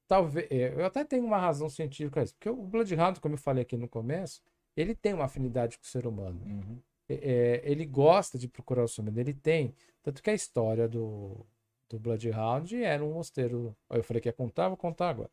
Talvez. 0.08 0.48
é, 0.52 0.74
Eu 0.74 0.86
até 0.86 1.04
tenho 1.04 1.26
uma 1.26 1.38
razão 1.38 1.70
científica 1.70 2.22
a 2.22 2.24
isso. 2.24 2.34
Porque 2.36 2.50
o 2.50 2.56
Bloodhound, 2.56 3.20
como 3.20 3.36
eu 3.36 3.40
falei 3.40 3.62
aqui 3.64 3.78
no 3.78 3.88
começo, 3.88 4.42
ele 4.76 4.96
tem 4.96 5.14
uma 5.14 5.26
afinidade 5.26 5.78
com 5.78 5.84
o 5.84 5.88
ser 5.88 6.08
humano. 6.08 6.42
Uhum. 6.46 6.80
É, 7.08 7.62
ele 7.64 7.86
gosta 7.86 8.38
de 8.38 8.48
procurar 8.48 8.84
o 8.84 8.88
humano, 8.88 9.20
ele 9.20 9.34
tem. 9.34 9.74
Tanto 10.04 10.22
que 10.24 10.30
a 10.30 10.34
história 10.34 10.88
do, 10.88 11.46
do 11.90 12.00
Bloodhound 12.00 12.76
era 12.84 13.04
um 13.04 13.14
mosteiro. 13.14 13.76
Eu 13.90 14.04
falei 14.04 14.22
que 14.22 14.30
ia 14.30 14.34
contar, 14.34 14.68
vou 14.68 14.78
contar 14.78 15.10
agora. 15.10 15.30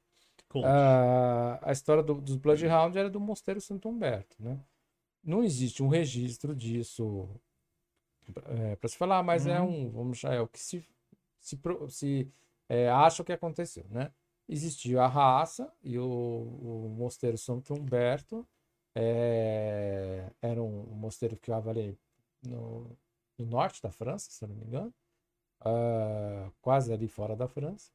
Ah, 0.64 1.58
a 1.62 1.72
história 1.72 2.02
do- 2.02 2.20
dos 2.20 2.36
Bloodhound 2.36 2.96
era 2.96 3.10
do 3.10 3.18
Mosteiro 3.20 3.60
Santo 3.60 3.88
Humberto, 3.88 4.36
né? 4.38 4.58
Não 5.22 5.42
existe 5.42 5.82
um 5.82 5.88
registro 5.88 6.54
disso 6.54 7.28
para 8.78 8.88
se 8.88 8.96
falar, 8.96 9.22
mas 9.22 9.46
é 9.46 9.60
um, 9.60 9.90
vamos 9.90 10.18
chamar, 10.18 10.34
é 10.36 10.40
o 10.40 10.48
que 10.48 10.58
se, 10.58 10.86
se, 11.48 11.58
se 11.90 12.32
é, 12.68 12.88
que 13.24 13.32
aconteceu, 13.32 13.84
né? 13.90 14.12
Existia 14.48 15.02
a 15.02 15.08
raça 15.08 15.72
e 15.82 15.98
o, 15.98 16.04
o 16.04 16.88
Mosteiro 16.96 17.36
Santo 17.38 17.74
Humberto 17.74 18.46
é, 18.94 20.30
era 20.40 20.62
um, 20.62 20.84
mosteiro 20.96 21.36
que 21.36 21.42
ficava 21.42 21.70
ali 21.70 21.98
no, 22.42 22.96
no 23.38 23.46
norte 23.46 23.82
da 23.82 23.90
França, 23.90 24.30
se 24.30 24.46
não 24.46 24.54
me 24.54 24.64
engano, 24.64 24.94
ah, 25.60 26.50
quase 26.62 26.92
ali 26.92 27.08
fora 27.08 27.36
da 27.36 27.48
França. 27.48 27.90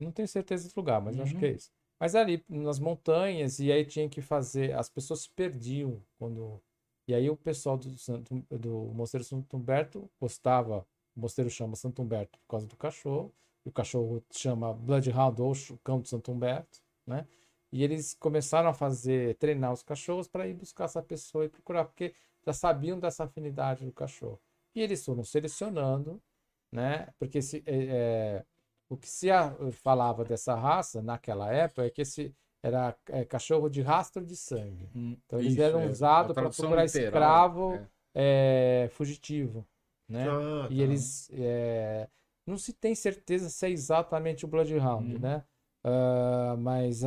Não 0.00 0.10
tenho 0.12 0.28
certeza 0.28 0.68
do 0.68 0.72
lugar, 0.76 1.00
mas 1.00 1.16
eu 1.16 1.22
acho 1.22 1.34
Uhum. 1.34 1.40
que 1.40 1.46
é 1.46 1.52
isso. 1.52 1.70
Mas 1.98 2.14
ali 2.14 2.44
nas 2.48 2.78
montanhas, 2.78 3.58
e 3.60 3.72
aí 3.72 3.84
tinha 3.84 4.08
que 4.08 4.20
fazer. 4.20 4.74
As 4.74 4.88
pessoas 4.88 5.20
se 5.22 5.30
perdiam 5.30 6.02
quando. 6.18 6.62
E 7.08 7.14
aí 7.14 7.30
o 7.30 7.36
pessoal 7.36 7.76
do, 7.78 7.96
Santo, 7.98 8.34
do 8.50 8.92
Mosteiro 8.94 9.24
Santo 9.24 9.56
Humberto 9.56 10.10
gostava. 10.20 10.86
O 11.16 11.20
mosteiro 11.20 11.50
chama 11.50 11.76
Santo 11.76 12.02
Humberto 12.02 12.38
por 12.40 12.46
causa 12.48 12.66
do 12.66 12.76
cachorro. 12.76 13.32
E 13.64 13.68
o 13.68 13.72
cachorro 13.72 14.22
chama 14.30 14.72
Bloodhound 14.72 15.42
ou 15.42 15.52
Cão 15.82 16.00
de 16.00 16.08
Santo 16.08 16.30
Humberto, 16.30 16.80
né? 17.06 17.26
E 17.72 17.82
eles 17.82 18.14
começaram 18.14 18.68
a 18.68 18.72
fazer, 18.72 19.34
treinar 19.36 19.72
os 19.72 19.82
cachorros 19.82 20.28
para 20.28 20.46
ir 20.46 20.54
buscar 20.54 20.84
essa 20.84 21.02
pessoa 21.02 21.44
e 21.44 21.48
procurar, 21.48 21.84
porque 21.84 22.14
já 22.46 22.52
sabiam 22.52 22.98
dessa 22.98 23.24
afinidade 23.24 23.84
do 23.84 23.92
cachorro. 23.92 24.40
E 24.74 24.80
eles 24.80 25.04
foram 25.04 25.24
selecionando, 25.24 26.22
né? 26.70 27.08
Porque 27.18 27.42
se, 27.42 27.64
é, 27.66 27.74
é, 27.74 28.44
o 28.88 28.96
que 28.96 29.08
se 29.08 29.26
falava 29.72 30.24
dessa 30.24 30.54
raça 30.54 31.02
naquela 31.02 31.52
época 31.52 31.84
é 31.84 31.90
que 31.90 32.02
esse 32.02 32.32
era 32.62 32.96
é, 33.08 33.24
cachorro 33.24 33.68
de 33.68 33.82
rastro 33.82 34.24
de 34.24 34.36
sangue. 34.36 34.88
Então 34.94 35.38
eles 35.38 35.54
Isso, 35.54 35.62
eram 35.62 35.80
é. 35.80 35.86
usados 35.86 36.34
para 36.34 36.50
procurar 36.50 36.84
literal, 36.84 37.06
escravo 37.06 37.86
é, 38.14 38.88
fugitivo, 38.92 39.66
né? 40.08 40.38
Ah, 40.62 40.68
E 40.68 40.80
tá. 40.80 40.82
eles 40.82 41.28
é, 41.32 42.08
não 42.46 42.58
se 42.58 42.72
tem 42.72 42.94
certeza 42.94 43.48
se 43.50 43.66
é 43.66 43.70
exatamente 43.70 44.44
o 44.44 44.48
Bloodhound, 44.48 45.08
Uhum. 45.08 45.20
né? 45.20 45.44
Ah, 45.84 46.56
mas 46.58 47.02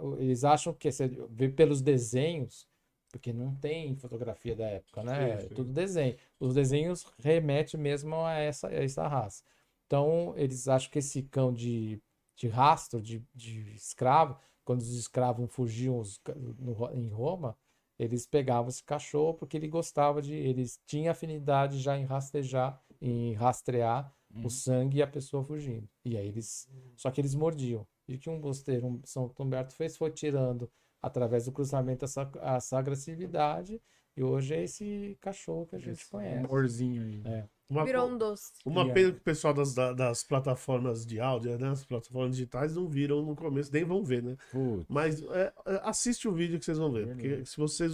o- 0.00 0.16
eles 0.18 0.44
acham 0.44 0.72
que 0.74 0.90
você 0.90 1.08
vê 1.30 1.48
pelos 1.48 1.80
desenhos, 1.82 2.66
porque 3.10 3.32
não 3.32 3.54
tem 3.56 3.96
fotografia 3.96 4.56
da 4.56 4.66
época, 4.68 5.02
né? 5.04 5.14
Sim, 5.14 5.38
É 5.44 5.48
sim. 5.48 5.54
tudo 5.54 5.72
desenho. 5.72 6.16
Os 6.40 6.54
desenhos 6.54 7.06
remetem 7.18 7.78
mesmo 7.80 8.16
a 8.24 8.34
essa, 8.34 8.68
a 8.68 8.72
essa 8.74 9.06
raça. 9.06 9.42
Então, 9.86 10.34
eles 10.36 10.66
acham 10.68 10.90
que 10.90 10.98
esse 10.98 11.22
cão 11.24 11.52
de, 11.52 12.00
de 12.36 12.48
rastro, 12.48 13.00
de, 13.02 13.24
de 13.34 13.74
escravo, 13.74 14.36
quando 14.64 14.80
os 14.80 14.94
escravos 14.94 15.50
fugiam 15.52 15.98
os 15.98 16.20
no 16.58 16.90
em 16.92 17.08
Roma, 17.10 17.56
eles 17.98 18.26
pegavam 18.26 18.68
esse 18.68 18.82
cachorro 18.82 19.34
porque 19.34 19.56
ele 19.56 19.68
gostava 19.68 20.20
de. 20.20 20.34
Eles 20.34 20.80
tinham 20.86 21.12
afinidade 21.12 21.78
já 21.78 21.96
em 21.96 22.04
rastejar, 22.04 22.80
em 23.00 23.34
rastrear 23.34 24.12
o 24.42 24.50
sangue 24.50 24.98
e 24.98 25.02
a 25.02 25.06
pessoa 25.06 25.44
fugindo. 25.44 25.88
E 26.04 26.16
aí 26.16 26.26
eles. 26.26 26.68
Só 26.96 27.10
que 27.10 27.20
eles 27.20 27.34
mordiam. 27.34 27.86
E 28.08 28.16
o 28.16 28.18
que 28.18 28.28
um 28.28 28.40
mosteiro, 28.40 28.86
um 28.86 29.00
São 29.04 29.32
Humberto 29.38 29.74
fez 29.74 29.96
foi 29.96 30.10
tirando, 30.10 30.70
através 31.00 31.44
do 31.46 31.52
cruzamento, 31.52 32.04
essa, 32.04 32.30
essa 32.40 32.78
agressividade. 32.78 33.80
E 34.16 34.22
hoje 34.22 34.54
é 34.54 34.62
esse 34.62 35.16
cachorro 35.20 35.66
que 35.66 35.76
a 35.76 35.78
gente 35.78 36.06
conhece. 36.08 36.44
Amorzinho 36.44 37.02
aí. 37.02 37.22
É. 37.24 37.48
Uma, 37.68 37.84
Virou 37.84 38.08
um 38.10 38.18
doce. 38.18 38.52
uma 38.64 38.84
E 38.86 38.92
pena 38.92 39.12
que 39.12 39.18
o 39.18 39.22
pessoal 39.22 39.54
das, 39.54 39.74
da- 39.74 39.92
das 39.92 40.22
plataformas 40.22 41.04
de 41.06 41.18
áudio, 41.18 41.58
né? 41.58 41.68
As 41.70 41.84
plataformas 41.84 42.32
digitais 42.36 42.76
não 42.76 42.88
viram 42.88 43.22
no 43.22 43.34
começo, 43.34 43.72
nem 43.72 43.84
vão 43.84 44.04
ver, 44.04 44.22
né? 44.22 44.36
Putz. 44.50 44.86
Mas 44.88 45.22
é, 45.22 45.52
é, 45.66 45.80
assiste 45.82 46.28
o 46.28 46.32
vídeo 46.32 46.58
que 46.58 46.64
vocês 46.64 46.78
vão 46.78 46.92
ver. 46.92 47.06
Porque 47.08 47.44
se 47.46 47.56
vocês 47.56 47.92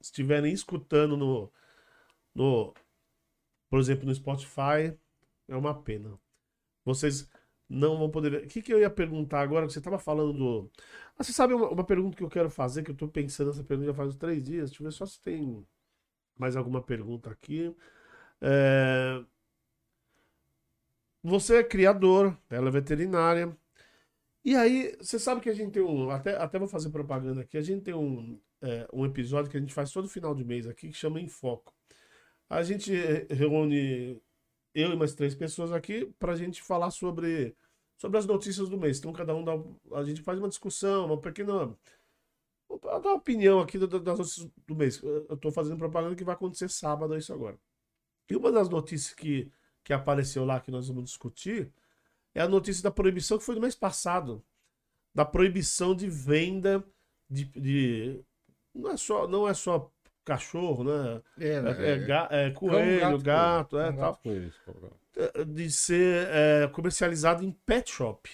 estiverem 0.00 0.52
escutando 0.52 1.16
no, 1.16 1.50
no. 2.34 2.74
Por 3.68 3.78
exemplo, 3.78 4.06
no 4.06 4.14
Spotify, 4.14 4.96
é 5.48 5.56
uma 5.56 5.74
pena. 5.80 6.18
Vocês 6.84 7.28
não 7.68 7.98
vão 7.98 8.10
poder 8.10 8.30
ver. 8.30 8.44
O 8.44 8.48
que, 8.48 8.62
que 8.62 8.72
eu 8.72 8.80
ia 8.80 8.90
perguntar 8.90 9.40
agora? 9.42 9.66
que 9.66 9.72
Você 9.72 9.78
estava 9.80 9.98
falando 9.98 10.32
do. 10.32 10.70
Ah, 11.18 11.24
você 11.24 11.32
sabe 11.32 11.54
uma, 11.54 11.70
uma 11.70 11.84
pergunta 11.84 12.16
que 12.16 12.24
eu 12.24 12.28
quero 12.30 12.50
fazer, 12.50 12.82
que 12.82 12.90
eu 12.90 12.94
estou 12.94 13.08
pensando 13.08 13.48
nessa 13.48 13.64
pergunta 13.64 13.88
já 13.90 13.94
faz 13.94 14.10
uns 14.10 14.16
três 14.16 14.44
dias. 14.44 14.70
Deixa 14.70 14.82
eu 14.82 14.86
ver 14.86 14.92
só 14.92 15.06
se 15.06 15.20
tem 15.20 15.66
mais 16.38 16.56
alguma 16.56 16.82
pergunta 16.82 17.30
aqui. 17.30 17.74
É, 18.42 19.24
Você 21.22 21.56
é 21.58 21.64
criador, 21.64 22.36
ela 22.48 22.68
é 22.68 22.70
veterinária. 22.72 23.56
E 24.44 24.56
aí, 24.56 24.96
você 24.98 25.18
sabe 25.18 25.40
que 25.40 25.50
a 25.50 25.54
gente 25.54 25.72
tem 25.72 25.82
um. 25.82 26.10
Até, 26.10 26.36
até 26.36 26.58
vou 26.58 26.68
fazer 26.68 26.90
propaganda 26.90 27.42
aqui. 27.42 27.58
A 27.58 27.62
gente 27.62 27.82
tem 27.84 27.94
um, 27.94 28.40
é, 28.62 28.88
um 28.92 29.04
episódio 29.06 29.50
que 29.50 29.56
a 29.56 29.60
gente 29.60 29.74
faz 29.74 29.92
todo 29.92 30.08
final 30.08 30.34
de 30.34 30.44
mês 30.44 30.66
aqui 30.66 30.88
que 30.88 30.96
chama 30.96 31.20
Em 31.20 31.28
Foco. 31.28 31.74
A 32.48 32.62
gente 32.62 32.94
eh, 32.94 33.26
reúne 33.30 34.20
eu 34.74 34.92
e 34.92 34.96
mais 34.96 35.14
três 35.14 35.34
pessoas 35.34 35.72
aqui 35.72 36.06
para 36.18 36.32
a 36.34 36.36
gente 36.36 36.62
falar 36.62 36.90
sobre, 36.90 37.56
sobre 37.98 38.18
as 38.18 38.26
notícias 38.26 38.68
do 38.68 38.78
mês. 38.78 38.98
Então, 38.98 39.12
cada 39.12 39.34
um 39.34 39.44
dá. 39.44 39.52
A 39.94 40.04
gente 40.04 40.22
faz 40.22 40.38
uma 40.38 40.48
discussão, 40.48 41.06
uma 41.06 41.20
pequena. 41.20 41.76
Dar 42.82 42.98
uma 43.00 43.14
opinião 43.14 43.60
aqui 43.60 43.78
das 43.78 44.18
notícias 44.18 44.48
do 44.66 44.76
mês. 44.76 45.02
Eu 45.02 45.34
estou 45.34 45.52
fazendo 45.52 45.78
propaganda 45.78 46.16
que 46.16 46.24
vai 46.24 46.34
acontecer 46.34 46.70
sábado, 46.70 47.14
é 47.14 47.18
isso 47.18 47.32
agora. 47.32 47.58
E 48.30 48.36
uma 48.36 48.52
das 48.52 48.68
notícias 48.68 49.12
que, 49.12 49.50
que 49.82 49.92
apareceu 49.92 50.44
lá 50.44 50.60
que 50.60 50.70
nós 50.70 50.88
vamos 50.88 51.04
discutir 51.04 51.72
é 52.34 52.40
a 52.40 52.48
notícia 52.48 52.82
da 52.82 52.90
proibição 52.90 53.36
que 53.38 53.44
foi 53.44 53.56
no 53.56 53.60
mês 53.60 53.74
passado. 53.74 54.42
Da 55.14 55.24
proibição 55.24 55.94
de 55.94 56.08
venda 56.08 56.84
de. 57.28 57.44
de- 57.46 58.24
não, 58.74 58.92
é 58.92 58.96
só, 58.96 59.26
não 59.26 59.48
é 59.48 59.52
só 59.54 59.90
cachorro, 60.24 60.84
né? 60.84 61.20
É, 61.38 61.46
É, 61.56 61.90
é 61.94 61.98
ga- 61.98 62.28
é 62.30 62.50
coelho, 62.50 63.18
gato, 63.18 63.70
coelho. 63.70 63.86
é, 63.88 63.92
tal. 63.92 63.96
gato, 64.12 64.22
coelho. 64.22 64.52
É, 65.16 65.44
De 65.44 65.70
ser 65.70 66.28
é, 66.30 66.68
comercializado 66.68 67.42
em 67.44 67.50
pet 67.50 67.90
shop. 67.90 68.30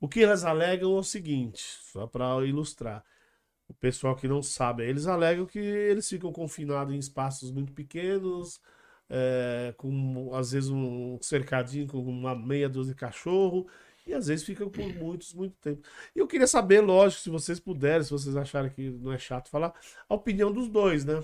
O 0.00 0.08
que 0.08 0.22
elas 0.24 0.44
alegam 0.44 0.96
é 0.96 0.98
o 0.98 1.02
seguinte, 1.04 1.62
só 1.62 2.06
para 2.06 2.44
ilustrar. 2.46 3.04
O 3.70 3.74
pessoal 3.74 4.16
que 4.16 4.26
não 4.26 4.42
sabe, 4.42 4.82
eles 4.84 5.06
alegam 5.06 5.46
que 5.46 5.58
eles 5.60 6.08
ficam 6.08 6.32
confinados 6.32 6.92
em 6.92 6.98
espaços 6.98 7.52
muito 7.52 7.72
pequenos, 7.72 8.60
é, 9.08 9.72
com 9.76 10.34
às 10.34 10.50
vezes 10.50 10.70
um 10.70 11.16
cercadinho 11.22 11.86
com 11.86 11.98
uma 11.98 12.34
meia 12.34 12.68
dúzia 12.68 12.94
de 12.94 12.98
cachorro, 13.00 13.68
e 14.04 14.12
às 14.12 14.26
vezes 14.26 14.44
ficam 14.44 14.68
por 14.68 14.92
muitos, 14.94 15.32
muito 15.32 15.54
tempo. 15.60 15.86
E 16.16 16.18
eu 16.18 16.26
queria 16.26 16.48
saber, 16.48 16.80
lógico, 16.80 17.22
se 17.22 17.30
vocês 17.30 17.60
puderem, 17.60 18.02
se 18.02 18.10
vocês 18.10 18.36
acharem 18.36 18.70
que 18.72 18.90
não 18.90 19.12
é 19.12 19.18
chato 19.18 19.48
falar, 19.48 19.72
a 20.08 20.14
opinião 20.14 20.52
dos 20.52 20.68
dois, 20.68 21.04
né? 21.04 21.22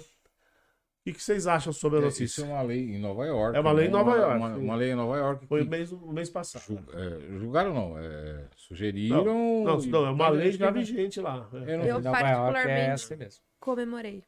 O 1.09 1.13
que 1.15 1.23
vocês 1.23 1.47
acham 1.47 1.73
sobre 1.73 1.99
a 2.01 2.03
É, 2.03 2.09
Isso 2.09 2.21
notícia? 2.21 2.43
é 2.43 2.45
uma 2.47 2.63
lei 2.63 2.81
em 2.97 2.99
Nova 2.99 3.25
York. 3.25 3.57
É 3.57 3.61
uma 3.61 3.73
lei 3.73 3.85
em 3.87 3.89
né? 3.89 3.93
Nova 3.97 4.11
Uma- 4.11 4.17
York, 4.19 4.37
Uma, 4.39 4.57
uma 4.57 4.77
lei 4.77 4.91
em 4.91 4.95
Nova 4.97 5.17
York. 5.17 5.47
Foi 5.47 5.65
mês, 5.65 5.93
o 5.93 6.13
mês 6.13 6.29
passado. 6.29 6.63
ju- 6.63 6.85
é, 6.93 7.39
julgaram 7.39 7.73
não, 7.73 7.97
é, 7.99 8.49
sugeriram. 8.57 9.25
Não, 9.65 9.81
e- 9.81 9.87
não, 9.87 10.07
é 10.07 10.11
uma 10.11 10.29
lei 10.29 10.51
já 10.53 10.71
vigente 10.71 11.21
lá. 11.21 11.49
É. 11.53 11.57
Eu 11.57 11.79
não- 11.79 11.85
Eu 11.85 12.01
York 12.01 12.07
é 12.09 12.11
particularmente- 12.11 12.91
assim 12.91 13.17
mesmo. 13.17 13.43
Comemorei. 13.61 14.25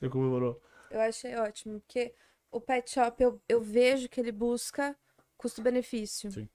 Você 0.00 0.08
comemorou. 0.08 0.60
Eu 0.90 1.00
achei 1.00 1.36
ótimo, 1.36 1.78
porque 1.80 2.12
o 2.50 2.60
pet 2.60 2.90
shop 2.90 3.22
eu, 3.22 3.40
eu 3.48 3.60
vejo 3.60 4.08
que 4.08 4.20
ele 4.20 4.32
busca 4.32 4.96
custo-benefício. 5.36 6.30
Sim. 6.32 6.48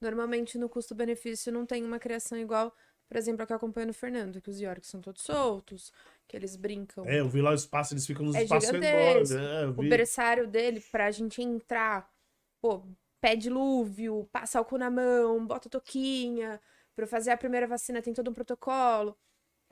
Normalmente 0.00 0.58
no 0.58 0.68
custo-benefício 0.68 1.52
não 1.52 1.66
tem 1.66 1.84
uma 1.84 1.98
criação 1.98 2.38
igual, 2.38 2.72
por 3.12 3.18
exemplo, 3.18 3.42
a 3.42 3.46
que 3.46 3.52
eu 3.52 3.56
acompanho 3.58 3.88
no 3.88 3.92
Fernando, 3.92 4.40
que 4.40 4.48
os 4.48 4.58
Yorks 4.58 4.88
são 4.88 4.98
todos 5.02 5.20
soltos, 5.20 5.92
que 6.26 6.34
eles 6.34 6.56
brincam. 6.56 7.04
É, 7.04 7.20
eu 7.20 7.28
vi 7.28 7.42
lá 7.42 7.50
o 7.50 7.54
espaço, 7.54 7.92
eles 7.92 8.06
ficam 8.06 8.24
nos 8.24 8.34
É 8.34 8.42
espaços 8.42 8.70
enormes. 8.70 9.30
É, 9.32 9.64
eu 9.64 9.68
O 9.68 9.82
vi. 9.82 9.88
berçário 9.90 10.46
dele, 10.48 10.80
pra 10.90 11.10
gente 11.10 11.42
entrar, 11.42 12.10
pô, 12.58 12.82
pé 13.20 13.36
dilúvio, 13.36 14.26
passar 14.32 14.62
o 14.62 14.64
cu 14.64 14.78
na 14.78 14.90
mão, 14.90 15.46
bota 15.46 15.68
toquinha, 15.68 16.58
pra 16.96 17.06
fazer 17.06 17.32
a 17.32 17.36
primeira 17.36 17.66
vacina 17.66 18.00
tem 18.00 18.14
todo 18.14 18.30
um 18.30 18.34
protocolo. 18.34 19.14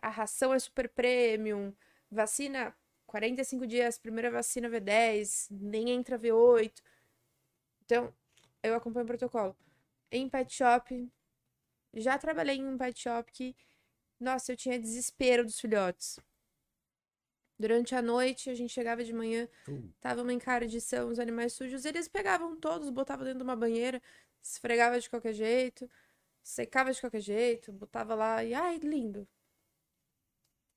A 0.02 0.10
ração 0.10 0.52
é 0.52 0.58
super 0.58 0.86
premium, 0.90 1.72
vacina 2.10 2.76
45 3.06 3.66
dias, 3.66 3.96
primeira 3.96 4.30
vacina 4.30 4.68
V10, 4.68 5.46
nem 5.50 5.88
entra 5.88 6.18
V8. 6.18 6.82
Então, 7.86 8.12
eu 8.62 8.74
acompanho 8.74 9.04
o 9.04 9.08
protocolo. 9.08 9.56
Em 10.12 10.28
pet 10.28 10.52
shop, 10.54 11.10
já 11.94 12.18
trabalhei 12.18 12.56
em 12.56 12.66
um 12.66 12.78
pet 12.78 13.00
shop 13.00 13.30
que, 13.32 13.56
nossa, 14.18 14.52
eu 14.52 14.56
tinha 14.56 14.78
desespero 14.78 15.44
dos 15.44 15.58
filhotes. 15.58 16.18
Durante 17.58 17.94
a 17.94 18.00
noite, 18.00 18.48
a 18.48 18.54
gente 18.54 18.72
chegava 18.72 19.04
de 19.04 19.12
manhã, 19.12 19.46
tava 20.00 20.22
uma 20.22 20.32
encardição, 20.32 21.08
os 21.10 21.18
animais 21.18 21.52
sujos, 21.52 21.84
eles 21.84 22.08
pegavam 22.08 22.56
todos, 22.56 22.88
botavam 22.88 23.24
dentro 23.24 23.40
de 23.40 23.44
uma 23.44 23.56
banheira, 23.56 24.00
esfregava 24.42 24.98
de 24.98 25.10
qualquer 25.10 25.34
jeito, 25.34 25.88
secava 26.42 26.90
de 26.90 27.00
qualquer 27.00 27.20
jeito, 27.20 27.70
botava 27.70 28.14
lá 28.14 28.42
e, 28.42 28.54
ai, 28.54 28.78
lindo. 28.78 29.28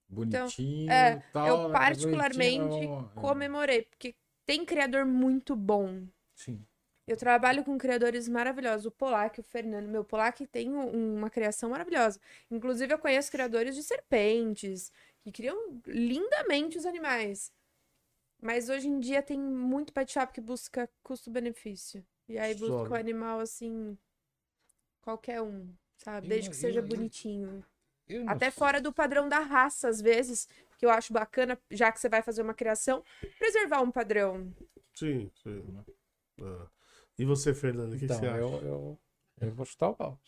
bonitinho, 0.10 0.92
é, 0.92 1.24
tal, 1.32 1.48
eu 1.48 1.68
né, 1.70 1.74
particularmente 1.74 2.60
bonitinho, 2.60 3.12
é. 3.16 3.22
comemorei, 3.22 3.84
porque 3.84 4.14
tem 4.46 4.66
criador 4.66 5.06
muito 5.06 5.56
bom. 5.56 6.06
Sim. 6.36 6.66
Eu 7.06 7.18
trabalho 7.18 7.64
com 7.66 7.78
criadores 7.78 8.30
maravilhosos. 8.30 8.86
O 8.86 8.92
Polac, 8.92 9.40
o 9.40 9.44
Fernando. 9.44 9.88
Meu, 9.90 10.04
Polac 10.06 10.46
tem 10.48 10.72
um- 10.72 11.18
uma 11.18 11.30
criação 11.30 11.70
maravilhosa. 11.70 12.20
Inclusive, 12.50 12.94
eu 12.94 13.00
conheço 13.00 13.30
criadores 13.32 13.76
de 13.76 13.84
serpentes, 13.84 14.92
que 15.22 15.32
criam 15.32 15.82
lindamente 15.86 16.78
os 16.78 16.86
animais. 16.86 17.52
Mas 18.42 18.70
hoje 18.70 18.88
em 18.88 19.00
dia 19.00 19.22
tem 19.22 19.40
muito 19.40 19.92
pet 19.94 20.12
shop 20.12 20.34
que 20.34 20.42
busca 20.42 20.90
custo-benefício. 21.02 22.06
E 22.28 22.38
aí 22.38 22.58
Só, 22.58 22.68
busca 22.68 22.90
o 22.90 22.94
né? 22.94 23.00
animal 23.00 23.40
assim. 23.40 23.98
Qualquer 25.02 25.42
um, 25.42 25.74
sabe? 25.98 26.28
Desde 26.28 26.50
que 26.50 26.56
seja 26.56 26.82
bonitinho. 26.82 27.66
Até 28.28 28.50
sei. 28.50 28.60
fora 28.60 28.80
do 28.82 28.94
padrão 28.94 29.28
da 29.28 29.40
raça, 29.40 29.90
às 29.90 30.00
vezes. 30.02 30.48
Que 30.78 30.86
eu 30.86 30.90
acho 30.90 31.14
bacana, 31.14 31.58
já 31.72 31.92
que 31.92 32.00
você 32.00 32.10
vai 32.10 32.22
fazer 32.22 32.42
uma 32.42 32.54
criação, 32.54 33.04
preservar 33.40 33.82
um 33.82 33.92
padrão. 33.92 34.54
Sim, 34.94 35.32
sim. 35.42 35.84
Ah. 36.42 36.68
E 37.18 37.26
você, 37.26 37.54
Fernando, 37.54 37.94
o 37.94 37.98
que, 37.98 38.06
Então, 38.06 38.20
que 38.20 38.26
você 38.26 38.30
acha? 38.30 38.40
eu, 38.40 38.50
eu, 38.62 39.00
eu 39.42 39.52
vou 39.52 39.66
chutar 39.66 39.90
o 39.90 39.96
balde. 39.96 40.20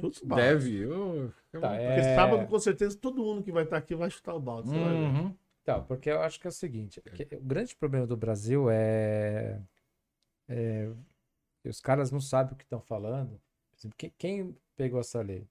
Chuta 0.00 0.24
o 0.24 0.26
balde. 0.26 0.44
Deve. 0.44 0.76
Eu, 0.80 1.32
eu- 1.52 1.60
Tá, 1.60 1.68
Porque 1.68 1.82
é... 1.82 2.14
sábado, 2.16 2.46
com 2.48 2.58
certeza, 2.58 2.96
todo 2.98 3.22
mundo 3.22 3.42
que 3.42 3.52
vai 3.52 3.62
estar 3.64 3.76
aqui 3.76 3.94
vai 3.94 4.10
chutar 4.10 4.34
o 4.34 4.40
balde. 4.40 4.70
Uhum. 4.70 5.36
Então, 5.62 5.84
porque 5.84 6.10
eu 6.10 6.20
acho 6.20 6.38
que 6.40 6.46
é 6.46 6.50
o 6.50 6.52
seguinte, 6.52 7.00
que 7.00 7.36
o 7.36 7.40
grande 7.40 7.74
problema 7.76 8.06
do 8.06 8.16
Brasil 8.16 8.68
é, 8.70 9.62
é 10.48 10.90
que 11.62 11.68
os 11.68 11.80
caras 11.80 12.10
não 12.10 12.20
sabem 12.20 12.52
o 12.52 12.56
que 12.56 12.64
estão 12.64 12.80
falando. 12.80 13.40
Por 13.70 13.78
exemplo, 13.78 13.96
quem, 13.96 14.12
quem 14.18 14.56
pegou 14.76 15.00
essa 15.00 15.22
lei? 15.22 15.48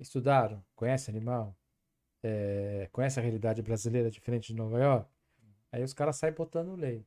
Estudaram? 0.00 0.64
Conhece 0.74 1.10
animal? 1.10 1.54
É, 2.22 2.88
conhece 2.90 3.18
a 3.20 3.22
realidade 3.22 3.60
brasileira 3.60 4.10
diferente 4.10 4.46
de 4.52 4.54
Nova 4.54 4.78
York? 4.78 5.10
Aí 5.70 5.82
os 5.82 5.92
caras 5.92 6.16
saem 6.16 6.32
botando 6.32 6.74
lei. 6.74 7.04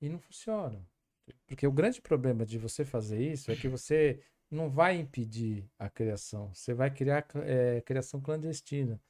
E 0.00 0.08
não 0.08 0.18
funciona. 0.18 0.84
Porque 1.46 1.66
o 1.66 1.72
grande 1.72 2.00
problema 2.00 2.44
de 2.44 2.58
você 2.58 2.84
fazer 2.84 3.20
isso 3.20 3.50
é 3.50 3.56
que 3.56 3.68
você 3.68 4.20
não 4.50 4.70
vai 4.70 4.96
impedir 4.96 5.68
a 5.78 5.88
criação. 5.90 6.52
Você 6.54 6.74
vai 6.74 6.90
criar 6.90 7.26
é, 7.44 7.80
criação 7.82 8.20
clandestina. 8.20 9.00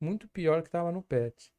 Muito 0.00 0.28
pior 0.28 0.62
que 0.62 0.68
estava 0.68 0.92
no 0.92 1.02
PET. 1.02 1.52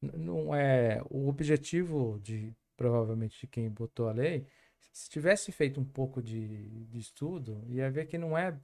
Não 0.00 0.54
é 0.54 1.02
o 1.10 1.28
objetivo 1.28 2.18
de 2.20 2.54
provavelmente 2.76 3.40
de 3.40 3.46
quem 3.46 3.70
botou 3.70 4.08
a 4.08 4.12
lei. 4.12 4.46
Se 4.92 5.08
tivesse 5.08 5.50
feito 5.50 5.80
um 5.80 5.84
pouco 5.84 6.22
de, 6.22 6.84
de 6.86 6.98
estudo, 6.98 7.64
ia 7.68 7.90
ver 7.90 8.06
que 8.06 8.18
não 8.18 8.36
é, 8.36 8.58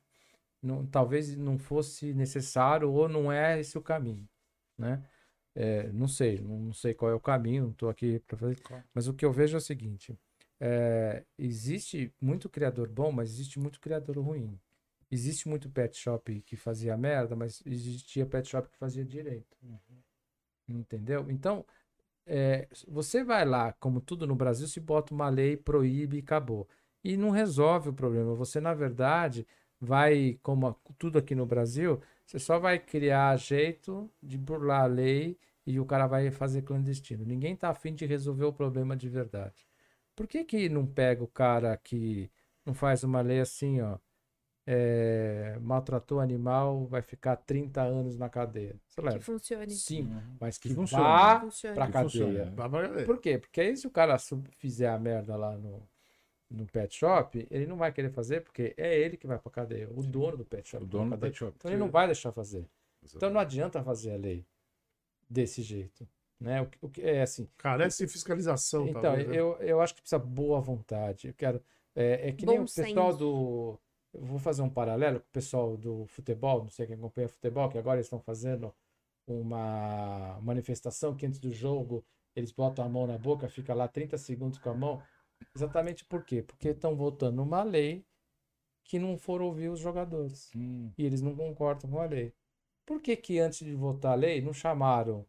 não, 0.63 0.87
talvez 0.87 1.37
não 1.37 1.59
fosse 1.59 2.13
necessário 2.15 2.91
ou 2.93 3.09
não 3.09 3.33
é 3.33 3.59
esse 3.59 3.77
o 3.77 3.83
caminho, 3.83 4.29
né? 4.79 5.03
É, 5.55 5.93
não 5.93 6.09
sei, 6.09 6.41
não, 6.41 6.59
não 6.59 6.73
sei 6.73 6.95
qual 6.95 7.11
é 7.11 7.15
o 7.15 7.21
caminho, 7.21 7.65
não 7.65 7.71
estou 7.73 7.91
aqui 7.91 8.19
para 8.21 8.39
fazer. 8.39 8.59
Mas 8.95 9.07
o 9.07 9.15
que 9.15 9.25
eu 9.25 9.33
vejo 9.33 9.57
é 9.57 9.59
o 9.59 9.61
seguinte: 9.61 10.19
é, 10.65 11.25
existe 11.39 12.15
muito 12.21 12.49
criador 12.49 12.89
bom, 12.89 13.11
mas 13.13 13.31
existe 13.33 13.59
muito 13.59 13.81
criador 13.81 14.17
ruim. 14.19 14.61
Existe 15.11 15.49
muito 15.49 15.69
pet 15.71 15.97
shop 15.97 16.41
que 16.43 16.57
fazia 16.57 16.97
merda, 16.97 17.37
mas 17.37 17.63
existia 17.67 18.25
pet 18.27 18.49
shop 18.49 18.69
que 18.71 18.79
fazia 18.79 19.05
direito. 19.05 19.57
Entendeu? 20.69 21.31
Então, 21.31 21.65
é, 22.27 22.69
você 22.89 23.25
vai 23.25 23.45
lá, 23.47 23.73
como 23.75 24.01
tudo 24.01 24.27
no 24.27 24.37
Brasil, 24.37 24.69
se 24.69 24.81
bota 24.81 25.15
uma 25.15 25.29
lei, 25.31 25.57
proíbe 25.57 26.19
e 26.19 26.21
acabou. 26.21 26.69
E 27.05 27.17
não 27.17 27.31
resolve 27.31 27.91
o 27.91 27.95
problema. 27.95 28.35
Você, 28.37 28.61
na 28.61 28.75
verdade, 28.75 29.47
vai, 29.81 30.39
como 30.43 30.69
a- 30.69 30.77
tudo 30.99 31.19
aqui 31.19 31.35
no 31.35 31.47
Brasil, 31.47 32.01
você 32.27 32.39
só 32.39 32.59
vai 32.59 32.79
criar 32.81 33.37
jeito 33.39 34.11
de 34.23 34.39
burlar 34.39 34.83
a 34.85 34.87
lei 34.87 35.39
e 35.67 35.81
o 35.81 35.87
cara 35.87 36.07
vai 36.07 36.31
fazer 36.31 36.63
clandestino. 36.63 37.25
Ninguém 37.25 37.57
tá 37.57 37.71
afim 37.71 37.95
de 37.95 38.07
resolver 38.07 38.45
o 38.47 38.53
problema 38.53 38.97
de 38.97 39.09
verdade. 39.09 39.67
Por 40.15 40.27
que 40.27 40.45
que 40.45 40.69
não 40.69 40.87
pega 40.87 41.23
o 41.25 41.29
cara 41.29 41.77
que 41.77 42.31
não 42.67 42.75
faz 42.75 43.03
uma 43.05 43.21
lei 43.21 43.41
assim, 43.41 43.81
ó? 43.81 43.99
é, 44.65 45.59
maltratou 45.61 46.21
animal, 46.21 46.87
vai 46.87 47.03
ficar 47.03 47.35
30 47.37 47.83
anos 47.83 48.17
na 48.17 48.29
cadeia. 48.29 48.77
Que 49.13 49.19
funcione. 49.19 49.71
Sim, 49.73 50.09
mas 50.41 50.57
que, 50.57 50.69
Que 50.69 50.75
funcione. 50.75 51.03
vá 51.03 51.41
Funcione. 51.41 51.75
pra 51.75 51.87
cadeia. 51.91 52.03
funcione. 52.05 52.57
Cadeia. 52.57 53.07
Por 53.07 53.19
quê? 53.19 53.39
Porque 53.39 53.61
aí 53.61 53.77
se 53.77 53.87
o 53.87 53.91
cara 53.91 54.17
fizer 54.59 54.89
a 54.89 54.99
merda 54.99 55.35
lá 55.35 55.57
no, 55.59 55.83
no 56.49 56.65
pet 56.67 56.95
shop, 56.95 57.45
ele 57.51 57.67
não 57.67 57.77
vai 57.77 57.91
querer 57.93 58.11
fazer 58.11 58.43
porque 58.43 58.73
é 58.77 58.97
ele 58.97 59.17
que 59.17 59.27
vai 59.27 59.39
pra 59.39 59.51
cadeia, 59.51 59.89
o 59.91 60.03
dono 60.03 60.37
do 60.37 60.45
pet 60.45 60.69
shop. 60.69 60.85
O 60.85 60.87
dono 60.87 61.11
do 61.11 61.19
pet 61.19 61.37
shop. 61.37 61.55
Então 61.57 61.71
ele 61.71 61.81
não 61.81 61.91
vai 61.91 62.07
deixar 62.07 62.31
fazer. 62.31 62.65
Então 63.17 63.31
não 63.31 63.41
adianta 63.41 63.83
fazer 63.83 64.13
a 64.13 64.17
lei 64.17 64.47
desse 65.29 65.61
jeito. 65.61 66.07
Né? 66.43 66.61
O, 66.63 66.67
que- 66.67 66.79
o 66.83 66.89
que 66.91 67.03
é 67.03 67.23
assim. 67.23 67.49
Carece 67.57 68.05
de 68.07 68.13
fiscalização, 68.13 68.87
Então, 68.89 69.03
talvez, 69.03 69.29
né? 69.29 69.37
eu, 69.37 69.57
eu 69.61 69.81
acho 69.81 69.95
que 69.95 70.01
precisa 70.01 70.19
boa 70.19 70.61
vontade. 70.61 71.29
Eu 71.29 71.35
quero. 71.35 71.63
É, 71.95 72.29
é 72.29 72.33
que 72.33 72.47
nem 72.47 72.59
Bom 72.59 72.65
o 72.65 72.69
pessoal 72.69 73.13
senso. 73.13 73.19
do. 73.19 73.79
Eu 74.13 74.25
vou 74.25 74.39
fazer 74.39 74.63
um 74.63 74.69
paralelo 74.71 75.21
com 75.21 75.27
o 75.27 75.31
pessoal 75.33 75.77
do 75.77 76.07
futebol, 76.07 76.63
não 76.63 76.71
sei 76.71 76.87
quem 76.87 76.97
acompanha 76.97 77.29
futebol, 77.29 77.69
que 77.71 77.79
agora 77.79 77.97
eles 77.97 78.07
estão 78.07 78.21
fazendo 78.21 78.75
uma 79.27 80.39
manifestação 80.43 81.15
que 81.17 81.25
antes 81.27 81.39
do 81.41 81.51
jogo 81.53 82.05
eles 82.37 82.53
botam 82.53 82.85
a 82.85 82.89
mão 82.89 83.07
na 83.07 83.19
boca, 83.19 83.49
fica 83.49 83.75
lá 83.75 83.89
30 83.89 84.19
segundos 84.19 84.59
com 84.59 84.71
a 84.71 84.75
mão. 84.75 85.03
Exatamente 85.55 86.05
por 86.05 86.25
quê? 86.25 86.43
Porque 86.43 86.69
estão 86.69 86.95
votando 86.97 87.43
uma 87.43 87.63
lei 87.63 88.05
que 88.85 88.99
não 88.99 89.17
foram 89.19 89.47
ouvir 89.47 89.69
os 89.71 89.81
jogadores. 89.81 90.51
Hum, 90.55 90.91
E 90.99 91.05
eles 91.05 91.23
não 91.23 91.35
concordam 91.35 91.91
com 91.91 92.01
a 92.01 92.07
lei. 92.07 92.35
Por 92.87 93.01
que 93.01 93.17
que 93.17 93.39
antes 93.39 93.61
de 93.65 93.75
votar 93.75 94.13
a 94.13 94.17
lei 94.17 94.41
não 94.41 94.53
chamaram 94.53 95.27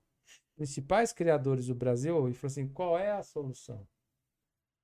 principais 0.55 1.13
criadores 1.13 1.67
do 1.67 1.75
Brasil 1.75 2.29
e 2.29 2.33
falaram 2.33 2.47
assim, 2.47 2.67
qual 2.67 2.97
é 2.97 3.11
a 3.11 3.23
solução? 3.23 3.87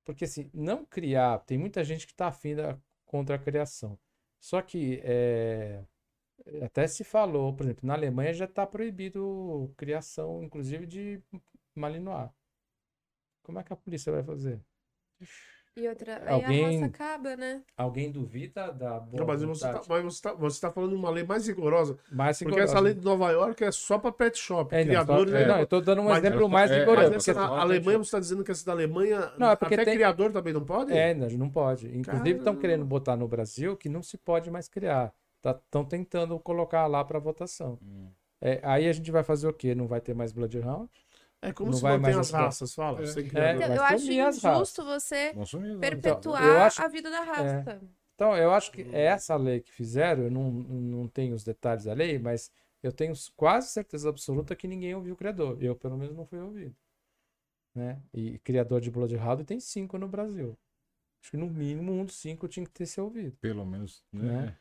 Porque 0.03 0.25
assim, 0.25 0.49
não 0.53 0.85
criar, 0.85 1.39
tem 1.39 1.57
muita 1.57 1.83
gente 1.83 2.05
que 2.07 2.13
está 2.13 2.27
afim 2.27 2.55
da, 2.55 2.79
contra 3.05 3.35
a 3.35 3.39
criação. 3.39 3.99
Só 4.39 4.61
que 4.61 5.01
é, 5.03 5.83
até 6.63 6.87
se 6.87 7.03
falou, 7.03 7.55
por 7.55 7.63
exemplo, 7.65 7.85
na 7.87 7.93
Alemanha 7.93 8.33
já 8.33 8.45
está 8.45 8.65
proibido 8.65 9.73
criação, 9.77 10.43
inclusive 10.43 10.85
de 10.85 11.21
malinois. 11.75 12.31
Como 13.43 13.59
é 13.59 13.63
que 13.63 13.73
a 13.73 13.75
polícia 13.75 14.11
vai 14.11 14.23
fazer? 14.23 14.61
E 15.79 15.87
outra, 15.87 16.21
aí 16.25 16.27
a 16.27 16.33
Alguém- 16.33 16.81
raça 16.81 16.85
acaba, 16.87 17.35
né? 17.37 17.61
Alguém 17.77 18.11
duvida 18.11 18.71
da 18.71 18.99
boa 18.99 19.19
Não, 19.19 19.25
mas 19.25 19.41
você 19.43 19.71
tá, 19.71 19.81
mas 19.87 20.03
você 20.03 20.21
tá, 20.21 20.33
você 20.33 20.61
tá 20.61 20.71
falando 20.71 20.89
de 20.89 20.95
uma 20.97 21.09
lei 21.09 21.23
mais 21.23 21.47
rigorosa. 21.47 21.97
Mais 22.11 22.37
Porque 22.37 22.51
rigorosa. 22.51 22.73
essa 22.73 22.79
lei 22.83 22.93
de 22.93 23.03
Nova 23.05 23.31
York 23.31 23.63
é 23.63 23.71
só 23.71 23.97
para 23.97 24.11
pet 24.11 24.37
shop. 24.37 24.75
É, 24.75 24.79
não, 24.83 24.93
só- 24.93 25.03
criadores. 25.05 25.33
é, 25.33 25.39
né? 25.39 25.47
não, 25.47 25.59
eu 25.59 25.67
tô 25.67 25.79
dando 25.81 26.01
um 26.01 26.05
Mas- 26.05 26.23
exemplo 26.23 26.49
mais 26.49 26.69
é, 26.71 26.79
rigoroso. 26.79 27.11
Mas 27.13 27.25
porque- 27.25 27.39
na 27.39 27.47
só 27.47 27.55
Alemanha, 27.57 27.97
você 27.99 28.03
está 28.07 28.19
dizendo 28.19 28.43
que 28.43 28.51
essa 28.51 28.65
da 28.65 28.71
Alemanha, 28.73 29.31
Não, 29.37 29.51
é 29.51 29.55
porque 29.55 29.73
até 29.75 29.85
tem- 29.85 29.93
criador 29.95 30.31
também 30.31 30.53
não 30.53 30.65
pode? 30.65 30.91
É, 30.91 31.13
não, 31.13 31.27
não 31.29 31.49
pode. 31.49 31.87
Inclusive 31.97 32.39
estão 32.39 32.55
querendo 32.55 32.83
botar 32.85 33.15
no 33.15 33.27
Brasil 33.27 33.77
que 33.77 33.87
não 33.87 34.03
se 34.03 34.17
pode 34.17 34.51
mais 34.51 34.67
criar. 34.67 35.13
Estão 35.43 35.85
tentando 35.85 36.37
colocar 36.39 36.85
lá 36.87 37.03
para 37.05 37.17
votação. 37.19 37.79
hum. 37.81 38.07
É, 38.41 38.59
aí 38.63 38.87
a 38.87 38.93
gente 38.93 39.11
vai 39.11 39.21
fazer 39.21 39.47
o 39.49 39.53
quê? 39.53 39.75
Não 39.75 39.85
vai 39.85 39.99
ter 39.99 40.13
mais 40.13 40.31
Bloodhound? 40.31 40.89
É 41.41 41.53
como 41.53 41.71
Não 41.71 41.77
se 41.77 41.83
mantém 41.83 41.99
mais 41.99 42.17
as 42.17 42.31
raças, 42.31 42.73
fala. 42.75 42.99
É. 43.01 43.03
É. 43.03 43.55
Então, 43.55 43.75
eu 43.75 43.83
acho 43.83 44.11
injusto 44.11 44.83
você 44.83 45.33
perpetuar 45.79 46.43
eu 46.43 46.59
acho- 46.61 46.81
a 46.81 46.87
vida 46.87 47.09
da 47.09 47.21
raça. 47.21 47.81
Então, 48.15 48.35
eu 48.35 48.51
acho 48.51 48.71
que 48.73 48.81
essa 48.93 49.35
lei 49.37 49.61
que 49.61 49.71
fizeram, 49.71 50.23
eu 50.23 50.31
não, 50.31 50.51
não 50.51 51.07
tenho 51.07 51.33
os 51.33 51.43
detalhes 51.45 51.85
da 51.85 51.93
lei, 51.93 52.19
mas 52.19 52.51
eu 52.83 52.91
tenho 52.91 53.13
quase 53.37 53.69
certeza 53.69 54.09
absoluta 54.09 54.55
que 54.55 54.67
ninguém 54.67 54.93
ouviu 54.93 55.13
o 55.13 55.17
criador. 55.17 55.57
Eu, 55.63 55.75
pelo 55.75 55.97
menos, 55.97 56.15
não 56.15 56.25
fui 56.25 56.39
ouvido. 56.39 56.75
Né? 57.73 58.01
E 58.13 58.37
criador 58.39 58.81
de 58.81 58.91
Bloodhound 58.91 59.45
tem 59.45 59.59
cinco 59.59 59.97
no 59.97 60.07
Brasil. 60.07 60.57
Acho 61.21 61.31
que 61.31 61.37
no 61.37 61.47
mínimo 61.47 61.93
um 61.93 62.03
dos 62.05 62.15
cinco 62.17 62.47
tinha 62.47 62.65
que 62.65 62.71
ter 62.71 62.85
sido 62.85 63.05
ouvido. 63.05 63.37
Pelo 63.39 63.65
menos, 63.65 64.03
né? 64.11 64.23
Né? 64.23 64.57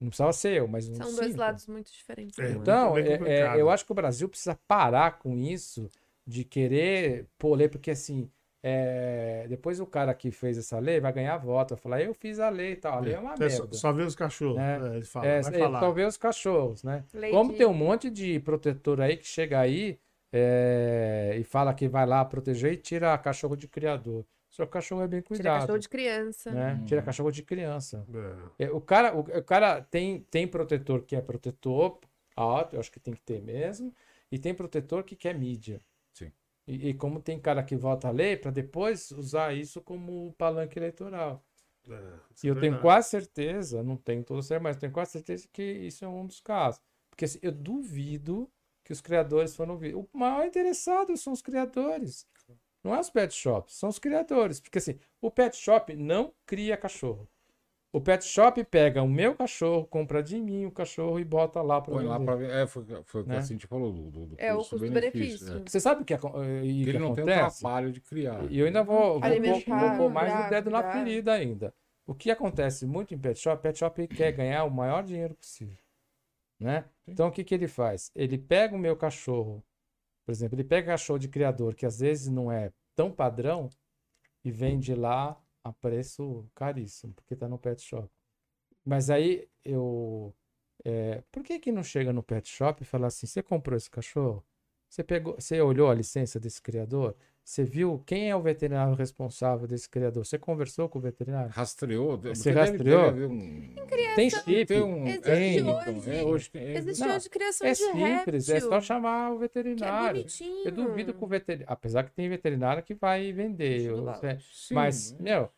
Não 0.00 0.08
precisava 0.08 0.32
ser 0.32 0.52
eu, 0.54 0.66
mas 0.68 0.88
um 0.88 0.94
São 0.94 1.14
dois 1.14 1.28
cinco. 1.28 1.38
lados 1.40 1.66
muito 1.66 1.92
diferentes. 1.92 2.38
É? 2.38 2.50
Então, 2.52 2.96
é- 2.98 3.14
é, 3.22 3.60
eu 3.60 3.70
acho 3.70 3.84
que 3.86 3.92
o 3.92 3.94
Brasil 3.94 4.28
precisa 4.28 4.58
parar 4.66 5.18
com 5.18 5.36
isso 5.38 5.88
de 6.26 6.44
querer 6.44 7.26
pôr 7.38 7.54
lei, 7.56 7.68
porque 7.68 7.90
assim, 7.90 8.30
é, 8.62 9.46
depois 9.48 9.80
o 9.80 9.86
cara 9.86 10.14
que 10.14 10.30
fez 10.30 10.56
essa 10.56 10.78
lei 10.78 11.00
vai 11.00 11.12
ganhar 11.12 11.36
voto, 11.38 11.74
vai 11.74 11.82
falar, 11.82 12.02
eu 12.02 12.14
fiz 12.14 12.38
a 12.38 12.48
lei 12.48 12.72
e 12.72 12.76
tal, 12.76 12.98
a 12.98 13.00
lei 13.00 13.14
é 13.14 13.18
uma 13.18 13.34
É, 13.34 13.48
só, 13.50 13.62
merda. 13.62 13.76
só 13.76 13.92
vê 13.92 14.02
os 14.04 14.14
cachorros. 14.14 14.58
É. 14.58 14.78
É, 14.92 14.96
ele 14.96 15.04
fala, 15.04 15.26
É, 15.26 15.40
vai 15.42 15.54
é, 15.54 15.58
falar. 15.58 15.80
só 15.80 15.90
ver 15.92 16.06
os 16.06 16.16
cachorros, 16.16 16.84
né? 16.84 17.04
Lei 17.12 17.30
Como 17.30 17.52
tem 17.54 17.66
um 17.66 17.74
monte 17.74 18.08
de 18.10 18.38
protetor 18.40 19.00
aí 19.00 19.16
que 19.16 19.26
chega 19.26 19.58
aí 19.60 19.98
é, 20.32 21.36
e 21.38 21.44
fala 21.44 21.74
que 21.74 21.88
vai 21.88 22.06
lá 22.06 22.24
proteger 22.24 22.72
e 22.72 22.76
tira 22.76 23.16
cachorro 23.18 23.56
de 23.56 23.68
criador. 23.68 24.24
Seu 24.48 24.66
cachorro 24.66 25.02
é 25.02 25.08
bem 25.08 25.20
Tira 25.22 25.28
cuidado, 25.36 25.60
cachorro 25.62 25.78
de 25.78 25.88
criança. 25.88 26.50
né? 26.52 26.74
Hum. 26.80 26.84
Tira 26.84 27.02
cachorro 27.02 27.30
de 27.32 27.42
criança. 27.42 28.06
É. 28.58 28.64
É, 28.66 28.70
O 28.70 28.80
cara, 28.80 29.14
o, 29.16 29.20
o 29.20 29.42
cara 29.42 29.80
tem, 29.80 30.20
tem 30.30 30.46
protetor 30.46 31.02
que 31.02 31.16
é 31.16 31.20
protetor 31.22 31.98
alto, 32.36 32.76
eu 32.76 32.80
acho 32.80 32.92
que 32.92 33.00
tem 33.00 33.14
que 33.14 33.22
ter 33.22 33.40
mesmo, 33.42 33.94
e 34.30 34.38
tem 34.38 34.54
protetor 34.54 35.04
que 35.04 35.16
quer 35.16 35.34
mídia. 35.34 35.80
E, 36.66 36.90
e 36.90 36.94
como 36.94 37.20
tem 37.20 37.40
cara 37.40 37.62
que 37.64 37.76
vota 37.76 38.08
a 38.08 38.10
lei 38.10 38.36
para 38.36 38.50
depois 38.50 39.10
usar 39.12 39.54
isso 39.54 39.80
como 39.82 40.32
palanque 40.34 40.78
eleitoral. 40.78 41.44
É, 41.88 42.20
E 42.42 42.48
é 42.48 42.48
eu 42.48 42.56
tenho 42.56 42.76
verdade. 42.76 42.78
quase 42.78 43.10
certeza, 43.10 43.82
não 43.82 43.96
tenho 43.96 44.24
todo 44.24 44.42
certo, 44.42 44.62
mas 44.62 44.76
tenho 44.76 44.92
quase 44.92 45.12
certeza 45.12 45.48
que 45.52 45.62
isso 45.62 46.04
é 46.04 46.08
um 46.08 46.26
dos 46.26 46.40
casos. 46.40 46.80
Porque 47.10 47.24
assim, 47.24 47.38
eu 47.42 47.52
duvido 47.52 48.50
que 48.84 48.92
os 48.92 49.00
criadores 49.00 49.54
foram 49.54 49.76
vir. 49.78 49.94
O 49.94 50.08
maior 50.12 50.44
interessado 50.46 51.16
são 51.16 51.32
os 51.32 51.42
criadores. 51.42 52.26
Não 52.84 52.94
é 52.94 53.00
os 53.00 53.10
pet 53.10 53.32
shops, 53.34 53.74
são 53.76 53.88
os 53.88 53.98
criadores. 53.98 54.60
Porque 54.60 54.78
assim, 54.78 54.98
o 55.20 55.30
pet 55.30 55.56
shop 55.56 55.94
não 55.96 56.34
cria 56.46 56.76
cachorro. 56.76 57.28
O 57.94 58.00
pet 58.00 58.24
shop 58.24 58.64
pega 58.64 59.02
o 59.02 59.08
meu 59.08 59.34
cachorro, 59.34 59.84
compra 59.84 60.22
de 60.22 60.40
mim 60.40 60.64
o 60.64 60.70
cachorro 60.70 61.20
e 61.20 61.24
bota 61.24 61.60
lá 61.60 61.78
para 61.78 61.92
Põe 61.92 62.06
lá 62.06 62.18
pra 62.18 62.36
ver. 62.36 62.50
É, 62.50 62.66
foi, 62.66 62.84
foi 63.04 63.20
o 63.20 63.24
que 63.24 63.30
Né? 63.30 63.36
a 63.36 63.42
Cintia 63.42 63.68
falou 63.68 63.92
do, 63.92 64.10
do, 64.10 64.26
do 64.28 64.34
É 64.38 64.54
o 64.54 64.58
custo-benefício, 64.58 65.58
é. 65.58 65.62
Você 65.68 65.78
sabe 65.78 66.00
o 66.00 66.04
que, 66.04 66.14
e 66.14 66.82
Ele 66.82 66.92
que 66.92 66.98
não 66.98 67.14
tem 67.14 67.22
o 67.22 67.26
trabalho 67.26 67.92
de 67.92 68.00
criar. 68.00 68.50
E 68.50 68.58
eu 68.58 68.64
ainda 68.64 68.82
vou, 68.82 69.20
vou, 69.20 69.20
vou 69.20 69.96
pôr 69.98 70.10
mais 70.10 70.46
o 70.46 70.48
dedo 70.48 70.70
na 70.70 70.82
ferida 70.90 71.34
ainda. 71.34 71.74
O 72.06 72.14
que 72.14 72.30
acontece 72.30 72.86
muito 72.86 73.12
em 73.14 73.18
pet 73.18 73.38
shop, 73.38 73.62
pet 73.62 73.78
shop 73.78 74.08
quer 74.08 74.32
ganhar 74.32 74.64
o 74.64 74.70
maior 74.70 75.04
dinheiro 75.04 75.34
possível, 75.34 75.78
né? 76.58 76.86
Então 77.06 77.28
o 77.28 77.30
que 77.30 77.44
que 77.44 77.54
ele 77.54 77.68
faz? 77.68 78.10
Ele 78.14 78.38
pega 78.38 78.74
o 78.74 78.78
meu 78.78 78.96
cachorro, 78.96 79.62
por 80.24 80.32
exemplo, 80.32 80.56
ele 80.56 80.64
pega 80.64 80.92
cachorro 80.92 81.18
de 81.18 81.28
criador 81.28 81.74
que 81.74 81.84
às 81.84 82.00
vezes 82.00 82.28
não 82.28 82.50
é 82.50 82.72
tão 82.96 83.10
padrão 83.10 83.68
e 84.44 84.50
vende 84.50 84.94
lá 84.94 85.40
a 85.64 85.72
preço 85.72 86.48
caríssimo, 86.54 87.14
porque 87.14 87.36
tá 87.36 87.48
no 87.48 87.58
pet 87.58 87.82
shop. 87.82 88.10
Mas 88.84 89.10
aí 89.10 89.48
eu 89.64 90.34
é, 90.84 91.22
por 91.32 91.42
que 91.44 91.58
que 91.60 91.72
não 91.72 91.82
chega 91.84 92.12
no 92.12 92.22
pet 92.22 92.48
shop 92.48 92.82
e 92.82 92.86
fala 92.86 93.06
assim, 93.08 93.26
você 93.26 93.42
comprou 93.42 93.76
esse 93.76 93.90
cachorro? 93.90 94.44
Você 94.88 95.04
pegou, 95.04 95.34
você 95.40 95.60
olhou 95.60 95.88
a 95.90 95.94
licença 95.94 96.40
desse 96.40 96.60
criador? 96.62 97.16
Você 97.44 97.64
viu 97.64 98.00
quem 98.06 98.30
é 98.30 98.36
o 98.36 98.40
veterinário 98.40 98.94
responsável 98.94 99.66
desse 99.66 99.88
criador? 99.88 100.24
Você 100.24 100.38
conversou 100.38 100.88
com 100.88 100.98
o 100.98 101.02
veterinário? 101.02 101.50
Rastreou? 101.50 102.16
Você 102.16 102.52
rastreou? 102.52 103.10
um- 103.28 103.74
Tem 104.14 104.30
chip. 104.30 104.66
Tem 104.66 104.80
um. 104.82 105.06
Existe 105.06 105.28
é, 105.28 105.34
hoje. 105.34 105.58
então, 105.58 106.12
é, 106.14 106.22
hoje 106.22 106.50
tem. 106.50 106.62
é, 106.62 106.76
Existe 106.76 107.00
Não, 107.04 107.16
hoje 107.16 107.28
criação 107.30 107.66
É 107.66 107.70
de 107.72 107.76
simples, 107.78 108.48
é 108.48 108.52
réptil, 108.54 108.68
só 108.70 108.80
chamar 108.80 109.30
o 109.32 109.38
que 109.38 109.44
é 109.44 109.48
veterinário. 109.48 110.16
bonitinho. 110.20 110.64
Eu 110.64 110.72
duvido 110.72 111.12
que 111.12 111.24
o 111.24 111.26
veterinário, 111.26 111.72
apesar 111.72 112.04
que 112.04 112.12
tem 112.12 112.28
veterinário 112.28 112.82
que 112.82 112.94
vai 112.94 113.32
vender, 113.32 113.80
eu- 113.82 114.08
é, 114.08 114.38
Sim, 114.52 114.74
mas, 114.74 115.12
né? 115.12 115.18
meu, 115.20 115.50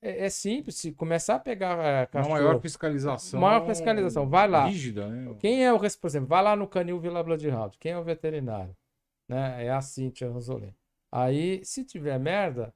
é, 0.00 0.26
é 0.26 0.30
simples, 0.30 0.76
se 0.76 0.92
começar 0.92 1.34
a 1.34 1.40
pegar 1.40 1.76
é, 1.84 2.00
Uma 2.00 2.06
cachorro, 2.06 2.30
maior 2.34 2.60
fiscalização. 2.60 3.40
Maior 3.40 3.66
fiscalização, 3.66 4.28
vai 4.28 4.46
lá. 4.48 4.66
Rígida, 4.66 5.08
né? 5.08 5.34
Quem 5.40 5.64
é 5.64 5.72
o, 5.72 5.76
res- 5.76 5.96
por 5.96 6.06
exemplo, 6.06 6.28
vai 6.28 6.42
lá 6.42 6.54
no 6.54 6.68
Canil 6.68 7.00
Vila 7.00 7.22
Bloodhound, 7.22 7.76
quem 7.80 7.92
é 7.92 7.98
o 7.98 8.04
veterinário? 8.04 8.76
Né? 9.28 9.64
É 9.66 9.70
a 9.70 9.80
Cíntia 9.80 10.28
Rosolém. 10.30 10.74
Aí, 11.16 11.64
se 11.64 11.84
tiver 11.84 12.18
merda, 12.18 12.74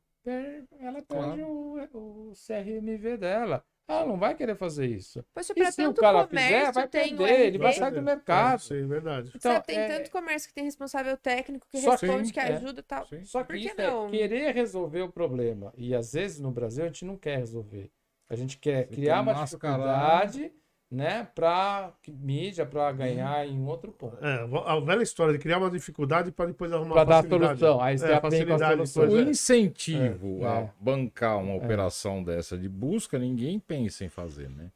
ela 0.79 1.03
perde 1.03 1.43
o, 1.43 1.77
o 1.93 2.33
CRMV 2.35 3.17
dela. 3.17 3.65
Ela 3.89 4.05
não 4.05 4.19
vai 4.19 4.35
querer 4.35 4.55
fazer 4.55 4.87
isso. 4.87 5.25
Poxa, 5.35 5.55
E 5.57 5.73
se 5.73 5.81
o 5.81 5.87
tanto 5.87 6.01
cara 6.03 6.27
comércio 6.27 6.59
fizer, 6.59 6.73
vai 6.73 6.87
perder, 6.89 7.41
ele 7.47 7.57
vai 7.59 7.73
sair 7.73 7.91
do 7.91 7.99
É, 7.99 8.03
mercado. 8.03 8.61
sim, 8.61 8.87
verdade. 8.87 9.33
Então, 9.35 9.53
Sabe, 9.55 9.65
tem 9.67 9.79
é- 9.79 9.89
tanto 9.89 10.11
comércio 10.11 10.47
que 10.49 10.55
tem 10.55 10.65
responsável 10.65 11.17
técnico 11.17 11.67
que 11.71 11.81
Só 11.81 11.93
responde, 11.93 12.31
que 12.31 12.39
é. 12.39 12.53
ajuda 12.53 12.81
e 12.81 12.83
tal. 12.83 13.07
Sim. 13.07 13.25
Só 13.25 13.41
que 13.41 13.47
Por 13.47 13.57
que 13.57 13.67
isso 13.69 13.77
não? 13.79 14.09
é 14.09 14.11
querer 14.11 14.55
resolver 14.55 15.01
o 15.03 15.11
problema. 15.11 15.73
E 15.75 15.95
às 15.95 16.13
vezes 16.13 16.39
no 16.39 16.51
Brasil 16.51 16.85
a 16.85 16.89
gente 16.89 17.05
não 17.07 17.17
quer 17.17 17.39
resolver. 17.39 17.91
A 18.29 18.37
gente 18.37 18.59
quer 18.59 18.87
Você 18.87 18.95
criar 18.95 19.23
uma 19.23 19.33
mascarar. 19.33 20.27
dificuldade, 20.27 20.53
né, 20.91 21.29
para 21.35 21.93
mídia, 22.09 22.65
para 22.65 22.91
ganhar 22.93 23.47
em 23.47 23.63
outro 23.67 23.93
ponto. 23.93 24.17
É, 24.25 24.49
a 24.67 24.81
velha 24.81 25.03
história 25.03 25.35
de 25.35 25.39
criar 25.39 25.59
uma 25.59 25.71
dificuldade 25.71 26.33
para 26.33 26.47
depois 26.47 26.73
arrumar 26.73 26.95
Para 26.95 27.05
dar 27.05 27.23
facilidade. 27.23 27.59
solução. 27.61 27.81
Aí 27.83 27.99
você 27.99 28.07
É, 28.07 28.15
aprende 28.15 28.47
com 28.47 28.55
as 28.55 28.61
facilidade 28.61 28.93
depois, 28.93 29.13
O 29.13 29.19
é. 29.19 29.31
incentivo 29.31 30.39
É. 30.43 30.47
a 30.49 30.61
É. 30.61 30.71
bancar 30.81 31.39
uma 31.39 31.55
operação 31.55 32.23
dessa 32.25 32.57
de 32.57 32.69
busca, 32.69 33.19
ninguém 33.19 33.59
pensa 33.59 34.05
em 34.05 34.09
fazer, 34.09 34.49
né? 34.49 34.71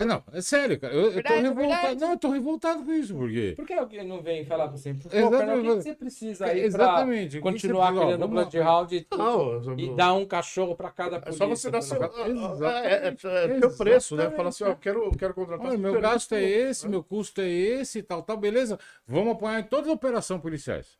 É, 0.00 0.04
não, 0.06 0.22
é 0.32 0.40
sério, 0.40 0.80
cara. 0.80 0.94
Eu, 0.94 1.00
eu 1.00 1.06
tô 1.08 1.14
Verdade, 1.14 1.42
revoltado. 1.42 1.68
verdade. 1.68 2.00
Não, 2.00 2.10
eu 2.12 2.18
tô 2.18 2.30
revoltado 2.30 2.84
com 2.84 2.92
isso, 2.92 3.14
porque. 3.14 3.52
Por 3.54 3.66
que 3.66 3.74
alguém 3.74 4.02
não 4.06 4.22
vem 4.22 4.44
falar 4.46 4.68
com 4.68 4.76
você? 4.78 4.94
Pô, 4.94 5.08
Exatamente. 5.12 5.36
Fernando, 5.36 5.58
o 5.72 5.76
que 5.76 5.82
você 5.82 5.94
precisa 5.94 6.46
aí 6.46 6.60
Exatamente. 6.60 7.32
você 7.32 7.40
continuar 7.40 7.92
criando 7.92 8.18
vamos 8.20 8.36
lá. 8.36 8.42
Bloodhound 8.44 8.96
e, 8.96 9.06
Não, 9.16 9.78
e 9.78 9.94
dar 9.94 10.14
um 10.14 10.24
cachorro 10.24 10.74
para 10.74 10.90
cada 10.90 11.16
É 11.16 11.20
polícia? 11.20 11.38
só 11.38 11.46
você 11.46 11.70
dar 11.70 11.82
seu. 11.82 11.98
Exatamente. 12.02 13.26
É, 13.26 13.34
é, 13.40 13.42
é, 13.52 13.56
é 13.56 13.60
teu 13.60 13.76
preço, 13.76 14.16
né? 14.16 14.22
Exatamente. 14.22 14.36
Fala 14.36 14.48
assim, 14.48 14.64
ó, 14.64 14.68
eu 14.68 14.76
quero, 14.76 15.10
quero 15.18 15.34
contratar. 15.34 15.66
Olha, 15.66 15.78
meu 15.78 16.00
gasto 16.00 16.34
é 16.34 16.42
esse, 16.42 16.88
meu 16.88 17.04
custo 17.04 17.40
é 17.42 17.48
esse 17.48 17.98
e 17.98 18.02
tal, 18.02 18.22
tal, 18.22 18.38
beleza. 18.38 18.78
Vamos 19.06 19.34
apoiar 19.34 19.60
em 19.60 19.64
todas 19.64 19.88
as 19.88 19.94
operações 19.94 20.40
policiais. 20.40 20.98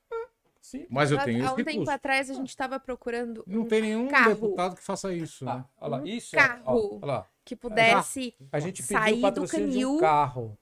Sim. 0.60 0.86
Mas 0.90 1.10
eu 1.10 1.18
Há- 1.18 1.24
tenho 1.24 1.42
Há 1.48 1.52
um 1.52 1.56
tempo 1.56 1.70
recurso. 1.70 1.90
atrás 1.90 2.30
a 2.30 2.34
gente 2.34 2.50
estava 2.50 2.78
procurando 2.78 3.42
Não 3.46 3.62
um 3.62 3.64
tem 3.64 3.80
nenhum 3.80 4.06
carro. 4.08 4.34
deputado 4.34 4.76
que 4.76 4.82
faça 4.82 5.12
isso, 5.12 5.44
né? 5.44 5.52
Ah, 5.52 5.64
olha 5.80 5.96
lá, 5.96 6.02
isso 6.04 6.36
carro. 6.36 6.58
É, 6.58 6.62
ó, 6.66 6.74
olha 7.02 7.06
lá. 7.06 7.26
Que 7.50 7.56
pudesse 7.56 8.32
A 8.52 8.60
gente 8.60 8.80
Sair 8.80 9.14
pediu 9.20 9.30
do 9.32 9.40
de 9.40 9.40
um 9.40 9.46
canil. 9.48 9.98
carro 9.98 10.56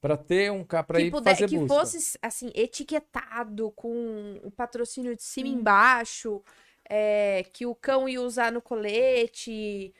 para 0.00 0.16
ter 0.16 0.50
um 0.50 0.64
carro 0.64 0.86
para 0.86 1.00
ir 1.00 1.10
puder, 1.10 1.34
fazer 1.34 1.48
que 1.48 1.58
busca. 1.58 1.74
fosse 1.74 2.18
assim 2.22 2.50
etiquetado 2.54 3.70
com 3.72 4.40
o 4.42 4.50
patrocínio 4.50 5.14
de 5.14 5.22
cima 5.22 5.48
e 5.48 5.52
embaixo, 5.52 6.42
é, 6.88 7.44
que 7.52 7.66
o 7.66 7.74
cão 7.74 8.08
ia 8.08 8.20
usar 8.22 8.50
no 8.52 8.62
colete. 8.62 9.92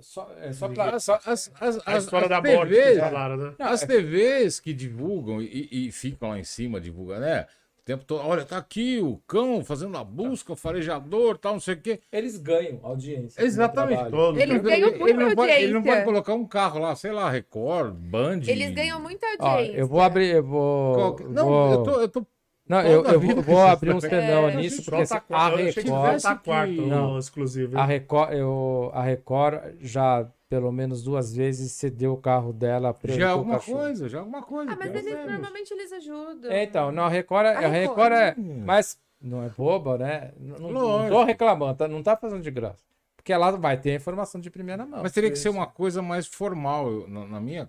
Só, 0.00 0.28
é 0.38 0.52
só 0.52 0.68
pra, 0.68 0.96
As, 0.96 1.08
as, 1.08 1.52
as, 1.60 1.86
A 1.86 1.98
história 1.98 2.24
as 2.26 2.30
da 2.30 2.42
morte 2.42 2.70
que 2.70 2.74
TVs, 2.80 2.98
falaram, 2.98 3.36
né? 3.36 3.54
Não, 3.56 3.66
As 3.66 3.82
é- 3.84 3.86
TVs 3.86 4.58
que 4.58 4.72
divulgam 4.72 5.40
e, 5.40 5.68
e 5.70 5.92
ficam 5.92 6.30
lá 6.30 6.38
em 6.38 6.42
cima, 6.44 6.80
divulgam, 6.80 7.20
né? 7.20 7.46
O 7.84 7.86
tempo 7.86 8.02
todo, 8.06 8.26
olha, 8.26 8.46
tá 8.46 8.56
aqui 8.56 8.98
o 9.02 9.20
cão 9.26 9.62
fazendo 9.62 9.94
a 9.98 10.02
busca, 10.02 10.54
o 10.54 10.56
farejador, 10.56 11.36
tal, 11.36 11.52
não 11.52 11.60
sei 11.60 11.74
o 11.74 11.80
quê. 11.82 12.00
Eles 12.10 12.38
ganham 12.38 12.80
audiência. 12.82 13.42
Exatamente. 13.44 14.10
Todos, 14.10 14.40
Eles 14.40 14.62
ganham 14.62 14.88
ele, 14.88 14.98
muita 14.98 15.18
não 15.20 15.34
pode, 15.36 15.52
ele 15.52 15.66
não 15.68 15.76
audiência. 15.80 15.92
pode 15.92 16.04
colocar 16.06 16.32
um 16.34 16.46
carro 16.46 16.78
lá, 16.80 16.96
sei 16.96 17.12
lá, 17.12 17.28
Record, 17.30 17.92
Band. 17.94 18.40
Eles 18.46 18.70
ganham 18.72 18.98
muita 19.00 19.26
audiência. 19.38 19.76
eu 19.78 19.86
vou 19.86 20.00
abrir, 20.00 20.30
eu 20.34 20.42
vou. 20.42 20.94
Qualquer- 20.94 21.28
Não, 21.28 21.44
vou- 21.46 21.72
eu 21.72 21.82
tô, 21.82 22.00
eu 22.00 22.08
tô 22.08 22.26
Não, 22.66 22.80
eu, 22.80 23.04
eu 23.04 23.20
vou, 23.20 23.42
vou 23.42 23.60
abrir 23.66 23.92
um 23.92 23.98
estão- 23.98 24.08
senão 24.18 24.48
É, 24.48 24.56
nisso, 24.56 24.82
porque 24.82 25.04
tá 25.06 25.16
a 25.16 25.20
quarto, 25.20 25.58
eu 25.60 25.68
achei 25.68 25.82
que 25.82 25.90
Record, 25.90 26.22
tá 26.22 26.34
quarto 26.36 26.72
Não. 26.86 27.18
exclusivo. 27.18 27.78
a 27.78 27.84
Record, 27.84 28.32
eu, 28.32 28.90
a 28.94 29.02
Record 29.02 29.60
já 29.80 30.26
pelo 30.54 30.70
menos 30.70 31.02
duas 31.02 31.34
vezes 31.34 31.72
cedeu 31.72 32.12
o 32.12 32.16
carro 32.16 32.52
dela 32.52 32.94
para 32.94 33.12
Já 33.12 33.26
é 33.26 33.30
alguma 33.32 33.58
coisa, 33.58 34.08
já 34.08 34.18
é 34.18 34.20
alguma 34.20 34.40
coisa. 34.40 34.70
Ah, 34.72 34.76
mas 34.78 34.90
eles 34.90 35.04
menos. 35.04 35.32
normalmente 35.32 35.74
eles 35.74 35.92
ajudam. 35.92 36.48
É, 36.52 36.62
então, 36.62 36.92
não, 36.92 37.02
a 37.02 37.08
Record, 37.08 37.46
é- 37.46 37.56
a 37.56 37.68
Record, 37.68 38.12
Record 38.12 38.12
é, 38.12 38.34
Hum. 38.38 38.62
mas 38.64 38.96
não 39.20 39.42
é 39.42 39.48
boba, 39.48 39.98
né? 39.98 40.32
Não, 40.38 40.70
não, 40.70 41.08
tô 41.08 41.24
reclamando, 41.24 41.76
tá? 41.78 41.88
não 41.88 42.04
tá 42.04 42.16
fazendo 42.16 42.40
de 42.42 42.52
graça. 42.52 42.84
Porque 43.16 43.32
ela 43.32 43.50
vai 43.50 43.76
ter 43.80 43.90
a 43.90 43.94
informação 43.96 44.40
de 44.40 44.48
primeira 44.48 44.86
mão. 44.86 45.02
Mas 45.02 45.10
teria 45.10 45.28
que 45.30 45.36
ser 45.38 45.48
uma 45.48 45.66
coisa 45.66 46.00
mais 46.00 46.24
formal, 46.28 46.88
eu- 46.88 47.08
na, 47.08 47.26
na 47.26 47.40
minha. 47.40 47.68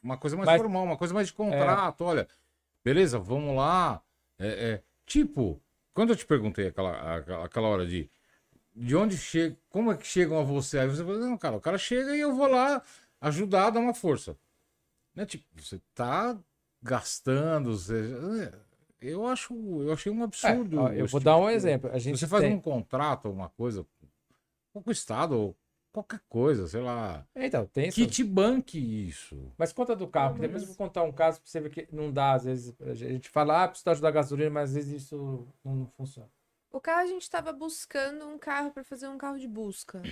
Uma 0.00 0.16
coisa 0.16 0.36
mais 0.36 0.46
Mas- 0.46 0.60
formal, 0.60 0.84
uma 0.84 0.96
coisa 0.96 1.12
mais 1.12 1.26
de 1.26 1.32
contrato. 1.32 2.04
Olha, 2.04 2.28
beleza, 2.84 3.18
vamos 3.18 3.56
lá. 3.56 4.00
É, 4.38 4.46
é, 4.74 4.80
tipo, 5.06 5.60
quando 5.92 6.10
eu 6.10 6.16
te 6.16 6.24
perguntei 6.24 6.68
aquela, 6.68 7.16
aquela, 7.16 7.44
aquela 7.46 7.66
hora 7.68 7.84
de. 7.84 8.08
De 8.74 8.96
onde 8.96 9.16
chega. 9.18 9.56
Como 9.68 9.92
é 9.92 9.96
que 9.96 10.06
chegam 10.06 10.38
a 10.38 10.42
você? 10.42 10.78
Aí 10.78 10.88
você 10.88 11.04
falou, 11.04 11.18
não, 11.20 11.36
cara, 11.36 11.56
o 11.56 11.60
cara 11.60 11.76
chega 11.78 12.16
e 12.16 12.20
eu 12.20 12.34
vou 12.34 12.46
lá 12.46 12.82
ajudar 13.20 13.70
dar 13.70 13.80
uma 13.80 13.94
força. 13.94 14.36
Né? 15.14 15.26
Tipo, 15.26 15.44
você 15.56 15.80
tá 15.94 16.38
gastando. 16.82 17.76
Você, 17.76 18.50
eu 19.00 19.26
acho. 19.26 19.54
Eu 19.82 19.92
achei 19.92 20.10
um 20.10 20.20
É, 20.20 20.24
absurdo. 20.24 20.80
ó, 20.80 20.88
eu 20.88 21.06
vou 21.06 21.20
tipo 21.20 21.20
dar 21.20 21.34
de 21.34 21.38
um 21.38 21.42
coisa. 21.42 21.56
exemplo. 21.56 21.90
A 21.92 21.98
gente 21.98 22.18
você 22.18 22.26
faz 22.26 22.42
tem... 22.42 22.54
um 22.54 22.60
contrato, 22.60 23.30
uma 23.30 23.48
coisa, 23.50 23.84
com 24.72 24.82
o 24.86 24.90
Estado, 24.92 25.38
ou 25.38 25.56
qualquer 25.92 26.20
coisa, 26.26 26.66
sei 26.66 26.80
lá, 26.80 27.26
Então, 27.36 27.66
tem 27.66 27.90
que 27.90 28.00
isso. 28.00 28.10
te 28.10 28.24
banque 28.24 28.78
isso. 28.78 29.52
Mas 29.58 29.74
conta 29.74 29.94
do 29.94 30.08
carro, 30.08 30.36
que 30.36 30.40
depois 30.40 30.62
eu 30.62 30.68
vou 30.68 30.76
contar 30.76 31.02
um 31.02 31.12
caso 31.12 31.38
pra 31.42 31.50
você 31.50 31.60
ver 31.60 31.68
que 31.68 31.86
não 31.94 32.10
dá, 32.10 32.32
às 32.32 32.44
vezes. 32.44 32.74
A 32.80 32.94
gente 32.94 33.28
fala, 33.28 33.64
ah, 33.64 33.68
precisa 33.68 33.90
ajudar 33.90 34.08
a 34.08 34.12
gasolina, 34.12 34.48
mas 34.48 34.70
às 34.70 34.74
vezes 34.76 35.02
isso 35.02 35.46
não 35.62 35.86
funciona. 35.94 36.30
O 36.72 36.80
carro 36.80 37.00
a 37.02 37.06
gente 37.06 37.28
tava 37.28 37.52
buscando 37.52 38.26
um 38.26 38.38
carro 38.38 38.70
para 38.72 38.82
fazer 38.84 39.08
um 39.08 39.18
carro 39.18 39.38
de 39.38 39.46
busca. 39.48 40.02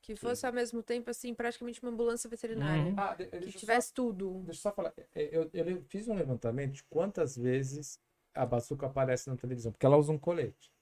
Que 0.00 0.16
fosse 0.16 0.46
ao 0.46 0.52
mesmo 0.52 0.82
tempo, 0.82 1.10
assim, 1.10 1.34
praticamente 1.34 1.82
uma 1.82 1.90
ambulância 1.92 2.30
veterinária. 2.30 2.82
Uhum. 2.82 2.94
Ah, 2.96 3.14
de- 3.14 3.26
Que 3.26 3.36
eu 3.36 3.52
tivesse 3.52 3.92
tudo. 3.92 4.26
só, 4.26 4.38
deixa 4.46 4.50
eu 4.50 4.62
só 4.62 4.72
falar. 4.72 4.92
É, 5.14 5.28
Eu, 5.36 5.50
eu 5.52 5.64
le- 5.64 5.82
fiz 5.88 6.08
um 6.08 6.14
levantamento 6.14 6.72
de 6.72 6.84
quantas 6.84 7.36
vezes 7.36 8.00
a 8.34 8.46
bazuca 8.46 8.86
aparece 8.86 9.28
na 9.28 9.36
televisão, 9.36 9.70
porque 9.70 9.84
ela 9.84 9.98
usa 9.98 10.10
um 10.12 10.18
colete. 10.18 10.72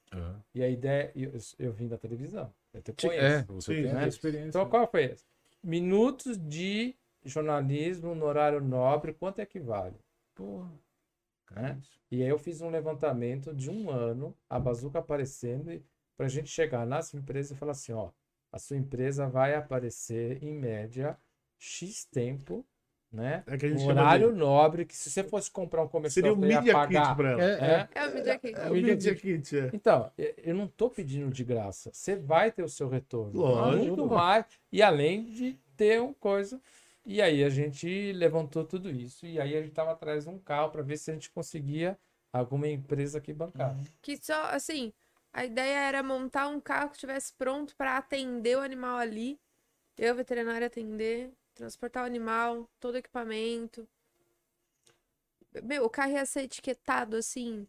E 0.55 0.62
a 0.62 0.68
ideia, 0.68 1.12
eu, 1.14 1.32
eu 1.58 1.72
vim 1.72 1.88
da 1.88 1.98
televisão. 1.98 2.52
Eu 2.72 2.80
te 2.82 2.92
conheço. 2.92 3.24
É, 3.24 3.42
você 3.42 3.74
Sim, 3.74 3.82
tem 3.82 3.92
né? 3.92 4.05
a 4.05 4.06
experiência. 4.06 4.48
Então, 4.48 4.68
qual 4.68 4.86
foi 4.88 5.05
esse? 5.05 5.24
Minutos 5.62 6.38
de 6.38 6.94
jornalismo 7.24 8.14
no 8.14 8.24
horário 8.26 8.60
nobre, 8.60 9.12
quanto 9.12 9.40
equivale? 9.40 9.96
Porra, 10.34 10.70
Né? 11.55 11.78
E 12.10 12.23
aí 12.23 12.28
eu 12.28 12.39
fiz 12.39 12.60
um 12.60 12.70
levantamento 12.70 13.55
de 13.55 13.70
um 13.70 13.91
ano, 13.91 14.34
a 14.49 14.58
bazuca 14.58 14.99
aparecendo, 14.99 15.83
para 16.16 16.26
a 16.26 16.28
gente 16.28 16.49
chegar 16.49 16.86
nas 16.86 17.12
empresas 17.15 17.52
e 17.52 17.55
falar 17.55 17.73
assim, 17.73 17.92
ó, 17.92 18.10
a 18.52 18.58
sua 18.58 18.76
empresa 18.76 19.26
vai 19.28 19.55
aparecer 19.55 20.42
em 20.42 20.52
média 20.52 21.16
X 21.58 22.05
tempo, 22.07 22.65
né? 23.12 23.42
É 23.47 23.57
que 23.57 23.66
a 23.66 23.68
gente 23.68 23.83
Um 23.83 23.86
horário 23.86 24.33
de- 24.33 24.39
nobre, 24.39 24.84
que 24.84 24.97
se 24.97 25.10
você 25.10 25.23
fosse 25.25 25.50
comprar 25.50 25.83
um 25.83 25.89
comercial, 25.89 26.23
Seria 26.23 26.33
o 26.33 26.36
você 26.36 26.47
ia 26.52 26.57
Media 26.58 26.73
pagar. 26.73 27.07
Kit 27.08 27.16
pra 27.16 27.31
ela. 27.31 27.42
É, 27.42 27.49
É? 27.65 27.89
É 27.94 28.07
o 28.08 28.15
Media 28.15 28.39
Kit. 28.39 28.55
É 28.58 28.70
o 28.70 28.73
Media 28.75 29.15
Kit, 29.15 29.58
é. 29.58 29.70
Então, 29.73 30.10
e- 30.18 30.34
eu 30.39 30.55
não 30.55 30.65
estou 30.65 30.91
pedindo 30.91 31.31
de 31.31 31.44
graça. 31.44 31.91
Você 31.92 32.16
vai 32.16 32.50
ter 32.50 32.62
o 32.62 32.68
seu 32.68 32.89
retorno. 32.89 33.39
Lógico. 33.41 33.86
Muito 33.86 34.07
mais. 34.07 34.44
E 34.73 34.83
além 34.83 35.25
de 35.25 35.58
ter 35.76 36.00
uma 36.00 36.15
coisa. 36.15 36.60
E 37.08 37.22
aí 37.22 37.44
a 37.44 37.48
gente 37.48 38.12
levantou 38.12 38.64
tudo 38.64 38.90
isso 38.90 39.26
e 39.26 39.40
aí 39.40 39.56
a 39.56 39.62
gente 39.62 39.72
tava 39.72 39.92
atrás 39.92 40.24
de 40.24 40.30
um 40.30 40.40
carro 40.40 40.70
para 40.70 40.82
ver 40.82 40.96
se 40.96 41.08
a 41.08 41.14
gente 41.14 41.30
conseguia 41.30 41.96
alguma 42.32 42.66
empresa 42.66 43.20
que 43.20 43.32
bancar. 43.32 43.76
Que 44.02 44.16
só, 44.20 44.46
assim, 44.46 44.92
a 45.32 45.44
ideia 45.44 45.78
era 45.78 46.02
montar 46.02 46.48
um 46.48 46.60
carro 46.60 46.88
que 46.88 46.96
estivesse 46.96 47.32
pronto 47.34 47.76
para 47.76 47.96
atender 47.96 48.58
o 48.58 48.60
animal 48.60 48.96
ali. 48.96 49.38
Eu, 49.96 50.16
veterinário, 50.16 50.66
atender, 50.66 51.32
transportar 51.54 52.02
o 52.02 52.06
animal, 52.06 52.68
todo 52.80 52.96
o 52.96 52.98
equipamento. 52.98 53.88
Meu, 55.62 55.84
o 55.84 55.90
carro 55.90 56.10
ia 56.10 56.26
ser 56.26 56.42
etiquetado 56.42 57.16
assim, 57.16 57.68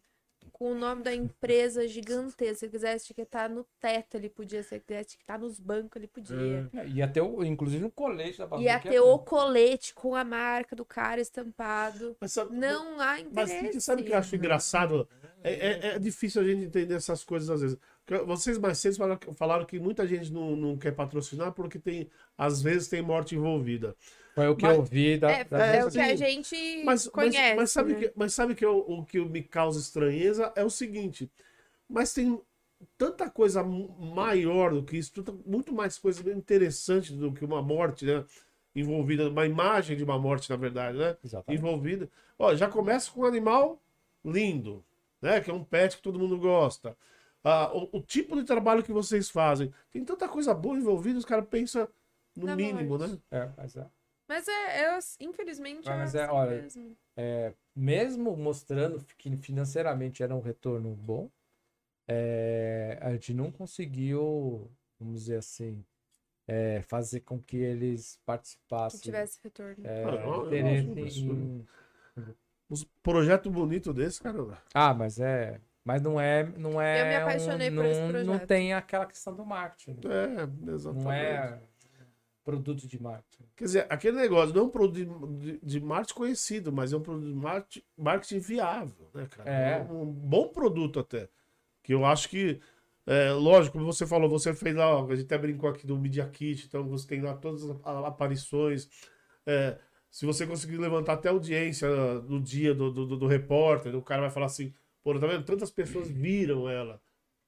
com 0.52 0.72
o 0.72 0.74
nome 0.74 1.02
da 1.02 1.14
empresa 1.14 1.86
gigantesca. 1.86 2.54
Se 2.54 2.64
ele 2.66 2.72
quisesse 2.72 3.04
etiquetar 3.06 3.50
no 3.50 3.64
teto, 3.80 4.16
ele 4.16 4.28
podia. 4.28 4.62
Se 4.62 4.74
ele 4.74 4.84
quisesse 4.86 5.08
etiquetar 5.14 5.38
nos 5.40 5.58
bancos, 5.60 5.96
ele 5.96 6.06
podia. 6.08 6.68
É, 6.74 6.88
Ia 6.88 7.08
ter, 7.08 7.20
o, 7.20 7.44
inclusive, 7.44 7.84
um 7.84 7.90
colete 7.90 8.38
da 8.38 8.44
Ia 8.44 8.48
Bazuca. 8.74 8.90
ter 8.90 9.00
o 9.00 9.18
colete 9.18 9.94
com 9.94 10.14
a 10.14 10.24
marca 10.24 10.74
do 10.76 10.84
cara 10.84 11.20
estampado. 11.20 12.16
Mas 12.20 12.32
sabe, 12.32 12.56
Não 12.56 13.00
há 13.00 13.18
mas 13.32 13.50
interesse. 13.50 13.72
que- 13.74 13.80
sabe 13.80 14.02
o 14.02 14.04
que 14.04 14.12
eu 14.12 14.18
acho 14.18 14.34
engraçado? 14.36 15.08
É, 15.42 15.52
é- 15.52 15.86
é 15.94 15.98
difícil 15.98 16.42
a 16.42 16.44
gente 16.44 16.64
entender 16.64 16.94
essas 16.94 17.22
coisas 17.24 17.48
às 17.50 17.60
vezes. 17.62 17.78
Vocês 18.26 18.56
mais 18.58 18.78
cedo 18.78 18.96
falaram, 18.96 19.34
falaram 19.34 19.66
que 19.66 19.78
muita 19.78 20.06
gente 20.06 20.32
não, 20.32 20.56
não 20.56 20.78
quer 20.78 20.92
patrocinar 20.92 21.52
porque 21.52 21.78
tem, 21.78 22.08
às 22.38 22.62
vezes 22.62 22.88
tem 22.88 23.02
morte 23.02 23.34
envolvida. 23.36 23.94
Foi 24.38 24.48
o 24.48 24.56
que 24.56 24.62
Mas- 24.66 24.76
eu 24.76 24.82
vi 24.84 25.18
da, 25.18 25.30
É, 25.30 25.44
da 25.44 25.58
é 25.66 25.84
o 25.84 25.90
que 25.90 25.98
a 25.98 26.14
gente 26.14 26.82
Mas, 26.84 27.04
mas, 27.06 27.10
conhece. 27.12 27.56
mas 27.56 27.70
sabe, 27.72 27.92
né? 27.92 27.98
que, 28.00 28.12
mas 28.14 28.32
sabe 28.34 28.54
que 28.54 28.64
eu- 28.64 28.78
o 28.86 29.04
que 29.04 29.18
me 29.20 29.42
causa 29.42 29.80
estranheza 29.80 30.52
é 30.54 30.64
o 30.64 30.70
seguinte: 30.70 31.28
mas 31.88 32.12
tem 32.14 32.40
tanta 32.96 33.28
coisa 33.28 33.64
maior 33.64 34.72
do 34.72 34.82
que 34.84 34.96
isso, 34.96 35.12
tanta- 35.12 35.32
muito 35.44 35.74
mais 35.74 35.98
coisa 35.98 36.22
interessante 36.32 37.12
do 37.12 37.32
que 37.32 37.44
uma 37.44 37.60
morte, 37.60 38.04
né? 38.04 38.24
Envolvida, 38.76 39.28
uma 39.28 39.44
imagem 39.44 39.96
de 39.96 40.04
uma 40.04 40.18
morte, 40.18 40.48
na 40.50 40.56
verdade, 40.56 40.96
né? 40.98 41.16
Exatamente. 41.24 41.58
envolvida. 41.60 42.08
Ó, 42.38 42.54
já 42.54 42.68
começa 42.68 43.10
com 43.10 43.22
um 43.22 43.24
animal 43.24 43.82
lindo, 44.24 44.84
né? 45.20 45.40
Que 45.40 45.50
é 45.50 45.54
um 45.54 45.64
pet 45.64 45.96
que 45.96 46.02
todo 46.02 46.18
mundo 46.18 46.38
gosta. 46.38 46.96
Ah, 47.42 47.70
o, 47.74 47.98
o 47.98 48.00
tipo 48.00 48.36
de 48.36 48.44
trabalho 48.44 48.82
que 48.84 48.92
vocês 48.92 49.28
fazem. 49.30 49.72
Tem 49.90 50.04
tanta 50.04 50.28
coisa 50.28 50.54
boa 50.54 50.76
envolvida, 50.76 51.18
os 51.18 51.24
caras 51.24 51.46
pensam 51.48 51.88
no 52.36 52.46
Na 52.46 52.54
mínimo, 52.54 52.96
morte. 52.98 53.12
né? 53.12 53.18
É, 53.32 53.48
mas 53.56 53.74
é. 53.76 53.84
Mas 54.28 54.46
é, 54.46 54.82
é, 54.84 54.98
infelizmente, 55.20 55.88
Ah, 55.88 55.96
mas 55.96 56.14
é 56.14 56.20
é, 56.20 56.24
assim 56.26 56.32
olha, 56.34 56.62
mesmo. 56.62 56.96
mesmo 57.74 58.36
mostrando 58.36 59.04
que 59.16 59.36
financeiramente 59.36 60.22
era 60.22 60.34
um 60.34 60.40
retorno 60.40 60.94
bom, 60.94 61.30
é, 62.06 62.98
a 63.00 63.12
gente 63.12 63.34
não 63.34 63.50
conseguiu, 63.50 64.70
vamos 64.98 65.20
dizer 65.22 65.38
assim, 65.38 65.84
é, 66.46 66.82
fazer 66.82 67.20
com 67.20 67.40
que 67.40 67.56
eles 67.56 68.16
Que 68.16 68.22
participassem. 68.26 69.00
tivesse 69.02 69.40
retorno. 69.42 69.84
é, 69.86 70.04
Ah, 70.04 70.26
eu- 70.26 70.52
eu 70.52 70.52
em- 70.52 71.66
Uns 72.70 72.84
projeto 73.02 73.50
bonito 73.50 73.94
desse, 73.94 74.20
cara. 74.20 74.58
Ah, 74.74 74.92
mas 74.92 75.18
é. 75.18 75.60
Mas 75.84 76.02
não 76.02 76.20
é. 76.20 76.44
Não 76.58 76.80
é 76.80 77.00
Eu 77.02 77.06
me 77.06 77.16
apaixonei 77.16 77.70
um, 77.70 77.74
por 77.74 77.84
esse 77.86 78.00
não, 78.00 78.12
Não 78.12 78.22
projeto. 78.34 78.46
tem 78.46 78.74
aquela 78.74 79.06
questão 79.06 79.34
do 79.34 79.44
marketing. 79.46 80.00
É, 80.06 80.70
exatamente. 80.74 81.04
Não 81.04 81.12
é 81.12 81.60
produto 82.48 82.88
de 82.88 83.02
marketing. 83.02 83.44
Quer 83.54 83.64
dizer, 83.64 83.86
aquele 83.90 84.16
negócio 84.16 84.54
não 84.54 84.62
é 84.62 84.64
um 84.64 84.70
produto 84.70 85.28
de, 85.38 85.58
de, 85.62 85.80
marketing 85.80 86.14
conhecido, 86.14 86.72
mas 86.72 86.94
é 86.94 86.96
um 86.96 87.02
produto 87.02 87.28
de 87.28 87.34
marketing, 87.34 87.82
marketing 87.94 88.38
viável, 88.38 89.10
né, 89.12 89.26
cara? 89.30 89.50
É. 89.50 89.82
um 89.92 90.06
bom 90.06 90.48
produto 90.48 90.98
até. 90.98 91.28
Que 91.82 91.92
eu 91.92 92.06
acho 92.06 92.30
que, 92.30 92.58
é, 93.06 93.32
lógico, 93.32 93.76
como 93.76 93.92
você 93.92 94.06
falou, 94.06 94.30
você 94.30 94.54
fez 94.54 94.74
lá, 94.74 94.98
a 94.98 95.14
gente 95.14 95.26
até 95.26 95.36
brincou 95.36 95.68
aqui 95.68 95.86
do 95.86 95.98
Media 95.98 96.26
Kit, 96.26 96.64
então 96.66 96.88
você 96.88 97.06
tem 97.06 97.20
lá 97.20 97.34
todas 97.34 97.64
as 97.64 97.76
aparições. 97.84 98.88
é, 99.46 99.78
se 100.10 100.24
você 100.24 100.46
conseguir 100.46 100.78
levantar 100.78 101.12
até 101.14 101.28
a 101.28 101.32
audiência 101.32 101.86
no 102.20 102.40
dia 102.40 102.74
do, 102.74 102.90
do, 102.90 103.06
do- 103.06 103.16
do 103.18 103.26
repórter, 103.26 103.94
o 103.94 104.00
cara 104.00 104.22
vai 104.22 104.30
falar 104.30 104.46
assim, 104.46 104.72
pô, 105.04 105.12
tá 105.20 105.26
vendo? 105.26 105.44
Tantas 105.44 105.70
pessoas 105.70 106.08
viram 106.08 106.66
ela 106.66 106.98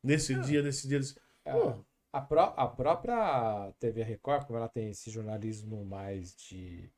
nesse 0.02 0.34
dia, 0.40 0.60
nesse 0.62 0.86
dia. 0.86 0.98
Nesse... 0.98 1.14
Pô, 1.42 1.82
A, 2.12 2.20
pró- 2.20 2.54
a 2.56 2.66
própria 2.66 3.72
TV 3.78 4.02
Record, 4.02 4.46
como 4.46 4.58
ela 4.58 4.68
tem 4.68 4.90
esse 4.90 5.10
jornalismo 5.10 5.84
mais 5.84 6.34
de. 6.34 6.90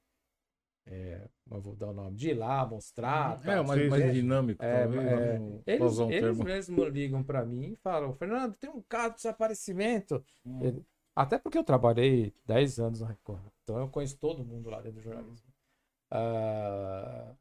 É, 0.86 1.28
eu 1.50 1.60
vou 1.60 1.76
dar 1.76 1.89
o 1.89 1.92
nome, 1.92 2.16
de 2.16 2.31
ir 2.31 2.34
lá, 2.34 2.66
mostrar. 2.66 3.39
É, 3.42 3.55
tal, 3.55 3.65
mais, 3.65 3.89
mais 3.89 4.12
dinâmico, 4.15 4.65
É, 4.65 4.82
talvez. 4.82 5.05
é, 5.07 5.39
né? 5.39 5.60
Eles, 5.66 5.92
usar 5.92 6.05
um 6.07 6.10
eles 6.10 6.39
mesmos 6.39 6.89
ligam 6.89 7.23
pra 7.23 7.44
mim 7.44 7.73
e 7.73 7.76
falam, 7.76 8.12
Fernando, 8.15 8.57
tem 8.57 8.70
um 8.70 8.82
caso 8.82 9.10
de 9.10 9.16
desaparecimento. 9.16 10.24
Hum. 10.44 10.58
Ele- 10.62 10.86
até 11.15 11.39
porque 11.39 11.58
eu 11.58 11.62
trabalhei 11.65 12.34
10 12.47 12.81
anos 12.81 13.00
na 13.00 13.08
Record, 13.08 13.44
então 13.62 13.78
eu 13.78 13.89
conheço 13.89 14.18
todo 14.18 14.44
mundo 14.44 14.70
lá 14.70 14.78
dentro 14.81 14.99
do 15.00 15.02
jornalismo. 15.02 15.52
Ah, 16.10 17.34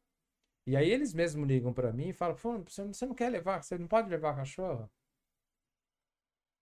e 0.68 0.76
aí 0.76 0.90
eles 0.92 1.14
mesmos 1.14 1.48
ligam 1.48 1.74
pra 1.74 1.92
mim 1.94 2.10
e 2.10 2.14
falam, 2.14 2.36
"Fulano, 2.36 2.66
você 2.68 2.84
não, 2.84 2.94
você 2.94 3.06
não 3.06 3.16
quer 3.16 3.30
levar, 3.30 3.64
você 3.64 3.78
não 3.78 3.88
pode 3.88 4.10
levar 4.10 4.36
cachorro? 4.36 4.90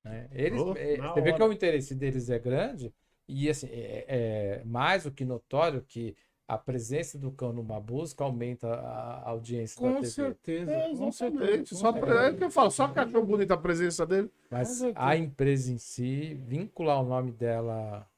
Né? 0.03 0.27
Eles, 0.31 0.61
Oh, 0.61 0.73
é, 0.75 0.97
você 0.97 1.21
vê 1.21 1.33
que 1.33 1.41
o 1.43 1.51
interesse 1.51 1.93
deles 1.95 2.29
é 2.29 2.39
grande 2.39 2.93
e 3.27 3.49
assim, 3.49 3.67
é, 3.71 4.05
é 4.07 4.63
mais 4.65 5.03
do 5.03 5.11
que 5.11 5.23
notório 5.25 5.81
que 5.81 6.15
a 6.47 6.57
presença 6.57 7.17
do 7.19 7.31
cão 7.31 7.53
numa 7.53 7.79
busca 7.79 8.23
aumenta 8.23 8.67
a, 8.73 9.29
audiência 9.29 9.79
da 9.79 9.87
Com 9.89 9.99
TV. 9.99 10.09
certeza. 10.09 10.71
é, 10.71 10.95
com 10.95 11.11
certeza. 11.11 11.75
Só 11.75 11.89
é 11.89 12.29
o 12.31 12.37
que 12.37 12.43
eu 12.43 12.49
falo, 12.49 12.71
só 12.71 12.87
que 12.87 12.99
achou 12.99 13.23
bonita 13.23 13.53
a 13.53 13.57
presença 13.57 14.03
dele. 14.05 14.31
Mas 14.49 14.81
a 14.95 15.15
empresa 15.15 15.71
em 15.71 15.77
si, 15.77 16.33
vincular 16.33 17.01
o 17.01 17.05
nome 17.05 17.31
dela, 17.31 18.09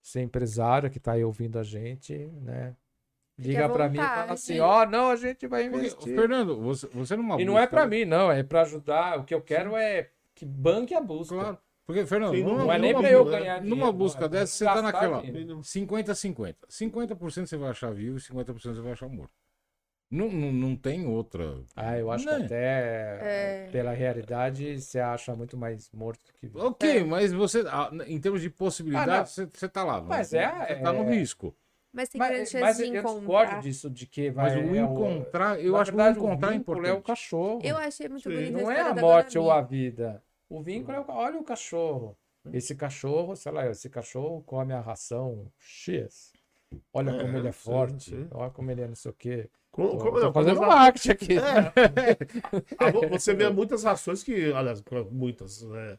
ser 0.00 0.22
empresária 0.22 0.88
que 0.88 0.96
está 0.96 1.12
aí 1.12 1.24
ouvindo 1.24 1.58
a 1.58 1.62
gente, 1.62 2.14
né? 2.42 2.74
Liga 3.36 3.68
para 3.68 3.88
mim 3.90 3.98
e 3.98 4.06
fala 4.06 4.32
assim: 4.32 4.60
ó, 4.60 4.86
não, 4.86 5.10
a 5.10 5.16
gente 5.16 5.46
vai 5.46 5.64
investir. 5.66 6.14
Fernando, 6.14 6.58
você, 6.62 6.86
você 6.86 7.16
numa 7.16 7.38
E 7.38 7.44
não 7.44 7.58
é 7.58 7.62
busca- 7.62 7.76
para 7.76 7.86
mim, 7.86 8.04
não, 8.06 8.30
é 8.32 8.42
para 8.42 8.62
ajudar. 8.62 9.18
O 9.18 9.24
que 9.24 9.34
eu 9.34 9.42
quero 9.42 9.76
é 9.76 10.08
que 10.34 10.44
banque 10.44 10.94
a 10.94 11.00
busca. 11.00 11.34
Claro. 11.34 11.58
Porque, 11.86 12.06
Fernando, 12.06 12.34
Sim, 12.34 12.44
numa, 12.44 12.64
Não 12.64 12.72
é 12.72 12.78
nem 12.78 12.94
para 12.94 13.10
eu 13.10 13.24
ganhar 13.26 13.58
dinheiro. 13.60 13.76
Numa 13.76 13.92
busca 13.92 14.20
não, 14.20 14.26
é 14.26 14.30
dessa, 14.30 14.52
você 14.56 14.64
tá 14.64 14.80
naquela 14.82 15.20
dinheiro. 15.20 15.58
50-50. 15.62 16.56
50% 16.68 17.46
você 17.46 17.56
vai 17.58 17.70
achar 17.70 17.92
vivo 17.92 18.16
e 18.16 18.20
50% 18.20 18.74
você 18.74 18.80
vai 18.80 18.92
achar 18.92 19.08
morto. 19.08 19.32
Não, 20.10 20.30
não, 20.30 20.52
não 20.52 20.76
tem 20.76 21.06
outra. 21.06 21.58
Ah, 21.74 21.98
eu 21.98 22.10
acho 22.10 22.24
Né? 22.24 22.36
que 22.38 22.44
até 22.44 23.18
É. 23.66 23.68
pela 23.72 23.92
realidade 23.92 24.80
você 24.80 25.00
acha 25.00 25.34
muito 25.34 25.56
mais 25.56 25.90
morto 25.92 26.20
que 26.40 26.46
vivo. 26.46 26.64
Ok, 26.66 26.98
É. 27.00 27.04
mas 27.04 27.32
você, 27.32 27.64
ah, 27.66 27.90
em 28.06 28.18
termos 28.20 28.40
de 28.40 28.48
Ah, 28.48 28.52
possibilidade, 28.56 29.30
você, 29.30 29.46
você 29.52 29.68
tá 29.68 29.82
lá. 29.82 30.00
Mas 30.00 30.32
né? 30.32 30.38
é- 30.68 30.76
Você 30.76 30.82
tá 30.82 30.92
no 30.92 31.02
é- 31.10 31.14
risco. 31.16 31.54
Mas 31.94 32.08
tem 32.08 32.18
Mas, 32.18 32.28
grande 32.28 32.40
mas 32.42 32.50
chance 32.76 32.82
eu 32.82 32.86
de 32.88 32.92
discordo 32.92 33.22
encontrar. 33.22 33.60
disso, 33.62 33.88
de 33.88 34.06
que 34.06 34.30
vai. 34.30 34.56
Mas 34.56 34.70
o 34.70 34.74
é 34.74 34.78
encontrar, 34.80 35.60
eu 35.60 35.72
na 35.72 35.78
acho 35.78 35.90
que 35.92 35.94
o 35.94 35.98
verdade, 35.98 36.18
encontrar 36.18 36.48
é 36.48 36.52
vínculo 36.58 36.76
importante. 36.78 36.90
é 36.96 36.98
o 36.98 37.02
cachorro. 37.02 37.60
Eu 37.62 37.76
achei 37.76 38.08
muito 38.08 38.22
Sim. 38.28 38.34
bonito 38.34 38.52
Não 38.52 38.70
é 38.70 38.80
a 38.80 38.94
morte 38.96 39.38
ou 39.38 39.50
a 39.50 39.62
vida. 39.62 40.20
O 40.48 40.60
vínculo 40.60 40.96
é 40.96 41.00
o, 41.00 41.04
olha 41.08 41.38
o 41.38 41.44
cachorro. 41.44 42.18
Esse 42.52 42.74
cachorro, 42.74 43.36
sei 43.36 43.52
lá, 43.52 43.66
esse 43.70 43.88
cachorro 43.88 44.42
come 44.42 44.72
a 44.74 44.80
ração 44.80 45.46
X. 45.58 46.32
Olha 46.92 47.12
É, 47.12 47.20
como 47.22 47.36
ele 47.38 47.46
é 47.48 47.52
sim, 47.52 47.58
forte. 47.58 48.10
sim. 48.10 48.26
Olha 48.32 48.50
como 48.50 48.70
ele 48.72 48.82
é 48.82 48.88
não 48.88 48.96
sei 48.96 49.10
o 49.12 49.14
quê. 49.14 49.48
Com- 49.70 49.90
Tô, 49.90 49.98
com- 49.98 50.10
tô 50.12 50.20
não, 50.20 50.32
fazendo 50.32 50.56
como- 50.56 50.68
marketing 50.68 51.10
aqui. 51.12 51.36
Ah, 52.78 52.90
vo- 52.90 53.08
Você 53.08 53.34
vê 53.34 53.48
muitas 53.50 53.84
rações 53.84 54.22
que, 54.22 54.52
aliás, 54.52 54.82
muitas. 55.10 55.62
né? 55.62 55.96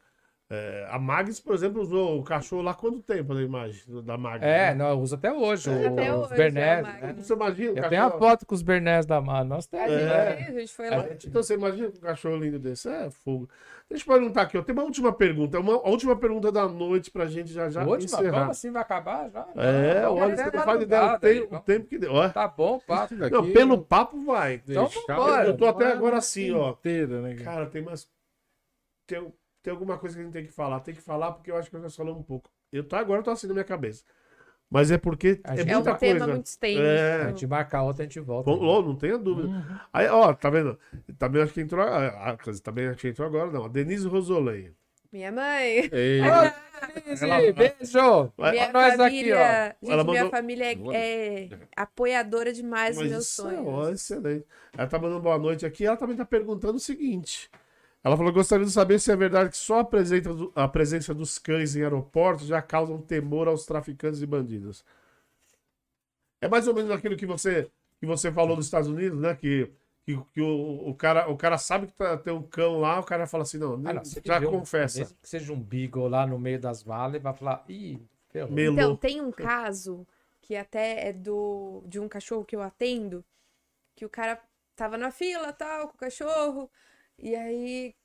É, 0.56 0.88
a 0.90 0.98
Magnus, 1.00 1.40
por 1.40 1.54
exemplo, 1.54 1.82
usou 1.82 2.20
o 2.20 2.24
cachorro 2.24 2.62
lá 2.62 2.74
quanto 2.74 3.02
tempo 3.02 3.34
na 3.34 3.42
imagem 3.42 3.82
da 4.04 4.18
Magnus? 4.18 4.44
É, 4.48 4.70
né? 4.70 4.76
não, 4.76 4.90
eu 4.90 5.00
uso 5.00 5.16
até 5.16 5.32
hoje. 5.34 5.70
É, 5.70 5.74
o- 5.74 5.88
até 5.94 6.14
os 6.14 6.22
hoje, 6.24 6.34
é 6.34 6.38
Bernés, 6.38 6.80
o 6.80 6.84
né? 6.88 7.00
Magnus. 7.02 7.26
Você 7.28 7.34
imagina 7.34 7.80
Eu 7.80 7.90
tenho 7.90 8.04
a 8.04 8.12
foto 8.12 8.46
com 8.46 8.56
os 8.56 8.62
Bernés 8.62 9.06
da 9.06 9.20
mão. 9.22 9.44
Nós 9.44 9.68
temos. 9.68 9.92
É. 9.92 10.46
a 10.48 10.52
gente 10.60 10.74
foi 10.74 10.90
lá. 10.90 11.06
Então 11.12 11.44
você 11.44 11.54
imagina 11.56 11.88
um 11.90 11.92
cachorro 12.00 12.38
lindo 12.38 12.58
desse? 12.60 12.88
É 12.90 13.10
fogo. 13.10 13.50
Deixa 13.88 14.04
eu 14.10 14.14
perguntar 14.16 14.42
aqui, 14.42 14.58
ó. 14.58 14.64
Tem 14.64 14.74
uma 14.74 14.84
última 14.84 15.14
pergunta. 15.14 15.60
Uma, 15.60 15.74
a 15.76 15.90
última 15.90 16.16
pergunta 16.16 16.52
da 16.52 16.68
noite 16.68 17.12
pra 17.12 17.28
gente 17.28 17.54
já 17.54 17.70
já 17.70 17.86
Última, 17.86 18.20
encerrar. 18.20 18.40
como 18.40 18.52
assim 18.52 18.72
vai 18.72 18.82
acabar 18.82 19.30
já? 19.30 19.48
É, 19.56 20.02
Não, 20.02 20.16
olha, 20.16 20.36
você 20.36 20.52
não 20.52 20.64
faz 20.64 20.82
ideia 20.82 21.20
tempo, 21.20 21.56
o 21.56 21.60
tempo 21.60 21.86
que 21.88 21.98
deu. 22.00 22.12
Ó, 22.14 22.28
Tá 22.30 22.48
bom, 22.48 22.80
papo. 22.80 23.16
Daqui 23.16 23.36
não, 23.36 23.52
pelo 23.54 23.78
papo 23.78 24.20
vai. 24.26 24.56
Então 24.68 24.88
vambora. 25.08 25.46
Eu 25.46 25.56
tô 25.56 25.68
até 25.68 25.92
agora 25.92 26.18
assim, 26.18 26.52
ó. 26.52 26.72
Inteira, 26.72 27.22
né? 27.22 27.36
cara? 27.36 27.44
Cara, 27.46 27.66
tem 27.68 27.84
mais. 27.84 28.10
Tem, 29.06 29.32
tem 29.66 29.72
alguma 29.74 29.98
coisa 29.98 30.16
que 30.16 30.22
a 30.22 30.24
gente 30.24 30.34
tem 30.34 30.46
que 30.46 30.52
falar. 30.52 30.80
Tem 30.80 30.94
que 30.96 31.02
falar 31.02 31.32
porque 31.34 31.52
eu 31.52 31.58
acho 31.58 31.70
que 31.70 31.76
eu 31.76 31.82
já 31.82 31.90
falamos 31.90 32.20
um 32.22 32.24
pouco. 32.24 32.50
Eu 32.72 32.84
tô, 32.84 32.96
agora 32.96 33.20
eu 33.20 33.24
tô 33.24 33.32
assim 33.32 33.48
na 33.48 33.54
minha 33.54 33.66
cabeça. 33.66 34.04
Mas 34.70 34.90
é 34.92 34.98
porque 34.98 35.40
A 35.44 35.54
é 35.54 35.58
gente- 35.58 35.70
É 35.70 35.74
um 35.74 35.82
muita 35.82 35.96
tema 35.96 36.20
coisa. 36.20 36.34
muito 36.34 36.46
extenso. 36.48 36.82
É. 36.82 37.22
A 37.24 37.28
gente 37.30 37.48
marca 37.48 37.82
outra, 37.82 38.04
a 38.04 38.06
gente 38.06 38.20
volta. 38.20 38.50
Bom, 38.50 38.64
ó, 38.66 38.82
não 38.82 38.96
tenha 38.96 39.18
dúvida. 39.18 39.48
Uhum. 39.48 39.64
Aí, 39.94 40.08
ó, 40.08 40.34
tá 40.34 40.50
vendo? 40.50 40.78
Também 41.18 41.42
acho 41.42 41.54
que 41.54 41.62
entrou. 41.62 41.84
ah, 41.86 42.38
dizer, 42.44 42.62
também 42.62 42.88
acho 42.88 42.98
que 43.00 43.08
entrou 43.08 43.28
agora, 43.28 43.52
não. 43.52 43.66
A 43.66 43.68
Denise 43.68 44.08
Rosolei. 44.08 44.72
Minha 45.12 45.32
mãe. 45.32 45.90
Ei, 45.92 46.20
Denise, 46.94 47.24
Ela- 47.26 47.54
beijo! 47.54 48.34
Minha 48.38 48.72
nós 48.74 48.94
aqui, 48.94 48.98
família, 48.98 49.36
ó. 49.36 49.86
gente, 49.86 49.92
Ela 49.94 50.04
minha 50.04 50.16
mandou- 50.24 50.30
família 50.32 50.66
é, 50.66 51.44
é 51.46 51.50
apoiadora 51.76 52.52
demais 52.52 52.98
dos 52.98 53.08
meus 53.08 53.26
isso 53.28 53.48
é 53.48 53.52
sonhos. 53.56 53.68
ó, 53.68 53.90
excelente. 53.92 54.46
Ela 54.78 54.88
tá 54.88 55.00
mandando 55.00 55.22
boa 55.22 55.38
noite 55.38 55.66
aqui. 55.66 55.86
Ela 55.86 55.96
também 55.96 56.18
tá 56.18 56.26
perguntando 56.26 56.76
o 56.76 56.80
seguinte. 56.80 57.50
Ela 58.06 58.16
falou: 58.16 58.32
gostaria 58.32 58.66
de 58.66 58.72
saber 58.72 59.00
se 59.00 59.12
é 59.12 59.18
verdade 59.18 59.50
que 59.50 59.58
só 59.58 59.80
a 59.80 59.86
presença, 59.86 60.34
do- 60.34 60.54
a 60.56 60.68
presença 60.68 61.14
dos 61.14 61.40
cães 61.40 61.76
em 61.76 61.82
aeroportos 61.84 62.48
já 62.48 62.62
causam 62.62 63.02
temor 63.02 63.50
aos 63.50 63.66
traficantes 63.66 64.22
e 64.22 64.28
bandidos. 64.28 64.86
É 66.42 66.48
mais 66.48 66.68
ou 66.68 66.74
menos 66.74 66.92
aquilo 66.92 67.18
que 67.18 67.26
você, 67.26 67.70
que 68.00 68.06
você 68.06 68.32
falou 68.32 68.56
dos 68.56 68.66
Estados 68.66 68.90
Unidos, 68.90 69.20
né? 69.20 69.36
Que, 69.36 69.72
que, 70.06 70.18
que 70.34 70.42
o, 70.42 70.90
o, 70.90 70.94
cara, 70.96 71.28
o 71.30 71.36
cara 71.38 71.58
sabe 71.58 71.88
que 71.88 71.94
tá, 71.94 72.18
tem 72.18 72.34
um 72.34 72.44
cão 72.44 72.80
lá, 72.80 73.00
o 73.00 73.04
cara 73.04 73.26
fala 73.26 73.44
assim, 73.44 73.58
não, 73.58 73.82
Ah, 73.86 74.02
já 74.24 74.40
vê 74.40 74.46
um- 74.46 74.52
confessa. 74.52 75.00
mesmo 75.00 75.18
que 75.22 75.28
seja 75.30 75.52
um 75.54 75.60
beagle 75.60 76.08
lá 76.08 76.28
no 76.28 76.38
meio 76.38 76.60
das 76.60 76.84
valas, 76.84 77.16
ele 77.16 77.24
vai 77.24 77.34
falar, 77.34 77.66
ih, 77.68 78.00
ferrou. 78.30 78.52
Melou. 78.52 78.74
Então, 78.74 78.96
tem 78.98 79.22
um 79.22 79.32
caso 79.32 80.06
que 80.42 80.56
até 80.56 81.10
é 81.10 81.14
do 81.14 81.84
de 81.88 82.00
um 82.00 82.08
cachorro 82.08 82.46
que 82.46 82.56
eu 82.56 82.62
atendo, 82.62 83.26
que 83.96 84.06
o 84.06 84.10
cara 84.10 84.42
tava 84.76 84.98
na 84.98 85.12
fila, 85.12 85.54
tal, 85.54 85.90
com 85.90 85.96
o 85.96 86.00
cachorro, 86.00 86.70
e 87.18 87.36
aí 87.36 87.96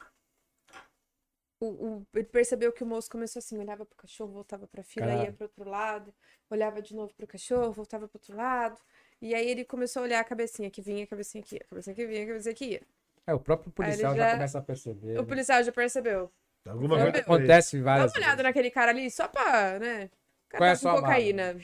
o, 1.61 1.67
o- 2.01 2.07
ele 2.15 2.25
percebeu 2.27 2.73
que 2.73 2.83
o 2.83 2.87
moço 2.87 3.11
começou 3.11 3.41
assim, 3.41 3.59
olhava 3.59 3.85
pro 3.85 3.97
cachorro, 3.97 4.33
voltava 4.33 4.67
pra 4.67 4.83
fila, 4.83 5.15
ia 5.15 5.17
Caralho. 5.19 5.33
pro 5.35 5.45
outro 5.47 5.65
lado, 5.71 6.15
olhava 6.51 6.81
de 6.83 6.95
novo 6.95 7.13
pro 7.15 7.27
cachorro, 7.27 7.73
voltava 7.73 8.09
pro 8.09 8.19
outro 8.19 8.37
lado, 8.37 8.81
e 9.21 9.35
aí 9.35 9.49
ele 9.49 9.65
começou 9.65 10.01
a 10.01 10.05
olhar 10.05 10.21
a 10.21 10.25
cabecinha 10.25 10.71
que 10.71 10.81
vinha, 10.83 11.05
a 11.05 11.07
cabecinha 11.07 11.43
que 11.43 11.57
ia, 11.57 11.63
a 11.63 11.69
cabecinha 11.69 11.95
que 11.97 12.07
vinha, 12.07 12.25
a 12.25 12.27
cabecinha 12.27 12.55
que 12.55 12.65
ia. 12.65 12.83
É, 13.27 13.35
o 13.35 13.41
próprio 13.41 13.71
policial 13.73 14.15
já... 14.15 14.25
já- 14.27 14.33
começa 14.33 14.59
a 14.59 14.63
perceber. 14.63 15.19
O 15.19 15.23
né? 15.23 15.29
policial 15.29 15.63
já 15.63 15.73
percebeu. 15.73 16.33
Alguma 16.67 16.97
Meu 16.97 17.05
coisa. 17.13 17.19
Acontece 17.21 17.79
Dá 17.79 17.85
várias 17.85 18.13
uma 18.13 18.19
olhada 18.19 18.43
naquele 18.43 18.71
cara 18.71 18.91
ali, 18.91 19.11
só 19.11 19.29
pra, 19.29 19.79
né? 19.79 20.05
O 20.05 20.57
Qual 20.57 20.57
é 20.57 20.59
cara 20.59 20.73
a 20.73 20.75
tá 20.75 20.77
sua 20.77 20.95
com 20.95 21.01
cocaína. 21.03 21.57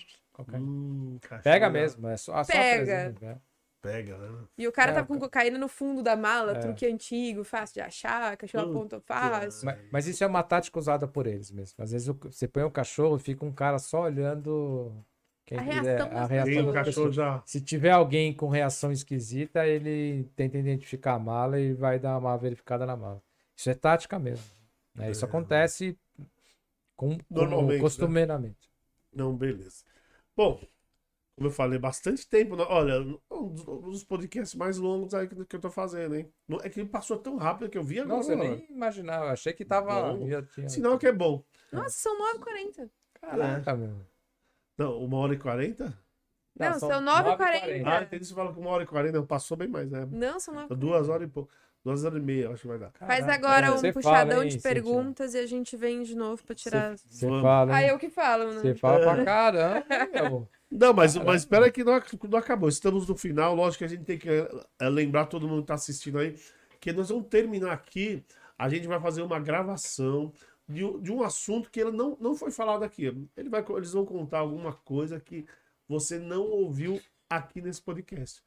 Hum. 0.54 1.18
Pega 1.42 1.70
mesmo, 1.70 2.06
é 2.08 2.16
só, 2.16 2.32
só 2.32 2.40
a 2.40 2.44
Pega. 2.44 2.84
presença, 2.84 3.26
né? 3.26 3.40
Pega, 3.86 4.18
né? 4.18 4.38
E 4.58 4.66
o 4.68 4.72
cara 4.72 4.90
É, 4.90 4.94
tava 4.94 5.04
o 5.04 5.08
com 5.08 5.14
ca- 5.14 5.20
cocaína 5.20 5.58
no 5.58 5.68
fundo 5.68 6.02
da 6.02 6.16
mala, 6.16 6.52
É. 6.52 6.58
truque 6.60 6.86
antigo, 6.86 7.44
fácil 7.44 7.74
de 7.74 7.80
achar, 7.80 8.36
cachorro 8.36 8.70
apontou 8.70 9.00
fácil. 9.00 9.64
Mas, 9.66 9.78
mas 9.90 10.06
isso 10.06 10.22
é 10.22 10.26
uma 10.26 10.42
tática 10.42 10.78
usada 10.78 11.06
por 11.08 11.26
eles 11.26 11.50
mesmo. 11.50 11.82
Às 11.82 11.92
vezes 11.92 12.08
o- 12.08 12.14
você 12.14 12.46
põe 12.48 12.62
o 12.64 12.70
cachorro 12.70 13.16
e 13.16 13.20
fica 13.20 13.44
um 13.44 13.52
cara 13.52 13.78
só 13.78 14.02
olhando 14.02 14.92
quem 15.44 15.58
A 15.58 15.62
quiser- 15.64 15.82
reação 15.98 16.18
a 16.18 16.26
reação 16.26 16.72
cachorro 16.72 17.12
já. 17.12 17.42
Se 17.46 17.60
tiver 17.60 17.90
alguém 17.92 18.32
com 18.34 18.48
reação 18.48 18.90
esquisita, 18.90 19.66
ele 19.66 20.24
tenta 20.34 20.58
identificar 20.58 21.14
a 21.14 21.18
mala 21.18 21.60
e 21.60 21.72
vai 21.72 21.98
dar 21.98 22.18
uma 22.18 22.36
verificada 22.36 22.84
na 22.84 22.96
mala. 22.96 23.22
Isso 23.54 23.70
é 23.70 23.74
tática 23.74 24.18
mesmo. 24.18 24.44
né? 24.94 25.10
Isso 25.10 25.24
É. 25.24 25.28
acontece 25.28 25.96
com, 26.96 27.16
com- 27.18 27.24
Normalmente, 27.30 27.74
né? 27.76 27.80
costumeiramente. 27.80 28.70
Não, 29.12 29.36
beleza. 29.36 29.84
Bom, 30.36 30.58
como 31.36 31.48
eu 31.48 31.52
falei, 31.52 31.78
bastante 31.78 32.26
tempo. 32.28 32.56
né? 32.56 32.64
Olha, 32.68 33.00
um 33.30 33.48
dos- 33.90 34.02
podcasts 34.04 34.54
mais 34.54 34.78
longos 34.78 35.12
aí 35.14 35.28
que, 35.28 35.56
eu 35.56 35.60
tô 35.60 35.70
fazendo, 35.70 36.16
hein? 36.16 36.32
É 36.62 36.68
que 36.70 36.82
passou 36.84 37.18
tão 37.18 37.36
rápido 37.36 37.68
que 37.68 37.76
eu 37.76 37.84
vi 37.84 38.00
agora. 38.00 38.16
Nossa, 38.16 38.32
eu 38.32 38.38
nem 38.38 38.66
imaginava. 38.70 39.26
eu 39.26 39.30
Achei 39.30 39.52
que 39.52 39.64
tava. 39.64 40.16
Tinha- 40.54 40.68
Sinal 40.68 40.98
que 40.98 41.06
é 41.06 41.12
bom. 41.12 41.44
Nossa, 41.70 41.90
são 41.90 42.16
9h40. 42.18 42.90
Caraca, 43.20 43.74
meu. 43.76 44.00
Não, 44.78 44.98
uma 45.04 45.18
hora 45.18 45.34
e 45.34 45.38
quarenta? 45.38 45.96
Não, 46.58 46.78
são 46.78 47.02
9h40. 47.02 47.82
Ah, 47.86 48.02
entendi. 48.02 48.24
Você 48.24 48.34
fala 48.34 48.52
que 48.52 48.58
uma 48.58 48.70
hora 48.70 48.82
e 48.84 48.86
quarenta. 48.86 49.18
Não, 49.18 49.26
passou 49.26 49.56
bem 49.58 49.68
mais, 49.68 49.90
né? 49.90 50.08
Não, 50.10 50.40
são 50.40 50.54
9 50.54 50.74
Duas 50.74 51.08
horas 51.10 51.28
e 51.28 51.30
pouco. 51.30 51.50
Duas 51.84 52.02
horas 52.04 52.18
e 52.18 52.20
meia, 52.20 52.50
acho 52.50 52.62
que 52.62 52.66
vai 52.68 52.78
dar. 52.78 52.90
Faz 52.92 53.20
Caraca, 53.20 53.34
agora 53.34 53.66
é, 53.68 53.70
um 53.70 53.92
puxadão 53.92 54.28
fala, 54.30 54.42
hein, 54.44 54.48
de 54.50 54.58
perguntas 54.58 55.34
e 55.34 55.38
a 55.38 55.46
gente 55.46 55.76
vem 55.76 56.02
de 56.02 56.16
novo 56.16 56.42
pra 56.44 56.54
tirar. 56.54 56.96
Você 56.98 57.28
fala, 57.40 57.74
Ah, 57.74 57.82
hein? 57.82 57.90
eu 57.90 57.98
que 57.98 58.08
falo, 58.10 58.52
né? 58.54 58.60
Você 58.60 58.74
fala 58.74 59.00
pra 59.00 59.24
caramba, 59.24 59.86
meu. 60.12 60.48
Não, 60.70 60.92
mas, 60.92 61.16
mas 61.16 61.42
espera 61.42 61.70
que 61.70 61.84
não, 61.84 62.00
não 62.28 62.38
acabou. 62.38 62.68
Estamos 62.68 63.08
no 63.08 63.16
final. 63.16 63.54
Lógico 63.54 63.78
que 63.78 63.84
a 63.84 63.88
gente 63.88 64.04
tem 64.04 64.18
que 64.18 64.28
eh, 64.28 64.88
lembrar 64.88 65.26
todo 65.26 65.46
mundo 65.48 65.58
que 65.58 65.64
está 65.64 65.74
assistindo 65.74 66.18
aí 66.18 66.34
que 66.80 66.92
nós 66.92 67.08
vamos 67.08 67.28
terminar 67.28 67.72
aqui. 67.72 68.24
A 68.58 68.68
gente 68.68 68.86
vai 68.86 69.00
fazer 69.00 69.22
uma 69.22 69.38
gravação 69.40 70.32
de, 70.68 70.84
um- 70.84 71.00
de 71.00 71.12
um 71.12 71.22
assunto 71.22 71.70
que 71.70 71.80
ele 71.80 71.92
não, 71.92 72.16
não 72.20 72.34
foi 72.34 72.50
falado 72.50 72.82
aqui. 72.82 73.04
Ele 73.36 73.48
vai, 73.48 73.64
eles 73.76 73.92
vão 73.92 74.04
contar 74.04 74.40
alguma 74.40 74.72
coisa 74.72 75.20
que 75.20 75.46
você 75.88 76.18
não 76.18 76.42
ouviu 76.42 77.00
aqui 77.30 77.60
nesse 77.62 77.80
podcast. 77.82 78.42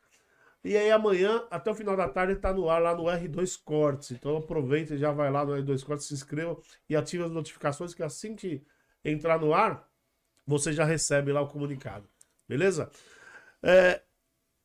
E 0.64 0.76
aí 0.76 0.92
amanhã, 0.92 1.44
até 1.50 1.72
o 1.72 1.76
final 1.76 1.96
da 1.96 2.10
tarde, 2.10 2.34
está 2.34 2.54
no 2.54 2.70
ar 2.70 2.82
lá 2.82 2.94
no 2.96 3.04
R2 3.06 3.56
Cortes. 3.58 4.12
Então 4.12 4.36
aproveita 4.38 4.94
e 4.96 4.98
já 4.98 5.12
vai 5.12 5.32
lá 5.32 5.46
no 5.46 5.54
R2 5.54 5.84
Cortes, 5.86 6.08
se 6.08 6.14
inscreva 6.14 6.58
e 6.90 6.96
ative 6.96 7.24
as 7.24 7.32
notificações 7.32 7.94
que 7.94 8.04
assim 8.04 8.36
que 8.36 8.62
entrar 9.04 9.40
no 9.40 9.54
ar, 9.54 9.89
você 10.50 10.74
já 10.74 10.84
recebe 10.84 11.32
lá 11.32 11.42
o 11.42 11.48
comunicado. 11.48 12.10
Beleza? 12.48 12.90
É, 13.64 14.02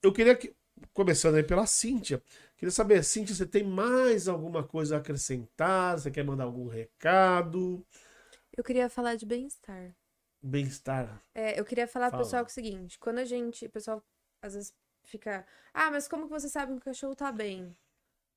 eu 0.02 0.12
queria 0.12 0.34
que, 0.34 0.56
começando 0.92 1.34
aí 1.36 1.42
pela 1.42 1.66
Cíntia, 1.66 2.22
queria 2.56 2.72
saber, 2.72 3.04
Cíntia, 3.04 3.34
você 3.34 3.46
tem 3.46 3.62
mais 3.62 4.26
alguma 4.28 4.64
coisa 4.66 4.96
a 4.96 4.98
acrescentar? 4.98 5.98
Você 5.98 6.10
quer 6.10 6.24
mandar 6.24 6.44
algum 6.44 6.66
recado? 6.66 7.86
Eu 8.56 8.64
queria 8.64 8.88
falar 8.88 9.16
de 9.16 9.26
bem-estar. 9.26 9.94
Bem-estar. 10.42 11.22
É, 11.34 11.58
eu 11.58 11.64
queria 11.64 11.86
falar 11.86 12.06
pro 12.06 12.18
Fala. 12.18 12.24
pessoal 12.24 12.44
que 12.44 12.50
é 12.50 12.52
o 12.52 12.54
seguinte: 12.54 12.98
quando 12.98 13.18
a 13.18 13.24
gente. 13.24 13.66
O 13.66 13.70
pessoal 13.70 14.02
às 14.40 14.54
vezes 14.54 14.74
fica. 15.04 15.46
Ah, 15.72 15.90
mas 15.90 16.08
como 16.08 16.24
que 16.24 16.30
você 16.30 16.48
sabe 16.48 16.72
que 16.72 16.78
o 16.78 16.84
cachorro 16.84 17.14
tá 17.14 17.32
bem? 17.32 17.76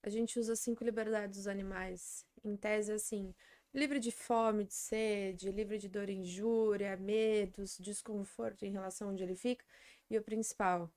A 0.03 0.09
gente 0.09 0.40
usa 0.40 0.56
cinco 0.56 0.84
liberdades 0.84 1.38
dos 1.38 1.48
animais. 1.48 2.26
Em 2.43 2.56
tese, 2.56 2.92
assim. 2.92 3.34
Livre 3.77 3.99
de 3.99 4.11
fome, 4.11 4.64
de 4.65 4.73
sede, 4.73 5.51
livre 5.51 5.77
de 5.77 5.88
dor 5.88 6.09
e 6.09 6.14
injúria, 6.14 6.97
medos, 6.97 7.77
desconforto 7.77 8.65
em 8.65 8.72
relação 8.72 9.07
a 9.07 9.11
onde 9.11 9.22
ele 9.22 9.35
fica. 9.35 9.64
E 10.09 10.17
o 10.17 10.23
principal, 10.23 10.91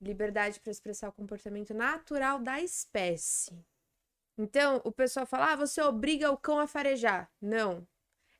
liberdade 0.00 0.60
para 0.60 0.70
expressar 0.70 1.08
o 1.08 1.12
comportamento 1.12 1.74
natural 1.74 2.38
da 2.38 2.60
espécie. 2.60 3.52
Então, 4.38 4.80
o 4.84 4.92
pessoal 4.92 5.26
fala: 5.26 5.54
ah, 5.54 5.56
você 5.56 5.82
obriga 5.82 6.30
o 6.30 6.36
cão 6.36 6.60
a 6.60 6.68
farejar. 6.68 7.28
Não. 7.40 7.84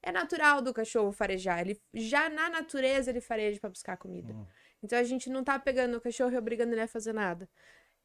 É 0.00 0.12
natural 0.12 0.62
do 0.62 0.72
cachorro 0.72 1.10
farejar. 1.10 1.62
Ele 1.62 1.82
já 1.92 2.28
na 2.28 2.48
natureza 2.48 3.10
ele 3.10 3.20
fareja 3.20 3.58
para 3.58 3.70
buscar 3.70 3.96
comida. 3.96 4.32
Então 4.80 4.96
a 4.96 5.02
gente 5.02 5.28
não 5.28 5.42
tá 5.42 5.58
pegando 5.58 5.96
o 5.96 6.00
cachorro 6.00 6.32
e 6.32 6.38
obrigando 6.38 6.74
ele 6.74 6.82
a 6.82 6.88
fazer 6.88 7.12
nada. 7.12 7.50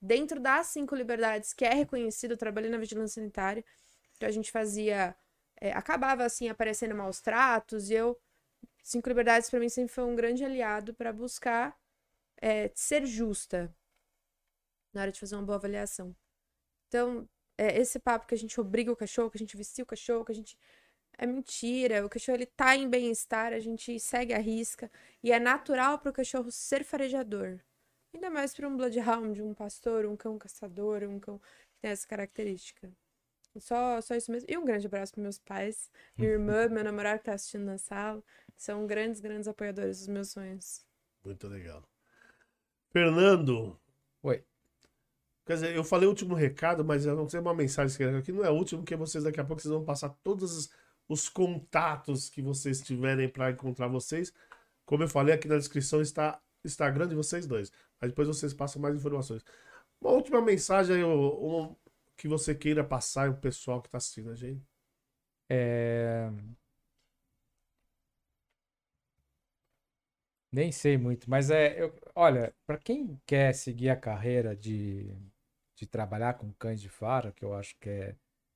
Dentro 0.01 0.39
das 0.39 0.67
cinco 0.67 0.95
liberdades 0.95 1.53
que 1.53 1.63
é 1.63 1.73
reconhecido, 1.73 2.31
eu 2.31 2.37
trabalhei 2.37 2.71
na 2.71 2.77
vigilância 2.77 3.21
sanitária, 3.21 3.63
então 4.15 4.27
a 4.27 4.31
gente 4.31 4.51
fazia, 4.51 5.15
é, 5.61 5.71
acabava 5.71 6.23
assim 6.23 6.49
aparecendo 6.49 6.95
maus 6.95 7.21
tratos 7.21 7.89
e 7.89 7.93
eu 7.93 8.19
cinco 8.83 9.09
liberdades 9.09 9.49
para 9.49 9.59
mim 9.59 9.69
sempre 9.69 9.93
foi 9.93 10.03
um 10.05 10.15
grande 10.15 10.43
aliado 10.45 10.93
para 10.93 11.11
buscar 11.13 11.77
é, 12.41 12.71
ser 12.75 13.05
justa 13.05 13.73
na 14.93 15.01
hora 15.01 15.11
de 15.11 15.19
fazer 15.19 15.35
uma 15.35 15.43
boa 15.43 15.57
avaliação. 15.57 16.15
Então 16.87 17.27
é, 17.57 17.79
esse 17.79 17.99
papo 17.99 18.27
que 18.27 18.35
a 18.35 18.37
gente 18.37 18.59
obriga 18.61 18.91
o 18.91 18.95
cachorro, 18.95 19.29
que 19.31 19.37
a 19.37 19.39
gente 19.39 19.57
vestia 19.57 19.83
o 19.83 19.87
cachorro, 19.87 20.25
que 20.25 20.31
a 20.31 20.35
gente 20.35 20.57
é 21.17 21.25
mentira. 21.25 22.05
O 22.05 22.09
cachorro 22.09 22.37
ele 22.37 22.45
tá 22.45 22.75
em 22.75 22.89
bem-estar, 22.89 23.53
a 23.53 23.59
gente 23.59 23.99
segue 23.99 24.33
a 24.33 24.39
risca 24.39 24.91
e 25.23 25.31
é 25.31 25.39
natural 25.39 25.99
para 25.99 26.09
o 26.11 26.13
cachorro 26.13 26.51
ser 26.51 26.83
farejador. 26.83 27.59
Ainda 28.13 28.29
mais 28.29 28.53
para 28.53 28.67
um 28.67 28.77
bloodhound, 28.77 29.41
um 29.41 29.53
pastor, 29.53 30.05
um 30.05 30.15
cão 30.15 30.37
caçador, 30.37 31.03
um 31.03 31.19
cão 31.19 31.39
que 31.39 31.81
tem 31.81 31.91
essa 31.91 32.07
característica. 32.07 32.91
Só, 33.59 33.99
só 34.01 34.15
isso 34.15 34.31
mesmo. 34.31 34.47
E 34.49 34.57
um 34.57 34.65
grande 34.65 34.87
abraço 34.87 35.13
para 35.13 35.23
meus 35.23 35.39
pais, 35.39 35.89
minha 36.17 36.31
irmã, 36.31 36.67
meu 36.67 36.83
namorado 36.83 37.19
que 37.19 37.25
tá 37.25 37.33
assistindo 37.33 37.65
na 37.65 37.77
sala. 37.77 38.23
São 38.55 38.87
grandes, 38.87 39.19
grandes 39.19 39.47
apoiadores 39.47 39.99
dos 39.99 40.07
meus 40.07 40.29
sonhos. 40.31 40.85
Muito 41.23 41.47
legal. 41.47 41.83
Fernando. 42.91 43.79
Oi. 44.23 44.43
Quer 45.45 45.53
dizer, 45.53 45.75
eu 45.75 45.83
falei 45.83 46.07
o 46.07 46.09
último 46.09 46.33
recado, 46.35 46.83
mas 46.83 47.05
eu 47.05 47.15
não 47.15 47.29
sei 47.29 47.39
uma 47.39 47.53
mensagem 47.53 47.95
que 47.95 48.03
aqui 48.03 48.31
não 48.31 48.43
é 48.43 48.49
o 48.49 48.53
último, 48.55 48.81
porque 48.81 48.95
vocês 48.95 49.23
daqui 49.23 49.39
a 49.39 49.45
pouco 49.45 49.61
vocês 49.61 49.71
vão 49.71 49.85
passar 49.85 50.09
todos 50.23 50.57
os, 50.57 50.69
os 51.07 51.29
contatos 51.29 52.29
que 52.29 52.41
vocês 52.41 52.81
tiverem 52.81 53.29
para 53.29 53.51
encontrar 53.51 53.87
vocês. 53.87 54.33
Como 54.85 55.03
eu 55.03 55.07
falei, 55.07 55.33
aqui 55.35 55.47
na 55.47 55.57
descrição 55.57 56.01
está 56.01 56.41
o 56.63 56.67
Instagram 56.67 57.07
de 57.07 57.15
vocês 57.15 57.45
dois. 57.45 57.71
Mas 57.99 58.09
depois 58.09 58.27
vocês 58.27 58.53
passam 58.53 58.81
mais 58.81 58.95
informações. 58.95 59.43
Uma 60.01 60.11
última 60.11 60.41
mensagem 60.41 60.97
aí, 60.97 61.03
um- 61.03 61.75
que 62.17 62.27
você 62.27 62.55
queira 62.55 62.83
passar 62.83 63.29
o 63.29 63.37
pessoal 63.37 63.81
que 63.81 63.87
está 63.89 63.97
assistindo 63.99 64.31
a 64.31 64.35
gente. 64.35 64.63
É... 65.49 66.29
Nem 70.51 70.71
sei 70.71 70.97
muito, 70.97 71.29
mas 71.29 71.49
é, 71.51 71.81
eu, 71.81 71.93
olha, 72.15 72.53
para 72.65 72.77
quem 72.77 73.19
quer 73.25 73.53
seguir 73.53 73.89
a 73.89 73.95
carreira 73.97 74.55
de, 74.55 75.13
de 75.75 75.85
trabalhar 75.85 76.35
com 76.35 76.51
cães 76.53 76.81
de 76.81 76.87
faro, 76.89 77.33
que 77.33 77.43
eu 77.43 77.53
acho 77.53 77.75
que 77.79 77.89
é, 77.89 78.15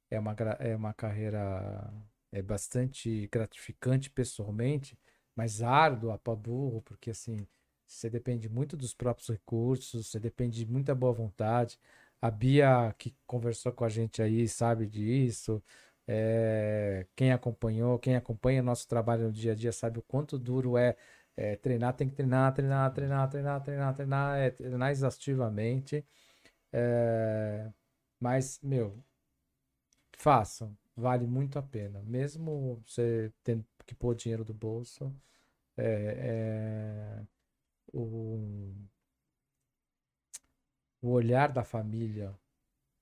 é 0.10 0.20
uma, 0.20 0.34
é 0.60 0.76
uma 0.76 0.94
carreira 0.94 1.94
é 2.32 2.42
bastante 2.42 3.28
gratificante 3.32 4.10
pessoalmente, 4.10 4.98
mas 5.36 5.62
árdua 5.62 6.18
para 6.18 6.34
burro, 6.36 6.82
porque 6.82 7.10
assim, 7.12 7.46
você 7.86 8.10
depende 8.10 8.48
muito 8.50 8.78
dos 8.78 8.94
próprios 8.94 9.28
recursos, 9.30 10.08
você 10.08 10.20
depende 10.20 10.66
de 10.66 10.72
muita 10.72 10.96
boa 10.96 11.12
vontade. 11.14 11.78
A 12.22 12.30
Bia, 12.32 12.93
que 12.98 13.16
conversou 13.25 13.72
com 13.74 13.83
a 13.83 13.90
gente 13.90 14.22
aí, 14.22 14.48
sabe 14.48 14.88
disso. 14.88 15.64
É, 16.08 17.08
quem 17.16 17.32
acompanhou, 17.32 17.98
quem 18.00 18.16
acompanha 18.16 18.61
nosso 18.61 18.88
trabalho 18.88 19.25
no 19.25 19.32
dia 19.32 19.53
a 19.53 19.56
dia 19.56 19.72
sabe 19.72 20.00
o 20.00 20.01
quanto 20.03 20.38
duro 20.38 20.77
é, 20.77 20.95
é, 21.35 21.56
treinar, 21.56 21.95
tem 21.95 22.09
que 22.09 22.16
treinar, 22.16 22.53
treinar, 22.53 22.93
treinar, 22.93 23.30
treinar, 23.30 23.61
treinar, 23.64 23.95
treinar, 23.95 24.38
é, 24.38 24.51
treinar 24.51 24.91
exaustivamente. 24.91 26.06
É, 26.74 27.72
mas, 28.19 28.59
meu, 28.64 29.03
façam, 30.17 30.77
vale 30.95 31.25
muito 31.27 31.58
a 31.59 31.61
pena. 31.64 32.01
Mesmo 32.03 32.82
você 32.85 33.32
tendo 33.43 33.66
que 33.85 33.95
pôr 33.95 34.16
dinheiro 34.16 34.43
do 34.45 34.53
bolso, 34.53 35.14
é, 35.77 37.22
é, 37.24 37.27
o, 37.93 38.74
o 41.02 41.10
olhar 41.12 41.52
da 41.52 41.64
família 41.64 42.36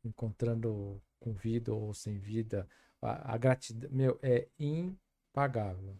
encontrando 0.03 1.02
com 1.19 1.34
vida 1.34 1.74
ou 1.74 1.94
sem 1.94 2.18
vida, 2.19 2.68
a, 3.02 3.34
a 3.36 3.38
gratidão, 3.38 3.90
meu, 3.92 4.19
é 4.22 4.48
impagável. 4.60 5.98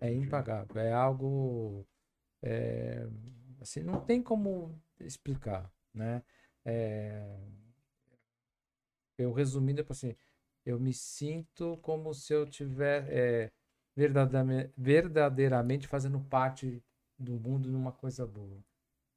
É 0.00 0.12
impagável. 0.12 0.80
É 0.80 0.92
algo. 0.92 1.86
é, 2.42 3.06
assim, 3.60 3.82
não 3.82 4.00
tem 4.04 4.22
como 4.22 4.80
explicar, 5.00 5.72
né? 5.94 6.22
É, 6.64 7.38
eu 9.18 9.32
resumindo, 9.32 9.82
tipo 9.82 9.92
assim, 9.92 10.16
eu 10.64 10.78
me 10.80 10.92
sinto 10.94 11.76
como 11.78 12.12
se 12.14 12.32
eu 12.32 12.46
tiver 12.48 13.06
é, 13.10 13.52
verdadeiramente, 13.96 14.72
verdadeiramente 14.76 15.88
fazendo 15.88 16.20
parte 16.20 16.82
do 17.18 17.38
mundo 17.38 17.70
numa 17.70 17.92
coisa 17.92 18.26
boa, 18.26 18.62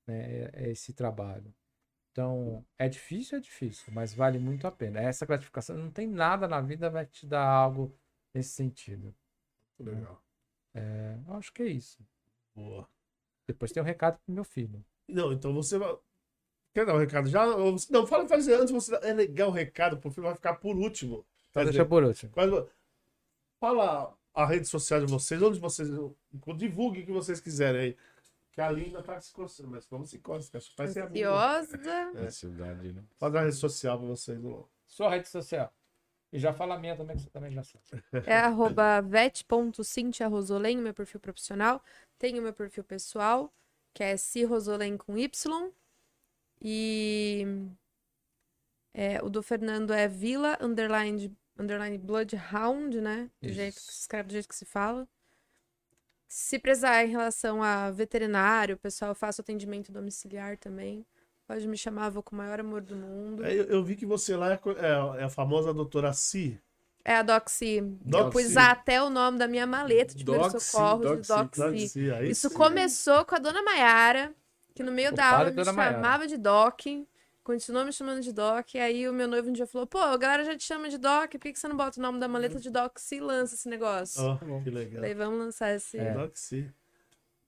né? 0.08 0.45
É, 0.45 0.52
é 0.68 0.72
esse 0.72 0.93
trabalho. 0.93 1.53
Então, 2.14 2.64
é 2.77 2.88
difícil, 2.88 3.40
é 3.40 3.42
difícil, 3.42 3.92
mas 3.92 4.14
vale 4.14 4.38
muito 4.38 4.67
a 4.67 4.72
pena. 4.72 5.00
Essa 5.01 5.25
gratificação, 5.25 5.75
não 5.75 5.90
tem 5.90 6.08
nada 6.08 6.48
na 6.48 6.61
vida 6.61 6.88
vai 6.88 7.08
te 7.08 7.25
dar 7.25 7.43
algo 7.43 7.92
nesse 8.32 8.51
sentido. 8.51 9.14
Legal. 9.80 10.22
É, 10.75 11.17
eu 11.27 11.33
acho 11.33 11.51
que 11.51 11.64
é 11.64 11.67
isso. 11.67 11.98
Boa. 12.56 12.88
Depois 13.48 13.72
tem 13.72 13.82
um 13.82 13.85
recado 13.85 14.19
pro 14.24 14.33
meu 14.33 14.43
filho. 14.43 14.85
Não, 15.08 15.33
então 15.33 15.51
você 15.56 15.80
vai. 15.80 15.98
Quer 16.74 16.85
dar 16.85 16.93
o 16.93 17.00
recado 17.00 17.27
já? 17.27 17.45
Não, 17.90 18.06
fala 18.06 18.27
fazer 18.27 18.53
antes. 18.56 18.72
Você... 18.72 18.95
É 19.01 19.11
legal 19.14 19.50
o 19.50 19.51
recado, 19.51 19.98
porque 19.98 20.22
vai 20.22 20.35
ficar 20.35 20.53
por 20.56 20.75
último. 20.77 21.25
Então 21.50 21.64
deixa 21.64 21.83
por 21.83 22.03
último. 22.03 22.32
quase- 22.32 22.67
Fala 23.59 24.16
a 24.35 24.45
rede 24.45 24.67
social 24.67 25.00
de 25.03 25.11
vocês, 25.11 25.42
onde 25.42 25.59
vocês. 25.59 25.90
Divulgue 26.58 27.01
o 27.01 27.06
que 27.06 27.11
vocês 27.11 27.40
quiserem 27.40 27.82
aí. 27.82 27.98
Que 28.53 28.61
a 28.61 28.72
Linda 28.72 29.01
tá 29.01 29.19
se 29.19 29.33
coçando, 29.33 29.69
mas 29.69 29.85
como 29.88 30.06
se 30.06 30.19
coça? 30.19 30.59
Parece. 30.77 31.01
Ansiosa. 31.01 31.77
É 32.15 32.30
cidade, 32.30 32.93
né? 32.93 33.03
Fala 33.17 33.40
a 33.40 33.43
rede 33.45 33.56
social 33.56 33.98
pra 33.98 34.07
vocês. 34.07 34.40
não. 34.40 34.69
Sua 34.85 35.09
rede 35.09 35.27
social. 35.27 35.73
E 36.32 36.38
já 36.38 36.53
fala 36.53 36.75
a 36.75 36.80
minha 36.80 36.95
também, 36.95 37.15
que 37.15 37.23
você 37.23 37.30
também 37.32 37.51
já 37.51 37.64
sabe. 37.64 37.83
É 38.27 38.38
arroba 38.38 39.01
vet.cintiarosolem, 39.01 40.77
meu 40.77 40.93
perfil 40.93 41.19
profissional. 41.19 41.83
Tem 42.19 42.38
o 42.40 42.43
meu 42.43 42.53
perfil 42.53 42.83
pessoal, 42.83 43.51
que 43.91 44.03
é 44.03 44.15
cirosolem 44.17 44.98
com 44.98 45.17
Y. 45.17 45.72
E 46.61 47.45
é, 48.93 49.22
o 49.23 49.30
do 49.30 49.41
Fernando 49.41 49.91
é 49.93 50.07
Vila 50.07 50.57
underline, 50.61 51.35
underline 51.57 51.98
Bloodhound, 51.98 53.01
né? 53.01 53.32
Do 53.41 53.49
jeito 53.49 53.75
que 53.75 53.82
se 53.82 53.90
Isso. 53.90 54.01
escreve, 54.01 54.27
do 54.27 54.33
jeito 54.33 54.48
que 54.48 54.56
se 54.56 54.65
fala. 54.65 55.07
Se 56.36 56.58
precisar 56.58 57.06
em 57.06 57.10
relação 57.10 57.62
a 57.62 57.92
veterinário, 57.92 58.76
pessoal, 58.76 59.12
eu 59.12 59.16
faço 59.16 59.40
atendimento 59.42 59.92
domiciliar 59.92 60.58
também. 60.58 61.06
Pode 61.48 61.68
me 61.68 61.78
chamar, 61.78 62.10
vou 62.10 62.24
com 62.24 62.34
o 62.36 62.38
maior 62.40 62.60
amor 62.60 62.82
do 62.82 62.95
mundo. 62.95 63.45
É, 63.45 63.53
Eu, 63.53 63.66
eu 63.66 63.84
vi 63.84 63.95
que 63.95 64.03
você 64.03 64.36
lá 64.36 64.52
é, 64.52 64.60
é- 64.78 65.22
é 65.22 65.24
a 65.26 65.30
famosa 65.30 65.72
doutora 65.72 66.12
Si. 66.12 66.60
É 67.06 67.18
a 67.18 67.22
Doxy. 67.22 67.76
Eu 67.78 67.84
Doxy. 68.02 68.32
pus 68.32 68.58
até 68.58 69.00
o 69.03 69.12
nome 69.12 69.38
da 69.38 69.48
minha 69.48 69.68
maleta 69.68 70.16
de 70.16 70.24
primeiros 70.24 70.53
Doxy, 70.53 70.72
socorros 70.72 71.02
de 71.22 71.28
Doxy, 71.28 71.34
Doxy. 71.34 71.62
Doxy, 71.62 72.12
aí 72.12 72.30
Isso 72.32 72.50
sim. 72.50 72.56
começou 72.56 73.24
com 73.26 73.36
a 73.36 73.38
dona 73.40 73.62
Maiara, 73.62 74.34
que 74.74 74.82
no 74.82 74.92
meio 74.92 75.12
O 75.12 75.16
da 75.16 75.30
aula 75.38 75.52
me 75.52 75.64
chamava 75.64 76.26
de 76.26 76.36
Doc, 76.38 76.80
continuou 77.43 77.85
me 77.85 77.91
chamando 77.91 78.22
de 78.22 78.31
Doc, 78.31 78.73
e 78.73 78.80
aí 78.80 79.07
o 79.07 79.13
meu 79.13 79.27
noivo 79.27 79.49
um 79.49 79.53
dia 79.53 79.67
falou, 79.67 79.85
pô, 79.85 79.97
a 79.99 80.17
galera 80.17 80.43
já 80.45 80.55
te 80.57 80.63
chama 80.63 80.89
de 80.89 80.97
Doc, 80.97 81.31
por 81.31 81.39
que 81.39 81.53
que 81.53 81.59
você 81.59 81.67
não 81.67 81.75
bota 81.75 81.99
o 81.99 82.01
nome 82.01 82.19
da 82.19 82.27
maleta 82.27 82.59
de 82.59 82.69
Doxy 82.69 83.15
e 83.15 83.19
lança 83.19 83.55
esse 83.55 83.67
negócio? 83.69 84.23
Ó, 84.23 84.38
que 84.63 84.69
legal. 84.69 84.95
Falei, 84.95 85.13
vamos 85.13 85.39
lançar 85.39 85.75
esse... 85.75 85.97
É. 85.97 86.13
Doxy. 86.13 86.72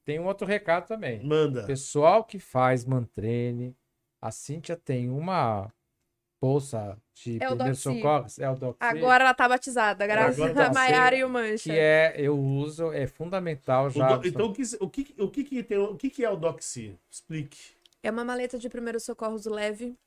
Tem 0.04 0.20
um 0.20 0.26
outro 0.26 0.46
recado 0.46 0.86
também. 0.88 1.24
Manda. 1.24 1.64
Pessoal 1.66 2.24
que 2.24 2.38
faz 2.38 2.86
mantrene, 2.86 3.76
a 4.22 4.30
Cíntia 4.32 4.76
tem 4.76 5.10
uma 5.10 5.72
bolsa 6.40 6.98
de 7.14 7.42
É 7.42 7.48
o 7.48 7.56
primeiros 7.56 7.80
socorros. 7.80 8.38
É 8.38 8.50
o 8.50 8.56
Doxy. 8.56 8.78
Agora 8.80 9.24
ela 9.24 9.34
tá 9.34 9.50
batizada, 9.50 10.06
graças 10.06 10.40
Agora 10.40 10.54
tá 10.54 10.68
a 10.68 10.74
Maiara 10.74 11.16
e 11.16 11.24
o 11.24 11.30
Mancha. 11.30 11.64
Que 11.72 11.80
é, 11.80 12.14
eu 12.18 12.38
uso, 12.38 12.92
é 12.92 13.08
fundamental 13.08 13.88
O 13.88 13.90
já. 13.90 14.18
do- 14.18 14.28
Então, 14.28 14.48
o 14.48 14.54
que, 14.54 14.62
o, 14.80 14.90
que, 14.90 15.16
o, 15.18 15.30
que, 15.30 15.44
que 15.44 15.64
tem, 15.64 15.78
o 15.78 15.96
que, 15.96 16.10
que 16.10 16.24
é 16.24 16.30
o 16.30 16.36
Doxy? 16.36 17.00
Explique. 17.10 17.75
É 18.06 18.12
uma 18.12 18.24
maleta 18.24 18.58
de 18.60 18.70
primeiros 18.70 19.04
socorros 19.04 19.46
leve, 19.46 19.98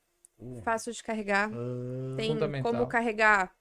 fácil 0.63 0.93
de 0.93 1.03
carregar. 1.03 1.51
Ah, 1.53 2.17
Tem 2.17 2.37
como 2.63 2.87
carregar 2.87 3.53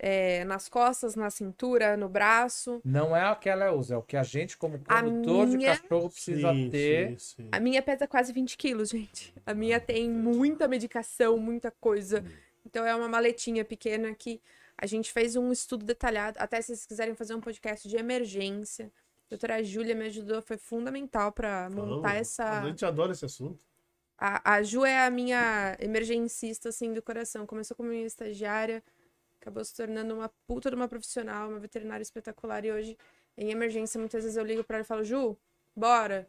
é, 0.00 0.44
nas 0.44 0.68
costas, 0.68 1.14
na 1.14 1.30
cintura, 1.30 1.96
no 1.96 2.08
braço. 2.08 2.80
Não 2.84 3.16
é 3.16 3.22
aquela 3.24 3.72
uso, 3.72 3.94
é 3.94 3.96
o 3.96 4.02
que 4.02 4.16
a 4.16 4.22
gente, 4.22 4.56
como 4.56 4.80
A 4.88 5.02
condutor 5.02 5.46
minha- 5.46 5.74
de 5.74 5.80
cachorro, 5.82 6.10
precisa 6.10 6.52
sim, 6.52 6.70
ter. 6.70 7.10
sim, 7.20 7.42
sim. 7.42 7.48
A 7.52 7.60
minha 7.60 7.82
pesa 7.82 8.06
quase 8.06 8.32
20 8.32 8.56
quilos, 8.56 8.88
gente. 8.90 9.32
A 9.46 9.54
minha 9.54 9.78
tem 9.80 10.10
muita 10.10 10.66
medicação, 10.66 11.36
muita 11.38 11.70
coisa. 11.70 12.24
Então 12.66 12.84
é 12.84 12.94
uma 12.94 13.08
maletinha 13.08 13.64
pequena 13.64 14.12
que 14.14 14.40
a 14.76 14.86
gente 14.86 15.12
fez 15.12 15.36
um 15.36 15.50
estudo 15.52 15.84
detalhado. 15.84 16.36
Até 16.40 16.60
se 16.60 16.68
vocês 16.68 16.84
quiserem 16.86 17.14
fazer 17.14 17.34
um 17.34 17.40
podcast 17.40 17.88
de 17.88 17.96
emergência. 17.96 18.90
Doutora 19.28 19.62
Júlia 19.62 19.94
me 19.94 20.06
ajudou, 20.06 20.40
foi 20.40 20.56
fundamental 20.56 21.30
para 21.30 21.68
montar 21.68 22.16
essa. 22.16 22.60
A 22.60 22.66
gente 22.66 22.84
adora 22.84 23.12
esse 23.12 23.24
assunto. 23.24 23.60
A, 24.16 24.54
a 24.54 24.62
Ju 24.62 24.84
é 24.84 25.06
a 25.06 25.10
minha 25.10 25.76
emergencista, 25.78 26.70
assim, 26.70 26.92
do 26.92 27.02
coração. 27.02 27.46
Começou 27.46 27.76
como 27.76 27.90
minha 27.90 28.06
estagiária, 28.06 28.82
acabou 29.40 29.64
se 29.64 29.74
tornando 29.74 30.14
uma 30.14 30.30
puta 30.46 30.70
de 30.70 30.76
uma 30.76 30.88
profissional, 30.88 31.50
uma 31.50 31.60
veterinária 31.60 32.02
espetacular. 32.02 32.64
E 32.64 32.72
hoje, 32.72 32.98
em 33.36 33.50
emergência, 33.50 34.00
muitas 34.00 34.24
vezes 34.24 34.36
eu 34.36 34.44
ligo 34.44 34.64
pra 34.64 34.78
ela 34.78 34.84
e 34.84 34.86
falo, 34.86 35.04
Ju, 35.04 35.36
bora. 35.76 36.26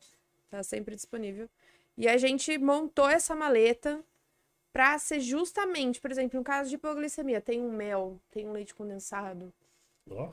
Tá 0.49 0.61
sempre 0.61 0.95
disponível. 0.95 1.49
E 1.97 2.07
a 2.07 2.17
gente 2.17 2.57
montou 2.57 3.07
essa 3.07 3.35
maleta 3.35 4.03
pra 4.73 4.99
ser 4.99 5.19
justamente, 5.19 5.99
por 5.99 6.11
exemplo, 6.11 6.39
em 6.39 6.43
caso 6.43 6.69
de 6.69 6.75
hipoglicemia, 6.75 7.41
tem 7.41 7.61
um 7.61 7.71
mel, 7.71 8.19
tem 8.29 8.47
um 8.47 8.51
leite 8.51 8.75
condensado. 8.75 9.53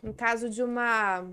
Em 0.02 0.12
caso 0.12 0.48
de 0.48 0.62
uma 0.62 1.28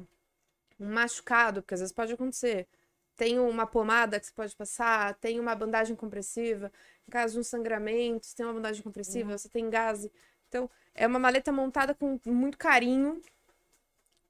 um 0.79 0.91
machucado, 0.91 1.61
porque 1.61 1.73
às 1.73 1.79
vezes 1.79 1.93
pode 1.93 2.13
acontecer. 2.13 2.67
Tem 3.15 3.39
uma 3.39 3.67
pomada 3.67 4.19
que 4.19 4.25
você 4.25 4.33
pode 4.33 4.55
passar, 4.55 5.13
tem 5.15 5.39
uma 5.39 5.55
bandagem 5.55 5.95
compressiva. 5.95 6.71
Em 7.07 7.11
caso 7.11 7.33
de 7.33 7.39
um 7.39 7.43
sangramento, 7.43 8.25
você 8.25 8.35
tem 8.35 8.45
uma 8.45 8.53
bandagem 8.53 8.81
compressiva, 8.81 9.37
você 9.37 9.49
tem 9.49 9.69
gás. 9.69 10.07
Então, 10.49 10.69
é 10.95 11.05
uma 11.05 11.19
maleta 11.19 11.51
montada 11.51 11.93
com 11.93 12.19
muito 12.25 12.57
carinho, 12.57 13.21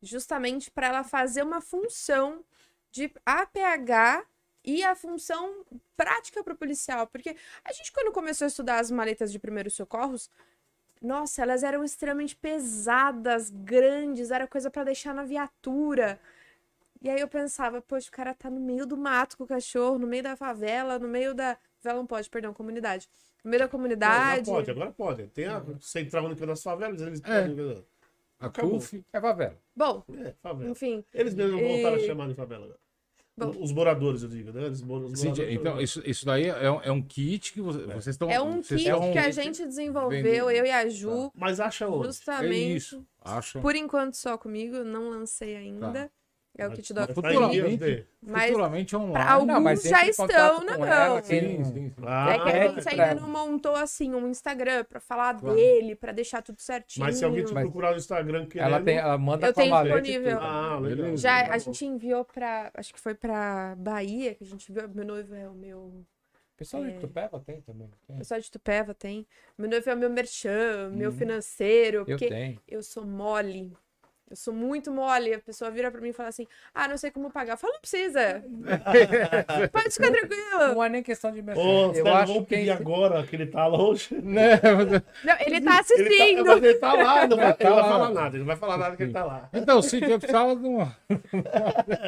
justamente 0.01 0.69
para 0.69 0.87
ela 0.87 1.03
fazer 1.03 1.43
uma 1.43 1.61
função 1.61 2.43
de 2.91 3.11
APH 3.25 4.25
e 4.63 4.83
a 4.83 4.95
função 4.95 5.65
prática 5.95 6.43
para 6.43 6.53
o 6.53 6.57
policial. 6.57 7.07
Porque 7.07 7.35
a 7.63 7.73
gente, 7.73 7.91
quando 7.91 8.11
começou 8.11 8.45
a 8.45 8.47
estudar 8.47 8.79
as 8.79 8.91
maletas 8.91 9.31
de 9.31 9.39
primeiros 9.39 9.73
socorros, 9.73 10.29
nossa, 11.03 11.41
elas 11.43 11.61
eram 11.63 11.83
extremamente 11.83 12.35
pesadas, 12.35 13.49
grandes, 13.49 14.31
era 14.31 14.47
coisa 14.47 14.71
pra 14.71 14.83
deixar 14.83 15.13
na 15.13 15.23
viatura. 15.23 16.19
E 17.01 17.09
aí 17.09 17.19
eu 17.19 17.27
pensava, 17.27 17.81
poxa, 17.81 18.07
o 18.07 18.11
cara 18.11 18.33
tá 18.33 18.49
no 18.49 18.61
meio 18.61 18.85
do 18.85 18.95
mato 18.97 19.37
com 19.37 19.43
o 19.43 19.47
cachorro, 19.47 19.99
no 19.99 20.07
meio 20.07 20.23
da 20.23 20.35
favela, 20.37 20.97
no 20.97 21.07
meio 21.07 21.33
da. 21.33 21.57
Favela 21.81 21.99
não 21.99 22.07
pode, 22.07 22.29
perdão, 22.29 22.53
comunidade. 22.53 23.09
No 23.43 23.49
meio 23.51 23.59
da 23.59 23.65
não, 23.65 23.71
comunidade. 23.71 24.49
agora 24.49 24.63
pode, 24.63 24.71
agora 24.71 24.91
pode. 24.93 25.27
Tem 25.27 25.45
a 25.47 25.61
Central 25.81 26.23
Única 26.25 26.45
das 26.47 26.63
Favelas, 26.63 27.01
eles 27.01 27.21
É. 27.25 27.83
A. 28.39 28.49
CUF. 28.49 29.03
É 29.11 29.19
favela. 29.19 29.57
Bom, 29.75 30.03
É, 30.17 30.33
favela. 30.41 30.69
enfim. 30.71 31.03
Eles 31.13 31.33
mesmos 31.33 31.59
voltaram 31.61 31.97
E- 31.97 32.03
a 32.03 32.07
chamar 32.07 32.27
de 32.29 32.35
favela 32.35 32.63
agora. 32.65 32.79
Bom. 33.35 33.51
Os 33.59 33.71
moradores, 33.71 34.21
eu 34.21 34.29
digo, 34.29 34.51
né? 34.53 34.65
Eles, 34.65 34.79
os 34.79 34.83
moradores 34.85 35.19
Cíntia, 35.19 35.51
então, 35.51 35.81
isso, 35.81 36.01
isso 36.05 36.23
daí 36.23 36.45
é, 36.47 36.69
um- 36.69 36.81
é 36.83 36.91
um 36.91 37.01
kit 37.01 37.51
que 37.51 37.61
você- 37.61 37.79
vocês 37.87 38.07
estão. 38.07 38.29
É 38.29 38.39
um 38.39 38.61
vocês 38.61 38.81
kit 38.81 38.89
estão- 38.91 39.11
que 39.11 39.17
a 39.17 39.31
gente 39.31 39.65
desenvolveu, 39.65 40.23
vendendo. 40.23 40.51
eu 40.51 40.65
e 40.65 40.71
a 40.71 40.87
Ju, 40.87 41.31
Mas 41.35 41.59
acha 41.59 41.87
onde? 41.87 42.03
É 42.03 42.11
justamente. 42.11 42.75
isso. 42.75 43.05
Acho. 43.21 43.59
Por 43.59 43.75
enquanto 43.75 44.13
só 44.15 44.37
comigo, 44.37 44.83
não 44.83 45.09
lancei 45.09 45.55
ainda. 45.55 46.11
É 46.55 46.67
o 46.67 46.69
tá 46.69 46.75
em 46.75 46.81
vias 46.83 47.07
Futuramente. 47.15 48.07
Mas 48.21 48.45
Futuramente 48.51 48.95
online. 48.95 49.13
pra 49.13 49.31
alguns 49.33 49.47
Não, 49.47 49.59
mas 49.61 49.81
já 49.83 50.05
estão 50.05 50.63
na 50.63 50.73
ela, 50.73 51.09
mão. 51.15 51.21
quem- 51.23 51.41
Sim, 51.41 51.63
sim, 51.63 51.73
sim. 51.89 51.93
Ah, 52.05 52.29
É 52.31 52.39
que 52.39 52.47
a 52.49 52.51
é, 52.51 52.69
gente 52.69 52.89
ainda 52.89 53.15
não 53.15 53.27
montou 53.29 53.75
assim 53.75 54.13
um 54.13 54.27
Instagram 54.29 54.83
pra 54.83 54.99
falar 54.99 55.39
Claro. 55.39 55.55
dele, 55.55 55.95
pra 55.95 56.11
deixar 56.11 56.43
tudo 56.43 56.61
certinho. 56.61 57.03
Mas 57.03 57.17
se 57.17 57.25
alguém 57.25 57.43
te 57.43 57.53
Mas- 57.53 57.63
procurar 57.63 57.91
no 57.91 57.97
Instagram 57.97 58.45
querendo... 58.45 58.67
Ela, 58.67 58.81
tem, 58.83 58.97
ela 58.97 59.17
manda 59.17 59.47
Eu 59.47 59.53
tenho 59.53 59.83
disponível. 59.83 60.39
Ah, 60.39 60.77
legal. 60.79 61.17
Já 61.17 61.43
Tá 61.47 61.53
a 61.55 61.57
gente 61.57 61.85
enviou 61.85 62.23
pra. 62.23 62.69
Acho 62.75 62.93
que 62.93 62.99
foi 62.99 63.15
pra 63.15 63.75
Bahia 63.75 64.35
que 64.35 64.43
a 64.43 64.47
gente 64.47 64.71
viu. 64.71 64.87
Meu 64.89 65.05
noivo 65.05 65.33
é 65.33 65.49
o 65.49 65.53
meu. 65.55 65.79
O 65.79 66.05
pessoal 66.55 66.85
É. 66.85 66.91
de 66.91 66.99
Tupéva 66.99 67.39
tem 67.39 67.61
também. 67.61 67.89
Tem. 68.05 68.15
O 68.15 68.19
pessoal 68.19 68.39
de 68.39 68.51
Tupéva 68.51 68.93
tem. 68.93 69.25
Meu 69.57 69.67
noivo 69.67 69.89
é 69.89 69.93
o 69.95 69.97
meu 69.97 70.09
merchan, 70.11 70.89
meu 70.93 71.11
financeiro. 71.11 72.01
Uhum. 72.01 72.03
Eu 72.03 72.05
Porque 72.17 72.27
tenho. 72.29 72.59
eu 72.67 72.83
sou 72.83 73.03
mole. 73.03 73.73
Eu 74.33 74.37
sou 74.37 74.51
muito 74.51 74.91
mole, 74.91 75.31
a 75.35 75.39
pessoa 75.39 75.69
vira 75.69 75.91
pra 75.91 76.01
mim 76.01 76.09
e 76.09 76.13
fala 76.13 76.29
assim: 76.29 76.47
ah, 76.73 76.87
não 76.87 76.97
sei 76.97 77.11
como 77.11 77.29
pagar. 77.29 77.53
Eu 77.53 77.57
falo, 77.57 77.73
não 77.73 77.79
precisa. 77.81 78.43
Pode 79.71 79.91
ficar 79.91 80.09
tranquilo. 80.11 80.73
Não 80.73 80.83
é 80.83 80.89
nem 80.89 81.03
questão 81.03 81.31
de 81.31 81.39
mexer. 81.43 81.59
Ô, 81.59 81.89
eu 81.89 81.93
César, 81.93 82.13
acho 82.15 82.33
vamos 82.33 82.47
que 82.49 82.55
pedir 82.55 82.71
agora 82.71 83.21
que 83.27 83.35
ele 83.35 83.45
tá 83.45 83.67
longe. 83.67 84.15
Né? 84.15 84.59
Não, 85.23 85.35
ele 85.39 85.39
tá 85.39 85.45
Ele 85.45 85.61
tá, 85.61 85.79
assistindo. 85.81 86.51
ele 86.57 86.73
tá 86.75 86.93
lá, 86.93 87.27
não 87.27 87.37
vai, 87.37 87.53
Tá 87.53 87.63
ele 87.63 87.69
não 87.69 87.75
vai 87.75 87.89
falar 87.91 88.09
nada, 88.09 88.27
ele 88.29 88.39
não 88.39 88.45
vai 88.47 88.55
falar 88.55 88.77
nada 88.77 88.95
que 88.95 89.03
ele 89.03 89.13
tá 89.13 89.23
lá. 89.23 89.49
Então, 89.53 89.81
sim, 89.83 89.99
eu 90.03 90.17
precisava 90.17 90.55
de 90.55 90.67
uma. 90.67 90.97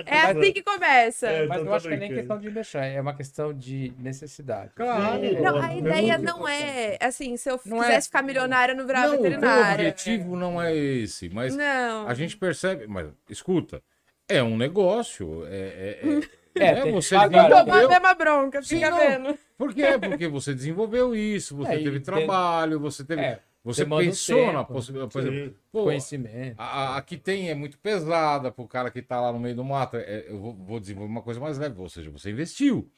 É 0.08 0.20
assim 0.22 0.52
que 0.52 0.64
começa. 0.64 1.28
É, 1.28 1.46
Mas 1.46 1.62
tô 1.62 1.68
eu 1.68 1.74
acho 1.76 1.88
que 1.88 1.94
é 1.94 1.98
nem 1.98 2.12
questão 2.12 2.40
de 2.40 2.50
mexer, 2.50 2.78
é 2.96 3.02
uma 3.02 3.14
questão 3.16 3.54
de 3.54 3.94
necessidade. 4.00 4.72
Claro. 4.76 5.22
Não, 5.44 5.62
a 5.62 5.74
é 5.74 5.78
ideia 5.78 6.18
não 6.18 6.48
é 6.48 6.98
assim, 7.00 7.38
se 7.38 7.52
eu 7.52 7.60
Não 7.66 7.84
é- 7.84 7.86
quisesse 7.88 8.08
ficar 8.08 8.24
milionária, 8.24 8.74
não 8.74 8.88
virava 8.88 9.16
Não, 9.16 9.22
o 9.22 9.72
objetivo 9.74 10.36
não 10.36 10.60
é 10.60 10.76
esse, 10.76 11.30
mas 11.30 11.56
Não. 11.56 12.08
a 12.08 12.14
gente 12.16 12.38
percebe. 12.38 12.88
Mas 12.88 13.08
escuta, 13.30 13.82
é 14.28 14.42
um 14.42 14.58
negócio. 14.58 15.46
É, 15.48 15.58
é, 15.58 16.00
é, 16.04 16.22
É, 16.58 16.86
né? 16.86 16.92
você 16.92 17.18
desenvolveu- 17.18 17.66
Tomar 17.66 17.86
a 17.86 17.90
mesma 17.90 18.14
bronca, 18.14 18.62
Sim, 18.62 18.76
fica 18.78 18.92
vendo. 18.96 19.38
Por 19.58 19.74
quê? 19.74 19.98
Porque 20.02 20.26
você 20.28 20.54
desenvolveu 20.54 21.14
isso, 21.14 21.54
você 21.56 21.74
É, 21.74 21.84
teve 21.84 22.00
trabalho, 22.00 22.80
você 22.80 23.04
teve. 23.04 23.22
É, 23.22 23.42
você 23.62 23.86
pensou 23.86 24.54
na 24.54 24.60
tempo, 24.64 24.74
possibilidade. 24.74 25.18
Exemplo, 25.18 25.56
pô, 25.70 25.84
Conhecimento. 25.84 26.56
a, 26.58 26.96
a- 26.98 27.02
que 27.02 27.18
tem 27.18 27.50
é 27.50 27.56
muito 27.56 27.78
pesada 27.80 28.52
pro 28.54 28.66
cara 28.68 28.90
que 28.90 29.02
tá 29.02 29.20
lá 29.20 29.34
no 29.34 29.40
meio 29.40 29.54
do 29.56 29.66
mato. 29.66 29.98
É, 29.98 30.26
eu 30.30 30.40
vou, 30.40 30.54
vou 30.56 30.80
desenvolver 30.80 31.12
uma 31.12 31.22
coisa 31.22 31.42
mais 31.42 31.58
leve, 31.58 31.78
ou 31.82 31.90
seja, 31.90 32.10
você 32.10 32.32
investiu 32.32 32.90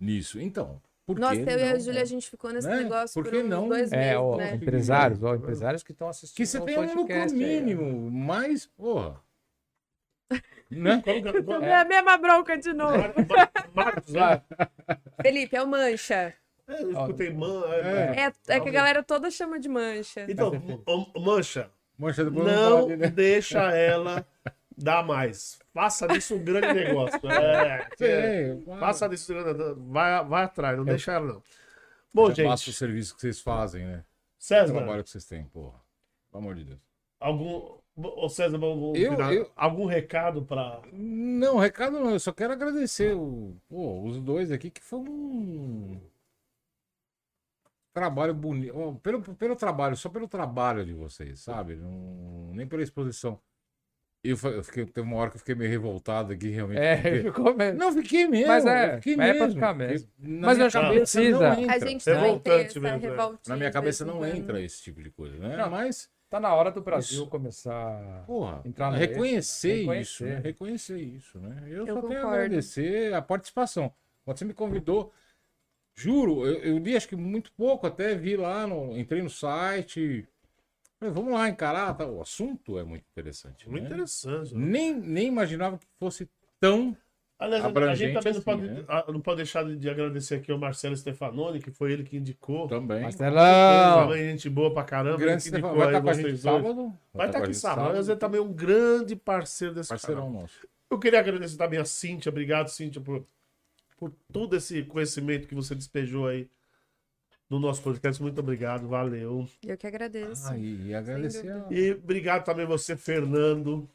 nisso. 0.00 0.40
Então, 0.40 0.80
por 1.06 1.18
Nossa, 1.18 1.34
que 1.34 1.40
eu 1.42 1.58
e 1.58 1.62
a 1.62 1.72
não, 1.72 1.80
Júlia, 1.80 1.94
né? 1.94 2.00
a 2.00 2.04
gente 2.04 2.30
ficou 2.30 2.52
nesse 2.52 2.68
Né? 2.68 2.76
negócio 2.76 3.22
Por 3.22 3.30
por, 3.30 3.42
não? 3.44 3.68
dois 3.68 3.92
É, 3.92 3.96
meses, 3.96 4.16
ó, 4.20 4.36
né? 4.36 4.54
empresários, 4.54 5.22
ó, 5.22 5.34
empresários 5.34 5.82
que 5.82 5.92
estão 5.92 6.08
assistindo. 6.08 6.36
Que 6.36 6.46
você 6.46 6.60
tenha 6.60 6.80
um 6.80 6.82
lucro 6.84 6.96
podcast 7.06 7.34
aí, 7.34 7.42
ó. 7.42 7.60
mínimo, 7.60 8.10
mas, 8.10 8.66
porra. 8.66 9.20
né? 10.70 11.02
Como- 11.44 11.64
É 11.64 11.74
a 11.74 11.84
mesma 11.84 12.16
bronca 12.16 12.56
de 12.56 12.72
novo. 12.72 12.96
Marcos, 13.74 14.12
né? 14.12 14.42
Felipe, 15.20 15.56
é 15.56 15.62
o 15.62 15.66
mancha. 15.66 16.34
É, 16.68 16.82
eu 16.82 16.92
escutei 16.92 17.30
man. 17.32 17.64
é, 17.66 17.80
É. 17.80 18.32
É, 18.48 18.56
é 18.56 18.60
que 18.60 18.68
a 18.68 18.72
galera 18.72 19.02
toda 19.02 19.30
chama 19.30 19.58
de 19.58 19.68
mancha. 19.68 20.24
Então, 20.28 20.52
é 20.54 20.90
o- 20.90 21.20
Mancha, 21.20 21.70
Mancha 21.98 22.24
do 22.24 22.30
bolo 22.30 22.46
não 22.46 22.80
pode, 22.82 22.96
né? 22.96 23.08
deixa 23.08 23.70
ela 23.72 24.24
dar 24.76 25.04
mais. 25.04 25.58
Faça 25.74 26.06
disso 26.06 26.34
um 26.34 26.44
grande 26.44 26.72
negócio. 26.74 27.18
É, 27.30 27.88
é, 28.00 28.56
faça 28.78 29.08
disso 29.08 29.32
um 29.32 29.42
grande 29.42 29.80
Vai, 29.90 30.24
vai 30.24 30.44
atrás, 30.44 30.76
não 30.76 30.84
deixa 30.84 31.12
ela 31.12 31.26
não. 31.34 31.42
Bom, 32.12 32.30
Já 32.30 32.44
basta 32.44 32.64
o 32.64 32.66
gente, 32.72 32.78
serviço 32.78 33.14
que 33.14 33.20
vocês 33.22 33.40
fazem, 33.40 33.86
né? 33.86 34.04
O 34.38 34.42
César, 34.44 34.74
trabalho 34.74 35.02
que 35.02 35.08
vocês 35.10 35.24
têm, 35.24 35.44
porra. 35.46 35.80
Pelo 36.30 36.42
amor 36.42 36.54
de 36.56 36.64
Deus. 36.64 36.80
algum. 37.18 37.78
Ô 37.96 38.28
César, 38.28 38.58
vamos 38.58 38.98
Eu- 38.98 39.10
virar- 39.12 39.32
eu- 39.34 39.50
algum 39.56 39.86
recado 39.86 40.42
para. 40.44 40.80
Não, 40.92 41.56
recado 41.58 41.98
não. 42.00 42.10
Eu 42.10 42.20
só 42.20 42.32
quero 42.32 42.52
agradecer 42.52 43.14
o, 43.14 43.54
pô, 43.68 44.02
os 44.02 44.18
dois 44.20 44.50
aqui, 44.52 44.70
que 44.70 44.82
foi 44.82 44.98
um 44.98 46.00
trabalho 47.92 48.34
bonito. 48.34 48.98
Pelo, 49.02 49.22
pelo 49.36 49.56
trabalho, 49.56 49.96
só 49.96 50.08
pelo 50.08 50.26
trabalho 50.28 50.84
de 50.84 50.92
vocês, 50.94 51.40
sabe? 51.40 51.76
Não- 51.76 52.52
nem 52.54 52.66
pela 52.66 52.82
exposição. 52.82 53.38
Eu, 54.24 54.36
eu 54.44 54.62
fiquei, 54.62 54.86
teve 54.86 55.00
uma 55.06 55.16
hora 55.16 55.30
que 55.30 55.36
eu 55.36 55.40
fiquei 55.40 55.54
meio 55.56 55.68
revoltado 55.70 56.32
aqui, 56.32 56.48
realmente. 56.48 56.78
É, 56.80 56.96
porque- 56.96 57.22
ficou 57.32 57.54
mesmo. 57.56 57.78
Não, 57.78 57.92
fiquei 57.92 58.26
mesmo. 58.28 58.46
Mas 58.46 58.64
é, 58.66 58.92
eu 58.92 58.96
fiquei 58.98 59.16
mas 59.16 59.28
é 59.28 59.32
pra 59.32 59.40
mesmo. 59.46 59.54
ficar 59.54 59.74
mesmo. 59.74 60.08
na 60.18 60.46
Mas 60.46 60.56
minha 60.56 60.62
eu 60.62 60.66
acho 60.68 60.78
que 60.78 60.84
cabeça 60.84 61.18
precisa. 61.18 61.38
não 61.38 61.50
A 61.50 61.60
entra. 61.60 61.88
gente 61.88 62.10
Revoltante 62.10 62.80
mesmo, 62.80 62.96
é. 62.96 63.00
revoltinha. 63.10 63.38
Na 63.48 63.56
minha 63.56 63.70
cabeça 63.72 64.04
não 64.04 64.24
entra 64.26 64.60
esse 64.62 64.82
tipo 64.82 65.02
de 65.02 65.10
coisa, 65.10 65.36
né? 65.38 65.56
Não. 65.56 65.70
Mas, 65.70 66.08
Tá 66.30 66.40
na 66.40 66.54
hora 66.54 66.70
do 66.70 66.80
Brasil 66.80 67.20
Isso. 67.22 67.26
começar. 67.30 68.24
porra, 68.26 68.62
Entrar 68.64 68.90
no 68.90 68.96
reconhecer, 68.96 69.86
né? 69.86 70.00
isso, 70.00 70.24
né? 70.24 70.40
Reconhecer 70.42 70.98
isso, 70.98 71.38
né? 71.38 71.62
Eu, 71.66 71.86
Eu 71.86 71.94
só 71.96 72.00
tenho 72.00 72.12
a 72.12 72.22
concordo. 72.22 72.28
agradecer 72.36 73.12
a 73.12 73.20
participação. 73.20 73.92
Quando 74.24 74.38
você 74.38 74.44
me 74.46 74.54
convidou, 74.54 75.12
juro, 75.94 76.46
eu, 76.46 76.54
eu 76.60 76.78
li 76.78 76.96
acho 76.96 77.06
que 77.06 77.16
muito 77.16 77.52
pouco, 77.52 77.86
até 77.86 78.14
vi 78.14 78.34
lá, 78.36 78.66
no, 78.66 78.96
entrei 78.96 79.20
no 79.20 79.28
site. 79.28 80.26
Falei, 81.02 81.14
vamos 81.14 81.34
lá 81.34 81.48
encarar, 81.48 81.94
tá? 81.94 82.06
o 82.06 82.22
assunto 82.22 82.78
é 82.78 82.84
muito 82.84 83.04
interessante. 83.10 83.68
Muito 83.68 83.82
né? 83.82 83.90
interessante. 83.90 84.54
né? 84.54 84.64
Nem, 84.64 84.94
nem 84.94 85.26
imaginava 85.26 85.76
que 85.76 85.86
fosse 85.98 86.30
tão. 86.60 86.96
Aliás, 87.36 87.64
a 87.64 87.66
gente 87.66 87.76
abrangente 87.76 88.14
também 88.14 88.32
não, 88.32 88.38
assim, 88.38 88.44
pode, 88.44 88.62
né? 88.62 88.84
ah, 88.86 89.04
não 89.08 89.20
pode 89.20 89.36
deixar 89.38 89.64
de 89.64 89.76
de 89.76 89.90
agradecer 89.90 90.36
aqui 90.36 90.52
ao 90.52 90.58
Marcelo 90.58 90.96
Stefanoni, 90.96 91.58
que 91.58 91.72
foi 91.72 91.92
ele 91.92 92.04
que 92.04 92.16
indicou. 92.16 92.68
Também. 92.68 93.02
Marcelão! 93.02 94.06
Também 94.06 94.30
gente 94.30 94.48
boa 94.48 94.72
pra 94.72 94.84
caramba. 94.84 95.16
ele 95.16 95.24
Grande 95.24 95.42
que 95.42 95.48
Stefano. 95.48 95.74
indicou 95.74 95.78
Vai 95.84 95.88
aí 95.88 95.92
estar 95.92 96.02
com 96.02 96.10
a 96.10 96.12
gente 96.12 96.22
vocês 96.22 96.42
dois. 96.44 96.62
sábado. 96.62 96.98
Vai 97.12 97.26
estar 97.26 97.38
com 97.38 97.42
a 97.42 97.46
aqui 97.46 97.52
gente 97.54 97.60
sábado. 97.60 97.96
Mas 97.96 98.08
ele 98.08 98.18
também 98.20 98.38
é 98.40 98.44
um 98.44 98.52
grande 98.52 99.16
parceiro 99.16 99.74
desse 99.74 99.88
Parceirão 99.88 100.26
canal. 100.26 100.42
nosso. 100.42 100.68
Eu 100.88 100.98
queria 101.00 101.18
agradecer 101.18 101.56
também 101.56 101.80
a 101.80 101.84
Cíntia. 101.84 102.30
Obrigado, 102.30 102.68
Cíntia, 102.68 103.00
por, 103.00 103.24
por 103.98 104.12
todo 104.32 104.54
esse 104.54 104.84
conhecimento 104.84 105.48
que 105.48 105.54
você 105.56 105.74
despejou 105.74 106.28
aí 106.28 106.48
no 107.52 107.60
nosso 107.60 107.82
podcast. 107.82 108.20
Muito 108.22 108.40
obrigado, 108.40 108.88
valeu. 108.88 109.46
Eu 109.62 109.76
que 109.76 109.86
agradeço. 109.86 110.48
Ah, 110.50 110.56
e 110.56 110.86
e 110.86 110.94
agradecer 110.94 111.50
a... 111.50 111.66
E 111.70 111.92
obrigado 111.92 112.44
também 112.44 112.64
você, 112.64 112.96
Fernando, 112.96 113.86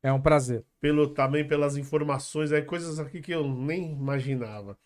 É 0.00 0.12
um 0.12 0.20
prazer. 0.20 0.62
pelo, 0.80 1.08
também 1.08 1.44
pelas 1.46 1.76
informações 1.76 2.52
aí, 2.52 2.62
coisas 2.62 3.00
aqui 3.00 3.20
que 3.20 3.32
eu 3.32 3.44
nem 3.48 3.90
imaginava. 3.92 4.78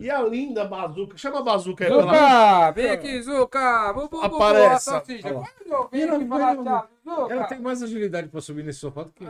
E 0.00 0.10
a 0.10 0.20
linda 0.22 0.64
Bazuca, 0.66 1.16
chama 1.16 1.38
a 1.38 1.42
Bazuca 1.42 1.84
aí 1.84 1.90
pra 1.90 2.00
ela. 2.00 2.12
Zuca! 2.12 2.70
Vem 2.72 2.90
aqui, 2.90 3.22
Zuca! 3.22 3.92
Bu, 3.94 4.00
bu, 4.02 4.08
bu, 4.20 4.28
bu, 4.28 4.36
Apareça. 4.36 4.74
a 4.74 4.78
salsicha. 4.78 5.28
Olha 5.28 5.38
lá. 5.38 5.46
Quando 5.56 5.72
eu 5.72 5.88
venho 5.90 6.14
aqui 6.14 6.26
falar 6.28 6.56
tchau, 6.56 6.88
Zuca! 7.04 7.32
Ela 7.34 7.44
tem 7.44 7.60
mais 7.60 7.82
agilidade 7.82 8.28
pra 8.28 8.40
subir 8.40 8.64
nesse 8.64 8.80
sofá 8.80 9.04
do 9.04 9.12
que 9.12 9.24
eu. 9.24 9.28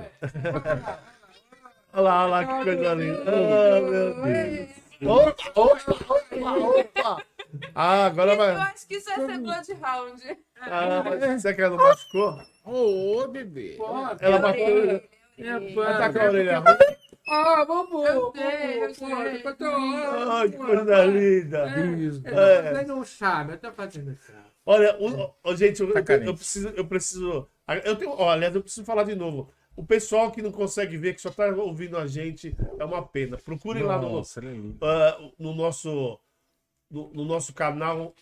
Olha 1.92 2.02
lá, 2.02 2.22
olha 2.24 2.30
lá 2.30 2.44
que 2.44 2.64
coisa 2.64 2.94
linda. 2.94 3.22
Ah, 3.26 3.80
meu 3.80 4.14
Deus. 4.24 4.84
Opa, 5.06 5.50
opa, 5.54 5.92
opa, 5.92 6.56
opa. 6.58 7.22
Ah, 7.74 8.06
agora 8.06 8.32
Eu 8.32 8.36
vai. 8.36 8.50
acho 8.56 8.86
que 8.86 8.96
isso 8.96 9.10
é 9.10 9.14
ser 9.14 9.38
Bloodhound. 9.38 10.38
Ah, 10.60 11.02
mas 11.04 11.42
você 11.42 11.54
que 11.54 11.60
ela 11.62 11.76
não 11.76 11.84
machucou? 11.84 12.38
Ô, 12.64 13.18
ô, 13.22 13.28
bebê. 13.28 13.76
Ela 14.20 14.38
bateu. 14.38 15.00
Ela 15.38 15.98
tá 15.98 16.12
com 16.12 16.18
a 16.18 16.24
orelha 16.24 16.58
ruim. 16.58 16.76
Ah, 17.26 17.64
vamos! 17.64 18.06
Eu 18.06 18.32
sei, 18.34 18.84
eu 18.84 18.94
sei. 18.94 19.12
Ai, 20.30 20.50
que 20.50 20.56
coisa 20.58 21.04
linda. 21.06 21.58
Eu 22.24 22.38
É. 22.38 22.62
tô 22.62 22.68
fazendo 22.74 22.94
um 22.96 23.04
charme, 23.04 23.52
eu 23.52 23.58
tô 23.58 23.72
fazendo 23.72 24.16
charme. 24.26 24.44
Olha, 24.66 24.96
o- 24.98 25.34
o- 25.50 25.56
gente, 25.56 25.80
eu, 25.80 25.88
eu, 25.90 26.04
carente. 26.04 26.26
eu 26.26 26.34
preciso, 26.34 26.68
eu 26.68 26.86
preciso. 26.86 27.48
Eu 27.84 27.96
tenho, 27.96 28.10
olha, 28.12 28.50
eu 28.52 28.62
preciso 28.62 28.84
falar 28.84 29.04
de 29.04 29.14
novo. 29.14 29.50
O 29.76 29.84
pessoal 29.84 30.30
que 30.30 30.40
não 30.42 30.52
consegue 30.52 30.96
ver, 30.96 31.14
que 31.14 31.20
só 31.20 31.30
tá 31.30 31.46
ouvindo 31.48 31.96
a 31.98 32.06
gente, 32.06 32.54
é 32.78 32.84
uma 32.84 33.02
pena. 33.02 33.36
Procurem 33.36 33.82
lá 33.82 33.98
no, 33.98 34.20
é 34.20 34.22
ah, 34.82 35.18
no 35.38 35.54
nosso 35.54 36.18
no, 36.94 37.10
no 37.12 37.24
nosso 37.24 37.52
canal 37.52 38.14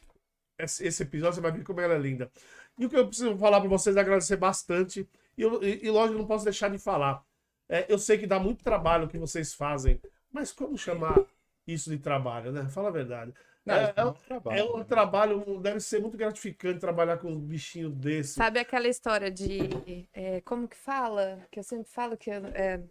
esse, 0.58 0.86
esse 0.86 1.02
episódio, 1.02 1.36
você 1.36 1.40
vai 1.40 1.52
ver 1.52 1.64
como 1.64 1.80
ela 1.80 1.94
é 1.94 1.98
linda. 1.98 2.30
E 2.78 2.86
o 2.86 2.88
que 2.88 2.96
eu 2.96 3.06
preciso 3.06 3.36
falar 3.36 3.60
para 3.60 3.68
vocês 3.68 3.96
é 3.96 4.00
agradecer 4.00 4.36
bastante. 4.36 5.08
E, 5.36 5.42
eu, 5.42 5.62
e, 5.62 5.86
e 5.86 5.90
lógico, 5.90 6.18
não 6.18 6.26
posso 6.26 6.44
deixar 6.44 6.70
de 6.70 6.78
falar. 6.78 7.22
É, 7.68 7.86
eu 7.88 7.98
sei 7.98 8.18
que 8.18 8.26
dá 8.26 8.38
muito 8.38 8.62
trabalho 8.64 9.04
o 9.06 9.08
que 9.08 9.18
vocês 9.18 9.54
fazem, 9.54 10.00
mas 10.30 10.52
como 10.52 10.76
chamar 10.76 11.20
isso 11.66 11.90
de 11.90 11.98
trabalho, 11.98 12.52
né? 12.52 12.68
Fala 12.68 12.88
a 12.88 12.92
verdade. 12.92 13.32
Não, 13.64 13.74
é, 13.74 13.84
é 13.84 13.92
é 13.96 14.04
um- 14.04 14.08
um 14.08 14.12
trabalho, 14.14 14.58
é 14.58 14.64
um 14.64 14.78
né? 14.78 14.84
trabalho, 14.84 15.60
deve 15.60 15.80
ser 15.80 16.00
muito 16.00 16.16
gratificante 16.16 16.80
trabalhar 16.80 17.18
com 17.18 17.30
um 17.30 17.40
bichinho 17.40 17.90
desse. 17.90 18.34
Sabe 18.34 18.58
aquela 18.58 18.88
história 18.88 19.30
de. 19.30 20.08
é, 20.12 20.40
como 20.42 20.66
que 20.66 20.76
fala? 20.76 21.38
Que 21.50 21.60
eu 21.60 21.62
sempre 21.64 21.88
falo 21.90 22.16
que 22.16 22.30
é, 22.30 22.82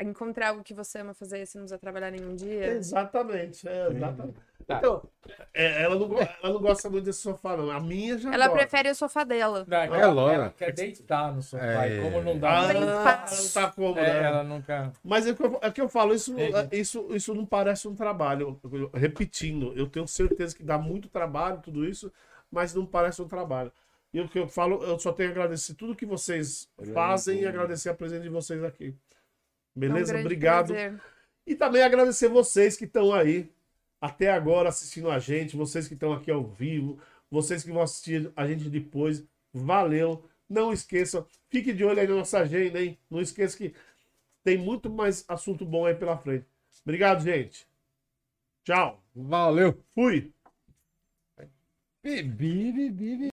encontrar 0.00 0.48
algo 0.50 0.62
que 0.62 0.72
você 0.74 0.98
ama 1.00 1.12
fazer 1.14 1.42
e 1.42 1.46
você 1.46 1.58
não 1.58 1.64
precisa 1.64 1.78
trabalhar 1.78 2.10
nenhum 2.10 2.34
dia. 2.34 2.66
Exatamente, 2.72 3.68
é, 3.68 3.88
exatamente. 3.90 4.36
Tá. 4.66 4.76
Então, 4.78 5.02
é, 5.54 5.82
ela, 5.82 5.96
não, 5.98 6.18
ela 6.18 6.52
não 6.52 6.60
gosta 6.60 6.90
muito 6.90 7.04
desse 7.06 7.20
sofá, 7.20 7.56
não. 7.56 7.70
A 7.70 7.80
minha 7.80 8.18
já 8.18 8.32
Ela 8.34 8.48
gosta. 8.48 8.58
prefere 8.66 8.90
o 8.90 8.94
sofá 8.94 9.24
dela. 9.24 9.64
Não, 9.66 9.76
É, 9.94 10.06
Laura. 10.06 10.34
Ela 10.34 10.50
quer 10.50 10.72
deitar 10.74 11.34
no 11.34 11.40
sofá, 11.42 11.86
É. 11.86 11.96
e 11.96 12.02
como 12.02 12.20
não 12.22 12.32
Ah, 12.32 12.38
dá... 12.38 12.68
Tem 12.68 12.76
ela 12.82 12.86
não 12.86 13.50
tá 13.54 13.70
como, 13.74 13.98
É, 13.98 14.02
né? 14.02 14.22
ela 14.26 14.44
nunca... 14.44 14.92
Mas 15.02 15.26
é 15.26 15.32
que 15.32 15.42
eu, 15.42 15.58
é 15.62 15.70
que 15.70 15.80
eu 15.80 15.88
falo, 15.88 16.12
isso, 16.14 16.32
Entendi. 16.38 16.76
isso, 16.78 17.06
isso 17.12 17.34
não 17.34 17.46
parece 17.46 17.88
um 17.88 17.94
trabalho. 17.94 18.60
Repetindo, 18.92 19.72
eu 19.74 19.86
tenho 19.86 20.06
certeza 20.06 20.54
que 20.54 20.62
dá 20.62 20.76
muito 20.76 21.08
trabalho, 21.08 21.60
tudo 21.62 21.86
isso, 21.86 22.12
mas 22.50 22.74
não 22.74 22.84
parece 22.84 23.22
um 23.22 23.28
trabalho. 23.28 23.72
E 24.12 24.20
o 24.20 24.28
que 24.28 24.38
eu 24.38 24.48
falo, 24.48 24.82
eu 24.84 24.98
só 24.98 25.12
tenho 25.12 25.30
a 25.30 25.32
agradecer 25.32 25.74
tudo 25.74 25.94
que 25.96 26.04
vocês 26.06 26.68
fazem 26.92 27.40
e 27.40 27.46
agradecer 27.46 27.88
a 27.88 27.94
presença 27.94 28.22
de 28.22 28.28
vocês 28.28 28.62
aqui. 28.64 28.94
É 29.86 29.90
um 29.90 29.92
Beleza? 29.92 30.18
Obrigado. 30.18 30.68
prazer. 30.68 31.00
E 31.46 31.54
também 31.54 31.82
agradecer 31.82 32.28
vocês 32.28 32.76
que 32.76 32.84
estão 32.84 33.12
aí 33.12 33.50
até 34.00 34.30
agora 34.30 34.68
assistindo 34.68 35.10
a 35.10 35.18
gente, 35.18 35.56
vocês 35.56 35.88
que 35.88 35.94
estão 35.94 36.12
aqui 36.12 36.30
ao 36.30 36.44
vivo, 36.44 36.98
vocês 37.30 37.62
que 37.64 37.72
vão 37.72 37.82
assistir 37.82 38.30
a 38.36 38.46
gente 38.46 38.68
depois. 38.68 39.24
Valeu. 39.52 40.24
Não 40.48 40.72
esqueçam, 40.72 41.26
fique 41.50 41.72
de 41.72 41.84
olho 41.84 42.00
aí 42.00 42.06
na 42.06 42.16
nossa 42.16 42.38
agenda, 42.40 42.82
hein? 42.82 42.98
Não 43.10 43.20
esqueça 43.20 43.56
que 43.56 43.74
tem 44.42 44.56
muito 44.56 44.88
mais 44.88 45.24
assunto 45.28 45.64
bom 45.64 45.84
aí 45.84 45.94
pela 45.94 46.16
frente. 46.16 46.46
Obrigado, 46.82 47.22
gente. 47.22 47.68
Tchau. 48.64 49.02
Valeu. 49.14 49.82
Fui. 49.94 50.32
Bebi, 52.02 52.72
bebi, 52.72 52.90
bebi. 52.90 53.18